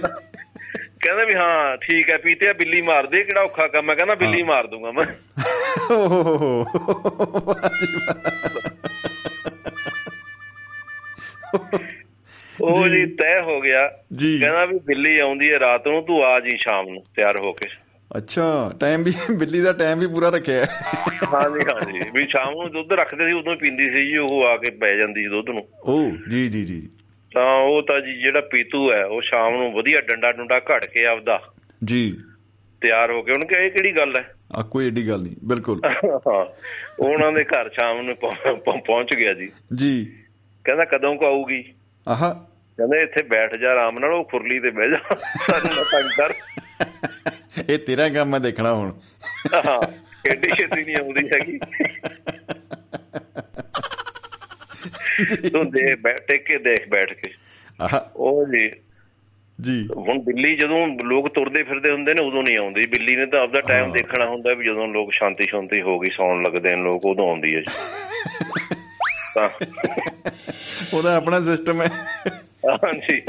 ਕਹਿੰਦਾ 1.00 1.24
ਵੀ 1.24 1.34
ਹਾਂ 1.34 1.76
ਠੀਕ 1.76 2.10
ਹੈ 2.10 2.16
ਪੀਤੇ 2.16 2.52
ਬਿੱਲੀ 2.52 2.80
ਮਾਰ 2.80 3.06
ਦੇ 3.06 3.22
ਕਿਹੜਾ 3.22 3.42
ਔਖਾ 3.42 3.66
ਕੰਮ 3.66 3.90
ਹੈ। 3.90 3.94
ਕਹਿੰਦਾ 3.94 4.14
ਬਿੱਲੀ 4.14 4.42
ਮਾਰ 4.42 4.66
ਦੂੰਗਾ 4.66 4.90
ਮੈਂ। 4.92 5.06
ਓ 5.92 6.06
ਹੋ 6.06 6.22
ਹੋ 6.22 6.36
ਹੋ। 6.38 7.42
ਵਾਹ। 7.46 7.68
ਜੀ 7.68 7.96
ਉਹ 12.60 12.88
ਜੀ। 12.88 13.06
ਤੈਅ 13.06 13.42
ਹੋ 13.42 13.60
ਗਿਆ। 13.60 13.92
ਜੀ। 14.16 14.38
ਕਹਿੰਦਾ 14.38 14.64
ਵੀ 14.64 14.78
ਬਿੱਲੀ 14.86 15.18
ਆਉਂਦੀ 15.18 15.52
ਹੈ 15.52 15.58
ਰਾਤ 15.58 15.88
ਨੂੰ 15.88 16.02
ਤੂੰ 16.02 16.24
ਆ 16.24 16.40
ਜੀ 16.40 16.50
ਸ਼ਾਮ 16.50 16.88
ਨੂੰ 16.88 17.02
ਤਿਆਰ 17.16 17.34
ਹੋ 17.40 17.52
ਕੇ। 17.52 17.68
ਅੱਛਾ 18.16 18.72
ਟਾਈਮ 18.80 19.02
ਵੀ 19.02 19.12
ਬਿੱਲੀ 19.38 19.60
ਦਾ 19.60 19.72
ਟਾਈਮ 19.72 19.98
ਵੀ 19.98 20.06
ਪੂਰਾ 20.06 20.28
ਰੱਖਿਆ। 20.28 20.64
ਹੈ 20.64 20.68
ਹਾਂਜੀ 21.34 21.60
ਹਾਂਜੀ। 21.60 21.98
ਵੀ 22.14 22.26
ਸ਼ਾਮ 22.26 22.50
ਨੂੰ 22.50 22.72
ਦੁੱਧ 22.72 22.92
ਰੱਖਦੇ 22.92 23.26
ਸੀ 23.26 23.32
ਉਦੋਂ 23.32 23.56
ਪੀਂਦੀ 23.56 23.90
ਸੀ 23.90 24.06
ਜੀ 24.08 24.16
ਉਹ 24.16 24.44
ਆ 24.44 24.56
ਕੇ 24.56 24.70
ਪੈ 24.70 24.96
ਜਾਂਦੀ 24.96 25.22
ਸੀ 25.22 25.28
ਦੁੱਧ 25.28 25.48
ਨੂੰ। 25.48 25.68
ਓ 25.84 26.10
ਜੀ 26.30 26.48
ਜੀ 26.48 26.64
ਜੀ। 26.64 26.88
ਤਾਂ 27.34 27.56
ਉਹ 27.56 27.82
ਤਾਂ 27.82 28.00
ਜੀ 28.00 28.12
ਜਿਹੜਾ 28.14 28.40
ਪੀਤੂ 28.40 28.92
ਹੈ 28.92 29.04
ਉਹ 29.04 29.22
ਸ਼ਾਮ 29.22 29.56
ਨੂੰ 29.56 29.72
ਵਧੀਆ 29.72 30.00
ਡੰਡਾ 30.00 30.32
ਡੁੰਡਾ 30.32 30.58
ਘੜ 30.58 30.84
ਕੇ 30.84 31.06
ਆਪਦਾ 31.06 31.40
ਜੀ। 31.84 32.18
ਤਿਆਰ 32.80 33.10
ਹੋ 33.10 33.22
ਕੇ 33.22 33.32
ਉਹਨੂੰ 33.32 33.48
ਕਿਹਾ 33.48 33.60
ਇਹ 33.60 33.70
ਕਿਹੜੀ 33.70 33.96
ਗੱਲ 33.96 34.14
ਹੈ? 34.18 34.34
ਆ 34.52 34.62
ਕੋਈ 34.62 34.86
ਏਡੀ 34.86 35.08
ਗੱਲ 35.08 35.22
ਨਹੀਂ 35.22 35.36
ਬਿਲਕੁਲ। 35.44 35.80
ਉਹਨਾਂ 36.98 37.32
ਦੇ 37.32 37.44
ਘਰ 37.44 37.68
ਸ਼ਾਮ 37.68 38.02
ਨੂੰ 38.02 38.16
ਪਹੁੰ- 38.16 38.56
ਪਹੁੰ- 38.56 38.80
ਪਹੁੰਚ 38.86 39.16
ਗਿਆ 39.16 39.34
ਜੀ। 39.34 39.48
ਜੀ। 39.74 40.12
ਕਹਿੰਦਾ 40.68 40.84
ਕਦੋਂ 40.84 41.16
ਕੁ 41.16 41.26
ਆਊਗੀ? 41.26 41.74
ਆਹਾ। 42.08 42.46
ਕਹਿੰਦੇ 42.76 43.02
ਇੱਥੇ 43.02 43.22
ਬੈਠ 43.22 43.56
ਜਾ 43.56 43.70
ਆਰਾਮ 43.70 43.98
ਨਾਲ 43.98 44.12
ਉਹ 44.12 44.24
ਖੁਰਲੀ 44.24 44.60
ਤੇ 44.60 44.70
ਬਹਿ 44.70 44.90
ਜਾ। 44.90 44.98
ਸਾਨੂੰ 45.18 45.76
ਨਾ 45.76 45.82
ਤੰਗ 45.92 46.10
ਕਰ 46.16 46.34
ਇਹ 47.68 47.78
ਤੇਰਾ 47.78 48.08
ਕੰਮ 48.08 48.28
ਮੈਂ 48.28 48.40
ਦੇਖਣਾ 48.40 48.74
ਹੁਣ। 48.74 48.92
ਹਾਂ 49.54 49.92
ਐਡੀ 50.30 50.48
ਛੇਤੀ 50.48 50.84
ਨਹੀਂ 50.84 50.96
ਆਉਂਦੀ 50.96 51.28
ਹੈਗੀ। 51.28 51.58
ਤੂੰ 55.48 55.70
ਦੇ 55.70 55.94
ਬੈਠ 55.94 56.32
ਕੇ 56.32 56.58
ਦੇਖ 56.58 56.88
ਬੈਠ 56.88 57.12
ਕੇ। 57.12 57.30
ਆਹਾ। 57.80 58.12
ਉਹ 58.16 58.46
ਜੀ। 58.46 58.70
ਜੀ। 59.60 59.88
ਹੁਣ 59.96 60.18
ਬਿੱਲੀ 60.18 60.56
ਜਦੋਂ 60.56 60.88
ਲੋਕ 61.04 61.28
ਤੁਰਦੇ 61.28 61.62
ਫਿਰਦੇ 61.62 61.90
ਹੁੰਦੇ 61.90 62.14
ਨੇ 62.14 62.26
ਉਦੋਂ 62.26 62.42
ਨਹੀਂ 62.42 62.58
ਆਉਂਦੀ। 62.58 62.80
ਬਿੱਲੀ 62.80 63.16
ਨੇ 63.16 63.26
ਤਾਂ 63.26 63.40
ਆਪਦਾ 63.40 63.60
ਟਾਈਮ 63.60 63.92
ਦੇਖਣਾ 63.92 64.26
ਹੁੰਦਾ 64.26 64.54
ਵੀ 64.54 64.64
ਜਦੋਂ 64.64 64.88
ਲੋਕ 64.88 65.12
ਸ਼ਾਂਤੀ 65.12 65.46
ਸ਼ਾਂਤੀ 65.48 65.82
ਹੋ 65.82 65.98
ਗਈ 65.98 66.10
ਸੌਣ 66.10 66.42
ਲੱਗਦੇ 66.42 66.76
ਨੇ 66.76 66.82
ਲੋਕ 66.82 67.04
ਉਦੋਂ 67.04 67.28
ਆਉਂਦੀ 67.28 67.54
ਹੈ 67.54 67.60
ਜੀ। 67.60 67.72
ਤਾਂ। 69.34 69.48
ਉਹਦਾ 70.94 71.16
ਆਪਣਾ 71.16 71.40
ਸਿਸਟਮ 71.40 71.82
ਹੈ। 71.82 71.88
ਹਾਂਜੀ। 72.70 73.22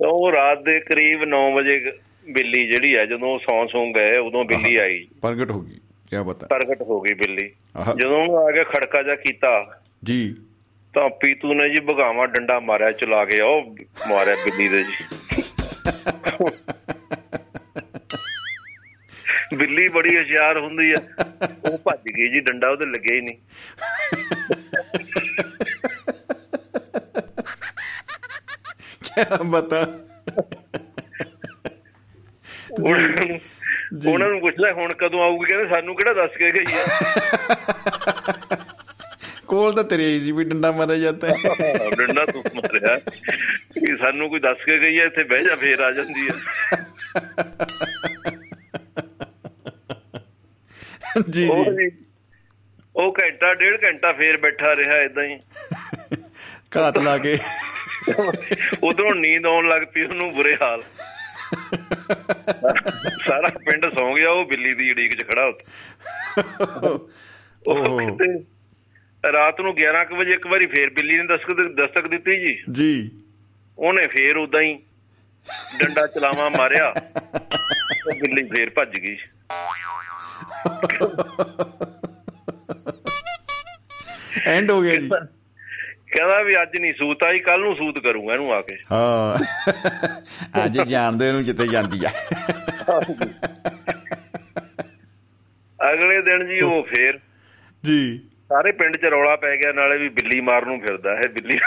ਉਹ 0.00 0.32
ਰਾਤ 0.32 0.62
ਦੇ 0.62 0.80
ਕਰੀਬ 0.80 1.24
9 1.24 1.52
ਵਜੇ 1.54 1.92
ਬਿੱਲੀ 2.30 2.66
ਜਿਹੜੀ 2.66 2.96
ਹੈ 2.96 3.06
ਜਦੋਂ 3.06 3.28
ਉਹ 3.28 3.38
ਸੌਂ 3.38 3.66
ਸੌਂ 3.66 3.86
ਗਏ 3.86 4.16
ਉਦੋਂ 4.16 4.44
ਬਿੱਲੀ 4.44 4.76
ਆਈ। 4.76 5.06
ਪ੍ਰਗਟ 5.22 5.50
ਹੋ 5.50 5.60
ਗਈ 5.60 5.74
ਕੀ 6.10 6.16
ਪਤਾ 6.28 6.46
ਪ੍ਰਗਟ 6.46 6.82
ਹੋ 6.82 7.00
ਗਈ 7.00 7.14
ਬਿੱਲੀ। 7.14 7.50
ਜਦੋਂ 8.00 8.20
ਉਹਨੂੰ 8.20 8.38
ਆ 8.38 8.52
ਕੇ 8.52 8.64
ਖੜਕਾ 8.64 9.02
ਜਾ 9.02 9.14
ਕੀਤਾ 9.14 9.80
ਜੀ। 10.04 10.34
ਤਾਂ 10.94 11.10
ਪੀਤੂ 11.10 11.54
ਨੇ 11.54 11.68
ਜੀ 11.68 11.80
ਭਗਾਵਾ 11.80 12.26
ਡੰਡਾ 12.26 12.60
ਮਾਰਿਆ 12.60 12.92
ਚਲਾ 12.92 13.24
ਕੇ 13.24 13.42
ਉਹ 13.42 13.76
ਮਾਰਿਆ 14.08 14.34
ਬਿੱਲੀ 14.34 14.68
ਦੇ 14.68 14.82
ਜੀ। 14.82 15.04
ਬਿੱਲੀ 19.54 19.88
ਬੜੀ 19.88 20.18
ਹੁਸ਼ਿਆਰ 20.18 20.58
ਹੁੰਦੀ 20.58 20.92
ਆ। 20.92 21.24
ਉਹ 21.70 21.78
ਭੱਜ 21.78 22.12
ਗਈ 22.16 22.28
ਜੀ 22.28 22.40
ਡੰਡਾ 22.40 22.68
ਉਹਦੇ 22.68 22.86
ਲੱਗਿਆ 22.86 23.16
ਹੀ 23.16 23.20
ਨਹੀਂ। 23.20 23.36
ਕੀ 29.04 29.24
ਪਤਾ? 29.52 29.80
ਉਹਨਾਂ 32.80 33.26
ਨੂੰ 33.26 33.40
ਉਹਨਾਂ 34.06 34.28
ਨੂੰ 34.28 34.40
ਪੁੱਛ 34.40 34.54
ਲੈ 34.58 34.72
ਹੁਣ 34.72 34.92
ਕਦੋਂ 34.94 35.22
ਆਊਗੀ? 35.22 35.44
ਕਹਿੰਦੇ 35.44 35.68
ਸਾਨੂੰ 35.68 35.96
ਕਿਹੜਾ 35.96 36.12
ਦੱਸ 36.12 36.30
ਕੇ 36.36 36.52
ਗਈ 36.52 36.64
ਆ? 36.72 36.86
ਕੋਲ 39.46 39.72
ਤਾਂ 39.72 39.84
ਤੇਰੇ 39.84 40.18
ਸੀ 40.18 40.32
ਵੀ 40.32 40.44
ਡੰਡਾ 40.44 40.72
ਮਾਰਿਆ 40.72 40.96
ਜਾਂਦਾ 40.96 41.28
ਹੈ। 41.28 41.34
ਡੰਡਾ 41.96 42.24
ਤੂੰ 42.24 42.42
ਮਾਰਿਆ। 42.56 42.96
ਕਿ 43.74 43.96
ਸਾਨੂੰ 43.96 44.28
ਕੋਈ 44.30 44.40
ਦੱਸ 44.40 44.56
ਕੇ 44.64 44.78
ਗਈ 44.80 44.98
ਆ 44.98 45.04
ਇੱਥੇ 45.04 45.22
ਬਹਿ 45.22 45.44
ਜਾ 45.44 45.54
ਫੇਰ 45.54 45.80
ਆ 45.80 45.92
ਜਾਂਦੀ 45.92 46.28
ਉਹ 46.28 46.34
ਜੀ 51.30 51.46
ਜੀ। 51.46 52.05
ਉਹ 52.96 53.14
ਘੰਟਾ 53.20 53.54
ਡੇਢ 53.54 53.84
ਘੰਟਾ 53.84 54.12
ਫੇਰ 54.12 54.36
ਬੈਠਾ 54.36 54.76
ਰਿਹਾ 54.76 55.00
ਇਦਾਂ 55.02 55.24
ਹੀ। 55.24 55.38
ਘਾਤ 56.76 56.98
ਲਾ 56.98 57.18
ਕੇ। 57.18 57.38
ਉਧਰੋਂ 58.82 59.14
ਨੀਂਦ 59.14 59.46
ਆਉਣ 59.46 59.68
ਲੱਗ 59.68 59.82
ਪਈ 59.82 60.02
ਉਹਨੂੰ 60.02 60.30
ਬੁਰੇ 60.30 60.56
ਹਾਲ। 60.62 60.82
ਸਾਰਾ 63.26 63.48
ਪਿੰਡ 63.48 63.86
ਸੌਂ 63.98 64.16
ਗਿਆ 64.16 64.30
ਉਹ 64.30 64.44
ਬਿੱਲੀ 64.44 64.74
ਦੀ 64.74 64.90
ਉਡੀਕ 64.90 65.14
'ਚ 65.14 65.24
ਖੜਾ 65.28 65.44
ਉੱਥੇ। 65.44 65.64
ਉਹ 67.66 69.32
ਰਾਤ 69.32 69.60
ਨੂੰ 69.60 69.74
11 69.74 70.04
ਕੁ 70.04 70.16
ਵਜੇ 70.16 70.30
ਇੱਕ 70.30 70.46
ਵਾਰੀ 70.46 70.66
ਫੇਰ 70.66 70.90
ਬਿੱਲੀ 70.90 71.16
ਨੇ 71.16 71.24
ਦਸਤਕ 71.26 71.62
ਦਸਤਕ 71.76 72.08
ਦਿੱਤੀ 72.08 72.36
ਜੀ। 72.40 72.58
ਜੀ। 72.72 73.10
ਉਹਨੇ 73.78 74.02
ਫੇਰ 74.02 74.36
ਉਦਾਂ 74.36 74.60
ਹੀ 74.62 74.74
ਡੰਡਾ 75.78 76.06
ਚਲਾਵਾ 76.06 76.48
ਮਾਰਿਆ 76.48 76.94
ਉਹ 78.06 78.12
ਬਿੱਲੀ 78.12 78.42
ਫੇਰ 78.42 78.70
ਭੱਜ 78.70 78.98
ਗਈ। 78.98 79.16
ਐਂਡ 84.44 84.70
ਹੋ 84.70 84.82
ਗਿਆ 84.82 84.96
ਜੀ। 84.96 85.08
ਕਹਿੰਦਾ 86.16 86.42
ਵੀ 86.42 86.62
ਅੱਜ 86.62 86.80
ਨਹੀਂ 86.80 86.92
ਸੂਤ 86.92 87.22
ਆਈ 87.22 87.38
ਕੱਲ 87.38 87.60
ਨੂੰ 87.60 87.74
ਸੂਤ 87.76 87.98
ਕਰੂੰਗਾ 87.98 88.32
ਇਹਨੂੰ 88.32 88.52
ਆ 88.52 88.60
ਕੇ। 88.60 88.76
ਹਾਂ। 88.92 89.44
ਅੱਜ 90.64 90.80
ਜਾਣਦੇ 90.80 91.32
ਨੂੰ 91.32 91.44
ਜਿੱਤੇ 91.44 91.66
ਜਾਂਦੀ 91.66 92.00
ਆ। 92.04 92.10
ਅਗਲੇ 95.92 96.22
ਦਿਨ 96.22 96.46
ਜੀ 96.46 96.60
ਉਹ 96.60 96.82
ਫੇਰ 96.82 97.18
ਜੀ। 97.84 98.20
ਸਾਰੇ 98.48 98.72
ਪਿੰਡ 98.72 98.96
'ਚ 98.96 99.04
ਰੌਲਾ 99.04 99.36
ਪੈ 99.36 99.56
ਗਿਆ 99.56 99.72
ਨਾਲੇ 99.72 99.98
ਵੀ 99.98 100.08
ਬਿੱਲੀ 100.08 100.40
ਮਾਰਨ 100.40 100.68
ਨੂੰ 100.68 100.80
ਫਿਰਦਾ 100.80 101.14
ਹੈ 101.14 101.28
ਬਿੱਲੀ। 101.28 101.58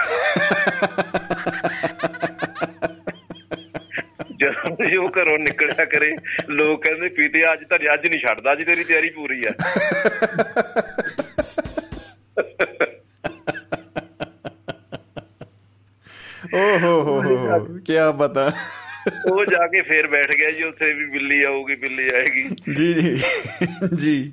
ਜਦੋਂ 4.41 4.85
ਜੀ 4.85 4.95
ਉਹ 4.95 5.09
ਘਰੋਂ 5.09 5.39
ਨਿਕਲਿਆ 5.39 5.85
ਕਰੇ 5.85 6.15
ਲੋਕ 6.49 6.85
ਕਹਿੰਦੇ 6.85 7.07
ਪੀਤੇ 7.07 7.53
ਅੱਜ 7.53 7.59
ਤਾਂ 7.69 7.77
ਅੱਜ 7.93 8.01
ਨਹੀਂ 8.07 8.21
ਛੱਡਦਾ 8.27 8.51
ਅੱਜ 8.51 8.63
ਤੇਰੀ 8.63 8.83
ਤਿਆਰੀ 8.83 9.09
ਪੂਰੀ 9.09 9.43
ਆ। 9.45 9.51
ਓ 16.53 16.77
ਹੋ 16.77 17.01
ਹੋ 17.01 17.21
ਹੋ 17.21 17.59
ਕੀ 17.59 17.93
ਪਤਾ। 18.19 18.51
ਉਹ 19.31 19.45
ਜਾ 19.45 19.67
ਕੇ 19.67 19.81
ਫੇਰ 19.81 20.07
ਬੈਠ 20.07 20.35
ਗਿਆ 20.37 20.51
ਜੀ 20.51 20.63
ਉੱਥੇ 20.63 20.93
ਵੀ 20.93 21.05
ਬਿੱਲੀ 21.05 21.43
ਆਊਗੀ 21.43 21.75
ਬਿੱਲੀ 21.75 22.09
ਆਏਗੀ। 22.09 22.49
ਜੀ 22.73 22.93
ਜੀ। 22.93 23.21
ਜੀ। 23.95 24.31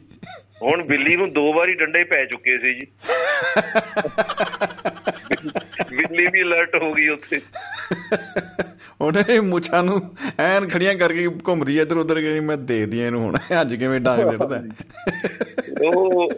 ਹੁਣ 0.62 0.82
ਬਿੱਲੀ 0.82 1.16
ਨੂੰ 1.16 1.32
ਦੋ 1.32 1.52
ਵਾਰੀ 1.52 1.74
ਡੰਡੇ 1.74 2.04
ਪੈ 2.04 2.24
ਚੁੱਕੇ 2.24 2.58
ਸੀ 2.58 2.74
ਜੀ। 2.74 2.86
ਬਿੱਲੀ 5.96 6.26
ਵੀ 6.26 6.42
ਅਲਰਟ 6.42 6.82
ਹੋ 6.82 6.92
ਗਈ 6.92 7.08
ਉੱਥੇ। 7.08 7.40
ਉਹਨੇ 9.00 9.40
ਮੁੱਛਾਂ 9.40 9.82
ਨੂੰ 9.82 10.16
ਐਨ 10.38 10.68
ਖੜੀਆਂ 10.68 10.94
ਕਰਕੇ 10.94 11.28
ਘੁੰਮਦੀ 11.46 11.80
ਇੱਧਰ 11.80 11.96
ਉੱਧਰ 11.96 12.20
ਗਈ 12.20 12.40
ਮੈਂ 12.40 12.56
ਦੇਖਦੀ 12.56 13.00
ਆ 13.00 13.06
ਇਹਨੂੰ 13.06 13.20
ਹੁਣ। 13.20 13.36
ਅੱਜ 13.60 13.74
ਕਿਵੇਂ 13.74 14.00
ਡਾਂਗ 14.00 14.30
ਸਿੱਟਦਾ 14.30 14.62
ਉਹ 15.80 16.32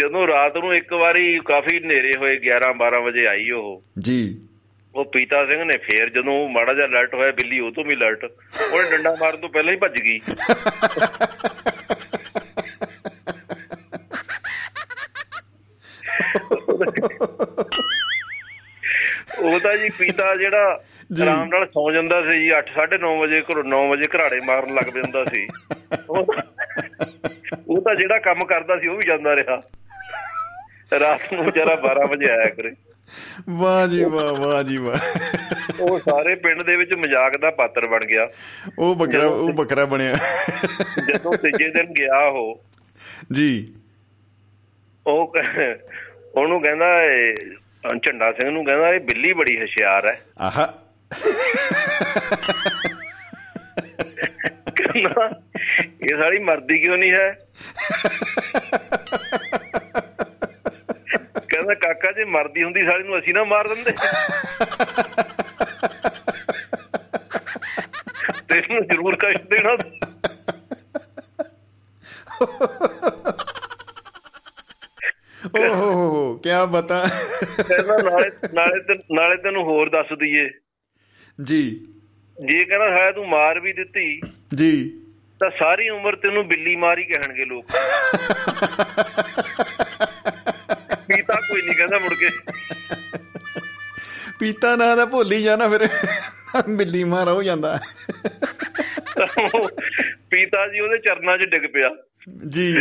ਜਦੋਂ 0.00 0.26
ਰਾਤ 0.26 0.56
ਨੂੰ 0.56 0.74
ਇੱਕ 0.76 0.92
ਵਾਰੀ 0.92 1.40
ਕਾਫੀ 1.44 1.78
ਹਨੇਰੇ 1.78 2.12
ਹੋਏ 2.20 2.36
11 2.36 2.72
12 2.72 3.00
ਵਜੇ 3.04 3.26
ਆਈ 3.26 3.50
ਉਹ। 3.50 3.82
ਜੀ। 4.00 4.48
ਉਹ 4.94 5.04
ਪੀਤਾ 5.04 5.44
ਸਿੰਘ 5.44 5.64
ਨੇ 5.64 5.78
ਫੇਰ 5.78 6.08
ਜਦੋਂ 6.08 6.32
ਉਹ 6.32 6.48
ਮਾੜਾ 6.48 6.74
ਜਿਹਾ 6.74 6.86
ਅਲਰਟ 6.86 7.14
ਹੋਇਆ 7.14 7.30
ਬਿੱਲੀ 7.30 7.60
ਉਹ 7.60 7.72
ਤੋਂ 7.72 7.84
ਵੀ 7.84 7.96
ਅਲਰਟ 7.96 8.24
ਉਹਨੇ 8.24 8.96
ਡੰਡਾ 8.96 9.16
ਮਾਰਨ 9.20 9.36
ਤੋਂ 9.36 9.48
ਪਹਿਲਾਂ 9.48 9.72
ਹੀ 9.72 9.78
ਭੱਜ 9.78 10.00
ਗਈ। 10.02 10.18
ਉਹ 19.38 19.60
ਤਾਂ 19.60 19.76
ਜੀ 19.76 19.88
ਪੀਤਾ 19.98 20.34
ਜਿਹੜਾ। 20.34 20.80
ਆਰਾਮ 21.22 21.48
ਨਾਲ 21.48 21.66
ਸੌ 21.66 21.92
ਜਾਂਦਾ 21.92 22.22
ਸੀ 22.22 22.40
ਜੀ 22.40 22.50
8 22.58 22.62
9:30 22.76 23.18
ਵਜੇ 23.20 23.40
ਘਰੋਂ 23.40 23.64
9 23.64 23.88
ਵਜੇ 23.90 24.04
ਘਰਾੜੇ 24.16 24.40
ਮਾਰਨ 24.44 24.74
ਲੱਗ 24.74 24.90
ਪੈਂਦਾ 24.94 25.24
ਸੀ। 25.24 25.46
ਉਹ 27.68 27.82
ਤਾਂ 27.82 27.94
ਜਿਹੜਾ 27.94 28.18
ਕੰਮ 28.18 28.44
ਕਰਦਾ 28.44 28.78
ਸੀ 28.78 28.88
ਉਹ 28.88 28.94
ਵੀ 28.94 29.02
ਜਾਂਦਾ 29.06 29.36
ਰਿਹਾ। 29.36 29.62
ਰਾਤ 31.00 31.32
ਨੂੰ 31.32 31.44
ਵਿਚਾਰਾ 31.44 31.74
12 31.74 32.08
ਵਜੇ 32.08 32.30
ਆਇਆ 32.30 32.48
ਕਰੇ। 32.50 32.72
ਵਾਹ 33.50 33.86
ਜੀ 33.86 34.04
ਵਾਹ 34.04 34.34
ਵਾਹ 34.34 34.62
ਜੀ 34.62 34.76
ਵਾਹ। 34.76 34.98
ਉਹ 35.80 35.98
ਸਾਰੇ 35.98 36.34
ਪਿੰਡ 36.34 36.62
ਦੇ 36.62 36.76
ਵਿੱਚ 36.76 36.90
ਮਜ਼ਾਕ 36.96 37.38
ਦਾ 37.40 37.50
ਪਾਤਰ 37.50 37.88
ਬਣ 37.88 38.00
ਗਿਆ। 38.00 38.28
ਉਹ 38.78 38.94
ਬੱਕਰਾ 38.94 39.26
ਉਹ 39.26 39.52
ਬੱਕਰਾ 39.52 39.84
ਬਣਿਆ। 39.84 40.14
ਜਦੋਂ 41.08 41.34
ਤੀਜੇ 41.34 41.68
ਦਿਨ 41.68 41.86
ਗਿਆ 41.86 42.18
ਉਹ 42.18 42.64
ਜੀ। 43.32 43.66
ਉਹ 45.06 45.34
ਉਹਨੂੰ 46.34 46.62
ਕਹਿੰਦਾ 46.62 46.86
ਝੰਡਾ 48.06 48.32
ਸਿੰਘ 48.32 48.50
ਨੂੰ 48.50 48.64
ਕਹਿੰਦਾ 48.64 48.88
ਇਹ 48.88 49.00
ਬਿੱਲੀ 49.00 49.32
ਬੜੀ 49.32 49.60
ਹੁਸ਼ਿਆਰ 49.60 50.06
ਹੈ 50.12 50.20
ਆਹਾ। 50.38 50.74
ਇਹ 56.02 56.16
ਸਾਲੀ 56.16 56.38
ਮਰਦੀ 56.38 56.78
ਕਿਉਂ 56.78 56.98
ਨਹੀਂ 56.98 57.12
ਹੈ? 57.12 57.38
ਕਹਿੰਦਾ 61.52 61.74
ਕਾਕਾ 61.74 62.12
ਜੇ 62.12 62.24
ਮਰਦੀ 62.24 62.62
ਹੁੰਦੀ 62.62 62.84
ਸਾਲੀ 62.84 63.04
ਨੂੰ 63.04 63.18
ਅਸੀਂ 63.18 63.34
ਨਾ 63.34 63.44
ਮਾਰ 63.44 63.68
ਦਿੰਦੇ। 63.68 63.92
ਤੈਨੂੰ 68.48 68.86
ਜ਼ਰੂਰ 68.86 69.16
ਕਸ਼ਟ 69.16 69.42
ਦੇਣਾ। 69.42 69.76
ਓਹ 75.56 75.74
ਹੋ 75.74 75.90
ਹੋ 75.90 76.10
ਹੋ 76.10 76.36
ਕੀ 76.36 76.50
ਬਤਾ। 76.70 77.06
ਕਹਿੰਦਾ 77.68 78.10
ਨਾਲੇ 78.10 78.30
ਨਾਲੇ 78.54 78.94
ਨਾਲੇ 79.12 79.36
ਤੈਨੂੰ 79.36 79.64
ਹੋਰ 79.64 79.88
ਦੱਸ 79.88 80.06
ਦਈਏ। 80.18 80.50
ਜੀ। 81.44 81.70
ਜੇ 82.46 82.64
ਕਹਿੰਦਾ 82.64 82.90
ਹੈ 82.90 83.12
ਤੂੰ 83.12 83.28
ਮਾਰ 83.28 83.60
ਵੀ 83.60 83.72
ਦਿੱਤੀ 83.72 84.20
ਜੀ। 84.54 85.02
ਤਾਂ 85.40 85.50
ਸਾਰੀ 85.50 85.88
ਉਮਰ 85.88 86.16
ਤੈਨੂੰ 86.16 86.48
ਬਿੱਲੀ 86.48 86.76
ਮਾਰੀ 86.76 87.04
ਕਹਿਣਗੇ 87.04 87.44
ਲੋਕ। 87.44 87.64
ਪੀਤਾ 91.16 91.34
ਕੋਈ 91.34 91.62
ਨਹੀਂ 91.62 91.76
ਕਹਿੰਦਾ 91.76 91.98
ਮੁੜ 91.98 92.14
ਕੇ। 92.14 92.30
ਪੀਤਾ 94.38 94.76
ਨਾ 94.76 94.96
ਦਾ 94.96 95.06
ਭੁੱਲ 95.06 95.40
ਜਾਣਾ 95.40 95.68
ਫਿਰ। 95.68 95.88
ਬਿੱਲੀ 96.68 97.04
ਮਾਰ 97.04 97.28
ਹੋ 97.28 97.42
ਜਾਂਦਾ। 97.42 97.80
ਪੀਤਾ 100.30 100.68
ਜੀ 100.68 100.80
ਉਹਦੇ 100.80 100.98
ਚਰਨਾਂ 100.98 101.38
'ਚ 101.38 101.46
ਡਿੱਗ 101.46 101.62
ਪਿਆ। 101.72 101.90
ਜੀ। 102.48 102.78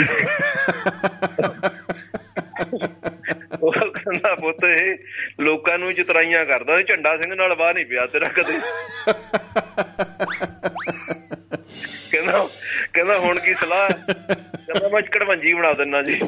ਉਹ 3.62 3.72
ਕਹਿੰਦਾ 3.72 4.36
ਪੁੱਤ 4.36 4.82
ਇਹ 4.82 4.98
ਲੋਕਾਂ 5.40 5.78
ਨੂੰ 5.78 5.94
ਚਤਰਾਈਆਂ 5.94 6.46
ਕਰਦਾ। 6.46 6.82
ਝੰਡਾ 6.82 7.18
ਸਿੰਘ 7.18 7.36
ਨਾਲ 7.36 7.56
ਵਾਹ 7.56 7.74
ਨਹੀਂ 7.74 7.86
ਪਿਆ 7.86 8.06
ਤੇਰਾ 8.06 8.26
ਕਦੇ। 8.26 8.60
ਕਹਿੰਦਾ 12.12 12.50
ਕਹਿੰਦਾ 12.94 13.20
ਹੁਣ 13.20 13.40
ਕੀ 13.40 13.54
ਸਲਾਹ? 13.54 13.90
ਹੈ? 13.90 14.06
ਕਹਿੰਦਾ 14.68 14.90
ਮੈਂ 14.90 15.02
ਕੜਵੰਜੀ 15.02 15.54
ਬਣਾ 15.54 15.74
ਦਿੰਨਾ 15.74 16.02
ਜੀ। 16.02 16.22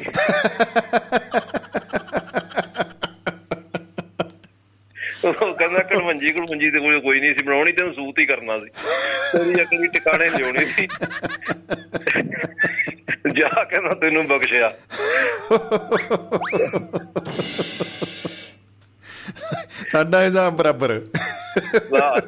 ਉਹ 5.26 5.54
ਕਹਿੰਦਾ 5.54 5.80
ਕੜਵੰਜੀ 5.80 6.28
ਕੜਵੰਜੀ 6.28 6.72
ਤੇ 6.72 6.80
ਕੋਈ 6.80 7.02
ਕੋਈ 7.02 7.20
ਨਹੀਂ 7.20 7.36
ਸੀ 7.36 7.44
ਬਣਾਉਣੀ, 7.44 7.72
ਤੈਨੂੰ 7.72 7.94
ਸੂਤ 7.94 8.20
ਹੀ 8.20 8.26
ਕਰਨਾ 8.26 8.60
ਸੀ। 8.60 8.66
ਤੇਰੀ 8.66 9.62
ਅਕਲ 9.62 9.78
ਵੀ 9.82 9.88
ਟਿਕਾਣੇ 9.88 10.30
ਲਿਆਉਣੀ 10.30 10.66
ਸੀ। 10.66 10.88
ਜਾ 13.34 13.64
ਕਹਿੰਦਾ 13.64 13.94
ਤੈਨੂੰ 13.94 14.28
ਬਖਸ਼ਿਆ। 14.28 14.74
ਸਾਡਾ 19.90 20.24
ਹਿਸਾਬ 20.24 20.58
ਬਰਾਬਰ। 20.58 21.02
ਵਾਹ। 21.92 22.22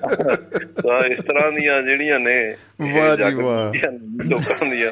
ਵਾਹ, 0.83 1.01
ਇਸ 1.01 1.19
ਤਰ੍ਹਾਂ 1.19 1.51
ਦੀਆਂ 1.51 1.81
ਜਿਹੜੀਆਂ 1.81 2.19
ਨੇ 2.19 2.55
ਵਾਹ 2.81 3.29
ਜੀ 3.29 3.35
ਵਾਹ। 3.35 3.73
ਲੋਕਾਂ 4.25 4.65
ਦੀਆਂ। 4.69 4.91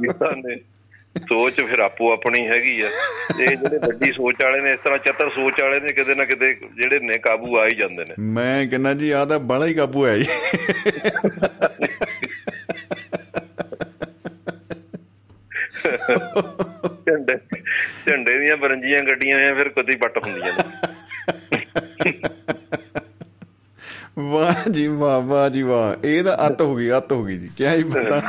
ਜਿਨ੍ਹਾਂ 0.00 0.32
ਨੇ। 0.36 0.56
ਸੋਚ 1.18 1.64
ਫਿਰ 1.64 1.78
ਆਪੋ 1.78 2.12
ਆਪਣੀ 2.12 2.46
ਹੈਗੀ 2.46 2.80
ਆ। 2.80 2.86
ਇਹ 3.40 3.48
ਜਿਹੜੇ 3.48 3.78
ਵੱਡੀ 3.78 4.12
ਸੋਚ 4.12 4.34
ਵਾਲੇ 4.44 4.60
ਨੇ 4.60 4.72
ਇਸ 4.72 4.80
ਤਰ੍ਹਾਂ 4.84 4.98
ਚਤਰ 4.98 5.30
ਸੋਚ 5.30 5.62
ਵਾਲੇ 5.62 5.80
ਨੇ 5.80 5.92
ਕਿਤੇ 5.92 6.14
ਨਾ 6.14 6.24
ਕਿਤੇ 6.24 6.54
ਜਿਹੜੇ 6.54 6.98
ਨੇ 6.98 7.18
ਕਾਬੂ 7.18 7.58
ਆ 7.58 7.64
ਹੀ 7.64 7.76
ਜਾਂਦੇ 7.76 8.04
ਨੇ। 8.04 8.14
ਮੈਂ 8.18 8.66
ਕਹਿੰਦਾ 8.66 8.94
ਜੀ 8.94 9.10
ਆ 9.10 9.24
ਤਾਂ 9.24 9.38
ਬੜਾ 9.38 9.66
ਹੀ 9.66 9.74
ਕਾਬੂ 9.74 10.06
ਹੈ 10.06 10.18
ਜੀ। 10.18 10.24
ਝੰਡੇ 17.06 17.36
ਝੰਡੇ 18.10 18.38
ਦੀਆਂ 18.38 18.56
ਬਰੰਜੀਆਂ 18.56 18.98
ਗੱਡੀਆਂ 19.06 19.50
ਆ 19.50 19.54
ਫਿਰ 19.54 19.68
ਕਦੀ 19.68 19.96
ਪੱਟ 19.96 20.18
ਹੁੰਦੀਆਂ 20.18 20.52
ਨੇ। 20.52 20.62
ਵਾਹ 24.20 24.70
ਜੀ 24.70 24.86
ਵਾਹ 24.86 25.20
ਵਾਹ 25.20 25.50
ਜੀ 25.50 25.62
ਵਾਹ। 25.62 26.06
ਇਹ 26.06 26.24
ਤਾਂ 26.24 26.46
ਅੱਤ 26.46 26.62
ਹੋ 26.62 26.76
ਗਈ 26.76 26.96
ਅੱਤ 26.96 27.12
ਹੋ 27.12 27.24
ਗਈ 27.24 27.38
ਜੀ। 27.38 27.50
ਕਿਆ 27.56 27.72
ਹੀ 27.74 27.82
ਪਤਾ। 27.82 28.22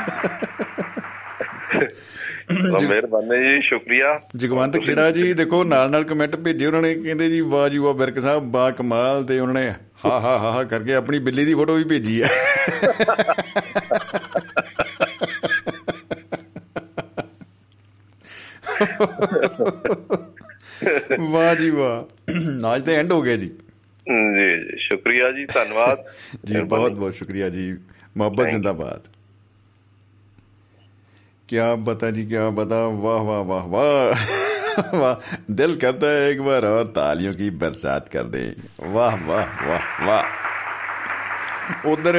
ਮਿਹਰਬਾਨੀ 2.90 3.56
ਜੀ 3.56 3.62
ਸ਼ੁਕਰੀਆ। 3.62 4.22
ਜਗਵੰਤ 4.36 4.78
ਖੇੜਾ 4.78 5.12
ਜੀ 5.12 5.34
ਦੇਖੋ 5.34 5.64
ਨਾਲ 5.64 5.92
ਨਾਲ 5.92 6.04
ਕਮੈਂਟ 6.04 6.36
ਭੇਜੇ 6.36 6.66
ਉਹਨਾਂ 6.66 6.82
ਨੇ 6.82 6.96
ਕਹਿੰਦੇ 6.96 7.30
ਜੀ 7.30 7.42
ਵਾਹ 7.42 7.70
ਜੀ 7.70 7.78
ਵਾਹ 7.78 7.94
ਬਿਰਕ 7.94 8.20
ਸਾਹਿਬ 8.20 8.44
ਬਾ 8.44 8.72
ਕਮਾਲ 8.72 9.24
ਤੇ 9.24 9.40
ਉਹਨਾਂ 9.40 9.54
ਨੇ 9.54 9.74
ਹਾ 10.06 10.20
ਹਾ 10.20 10.20
ਹਾ 10.20 10.52
ਹਾ 10.52 10.64
ਕਰਕੇ 10.64 10.94
ਆਪਣੀ 10.94 11.20
ਬਿੱਲੀ 11.20 11.46
ਦੀ 11.46 11.54
ਫੋਟੋ 11.54 11.76
ਵੀ 11.76 11.84
ਭੇਜੀ 11.84 12.24
ਹੈ। 12.24 12.30
ਵਾਹ 21.20 21.56
ਜੀ 21.56 21.70
ਵਾਹ। 21.70 22.76
ਅੱਜ 22.76 22.86
ਤਾਂ 22.86 22.94
ਐਂਡ 22.94 23.12
ਹੋ 23.12 23.22
ਗਿਆ 23.22 23.36
ਜੀ। 23.36 23.52
ਜੀ 24.07 24.49
ਜੀ 24.59 24.77
ਸ਼ੁਕਰੀਆ 24.79 25.31
ਜੀ 25.33 25.45
ਧੰਨਵਾਦ 25.47 26.03
ਜੀ 26.47 26.61
ਬਹੁਤ 26.61 26.93
ਬਹੁਤ 26.93 27.15
शुक्रिया 27.15 27.47
जी 27.51 27.65
मोहब्बत 28.17 28.51
जिंदाबाद 28.51 29.09
क्या 31.49 31.67
बता 31.83 32.09
जी 32.11 32.23
क्या 32.27 32.45
बता 32.55 32.79
वाह 33.01 33.27
वाह 33.27 33.43
वाह 33.45 33.67
वाह 33.69 34.95
वाह 34.97 35.27
दिल 35.53 35.75
करता 35.77 36.09
है 36.09 36.25
एक 36.31 36.41
बार 36.43 36.67
और 36.67 36.91
तालियों 36.95 37.35
की 37.35 37.51
बरसात 37.61 38.09
कर 38.09 38.31
दे 38.31 38.43
वाह 38.91 39.17
वाह 39.25 39.63
वाह 39.65 39.89
वाह 40.07 40.35
ਉਧਰ 41.87 42.17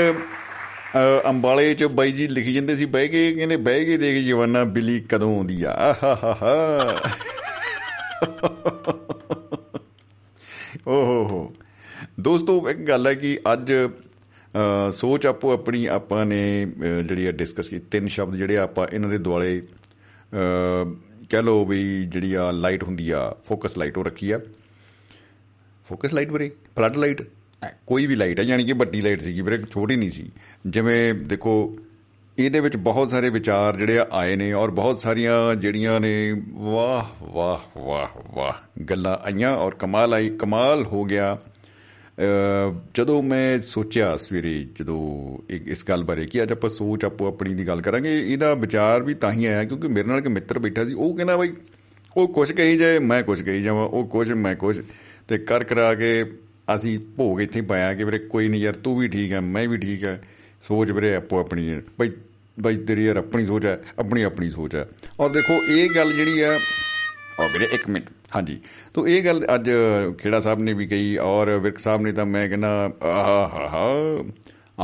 ਅੰਬਾਲੇ 1.26 1.74
ਚ 1.76 1.84
ਬਾਈ 1.98 2.12
ਜੀ 2.12 2.28
ਲਿਖੀ 2.28 2.54
ਜਾਂਦੇ 2.54 2.76
ਸੀ 2.76 2.86
ਬਹਿ 2.88 3.08
ਕੇ 3.08 3.32
ਕਹਿੰਦੇ 3.34 3.58
ਬਹਿ 3.68 3.86
ਕੇ 3.86 3.98
ਦੇਖ 3.98 4.24
ਜਵਾਨਾ 4.26 4.64
ਬਿੱਲੀ 4.76 5.00
ਕਦੋਂ 5.10 5.34
ਆਉਂਦੀ 5.36 5.62
ਆ 5.64 5.72
ਆਹਾਹਾ 5.84 6.56
ਓਹੋ 10.88 11.24
ਹੋ 11.24 11.42
ਦੋਸਤੋ 12.21 12.71
ਇੱਕ 12.71 12.79
ਗੱਲ 12.79 13.07
ਹੈ 13.07 13.15
ਕਿ 13.15 13.39
ਅੱਜ 13.53 13.73
ਅ, 13.73 14.91
ਸੋਚ 14.91 15.27
ਆਪੋ 15.27 15.53
ਆਪਣੀ 15.53 15.87
ਆਪਾਂ 15.87 16.27
ਨੇ 16.27 16.65
ਅ, 16.65 17.03
ਜਿਹੜੀ 17.03 17.27
ਆ 17.27 17.33
ਡਿਸਕਸ 17.33 17.69
ਕੀਤੀ 17.69 17.87
ਤਿੰਨ 17.91 18.09
ਸ਼ਬਦ 18.09 18.37
ਜਿਹੜੇ 18.37 18.57
ਆਪਾਂ 18.57 18.87
ਇਹਨਾਂ 18.93 19.09
ਦੇ 19.09 19.19
ਦੁਆਲੇ 19.19 19.61
ਅ, 19.61 20.95
ਕਹਿ 21.29 21.43
ਲਓ 21.43 21.65
ਵੀ 21.65 22.07
ਜਿਹੜੀ 22.07 22.35
ਆ 22.35 22.51
ਲਾਈਟ 22.51 22.85
ਹੁੰਦੀ 22.85 23.11
ਆ 23.11 23.35
ਫੋਕਸ 23.49 23.79
ਲਾਈਟ 23.79 23.99
ਉਹ 23.99 24.05
ਰੱਖੀ 24.05 24.31
ਆ। 24.31 24.41
ਫੋਕਸ 25.89 26.13
ਲਾਈਟ 26.13 26.31
ਵੀਰੇ 26.31 26.51
ਫਲੱਡ 26.77 26.97
ਲਾਈਟ 26.97 27.23
ਕੋਈ 27.87 28.07
ਵੀ 28.07 28.15
ਲਾਈਟ 28.17 28.39
ਹੈ 28.39 28.45
ਯਾਨੀ 28.45 28.65
ਕਿ 28.65 28.73
ਵੱਡੀ 28.73 29.01
ਲਾਈਟ 29.01 29.21
ਸੀਗੀ 29.21 29.41
ਵੀਰੇ 29.41 29.59
ਛੋਟੀ 29.71 29.97
ਨਹੀਂ 29.97 30.11
ਸੀ। 30.11 30.31
ਜਿਵੇਂ 30.67 31.15
ਦੇਖੋ 31.15 31.77
ਇਹਦੇ 32.39 32.61
ਵਿੱਚ 32.61 32.77
ਬਹੁਤ 32.77 33.11
ਸਾਰੇ 33.11 33.31
ਵਿਚਾਰ 33.31 33.77
ਜਿਹੜੇ 33.77 33.99
ਆ 33.99 34.07
ਆਏ 34.13 34.37
ਨੇ 34.37 34.53
ਔਰ 34.53 34.71
ਬਹੁਤ 34.71 35.01
ਸਾਰੀਆਂ 35.01 35.55
ਜਿਹੜੀਆਂ 35.55 36.01
ਨੇ 36.01 36.43
ਵਾਹ 36.53 37.25
ਵਾਹ 37.25 37.79
ਵਾਹ 37.79 38.23
ਵਾਹ 38.35 38.83
ਗੱਲਾਂ 38.85 39.17
ਆਈਆਂ 39.23 39.57
ਔਰ 39.57 39.75
ਕਮਾਲ 39.75 40.15
ਆਈ 40.15 40.31
ਕਮਾਲ 40.31 40.85
ਹੋ 40.85 41.05
ਗਿਆ। 41.05 41.35
ਅ, 41.35 41.62
ਜਦੋਂ 42.95 43.23
ਮੈਂ 43.23 43.59
ਸੋਚਿਆ 43.63 44.17
ਸਵੇਰੇ 44.17 44.67
ਜਦੋਂ 44.81 45.39
ਇੱਕ 45.51 45.69
ਇਸ 45.69 45.85
ਗੱਲ 45.89 46.05
ਬਾਰੇ 46.05 46.27
ਕਿ 46.27 46.43
ਅੱਜ 46.43 46.53
ਆਪਾਂ 46.53 46.71
ਸੋਚ, 46.71 47.05
ਆਪੋ 47.05 47.27
ਆਪਣੀ 47.27 47.55
ਦੀ 47.55 47.67
ਗੱਲ 47.67 47.81
ਕਰਾਂਗੇ, 47.81 48.33
ਇਹਦਾ 48.33 48.55
ਵਿਚਾਰ 48.55 49.03
ਵੀ 49.03 49.15
ਤਾਂ 49.15 49.33
ਹੀ 49.33 49.47
ਆਇਆ 49.47 49.65
ਕਿਉਂਕਿ 49.65 49.89
ਮੇਰੇ 49.89 50.09
ਨਾਲ 50.09 50.19
ਇੱਕ 50.19 50.29
ਮਿੱਤਰ 50.29 50.59
ਬੈਠਾ 50.59 50.85
ਸੀ, 50.85 50.93
ਉਹ 50.93 51.17
ਕਹਿੰਦਾ 51.17 51.37
ਬਾਈ, 51.37 51.53
ਉਹ 52.17 52.29
ਕੁਛ 52.29 52.53
ਕਹੀ 52.53 52.77
ਜਾਏ, 52.77 52.99
ਮੈਂ 52.99 53.23
ਕੁਛ 53.23 53.43
ਕਹੀ 53.43 53.63
ਜਾਵਾਂ, 53.63 53.85
ਉਹ 53.85 54.07
ਕੁਛ, 54.07 54.29
ਮੈਂ 54.29 54.55
ਕੁਛ। 54.57 54.81
ਤੇ 55.29 55.39
ਕਰ 55.39 55.65
ਕਰਾ 55.65 55.95
ਕੇ 55.95 56.25
ਅਸੀਂ 56.75 56.99
ਭੋਗ 57.17 57.41
ਇੱਥੇ 57.41 57.61
ਹੀ 57.61 57.65
ਪਾਇਆ 57.65 57.95
ਕਿ 57.95 58.05
ਵੀਰੇ 58.05 58.19
ਕੋਈ 58.19 58.49
ਨਹੀਂ 58.49 58.61
ਯਾਰ, 58.61 58.75
ਤੂੰ 58.75 58.99
ਵੀ 58.99 59.09
ਠੀਕ 59.09 59.33
ਹੈ, 59.33 59.41
ਮੈਂ 59.41 59.69
ਵੀ 59.69 59.79
ਠੀਕ 59.79 60.05
ਹੈ। 60.05 60.21
ਸੋਚ 60.69 60.91
ਵੀਰੇ 60.91 61.15
ਆਪੋ 61.15 61.41
ਆਪਣੀ 61.41 61.69
ਹੈ। 61.71 61.83
ਬਈ 61.99 62.11
ਬਈ 62.61 62.77
ਤੇਰੀ 62.77 63.05
ਯਾਰ 63.05 63.17
ਆਪਣੀ 63.17 63.47
ਸੋਚ 63.47 63.67
ਹੈ, 63.67 63.83
ਆਪਣੀ 63.99 64.23
ਆਪਣੀ 64.23 64.51
ਸੋਚ 64.51 64.75
ਹੈ। 64.75 64.89
ਔਰ 65.21 65.31
ਦੇਖੋ, 65.31 65.55
ਇਹ 65.73 65.91
ਗੱਲ 65.97 66.13
ਜਿਹੜੀ 66.13 66.41
ਆ 66.41 66.59
ਔਰ 67.41 67.49
ਵੀਰੇ 67.53 67.69
ਇੱਕ 67.73 67.89
ਮਿੰਟ। 67.89 68.05
ਹਾਂਜੀ। 68.35 68.61
ਤੋ 68.95 69.09
ਇਹ 69.09 69.25
ਗੱਲ 69.25 69.47
ਅੱਜ 69.55 69.71
ਖੇੜਾ 70.19 70.41
ਸਾਹਿਬ 70.41 70.61
ਨੇ 70.61 70.73
ਵੀ 70.73 70.87
ਕਹੀ 70.87 71.17
ਔਰ 71.17 71.59
ਵਿਰਕ 71.59 71.79
ਸਾਹਿਬ 71.79 72.03
ਨੇ 72.03 72.13
ਤਾਂ 72.13 72.27
ਮੈਂ 72.27 72.49
ਕਹਿੰਦਾ 72.49 72.93
ਆਹਾ 73.03 74.25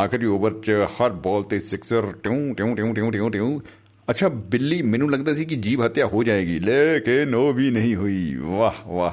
ਆਖਰੀ 0.04 0.26
ਓਵਰ 0.26 0.52
ਚ 0.52 0.70
ਹਰ 0.70 1.10
ਬਾਲ 1.10 1.42
ਤੇ 1.42 1.58
ਸਿਕਸਰ 1.60 2.12
ਟਿਉਂ 2.22 2.54
ਟਿਉਂ 2.54 2.76
ਟਿਉਂ 2.76 2.94
ਟਿਉਂ 2.94 3.12
ਟਿਉਂ 3.12 3.30
ਟਿਉਂ 3.30 3.60
ਅੱਛਾ, 4.10 4.28
ਬਿੱਲੀ 4.28 4.82
ਮੈਨੂੰ 4.82 5.10
ਲੱਗਦਾ 5.10 5.34
ਸੀ 5.34 5.44
ਕਿ 5.44 5.56
ਜੀਵ 5.56 5.84
ਹੱਤਿਆ 5.84 6.06
ਹੋ 6.06 6.22
ਜਾਏਗੀ, 6.22 6.58
ਲੇਕਿਨ 6.58 7.34
ਉਹ 7.34 7.52
ਵੀ 7.52 7.70
ਨਹੀਂ 7.70 7.96
ਹੋਈ। 7.96 8.34
ਵਾਹ 8.34 8.88
ਵਾਹ। 8.88 9.12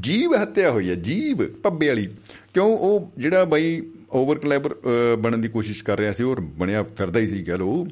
ਜੀਵ 0.00 0.34
ਹੱਤਿਆ 0.42 0.70
ਹੋਈ 0.70 0.90
ਹੈ, 0.90 0.94
ਜੀਵ 0.94 1.46
ਪੱਬੇ 1.46 1.88
ਵਾਲੀ। 1.88 2.06
ਕਿਉਂ 2.54 2.76
ਉਹ 2.76 3.12
ਜਿਹੜਾ 3.18 3.44
ਬਾਈ 3.44 3.82
ਓਵਰ 4.12 4.38
ਕਲੈਬਰ 4.38 4.76
ਬਣਨ 5.18 5.40
ਦੀ 5.40 5.48
ਕੋਸ਼ਿਸ਼ 5.48 5.84
ਕਰ 5.84 5.98
ਰਿਹਾ 5.98 6.12
ਸੀ, 6.12 6.22
ਉਹ 6.22 6.36
ਬਣਿਆ 6.36 6.82
ਫਿਰਦਾ 6.82 7.20
ਹੀ 7.20 7.26
ਸੀ, 7.26 7.44
ਕਹ 7.44 7.52
ਲੋ 7.52 7.86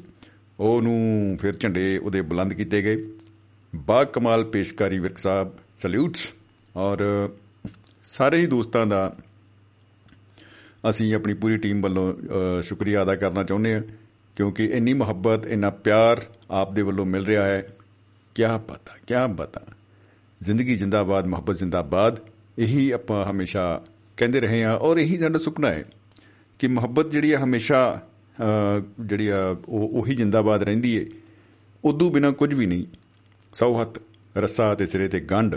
ਉਹਨੂੰ 0.59 1.37
ਫਿਰ 1.41 1.53
ਝੰਡੇ 1.55 1.97
ਉਹਦੇ 1.97 2.21
ਬੁਲੰਦ 2.21 2.53
ਕੀਤੇ 2.53 2.81
ਗਏ। 2.81 3.05
ਬਾ 3.75 4.03
ਕਮਾਲ 4.03 4.43
ਪੇਸ਼ਕਾਰੀ 4.43 4.99
ਵਿਰਕ 4.99 5.17
ਸਾਹਿਬ। 5.17 5.51
ਸਲੂਟਸ। 5.79 6.29
ਔਰ 6.75 7.29
ਸਾਰੇ 8.05 8.37
ਹੀ 8.41 8.47
ਦੋਸਤਾਂ 8.47 8.85
ਦਾ 8.85 9.15
ਅਸੀਂ 10.89 11.15
ਆਪਣੀ 11.15 11.33
ਪੂਰੀ 11.33 11.57
ਟੀਮ 11.57 11.81
ਵੱਲੋਂ 11.81 12.13
ਅ, 12.13 12.61
ਸ਼ੁਕਰੀਆ 12.61 13.03
ਅਦਾ 13.03 13.15
ਕਰਨਾ 13.15 13.43
ਚਾਹੁੰਦੇ 13.43 13.73
ਹਾਂ 13.73 13.81
ਕਿਉਂਕਿ 14.35 14.65
ਇੰਨੀ 14.65 14.93
ਮੁਹੱਬਤ 14.93 15.45
ਇੰਨਾ 15.47 15.69
ਪਿਆਰ 15.69 16.21
ਆਪ 16.51 16.73
ਦੇ 16.73 16.81
ਵੱਲੋਂ 16.81 17.05
ਮਿਲ 17.05 17.25
ਰਿਹਾ 17.25 17.43
ਹੈ। 17.43 17.67
ਕਿਆ 18.35 18.57
ਪਤਾ 18.57 18.93
ਕਿਆ 19.07 19.27
ਪਤਾ। 19.27 19.61
ਜ਼ਿੰਦਗੀ 20.41 20.75
ਜਿੰਦਾਬਾਦ 20.75 21.27
ਮੁਹੱਬਤ 21.27 21.57
ਜਿੰਦਾਬਾਦ 21.57 22.19
ਇਹੀ 22.57 22.91
ਆਪਾਂ 22.91 23.25
ਹਮੇਸ਼ਾ 23.31 23.83
ਕਹਿੰਦੇ 24.17 24.39
ਰਹੇ 24.39 24.63
ਆ 24.63 24.73
ਔਰ 24.75 24.97
ਇਹੀ 24.97 25.17
ਸਾਡਾ 25.17 25.39
ਸੁਪਨਾ 25.39 25.67
ਹੈ 25.67 25.83
ਕਿ 26.59 26.67
ਮੁਹੱਬਤ 26.67 27.11
ਜਿਹੜੀ 27.11 27.31
ਆ 27.31 27.43
ਹਮੇਸ਼ਾ 27.43 28.07
ਜਿਹੜੀ 28.99 29.27
ਆ 29.27 29.55
ਉਹ 29.67 29.89
ਉਹੀ 29.99 30.15
ਜਿੰਦਾਬਾਦ 30.15 30.63
ਰਹਿੰਦੀ 30.63 30.95
ਏ 30.95 31.09
ਉਦੋਂ 31.85 32.11
ਬਿਨਾ 32.11 32.31
ਕੁਝ 32.31 32.53
ਵੀ 32.53 32.65
ਨਹੀਂ। 32.65 32.85
ਸੌਹਤ 33.53 34.01
ਰਸਾ 34.37 34.75
ਤੇ 34.75 34.85
ਸਿਰੇ 34.85 35.07
ਤੇ 35.07 35.19
ਗੰਢ 35.19 35.55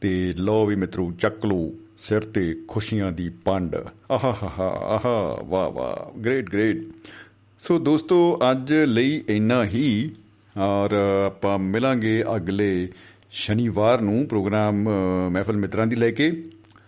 ਤੇ 0.00 0.32
ਲੋ 0.32 0.66
ਵੀ 0.66 0.76
ਮਿੱਤਰੋ, 0.76 1.12
ਚੱਕ 1.12 1.46
ਲੋ 1.46 1.74
ਸਿਰ 1.98 2.20
ਤੇ 2.20 2.56
ਖੁਸ਼ੀਆਂ 2.68 3.12
ਦੀ 3.12 3.28
ਪੰਡ। 3.28 3.76
ਆਹਾ 4.12 4.36
ਹਾ 4.42 4.52
ਹਾ 4.58 4.68
ਆਹਾ, 4.68 5.42
ਵਾਹ 5.44 5.70
ਵਾਹ 5.70 6.18
ਗ੍ਰੇਟ 6.20 6.50
ਗ੍ਰੇਟ 6.50 6.82
ਸੋ 7.60 7.78
ਦੋਸਤੋ, 7.78 8.38
ਅੱਜ 8.50 8.72
ਲਈ 8.72 9.24
ਇੰਨਾ 9.28 9.64
ਹੀ, 9.64 10.10
ਔਰ 10.58 10.92
ਆਪਾਂ 11.26 11.58
ਮਿਲਾਂਗੇ 11.58 12.24
ਅਗਲੇ 12.36 12.88
ਸ਼ਨੀਵਾਰ 13.30 14.00
ਨੂੰ 14.00 14.26
ਪ੍ਰੋਗਰਾਮ 14.26 14.88
ਮਹਿਫਲ 15.30 15.56
ਮਿੱਤਰਾਂ 15.56 15.86
ਦੀ 15.86 15.96
ਲੈ 15.96 16.10
ਕੇ। 16.10 16.44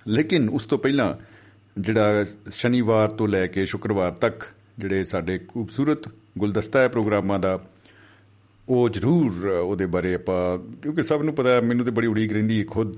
ਲੇਕਿਨ 0.09 0.49
ਉਸ 0.49 0.65
ਤੋਂ 0.65 0.79
ਪਹਿਲਾਂ 0.79 1.15
ਜਿਹੜਾ 1.81 2.25
ਸ਼ਨੀਵਾਰ 2.51 3.11
ਤੋਂ 3.11 3.29
ਲੈ 3.29 3.47
ਕੇ 3.47 3.67
ਸ਼ੁੱਕਰਵਾਰ 3.67 4.13
ਤੱਕ 4.13 4.43
ਜਿਹੜੇ 4.79 5.05
ਸਾਡੇ 5.05 5.39
ਖੂਬਸੂਰਤ 5.39 5.99
ਗੁਲਦਸਤਾ 6.39 6.81
ਹੈ 6.81 6.89
ਪ੍ਰੋਗਰਾਮਾਂ 6.89 7.39
ਦਾ 7.39 7.59
ਉਹ 8.69 8.89
ਜ਼ਰੂਰ 8.89 9.47
ਉਹਦੇ 9.49 9.87
ਬਾਰੇ 9.87 10.15
ਆਪਾਂ 10.15 10.59
ਕਿਉਂਕਿ 10.83 11.03
ਸਭ 11.03 11.23
ਨੂੰ 11.23 11.35
ਪਤਾ 11.35 11.61
ਮੈਨੂੰ 11.61 11.85
ਤੇ 11.85 11.91
ਬੜੀ 11.91 12.07
ਉਡੀਕ 12.07 12.33
ਰਹਿੰਦੀ 12.33 12.59
ਹੈ 12.61 12.65
ਖੁਦ। 12.65 12.97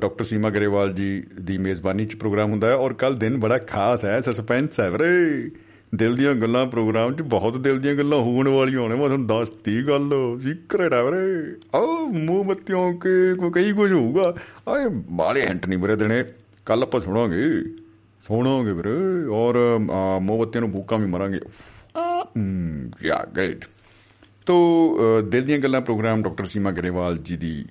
ਡਾਕਟਰ 0.00 0.24
ਸੀਮਾ 0.24 0.50
ਗਰੇਵਾਲ 0.50 0.92
ਜੀ 0.92 1.22
ਦੀ 1.40 1.58
ਮੇਜ਼ਬਾਨੀ 1.58 2.06
'ਚ 2.06 2.14
ਪ੍ਰੋਗਰਾਮ 2.14 2.50
ਹੁੰਦਾ 2.50 2.68
ਹੈ 2.68 2.74
ਔਰ 2.74 2.92
ਕੱਲ 2.92 3.14
ਦਿਨ 3.14 3.36
ਬੜਾ 3.40 3.58
ਖਾਸ 3.58 4.04
ਹੈ 4.04 4.20
ਸਸਪੈਂਸ 4.20 4.80
ਹੈ 4.80 4.90
ਵੀਰੇ। 4.90 5.50
ਦਿਲ 5.94 6.16
ਦੀਆਂ 6.16 6.34
ਗੱਲਾਂ 6.34 6.66
ਪ੍ਰੋਗਰਾਮ 6.66 7.14
'ਚ 7.14 7.22
ਬਹੁਤ 7.22 7.56
ਦਿਲ 7.58 7.78
ਦੀਆਂ 7.80 7.94
ਗੱਲਾਂ 7.94 8.18
ਹੋਣ 8.18 8.48
ਵਾਲੀਆਂ 8.48 8.80
ਹੋਣੇ 8.80 8.94
ਮੈਂ 8.94 9.06
ਤੁਹਾਨੂੰ 9.06 9.26
ਦੱਸਤੀ 9.26 9.82
ਗੱਲ 9.82 10.12
ਸੀਕ੍ਰੇਟ 10.42 10.92
ਹੈ 10.92 11.02
ਵੀਰੇ। 11.04 11.54
ਆ 11.76 11.80
ਮੋਮਬੱਤੀਆਂ 12.16 12.92
ਕੇ 12.94 13.34
ਕੋਈ 13.34 13.50
ਕਈ 13.54 13.72
ਕੁਝ 13.72 13.92
ਹੋਊਗਾ। 13.92 14.34
ਆਏ 14.68 14.88
ਬਾਲੇ 15.12 15.46
ਹਿੰਟ 15.46 15.66
ਨਹੀਂ 15.66 15.78
ਵੀਰੇ 15.78 15.96
ਦੇਣੇ 15.96 16.24
ਕੱਲ 16.66 16.82
ਆਪਾਂ 16.82 17.00
ਸੁਣਾਂਗੇ। 17.00 17.42
ਸੁਣਾਂਗੇ 18.28 18.72
ਵੀਰੇ 18.72 19.26
ਔਰ 19.32 19.58
ਮੋਮਬੱਤੀਆਂ 19.78 20.60
ਨੂੰ 20.60 20.70
ਬੂਕਾਂ 20.70 20.98
ਵੀ 20.98 21.06
ਮਰਾਂਗੇ। 21.06 21.40
ਯਾ 23.04 23.24
ਗ੍ਰੇਟ 23.36 23.64
ਤੋ 24.46 24.56
ਦਿਲ 25.22 25.44
ਦੀਆਂ 25.44 25.58
ਗੱਲਾਂ 25.58 25.80
ਪ੍ਰੋਗਰਾਮ 25.80 26.22
ਡਾਕਟਰ 26.22 26.44
ਸੀਮਾ 26.44 26.70
ਗਰੇਵਾਲ 26.70 27.18
ਜੀ 27.18 27.36
ਦੀ 27.36 27.64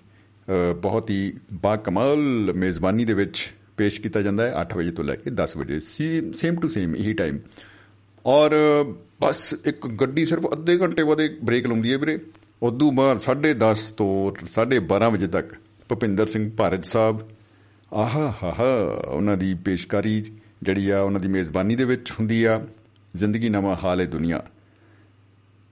ਬਹੁਤ 0.81 1.09
ਹੀ 1.09 1.33
ਬਾ 1.53 1.75
ਕਮਾਲ 1.75 2.53
ਮੇਜ਼ਬਾਨੀ 2.55 3.05
ਦੇ 3.05 3.13
ਵਿੱਚ 3.13 3.51
ਪੇਸ਼ 3.77 4.01
ਕੀਤਾ 4.01 4.21
ਜਾਂਦਾ 4.21 4.43
ਹੈ 4.43 4.53
8 4.61 4.77
ਵਜੇ 4.77 4.91
ਤੋਂ 4.91 5.03
ਲੈ 5.03 5.15
ਕੇ 5.15 5.31
10 5.31 5.57
ਵਜੇ 5.57 5.79
ਸੇਮ 5.79 6.59
ਟੂ 6.59 6.67
ਸੇਮ 6.67 6.95
ਇਹੀ 6.95 7.13
ਟਾਈਮ 7.13 7.39
ਔਰ, 8.25 8.51
ਬਸ 9.21 9.53
ਇੱਕ 9.65 9.87
ਗੱਡੀ 10.01 10.25
ਸਿਰਫ 10.25 10.51
ਅੱਧੇ 10.53 10.77
ਘੰਟੇ 10.77 11.03
ਬਾਅਦ 11.03 11.21
ਬ੍ਰੇਕ 11.43 11.67
ਲਾਉਂਦੀ 11.67 11.91
ਹੈ 11.91 11.97
ਵੀਰੇ। 11.97 12.17
ਉਦੋਂ 12.63 12.91
ਬਾਅਦ 12.91 13.19
10:30 13.19 13.91
ਤੋਂ 13.97 14.31
12:30 14.47 15.09
ਵਜੇ 15.09 15.27
ਤੱਕ 15.27 15.53
ਭੁਪਿੰਦਰ 15.89 16.27
ਸਿੰਘ 16.27 16.49
ਭਾਰਤ 16.57 16.85
ਸਾਹਿਬ, 16.85 17.19
ਆਹਾ 17.91 18.33
ਹਾ 18.43 18.53
ਹਾ, 18.59 18.73
ਉਹਨਾਂ 19.07 19.37
ਦੀ 19.37 19.53
ਪੇਸ਼ਕਾਰੀ 19.65 20.23
ਜਿਹੜੀ 20.63 20.89
ਆ, 20.89 21.01
ਉਹਨਾਂ 21.01 21.19
ਦੀ 21.19 21.27
ਮੇਜ਼ਬਾਨੀ 21.27 21.75
ਦੇ 21.75 21.85
ਵਿੱਚ 21.85 22.11
ਹੁੰਦੀ 22.11 22.43
ਆ। 22.43 22.61
ਜ਼ਿੰਦਗੀ 23.13 23.49
ਨਵਾਂ 23.49 23.75
ਹਾਲ 23.83 24.01
ਹੈ 24.01 24.05
ਦੁਨੀਆ। 24.07 24.41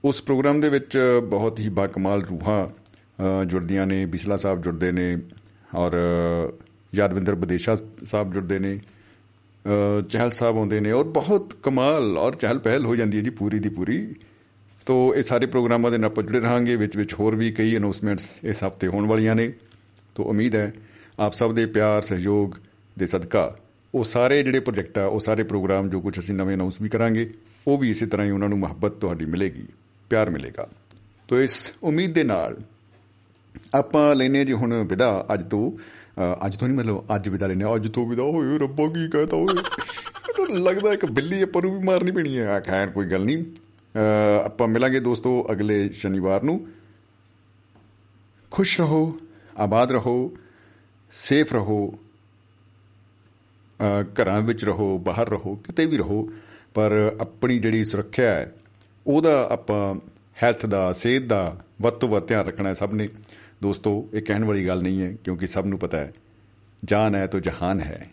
ਉਸ 0.04 0.20
ਪ੍ਰੋਗਰਾਮ 0.22 0.60
ਦੇ 0.60 0.68
ਵਿੱਚ 0.68 0.96
ਬਹੁਤ 1.24 1.58
ਹੀ 1.60 1.68
ਬਾਕਮਾਲ 1.68 2.22
ਰੂਹਾਂ 2.22 3.44
ਜੁੜਦੀਆਂ 3.46 3.86
ਨੇ, 3.86 4.04
ਬਿਸਲਾ 4.06 4.36
ਸਾਹਿਬ 4.36 4.60
ਜੁੜਦੇ 4.62 4.90
ਨੇ 4.92 5.16
ਔਰ 5.74 5.92
ਯਾਦਵਿੰਦਰ 6.92 7.34
ਬਦੇਸ਼ਾ 7.34 7.76
ਸਾਹਿਬ 8.04 8.32
ਜੁੜਦੇ 8.32 8.58
ਨੇ 8.58 8.78
ਚਹਿਲ 10.10 10.30
ਸਾਹਿਬ 10.30 10.56
ਆਉਂਦੇ 10.56 10.80
ਨੇ 10.80 10.92
ਔਰ 10.92 11.04
ਬਹੁਤ 11.04 11.54
ਕਮਾਲ 11.62 12.18
ਔਰ 12.18 12.34
ਚਹਿਲ 12.34 12.58
ਪਹਿਲ 12.58 12.86
ਹੋ 12.86 12.94
ਜਾਂਦੀ 12.96 13.18
ਹੈ 13.18 13.22
ਜੀ 13.22 13.30
ਪੂਰੀ 13.30 13.58
ਦੀ 13.58 13.68
ਪੂਰੀ। 13.68 14.14
ਤੋ 14.86 15.14
ਇਹ 15.16 15.22
ਸਾਰੇ 15.22 15.46
ਪ੍ਰੋਗਰਾਮਾਂ 15.46 15.90
ਦੇ 15.90 15.98
ਨਾਲ 15.98 16.10
ਆਪਾਂ 16.10 16.24
ਜੁੜੇ 16.24 16.40
ਰਹਾਂਗੇ, 16.40 16.76
ਵਿੱਚ 16.76 16.96
ਵਿੱਚ 16.96 17.14
ਹੋਰ 17.14 17.34
ਵੀ 17.36 17.50
ਕਈ 17.52 17.76
ਅਨਾਉਂਸਮੈਂਟਸ 17.76 18.32
ਇਸ 18.44 18.62
ਹਫ਼ਤੇ 18.64 18.86
ਹੋਣ 18.86 19.06
ਵਾਲੀਆਂ 19.06 19.34
ਨੇ। 19.34 19.52
ਤੋ 20.14 20.24
ਉਮੀਦ 20.24 20.54
ਹੈ 20.54 20.72
ਆਪ 21.18 21.34
ਸਭ 21.34 21.54
ਦੇ 21.54 21.66
ਪਿਆਰ, 21.66 22.02
ਸਹਿਯੋਗ 22.02 22.54
ਦੇ 22.96 23.06
ਸਦਕਾ 23.06 23.56
ਉਹ 23.94 24.04
ਸਾਰੇ 24.04 24.42
ਜਿਹੜੇ 24.42 24.60
ਪ੍ਰੋਜੈਕਟ 24.60 24.98
ਆ, 24.98 25.04
ਉਹ 25.04 25.20
ਸਾਰੇ 25.20 25.42
ਪ੍ਰੋਗਰਾਮ 25.42 25.88
ਜੋ 25.90 26.00
ਕੁਝ 26.00 26.18
ਅਸੀਂ 26.18 26.34
ਨਵੇਂ 26.34 26.54
ਅਨਾਉਂਸ 26.54 26.80
ਵੀ 26.80 26.88
ਕਰਾਂਗੇ, 26.88 27.30
ਉਹ 27.66 27.78
ਵੀ 27.78 27.90
ਇਸੇ 27.90 28.06
ਤਰ੍ਹਾਂ 28.06 28.26
ਹੀ 28.26 28.30
ਉਹਨਾਂ 28.30 28.48
ਨੂੰ 28.48 28.58
ਮੁਹੱਬਤ 28.58 28.92
ਤੁਹਾਡੀ 28.92 29.24
ਮਿਲੇਗੀ। 29.24 29.66
ਪਿਆਰ 30.10 30.30
ਮਿਲੇਗਾ। 30.30 30.68
ਤੋ 31.28 31.40
ਇਸ 31.40 31.72
ਉਮੀਦ 31.82 32.12
ਦੇ 32.14 32.24
ਨਾਲ 32.24 32.56
ਆਪਾਂ 33.74 34.14
ਲੈਨੇ 34.14 34.44
ਜੀ 34.44 34.52
ਹੁਣ 34.52 34.74
ਵਿਦਾ। 34.88 35.26
ਅੱਜ 35.34 35.42
ਤੋਂ 35.50 35.70
ਅੱਜ 36.46 36.56
ਤੋਂ 36.56 36.68
ਨਹੀਂ 36.68 36.78
ਮਤਲਬ 36.78 37.04
ਅੱਜ 37.14 37.28
ਵਿਦਾ 37.28 37.46
ਲੈਨੇ 37.46 37.64
ਅੱਜ 37.74 37.88
ਤੋਂ 37.88 38.06
ਵਿਦਾ। 38.06 38.22
ਹੋਏ 38.22 38.58
ਰੱਬਾ 38.58 38.86
ਕੀ 38.86 39.08
ਕਹਤਾ 39.08 39.36
ਓਏ। 39.36 40.56
ਲੱਗਦਾ 40.58 40.92
ਇੱਕ 40.92 41.04
ਬਿੱਲੀ 41.06 41.40
ਆਪਾਂ 41.42 41.62
ਨੂੰ 41.62 41.78
ਵੀ 41.78 41.84
ਮਾਰਨੀ 41.84 42.10
ਪੈਣੀ 42.10 42.38
ਹੈ 42.38 42.60
ਖੈਰ 42.60 42.90
ਕੋਈ 42.90 43.06
ਗੱਲ 43.06 43.24
ਨਹੀਂ। 43.24 43.44
ਆਪਾਂ 44.44 44.68
ਮਿਲਾਂਗੇ 44.68 45.00
ਦੋਸਤੋ 45.00 45.46
ਅਗਲੇ 45.52 45.88
ਸ਼ਨੀਵਾਰ 45.90 46.42
ਨੂੰ। 46.42 46.66
ਖੁਸ਼ 48.50 48.80
ਰਹੋ, 48.80 49.18
ਆਬਾਦ 49.58 49.92
ਰਹੋ, 49.92 50.32
ਸੇਫ 51.12 51.52
ਰਹੋ 51.52 51.98
ਘਰਾਂ 54.14 54.40
ਵਿੱਚ 54.40 54.64
ਰਹੋ, 54.64 54.98
ਬਾਹਰ 54.98 55.28
ਰਹੋ, 55.28 55.54
ਕਿਤੇ 55.56 55.86
ਵੀ 55.86 55.96
ਰਹੋ। 55.96 56.28
ਪਰ 56.74 57.16
ਆਪਣੀ 57.20 57.58
ਜਿਹੜੀ 57.58 57.84
ਸੁਰੱਖਿਆ 57.84 58.32
ਹੈ 58.34 58.52
ਉਹਦਾ 59.08 59.48
ਆਪਾਂ 59.50 59.94
ਹੈਲਥ 60.42 60.66
ਦਾ, 60.66 60.92
ਸਿਹਤ 60.92 61.22
ਦਾ 61.22 61.56
ਵੱਧ 61.82 61.94
ਤੋਂ 61.94 62.08
ਵੱਧ 62.08 62.28
ਧਿਆਨ 62.28 62.46
ਰੱਖਣਾ 62.46 62.68
ਹੈ 62.68 62.74
ਸਭ 62.74 62.94
ਨੇ। 62.94 63.08
ਦੋਸਤੋ, 63.62 64.08
ਇਹ 64.14 64.22
ਕਹਿਣ 64.22 64.44
ਵਾਲੀ 64.44 64.68
ਗੱਲ 64.68 64.82
ਨਹੀਂ 64.82 65.02
ਹੈ, 65.02 65.12
ਕਿਉਂਕਿ 65.24 65.46
ਸਭ 65.46 65.64
ਨੂੰ 65.66 65.78
ਪਤਾ 65.78 65.98
ਹੈ, 65.98 66.12
ਜਾਨ 66.84 67.14
ਹੈ 67.14 67.26
ਤਾਂ 67.26 67.40
ਜਹਾਨ 67.40 67.80
ਹੈ। 67.80 68.10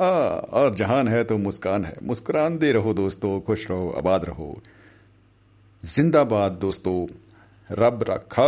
ਆ 0.00 0.04
ਔਰ 0.50 0.74
ਜਹਾਨ 0.74 1.08
ਹੈ 1.08 1.22
ਤਾਂ 1.22 1.36
ਮੁਸਕਾਨ 1.36 1.84
ਹੈ। 1.84 1.94
ਮੁਸਕਰਾਉਂਦੇ 2.02 2.72
ਰਹੋ 2.72 2.94
ਦੋਸਤੋ, 2.94 3.40
ਖੁਸ਼ 3.40 3.68
ਰਹੋ, 3.68 3.94
ਆਬਾਦ 3.96 4.24
ਰਹੋ। 4.24 4.62
ਜ਼ਿੰਦਾਬਾਦ 5.82 6.56
ਦੋਸਤੋ, 6.56 7.08
ਰੱਬ 7.72 8.02
ਰੱਖਾ। 8.02 8.44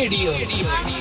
ਦੁਆਬਾ 0.00 0.32
ਰੇਡੀਓ 0.38 0.99